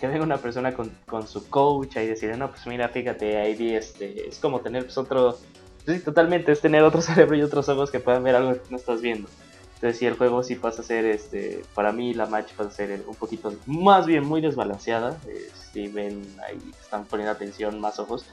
que 0.00 0.06
venga 0.06 0.22
una 0.22 0.38
persona 0.38 0.74
con, 0.74 0.92
con 1.06 1.26
su 1.26 1.48
coach 1.48 1.96
y 1.96 2.06
decir, 2.06 2.36
no, 2.36 2.50
pues 2.50 2.66
mira, 2.66 2.88
fíjate, 2.88 3.38
ahí 3.38 3.54
vi 3.54 3.74
este, 3.74 4.28
es 4.28 4.38
como 4.38 4.60
tener 4.60 4.84
pues, 4.84 4.96
otro, 4.98 5.38
sí, 5.86 5.98
totalmente, 6.00 6.52
es 6.52 6.60
tener 6.60 6.82
otro 6.84 7.00
cerebro 7.02 7.36
y 7.36 7.42
otros 7.42 7.68
ojos 7.68 7.90
que 7.90 7.98
puedan 8.00 8.22
ver 8.22 8.36
algo 8.36 8.52
que 8.52 8.70
no 8.70 8.76
estás 8.76 9.00
viendo. 9.00 9.28
Entonces 9.74 9.98
si 9.98 10.06
el 10.06 10.16
juego 10.16 10.42
sí 10.42 10.54
pasa 10.54 10.82
a 10.82 10.84
ser, 10.84 11.04
este, 11.04 11.64
para 11.74 11.92
mí 11.92 12.14
la 12.14 12.26
match 12.26 12.52
pasa 12.52 12.70
a 12.70 12.72
ser 12.72 13.02
un 13.06 13.14
poquito, 13.14 13.52
más 13.66 14.06
bien 14.06 14.24
muy 14.24 14.40
desbalanceada. 14.40 15.18
eh, 15.28 15.50
si 15.72 15.88
ven 15.88 16.22
ahí, 16.46 16.58
están 16.80 17.04
poniendo 17.04 17.32
atención 17.32 17.80
más 17.80 17.98
ojos. 17.98 18.24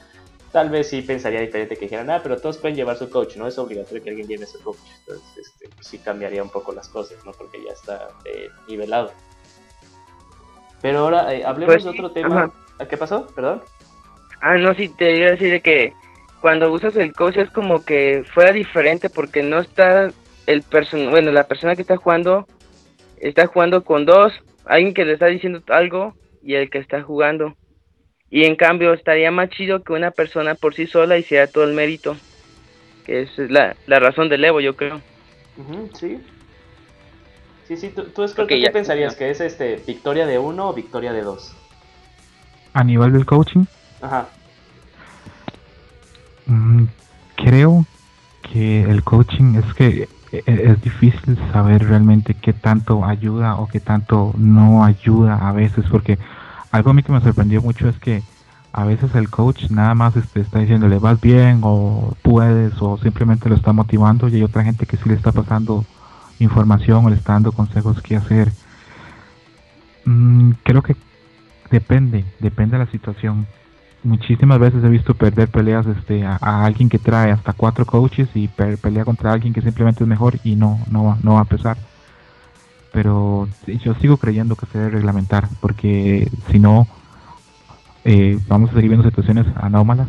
Tal 0.54 0.70
vez 0.70 0.88
sí 0.88 1.02
pensaría 1.02 1.40
diferente 1.40 1.74
que 1.74 1.86
dijeran, 1.86 2.08
ah, 2.10 2.20
pero 2.22 2.36
todos 2.36 2.58
pueden 2.58 2.76
llevar 2.76 2.96
su 2.96 3.10
coach, 3.10 3.34
no 3.34 3.48
es 3.48 3.58
obligatorio 3.58 4.00
que 4.04 4.10
alguien 4.10 4.28
lleve 4.28 4.46
su 4.46 4.62
coach. 4.62 4.78
Entonces, 5.00 5.36
este, 5.36 5.68
pues 5.74 5.84
sí 5.84 5.98
cambiaría 5.98 6.44
un 6.44 6.48
poco 6.48 6.70
las 6.72 6.88
cosas, 6.88 7.18
¿no? 7.26 7.32
Porque 7.32 7.58
ya 7.64 7.72
está 7.72 8.10
eh, 8.24 8.48
nivelado. 8.68 9.10
Pero 10.80 11.00
ahora 11.00 11.34
eh, 11.34 11.44
hablemos 11.44 11.74
Pues 11.74 11.82
de 11.82 11.90
otro 11.90 12.12
tema. 12.12 12.44
ajá. 12.44 12.52
¿A 12.78 12.86
¿Qué 12.86 12.96
pasó? 12.96 13.26
Perdón. 13.34 13.62
Ah, 14.40 14.56
no, 14.56 14.72
sí, 14.74 14.88
te 14.90 15.16
iba 15.16 15.26
a 15.26 15.30
decir 15.32 15.50
de 15.50 15.60
que 15.60 15.92
cuando 16.40 16.70
usas 16.70 16.94
el 16.94 17.12
coach 17.12 17.36
es 17.38 17.50
como 17.50 17.84
que 17.84 18.24
fuera 18.32 18.52
diferente 18.52 19.10
porque 19.10 19.42
no 19.42 19.58
está 19.58 20.12
el 20.46 20.62
person 20.62 21.10
bueno, 21.10 21.32
la 21.32 21.48
persona 21.48 21.74
que 21.74 21.82
está 21.82 21.96
jugando 21.96 22.46
está 23.16 23.48
jugando 23.48 23.82
con 23.82 24.06
dos, 24.06 24.32
alguien 24.66 24.94
que 24.94 25.04
le 25.04 25.14
está 25.14 25.26
diciendo 25.26 25.62
algo 25.66 26.14
y 26.44 26.54
el 26.54 26.70
que 26.70 26.78
está 26.78 27.02
jugando. 27.02 27.56
Y 28.34 28.46
en 28.46 28.56
cambio 28.56 28.92
estaría 28.92 29.30
más 29.30 29.48
chido 29.50 29.84
que 29.84 29.92
una 29.92 30.10
persona 30.10 30.56
por 30.56 30.74
sí 30.74 30.88
sola 30.88 31.16
hiciera 31.16 31.46
todo 31.46 31.62
el 31.62 31.72
mérito. 31.72 32.16
Que 33.06 33.22
es 33.22 33.30
la, 33.38 33.76
la 33.86 34.00
razón 34.00 34.28
del 34.28 34.44
Evo, 34.44 34.60
yo 34.60 34.74
creo. 34.74 35.00
Sí. 36.00 36.18
Sí, 37.68 37.76
sí, 37.76 37.92
tú, 37.94 38.02
tú, 38.06 38.26
Scott, 38.26 38.46
Ok, 38.46 38.48
¿qué 38.48 38.60
ya. 38.60 38.72
pensarías? 38.72 39.14
¿Que 39.14 39.30
es 39.30 39.40
este 39.40 39.80
victoria 39.86 40.26
de 40.26 40.40
uno 40.40 40.70
o 40.70 40.74
victoria 40.74 41.12
de 41.12 41.22
dos? 41.22 41.54
A 42.72 42.82
nivel 42.82 43.12
del 43.12 43.24
coaching, 43.24 43.66
Ajá. 44.02 44.26
mm, 46.46 46.86
creo 47.36 47.84
que 48.52 48.82
el 48.82 49.04
coaching 49.04 49.54
es 49.54 49.74
que 49.74 50.08
e- 50.32 50.42
e- 50.44 50.70
es 50.72 50.82
difícil 50.82 51.38
saber 51.52 51.84
realmente 51.84 52.34
qué 52.42 52.52
tanto 52.52 53.04
ayuda 53.04 53.54
o 53.60 53.68
qué 53.68 53.78
tanto 53.78 54.34
no 54.36 54.84
ayuda 54.84 55.48
a 55.48 55.52
veces, 55.52 55.84
porque 55.88 56.18
algo 56.74 56.90
a 56.90 56.94
mí 56.94 57.02
que 57.02 57.12
me 57.12 57.20
sorprendió 57.22 57.62
mucho 57.62 57.88
es 57.88 57.98
que 58.00 58.24
a 58.72 58.84
veces 58.84 59.14
el 59.14 59.30
coach 59.30 59.70
nada 59.70 59.94
más 59.94 60.16
este, 60.16 60.40
está 60.40 60.58
diciéndole 60.60 60.98
vas 60.98 61.20
bien 61.20 61.60
o 61.64 62.16
puedes 62.22 62.74
o 62.80 62.98
simplemente 62.98 63.48
lo 63.48 63.54
está 63.56 63.72
motivando 63.72 64.28
y 64.28 64.36
hay 64.36 64.42
otra 64.42 64.64
gente 64.64 64.86
que 64.86 64.96
sí 64.98 65.08
le 65.08 65.14
está 65.14 65.32
pasando 65.32 65.86
información 66.38 67.04
o 67.06 67.10
le 67.10 67.16
está 67.16 67.34
dando 67.34 67.52
consejos 67.52 68.00
qué 68.02 68.16
hacer. 68.16 68.54
Mm, 70.04 70.52
creo 70.62 70.82
que 70.82 70.96
depende, 71.70 72.26
depende 72.40 72.78
de 72.78 72.84
la 72.86 72.90
situación. 72.92 73.48
Muchísimas 74.02 74.58
veces 74.60 74.84
he 74.84 74.90
visto 74.90 75.16
perder 75.16 75.50
peleas 75.50 75.86
este, 75.86 76.24
a, 76.26 76.38
a 76.40 76.64
alguien 76.66 76.88
que 76.90 77.00
trae 77.00 77.32
hasta 77.32 77.54
cuatro 77.54 77.86
coaches 77.86 78.30
y 78.34 78.48
per- 78.48 78.78
pelea 78.80 79.04
contra 79.06 79.32
alguien 79.32 79.54
que 79.54 79.62
simplemente 79.62 80.04
es 80.04 80.08
mejor 80.08 80.40
y 80.44 80.56
no, 80.56 80.84
no, 80.88 81.04
va- 81.04 81.18
no 81.22 81.34
va 81.34 81.42
a 81.42 81.46
pesar. 81.46 81.78
Pero 82.94 83.48
yo 83.66 83.94
sigo 83.96 84.18
creyendo 84.18 84.54
que 84.54 84.66
se 84.66 84.78
debe 84.78 84.92
reglamentar 84.92 85.48
porque 85.60 86.30
si 86.50 86.60
no 86.60 86.86
eh, 88.04 88.38
vamos 88.46 88.70
a 88.70 88.74
seguir 88.74 88.90
viendo 88.90 89.08
situaciones 89.08 89.46
anómalas 89.56 90.08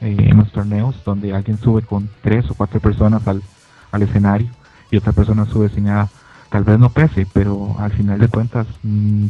eh, 0.00 0.16
en 0.16 0.36
los 0.36 0.52
torneos 0.52 0.94
donde 1.04 1.34
alguien 1.34 1.58
sube 1.58 1.82
con 1.82 2.08
tres 2.22 2.48
o 2.48 2.54
cuatro 2.54 2.78
personas 2.78 3.26
al, 3.26 3.42
al 3.90 4.02
escenario 4.02 4.48
y 4.92 4.96
otra 4.96 5.10
persona 5.10 5.44
sube 5.44 5.70
sin 5.70 5.84
nada. 5.84 6.08
Tal 6.50 6.62
vez 6.62 6.78
no 6.78 6.90
pese, 6.90 7.26
pero 7.32 7.74
al 7.80 7.90
final 7.92 8.20
de 8.20 8.28
cuentas 8.28 8.68
mm, 8.84 9.26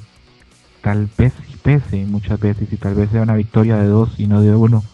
tal 0.83 1.09
vez 1.17 1.33
sí 1.47 1.57
pese 1.63 2.05
muchas 2.05 2.39
veces 2.39 2.71
y 2.71 2.77
tal 2.77 2.95
vez 2.95 3.09
sea 3.11 3.23
una 3.23 3.35
victoria 3.35 3.77
de 3.77 3.87
dos 3.87 4.13
y 4.19 4.27
no 4.27 4.43
de 4.43 4.55
uno. 4.55 4.85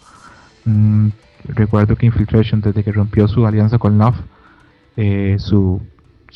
Mm, 0.65 1.09
recuerdo 1.49 1.97
que 1.97 2.07
Infiltration 2.07 2.61
desde 2.61 2.85
que 2.85 2.93
rompió 2.93 3.27
su 3.27 3.47
alianza 3.47 3.79
con 3.79 3.99
Love, 3.99 4.17
eh, 4.97 5.37
su, 5.41 5.83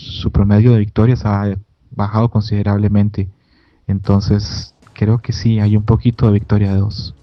su 0.01 0.31
promedio 0.33 0.73
de 0.73 0.79
victorias 0.79 1.25
ha 1.27 1.57
bajado 1.91 2.31
considerablemente. 2.31 3.31
Entonces 3.87 4.77
creo 4.95 5.21
que 5.21 5.33
sí, 5.33 5.61
hay 5.61 5.77
un 5.77 5.85
poquito 5.85 6.27
de 6.27 6.33
victoria 6.35 6.73
de 6.75 6.81
dos. 6.81 7.17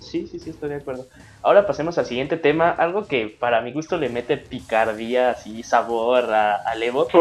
Sí, 0.00 0.26
sí, 0.26 0.38
sí, 0.40 0.50
estoy 0.50 0.70
de 0.70 0.76
acuerdo. 0.76 1.08
Ahora 1.42 1.66
pasemos 1.66 1.96
al 1.98 2.06
siguiente 2.06 2.36
tema, 2.36 2.70
algo 2.70 3.06
que 3.06 3.36
para 3.40 3.60
mi 3.62 3.72
gusto 3.72 3.96
le 3.98 4.08
mete 4.08 4.36
picardía, 4.36 5.30
así, 5.30 5.62
sabor 5.62 6.24
a- 6.32 6.56
al 6.56 6.82
Evo. 6.82 7.12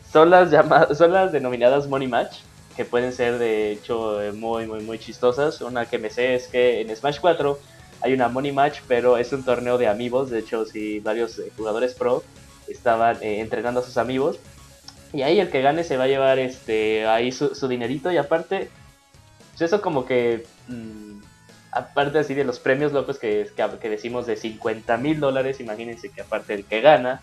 Son 0.00 0.30
las 0.30 0.50
llamadas, 0.50 0.96
son 0.96 1.12
las 1.12 1.32
denominadas 1.32 1.86
Money 1.88 2.08
Match, 2.08 2.34
que 2.74 2.84
pueden 2.86 3.12
ser 3.12 3.38
de 3.38 3.72
hecho 3.72 4.22
eh, 4.22 4.32
muy, 4.32 4.66
muy, 4.66 4.80
muy 4.80 4.98
chistosas. 4.98 5.60
Una 5.60 5.86
que 5.86 5.98
me 5.98 6.08
sé 6.10 6.34
es 6.34 6.48
que 6.50 6.80
en 6.80 6.94
Smash 6.96 7.18
4 7.20 7.60
hay 8.00 8.14
una 8.14 8.28
Money 8.28 8.52
Match, 8.52 8.80
pero 8.88 9.18
es 9.18 9.32
un 9.32 9.44
torneo 9.44 9.76
de 9.76 9.88
amigos. 9.88 10.30
De 10.30 10.38
hecho, 10.38 10.64
si 10.64 11.00
varios 11.00 11.38
eh, 11.38 11.52
jugadores 11.56 11.94
pro 11.94 12.24
estaban 12.68 13.16
eh, 13.22 13.40
entrenando 13.40 13.80
a 13.80 13.82
sus 13.84 13.96
amigos. 13.96 14.38
Y 15.12 15.22
ahí 15.22 15.40
el 15.40 15.50
que 15.50 15.62
gane 15.62 15.84
se 15.84 15.96
va 15.96 16.04
a 16.04 16.08
llevar 16.08 16.38
este 16.38 17.06
ahí 17.06 17.32
su, 17.32 17.54
su 17.54 17.68
dinerito. 17.68 18.10
Y 18.12 18.16
aparte, 18.18 18.70
pues 19.52 19.62
eso 19.62 19.80
como 19.82 20.04
que... 20.06 20.46
mm, 20.68 21.20
aparte 21.70 22.18
así 22.18 22.34
de 22.34 22.44
los 22.44 22.58
premios 22.60 22.92
locos 22.92 23.18
que, 23.18 23.46
que, 23.54 23.78
que 23.80 23.90
decimos 23.90 24.26
de 24.26 24.36
50 24.36 24.96
mil 24.96 25.20
dólares, 25.20 25.60
imagínense 25.60 26.10
que 26.10 26.22
aparte 26.22 26.54
el 26.54 26.64
que 26.64 26.80
gana 26.80 27.20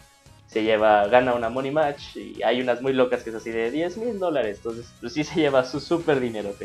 se 0.47 0.63
lleva, 0.63 1.07
gana 1.07 1.33
una 1.33 1.49
money 1.49 1.71
match 1.71 2.15
y 2.15 2.43
hay 2.43 2.61
unas 2.61 2.81
muy 2.81 2.93
locas 2.93 3.23
que 3.23 3.31
es 3.31 3.35
así 3.35 3.49
de 3.49 3.71
10 3.71 3.97
mil 3.97 4.19
dólares, 4.19 4.57
entonces 4.57 4.93
pues 5.01 5.13
sí 5.13 5.23
se 5.23 5.35
lleva 5.41 5.65
su 5.65 5.79
super 5.79 6.19
dinero. 6.19 6.55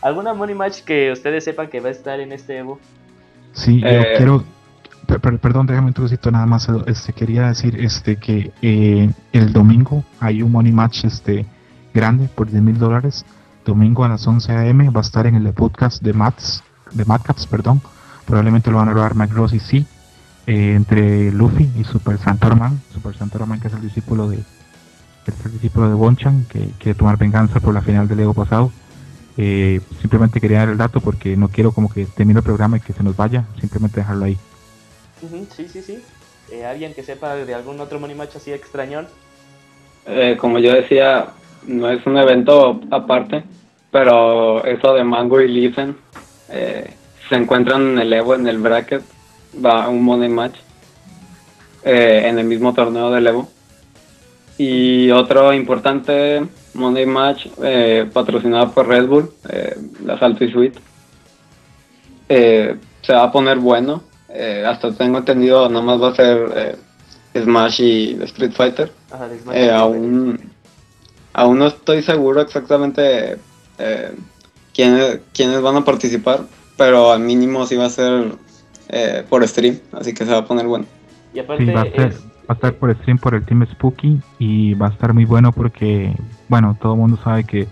¿Alguna 0.00 0.34
money 0.34 0.54
match 0.54 0.80
que 0.82 1.12
ustedes 1.12 1.44
sepan 1.44 1.68
que 1.68 1.80
va 1.80 1.88
a 1.88 1.92
estar 1.92 2.20
en 2.20 2.32
este 2.32 2.58
Evo? 2.58 2.80
Sí, 3.52 3.86
yo 3.88 3.88
Eh, 3.88 4.14
quiero, 4.16 4.44
perdón, 5.20 5.66
déjame 5.66 5.88
un 5.88 5.94
trocito 5.94 6.30
nada 6.30 6.46
más, 6.46 6.68
este, 6.86 7.12
quería 7.12 7.48
decir 7.48 7.78
este 7.80 8.16
que 8.16 8.52
eh, 8.62 9.10
el 9.32 9.52
domingo 9.52 10.04
hay 10.20 10.42
un 10.42 10.52
money 10.52 10.72
match 10.72 11.04
este 11.04 11.46
grande 11.94 12.28
por 12.28 12.50
10 12.50 12.62
mil 12.62 12.78
dólares, 12.78 13.24
domingo 13.64 14.04
a 14.04 14.08
las 14.08 14.26
11 14.26 14.52
am 14.52 14.94
va 14.94 14.98
a 14.98 15.00
estar 15.00 15.26
en 15.26 15.34
el 15.34 15.52
podcast 15.52 16.02
de 16.02 16.12
Mats, 16.12 16.62
de 16.92 17.04
Madcaps, 17.04 17.46
perdón, 17.46 17.80
probablemente 18.26 18.70
lo 18.70 18.78
van 18.78 18.88
a 18.88 18.92
grabar 18.92 19.14
Mike 19.14 19.34
Ross 19.34 19.52
y 19.52 19.60
sí, 19.60 19.86
eh, 20.46 20.74
entre 20.74 21.32
Luffy 21.32 21.70
y 21.78 21.84
Super 21.84 22.18
Santorman, 22.18 22.80
Super 22.92 23.16
Santorman 23.16 23.60
que 23.60 23.68
es 23.68 23.74
el 23.74 23.82
discípulo 23.82 24.28
de 24.28 24.44
el 25.26 25.52
discípulo 25.52 25.88
de 25.88 25.94
Bonchan 25.94 26.44
que 26.48 26.70
quiere 26.78 26.96
tomar 26.96 27.16
venganza 27.16 27.58
por 27.58 27.74
la 27.74 27.82
final 27.82 28.06
del 28.06 28.20
Evo 28.20 28.34
pasado. 28.34 28.70
Eh, 29.36 29.80
simplemente 30.00 30.40
quería 30.40 30.60
dar 30.60 30.68
el 30.70 30.78
dato 30.78 31.00
porque 31.00 31.36
no 31.36 31.48
quiero 31.48 31.72
como 31.72 31.90
que 31.90 32.06
termine 32.06 32.38
el 32.38 32.44
programa 32.44 32.76
y 32.76 32.80
que 32.80 32.92
se 32.92 33.02
nos 33.02 33.16
vaya, 33.16 33.44
simplemente 33.60 34.00
dejarlo 34.00 34.24
ahí. 34.24 34.38
Sí, 35.20 35.68
sí, 35.68 35.82
sí. 35.82 36.02
Eh, 36.50 36.64
¿Alguien 36.64 36.94
que 36.94 37.02
sepa 37.02 37.34
de 37.34 37.54
algún 37.54 37.80
otro 37.80 37.98
money 37.98 38.14
match 38.14 38.36
así 38.36 38.52
extrañón? 38.52 39.08
Eh, 40.06 40.36
como 40.38 40.58
yo 40.58 40.72
decía, 40.72 41.28
no 41.66 41.90
es 41.90 42.04
un 42.06 42.16
evento 42.16 42.80
aparte, 42.90 43.44
pero 43.90 44.64
eso 44.64 44.94
de 44.94 45.02
Mango 45.02 45.40
y 45.40 45.48
Lifen 45.48 45.96
eh, 46.50 46.94
se 47.28 47.34
encuentran 47.34 47.92
en 47.92 47.98
el 47.98 48.12
Evo, 48.12 48.34
en 48.34 48.46
el 48.46 48.58
bracket, 48.58 49.02
va 49.64 49.88
un 49.88 50.02
money 50.02 50.28
match 50.28 50.56
eh, 51.84 52.22
en 52.26 52.38
el 52.38 52.46
mismo 52.46 52.72
torneo 52.74 53.10
del 53.10 53.26
Evo. 53.26 53.48
Y 54.58 55.10
otro 55.10 55.52
importante 55.52 56.42
money 56.74 57.06
match 57.06 57.46
eh, 57.62 58.08
patrocinado 58.12 58.70
por 58.70 58.86
Red 58.86 59.06
Bull, 59.06 59.30
eh, 59.48 59.76
la 60.04 60.18
Salty 60.18 60.50
Suite. 60.50 60.78
Eh, 62.28 62.76
se 63.02 63.12
va 63.12 63.24
a 63.24 63.32
poner 63.32 63.58
bueno. 63.58 64.02
Eh, 64.38 64.64
hasta 64.66 64.92
tengo 64.92 65.18
entendido, 65.18 65.68
nomás 65.68 66.00
va 66.00 66.08
a 66.10 66.14
ser 66.14 66.52
eh, 66.56 66.76
Smash 67.42 67.80
y 67.80 68.22
Street 68.24 68.52
Fighter. 68.52 68.92
Ajá, 69.10 69.28
Smash 69.42 69.56
Eh, 69.56 69.70
aún, 69.70 70.38
aún 71.32 71.58
no 71.58 71.66
estoy 71.66 72.02
seguro 72.02 72.40
exactamente 72.40 73.38
eh, 73.78 74.12
quiénes, 74.74 75.20
quiénes 75.34 75.60
van 75.62 75.76
a 75.76 75.84
participar, 75.84 76.40
pero 76.76 77.12
al 77.12 77.20
mínimo 77.20 77.66
sí 77.66 77.76
va 77.76 77.86
a 77.86 77.90
ser 77.90 78.32
eh, 78.88 79.24
por 79.28 79.46
stream, 79.46 79.78
así 79.92 80.12
que 80.14 80.24
se 80.24 80.32
va 80.32 80.38
a 80.38 80.44
poner 80.44 80.66
bueno. 80.66 80.86
Y 81.34 81.38
aparte 81.40 81.64
Sí, 81.66 81.72
va 81.72 81.82
a 81.82 81.84
ser- 81.84 82.00
es, 82.12 82.20
Va 82.48 82.52
a 82.52 82.54
estar 82.54 82.74
por 82.74 82.94
stream 82.98 83.18
por 83.18 83.34
el 83.34 83.44
Team 83.44 83.66
Spooky 83.66 84.20
y 84.38 84.74
va 84.74 84.86
a 84.86 84.90
estar 84.90 85.12
muy 85.12 85.24
bueno 85.24 85.50
porque, 85.50 86.14
bueno, 86.46 86.78
todo 86.80 86.92
el 86.92 87.00
mundo 87.00 87.18
sabe 87.24 87.42
que 87.42 87.66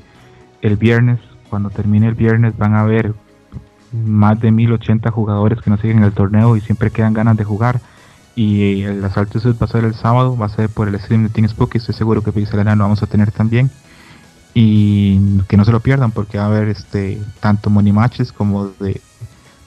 el 0.63 0.77
viernes, 0.77 1.21
cuando 1.49 1.71
termine 1.71 2.09
el 2.09 2.15
viernes, 2.17 2.59
van 2.59 2.75
a 2.75 2.81
haber 2.81 3.15
más 4.05 4.41
de 4.41 4.51
1080 4.51 5.11
jugadores 5.11 5.61
que 5.61 5.71
nos 5.71 5.81
siguen 5.81 5.99
en 5.99 6.05
el 6.05 6.13
torneo 6.13 6.57
y 6.57 6.61
siempre 6.61 6.91
quedan 6.91 7.15
ganas 7.15 7.37
de 7.37 7.45
jugar. 7.45 7.81
Y 8.37 8.83
el 8.83 9.05
Asalto 9.05 9.39
Sud 9.39 9.57
va 9.61 9.67
a 9.67 9.69
ser 9.69 9.85
el 9.85 9.95
sábado, 9.95 10.37
va 10.37 10.47
a 10.47 10.49
ser 10.49 10.69
por 10.69 10.89
el 10.89 10.99
stream 11.01 11.23
de 11.25 11.29
Team 11.29 11.49
Spooky. 11.49 11.79
Estoy 11.79 11.95
seguro 11.95 12.23
que 12.23 12.33
Pixelana 12.33 12.75
lo 12.75 12.85
vamos 12.85 13.03
a 13.03 13.07
tener 13.07 13.31
también. 13.31 13.71
Y 14.55 15.19
que 15.49 15.57
no 15.57 15.65
se 15.65 15.73
lo 15.73 15.81
pierdan 15.81 16.11
porque 16.13 16.39
va 16.39 16.45
a 16.45 16.47
haber 16.49 16.69
este 16.69 17.21
tanto 17.41 17.71
money 17.71 17.93
matches 17.93 18.33
como 18.33 18.69
de, 18.81 19.01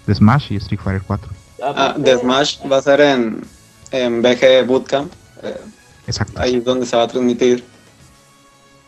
de 0.06 0.16
Smash 0.16 0.52
y 0.54 0.56
Street 0.58 0.80
Fighter 0.82 1.04
4. 1.06 1.30
Ah, 1.64 1.96
de 1.98 2.18
Smash 2.18 2.60
va 2.72 2.78
a 2.78 2.82
ser 2.82 3.02
en, 3.02 3.42
en 3.92 4.22
BG 4.22 4.66
Bootcamp. 4.66 5.12
eh, 5.44 5.58
Exacto. 6.06 6.40
ahí 6.42 6.56
es 6.56 6.64
donde 6.64 6.86
se 6.86 6.96
va 6.96 7.04
a 7.04 7.08
transmitir 7.08 7.66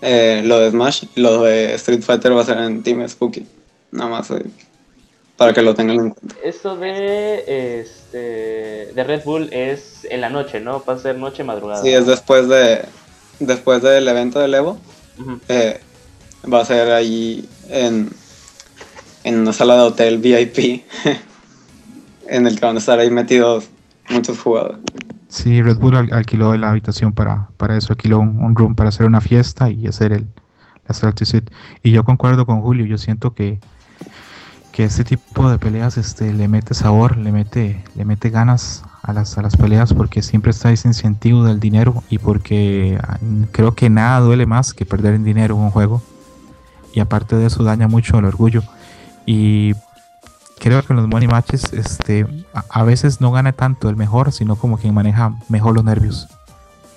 eh, 0.01 0.42
lo 0.45 0.59
de 0.59 0.72
Smash. 0.72 1.03
y 1.16 1.19
Lo 1.22 1.43
de 1.43 1.74
Street 1.76 2.01
Fighter 2.01 2.35
va 2.35 2.42
a 2.42 2.45
ser 2.45 2.58
en 2.59 2.82
Team 2.84 3.08
Spooky. 3.08 3.45
Nada 3.92 4.09
más 4.09 4.32
eh, 4.32 4.45
para 5.40 5.53
que 5.53 5.61
lo 5.64 5.74
tengan 5.74 5.95
en 5.95 6.09
cuenta. 6.11 6.35
Esto 6.43 6.76
de 6.77 7.80
este 7.82 8.93
de 8.93 9.03
Red 9.03 9.24
Bull 9.26 9.50
es 9.51 10.06
en 10.09 10.22
la 10.22 10.30
noche, 10.30 10.59
¿no? 10.59 10.84
Va 10.88 10.93
a 10.93 10.98
ser 11.00 11.18
noche 11.18 11.43
madrugada. 11.43 11.82
Sí, 11.82 11.90
es 11.90 12.06
después 12.06 12.48
de 12.48 12.85
después 13.40 13.82
del 13.82 14.08
evento 14.08 14.40
del 14.40 14.53
Evo. 14.53 14.77
Eh, 15.48 15.80
va 16.53 16.61
a 16.61 16.66
ser 16.66 16.92
ahí 16.92 17.48
en, 17.69 18.09
en 19.24 19.40
una 19.40 19.53
sala 19.53 19.76
de 19.76 19.82
hotel 19.82 20.18
VIP. 20.19 20.84
en 22.27 22.45
el 22.45 22.59
que 22.59 22.66
van 22.66 22.76
a 22.76 22.80
estar 22.80 23.00
ahí 23.00 23.09
metidos 23.09 23.69
muchos 24.09 24.40
jugadores. 24.40 24.77
Sí, 25.30 25.61
Red 25.61 25.77
Bull 25.77 25.95
al- 25.95 26.14
alquiló 26.14 26.56
la 26.58 26.69
habitación 26.72 27.14
para, 27.14 27.50
para 27.58 27.77
eso, 27.77 27.93
alquiló 27.93 28.19
un, 28.19 28.43
un 28.43 28.56
room 28.56 28.76
para 28.76 28.90
hacer 28.90 29.06
una 29.06 29.22
fiesta 29.22 29.69
y 29.69 29.88
hacer 29.88 30.11
el 30.14 30.27
la 30.88 30.93
Salty 30.95 31.24
Suite. 31.26 31.51
Y 31.84 31.92
yo 31.92 32.03
concuerdo 32.03 32.45
con 32.48 32.61
Julio, 32.61 32.85
yo 32.85 32.98
siento 32.98 33.34
que, 33.35 33.59
que 34.80 34.85
este 34.85 35.03
tipo 35.03 35.51
de 35.51 35.59
peleas 35.59 35.98
este, 35.98 36.32
le 36.32 36.48
mete 36.48 36.74
sabor, 36.74 37.17
le 37.17 37.33
mete, 37.33 37.83
le 37.95 38.06
mete 38.06 38.30
ganas 38.30 38.82
a 39.03 39.11
las, 39.11 39.38
a 39.38 39.41
las 39.41 39.58
peleas 39.58 39.93
porque 39.93 40.22
siempre 40.22 40.51
está 40.51 40.72
ese 40.72 40.88
incentivo 40.88 41.43
del 41.43 41.59
dinero 41.59 42.01
y 42.09 42.17
porque 42.17 42.98
ah, 43.03 43.17
creo 43.51 43.75
que 43.75 43.90
nada 43.90 44.22
duele 44.22 44.45
más 44.45 44.74
que 44.74 44.85
perder 44.85 45.16
en 45.16 45.25
dinero 45.25 45.58
un 45.58 45.69
juego. 45.69 46.01
Y 46.93 47.01
aparte 47.01 47.35
de 47.35 47.48
eso 47.48 47.61
daña 47.66 47.90
mucho 47.90 48.19
el 48.19 48.24
orgullo. 48.24 48.64
Y 49.25 49.74
creo 50.59 50.82
que 50.82 50.93
en 50.93 50.95
los 50.95 51.09
money 51.09 51.27
matches 51.27 51.74
este, 51.74 52.25
a, 52.53 52.83
veces 52.83 53.19
no 53.19 53.33
gana 53.33 53.51
tanto 53.51 53.90
el 53.90 53.98
mejor, 53.98 54.32
sino 54.32 54.56
como 54.56 54.77
quien 54.77 54.93
maneja 54.93 55.33
mejor 55.49 55.75
los 55.75 55.83
nervios. 55.83 56.30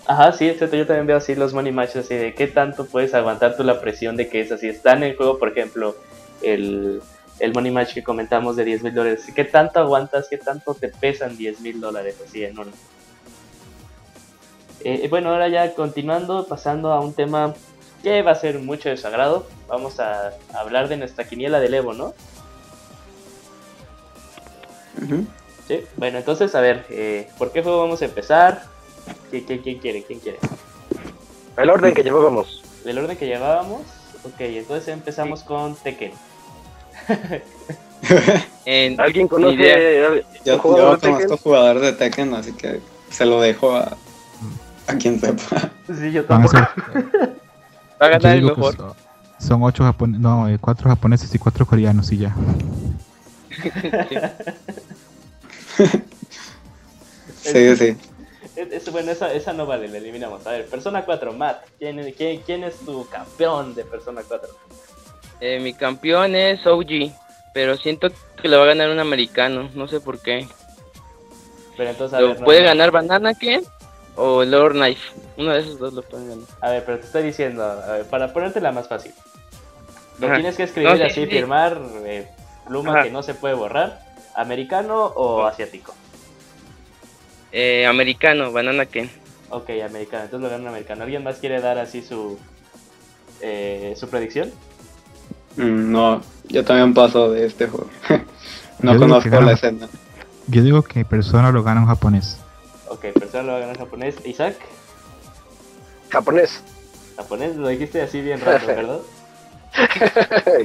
Ajá, 0.06 0.30
sí. 0.30 0.54
Yo 0.56 0.86
también 0.86 1.08
veo 1.08 1.16
así 1.16 1.34
los 1.34 1.52
money 1.52 1.72
matches, 1.72 2.04
así 2.04 2.14
de 2.14 2.32
qué 2.32 2.46
tanto 2.46 2.86
puedes 2.86 3.12
aguantar 3.12 3.56
tú 3.56 3.64
la 3.64 3.80
presión 3.80 4.16
de 4.16 4.28
que 4.28 4.40
es 4.40 4.52
así. 4.52 4.68
Está 4.68 4.92
en 4.92 5.02
el 5.02 5.16
juego, 5.16 5.40
por 5.40 5.48
ejemplo, 5.48 5.96
el, 6.42 7.02
el 7.38 7.52
money 7.52 7.70
match 7.70 7.94
que 7.94 8.02
comentamos 8.02 8.56
de 8.56 8.64
10 8.64 8.82
mil 8.84 8.94
dólares. 8.94 9.24
¿Qué 9.34 9.44
tanto 9.44 9.80
aguantas? 9.80 10.26
¿Qué 10.28 10.38
tanto 10.38 10.74
te 10.74 10.88
pesan 10.88 11.36
10 11.36 11.60
mil 11.60 11.80
dólares? 11.80 12.16
Así 12.26 12.44
enorme. 12.44 12.72
Eh, 14.84 15.06
bueno, 15.08 15.30
ahora 15.30 15.48
ya 15.48 15.74
continuando, 15.74 16.46
pasando 16.46 16.92
a 16.92 17.00
un 17.00 17.14
tema 17.14 17.54
que 18.02 18.22
va 18.22 18.32
a 18.32 18.34
ser 18.36 18.58
mucho 18.58 18.88
de 18.88 18.96
su 18.96 19.06
agrado. 19.06 19.46
Vamos 19.68 20.00
a 20.00 20.32
hablar 20.54 20.88
de 20.88 20.96
nuestra 20.96 21.24
quiniela 21.24 21.60
del 21.60 21.74
Evo, 21.74 21.92
¿no? 21.94 22.14
Sí. 25.68 25.80
Bueno, 25.96 26.18
entonces, 26.18 26.54
a 26.54 26.60
ver, 26.60 26.84
eh, 26.90 27.28
¿por 27.38 27.52
qué 27.52 27.62
juego 27.62 27.80
vamos 27.80 28.02
a 28.02 28.06
empezar? 28.06 28.64
¿Qui- 29.30 29.44
qui- 29.46 29.62
¿Quién 29.62 29.78
quiere? 29.78 30.02
¿Quién 30.02 30.18
quiere? 30.20 30.38
El 31.56 31.70
orden 31.70 31.94
que 31.94 32.02
llevábamos. 32.02 32.62
del 32.84 32.98
orden 32.98 33.16
que 33.16 33.26
llevábamos. 33.26 33.82
Ok, 34.24 34.40
entonces 34.40 34.88
empezamos 34.88 35.42
con 35.44 35.76
Tekken. 35.76 36.12
En- 38.64 39.00
¿Alguien 39.00 39.28
conoce 39.28 39.54
idea. 39.54 40.08
Yo, 40.08 40.12
un 40.14 40.22
yo 40.44 40.58
jugador 40.58 41.00
de 41.00 41.08
conozco 41.08 41.20
Tekken? 41.28 41.36
jugadores 41.38 41.82
de 41.82 41.92
Tekken, 41.92 42.34
así 42.34 42.52
que 42.52 42.80
se 43.10 43.26
lo 43.26 43.40
dejo 43.40 43.74
a, 43.76 43.96
a 44.86 44.94
quien 44.96 45.20
sepa. 45.20 45.70
Sí, 45.86 46.12
yo 46.12 46.24
tampoco. 46.24 46.56
Va 48.02 48.06
a 48.06 48.08
ganar 48.08 48.36
el 48.36 48.42
mejor. 48.44 48.76
son, 48.76 48.92
son 49.38 49.62
ocho 49.62 49.84
japoneses, 49.84 50.20
no, 50.20 50.48
eh, 50.48 50.58
cuatro 50.60 50.88
japoneses 50.90 51.32
y 51.34 51.38
cuatro 51.38 51.66
coreanos 51.66 52.10
y 52.12 52.18
ya. 52.18 52.34
Sí, 57.42 57.76
sí. 57.76 57.96
Es- 58.54 58.72
es- 58.72 58.92
bueno, 58.92 59.10
esa, 59.10 59.32
esa 59.32 59.52
no 59.52 59.66
vale, 59.66 59.88
la 59.88 59.98
eliminamos. 59.98 60.46
A 60.46 60.50
ver, 60.52 60.66
Persona 60.66 61.04
4, 61.04 61.32
Matt. 61.32 61.64
¿Quién, 61.78 61.98
es- 61.98 62.14
quién, 62.14 62.40
quién 62.42 62.64
es 62.64 62.76
tu 62.76 63.06
campeón 63.08 63.74
de 63.74 63.84
Persona 63.84 64.22
4? 64.26 64.48
Eh, 65.44 65.58
mi 65.58 65.74
campeón 65.74 66.36
es 66.36 66.64
OG, 66.64 67.10
pero 67.52 67.76
siento 67.76 68.10
que 68.40 68.46
lo 68.46 68.58
va 68.58 68.62
a 68.62 68.68
ganar 68.68 68.90
un 68.90 69.00
americano, 69.00 69.68
no 69.74 69.88
sé 69.88 69.98
por 70.00 70.20
qué. 70.20 70.46
Pero 71.76 71.90
entonces, 71.90 72.20
Lo 72.20 72.28
ver, 72.28 72.44
puede 72.44 72.60
no. 72.60 72.66
ganar 72.66 72.92
Banana 72.92 73.34
Ken 73.34 73.64
o 74.14 74.44
Lord 74.44 74.74
Knife. 74.74 75.02
Uno 75.36 75.52
de 75.52 75.58
esos 75.62 75.80
dos 75.80 75.94
lo 75.94 76.02
pueden 76.02 76.28
ganar. 76.28 76.44
A 76.60 76.70
ver, 76.70 76.84
pero 76.84 77.00
te 77.00 77.06
estoy 77.06 77.24
diciendo, 77.24 77.64
a 77.64 77.90
ver, 77.92 78.04
para 78.06 78.32
ponértela 78.32 78.70
más 78.70 78.86
fácil. 78.86 79.12
Lo 80.20 80.26
Ajá. 80.28 80.36
tienes 80.36 80.56
que 80.56 80.62
escribir 80.62 80.90
No, 80.92 80.96
sí, 80.98 81.02
así, 81.02 81.24
sí. 81.24 81.26
firmar, 81.26 81.80
eh, 82.04 82.28
pluma 82.68 82.92
Ajá. 82.92 83.02
que 83.02 83.10
no 83.10 83.24
se 83.24 83.34
puede 83.34 83.54
borrar. 83.54 84.00
¿Americano 84.36 85.06
o 85.06 85.44
asiático? 85.44 85.92
Eh, 87.50 87.84
americano, 87.86 88.52
Banana 88.52 88.86
Ken. 88.86 89.10
Ok, 89.50 89.70
americano. 89.84 90.22
Entonces 90.24 90.40
lo 90.40 90.48
gana 90.50 90.62
un 90.62 90.68
americano. 90.68 91.02
¿Alguien 91.02 91.24
más 91.24 91.38
quiere 91.38 91.60
dar 91.60 91.78
así 91.78 92.00
su, 92.00 92.38
eh, 93.40 93.94
su 93.96 94.08
predicción? 94.08 94.52
Mm, 95.56 95.90
No, 95.92 96.22
yo 96.48 96.64
también 96.64 96.94
paso 96.94 97.30
de 97.30 97.46
este 97.46 97.66
juego. 97.68 97.88
no 98.80 98.92
Yo 98.92 98.98
que 99.00 99.06
conozco 99.06 99.30
gana- 99.30 99.46
la 99.46 99.52
escena. 99.52 99.88
Yo 100.48 100.62
digo 100.62 100.82
que 100.82 101.04
Persona 101.04 101.50
lo 101.52 101.62
gana 101.62 101.80
un 101.82 101.86
japonés. 101.86 102.38
Ok, 102.88 103.06
persona 103.18 103.42
lo 103.44 103.52
va 103.52 103.58
a 103.58 103.60
ganar 103.60 103.78
japonés. 103.78 104.16
Isaac, 104.26 104.56
Japonés. 106.10 106.62
japonés, 107.16 107.56
lo 107.56 107.68
dijiste 107.68 108.02
así 108.02 108.20
bien 108.20 108.40
raro, 108.40 108.66
¿verdad? 108.66 108.98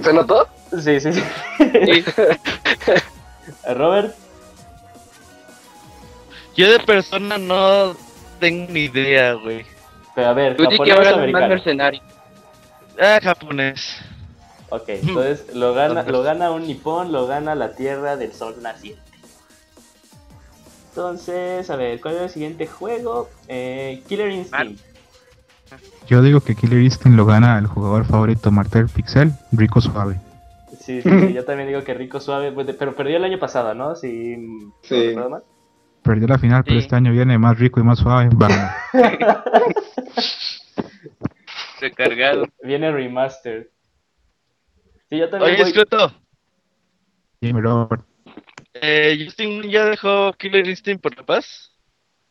¿Se 0.03 0.11
notó? 0.13 0.47
Sí, 0.83 0.99
sí, 0.99 1.13
sí. 1.13 1.23
Sí. 1.57 2.05
Robert, 3.73 4.13
Yo 6.57 6.69
de 6.69 6.79
persona 6.79 7.37
no 7.37 7.95
tengo 8.39 8.71
ni 8.73 8.81
idea, 8.85 9.33
güey. 9.33 9.65
pero 10.15 10.27
a 10.27 10.33
ver, 10.33 10.57
Tú 10.57 10.63
di 10.63 10.69
que 10.79 10.91
japonés 10.91 10.95
a 10.95 10.99
o 10.99 11.03
más 11.05 11.13
americano. 11.17 11.47
mercenario. 11.47 12.01
Ah, 12.99 13.19
japonés. 13.23 14.01
Ok, 14.69 14.89
entonces 14.89 15.55
lo 15.55 15.73
gana, 15.73 16.03
lo 16.03 16.23
gana 16.23 16.51
un 16.51 16.67
nipón, 16.67 17.11
lo 17.11 17.25
gana 17.25 17.55
la 17.55 17.71
tierra 17.71 18.17
del 18.17 18.33
sol 18.33 18.55
naciente. 18.61 19.01
Entonces, 20.89 21.69
a 21.69 21.75
ver, 21.75 22.01
¿cuál 22.01 22.15
es 22.15 22.21
el 22.23 22.29
siguiente 22.29 22.67
juego? 22.67 23.29
Eh, 23.47 24.03
Killer 24.07 24.31
Instinct. 24.31 24.81
Yo 26.07 26.21
digo 26.21 26.41
que 26.41 26.55
Killer 26.55 26.81
Instinct 26.81 27.15
lo 27.15 27.25
gana 27.25 27.57
el 27.59 27.67
jugador 27.67 28.05
favorito 28.05 28.51
Martel 28.51 28.87
Pixel, 28.89 29.31
Rico 29.51 29.79
Suave. 29.79 30.15
Sí, 30.79 31.01
sí, 31.01 31.09
sí, 31.09 31.33
yo 31.35 31.45
también 31.45 31.67
digo 31.69 31.83
que 31.83 31.93
Rico 31.93 32.19
Suave, 32.19 32.51
pues, 32.51 32.67
pero 32.77 32.95
perdió 32.95 33.17
el 33.17 33.23
año 33.23 33.39
pasado, 33.39 33.73
¿no? 33.73 33.95
Si 33.95 34.37
no 34.37 34.73
Sí. 34.81 35.15
mal. 35.15 35.43
Perdió 36.01 36.27
la 36.27 36.37
final, 36.37 36.63
pero 36.63 36.79
este 36.79 36.95
año 36.95 37.11
viene 37.11 37.37
más 37.37 37.59
rico 37.59 37.79
y 37.79 37.83
más 37.83 37.99
suave. 37.99 38.29
Ganar. 38.31 38.75
Recargado. 41.81 42.47
Viene 42.63 42.91
remaster. 42.91 43.69
Sí, 45.09 45.17
yo 45.17 45.29
también 45.29 45.53
Oye, 45.53 45.63
voy- 45.63 45.71
Scroto, 45.71 46.11
Dime, 47.41 47.61
Robert. 47.61 48.03
eh, 48.73 49.17
Justin 49.23 49.63
ya 49.63 49.85
dejó 49.85 50.33
Killer 50.33 50.67
Instinct 50.67 51.01
por 51.01 51.15
la 51.15 51.23
paz. 51.25 51.71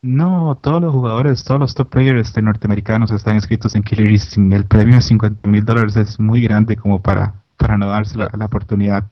No, 0.01 0.59
todos 0.61 0.81
los 0.81 0.93
jugadores, 0.93 1.43
todos 1.43 1.59
los 1.59 1.73
top 1.73 1.89
players 1.89 2.35
norteamericanos 2.41 3.09
están 3.11 3.35
inscritos 3.35 3.73
en 3.75 3.83
Killer 3.83 4.11
Instinct. 4.11 4.53
El 4.53 4.65
premio 4.65 4.95
de 4.95 5.01
50 5.01 5.47
mil 5.49 5.65
dólares 5.65 5.95
es 5.97 6.19
muy 6.19 6.41
grande 6.41 6.75
como 6.77 7.01
para, 7.01 7.33
para 7.57 7.77
no 7.77 7.89
darse 7.89 8.17
la, 8.17 8.29
la 8.37 8.45
oportunidad. 8.45 9.05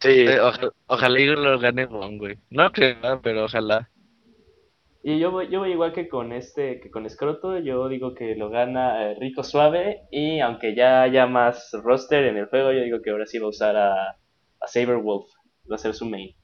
Sí. 0.00 0.08
Eh, 0.10 0.40
oja- 0.40 0.72
ojalá 0.86 1.20
y 1.20 1.26
lo 1.26 1.58
gane 1.60 1.86
Gon, 1.86 2.18
güey. 2.18 2.38
No 2.50 2.72
creo, 2.72 3.20
pero 3.22 3.44
ojalá. 3.44 3.88
Y 5.02 5.18
yo 5.18 5.30
voy, 5.30 5.48
yo 5.48 5.60
voy 5.60 5.72
igual 5.72 5.92
que 5.94 6.08
con 6.08 6.32
este, 6.32 6.78
que 6.80 6.90
con 6.90 7.08
Scroto, 7.08 7.58
yo 7.58 7.88
digo 7.88 8.14
que 8.14 8.34
lo 8.34 8.50
gana 8.50 9.12
eh, 9.12 9.16
Rico 9.18 9.42
Suave 9.42 10.02
y 10.10 10.40
aunque 10.40 10.74
ya 10.74 11.02
haya 11.02 11.26
más 11.26 11.70
roster 11.82 12.24
en 12.26 12.36
el 12.36 12.46
juego, 12.46 12.70
yo 12.72 12.82
digo 12.82 13.00
que 13.02 13.10
ahora 13.10 13.24
sí 13.26 13.38
va 13.38 13.46
a 13.46 13.50
usar 13.50 13.76
a, 13.76 13.94
a 14.10 14.66
Saber 14.66 14.98
Wolf, 14.98 15.26
va 15.70 15.76
a 15.76 15.78
ser 15.78 15.94
su 15.94 16.04
main. 16.04 16.34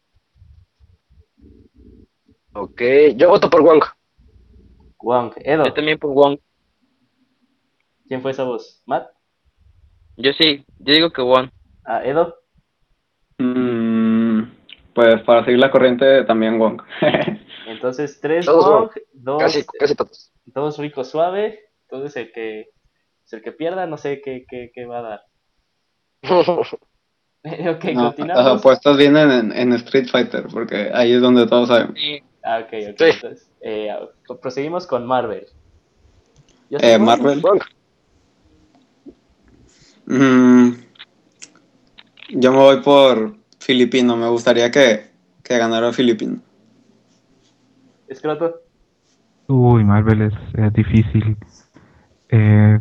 Ok, 2.54 2.80
yo 3.16 3.28
voto 3.28 3.50
por 3.50 3.62
Wong. 3.62 3.84
Wong, 5.02 5.32
Edo, 5.44 5.64
Yo 5.64 5.74
también 5.74 5.98
por 5.98 6.12
Wong. 6.12 6.38
¿quién 8.08 8.22
fue 8.22 8.30
esa 8.30 8.44
voz? 8.44 8.82
¿Matt? 8.86 9.08
Yo 10.16 10.32
sí, 10.32 10.64
yo 10.78 10.94
digo 10.94 11.10
que 11.10 11.20
Wong. 11.20 11.50
Ah, 11.84 12.02
Edo, 12.04 12.34
Mm, 13.38 14.44
pues 14.94 15.20
para 15.22 15.44
seguir 15.44 15.58
la 15.58 15.70
corriente 15.70 16.24
también 16.24 16.58
Wong. 16.58 16.80
Entonces, 17.76 18.20
tres 18.20 18.46
Todos 18.46 18.64
Wong, 18.66 18.90
dos, 19.12 19.42
Casi, 19.42 19.64
casi 19.78 19.94
todos. 19.94 20.32
dos 20.46 20.78
Rico 20.78 21.05
Suave. 21.05 21.60
Entonces, 21.88 22.16
el 22.16 22.32
que, 22.32 22.70
el 23.30 23.42
que 23.42 23.52
pierda, 23.52 23.86
no 23.86 23.96
sé 23.96 24.20
qué, 24.22 24.44
qué, 24.48 24.70
qué 24.74 24.86
va 24.86 24.98
a 24.98 25.02
dar. 25.02 25.20
ok, 27.46 27.84
No, 27.94 28.06
continuamos. 28.06 28.44
las 28.44 28.58
apuestas 28.58 28.96
vienen 28.96 29.30
en, 29.30 29.52
en 29.52 29.72
Street 29.74 30.08
Fighter, 30.10 30.46
porque 30.52 30.90
ahí 30.92 31.12
es 31.12 31.20
donde 31.20 31.46
todos 31.46 31.68
saben. 31.68 31.94
Ah, 32.42 32.60
ok, 32.60 32.66
ok. 32.66 32.72
Sí. 32.72 33.05
Entonces, 33.05 33.50
eh, 33.60 33.88
proseguimos 34.40 34.86
con 34.86 35.06
Marvel. 35.06 35.46
Eh. 36.70 36.98
Marvel. 36.98 37.42
Mm, 40.06 40.70
yo 42.30 42.52
me 42.52 42.58
voy 42.58 42.80
por 42.82 43.36
Filipino, 43.60 44.16
me 44.16 44.28
gustaría 44.28 44.70
que, 44.70 45.06
que 45.42 45.58
ganara 45.58 45.92
Filipino. 45.92 46.40
Escroto. 48.08 48.60
Uy, 49.48 49.84
Marvel 49.84 50.22
es, 50.22 50.34
es 50.54 50.72
difícil. 50.72 51.36
Eh, 52.28 52.80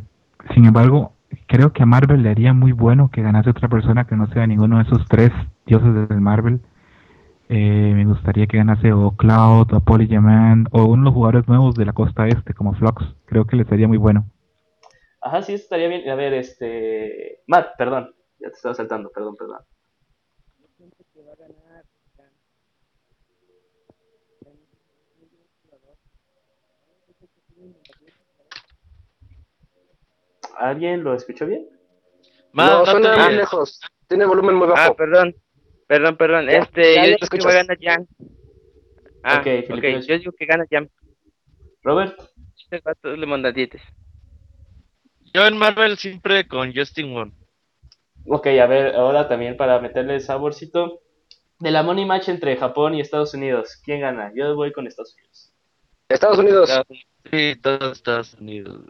sin 0.54 0.66
embargo, 0.66 1.14
creo 1.48 1.74
que 1.74 1.84
a 1.84 1.86
Marvel 1.86 2.24
le 2.24 2.30
haría 2.30 2.54
muy 2.54 2.72
bueno 2.72 3.10
que 3.12 3.22
ganase 3.22 3.50
otra 3.50 3.68
persona 3.68 4.06
que 4.06 4.16
no 4.16 4.28
sea 4.28 4.48
ninguno 4.48 4.78
de 4.78 4.84
esos 4.84 5.06
tres 5.08 5.32
dioses 5.66 6.10
del 6.10 6.22
Marvel. 6.22 6.62
Eh, 7.48 7.94
me 7.96 8.06
gustaría 8.06 8.48
que 8.48 8.58
ganase 8.58 8.92
o 8.92 9.12
Cloud 9.12 9.72
o 9.72 9.80
Polygeman 9.82 10.68
o 10.72 10.86
uno 10.86 11.04
de 11.04 11.06
los 11.06 11.14
jugadores 11.14 11.48
nuevos 11.48 11.76
de 11.76 11.86
la 11.86 11.94
costa 11.94 12.28
este 12.28 12.54
como 12.54 12.74
Flux. 12.74 13.04
Creo 13.26 13.46
que 13.46 13.56
le 13.56 13.66
sería 13.66 13.88
muy 13.88 13.98
bueno. 13.98 14.26
Ajá, 15.22 15.42
sí, 15.44 15.54
estaría 15.54 15.88
bien. 15.88 16.10
A 16.10 16.16
ver, 16.16 16.34
este. 16.34 17.42
Matt, 17.48 17.70
perdón. 17.78 18.12
Ya 18.40 18.50
te 18.50 18.56
estaba 18.56 18.76
saltando, 18.76 19.12
perdón, 19.14 19.36
perdón. 19.36 19.60
¿Alguien 30.58 31.04
lo 31.04 31.14
escuchó 31.16 31.46
bien? 31.46 31.68
Man, 32.54 32.68
no, 32.70 32.80
no 32.80 32.86
suena 32.86 33.26
muy 33.26 33.36
lejos. 33.36 33.80
Tiene 34.08 34.26
volumen 34.26 34.56
muy 34.56 34.68
Ah, 34.68 34.72
bajo. 34.72 34.96
perdón. 34.96 35.36
Perdón, 35.88 36.18
perdón. 36.18 36.46
Ya, 36.48 36.58
Este, 36.60 36.82
ya, 36.82 36.90
yo 36.90 36.96
ya 36.96 37.06
digo 37.08 37.18
que 37.20 37.24
escuchas. 37.26 37.46
va 37.48 37.50
a 37.52 37.54
ganar 37.56 37.78
Jan. 37.82 38.08
Ah, 39.24 39.38
Ok, 39.40 39.48
ok, 39.62 39.68
Filipinos. 39.68 40.08
yo 40.08 40.18
digo 40.20 40.32
que 40.38 40.46
gana 40.46 40.66
Jan. 40.70 40.90
Robert. 41.84 42.20
Este 42.58 42.80
vato 42.84 43.16
le 43.16 43.26
manda 43.26 43.52
dietes. 43.52 43.82
Yo 45.34 45.46
en 45.46 45.58
Marvel 45.58 45.98
siempre 45.98 46.48
con 46.48 46.74
Justin 46.74 47.14
Wong. 47.14 47.32
Ok, 48.28 48.48
a 48.48 48.66
ver, 48.66 48.96
ahora 48.96 49.28
también 49.28 49.58
para 49.58 49.80
meterle 49.80 50.20
saborcito. 50.20 51.02
De 51.60 51.72
la 51.72 51.84
money 51.84 52.06
match 52.06 52.28
entre 52.30 52.58
Japón 52.58 52.96
y 52.96 53.02
Estados 53.02 53.34
Unidos, 53.34 53.80
¿quién 53.84 54.02
gana? 54.02 54.32
Yo 54.36 54.56
voy 54.56 54.72
con 54.74 54.88
Estados 54.88 55.14
Unidos. 55.16 55.54
Estados 56.10 56.38
Unidos. 56.40 56.70
Sí, 57.32 57.56
todos 57.62 57.94
Estados 57.98 58.34
Unidos. 58.36 58.82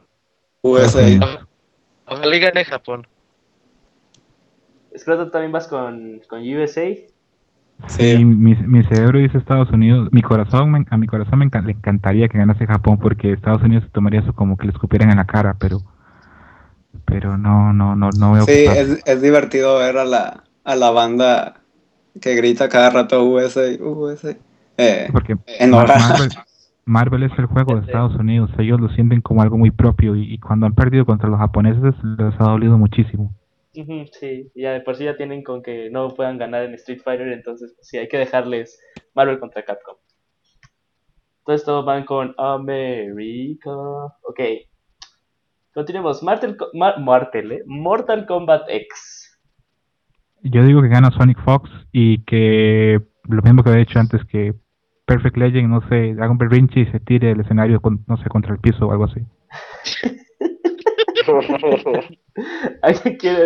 USA. 0.61 1.47
Ojalá 2.07 2.37
gane 2.37 2.65
Japón. 2.65 3.07
Escroto, 4.91 5.29
también 5.29 5.51
vas 5.51 5.67
con, 5.67 6.21
con 6.29 6.41
USA. 6.41 6.95
Sí, 7.89 8.23
mi, 8.23 8.55
mi 8.55 8.83
cerebro 8.85 9.19
dice 9.19 9.37
Estados 9.37 9.69
Unidos. 9.71 10.07
Mi 10.11 10.21
corazón, 10.21 10.71
me- 10.71 10.85
a 10.89 10.97
mi 10.97 11.07
corazón 11.07 11.39
me 11.39 11.45
encan- 11.45 11.65
le 11.65 11.73
encantaría 11.73 12.29
que 12.29 12.37
ganase 12.37 12.65
Japón 12.65 12.97
porque 12.99 13.33
Estados 13.33 13.61
Unidos 13.63 13.83
se 13.83 13.89
tomaría 13.89 14.21
eso 14.21 14.33
como 14.33 14.57
que 14.57 14.65
le 14.67 14.71
escupieran 14.71 15.11
en 15.11 15.17
la 15.17 15.25
cara, 15.25 15.55
pero 15.59 15.81
pero 17.05 17.37
no 17.37 17.73
no 17.73 17.95
no 17.95 18.11
no 18.11 18.33
veo 18.33 18.45
Sí, 18.45 18.65
es, 18.65 19.03
es 19.05 19.21
divertido 19.21 19.77
ver 19.77 19.97
a 19.97 20.05
la, 20.05 20.43
a 20.63 20.75
la 20.75 20.91
banda 20.91 21.61
que 22.21 22.35
grita 22.35 22.69
cada 22.69 22.89
rato 22.89 23.23
USA, 23.25 23.61
USA. 23.81 24.35
Eh, 24.77 25.09
porque 25.11 25.35
en 25.47 25.71
Mar- 25.71 25.91
hora. 25.91 25.97
Marvel, 26.85 27.23
es 27.23 27.31
el 27.39 27.47
juego 27.47 27.75
de 27.75 27.81
Estados 27.85 28.15
Unidos. 28.15 28.51
Ellos 28.57 28.79
lo 28.79 28.89
sienten 28.89 29.21
como 29.21 29.41
algo 29.41 29.57
muy 29.57 29.71
propio 29.71 30.15
y, 30.15 30.33
y 30.33 30.39
cuando 30.39 30.65
han 30.67 30.75
perdido 30.75 31.05
contra 31.05 31.29
los 31.29 31.39
japoneses 31.39 31.95
les 32.03 32.33
ha 32.39 32.43
dolido 32.43 32.77
muchísimo. 32.77 33.33
Sí, 33.73 34.51
ya 34.55 34.71
de 34.71 34.81
por 34.81 34.95
sí 34.95 35.03
ya 35.03 35.17
tienen 35.17 35.43
con 35.43 35.61
que 35.61 35.89
no 35.89 36.09
puedan 36.09 36.37
ganar 36.37 36.63
en 36.63 36.75
Street 36.75 37.01
Fighter, 37.03 37.27
entonces 37.27 37.73
pues, 37.75 37.87
sí, 37.87 37.97
hay 37.97 38.07
que 38.07 38.17
dejarles 38.17 38.79
Marvel 39.13 39.39
contra 39.39 39.65
Capcom. 39.65 39.95
Entonces 41.39 41.65
todos 41.65 41.85
van 41.85 42.05
con 42.05 42.33
America. 42.37 43.71
Ok. 44.23 44.39
Continuemos. 45.73 46.23
Mortal, 46.23 46.55
Co- 46.55 46.69
Mar- 46.73 46.99
Mortal, 46.99 47.51
¿eh? 47.51 47.63
Mortal 47.65 48.25
Kombat 48.25 48.63
X. 48.69 49.37
Yo 50.43 50.63
digo 50.63 50.81
que 50.81 50.87
gana 50.87 51.11
Sonic 51.11 51.43
Fox 51.43 51.69
y 51.91 52.23
que 52.23 53.01
lo 53.27 53.41
mismo 53.41 53.63
que 53.63 53.69
había 53.71 53.83
dicho 53.83 53.99
antes 53.99 54.23
que 54.25 54.53
Perfect 55.05 55.37
Legend, 55.37 55.69
no 55.69 55.87
sé, 55.87 56.11
haga 56.11 56.31
un 56.31 56.37
berrinche 56.37 56.79
y 56.81 56.85
se 56.87 56.99
tire 56.99 57.27
del 57.29 57.41
escenario, 57.41 57.79
con, 57.79 58.03
no 58.07 58.17
sé, 58.17 58.27
contra 58.29 58.53
el 58.53 58.59
piso 58.59 58.87
o 58.87 58.91
algo 58.91 59.05
así. 59.05 59.21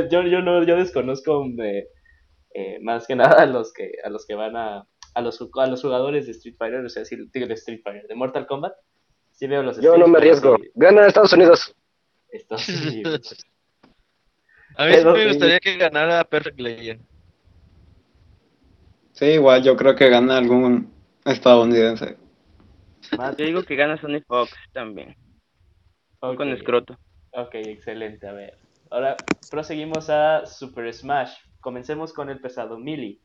Yo, 0.09 0.23
yo, 0.23 0.41
no, 0.41 0.63
yo 0.63 0.75
desconozco 0.75 1.45
eh, 1.63 1.87
eh, 2.53 2.79
más 2.81 3.07
que 3.07 3.15
nada 3.15 3.43
a 3.43 3.45
los 3.45 3.71
que, 3.71 3.91
a 4.03 4.09
los 4.09 4.25
que 4.25 4.35
van 4.35 4.55
a, 4.57 4.85
a 5.13 5.21
los, 5.21 5.39
a 5.55 5.67
los 5.67 5.81
jugadores 5.81 6.25
de 6.25 6.31
Street 6.33 6.55
Fighter, 6.57 6.83
o 6.83 6.89
sea, 6.89 7.05
sí, 7.05 7.15
digo 7.33 7.47
de 7.47 7.53
Street 7.53 7.81
Fighter, 7.83 8.07
de 8.07 8.15
Mortal 8.15 8.47
Kombat. 8.47 8.73
Sí 9.31 9.47
veo 9.47 9.63
los 9.63 9.79
Yo 9.79 9.97
no 9.97 10.07
me 10.07 10.17
arriesgo. 10.17 10.57
sí, 10.57 10.69
Gana 10.75 11.07
Estados 11.07 11.31
Unidos. 11.33 11.73
Estados 12.29 12.67
Unidos. 12.87 13.45
A 14.75 14.85
mí 14.85 14.93
sí 14.93 15.05
me 15.05 15.27
gustaría 15.27 15.59
que 15.59 15.77
ganara 15.77 16.23
Perfect 16.25 16.59
Legend. 16.59 17.01
sí, 19.13 19.25
igual 19.25 19.63
yo 19.63 19.75
creo 19.77 19.95
que 19.95 20.09
gana 20.09 20.37
algún 20.37 20.91
estadounidense. 21.31 22.17
Yo 23.37 23.45
digo 23.45 23.63
que 23.63 23.75
gana 23.75 23.99
Sony 23.99 24.21
Fox 24.27 24.53
también. 24.73 25.15
ok. 26.19 26.37
Con 26.37 26.49
escroto. 26.49 26.97
Ok, 27.31 27.55
excelente. 27.55 28.27
A 28.27 28.33
ver. 28.33 28.57
Ahora 28.91 29.15
proseguimos 29.49 30.09
a 30.09 30.45
Super 30.45 30.93
Smash. 30.93 31.31
Comencemos 31.59 32.13
con 32.13 32.29
el 32.29 32.39
pesado 32.39 32.77
Mili. 32.77 33.21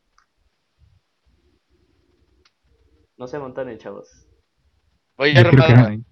No 3.16 3.26
se 3.26 3.39
montan 3.39 3.68
en 3.68 3.78
chavos. 3.78 4.26
Oye, 5.16 5.34
Yo 5.34 5.42
quiero 5.42 5.66
que 5.66 5.73
gane. 5.73 6.05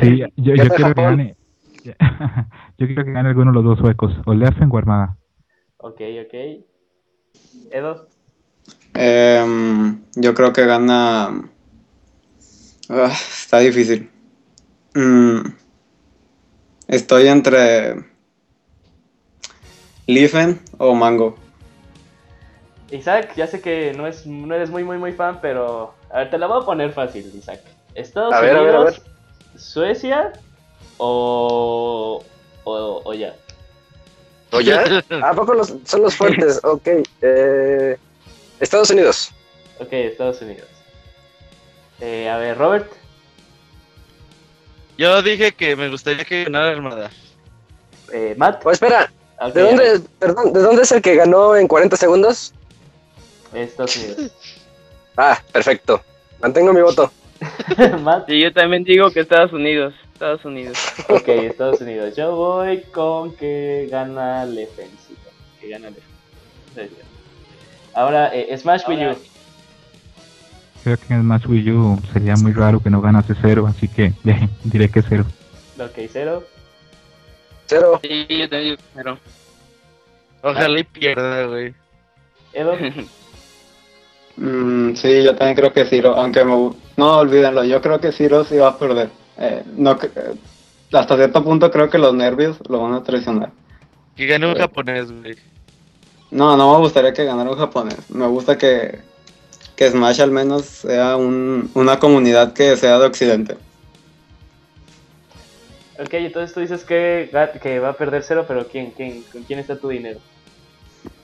Sí, 0.00 0.18
yo, 0.18 0.54
yo 0.54 0.54
quiero 0.54 0.94
que 0.94 1.02
gane. 1.02 1.36
Yo 2.78 2.86
quiero 2.86 3.04
que 3.04 3.12
gane 3.12 3.28
alguno 3.28 3.50
de 3.50 3.56
los 3.56 3.64
dos 3.64 3.78
suecos, 3.78 4.14
o 4.24 4.32
Leffen 4.32 4.70
o 4.72 4.78
Armada. 4.78 5.18
Ok, 5.76 6.00
ok. 6.24 6.34
Edo. 7.70 8.08
Em, 8.94 10.00
yo 10.14 10.34
creo 10.34 10.52
que 10.52 10.64
gana. 10.66 11.42
Ah, 12.88 13.12
está 13.12 13.58
difícil. 13.58 14.10
Mm, 14.94 15.40
estoy 16.88 17.28
entre. 17.28 18.04
Liefen 20.06 20.60
o 20.78 20.94
Mango. 20.94 21.36
Isaac, 22.90 23.34
ya 23.34 23.46
sé 23.46 23.60
que 23.60 23.92
no, 23.96 24.06
es, 24.06 24.26
no 24.26 24.54
eres 24.54 24.70
muy, 24.70 24.84
muy, 24.84 24.98
muy 24.98 25.12
fan, 25.12 25.38
pero. 25.40 25.94
A 26.10 26.18
ver, 26.18 26.30
te 26.30 26.38
la 26.38 26.46
voy 26.46 26.62
a 26.62 26.66
poner 26.66 26.92
fácil, 26.92 27.30
Isaac. 27.36 27.60
Estados 27.94 28.34
A 28.34 28.40
ver, 28.40 28.56
a 28.56 28.60
ver, 28.62 28.74
a 28.74 28.80
Unidos, 28.80 29.02
Suecia 29.56 30.32
o. 30.98 32.22
o, 32.64 33.02
o 33.04 33.14
ya. 33.14 33.34
¿O 34.52 34.60
ya? 34.60 34.84
¿A 35.22 35.32
poco 35.34 35.54
los- 35.54 35.74
son 35.84 36.02
los 36.02 36.14
fuertes? 36.14 36.60
Ok. 36.62 36.86
Eh, 37.22 37.96
Estados 38.60 38.90
Unidos. 38.90 39.30
Ok, 39.78 39.92
Estados 39.92 40.40
Unidos. 40.42 40.68
Eh, 42.00 42.28
a 42.28 42.36
ver, 42.38 42.56
Robert. 42.58 42.90
yo 44.96 45.22
dije 45.22 45.52
que 45.52 45.76
me 45.76 45.88
gustaría 45.88 46.24
que 46.24 46.44
ganara 46.44 46.70
Armada. 46.72 47.10
Eh, 48.12 48.34
Matt. 48.36 48.64
Oh, 48.64 48.70
espera, 48.70 49.10
¿de 49.52 49.60
dónde, 49.62 50.00
perdón, 50.18 50.52
¿de 50.52 50.60
dónde 50.60 50.82
es 50.82 50.92
el 50.92 51.02
que 51.02 51.16
ganó 51.16 51.56
en 51.56 51.66
40 51.66 51.96
segundos? 51.96 52.52
Estados 53.52 53.96
Unidos. 53.96 54.30
Ah, 55.16 55.40
perfecto. 55.52 56.02
Mantengo 56.40 56.72
mi 56.72 56.80
voto. 56.80 57.12
Matt. 58.02 58.26
Sí, 58.26 58.42
yo 58.42 58.52
también 58.52 58.82
digo 58.82 59.12
que 59.12 59.20
Estados 59.20 59.52
Unidos. 59.52 59.94
Estados 60.12 60.44
Unidos. 60.44 60.76
Ok, 61.08 61.28
Estados 61.28 61.80
Unidos. 61.80 62.16
Yo 62.16 62.34
voy 62.34 62.82
con 62.92 63.36
que 63.36 63.86
gana 63.88 64.44
Leffen. 64.44 64.90
sí, 65.06 65.14
que 65.60 65.68
gana 65.68 65.90
Leffen. 66.74 66.90
Ahora, 67.94 68.34
eh, 68.34 68.56
Smash 68.58 68.82
Wii 68.88 69.06
U. 69.08 69.16
Creo 70.82 70.96
que 70.98 71.14
en 71.14 71.22
Smash 71.22 71.46
Wii 71.46 71.70
U 71.70 72.00
sería 72.12 72.34
muy 72.36 72.52
raro 72.52 72.80
que 72.80 72.90
no 72.90 73.00
ganase 73.00 73.34
cero, 73.40 73.66
así 73.66 73.88
que 73.88 74.12
diré 74.64 74.88
que 74.90 75.02
cero. 75.02 75.24
Ok, 75.78 75.98
cero. 76.12 76.44
Cero. 77.66 77.98
Sí, 78.02 78.26
yo 78.28 78.48
también 78.48 78.62
digo 78.64 78.76
que 78.76 78.82
cero. 78.94 79.18
Ojalá 80.42 80.78
y 80.80 80.84
pierda, 80.84 81.44
güey. 81.46 81.74
Edo. 82.52 82.74
Mm, 84.36 84.94
sí, 84.96 85.22
yo 85.22 85.36
también 85.36 85.54
creo 85.56 85.72
que 85.72 85.84
Ciro, 85.84 86.16
aunque 86.16 86.44
me, 86.44 86.72
no 86.96 87.16
olvídenlo, 87.18 87.62
yo 87.62 87.80
creo 87.80 88.00
que 88.00 88.10
Ciro 88.10 88.42
sí 88.44 88.56
va 88.56 88.70
a 88.70 88.76
perder. 88.78 89.08
Eh, 89.38 89.62
no, 89.76 89.92
eh, 89.92 90.34
hasta 90.92 91.14
cierto 91.14 91.44
punto 91.44 91.70
creo 91.70 91.88
que 91.88 91.98
los 91.98 92.12
nervios 92.14 92.58
lo 92.68 92.82
van 92.82 92.94
a 92.94 93.02
traicionar. 93.04 93.52
Que 94.16 94.26
gane 94.26 94.46
un 94.46 94.52
Güey. 94.54 94.62
japonés, 94.62 95.12
güey. 95.12 95.36
No, 96.34 96.56
no 96.56 96.72
me 96.72 96.78
gustaría 96.78 97.12
que 97.12 97.24
ganara 97.24 97.48
un 97.48 97.56
japonés. 97.56 98.10
Me 98.10 98.26
gusta 98.26 98.58
que, 98.58 98.98
que 99.76 99.88
Smash 99.88 100.20
al 100.20 100.32
menos 100.32 100.64
sea 100.64 101.16
un, 101.16 101.70
una 101.74 102.00
comunidad 102.00 102.52
que 102.52 102.76
sea 102.76 102.98
de 102.98 103.06
Occidente. 103.06 103.54
Ok, 105.96 106.12
entonces 106.14 106.52
tú 106.52 106.58
dices 106.58 106.82
que, 106.82 107.30
que 107.62 107.78
va 107.78 107.90
a 107.90 107.92
perder 107.92 108.24
cero, 108.24 108.44
pero 108.48 108.66
¿quién, 108.66 108.90
quién, 108.90 109.22
¿con 109.30 109.44
quién 109.44 109.60
está 109.60 109.78
tu 109.78 109.88
dinero? 109.88 110.18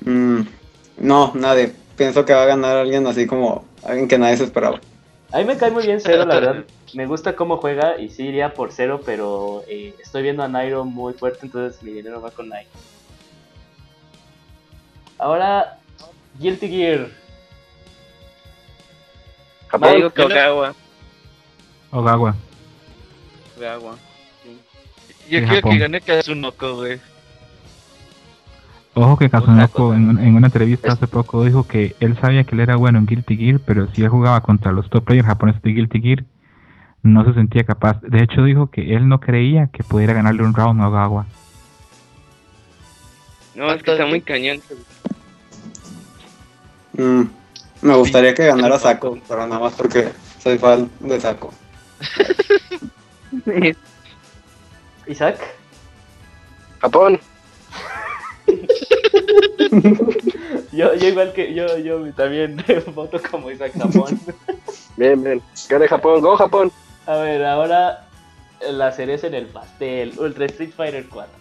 Mm, 0.04 0.42
no, 0.98 1.32
nadie. 1.34 1.72
Pienso 1.96 2.24
que 2.24 2.32
va 2.32 2.44
a 2.44 2.46
ganar 2.46 2.76
alguien 2.76 3.04
así 3.08 3.26
como 3.26 3.64
alguien 3.82 4.06
que 4.06 4.16
nadie 4.16 4.36
se 4.36 4.44
esperaba. 4.44 4.80
A 5.32 5.38
mí 5.38 5.44
me 5.44 5.56
cae 5.56 5.72
muy 5.72 5.84
bien 5.84 6.00
cero, 6.00 6.24
la 6.24 6.34
verdad. 6.36 6.64
Me 6.94 7.06
gusta 7.06 7.34
cómo 7.34 7.56
juega 7.56 7.98
y 7.98 8.10
sí 8.10 8.28
iría 8.28 8.54
por 8.54 8.70
cero, 8.70 9.00
pero 9.04 9.64
eh, 9.66 9.92
estoy 10.00 10.22
viendo 10.22 10.44
a 10.44 10.48
Nairo 10.48 10.84
muy 10.84 11.14
fuerte, 11.14 11.40
entonces 11.46 11.82
mi 11.82 11.90
dinero 11.90 12.22
va 12.22 12.30
con 12.30 12.48
Nairo. 12.48 12.70
Ahora, 15.20 15.76
Guilty 16.38 16.66
Gear. 16.66 17.08
Japón. 19.68 19.94
digo 19.94 20.10
que 20.10 20.22
Ogawa. 20.22 20.74
Ogawa. 21.90 22.34
Ogawa. 23.58 23.94
Yo 25.28 25.38
quiero 25.40 25.46
Japón. 25.46 25.72
que 25.72 25.78
gane 25.78 26.00
Kazunoko, 26.00 26.76
güey. 26.76 26.98
Ojo 28.94 29.18
que 29.18 29.28
Kazunoko 29.28 29.92
en, 29.92 30.18
en 30.18 30.36
una 30.36 30.46
entrevista 30.46 30.92
hace 30.92 31.06
poco 31.06 31.44
dijo 31.44 31.64
que 31.68 31.94
él 32.00 32.18
sabía 32.18 32.44
que 32.44 32.54
él 32.54 32.60
era 32.60 32.76
bueno 32.76 32.98
en 32.98 33.06
Guilty 33.06 33.36
Gear, 33.36 33.60
pero 33.64 33.88
si 33.92 34.02
él 34.02 34.08
jugaba 34.08 34.40
contra 34.40 34.72
los 34.72 34.88
top 34.88 35.04
players 35.04 35.26
japoneses 35.26 35.60
de 35.60 35.70
Guilty 35.70 36.00
Gear, 36.00 36.24
no 37.02 37.26
se 37.26 37.34
sentía 37.34 37.64
capaz. 37.64 38.00
De 38.00 38.22
hecho 38.22 38.42
dijo 38.42 38.68
que 38.70 38.96
él 38.96 39.06
no 39.06 39.20
creía 39.20 39.66
que 39.66 39.84
pudiera 39.84 40.14
ganarle 40.14 40.42
un 40.44 40.54
round 40.54 40.80
a 40.80 40.88
Ogawa. 40.88 41.26
No, 43.60 43.70
es 43.74 43.82
que 43.82 43.92
está 43.92 44.06
muy 44.06 44.22
cañón. 44.22 44.62
Mm, 46.94 47.24
me 47.82 47.94
gustaría 47.94 48.32
que 48.32 48.46
ganara 48.46 48.78
Saco, 48.78 49.18
pero 49.28 49.46
nada 49.46 49.60
más 49.60 49.74
porque 49.74 50.08
soy 50.42 50.56
fan 50.56 50.90
de 50.98 51.20
Saco. 51.20 51.52
Isaac. 55.06 55.36
Japón. 56.80 57.20
Yo, 60.72 60.94
yo 60.94 61.08
igual 61.08 61.32
que 61.32 61.52
yo, 61.52 61.78
yo 61.78 62.12
también 62.14 62.56
voto 62.94 63.20
como 63.30 63.50
Isaac 63.50 63.72
Japón. 63.76 64.18
Bien, 64.96 65.22
bien. 65.22 65.42
Gane 65.68 65.86
Japón. 65.86 66.20
Go 66.22 66.36
Japón. 66.36 66.72
A 67.06 67.16
ver, 67.16 67.44
ahora 67.44 68.08
la 68.70 68.90
cereza 68.92 69.26
en 69.26 69.34
el 69.34 69.46
pastel, 69.46 70.14
Ultra 70.18 70.46
Street 70.46 70.72
Fighter 70.74 71.06
4. 71.08 71.39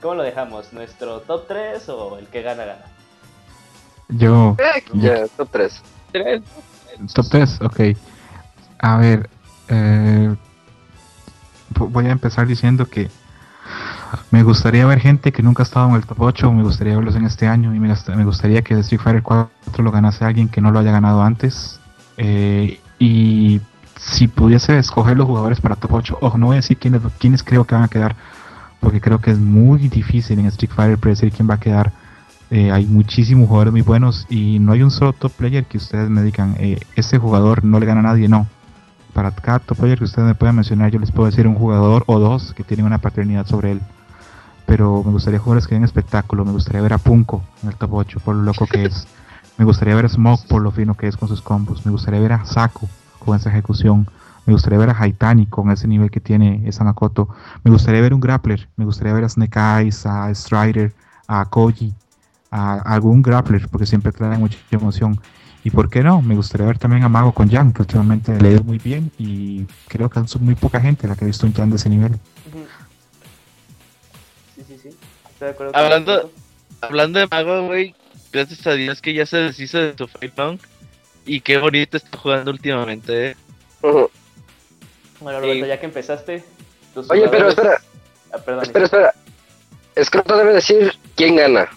¿Cómo 0.00 0.14
lo 0.14 0.22
dejamos? 0.22 0.72
¿Nuestro 0.72 1.20
top 1.20 1.46
3 1.48 1.88
o 1.88 2.18
el 2.18 2.26
que 2.28 2.42
gana 2.42 2.64
gana? 2.64 2.84
Yo, 4.08 4.56
Ya, 4.94 5.26
top 5.36 5.48
3. 5.52 5.82
Tres. 6.12 6.42
top 7.14 7.26
3, 7.30 7.60
ok. 7.62 7.80
A 8.80 8.96
ver, 8.96 9.30
eh, 9.68 10.34
vo- 11.74 11.88
voy 11.90 12.06
a 12.06 12.10
empezar 12.10 12.46
diciendo 12.46 12.86
que 12.88 13.08
me 14.30 14.42
gustaría 14.42 14.84
ver 14.86 14.98
gente 15.00 15.30
que 15.32 15.42
nunca 15.42 15.62
ha 15.62 15.64
estado 15.64 15.88
en 15.90 15.94
el 15.96 16.06
top 16.06 16.20
8, 16.22 16.52
me 16.52 16.62
gustaría 16.62 16.96
verlos 16.96 17.14
en 17.14 17.24
este 17.26 17.46
año 17.46 17.72
y 17.74 17.78
me, 17.78 17.88
gust- 17.88 18.12
me 18.14 18.24
gustaría 18.24 18.62
que 18.62 18.74
Street 18.80 19.00
Fighter 19.00 19.22
4 19.22 19.50
lo 19.78 19.92
ganase 19.92 20.24
alguien 20.24 20.48
que 20.48 20.60
no 20.60 20.70
lo 20.72 20.78
haya 20.80 20.90
ganado 20.92 21.22
antes. 21.22 21.78
Eh, 22.16 22.80
y 22.98 23.60
si 23.96 24.26
pudiese 24.28 24.78
escoger 24.78 25.16
los 25.16 25.26
jugadores 25.26 25.60
para 25.60 25.76
top 25.76 25.92
8, 25.92 26.18
ojo, 26.20 26.38
no 26.38 26.46
voy 26.46 26.54
a 26.54 26.56
decir 26.56 26.78
quiénes, 26.78 27.02
quiénes 27.18 27.42
creo 27.44 27.64
que 27.64 27.74
van 27.74 27.84
a 27.84 27.88
quedar, 27.88 28.16
porque 28.80 29.00
creo 29.00 29.20
que 29.20 29.30
es 29.30 29.38
muy 29.38 29.88
difícil 29.88 30.38
en 30.38 30.46
Street 30.46 30.72
Fighter 30.74 30.98
predecir 30.98 31.32
quién 31.32 31.48
va 31.48 31.54
a 31.54 31.60
quedar. 31.60 31.92
Eh, 32.50 32.72
hay 32.72 32.86
muchísimos 32.86 33.46
jugadores 33.46 33.72
muy 33.72 33.82
buenos 33.82 34.26
y 34.28 34.58
no 34.58 34.72
hay 34.72 34.82
un 34.82 34.90
solo 34.90 35.12
top 35.12 35.32
player 35.32 35.64
que 35.66 35.78
ustedes 35.78 36.10
me 36.10 36.22
digan, 36.22 36.56
eh, 36.58 36.80
este 36.96 37.18
jugador 37.18 37.64
no 37.64 37.78
le 37.78 37.86
gana 37.86 38.00
a 38.00 38.04
nadie, 38.04 38.28
no. 38.28 38.48
Para 39.12 39.30
cada 39.30 39.60
top 39.60 39.78
player 39.78 39.98
que 39.98 40.04
ustedes 40.04 40.26
me 40.26 40.34
puedan 40.34 40.56
mencionar, 40.56 40.90
yo 40.90 40.98
les 40.98 41.12
puedo 41.12 41.26
decir 41.26 41.46
un 41.46 41.54
jugador 41.54 42.04
o 42.06 42.18
dos 42.18 42.52
que 42.54 42.64
tienen 42.64 42.86
una 42.86 42.98
paternidad 42.98 43.46
sobre 43.46 43.72
él. 43.72 43.80
Pero 44.66 45.02
me 45.04 45.12
gustaría 45.12 45.38
jugadores 45.38 45.66
que 45.66 45.74
den 45.74 45.84
espectáculo, 45.84 46.44
me 46.44 46.52
gustaría 46.52 46.80
ver 46.80 46.92
a 46.92 46.98
Punko 46.98 47.42
en 47.62 47.68
el 47.68 47.76
top 47.76 47.94
8 47.94 48.20
por 48.24 48.34
lo 48.34 48.42
loco 48.42 48.66
que 48.66 48.84
es. 48.86 49.06
Me 49.58 49.66
gustaría 49.66 49.94
ver 49.94 50.06
a 50.06 50.08
Smoke 50.08 50.46
por 50.48 50.62
lo 50.62 50.70
fino 50.70 50.94
que 50.94 51.06
es 51.06 51.18
con 51.18 51.28
sus 51.28 51.42
combos. 51.42 51.84
Me 51.84 51.92
gustaría 51.92 52.18
ver 52.18 52.32
a 52.32 52.46
Sako 52.46 52.88
con 53.18 53.36
esa 53.36 53.50
ejecución. 53.50 54.06
Me 54.46 54.52
gustaría 54.54 54.78
ver 54.78 54.90
a 54.90 54.96
Haitani 55.00 55.46
con 55.46 55.70
ese 55.70 55.86
nivel 55.86 56.10
que 56.10 56.20
tiene 56.20 56.62
esa 56.66 56.82
Makoto. 56.84 57.28
Me 57.62 57.70
gustaría 57.70 58.00
ver 58.00 58.14
un 58.14 58.20
grappler. 58.20 58.68
Me 58.76 58.84
gustaría 58.84 59.12
ver 59.12 59.24
a 59.24 59.28
Snake 59.28 59.58
Eyes, 59.58 60.06
a 60.06 60.34
Strider, 60.34 60.92
a 61.28 61.44
Koji, 61.44 61.92
a 62.50 62.74
algún 62.80 63.22
grappler, 63.22 63.68
porque 63.68 63.86
siempre 63.86 64.10
trae 64.12 64.36
mucha 64.38 64.58
emoción. 64.70 65.20
Y 65.62 65.70
por 65.70 65.90
qué 65.90 66.02
no, 66.02 66.22
me 66.22 66.34
gustaría 66.34 66.66
ver 66.66 66.78
también 66.78 67.04
a 67.04 67.08
Mago 67.10 67.32
con 67.32 67.50
Jan, 67.50 67.72
que 67.72 67.82
últimamente 67.82 68.40
le 68.40 68.52
ido 68.52 68.64
muy 68.64 68.78
bien 68.78 69.12
y 69.18 69.66
creo 69.88 70.08
que 70.08 70.18
es 70.20 70.40
muy 70.40 70.54
poca 70.54 70.80
gente 70.80 71.06
la 71.06 71.14
que 71.14 71.24
ha 71.24 71.26
visto 71.26 71.46
un 71.46 71.52
Jan 71.52 71.68
de 71.70 71.76
ese 71.76 71.90
nivel. 71.90 72.18
Sí, 74.56 74.64
sí, 74.66 74.76
sí. 74.82 74.88
Estoy 74.88 75.46
de 75.48 75.50
acuerdo 75.50 75.72
con 75.72 75.80
Hablando- 75.82 76.18
eso. 76.18 76.30
Hablando 76.80 77.18
de 77.18 77.26
Mago, 77.30 77.66
güey, 77.66 77.94
gracias 78.32 78.66
a 78.66 78.72
Dios 78.72 79.02
que 79.02 79.12
ya 79.12 79.26
se 79.26 79.36
deshizo 79.36 79.76
de 79.78 79.94
su 79.96 80.06
Fight 80.08 80.36
Long. 80.38 80.58
Y 81.26 81.40
qué 81.42 81.58
bonito 81.58 81.98
está 81.98 82.16
jugando 82.16 82.50
últimamente, 82.50 83.32
eh. 83.32 83.36
Bueno, 85.20 85.40
Roberto, 85.40 85.64
Sí. 85.64 85.68
ya 85.68 85.80
que 85.80 85.86
empezaste. 85.86 86.44
Oye, 87.08 87.28
pero 87.28 87.48
espera. 87.48 87.80
Ah, 88.32 88.38
perdón. 88.38 88.62
Espera, 88.62 88.84
espera. 88.84 89.14
Scroto 90.02 90.36
debe 90.36 90.54
decir 90.54 90.92
quién 91.16 91.36
gana. 91.36 91.68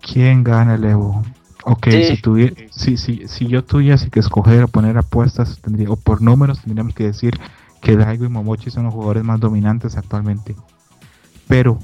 ¿Quién 0.00 0.42
gana 0.44 0.74
el 0.74 0.84
Evo? 0.84 1.22
Ok, 1.64 1.86
Sí. 1.90 2.04
si, 2.16 2.22
tuviera, 2.22 2.54
si, 2.70 2.96
si, 2.96 3.28
si 3.28 3.46
yo 3.46 3.64
tuviese 3.64 4.10
que 4.10 4.20
escoger 4.20 4.64
o 4.64 4.68
poner 4.68 4.98
apuestas, 4.98 5.60
tendría, 5.60 5.90
o 5.90 5.96
por 5.96 6.20
números, 6.20 6.60
tendríamos 6.60 6.94
que 6.94 7.04
decir 7.04 7.38
que 7.80 7.96
Daigo 7.96 8.24
y 8.24 8.28
Momochi 8.28 8.70
son 8.70 8.84
los 8.84 8.94
jugadores 8.94 9.22
más 9.24 9.38
dominantes 9.40 9.96
actualmente. 9.96 10.56
Pero, 11.48 11.78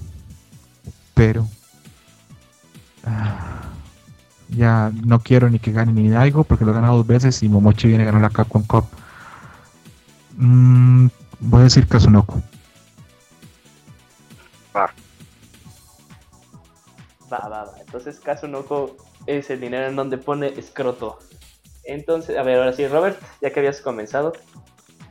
pero, 1.15 1.47
ah, 3.05 3.63
ya 4.49 4.91
no 5.05 5.21
quiero 5.21 5.49
ni 5.49 5.59
que 5.59 5.73
gane 5.73 5.93
ni 5.93 6.09
Daigo 6.09 6.45
porque 6.45 6.65
lo 6.65 6.73
ha 6.73 6.75
ganado 6.75 6.97
dos 6.97 7.07
veces 7.07 7.43
y 7.43 7.49
Momochi 7.49 7.89
viene 7.89 8.03
a 8.03 8.07
ganar 8.07 8.23
la 8.23 8.31
Capcom 8.31 8.63
Cup. 8.65 8.85
Mm, 10.39 11.09
voy 11.41 11.61
a 11.61 11.65
decir 11.65 11.87
Kazunoko. 11.87 12.41
Va, 14.75 14.93
va, 17.31 17.49
va. 17.49 17.75
Entonces, 17.81 18.21
Kazunoko 18.21 18.97
es 19.27 19.51
el 19.51 19.61
dinero 19.61 19.89
en 19.89 19.97
donde 19.97 20.17
pone 20.17 20.49
escroto. 20.57 21.19
Entonces, 21.85 22.37
a 22.37 22.43
ver, 22.43 22.59
ahora 22.59 22.73
sí, 22.73 22.87
Robert, 22.87 23.21
ya 23.43 23.51
que 23.51 23.61
habías 23.61 23.81
comenzado. 23.81 24.33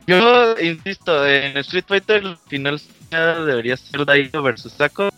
Yo 0.06 0.58
insisto, 0.58 1.26
en 1.26 1.58
Street 1.58 1.84
Fighter 1.86 2.24
el 2.24 2.36
final 2.48 2.80
debería 3.10 3.76
ser 3.76 4.06
Daigo 4.06 4.42
versus 4.42 4.72
Saco. 4.72 5.10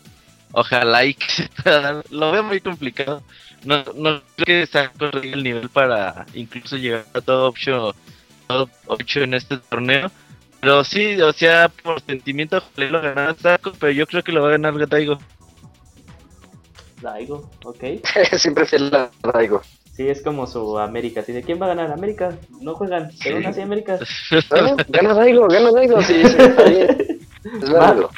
Ojalá 0.52 1.04
y 1.04 1.14
que 1.14 1.26
se 1.30 1.48
pueda 1.48 1.80
dar. 1.80 2.04
Lo 2.10 2.32
veo 2.32 2.42
muy 2.42 2.60
complicado. 2.60 3.22
No, 3.64 3.84
no 3.94 4.20
creo 4.34 4.46
que 4.46 4.66
Saco 4.66 5.10
tenga 5.10 5.36
el 5.36 5.44
nivel 5.44 5.68
para 5.68 6.26
incluso 6.34 6.76
llegar 6.76 7.06
a 7.14 7.20
todo 7.20 7.48
option, 7.48 7.94
top 8.50 8.70
8 8.86 9.20
en 9.20 9.34
este 9.34 9.58
torneo. 9.58 10.10
Pero 10.60 10.84
sí, 10.84 11.20
o 11.20 11.32
sea, 11.32 11.68
por 11.68 12.00
sentimiento 12.02 12.62
lo 12.76 13.00
ganara 13.00 13.34
Saco, 13.34 13.72
pero 13.78 13.92
yo 13.92 14.06
creo 14.06 14.22
que 14.22 14.32
lo 14.32 14.42
va 14.42 14.48
a 14.48 14.52
ganar 14.52 14.88
Daigo. 14.88 15.18
Daigo, 17.00 17.50
ok. 17.64 17.84
Siempre 18.36 18.66
fiel 18.66 18.94
a 18.94 19.10
Daigo. 19.32 19.62
Sí, 19.92 20.08
es 20.08 20.22
como 20.22 20.46
su 20.46 20.78
América. 20.78 21.20
Así 21.20 21.32
de 21.32 21.42
quién 21.42 21.60
va 21.60 21.66
a 21.66 21.74
ganar 21.74 21.92
América. 21.92 22.36
No 22.60 22.74
juegan, 22.74 23.10
pero 23.22 23.36
aún 23.36 23.46
así 23.46 23.60
América. 23.60 23.98
Gana 24.88 25.14
Daigo, 25.14 25.48
gana 25.48 25.70
Daigo. 25.72 26.02
Sí, 26.02 26.22
sí, 26.24 26.36
está 26.38 26.64
bien. 26.64 27.20
Es 27.62 27.70
válido. 27.70 28.10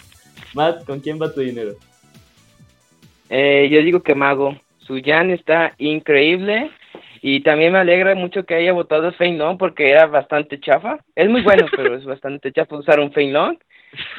Matt, 0.54 0.84
¿con 0.84 0.98
quién 0.98 1.20
va 1.22 1.32
tu 1.32 1.40
dinero? 1.40 1.76
Eh, 3.30 3.68
yo 3.70 3.80
digo 3.82 4.02
que 4.02 4.16
Mago. 4.16 4.56
Su 4.78 5.00
Jan 5.02 5.30
está 5.30 5.74
increíble. 5.78 6.72
Y 7.24 7.40
también 7.42 7.72
me 7.72 7.78
alegra 7.78 8.16
mucho 8.16 8.44
que 8.44 8.56
haya 8.56 8.72
votado 8.72 9.12
Fein 9.12 9.38
Long 9.38 9.56
porque 9.56 9.88
era 9.88 10.06
bastante 10.06 10.58
chafa. 10.58 10.98
Es 11.14 11.30
muy 11.30 11.42
bueno, 11.42 11.66
pero 11.76 11.96
es 11.96 12.04
bastante 12.04 12.52
chafa 12.52 12.76
usar 12.76 12.98
un 12.98 13.12
Fein 13.12 13.32
Long. 13.32 13.56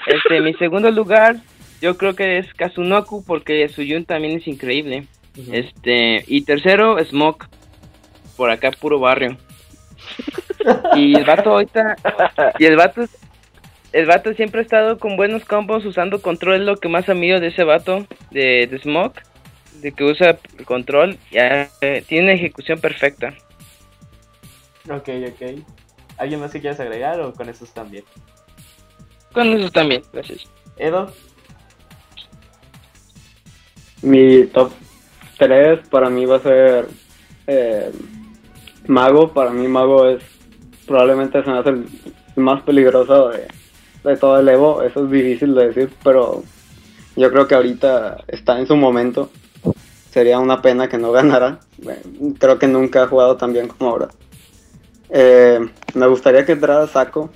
Este, 0.07 0.40
mi 0.40 0.53
segundo 0.53 0.90
lugar, 0.90 1.35
yo 1.82 1.98
creo 1.98 2.15
que 2.15 2.38
es 2.38 2.53
Kazunoku 2.53 3.25
porque 3.25 3.67
su 3.67 3.83
Yun 3.83 4.06
también 4.06 4.38
es 4.38 4.48
increíble. 4.48 5.06
Este, 5.51 6.23
y 6.27 6.45
tercero, 6.45 6.98
Smoke. 7.03 7.48
Por 8.38 8.49
acá, 8.49 8.72
puro 8.72 8.99
barrio. 8.99 9.38
Y 10.95 11.14
el 11.17 11.25
vato 11.25 11.49
ahorita. 11.49 11.98
Y 12.57 12.65
el 12.65 12.77
vato. 12.77 13.03
El 13.91 14.06
vato 14.06 14.33
siempre 14.33 14.61
ha 14.61 14.64
estado 14.64 14.98
con 14.98 15.17
buenos 15.17 15.43
combos 15.43 15.83
usando 15.85 16.22
control. 16.22 16.56
Es 16.56 16.61
lo 16.61 16.77
que 16.77 16.88
más 16.88 17.09
admiro 17.09 17.41
de 17.41 17.48
ese 17.48 17.65
vato, 17.65 18.07
de, 18.32 18.67
de 18.67 18.80
Smoke. 18.80 19.22
De 19.84 19.92
que 19.92 20.03
usa 20.03 20.40
el 20.58 20.66
control. 20.66 21.20
Ya, 21.30 21.70
eh, 21.82 22.03
tiene 22.08 22.24
una 22.24 22.34
ejecución 22.34 22.80
perfecta. 22.80 23.36
Ok, 24.90 25.10
ok. 25.28 25.60
¿Alguien 26.18 26.40
más 26.40 26.52
que 26.52 26.62
quieras 26.62 26.80
agregar 26.80 27.20
o 27.20 27.34
con 27.34 27.50
esos 27.50 27.72
también? 27.72 28.03
Con 29.32 29.48
eso 29.48 29.70
también, 29.70 30.02
gracias. 30.12 30.45
Edo, 30.78 31.12
Mi 34.02 34.45
top 34.48 34.72
3 35.38 35.88
para 35.90 36.10
mí 36.10 36.26
va 36.26 36.38
a 36.38 36.40
ser 36.40 36.88
eh, 37.48 37.92
Mago, 38.88 39.34
para 39.34 39.52
mí 39.52 39.68
Mago 39.68 40.08
es 40.08 40.24
probablemente 40.86 41.44
se 41.44 41.50
me 41.50 41.60
hace 41.60 41.70
el 41.70 41.86
más 42.36 42.62
peligroso 42.64 43.30
de, 43.30 43.48
de 44.03 44.18
todo 44.18 44.40
el 44.40 44.50
Evo. 44.50 44.82
Eso 44.84 45.06
es 45.06 45.12
difícil 45.12 45.56
de 45.56 45.68
decir, 45.68 45.90
pero 46.03 46.44
yo 47.16 47.32
creo 47.32 47.48
que 47.48 47.56
ahorita 47.56 48.24
está 48.28 48.60
en 48.60 48.68
su 48.68 48.76
momento. 48.76 49.30
Sería 50.14 50.38
una 50.38 50.61
pena 50.61 50.88
que 50.88 51.00
no 51.00 51.11
ganara. 51.19 51.59
Creo 52.38 52.59
que 52.59 52.67
nunca 52.67 53.03
ha 53.03 53.08
jugado 53.08 53.35
tan 53.35 53.51
bien 53.51 53.67
como 53.67 53.90
ahora. 53.90 54.09
Eh, 55.09 55.59
me 55.95 56.08
gustaría 56.08 56.45
que 56.45 56.51
entrara 56.51 56.85
Saco, 56.88 57.32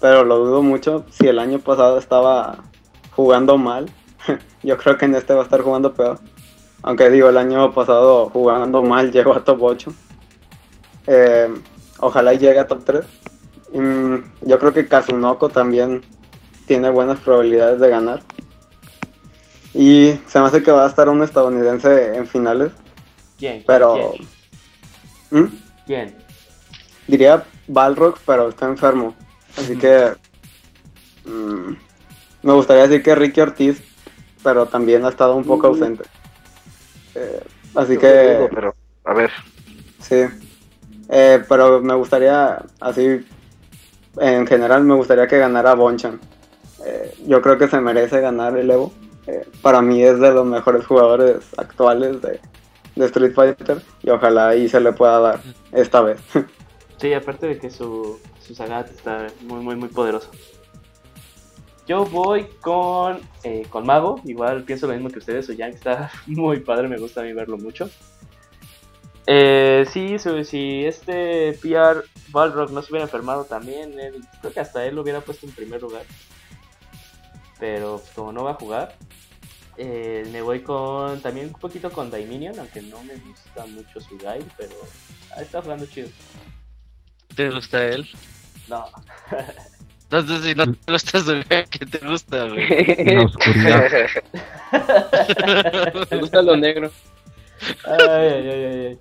pero 0.00 0.24
lo 0.24 0.38
dudo 0.38 0.62
mucho. 0.62 1.04
Si 1.10 1.26
el 1.26 1.40
año 1.40 1.58
pasado 1.58 1.98
estaba 1.98 2.58
jugando 3.16 3.58
mal, 3.58 3.90
yo 4.62 4.78
creo 4.78 4.96
que 4.96 5.06
en 5.06 5.16
este 5.16 5.34
va 5.34 5.40
a 5.40 5.44
estar 5.44 5.62
jugando 5.62 5.94
peor. 5.94 6.20
Aunque 6.82 7.10
digo, 7.10 7.28
el 7.28 7.38
año 7.38 7.72
pasado 7.72 8.28
jugando 8.30 8.82
mal 8.82 9.10
llegó 9.10 9.34
a 9.34 9.44
top 9.44 9.60
8. 9.60 9.92
Eh, 11.08 11.48
ojalá 11.98 12.34
llegue 12.34 12.60
a 12.60 12.68
top 12.68 12.84
3. 12.84 13.04
Mm, 13.72 14.16
yo 14.42 14.58
creo 14.60 14.72
que 14.72 14.86
Kazunoko 14.86 15.48
también 15.48 16.02
tiene 16.66 16.88
buenas 16.90 17.18
probabilidades 17.18 17.80
de 17.80 17.88
ganar. 17.88 18.22
Y 19.74 20.18
se 20.26 20.38
me 20.40 20.46
hace 20.46 20.62
que 20.62 20.70
va 20.70 20.84
a 20.84 20.88
estar 20.88 21.08
un 21.08 21.22
estadounidense 21.22 22.14
en 22.16 22.26
finales. 22.26 22.72
¿Quién? 23.38 23.64
Pero- 23.66 24.12
¿Quién? 25.30 25.44
¿Mm? 25.44 25.48
¿Quién? 25.86 26.16
Diría 27.08 27.44
Balrog, 27.68 28.18
pero 28.26 28.48
está 28.50 28.66
enfermo. 28.66 29.14
Así 29.56 29.76
que. 29.76 30.12
mm, 31.24 31.72
me 32.42 32.52
gustaría 32.52 32.86
decir 32.86 33.02
que 33.02 33.14
Ricky 33.14 33.40
Ortiz, 33.40 33.82
pero 34.42 34.66
también 34.66 35.04
ha 35.04 35.08
estado 35.08 35.34
un 35.36 35.44
poco 35.44 35.68
ausente. 35.68 36.04
Eh, 37.14 37.40
así 37.74 37.96
que. 37.96 38.48
Pero, 38.54 38.74
a 39.04 39.14
ver. 39.14 39.30
Sí. 40.00 40.24
Eh, 41.08 41.42
pero 41.48 41.80
me 41.80 41.94
gustaría, 41.94 42.62
así. 42.80 43.26
En 44.18 44.46
general, 44.46 44.84
me 44.84 44.94
gustaría 44.94 45.26
que 45.26 45.38
ganara 45.38 45.74
Bonchan. 45.74 46.20
Eh, 46.84 47.14
yo 47.26 47.40
creo 47.40 47.56
que 47.58 47.68
se 47.68 47.80
merece 47.80 48.20
ganar 48.20 48.56
el 48.56 48.70
Evo. 48.70 48.92
Eh, 49.26 49.46
para 49.62 49.80
mí 49.82 50.02
es 50.02 50.18
de 50.18 50.32
los 50.32 50.44
mejores 50.46 50.84
jugadores 50.86 51.38
actuales 51.56 52.20
de, 52.22 52.40
Street 53.06 53.32
Fighter. 53.34 53.80
Y 54.02 54.10
ojalá 54.10 54.48
ahí 54.48 54.68
se 54.68 54.80
le 54.80 54.92
pueda 54.92 55.18
dar 55.20 55.40
esta 55.72 56.00
vez. 56.02 56.20
Sí, 56.98 57.12
aparte 57.14 57.48
de 57.48 57.58
que 57.58 57.68
su, 57.68 58.20
su 58.40 58.54
Sagat 58.54 58.88
está 58.88 59.26
muy, 59.40 59.58
muy, 59.58 59.74
muy 59.74 59.88
poderoso. 59.88 60.30
Yo 61.88 62.04
voy 62.04 62.46
con, 62.60 63.18
eh, 63.42 63.66
con 63.68 63.84
Mago, 63.84 64.20
igual 64.24 64.62
pienso 64.62 64.86
lo 64.86 64.92
mismo 64.92 65.08
que 65.10 65.18
ustedes, 65.18 65.46
su 65.46 65.52
Yang 65.52 65.74
está 65.74 66.12
muy 66.28 66.60
padre, 66.60 66.86
me 66.86 66.98
gusta 66.98 67.20
a 67.22 67.24
mí 67.24 67.32
verlo 67.32 67.58
mucho. 67.58 67.90
Eh, 69.26 69.84
sí, 69.90 70.16
si 70.44 70.84
este 70.84 71.52
PR 71.60 72.04
Balrog 72.28 72.70
no 72.70 72.82
se 72.82 72.92
hubiera 72.92 73.04
enfermado 73.06 73.44
también, 73.46 73.98
él- 73.98 74.22
creo 74.40 74.52
que 74.52 74.60
hasta 74.60 74.84
él 74.86 74.94
lo 74.94 75.02
hubiera 75.02 75.20
puesto 75.20 75.44
en 75.46 75.52
primer 75.52 75.82
lugar. 75.82 76.02
Pero 77.62 77.98
pues, 77.98 78.10
como 78.10 78.32
no 78.32 78.42
va 78.42 78.50
a 78.50 78.54
jugar, 78.54 78.96
eh, 79.76 80.28
me 80.32 80.42
voy 80.42 80.62
con 80.62 81.20
también 81.20 81.46
un 81.46 81.52
poquito 81.52 81.92
con 81.92 82.10
Daiminion, 82.10 82.58
aunque 82.58 82.82
no 82.82 83.00
me 83.04 83.14
gusta 83.14 83.64
mucho 83.66 84.00
su 84.00 84.18
guide, 84.18 84.44
pero 84.58 84.74
ah, 85.30 85.42
está 85.42 85.62
jugando 85.62 85.86
chido. 85.86 86.08
¿Te 87.36 87.50
gusta 87.50 87.86
él? 87.86 88.08
No, 88.68 88.84
Entonces, 90.10 90.44
si 90.44 90.54
no 90.56 90.74
te 90.74 90.92
gusta 90.92 91.20
su 91.20 91.34
güey, 91.34 91.64
¿qué 91.70 91.86
te 91.86 91.98
gusta, 92.04 92.48
güey? 92.48 93.14
La 93.14 93.22
oscuridad. 93.22 93.90
Me 96.10 96.18
gusta 96.18 96.42
lo 96.42 96.56
negro. 96.56 96.90
Ay, 97.84 98.08
ay, 98.08 98.48
ay, 98.48 98.64
ay, 98.64 98.86
ay. 98.86 98.98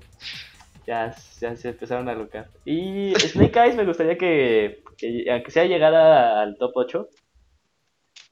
Ya, 0.86 1.16
ya 1.40 1.56
se 1.56 1.70
empezaron 1.70 2.08
a 2.10 2.14
locar. 2.14 2.48
Y 2.64 3.16
Snake 3.16 3.60
Eyes 3.60 3.76
me 3.76 3.86
gustaría 3.86 4.20
que, 4.20 4.84
que 5.00 5.26
aunque 5.32 5.50
sea 5.50 5.66
llegara 5.66 6.44
al 6.44 6.58
top 6.58 6.72
8, 6.76 7.10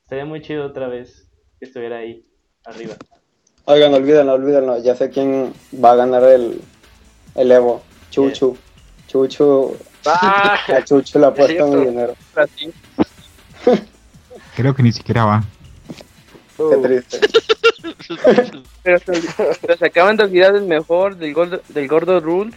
estaría 0.09 0.25
muy 0.25 0.41
chido 0.41 0.65
otra 0.65 0.87
vez 0.87 1.27
que 1.59 1.67
estuviera 1.67 1.97
ahí, 1.97 2.25
arriba. 2.65 2.95
Oigan, 3.65 3.93
olvídenlo, 3.93 4.33
olvídenlo. 4.33 4.81
Ya 4.81 4.95
sé 4.95 5.11
quién 5.11 5.53
va 5.85 5.91
a 5.91 5.95
ganar 5.97 6.23
el, 6.23 6.59
el 7.35 7.51
Evo. 7.51 7.83
Chuchu. 8.09 8.57
Chuchu. 9.07 9.77
¡Ah! 10.07 10.57
A 10.67 10.83
Chuchu 10.83 11.19
le 11.19 11.27
ha 11.27 11.31
puesto 11.35 11.67
mi 11.67 11.85
dinero. 11.85 12.15
Creo 14.55 14.73
que 14.73 14.81
ni 14.81 14.91
siquiera 14.91 15.25
va. 15.25 15.43
Qué 16.57 16.77
triste. 16.81 17.19
Pero, 18.81 18.97
se- 18.99 19.55
pero 19.61 19.77
se 19.77 19.85
acaban 19.85 20.17
de 20.17 20.23
olvidar 20.23 20.53
del 20.53 20.63
mejor, 20.65 21.15
del 21.17 21.33
gordo, 21.33 21.61
del 21.69 21.87
gordo 21.87 22.19
Rules. 22.19 22.55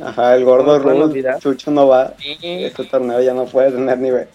Ajá, 0.00 0.34
el 0.36 0.44
gordo 0.46 0.78
Rules. 0.78 1.26
Chuchu 1.40 1.70
no 1.70 1.88
va. 1.88 2.14
Sí. 2.18 2.38
Este 2.40 2.84
torneo 2.84 3.20
ya 3.20 3.34
no 3.34 3.44
puede 3.44 3.72
tener 3.72 3.98
nivel. 3.98 4.28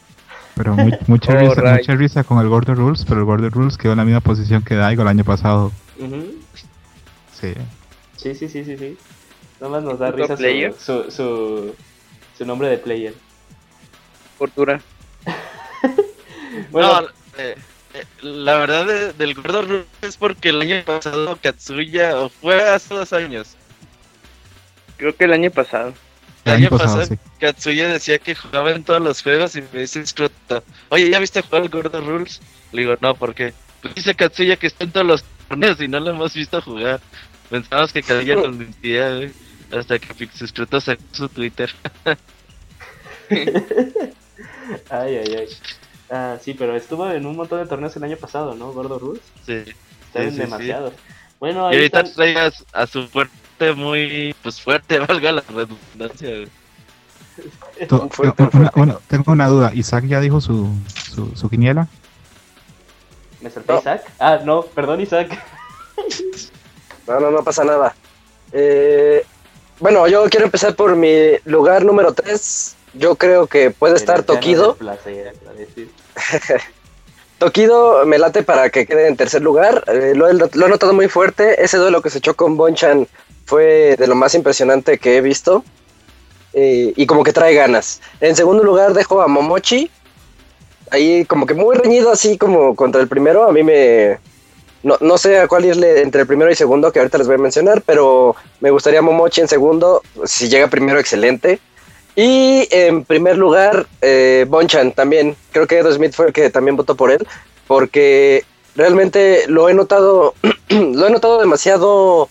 Pero 0.57 0.75
mu- 0.75 0.89
mucha, 1.07 1.33
Oh, 1.33 1.39
risa, 1.39 1.61
right. 1.61 1.77
mucha 1.79 1.95
risa 1.95 2.23
con 2.23 2.39
el 2.39 2.49
Gordo 2.49 2.73
Rules, 2.75 3.05
pero 3.05 3.19
el 3.19 3.25
Gordo 3.25 3.49
Rules 3.49 3.77
quedó 3.77 3.91
en 3.93 3.97
la 3.99 4.05
misma 4.05 4.21
posición 4.21 4.63
que 4.63 4.75
Daigo 4.75 5.03
el 5.03 5.07
año 5.07 5.23
pasado. 5.23 5.71
Ujú. 5.99 6.33
Sí. 7.39 7.53
Sí, 8.15 8.33
sí, 8.35 8.49
sí, 8.49 8.63
sí, 8.65 8.77
sí. 8.77 8.97
Nomás 9.61 9.83
nos 9.83 9.99
da 9.99 10.11
¿Pro 10.11 10.25
risa 10.27 10.35
su, 10.37 10.75
su, 10.79 11.11
su, 11.11 11.75
su 12.37 12.45
nombre 12.45 12.67
de 12.69 12.77
player. 12.77 13.13
Fortuna. 14.37 14.81
Bueno, 16.71 17.01
No, 17.01 17.07
eh, 17.37 17.55
eh, 17.93 18.03
la 18.21 18.55
verdad 18.55 18.85
de- 18.85 19.13
del 19.13 19.35
gordo 19.35 19.61
Rules 19.61 19.85
es 20.01 20.17
porque 20.17 20.49
el 20.49 20.61
año 20.61 20.83
pasado 20.85 21.37
Katsuya, 21.41 22.17
o 22.19 22.29
fue 22.29 22.61
hace 22.67 22.93
dos 22.95 23.13
años, 23.13 23.55
Creo 24.97 25.15
que 25.15 25.25
el 25.25 25.33
año 25.33 25.51
pasado. 25.51 25.93
El 26.47 26.55
año 26.55 26.69
pasado, 26.69 27.05
sí. 27.05 27.15
Katsuya 27.39 27.89
decía 27.89 28.19
que 28.19 28.35
jugaba 28.35 28.71
en 28.71 28.83
todos 28.83 29.01
los 29.01 29.21
juegos 29.21 29.55
y 29.55 29.61
me 29.61 29.81
dice 29.81 30.05
Scrota, 30.05 30.63
oye, 30.89 31.09
¿ya 31.09 31.19
viste 31.19 31.41
jugar 31.41 31.63
el 31.63 31.69
gordo 31.69 32.01
Rules? 32.01 32.41
Le 32.71 32.81
digo, 32.81 32.95
no, 33.01 33.15
¿por 33.15 33.35
qué? 33.35 33.53
Pues 33.81 33.95
dice 33.95 34.15
Katsuya 34.15 34.55
que 34.55 34.67
está 34.67 34.83
en 34.83 34.91
todos 34.91 35.05
los 35.05 35.23
torneos 35.47 35.79
y 35.81 35.87
no 35.87 35.99
lo 35.99 36.11
hemos 36.11 36.33
visto 36.33 36.61
jugar. 36.61 36.99
Pensamos 37.49 37.93
que 37.93 38.01
Katsuya 38.01 38.35
nos 38.35 38.55
mentía, 38.55 39.15
güey, 39.15 39.31
hasta 39.71 39.99
que 39.99 40.13
Pixescroto 40.13 40.79
sacó 40.81 41.03
su 41.11 41.29
Twitter. 41.29 41.69
ay, 43.29 45.15
ay, 45.15 45.35
ay. 45.35 45.47
Ah, 46.09 46.37
sí, 46.41 46.53
pero 46.53 46.75
estuvo 46.75 47.09
en 47.11 47.25
un 47.25 47.35
montón 47.35 47.59
de 47.61 47.67
torneos 47.67 47.95
el 47.95 48.03
año 48.03 48.17
pasado, 48.17 48.55
¿no? 48.55 48.71
Gordo 48.71 48.97
Rules. 48.99 49.21
Sí. 49.45 49.63
Está 50.07 50.23
en 50.23 50.29
sí, 50.29 50.35
sí. 50.35 50.41
demasiados. 50.41 50.93
Bueno, 51.39 51.69
Y 51.71 51.75
ahí 51.75 51.79
ahorita 51.81 51.99
están... 51.99 52.15
traigas 52.15 52.65
a 52.73 52.87
su 52.87 53.09
fuerte 53.57 53.73
muy, 53.73 54.35
pues 54.43 54.61
fuerte, 54.61 54.99
valga 55.07 55.31
la 55.31 55.43
redundancia, 55.53 56.29
güey. 56.29 56.47
To- 57.87 58.09
fuerte, 58.09 58.43
una- 58.43 58.51
fuerte. 58.51 58.71
bueno, 58.75 59.01
tengo 59.07 59.31
una 59.31 59.47
duda. 59.47 59.71
¿Isaac 59.73 60.05
ya 60.07 60.19
dijo 60.19 60.41
su, 60.41 60.69
su, 61.13 61.35
su 61.35 61.49
quiniela? 61.49 61.87
¿Me 63.41 63.49
salté 63.51 63.73
No. 63.73 63.79
Isaac? 63.79 64.03
Ah, 64.19 64.39
no, 64.43 64.63
perdón 64.63 65.01
Isaac. 65.01 65.29
No, 67.07 67.19
no, 67.19 67.31
no 67.31 67.43
pasa 67.43 67.63
nada. 67.63 67.95
Eh, 68.51 69.23
bueno, 69.79 70.07
yo 70.07 70.27
quiero 70.29 70.45
empezar 70.45 70.75
por 70.75 70.95
mi 70.95 71.13
lugar 71.45 71.85
número 71.85 72.13
3. 72.13 72.75
Yo 72.95 73.15
creo 73.15 73.45
que 73.45 73.69
puede 73.69 73.95
estar 73.95 74.23
Pero 74.23 74.33
no 74.33 74.39
Tokido. 74.39 74.77
Tokido 77.37 78.03
me 78.07 78.17
late 78.17 78.41
para 78.41 78.71
que 78.71 78.87
quede 78.87 79.07
en 79.07 79.15
tercer 79.15 79.43
lugar. 79.43 79.83
Eh, 79.87 80.13
lo, 80.15 80.27
he- 80.27 80.33
lo 80.33 80.65
he 80.65 80.69
notado 80.69 80.93
muy 80.93 81.07
fuerte. 81.07 81.63
Ese 81.63 81.77
duelo 81.77 82.01
que 82.01 82.09
se 82.09 82.17
echó 82.17 82.33
con 82.35 82.57
Bonchan 82.57 83.07
fue 83.47 83.95
de 83.97 84.07
lo 84.07 84.15
más 84.15 84.35
impresionante 84.35 84.99
que 84.99 85.17
he 85.17 85.21
visto. 85.21 85.63
Eh, 86.53 86.93
y 86.95 87.05
como 87.05 87.23
que 87.23 87.33
trae 87.33 87.55
ganas. 87.55 88.01
En 88.19 88.35
segundo 88.35 88.63
lugar 88.63 88.93
dejo 88.93 89.21
a 89.21 89.27
Momochi. 89.27 89.89
Ahí 90.91 91.25
como 91.25 91.45
que 91.45 91.53
muy 91.53 91.75
reñido 91.75 92.11
así 92.11 92.37
como 92.37 92.75
contra 92.75 93.01
el 93.01 93.07
primero. 93.07 93.47
A 93.47 93.51
mí 93.51 93.63
me... 93.63 94.19
No, 94.83 94.97
no 94.99 95.17
sé 95.17 95.39
a 95.39 95.47
cuál 95.47 95.65
irle 95.65 96.01
entre 96.01 96.21
el 96.21 96.27
primero 96.27 96.51
y 96.51 96.55
segundo, 96.55 96.91
que 96.91 96.99
ahorita 96.99 97.17
les 97.17 97.27
voy 97.27 97.35
a 97.35 97.39
mencionar, 97.39 97.81
pero 97.85 98.35
me 98.59 98.69
gustaría 98.69 99.01
Momochi 99.01 99.41
en 99.41 99.47
segundo. 99.47 100.01
Si 100.25 100.49
llega 100.49 100.67
primero, 100.67 100.99
excelente. 100.99 101.59
Y 102.15 102.67
en 102.71 103.05
primer 103.05 103.37
lugar, 103.37 103.87
eh, 104.01 104.45
Bonchan 104.49 104.91
también. 104.91 105.37
Creo 105.51 105.67
que 105.67 105.77
Edo 105.77 105.93
Smith 105.93 106.13
fue 106.13 106.27
el 106.27 106.33
que 106.33 106.49
también 106.49 106.75
votó 106.75 106.95
por 106.95 107.11
él. 107.11 107.25
Porque 107.65 108.43
realmente 108.75 109.45
lo 109.47 109.69
he 109.69 109.73
notado. 109.73 110.33
lo 110.69 111.07
he 111.07 111.11
notado 111.11 111.39
demasiado 111.39 112.29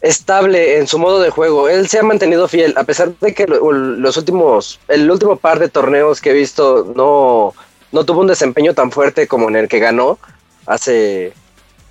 estable 0.00 0.78
en 0.78 0.86
su 0.86 0.98
modo 0.98 1.20
de 1.20 1.30
juego. 1.30 1.68
Él 1.68 1.88
se 1.88 1.98
ha 1.98 2.02
mantenido 2.02 2.48
fiel. 2.48 2.74
A 2.76 2.84
pesar 2.84 3.12
de 3.20 3.34
que 3.34 3.46
lo- 3.46 3.72
los 3.72 4.16
últimos. 4.16 4.80
El 4.88 5.10
último 5.10 5.36
par 5.36 5.58
de 5.58 5.68
torneos 5.68 6.20
que 6.20 6.30
he 6.30 6.34
visto 6.34 6.92
no. 6.96 7.54
No 7.92 8.04
tuvo 8.04 8.20
un 8.20 8.28
desempeño 8.28 8.72
tan 8.74 8.92
fuerte 8.92 9.26
como 9.26 9.48
en 9.48 9.56
el 9.56 9.68
que 9.68 9.78
ganó. 9.80 10.18
Hace. 10.66 11.32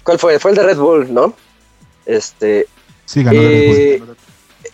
¿Cuál 0.04 0.18
fue? 0.18 0.40
Fue 0.40 0.52
el 0.52 0.58
de 0.58 0.64
Red 0.64 0.78
Bull, 0.78 1.14
¿no? 1.14 1.34
Este. 2.06 2.68
Sí, 3.06 3.24
ganó 3.24 3.40
Red 3.40 3.68
Bull. 3.68 3.78
Eh, 3.78 4.04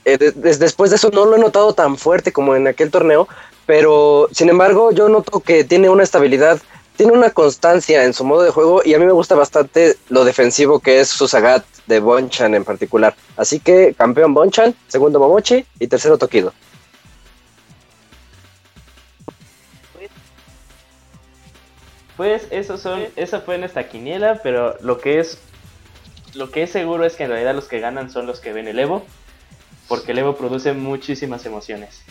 eh, 0.06 0.18
de- 0.18 0.32
des- 0.32 0.60
después 0.60 0.90
de 0.92 0.98
eso 0.98 1.10
no 1.12 1.26
lo 1.26 1.36
he 1.36 1.40
notado 1.40 1.74
tan 1.74 1.98
fuerte 1.98 2.32
como 2.32 2.56
en 2.56 2.68
aquel 2.68 2.92
torneo, 2.92 3.28
pero 3.66 4.30
sin 4.32 4.50
embargo 4.50 4.92
yo 4.92 5.10
noto 5.10 5.40
que 5.40 5.64
tiene 5.64 5.90
una 5.90 6.04
estabilidad, 6.04 6.60
tiene 6.96 7.12
una 7.14 7.30
constancia 7.32 8.04
en 8.04 8.14
su 8.14 8.24
modo 8.24 8.44
de 8.44 8.52
juego 8.52 8.82
y 8.86 8.94
a 8.94 9.00
mí 9.00 9.06
me 9.06 9.12
gusta 9.12 9.36
bastante 9.36 9.98
lo 10.10 10.24
defensivo 10.26 10.80
que 10.80 11.00
es 11.02 11.10
su 11.10 11.28
Sagat. 11.28 11.64
De 11.88 12.00
Bonchan 12.00 12.56
en 12.56 12.64
particular. 12.64 13.16
Así 13.38 13.60
que 13.60 13.94
campeón 13.94 14.34
Bonchan, 14.34 14.76
segundo 14.88 15.20
Momochi 15.20 15.66
y 15.80 15.88
tercero 15.88 16.18
Tokido. 16.18 16.54
Pues 22.18 22.48
eso 22.50 22.78
son, 22.78 23.06
esa 23.18 23.42
fue 23.42 23.58
nuestra 23.58 23.90
quiniela, 23.90 24.40
pero 24.42 24.78
lo 24.82 25.00
que 25.00 25.20
es 25.20 25.38
lo 26.34 26.52
que 26.52 26.64
es 26.64 26.70
seguro 26.70 27.06
es 27.06 27.16
que 27.16 27.24
en 27.24 27.30
realidad 27.30 27.56
los 27.56 27.68
que 27.68 27.80
ganan 27.80 28.10
son 28.10 28.26
los 28.26 28.40
que 28.40 28.54
ven 28.54 28.68
el 28.68 28.80
Evo, 28.80 29.06
porque 29.88 30.12
el 30.12 30.20
Evo 30.20 30.36
produce 30.36 30.74
muchísimas 30.74 31.46
emociones. 31.46 32.02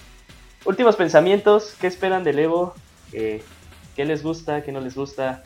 Últimos 0.65 0.97
pensamientos, 0.97 1.75
¿qué 1.79 1.87
esperan 1.87 2.25
del 2.25 2.39
Evo? 2.39 2.75
Eh, 3.13 3.43
¿Qué 3.95 4.05
les 4.05 4.23
gusta? 4.23 4.63
¿Qué 4.63 4.73
no 4.73 4.81
les 4.81 4.95
gusta? 4.95 5.45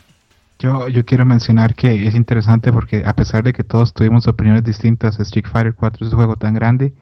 Yo, 0.59 0.89
yo 0.89 1.05
quiero 1.05 1.25
mencionar 1.25 1.75
que 1.77 2.09
es 2.09 2.17
interesante 2.17 2.73
porque 2.73 3.05
a 3.07 3.15
pesar 3.15 3.45
de 3.45 3.53
que 3.53 3.63
todos 3.63 3.95
tuvimos 3.95 4.27
opiniones 4.27 4.65
distintas, 4.65 5.21
Street 5.21 5.47
Fighter 5.47 5.75
4 5.75 6.07
es 6.07 6.13
un 6.13 6.19
juego 6.19 6.37
tan 6.37 6.55
grande 6.55 6.95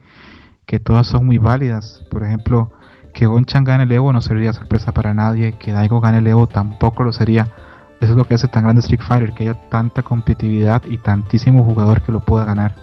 que 0.67 0.79
todas 0.79 1.07
son 1.07 1.25
muy 1.25 1.39
válidas. 1.39 2.05
Por 2.11 2.23
ejemplo, 2.23 2.71
que 3.13 3.25
Gonchan 3.25 3.63
gane 3.63 3.85
el 3.85 3.91
Evo 3.91 4.13
no 4.13 4.21
sería 4.21 4.53
sorpresa 4.53 4.91
para 4.91 5.15
nadie, 5.15 5.53
que 5.57 5.71
Daigo 5.71 5.99
gane 6.01 6.19
el 6.19 6.27
Evo 6.27 6.45
tampoco 6.45 7.03
lo 7.03 7.11
sería. 7.11 7.51
Eso 7.99 8.11
es 8.11 8.17
lo 8.17 8.25
que 8.25 8.35
hace 8.35 8.47
tan 8.47 8.63
grande 8.63 8.81
Street 8.81 9.01
Fighter, 9.01 9.33
que 9.33 9.43
haya 9.49 9.69
tanta 9.69 10.03
competitividad 10.03 10.83
y 10.85 10.99
tantísimo 10.99 11.63
jugador 11.63 12.03
que 12.03 12.11
lo 12.11 12.19
pueda 12.19 12.45
ganar. 12.45 12.75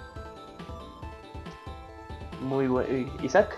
Muy 2.43 2.67
bueno. 2.67 2.89
Isaac. 3.23 3.57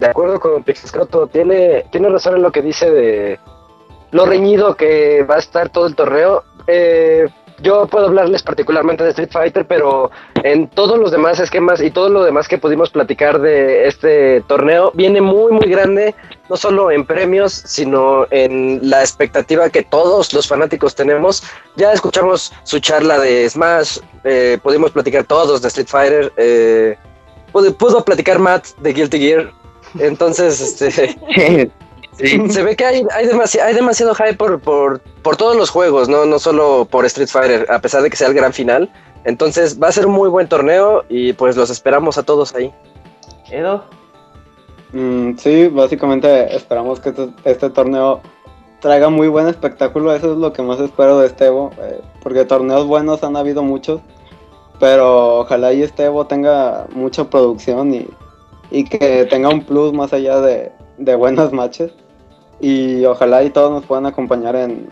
De 0.00 0.08
acuerdo 0.08 0.40
con 0.40 0.64
Pixescroto, 0.64 1.28
tiene, 1.28 1.84
tiene 1.92 2.08
razón 2.08 2.34
en 2.34 2.42
lo 2.42 2.50
que 2.50 2.62
dice 2.62 2.90
de 2.90 3.38
lo 4.12 4.26
reñido 4.26 4.76
que 4.76 5.24
va 5.24 5.36
a 5.36 5.38
estar 5.38 5.68
todo 5.70 5.86
el 5.86 5.96
torneo. 5.96 6.44
Eh, 6.66 7.28
yo 7.60 7.86
puedo 7.86 8.06
hablarles 8.06 8.42
particularmente 8.42 9.04
de 9.04 9.10
Street 9.10 9.30
Fighter, 9.30 9.66
pero 9.66 10.10
en 10.42 10.68
todos 10.68 10.98
los 10.98 11.12
demás 11.12 11.38
esquemas 11.38 11.80
y 11.80 11.90
todo 11.90 12.08
lo 12.08 12.24
demás 12.24 12.48
que 12.48 12.58
pudimos 12.58 12.90
platicar 12.90 13.40
de 13.40 13.86
este 13.86 14.40
torneo 14.42 14.90
viene 14.94 15.20
muy 15.20 15.52
muy 15.52 15.68
grande, 15.68 16.14
no 16.50 16.56
solo 16.56 16.90
en 16.90 17.06
premios, 17.06 17.52
sino 17.52 18.26
en 18.30 18.80
la 18.82 19.00
expectativa 19.00 19.70
que 19.70 19.82
todos 19.82 20.32
los 20.32 20.48
fanáticos 20.48 20.94
tenemos. 20.94 21.44
Ya 21.76 21.92
escuchamos 21.92 22.52
su 22.64 22.80
charla 22.80 23.18
de 23.18 23.48
Smash, 23.48 23.98
eh, 24.24 24.58
pudimos 24.62 24.90
platicar 24.90 25.24
todos 25.24 25.62
de 25.62 25.68
Street 25.68 25.88
Fighter, 25.88 26.32
eh, 26.36 26.96
pudo, 27.52 27.72
pudo 27.74 28.04
platicar 28.04 28.40
Matt 28.40 28.66
de 28.80 28.92
Guilty 28.92 29.18
Gear, 29.20 29.52
entonces 30.00 30.60
este 30.60 31.70
Se 32.50 32.62
ve 32.62 32.76
que 32.76 32.84
hay, 32.84 33.06
hay, 33.12 33.28
hay 33.62 33.74
demasiado 33.74 34.14
hype 34.14 34.34
por, 34.34 34.60
por, 34.60 35.00
por, 35.22 35.36
todos 35.36 35.56
los 35.56 35.70
juegos, 35.70 36.08
¿no? 36.08 36.24
no 36.24 36.38
solo 36.38 36.86
por 36.88 37.04
Street 37.06 37.28
Fighter, 37.28 37.66
a 37.70 37.80
pesar 37.80 38.02
de 38.02 38.10
que 38.10 38.16
sea 38.16 38.28
el 38.28 38.34
gran 38.34 38.52
final. 38.52 38.90
Entonces 39.24 39.80
va 39.80 39.88
a 39.88 39.92
ser 39.92 40.06
un 40.06 40.12
muy 40.12 40.28
buen 40.28 40.48
torneo 40.48 41.04
y 41.08 41.32
pues 41.32 41.56
los 41.56 41.70
esperamos 41.70 42.18
a 42.18 42.22
todos 42.22 42.54
ahí. 42.54 42.72
Edo. 43.50 43.84
Mm, 44.92 45.36
sí, 45.36 45.68
básicamente 45.68 46.54
esperamos 46.54 47.00
que 47.00 47.08
este, 47.08 47.28
este, 47.44 47.70
torneo 47.70 48.20
traiga 48.80 49.08
muy 49.08 49.28
buen 49.28 49.48
espectáculo. 49.48 50.14
Eso 50.14 50.32
es 50.32 50.38
lo 50.38 50.52
que 50.52 50.62
más 50.62 50.80
espero 50.80 51.18
de 51.18 51.26
este 51.26 51.46
Evo, 51.46 51.70
eh, 51.80 52.00
porque 52.22 52.44
torneos 52.44 52.86
buenos 52.86 53.24
han 53.24 53.36
habido 53.36 53.62
muchos, 53.62 54.00
pero 54.78 55.40
ojalá 55.40 55.72
y 55.72 55.82
este 55.82 56.04
Evo 56.04 56.26
tenga 56.26 56.86
mucha 56.94 57.24
producción 57.30 57.94
y, 57.94 58.06
y 58.70 58.84
que 58.84 59.24
tenga 59.26 59.48
un 59.48 59.64
plus 59.64 59.92
más 59.92 60.12
allá 60.12 60.40
de, 60.40 60.72
de 60.98 61.14
buenos 61.14 61.52
matches. 61.52 61.92
Y 62.62 63.04
ojalá 63.04 63.42
y 63.42 63.50
todos 63.50 63.72
nos 63.72 63.84
puedan 63.84 64.06
acompañar 64.06 64.54
en, 64.54 64.88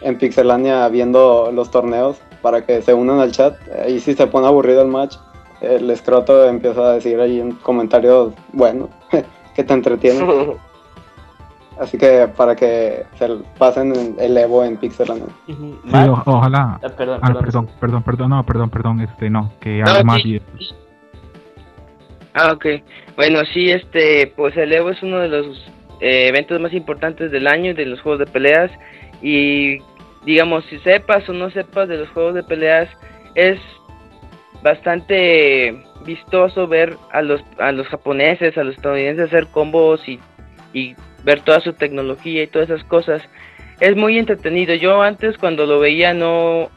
en 0.00 0.16
Pixelania 0.16 0.88
viendo 0.88 1.50
los 1.52 1.72
torneos 1.72 2.20
para 2.40 2.64
que 2.64 2.80
se 2.82 2.94
unan 2.94 3.18
al 3.18 3.32
chat. 3.32 3.56
Y 3.88 3.98
si 3.98 4.14
se 4.14 4.28
pone 4.28 4.46
aburrido 4.46 4.80
el 4.82 4.88
match, 4.88 5.16
el 5.60 5.90
escroto 5.90 6.48
empieza 6.48 6.80
a 6.82 6.92
decir 6.94 7.20
ahí 7.20 7.40
en 7.40 7.52
comentarios, 7.52 8.32
bueno, 8.52 8.88
que 9.56 9.64
te 9.64 9.74
entretienen. 9.74 10.54
Así 11.80 11.98
que 11.98 12.28
para 12.36 12.56
que 12.56 13.06
se 13.18 13.28
pasen 13.56 14.16
el 14.18 14.36
Evo 14.36 14.64
en 14.64 14.76
Pixelania. 14.76 15.26
ojalá. 16.26 16.80
Ah, 16.82 16.88
perdón, 16.96 17.20
ah, 17.22 17.34
perdón, 17.34 17.68
perdón, 17.80 18.02
perdón, 18.02 18.30
no, 18.30 18.46
perdón, 18.46 18.70
perdón, 18.70 19.00
este, 19.00 19.30
no, 19.30 19.52
que 19.60 19.82
algo 19.82 20.04
más. 20.04 20.22
Ah, 22.34 22.52
ok. 22.52 22.66
Bueno, 23.16 23.40
sí, 23.52 23.70
este, 23.70 24.32
pues 24.36 24.56
el 24.56 24.72
Evo 24.72 24.90
es 24.90 25.02
uno 25.02 25.18
de 25.18 25.28
los 25.28 25.46
eh, 26.00 26.28
eventos 26.28 26.60
más 26.60 26.72
importantes 26.72 27.30
del 27.30 27.46
año 27.46 27.74
de 27.74 27.86
los 27.86 28.00
juegos 28.00 28.20
de 28.20 28.26
peleas 28.26 28.70
y 29.22 29.78
digamos, 30.24 30.64
si 30.66 30.78
sepas 30.80 31.28
o 31.28 31.32
no 31.32 31.50
sepas 31.50 31.88
de 31.88 31.96
los 31.96 32.08
juegos 32.10 32.34
de 32.34 32.42
peleas, 32.42 32.88
es 33.34 33.58
bastante 34.62 35.82
vistoso 36.04 36.66
ver 36.66 36.96
a 37.12 37.22
los, 37.22 37.40
a 37.58 37.72
los 37.72 37.86
japoneses, 37.88 38.56
a 38.58 38.64
los 38.64 38.74
estadounidenses 38.74 39.26
hacer 39.26 39.46
combos 39.48 40.06
y, 40.08 40.18
y 40.72 40.94
ver 41.24 41.40
toda 41.40 41.60
su 41.60 41.72
tecnología 41.72 42.42
y 42.42 42.46
todas 42.46 42.70
esas 42.70 42.84
cosas. 42.84 43.22
Es 43.80 43.96
muy 43.96 44.18
entretenido. 44.18 44.74
Yo 44.74 45.02
antes 45.02 45.38
cuando 45.38 45.66
lo 45.66 45.78
veía 45.78 46.12
no, 46.14 46.70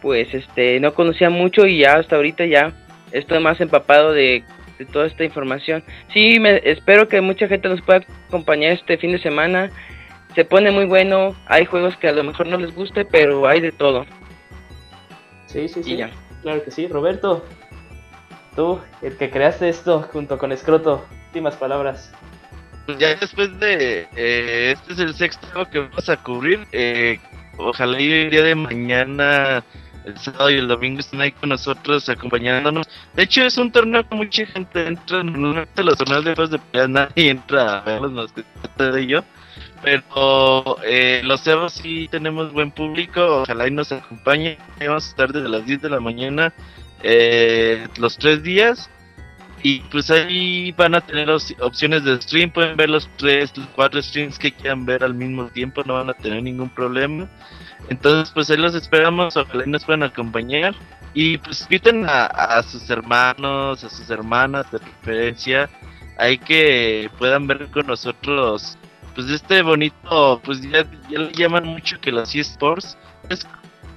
pues 0.00 0.32
este, 0.34 0.78
no 0.80 0.94
conocía 0.94 1.30
mucho 1.30 1.66
y 1.66 1.78
ya 1.78 1.94
hasta 1.94 2.16
ahorita 2.16 2.46
ya 2.46 2.72
estoy 3.12 3.40
más 3.40 3.60
empapado 3.60 4.12
de 4.12 4.44
de 4.78 4.84
toda 4.86 5.06
esta 5.06 5.24
información. 5.24 5.82
Sí, 6.12 6.38
me, 6.40 6.60
espero 6.64 7.08
que 7.08 7.20
mucha 7.20 7.48
gente 7.48 7.68
nos 7.68 7.82
pueda 7.82 8.04
acompañar 8.28 8.72
este 8.72 8.98
fin 8.98 9.12
de 9.12 9.18
semana. 9.18 9.70
Se 10.34 10.44
pone 10.44 10.70
muy 10.70 10.84
bueno, 10.84 11.34
hay 11.46 11.64
juegos 11.64 11.96
que 11.96 12.08
a 12.08 12.12
lo 12.12 12.22
mejor 12.24 12.46
no 12.46 12.58
les 12.58 12.74
guste, 12.74 13.04
pero 13.04 13.46
hay 13.46 13.60
de 13.60 13.72
todo. 13.72 14.04
Sí, 15.46 15.68
sí, 15.68 15.82
sí. 15.82 15.98
Claro 16.42 16.62
que 16.62 16.70
sí. 16.70 16.86
Roberto, 16.88 17.44
tú, 18.54 18.80
el 19.02 19.16
que 19.16 19.30
creaste 19.30 19.68
esto 19.68 20.02
junto 20.12 20.38
con 20.38 20.52
Escroto, 20.52 21.06
últimas 21.28 21.56
palabras. 21.56 22.12
Ya 22.98 23.14
después 23.16 23.58
de 23.58 24.06
eh, 24.14 24.74
este 24.76 24.92
es 24.92 24.98
el 25.00 25.14
sexto 25.14 25.64
que 25.70 25.80
vamos 25.80 26.08
a 26.08 26.16
cubrir. 26.22 26.66
Eh, 26.72 27.18
ojalá 27.56 27.98
el 27.98 28.30
día 28.30 28.42
de 28.42 28.54
mañana 28.54 29.64
el 30.06 30.16
sábado 30.18 30.50
y 30.50 30.54
el 30.54 30.68
domingo 30.68 31.00
están 31.00 31.20
ahí 31.20 31.32
con 31.32 31.48
nosotros 31.48 32.08
acompañándonos. 32.08 32.86
De 33.14 33.24
hecho, 33.24 33.42
es 33.42 33.58
un 33.58 33.72
torneo 33.72 34.08
que 34.08 34.14
mucha 34.14 34.46
gente 34.46 34.86
entra, 34.86 35.22
normalmente 35.22 35.82
los 35.82 35.98
torneos 35.98 36.24
de 36.24 36.34
juegos 36.34 36.50
de 36.52 36.58
pelea 36.58 36.88
nadie 36.88 37.30
entra 37.30 37.78
a 37.78 37.80
verlos 37.82 38.12
más 38.12 38.32
que 38.32 38.44
de 38.84 39.00
ello. 39.00 39.24
Pero 39.82 40.78
eh, 40.84 41.20
los 41.24 41.46
Evos 41.46 41.74
sí 41.74 42.08
tenemos 42.10 42.52
buen 42.52 42.70
público, 42.70 43.42
ojalá 43.42 43.68
y 43.68 43.70
nos 43.70 43.92
acompañe. 43.92 44.58
Vamos 44.80 45.06
a 45.06 45.08
estar 45.10 45.32
desde 45.32 45.48
las 45.48 45.66
10 45.66 45.82
de 45.82 45.90
la 45.90 46.00
mañana 46.00 46.52
eh, 47.02 47.86
los 47.98 48.16
tres 48.16 48.42
días. 48.42 48.90
Y 49.62 49.80
pues 49.90 50.10
ahí 50.10 50.70
van 50.72 50.94
a 50.94 51.00
tener 51.00 51.28
opciones 51.30 52.04
de 52.04 52.20
stream, 52.22 52.50
pueden 52.50 52.76
ver 52.76 52.88
los 52.88 53.08
tres, 53.16 53.52
cuatro 53.74 54.00
streams 54.00 54.38
que 54.38 54.52
quieran 54.52 54.86
ver 54.86 55.02
al 55.02 55.14
mismo 55.14 55.48
tiempo, 55.48 55.82
no 55.84 55.94
van 55.94 56.10
a 56.10 56.14
tener 56.14 56.42
ningún 56.42 56.68
problema. 56.68 57.28
Entonces, 57.88 58.32
pues 58.34 58.50
ahí 58.50 58.56
los 58.56 58.74
esperamos, 58.74 59.36
ojalá 59.36 59.64
nos 59.66 59.84
puedan 59.84 60.02
acompañar. 60.02 60.74
Y 61.14 61.38
pues 61.38 61.62
inviten 61.62 62.04
a, 62.06 62.62
sus 62.62 62.90
hermanos, 62.90 63.82
a 63.82 63.88
sus 63.88 64.10
hermanas 64.10 64.70
de 64.70 64.78
preferencia, 64.80 65.70
hay 66.18 66.36
que 66.36 67.10
puedan 67.18 67.46
ver 67.46 67.68
con 67.70 67.86
nosotros, 67.86 68.76
pues 69.14 69.30
este 69.30 69.62
bonito, 69.62 70.40
pues 70.44 70.60
ya, 70.60 70.84
ya 71.08 71.20
le 71.20 71.32
llaman 71.32 71.64
mucho 71.64 71.98
que 72.00 72.12
los 72.12 72.34
eSports. 72.34 72.98
Es 73.30 73.46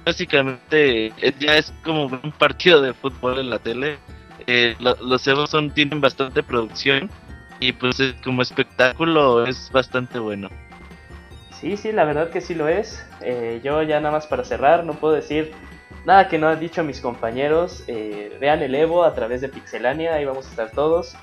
básicamente, 0.04 1.12
ya 1.38 1.56
es 1.56 1.72
como 1.84 2.06
un 2.06 2.32
partido 2.32 2.80
de 2.80 2.94
fútbol 2.94 3.38
en 3.38 3.50
la 3.50 3.58
tele. 3.58 3.98
Eh, 4.46 4.74
los 4.78 5.26
Evos 5.26 5.50
son, 5.50 5.70
tienen 5.70 6.00
bastante 6.00 6.42
producción 6.42 7.10
y 7.60 7.72
pues 7.72 7.98
como 8.24 8.42
espectáculo 8.42 9.44
es 9.44 9.70
bastante 9.72 10.18
bueno. 10.18 10.48
Sí, 11.60 11.76
sí, 11.76 11.92
la 11.92 12.04
verdad 12.04 12.30
que 12.30 12.40
sí 12.40 12.54
lo 12.54 12.68
es. 12.68 13.04
Eh, 13.20 13.60
yo 13.62 13.82
ya 13.82 14.00
nada 14.00 14.12
más 14.12 14.26
para 14.26 14.44
cerrar, 14.44 14.86
no 14.86 14.94
puedo 14.94 15.12
decir 15.12 15.52
nada 16.06 16.26
que 16.28 16.38
no 16.38 16.48
han 16.48 16.58
dicho 16.58 16.82
mis 16.82 17.02
compañeros. 17.02 17.84
Eh, 17.86 18.34
vean 18.40 18.62
el 18.62 18.74
Evo 18.74 19.04
a 19.04 19.14
través 19.14 19.42
de 19.42 19.50
Pixelania, 19.50 20.14
ahí 20.14 20.24
vamos 20.24 20.46
a 20.46 20.50
estar 20.50 20.70
todos. 20.70 21.16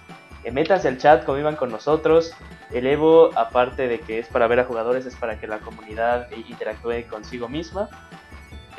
Eh, 0.43 0.51
métanse 0.51 0.89
al 0.89 0.99
chat, 0.99 1.25
convivan 1.25 1.55
con 1.55 1.71
nosotros. 1.71 2.35
El 2.71 2.85
Evo, 2.85 3.31
aparte 3.35 3.87
de 3.87 3.99
que 3.99 4.19
es 4.19 4.27
para 4.27 4.45
ver 4.45 4.59
a 4.59 4.65
jugadores, 4.65 5.07
es 5.07 5.15
para 5.15 5.39
que 5.39 5.47
la 5.47 5.57
comunidad 5.57 6.29
interactúe 6.31 7.07
consigo 7.09 7.49
misma. 7.49 7.89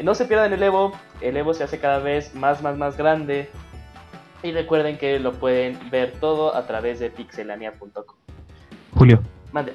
no 0.01 0.15
se 0.15 0.27
pierdan 0.27 0.53
el 0.53 0.63
Evo, 0.63 0.93
el 1.21 1.37
Evo 1.37 1.55
se 1.55 1.65
hace 1.65 1.81
cada 1.81 1.99
vez 1.99 2.37
más, 2.37 2.63
más, 2.63 2.77
más 2.77 2.97
grande. 2.97 3.51
Y 4.45 4.53
recuerden 4.53 4.97
que 4.97 5.19
lo 5.19 5.33
pueden 5.33 5.91
ver 5.91 6.13
todo 6.21 6.55
a 6.55 6.69
través 6.69 7.01
de 7.01 7.11
pixelania.com. 7.11 8.17
Julio. 8.95 9.21
Mande. 9.51 9.75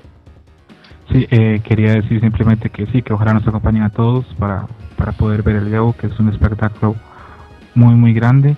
Sí, 1.12 1.28
eh, 1.30 1.62
quería 1.64 1.94
decir 1.94 2.20
simplemente 2.22 2.70
que 2.70 2.86
sí, 2.88 3.02
que 3.02 3.14
ojalá 3.14 3.34
nos 3.34 3.48
acompañen 3.48 3.84
a 3.84 3.90
todos 3.90 4.26
para, 4.40 4.68
para 4.98 5.12
poder 5.12 5.44
ver 5.44 5.58
el 5.58 5.74
Evo, 5.74 5.94
que 5.94 6.08
es 6.08 6.20
un 6.20 6.30
espectáculo 6.30 6.96
muy, 7.76 7.96
muy 7.96 8.14
grande. 8.14 8.56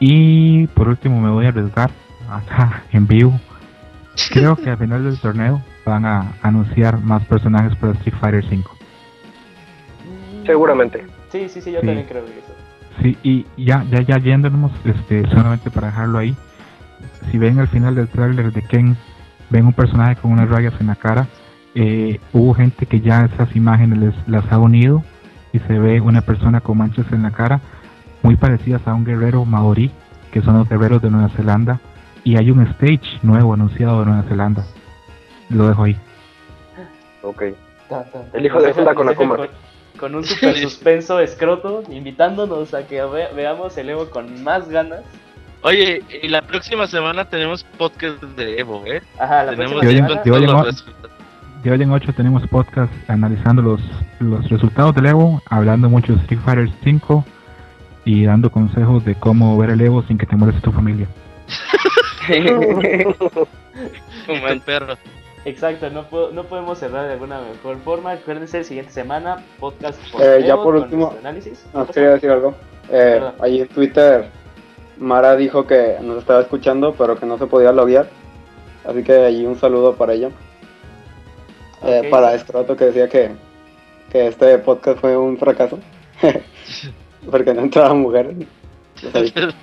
Y 0.00 0.66
por 0.68 0.88
último 0.88 1.20
me 1.20 1.30
voy 1.30 1.46
a 1.46 1.50
arriesgar 1.50 1.90
acá 2.28 2.82
en 2.92 3.06
vivo. 3.06 3.38
Creo 4.30 4.56
que 4.56 4.70
al 4.70 4.78
final 4.78 5.04
del 5.04 5.18
torneo 5.18 5.62
van 5.84 6.06
a 6.06 6.32
anunciar 6.42 6.98
más 7.00 7.24
personajes 7.26 7.76
para 7.76 7.92
Street 7.92 8.16
Fighter 8.20 8.44
5. 8.48 8.70
Seguramente. 10.46 11.06
Sí, 11.30 11.48
sí, 11.48 11.60
sí, 11.60 11.72
yo 11.72 11.80
también 11.80 12.06
creo 12.08 12.24
que 12.24 12.32
eso. 12.32 12.54
Sí, 13.02 13.18
y 13.22 13.46
ya, 13.64 13.84
ya, 13.90 14.02
ya 14.02 14.18
yéndonos, 14.18 14.70
este, 14.84 15.28
solamente 15.30 15.70
para 15.70 15.88
dejarlo 15.88 16.18
ahí, 16.18 16.36
si 17.30 17.38
ven 17.38 17.58
al 17.58 17.68
final 17.68 17.94
del 17.94 18.08
tráiler 18.08 18.52
de 18.52 18.62
Ken, 18.62 18.96
ven 19.50 19.66
un 19.66 19.72
personaje 19.72 20.16
con 20.16 20.32
unas 20.32 20.48
rayas 20.48 20.74
en 20.80 20.86
la 20.86 20.94
cara, 20.94 21.26
eh, 21.74 22.20
hubo 22.32 22.54
gente 22.54 22.86
que 22.86 23.00
ya 23.00 23.24
esas 23.32 23.54
imágenes 23.56 23.98
les, 23.98 24.14
las 24.28 24.50
ha 24.52 24.58
unido 24.58 25.02
y 25.52 25.58
se 25.60 25.78
ve 25.78 26.00
una 26.00 26.20
persona 26.22 26.60
con 26.60 26.78
manchas 26.78 27.06
en 27.12 27.22
la 27.22 27.30
cara 27.30 27.60
muy 28.22 28.36
parecidas 28.36 28.86
a 28.86 28.94
un 28.94 29.04
guerrero 29.04 29.44
maorí, 29.44 29.90
que 30.32 30.40
son 30.42 30.56
los 30.58 30.68
guerreros 30.68 31.02
de 31.02 31.10
Nueva 31.10 31.28
Zelanda, 31.30 31.78
y 32.24 32.36
hay 32.36 32.50
un 32.50 32.62
stage 32.66 33.18
nuevo 33.22 33.52
anunciado 33.54 34.00
de 34.00 34.06
Nueva 34.06 34.22
Zelanda. 34.28 34.64
Lo 35.50 35.68
dejo 35.68 35.84
ahí. 35.84 35.96
Ok. 37.22 37.42
El 38.32 38.46
hijo 38.46 38.60
de 38.60 38.68
deja- 38.68 38.94
con 38.94 39.06
deja 39.06 39.20
Akuma. 39.22 39.36
con, 39.36 39.48
con 39.98 40.14
un 40.14 40.24
super 40.24 40.56
suspenso 40.56 41.20
escroto, 41.20 41.82
invitándonos 41.90 42.72
a 42.74 42.86
que 42.86 43.02
ve- 43.04 43.28
veamos 43.36 43.76
el 43.76 43.90
Evo 43.90 44.08
con 44.10 44.42
más 44.42 44.68
ganas. 44.68 45.02
Oye, 45.62 46.02
y 46.22 46.28
la 46.28 46.42
próxima 46.42 46.86
semana 46.86 47.26
tenemos 47.26 47.64
podcast 47.78 48.22
de 48.22 48.58
Evo, 48.58 48.82
¿eh? 48.86 49.02
Ajá, 49.18 49.44
la 49.44 49.50
tenemos 49.52 49.80
próxima 49.80 50.08
semana. 50.08 50.22
Ya. 51.64 51.70
De 51.70 51.76
hoy 51.76 51.82
en 51.82 51.90
8 51.90 52.12
tenemos 52.14 52.46
podcast 52.48 52.92
analizando 53.08 53.62
los, 53.62 53.80
los 54.20 54.48
resultados 54.50 54.94
del 54.94 55.06
Evo, 55.06 55.40
hablando 55.48 55.88
mucho 55.88 56.12
de 56.14 56.20
Street 56.20 56.40
Fighter 56.44 56.68
5 56.82 57.24
y 58.04 58.24
dando 58.24 58.50
consejos 58.50 59.04
de 59.04 59.14
cómo 59.14 59.56
ver 59.56 59.70
el 59.70 59.80
Evo 59.80 60.02
sin 60.02 60.18
que 60.18 60.26
te 60.26 60.36
moleste 60.36 60.60
tu 60.60 60.72
familia. 60.72 61.06
Y 62.26 62.46
tu 64.54 64.60
perro. 64.64 64.94
Exacto, 65.44 65.90
no, 65.90 66.04
puedo- 66.04 66.30
no 66.32 66.44
podemos 66.44 66.78
cerrar 66.78 67.06
de 67.06 67.12
alguna 67.12 67.38
mejor 67.40 67.76
forma. 67.84 68.12
Acuérdense, 68.12 68.64
siguiente 68.64 68.92
semana, 68.92 69.42
podcast 69.60 70.00
por 70.10 70.22
Eh, 70.22 70.42
ya 70.46 70.54
Evo 70.54 70.62
por 70.64 70.74
con 70.74 70.84
último, 70.84 71.14
análisis. 71.20 71.66
Nos 71.74 71.90
quería 71.90 72.10
decir 72.10 72.30
algo. 72.30 72.54
Eh, 72.90 73.20
ahí 73.42 73.60
en 73.60 73.68
Twitter, 73.68 74.30
Mara 74.98 75.36
dijo 75.36 75.66
que 75.66 75.96
nos 76.02 76.16
estaba 76.18 76.40
escuchando, 76.40 76.94
pero 76.96 77.18
que 77.18 77.26
no 77.26 77.36
se 77.36 77.46
podía 77.46 77.72
loguear. 77.72 78.08
Así 78.88 79.02
que 79.02 79.12
ahí 79.12 79.44
un 79.44 79.56
saludo 79.58 79.94
para 79.96 80.14
ella. 80.14 80.30
Eh, 81.86 82.08
para 82.10 82.34
Escroto 82.34 82.76
que 82.76 82.86
decía 82.86 83.08
que, 83.08 83.30
que 84.10 84.28
este 84.28 84.58
podcast 84.58 85.00
fue 85.00 85.16
un 85.16 85.36
fracaso. 85.36 85.78
Porque 87.30 87.54
no 87.54 87.62
entraba 87.62 87.94
mujeres. 87.94 88.36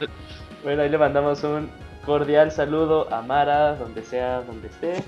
Bueno, 0.64 0.84
ahí 0.84 0.90
le 0.90 0.98
mandamos 1.00 1.44
un 1.44 1.72
cordial 2.06 2.52
saludo 2.52 3.12
a 3.12 3.24
Mara, 3.24 3.76
donde 3.78 4.04
sea, 4.04 4.42
donde 4.42 4.68
esté. 4.68 5.04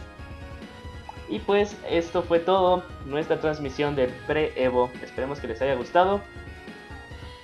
Y 1.30 1.38
pues 1.40 1.78
esto 1.90 2.24
fue 2.24 2.40
todo, 2.40 2.84
nuestra 3.06 3.40
transmisión 3.40 3.96
del 3.96 4.10
pre-Evo. 4.26 4.90
Esperemos 5.04 5.40
que 5.40 5.48
les 5.48 5.62
haya 5.62 5.76
gustado. 5.76 6.22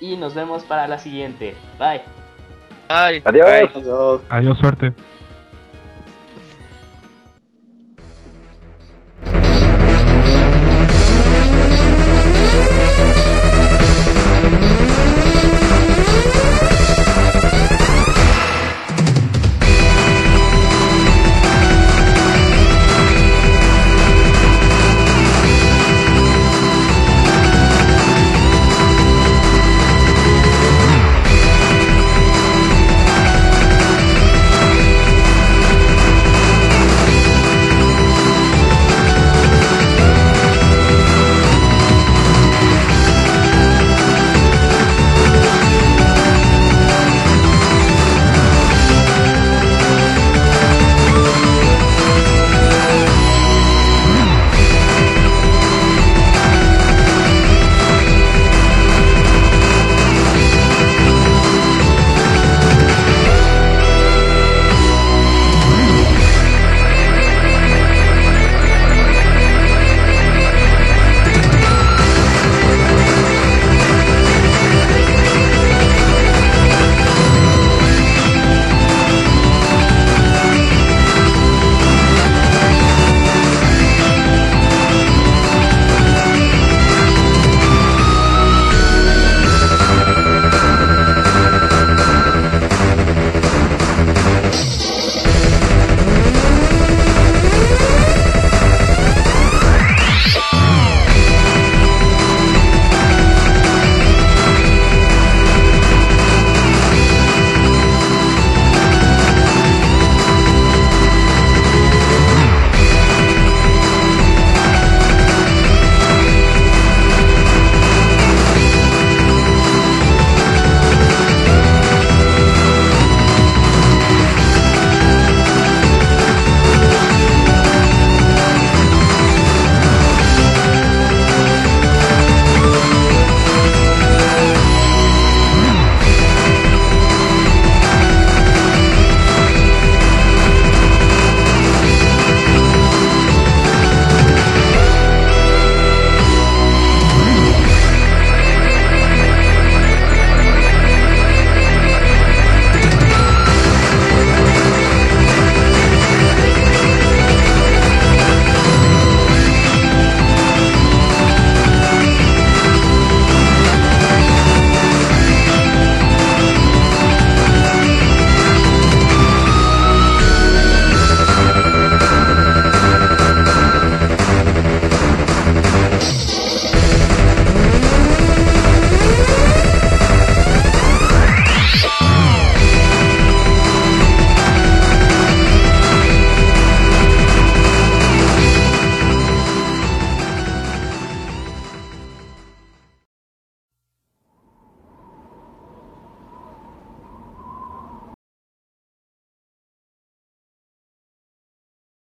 Y 0.00 0.16
nos 0.16 0.34
vemos 0.34 0.64
para 0.64 0.88
la 0.88 0.98
siguiente. 0.98 1.54
Bye. 1.78 2.02
Ay. 2.88 3.22
Adiós. 3.24 3.70
Adiós. 3.76 4.20
Adiós, 4.28 4.58
suerte. 4.58 4.92